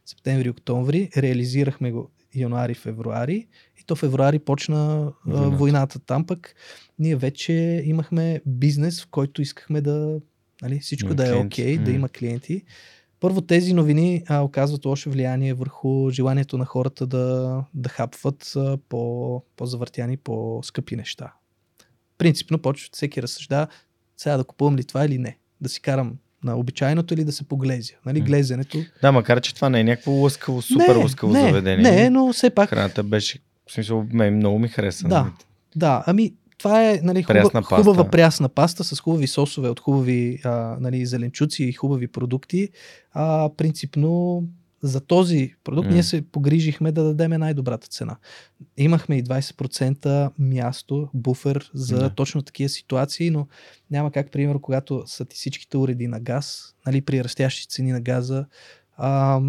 септември-октомври, 0.06 1.10
реализирахме 1.18 1.92
го 1.92 2.12
януари-февруари 2.36 3.48
и 3.82 3.84
то 3.86 3.96
февруари 3.96 4.40
почна 4.40 5.12
войната. 5.26 5.58
войната. 5.58 6.00
Там 6.00 6.26
пък 6.26 6.56
ние 7.00 7.16
вече 7.16 7.84
имахме 7.86 8.42
бизнес, 8.46 9.04
в 9.04 9.08
който 9.08 9.42
искахме 9.42 9.82
да 9.82 10.20
нали, 10.62 10.80
всичко 10.80 11.06
има 11.06 11.16
да 11.16 11.28
е 11.28 11.34
окей, 11.34 11.78
okay, 11.78 11.80
mm. 11.80 11.84
да 11.84 11.92
има 11.92 12.10
клиенти. 12.10 12.62
Първо 13.20 13.42
тези 13.42 13.74
новини 13.74 14.24
а, 14.28 14.42
оказват 14.42 14.86
лошо 14.86 15.10
влияние 15.10 15.54
върху 15.54 16.10
желанието 16.10 16.58
на 16.58 16.66
хората 16.66 17.08
да, 17.08 17.64
да 17.74 17.90
хапват 17.90 18.54
а, 18.56 18.78
по, 18.90 19.44
по-завъртяни, 19.56 20.18
по-скъпи 20.18 20.96
неща. 20.96 21.34
Принципно 22.18 22.60
почва 22.60 22.90
всеки 22.94 23.22
разсъжда 23.22 23.68
сега 24.18 24.38
да 24.38 24.44
купувам 24.44 24.76
ли 24.76 24.84
това 24.84 25.06
или 25.06 25.18
не. 25.18 25.38
Да 25.62 25.70
си 25.70 25.82
карам 25.82 26.18
на 26.46 26.56
обичайното 26.58 27.14
или 27.14 27.24
да 27.24 27.32
се 27.32 27.44
поглезя. 27.44 27.94
Нали, 28.06 28.22
глезенето. 28.22 28.78
Да, 29.02 29.12
макар 29.12 29.42
че 29.42 29.56
това 29.56 29.70
не 29.70 29.80
е 29.80 29.84
някакво 29.84 30.12
лъскаво, 30.12 30.62
супер 30.62 30.96
не, 30.96 31.04
лъскаво 31.04 31.34
не, 31.34 31.42
заведение. 31.42 31.92
Не, 31.92 32.10
но 32.10 32.34
все 32.34 32.50
пак. 32.50 32.70
Храната 32.70 33.04
беше, 33.04 33.40
в 33.70 33.74
смисъл, 33.74 34.06
мен 34.14 34.36
много 34.36 34.60
ми 34.60 34.68
хареса. 34.68 35.08
Да, 35.08 35.22
нали? 35.22 35.32
да, 35.76 36.04
ами 36.08 36.34
това 36.58 36.90
е 36.90 37.00
нали, 37.04 37.24
хубава, 37.24 37.42
прясна 37.42 37.62
хубава 37.62 38.10
прясна 38.10 38.50
паста 38.50 38.84
с 38.84 39.00
хубави 39.00 39.28
сосове 39.28 39.70
от 39.70 39.80
хубави 39.80 40.40
а, 40.44 40.78
нали, 40.80 41.06
зеленчуци 41.06 41.64
и 41.64 41.74
хубави 41.74 42.08
продукти. 42.08 42.70
А, 43.14 43.50
принципно 43.58 44.44
за 44.86 45.02
този 45.02 45.54
продукт 45.64 45.88
mm. 45.88 45.92
ние 45.92 46.04
се 46.04 46.22
погрижихме 46.22 46.92
да 46.92 47.04
дадем 47.04 47.40
най-добрата 47.40 47.88
цена. 47.88 48.16
Имахме 48.78 49.18
и 49.18 49.24
20% 49.24 50.32
място, 50.40 51.10
буфер 51.14 51.72
за 51.74 51.98
yeah. 51.98 52.16
точно 52.16 52.42
такива 52.42 52.70
ситуации, 52.70 53.30
но 53.30 53.48
няма 53.92 54.12
как, 54.12 54.32
примерно, 54.32 54.62
когато 54.62 55.04
са 55.06 55.26
ти 55.26 55.36
всичките 55.36 55.78
уреди 55.78 56.08
на 56.08 56.20
газ, 56.20 56.76
нали, 56.86 57.02
при 57.02 57.24
растящи 57.24 57.68
цени 57.68 57.92
на 57.92 58.02
газа, 58.02 58.46
а, 58.98 59.42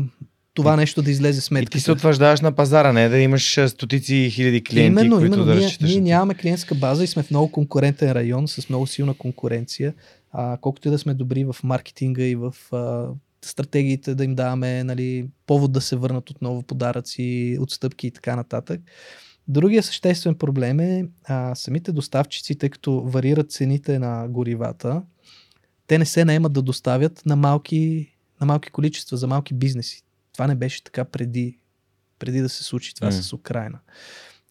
това 0.54 0.76
нещо 0.76 1.02
да 1.02 1.10
излезе 1.10 1.40
сметка. 1.40 1.68
И 1.68 1.78
ти 1.78 1.80
се 1.80 1.92
утвърждаваш 1.92 2.40
на 2.40 2.52
пазара, 2.52 2.92
не 2.92 3.08
да 3.08 3.18
имаш 3.18 3.60
стотици 3.68 4.30
хиляди 4.30 4.64
клиенти, 4.64 4.86
именно, 4.86 5.16
които 5.16 5.26
именно, 5.26 5.44
да 5.44 5.54
ние. 5.54 5.76
Ние 5.80 6.00
нямаме 6.00 6.34
клиентска 6.34 6.74
база 6.74 7.04
и 7.04 7.06
сме 7.06 7.22
в 7.22 7.30
много 7.30 7.52
конкурентен 7.52 8.12
район 8.12 8.48
с 8.48 8.68
много 8.68 8.86
силна 8.86 9.14
конкуренция. 9.14 9.94
А, 10.32 10.56
колкото 10.60 10.88
и 10.88 10.90
да 10.90 10.98
сме 10.98 11.14
добри 11.14 11.44
в 11.44 11.56
маркетинга 11.62 12.22
и 12.22 12.34
в 12.34 12.54
а, 12.72 13.08
стратегиите 13.46 14.14
да 14.14 14.24
им 14.24 14.34
даваме 14.34 14.84
нали, 14.84 15.28
повод 15.46 15.72
да 15.72 15.80
се 15.80 15.96
върнат 15.96 16.30
отново 16.30 16.62
подаръци, 16.62 17.58
отстъпки 17.60 18.06
и 18.06 18.10
така 18.10 18.36
нататък. 18.36 18.80
Другия 19.48 19.82
съществен 19.82 20.34
проблем 20.34 20.80
е 20.80 21.08
а, 21.24 21.54
самите 21.54 21.92
доставчици, 21.92 22.58
тъй 22.58 22.68
като 22.68 23.00
варират 23.00 23.52
цените 23.52 23.98
на 23.98 24.28
горивата, 24.28 25.02
те 25.86 25.98
не 25.98 26.06
се 26.06 26.24
наемат 26.24 26.52
да 26.52 26.62
доставят 26.62 27.26
на 27.26 27.36
малки, 27.36 28.12
на 28.40 28.46
малки 28.46 28.70
количества, 28.70 29.16
за 29.16 29.26
малки 29.26 29.54
бизнеси. 29.54 30.02
Това 30.32 30.46
не 30.46 30.54
беше 30.54 30.84
така 30.84 31.04
преди, 31.04 31.58
преди 32.18 32.40
да 32.40 32.48
се 32.48 32.64
случи 32.64 32.94
това 32.94 33.10
mm. 33.10 33.20
с 33.20 33.32
Украина. 33.32 33.78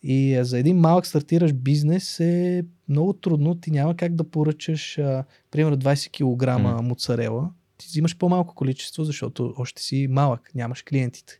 И 0.03 0.35
а, 0.35 0.45
за 0.45 0.59
един 0.59 0.77
малък 0.77 1.05
стартиращ 1.05 1.55
бизнес 1.55 2.19
е 2.19 2.65
много 2.89 3.13
трудно. 3.13 3.55
Ти 3.55 3.71
няма 3.71 3.95
как 3.95 4.15
да 4.15 4.23
поръчаш, 4.23 4.97
а, 4.97 5.23
примерно, 5.51 5.77
20 5.77 6.09
кг 6.09 6.61
mm. 6.61 6.81
моцарела. 6.81 7.49
Ти 7.85 7.89
взимаш 7.89 8.17
по-малко 8.17 8.55
количество, 8.55 9.03
защото 9.03 9.53
още 9.57 9.81
си 9.81 10.07
малък, 10.09 10.51
нямаш 10.55 10.81
клиентите. 10.81 11.39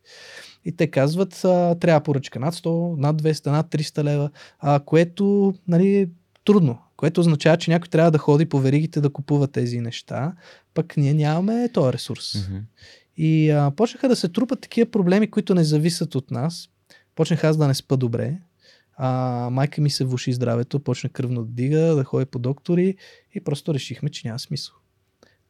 И 0.66 0.72
те 0.72 0.88
казват, 0.88 1.46
а, 1.46 1.76
трябва 1.76 2.04
поръчка 2.04 2.40
над 2.40 2.54
100, 2.56 2.98
над 2.98 3.22
200, 3.22 3.52
над 3.52 3.72
300 3.72 4.04
лева, 4.04 4.30
а, 4.60 4.80
което 4.80 5.54
нали, 5.68 5.96
е 5.96 6.10
трудно. 6.46 6.78
Което 6.98 7.22
означава, 7.22 7.58
че 7.58 7.72
някой 7.72 7.88
трябва 7.88 8.12
да 8.12 8.18
ходи 8.18 8.46
по 8.46 8.60
веригите 8.60 9.02
да 9.02 9.10
купува 9.10 9.48
тези 9.48 9.80
неща, 9.80 10.34
пък 10.74 10.98
ние 10.98 11.14
нямаме 11.14 11.70
този 11.74 11.94
ресурс. 11.94 12.34
Mm-hmm. 12.34 12.62
И 13.18 13.50
а, 13.50 13.72
почнаха 13.72 14.10
да 14.10 14.16
се 14.16 14.30
трупат 14.30 14.62
такива 14.62 14.92
проблеми, 14.92 15.32
които 15.32 15.56
не 15.56 15.64
зависят 15.64 16.16
от 16.16 16.32
нас. 16.32 16.70
Почнах 17.16 17.44
аз 17.44 17.58
да 17.58 17.68
не 17.68 17.74
спа 17.74 17.98
добре. 17.98 18.38
А, 18.98 19.50
майка 19.52 19.82
ми 19.82 19.90
се 19.90 20.06
влуши 20.06 20.34
здравето, 20.34 20.80
почна 20.80 21.10
кръвно 21.10 21.44
да 21.44 21.52
дига, 21.52 21.96
да 21.96 22.04
ходи 22.04 22.26
по 22.26 22.40
доктори 22.40 22.96
и 23.36 23.42
просто 23.42 23.74
решихме, 23.74 24.10
че 24.10 24.28
няма 24.28 24.40
смисъл. 24.40 24.76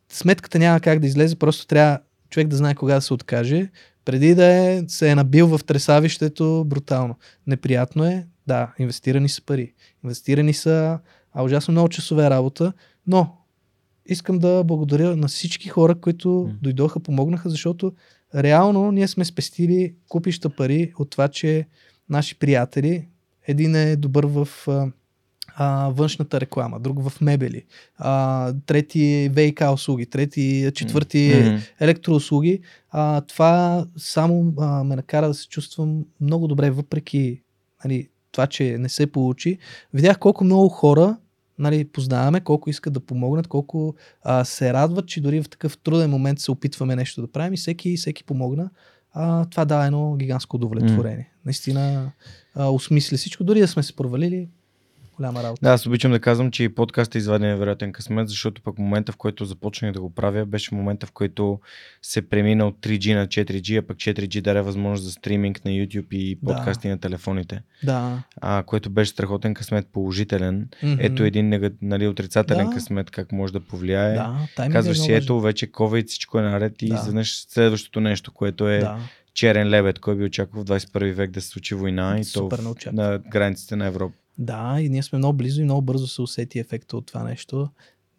Сметката 0.09 0.59
няма 0.59 0.80
как 0.80 1.00
да 1.00 1.08
излезе, 1.08 1.35
просто 1.35 1.67
трябва 1.67 2.00
човек 2.30 2.48
да 2.48 2.56
знае 2.56 2.75
кога 2.75 2.95
да 2.95 3.01
се 3.01 3.14
откаже, 3.14 3.69
преди 4.06 4.35
да 4.35 4.45
е, 4.45 4.84
се 4.88 5.09
е 5.09 5.16
набил 5.16 5.48
в 5.48 5.64
тресавището 5.64 6.64
брутално. 6.67 7.16
Неприятно 7.48 8.06
е, 8.06 8.27
да, 8.48 8.74
инвестирани 8.80 9.30
са 9.30 9.42
пари. 9.42 9.74
Инвестирани 10.03 10.53
са 10.53 11.00
а 11.35 11.43
ужасно 11.43 11.72
много 11.72 11.90
часове 11.90 12.30
работа, 12.30 12.74
но 13.08 13.38
искам 14.06 14.40
да 14.40 14.64
благодаря 14.64 15.16
на 15.16 15.27
всички 15.27 15.69
хора, 15.69 15.95
които 15.95 16.27
mm. 16.27 16.53
дойдоха, 16.61 17.00
помогнаха, 17.00 17.50
защото 17.50 17.93
реално 18.35 18.92
ние 18.92 19.08
сме 19.08 19.25
спестили 19.25 19.95
купища 20.08 20.50
пари 20.50 20.93
от 21.00 21.09
това, 21.09 21.27
че 21.27 21.67
наши 22.09 22.40
приятели, 22.40 23.08
един 23.48 23.75
е 23.75 23.95
добър 23.95 24.25
в 24.25 24.48
а, 25.56 25.90
външната 25.90 26.41
реклама, 26.41 26.80
друг 26.80 27.09
в 27.09 27.22
мебели, 27.22 27.64
а, 27.98 28.53
трети 28.65 29.30
ВИК 29.33 29.61
услуги, 29.74 30.06
трети, 30.06 30.72
четвърти 30.75 31.32
mm. 31.33 31.61
електроуслуги. 31.80 32.59
А, 32.91 33.22
това 33.22 33.85
само 33.98 34.53
а, 34.59 34.83
ме 34.83 34.95
накара 34.95 35.27
да 35.27 35.33
се 35.33 35.48
чувствам 35.48 36.06
много 36.22 36.48
добре, 36.48 36.72
въпреки 36.72 37.41
нали, 37.85 38.09
това, 38.32 38.48
че 38.48 38.77
не 38.77 38.90
се 38.90 39.11
получи. 39.11 39.57
Видях 39.93 40.19
колко 40.19 40.43
много 40.43 40.69
хора 40.69 41.17
нали, 41.59 41.85
познаваме, 41.85 42.41
колко 42.41 42.69
искат 42.69 42.93
да 42.93 42.99
помогнат, 42.99 43.48
колко 43.48 43.95
а, 44.24 44.45
се 44.45 44.74
радват, 44.74 45.07
че 45.07 45.22
дори 45.22 45.43
в 45.43 45.49
такъв 45.49 45.77
труден 45.77 46.09
момент 46.09 46.40
се 46.40 46.51
опитваме 46.51 46.95
нещо 46.95 47.22
да 47.22 47.32
правим 47.32 47.53
и 47.53 47.57
всеки, 47.57 47.98
всеки 47.98 48.24
помогна. 48.24 48.69
А, 49.14 49.45
това 49.45 49.65
дава 49.65 49.85
едно 49.85 50.15
гигантско 50.15 50.56
удовлетворение. 50.56 51.32
Mm. 51.33 51.45
Наистина 51.45 52.11
а, 52.56 52.69
осмисли 52.69 53.17
всичко, 53.17 53.43
дори 53.43 53.59
да 53.59 53.67
сме 53.67 53.83
се 53.83 53.95
провалили, 53.95 54.49
голяма 55.16 55.44
работа. 55.44 55.60
Да, 55.64 55.74
аз 55.74 55.85
обичам 55.85 56.11
да 56.11 56.19
казвам, 56.19 56.52
че 56.52 56.64
и 56.64 56.76
подкаст 56.76 57.16
е 57.16 57.18
изваден 57.18 57.50
невероятен 57.50 57.92
късмет, 57.92 58.30
защото 58.30 58.61
пък 58.61 58.80
момента, 58.80 59.11
в 59.11 59.18
който 59.18 59.45
започнах 59.45 59.92
да 59.92 60.02
го 60.02 60.10
правя, 60.10 60.45
беше 60.45 60.76
момента, 60.76 61.08
в 61.08 61.11
който 61.11 61.60
се 62.02 62.30
премина 62.30 62.68
от 62.68 62.77
3G 62.82 63.16
на 63.16 63.27
4G, 63.27 63.80
а 63.80 63.82
пък 63.82 63.98
4G 63.98 64.42
даде 64.42 64.61
възможност 64.61 65.03
за 65.03 65.11
стриминг 65.11 65.66
на 65.66 65.72
YouTube 65.72 66.14
и 66.14 66.40
подкасти 66.45 66.88
да. 66.88 66.94
на 66.94 67.00
телефоните. 67.00 67.61
Да. 67.84 68.24
А, 68.42 68.64
което 68.64 68.90
беше 68.90 69.11
страхотен 69.11 69.53
късмет, 69.53 69.88
положителен. 69.94 70.68
Mm-hmm. 70.84 70.98
Ето 71.00 71.24
един 71.24 71.74
нали, 71.82 72.08
отрицателен 72.08 72.69
да. 72.69 72.76
късмет, 72.76 73.11
как 73.11 73.32
може 73.32 73.53
да 73.53 73.60
повлияе. 73.60 74.14
Да, 74.14 74.69
Казваш 74.72 75.00
си, 75.00 75.14
ето 75.14 75.42
вече 75.42 75.72
COVID, 75.72 76.08
всичко 76.08 76.40
е 76.40 76.42
наред 76.42 76.82
и 76.82 76.90
да. 76.90 76.95
изведнъж 76.95 77.45
следващото 77.50 78.00
нещо, 78.00 78.32
което 78.32 78.69
е 78.69 78.80
да 78.80 79.00
черен 79.35 79.69
лебед, 79.69 80.00
кой 80.00 80.16
би 80.16 80.24
очаквал 80.24 80.64
в 80.64 80.66
21 80.66 81.14
век 81.14 81.32
да 81.32 81.42
се 81.42 81.48
случи 81.48 81.76
война 81.76 82.24
Супер 82.24 82.58
и 82.58 82.64
то 82.64 82.74
в, 82.74 82.94
на 82.94 83.19
границите 83.32 83.76
на 83.76 83.85
Европа. 83.85 84.16
Да, 84.38 84.77
и 84.80 84.89
ние 84.89 85.03
сме 85.03 85.17
много 85.17 85.38
близо 85.38 85.61
и 85.61 85.64
много 85.64 85.81
бързо 85.81 86.07
се 86.07 86.22
усети 86.22 86.59
ефекта 86.59 86.97
от 86.97 87.05
това 87.05 87.23
нещо. 87.23 87.69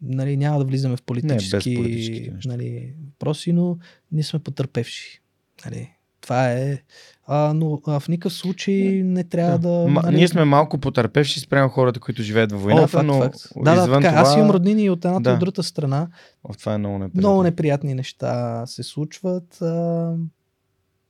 нали, 0.01 0.37
няма 0.37 0.59
да 0.59 0.65
влизаме 0.65 0.97
в 0.97 1.03
политически, 1.03 1.77
Не, 1.77 2.39
нали, 2.45 2.93
въпроси, 3.05 3.53
но 3.53 3.77
ние 4.11 4.23
сме 4.23 4.39
потърпевши. 4.39 5.21
Нали. 5.65 5.89
Това 6.21 6.51
е. 6.51 6.83
А, 7.27 7.53
но 7.53 7.81
а, 7.87 7.99
в 7.99 8.07
никакъв 8.07 8.33
случай 8.33 9.01
не 9.03 9.23
трябва 9.23 9.59
да. 9.59 9.87
Ма, 9.89 10.01
нали... 10.01 10.15
Ние 10.15 10.27
сме 10.27 10.45
малко 10.45 10.77
потърпевши 10.77 11.39
спрямо 11.39 11.69
хората, 11.69 11.99
които 11.99 12.23
живеят 12.23 12.51
във 12.51 12.61
войната, 12.61 12.83
О, 12.83 12.87
факт, 12.87 13.05
но 13.05 13.17
факт. 13.17 13.37
Да, 13.55 13.75
да, 13.75 13.93
така. 13.93 14.09
това, 14.09 14.21
Аз 14.21 14.35
имам 14.35 14.49
роднини 14.49 14.89
от 14.89 15.05
едната 15.05 15.29
да. 15.29 15.33
от 15.33 15.39
другата 15.39 15.63
страна. 15.63 16.07
О, 16.43 16.53
това 16.53 16.73
е 16.73 16.77
много 16.77 16.97
неприятно. 16.97 17.29
Много 17.29 17.43
неприятни 17.43 17.93
неща 17.93 18.63
се 18.65 18.83
случват. 18.83 19.61
А, 19.61 20.13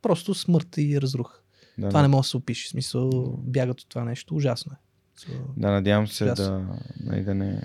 просто 0.01 0.33
смърт 0.33 0.77
и 0.77 1.01
разрух. 1.01 1.39
Да, 1.77 1.89
Това 1.89 1.99
да. 1.99 2.07
не 2.07 2.07
може 2.07 2.25
да 2.25 2.29
се 2.29 2.37
опише. 2.37 2.67
В 2.67 2.69
смисъл, 2.69 3.09
бягат 3.37 3.81
от 3.81 3.89
това 3.89 4.03
нещо. 4.03 4.35
Ужасно 4.35 4.71
е. 4.73 4.86
Да, 5.57 5.71
надявам 5.71 6.07
се 6.07 6.25
Ясно. 6.25 6.45
да, 6.45 6.65
нали, 7.03 7.23
да, 7.23 7.35
не, 7.35 7.61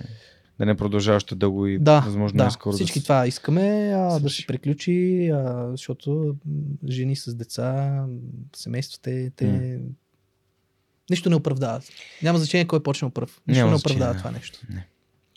да 0.58 0.66
не 0.66 0.74
продължава 0.76 1.16
още 1.16 1.34
дълго 1.34 1.66
и 1.66 1.78
Да, 1.78 2.00
възможно 2.00 2.36
да. 2.36 2.42
най-скоро 2.44 2.72
Всички 2.72 2.98
да 2.98 3.02
това 3.02 3.26
искаме 3.26 3.92
а, 3.96 4.20
да 4.20 4.30
се 4.30 4.46
приключи, 4.46 5.28
а, 5.34 5.68
защото 5.70 6.36
жени 6.88 7.16
с 7.16 7.34
деца, 7.34 7.72
м, 8.08 8.18
семействата, 8.56 9.30
те 9.36 9.46
М. 9.46 9.78
нищо 11.10 11.30
не 11.30 11.36
оправдават. 11.36 11.84
Няма 12.22 12.38
значение 12.38 12.66
кой 12.66 12.78
е 12.78 12.82
почнал 12.82 13.10
пръв. 13.10 13.40
Нищо 13.48 13.58
Няма 13.60 13.70
не 13.70 13.76
оправдава 13.76 14.12
да. 14.12 14.18
това 14.18 14.30
нещо. 14.30 14.58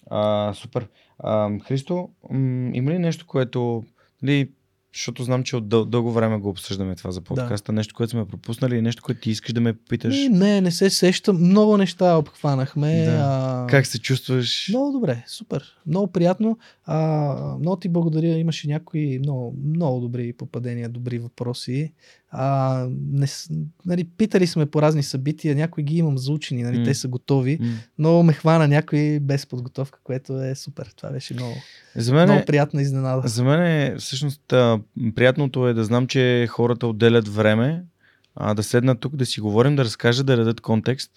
А, 0.10 0.54
супер. 0.54 0.88
А, 1.20 1.60
Христо, 1.60 2.10
м- 2.30 2.72
има 2.74 2.92
ли 2.92 3.00
нещо, 3.00 3.26
което... 3.28 3.86
Нали, 4.22 4.50
защото 4.96 5.24
знам, 5.24 5.44
че 5.44 5.56
от 5.56 5.68
дъл- 5.68 5.86
дълго 5.86 6.12
време 6.12 6.38
го 6.38 6.50
обсъждаме 6.50 6.96
това 6.96 7.12
за 7.12 7.22
подкаста. 7.22 7.72
Нещо, 7.72 7.96
което 7.96 8.12
сме 8.12 8.28
пропуснали, 8.28 8.82
нещо, 8.82 9.04
което 9.04 9.22
ти 9.22 9.32
искаш 9.32 9.54
да 9.54 9.62
ме 9.62 9.74
попиташ. 9.74 10.16
И, 10.16 10.30
не, 10.30 10.62
не 10.62 10.72
се 10.72 10.90
сещам. 10.90 11.38
Много 11.38 11.78
неща 11.78 12.18
обхванахме. 12.18 13.06
Да. 13.06 13.12
А... 13.22 13.68
Как 13.70 13.86
се 13.86 14.00
чувстваш? 14.00 14.70
Много 14.70 14.92
добре, 14.92 15.24
супер. 15.28 15.64
Много 15.88 16.12
приятно. 16.12 16.58
А, 16.86 17.58
много 17.60 17.76
ти 17.76 17.90
благодаря. 17.90 18.38
Имаше 18.38 18.68
някои 18.68 19.20
много, 19.20 19.56
много 19.66 20.00
добри 20.00 20.34
попадения, 20.34 20.90
добри 20.90 21.20
въпроси. 21.20 21.94
А, 22.38 22.88
не, 23.04 23.28
нали, 23.86 24.04
питали 24.08 24.48
сме 24.48 24.66
по 24.66 24.82
разни 24.82 25.04
събития, 25.04 25.56
някои 25.56 25.84
ги 25.84 25.98
имам 25.98 26.18
заучени, 26.18 26.64
нали, 26.64 26.78
М. 26.78 26.84
те 26.84 26.94
са 26.94 27.08
готови, 27.08 27.58
М. 27.62 27.68
но 27.98 28.24
ме 28.24 28.34
хвана 28.34 28.68
някой 28.68 29.20
без 29.20 29.46
подготовка, 29.46 30.00
което 30.04 30.42
е 30.42 30.56
супер. 30.56 30.94
Това 30.96 31.10
беше 31.10 31.34
много, 31.34 31.56
За 31.96 32.14
мен, 32.14 32.24
много 32.24 32.40
е, 32.40 32.46
приятна 32.46 32.82
изненада. 32.82 33.28
за 33.28 33.44
мен 33.44 33.62
е, 33.62 33.96
всъщност, 34.00 34.54
а, 34.54 34.80
приятното 35.16 35.68
е 35.68 35.74
да 35.74 35.84
знам, 35.84 36.08
че 36.08 36.48
хората 36.48 36.88
отделят 36.88 37.28
време 37.28 37.84
а, 38.36 38.54
да 38.54 38.64
седнат 38.64 39.00
тук, 39.00 39.16
да 39.16 39.26
си 39.26 39.42
говорим, 39.42 39.76
да 39.76 39.84
разкажат, 39.84 40.26
да 40.26 40.38
дадат 40.38 40.62
контекст, 40.62 41.12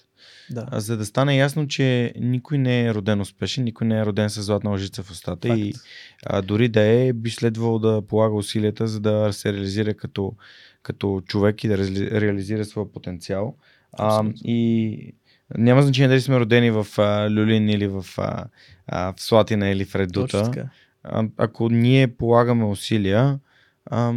Да. 0.51 0.67
а, 0.71 0.81
за 0.81 0.97
да 0.97 1.07
стане 1.07 1.37
ясно, 1.37 1.69
че 1.69 2.13
никой 2.17 2.59
не 2.59 2.85
е 2.85 2.95
роден 2.95 3.21
успешен, 3.21 3.65
никой 3.65 3.87
не 3.87 3.99
е 3.99 4.07
роден 4.07 4.31
с 4.31 4.43
златна 4.43 4.71
лъжица 4.71 5.03
в 5.03 5.11
устата 5.11 5.49
и 5.49 5.73
Факт. 5.73 5.85
а, 6.27 6.43
дори 6.43 6.69
да 6.69 6.81
е, 6.83 7.13
би 7.13 7.31
следвало 7.31 7.79
да 7.79 8.03
полага 8.03 8.35
усилията, 8.35 8.87
за 8.87 9.01
да 9.01 9.29
се 9.33 9.53
реализира 9.53 9.95
като, 9.95 10.33
като 10.89 11.23
човек 11.27 11.65
и 11.65 11.69
да 11.69 11.79
реали- 11.79 12.21
реализира 12.21 12.65
своя 12.65 12.93
потенциал. 12.93 13.57
А, 13.93 14.25
и 14.45 15.15
няма 15.59 15.83
значение 15.83 16.09
дали 16.09 16.21
сме 16.21 16.41
родени 16.41 16.71
в 16.71 16.87
а, 16.99 17.31
Люлин 17.31 17.69
или 17.69 17.87
в, 17.87 18.07
а, 18.19 18.45
а, 18.87 19.13
в 19.13 19.21
Слатина 19.23 19.69
или 19.69 19.85
в 19.85 19.95
Редута. 19.95 20.69
А, 21.03 21.25
ако 21.37 21.69
ние 21.69 22.09
полагаме 22.09 22.65
усилия, 22.65 23.39
а, 23.87 24.15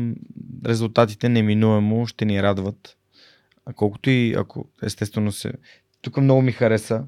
резултатите 0.65 1.29
неминуемо 1.29 2.07
ще 2.07 2.25
ни 2.25 2.43
радват. 2.43 2.97
А 3.65 3.73
колкото 3.73 4.09
и 4.09 4.33
ако 4.37 4.65
естествено 4.83 5.31
се... 5.31 5.53
Тук 6.01 6.17
много 6.17 6.41
ми 6.41 6.51
хареса, 6.51 7.03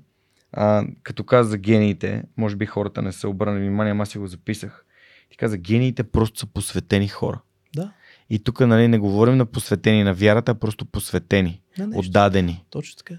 а, 0.52 0.86
като 1.04 1.24
каза 1.24 1.50
за 1.50 1.58
гениите, 1.58 2.24
може 2.38 2.56
би 2.56 2.66
хората 2.66 3.02
не 3.02 3.12
са 3.12 3.30
обърнали 3.30 3.60
внимание, 3.60 3.96
аз 4.00 4.10
си 4.10 4.18
го 4.18 4.28
записах. 4.28 4.86
Ти 5.30 5.38
каза, 5.38 5.58
гениите 5.58 6.04
просто 6.04 6.40
са 6.40 6.46
посветени 6.46 7.08
хора. 7.08 7.42
Да, 7.76 7.92
И 8.34 8.40
тук 8.40 8.60
нали, 8.60 8.88
не 8.88 8.98
говорим 8.98 9.38
на 9.38 9.46
посветени 9.46 10.04
на 10.04 10.14
вярата, 10.14 10.52
а 10.52 10.56
просто 10.56 10.86
посветени, 10.86 11.62
на 11.78 11.88
нещо. 11.88 12.00
отдадени. 12.00 12.66
Точно 12.70 12.98
така. 12.98 13.16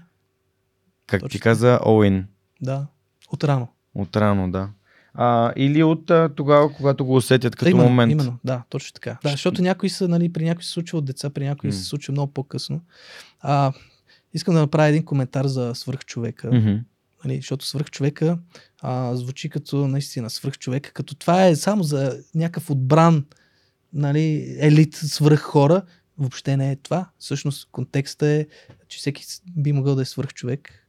Как 1.07 1.21
Точно 1.21 1.31
ти 1.31 1.39
каза, 1.39 1.79
in. 1.83 2.23
Да. 2.61 2.87
От 3.31 3.43
рано. 3.43 3.67
От 3.93 4.15
рано, 4.15 4.51
да. 4.51 4.69
А, 5.13 5.53
или 5.55 5.83
от 5.83 6.11
а, 6.11 6.29
тогава, 6.35 6.73
когато 6.73 7.05
го 7.05 7.15
усетят 7.15 7.55
като 7.55 7.71
именно, 7.71 7.89
момент. 7.89 8.11
Именно, 8.11 8.37
да, 8.43 8.63
точно 8.69 8.93
така. 8.93 9.17
Да, 9.23 9.29
защото 9.29 9.61
някои 9.61 9.89
са, 9.89 10.07
нали, 10.07 10.33
при 10.33 10.43
някои 10.43 10.63
се 10.63 10.71
случва 10.71 10.97
от 10.97 11.05
деца, 11.05 11.29
при 11.29 11.45
някои 11.45 11.67
М. 11.67 11.73
се 11.73 11.83
случва 11.83 12.11
много 12.11 12.33
по-късно. 12.33 12.81
А, 13.41 13.73
искам 14.33 14.53
да 14.53 14.59
направя 14.59 14.87
един 14.87 15.05
коментар 15.05 15.45
за 15.45 15.71
свръхчовека. 15.75 16.51
Мгм. 16.53 16.75
Нали, 17.25 17.35
защото 17.35 17.65
свръхчовека 17.65 18.37
а, 18.81 19.15
звучи 19.15 19.49
като 19.49 19.87
наистина 19.87 20.29
свръхчовека, 20.29 20.91
като 20.91 21.15
това 21.15 21.45
е 21.45 21.55
само 21.55 21.83
за 21.83 22.19
някакъв 22.35 22.69
отбран 22.69 23.25
нали, 23.95 24.55
елит 24.59 24.95
свръх 24.95 25.41
хора. 25.41 25.81
Въобще 26.17 26.57
не 26.57 26.71
е 26.71 26.75
това. 26.75 27.09
Всъщност 27.19 27.67
контекста 27.71 28.27
е, 28.27 28.47
че 28.87 28.97
всеки 28.97 29.25
би 29.57 29.71
могъл 29.71 29.95
да 29.95 30.01
е 30.01 30.05
свръхчовек 30.05 30.85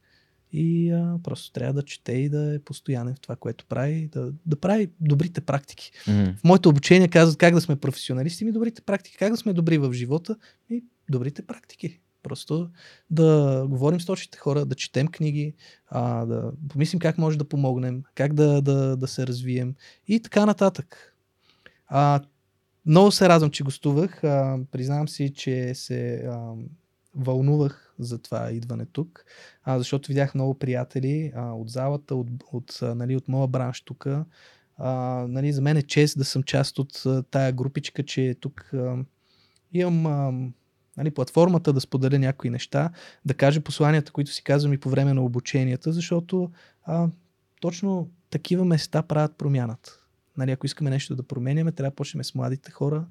и 0.51 0.91
а, 0.91 1.19
просто 1.23 1.51
трябва 1.51 1.73
да 1.73 1.83
чете 1.83 2.11
и 2.11 2.29
да 2.29 2.55
е 2.55 2.59
постоянен 2.59 3.15
в 3.15 3.19
това, 3.19 3.35
което 3.35 3.65
прави, 3.65 4.09
да, 4.13 4.33
да 4.45 4.55
прави 4.55 4.89
добрите 4.99 5.41
практики. 5.41 5.91
Мгм. 6.07 6.31
В 6.37 6.43
моето 6.43 6.69
обучение 6.69 7.07
казват 7.07 7.37
как 7.37 7.53
да 7.53 7.61
сме 7.61 7.75
професионалисти, 7.75 8.45
ми 8.45 8.51
добрите 8.51 8.81
практики, 8.81 9.17
как 9.17 9.31
да 9.31 9.37
сме 9.37 9.53
добри 9.53 9.77
в 9.77 9.93
живота 9.93 10.35
и 10.69 10.83
добрите 11.09 11.41
практики. 11.41 11.99
Просто 12.23 12.69
да 13.09 13.65
говорим 13.69 14.01
с 14.01 14.05
точните 14.05 14.37
хора, 14.37 14.65
да 14.65 14.75
четем 14.75 15.07
книги, 15.07 15.53
а, 15.87 16.25
да 16.25 16.51
помислим 16.69 16.99
как 16.99 17.17
може 17.17 17.37
да 17.37 17.49
помогнем, 17.49 18.03
как 18.15 18.33
да, 18.33 18.61
да, 18.61 18.97
да 18.97 19.07
се 19.07 19.27
развием 19.27 19.75
и 20.07 20.19
така 20.19 20.45
нататък. 20.45 21.15
А, 21.87 22.21
много 22.87 23.11
се 23.11 23.29
радвам, 23.29 23.51
че 23.51 23.63
гостувах. 23.63 24.23
А, 24.23 24.59
признавам 24.71 25.07
си, 25.07 25.33
че 25.33 25.73
се 25.75 26.15
а, 26.15 26.53
вълнувах 27.15 27.95
за 27.99 28.19
това 28.19 28.51
идване 28.51 28.85
тук, 28.85 29.25
а, 29.63 29.77
защото 29.77 30.07
видях 30.07 30.35
много 30.35 30.53
приятели 30.53 31.31
а, 31.35 31.51
от 31.51 31.69
залата, 31.69 32.15
от, 32.15 32.27
от, 32.51 32.79
а, 32.81 32.95
нали, 32.95 33.15
от 33.15 33.27
моя 33.27 33.47
бранш 33.47 33.81
тук. 33.81 34.07
Нали, 35.27 35.53
за 35.53 35.61
мен 35.61 35.77
е 35.77 35.81
чест 35.81 36.17
да 36.17 36.25
съм 36.25 36.43
част 36.43 36.79
от 36.79 37.05
а, 37.05 37.23
тая 37.23 37.51
групичка, 37.51 38.03
че 38.03 38.35
тук 38.39 38.73
а, 38.73 38.97
имам 39.73 40.05
а, 40.05 40.51
нали, 40.97 41.11
платформата 41.11 41.73
да 41.73 41.81
споделя 41.81 42.19
някои 42.19 42.49
неща, 42.49 42.91
да 43.25 43.33
кажа 43.33 43.61
посланията, 43.61 44.11
които 44.11 44.31
си 44.31 44.43
казвам 44.43 44.73
и 44.73 44.77
по 44.77 44.89
време 44.89 45.13
на 45.13 45.23
обученията, 45.23 45.91
защото 45.91 46.51
а, 46.83 47.07
точно 47.61 48.09
такива 48.29 48.65
места 48.65 49.01
правят 49.01 49.37
промяната. 49.37 50.06
Нали, 50.37 50.51
ако 50.51 50.65
искаме 50.65 50.89
нещо 50.89 51.15
да 51.15 51.23
променяме, 51.23 51.71
трябва 51.71 51.89
да 51.89 51.95
почнем 51.95 52.23
с 52.23 52.35
младите 52.35 52.71
хора, 52.71 53.05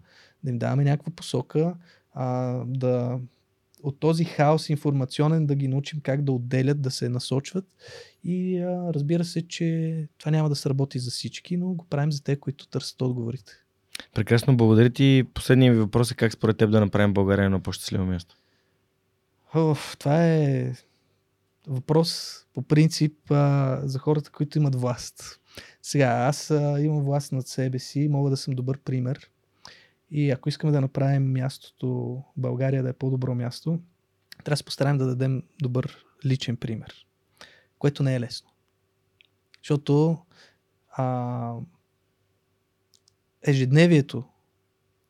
да 0.45 0.51
им 0.51 0.59
даваме 0.59 0.85
някаква 0.85 1.13
посока, 1.13 1.75
а, 2.15 2.55
да 2.67 3.19
от 3.83 4.01
този 4.01 4.25
хаос 4.25 4.69
информационен 4.69 5.47
да 5.47 5.55
ги 5.55 5.69
научим 5.69 6.01
как 6.01 6.23
да 6.23 6.33
отделят, 6.33 6.83
да 6.83 6.91
се 6.91 7.09
насочват 7.09 7.65
и 8.25 8.59
а, 8.59 8.95
разбира 8.95 9.25
се, 9.25 9.49
че 9.49 10.09
това 10.19 10.31
няма 10.31 10.49
да 10.49 10.57
сработи 10.57 10.99
за 10.99 11.11
всички, 11.11 11.57
но 11.57 11.67
го 11.67 11.85
правим 11.85 12.13
за 12.13 12.23
те, 12.23 12.37
които 12.37 12.69
търсят 12.69 13.03
отговорите. 13.03 13.53
Прекрасно, 14.15 14.57
благодаря 14.57 14.91
ти. 14.91 15.25
Последният 15.35 15.77
ми 15.77 15.81
въпрос 15.81 16.11
е 16.11 16.15
как 16.15 16.33
според 16.33 16.57
теб 16.57 16.71
да 16.71 16.81
направим 16.81 17.15
България 17.15 17.45
едно 17.45 17.61
по-щастливо 17.61 18.05
място. 18.05 18.37
Оф, 19.55 19.97
това 19.99 20.27
е 20.27 20.73
въпрос 21.67 22.41
по 22.55 22.63
принцип 22.63 23.31
а, 23.31 23.81
за 23.85 23.99
хората, 23.99 24.31
които 24.31 24.59
имат 24.59 24.75
власт. 24.75 25.41
Сега, 25.87 26.07
аз 26.07 26.51
а, 26.51 26.81
имам 26.81 27.05
власт 27.05 27.33
над 27.33 27.49
себе 27.49 27.79
си, 27.79 28.09
мога 28.09 28.31
да 28.31 28.37
съм 28.37 28.55
добър 28.55 28.79
пример. 28.79 29.31
И 30.11 30.31
ако 30.31 30.49
искаме 30.49 30.73
да 30.73 30.81
направим 30.81 31.33
мястото, 31.33 32.23
България 32.37 32.83
да 32.83 32.89
е 32.89 32.93
по-добро 32.93 33.35
място, 33.35 33.79
трябва 34.31 34.51
да 34.51 34.57
се 34.57 34.65
постараем 34.65 34.99
да 34.99 35.07
дадем 35.07 35.43
добър 35.63 36.05
личен 36.25 36.57
пример, 36.57 37.07
което 37.79 38.03
не 38.03 38.15
е 38.15 38.21
лесно. 38.21 38.51
Защото 39.63 40.19
а, 40.91 41.55
ежедневието, 43.43 44.25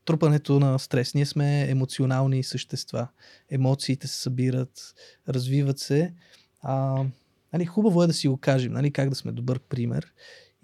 трупането 0.05 0.61
на 0.61 0.79
стрес. 0.79 1.15
Ние 1.15 1.27
сме 1.27 1.71
емоционални 1.71 2.43
същества. 2.43 3.09
Емоциите 3.51 4.09
се 4.09 4.21
събират, 4.21 4.95
развиват 5.29 5.79
се. 5.79 6.15
А, 6.61 7.05
нали, 7.53 7.67
хубаво 7.67 8.03
е 8.03 8.07
да 8.07 8.13
си 8.13 8.29
го 8.29 8.37
кажем, 8.37 8.73
нали, 8.73 8.93
как 8.93 9.09
да 9.09 9.17
сме 9.17 9.33
добър 9.33 9.59
пример. 9.59 10.13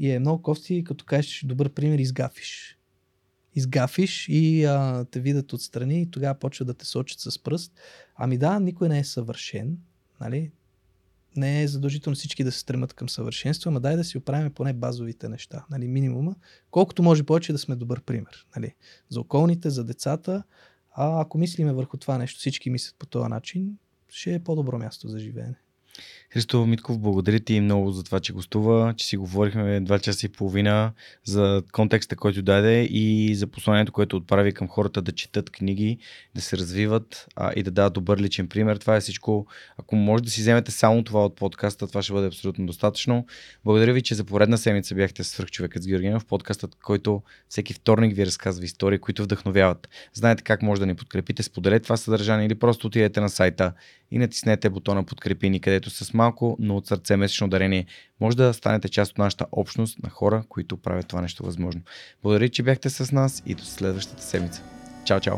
И 0.03 0.11
е 0.11 0.19
много 0.19 0.43
кофти, 0.43 0.85
като 0.85 1.05
кажеш 1.05 1.45
добър 1.47 1.69
пример, 1.69 1.99
изгафиш. 1.99 2.79
Изгафиш 3.55 4.29
и 4.29 4.65
а, 4.65 5.05
те 5.11 5.21
видят 5.21 5.53
отстрани 5.53 6.03
и 6.03 6.11
тогава 6.11 6.35
почват 6.35 6.67
да 6.67 6.75
те 6.75 6.85
сочат 6.85 7.21
с 7.21 7.39
пръст. 7.39 7.73
Ами 8.17 8.39
да, 8.39 8.61
никой 8.61 8.89
не 8.89 8.99
е 8.99 9.05
съвършен. 9.05 9.79
Нали? 10.21 10.51
Не 11.37 11.63
е 11.63 11.69
задължително 11.69 12.15
всички 12.15 12.45
да 12.45 12.53
се 12.53 12.59
стремат 12.59 12.93
към 12.93 13.09
съвършенство, 13.09 13.71
ама 13.71 13.81
дай 13.81 13.97
да 13.97 14.05
си 14.05 14.19
оправим 14.19 14.53
поне 14.53 14.73
базовите 14.73 15.29
неща. 15.29 15.65
Нали? 15.71 15.89
Минимума. 15.89 16.35
Колкото 16.71 17.03
може 17.03 17.23
повече 17.23 17.53
да 17.53 17.59
сме 17.59 17.77
добър 17.77 18.01
пример. 18.01 18.47
Нали? 18.57 18.75
За 19.09 19.21
околните, 19.21 19.71
за 19.71 19.85
децата. 19.85 20.43
А 20.95 21.21
ако 21.21 21.39
мислиме 21.39 21.73
върху 21.73 21.97
това 21.97 22.19
нещо, 22.19 22.39
всички 22.39 22.71
мислят 22.71 22.97
по 22.99 23.07
този 23.07 23.29
начин, 23.29 23.79
ще 24.09 24.35
е 24.35 24.45
по-добро 24.45 24.79
място 24.79 25.09
за 25.09 25.19
живеене. 25.19 25.57
Христо 26.33 26.67
Митков, 26.67 26.99
благодаря 26.99 27.41
ти 27.41 27.61
много 27.61 27.91
за 27.91 28.03
това, 28.03 28.21
че 28.21 28.33
гостува, 28.33 28.95
че 28.97 29.07
си 29.07 29.17
говорихме 29.17 29.81
два 29.81 29.99
часа 29.99 30.27
и 30.27 30.29
половина 30.29 30.93
за 31.25 31.63
контекста, 31.73 32.17
който 32.17 32.43
даде 32.43 32.83
и 32.83 33.35
за 33.35 33.47
посланието, 33.47 33.93
което 33.93 34.17
отправи 34.17 34.53
към 34.53 34.69
хората 34.69 35.03
да 35.03 35.13
четат 35.13 35.51
книги, 35.51 35.99
да 36.35 36.41
се 36.41 36.57
развиват 36.57 37.27
а, 37.37 37.53
и 37.57 37.63
да 37.63 37.71
дадат 37.71 37.93
добър 37.93 38.19
личен 38.19 38.49
пример. 38.49 38.77
Това 38.77 38.97
е 38.97 39.01
всичко. 39.01 39.47
Ако 39.77 39.97
може 39.97 40.25
да 40.25 40.31
си 40.31 40.41
вземете 40.41 40.71
само 40.71 41.05
това 41.05 41.25
от 41.25 41.37
подкаста, 41.37 41.87
това 41.87 42.03
ще 42.03 42.13
бъде 42.13 42.27
абсолютно 42.27 42.67
достатъчно. 42.67 43.27
Благодаря 43.65 43.93
ви, 43.93 44.03
че 44.03 44.15
за 44.15 44.25
поредна 44.25 44.59
седмица 44.59 44.95
бяхте 44.95 45.25
свърх 45.25 45.51
човекът 45.51 45.83
с 45.83 45.87
Георгиев, 45.87 46.25
подкастът, 46.25 46.75
който 46.75 47.23
всеки 47.49 47.75
вторник 47.75 48.17
ви 48.17 48.27
разказва 48.27 48.65
истории, 48.65 48.99
които 48.99 49.23
вдъхновяват. 49.23 49.89
Знаете 50.15 50.43
как 50.43 50.63
може 50.63 50.81
да 50.81 50.87
ни 50.87 50.95
подкрепите, 50.95 51.43
споделете 51.43 51.83
това 51.83 51.97
съдържание 51.97 52.47
или 52.47 52.55
просто 52.55 52.87
отидете 52.87 53.21
на 53.21 53.29
сайта 53.29 53.73
и 54.13 54.19
натиснете 54.19 54.71
бутона 54.71 55.05
подкрепи 55.05 55.51
ни, 55.51 55.61
където 55.61 55.91
с 55.91 56.15
малко, 56.15 56.57
но 56.59 56.77
от 56.77 56.87
сърце 56.87 57.17
месечно 57.17 57.49
дарение 57.49 57.87
може 58.21 58.37
да 58.37 58.55
станете 58.55 58.89
част 58.89 59.11
от 59.11 59.19
нашата 59.19 59.47
общност 59.53 60.03
на 60.03 60.11
хора, 60.11 60.45
които 60.49 60.77
правят 60.77 61.09
това 61.09 61.21
нещо 61.21 61.43
възможно. 61.43 61.83
Благодаря, 62.23 62.49
че 62.49 62.63
бяхте 62.63 62.91
с 62.91 63.13
нас 63.13 63.43
и 63.47 63.55
до 63.55 63.63
следващата 63.63 64.23
седмица. 64.23 64.63
Чао, 65.05 65.21
чао! 65.21 65.37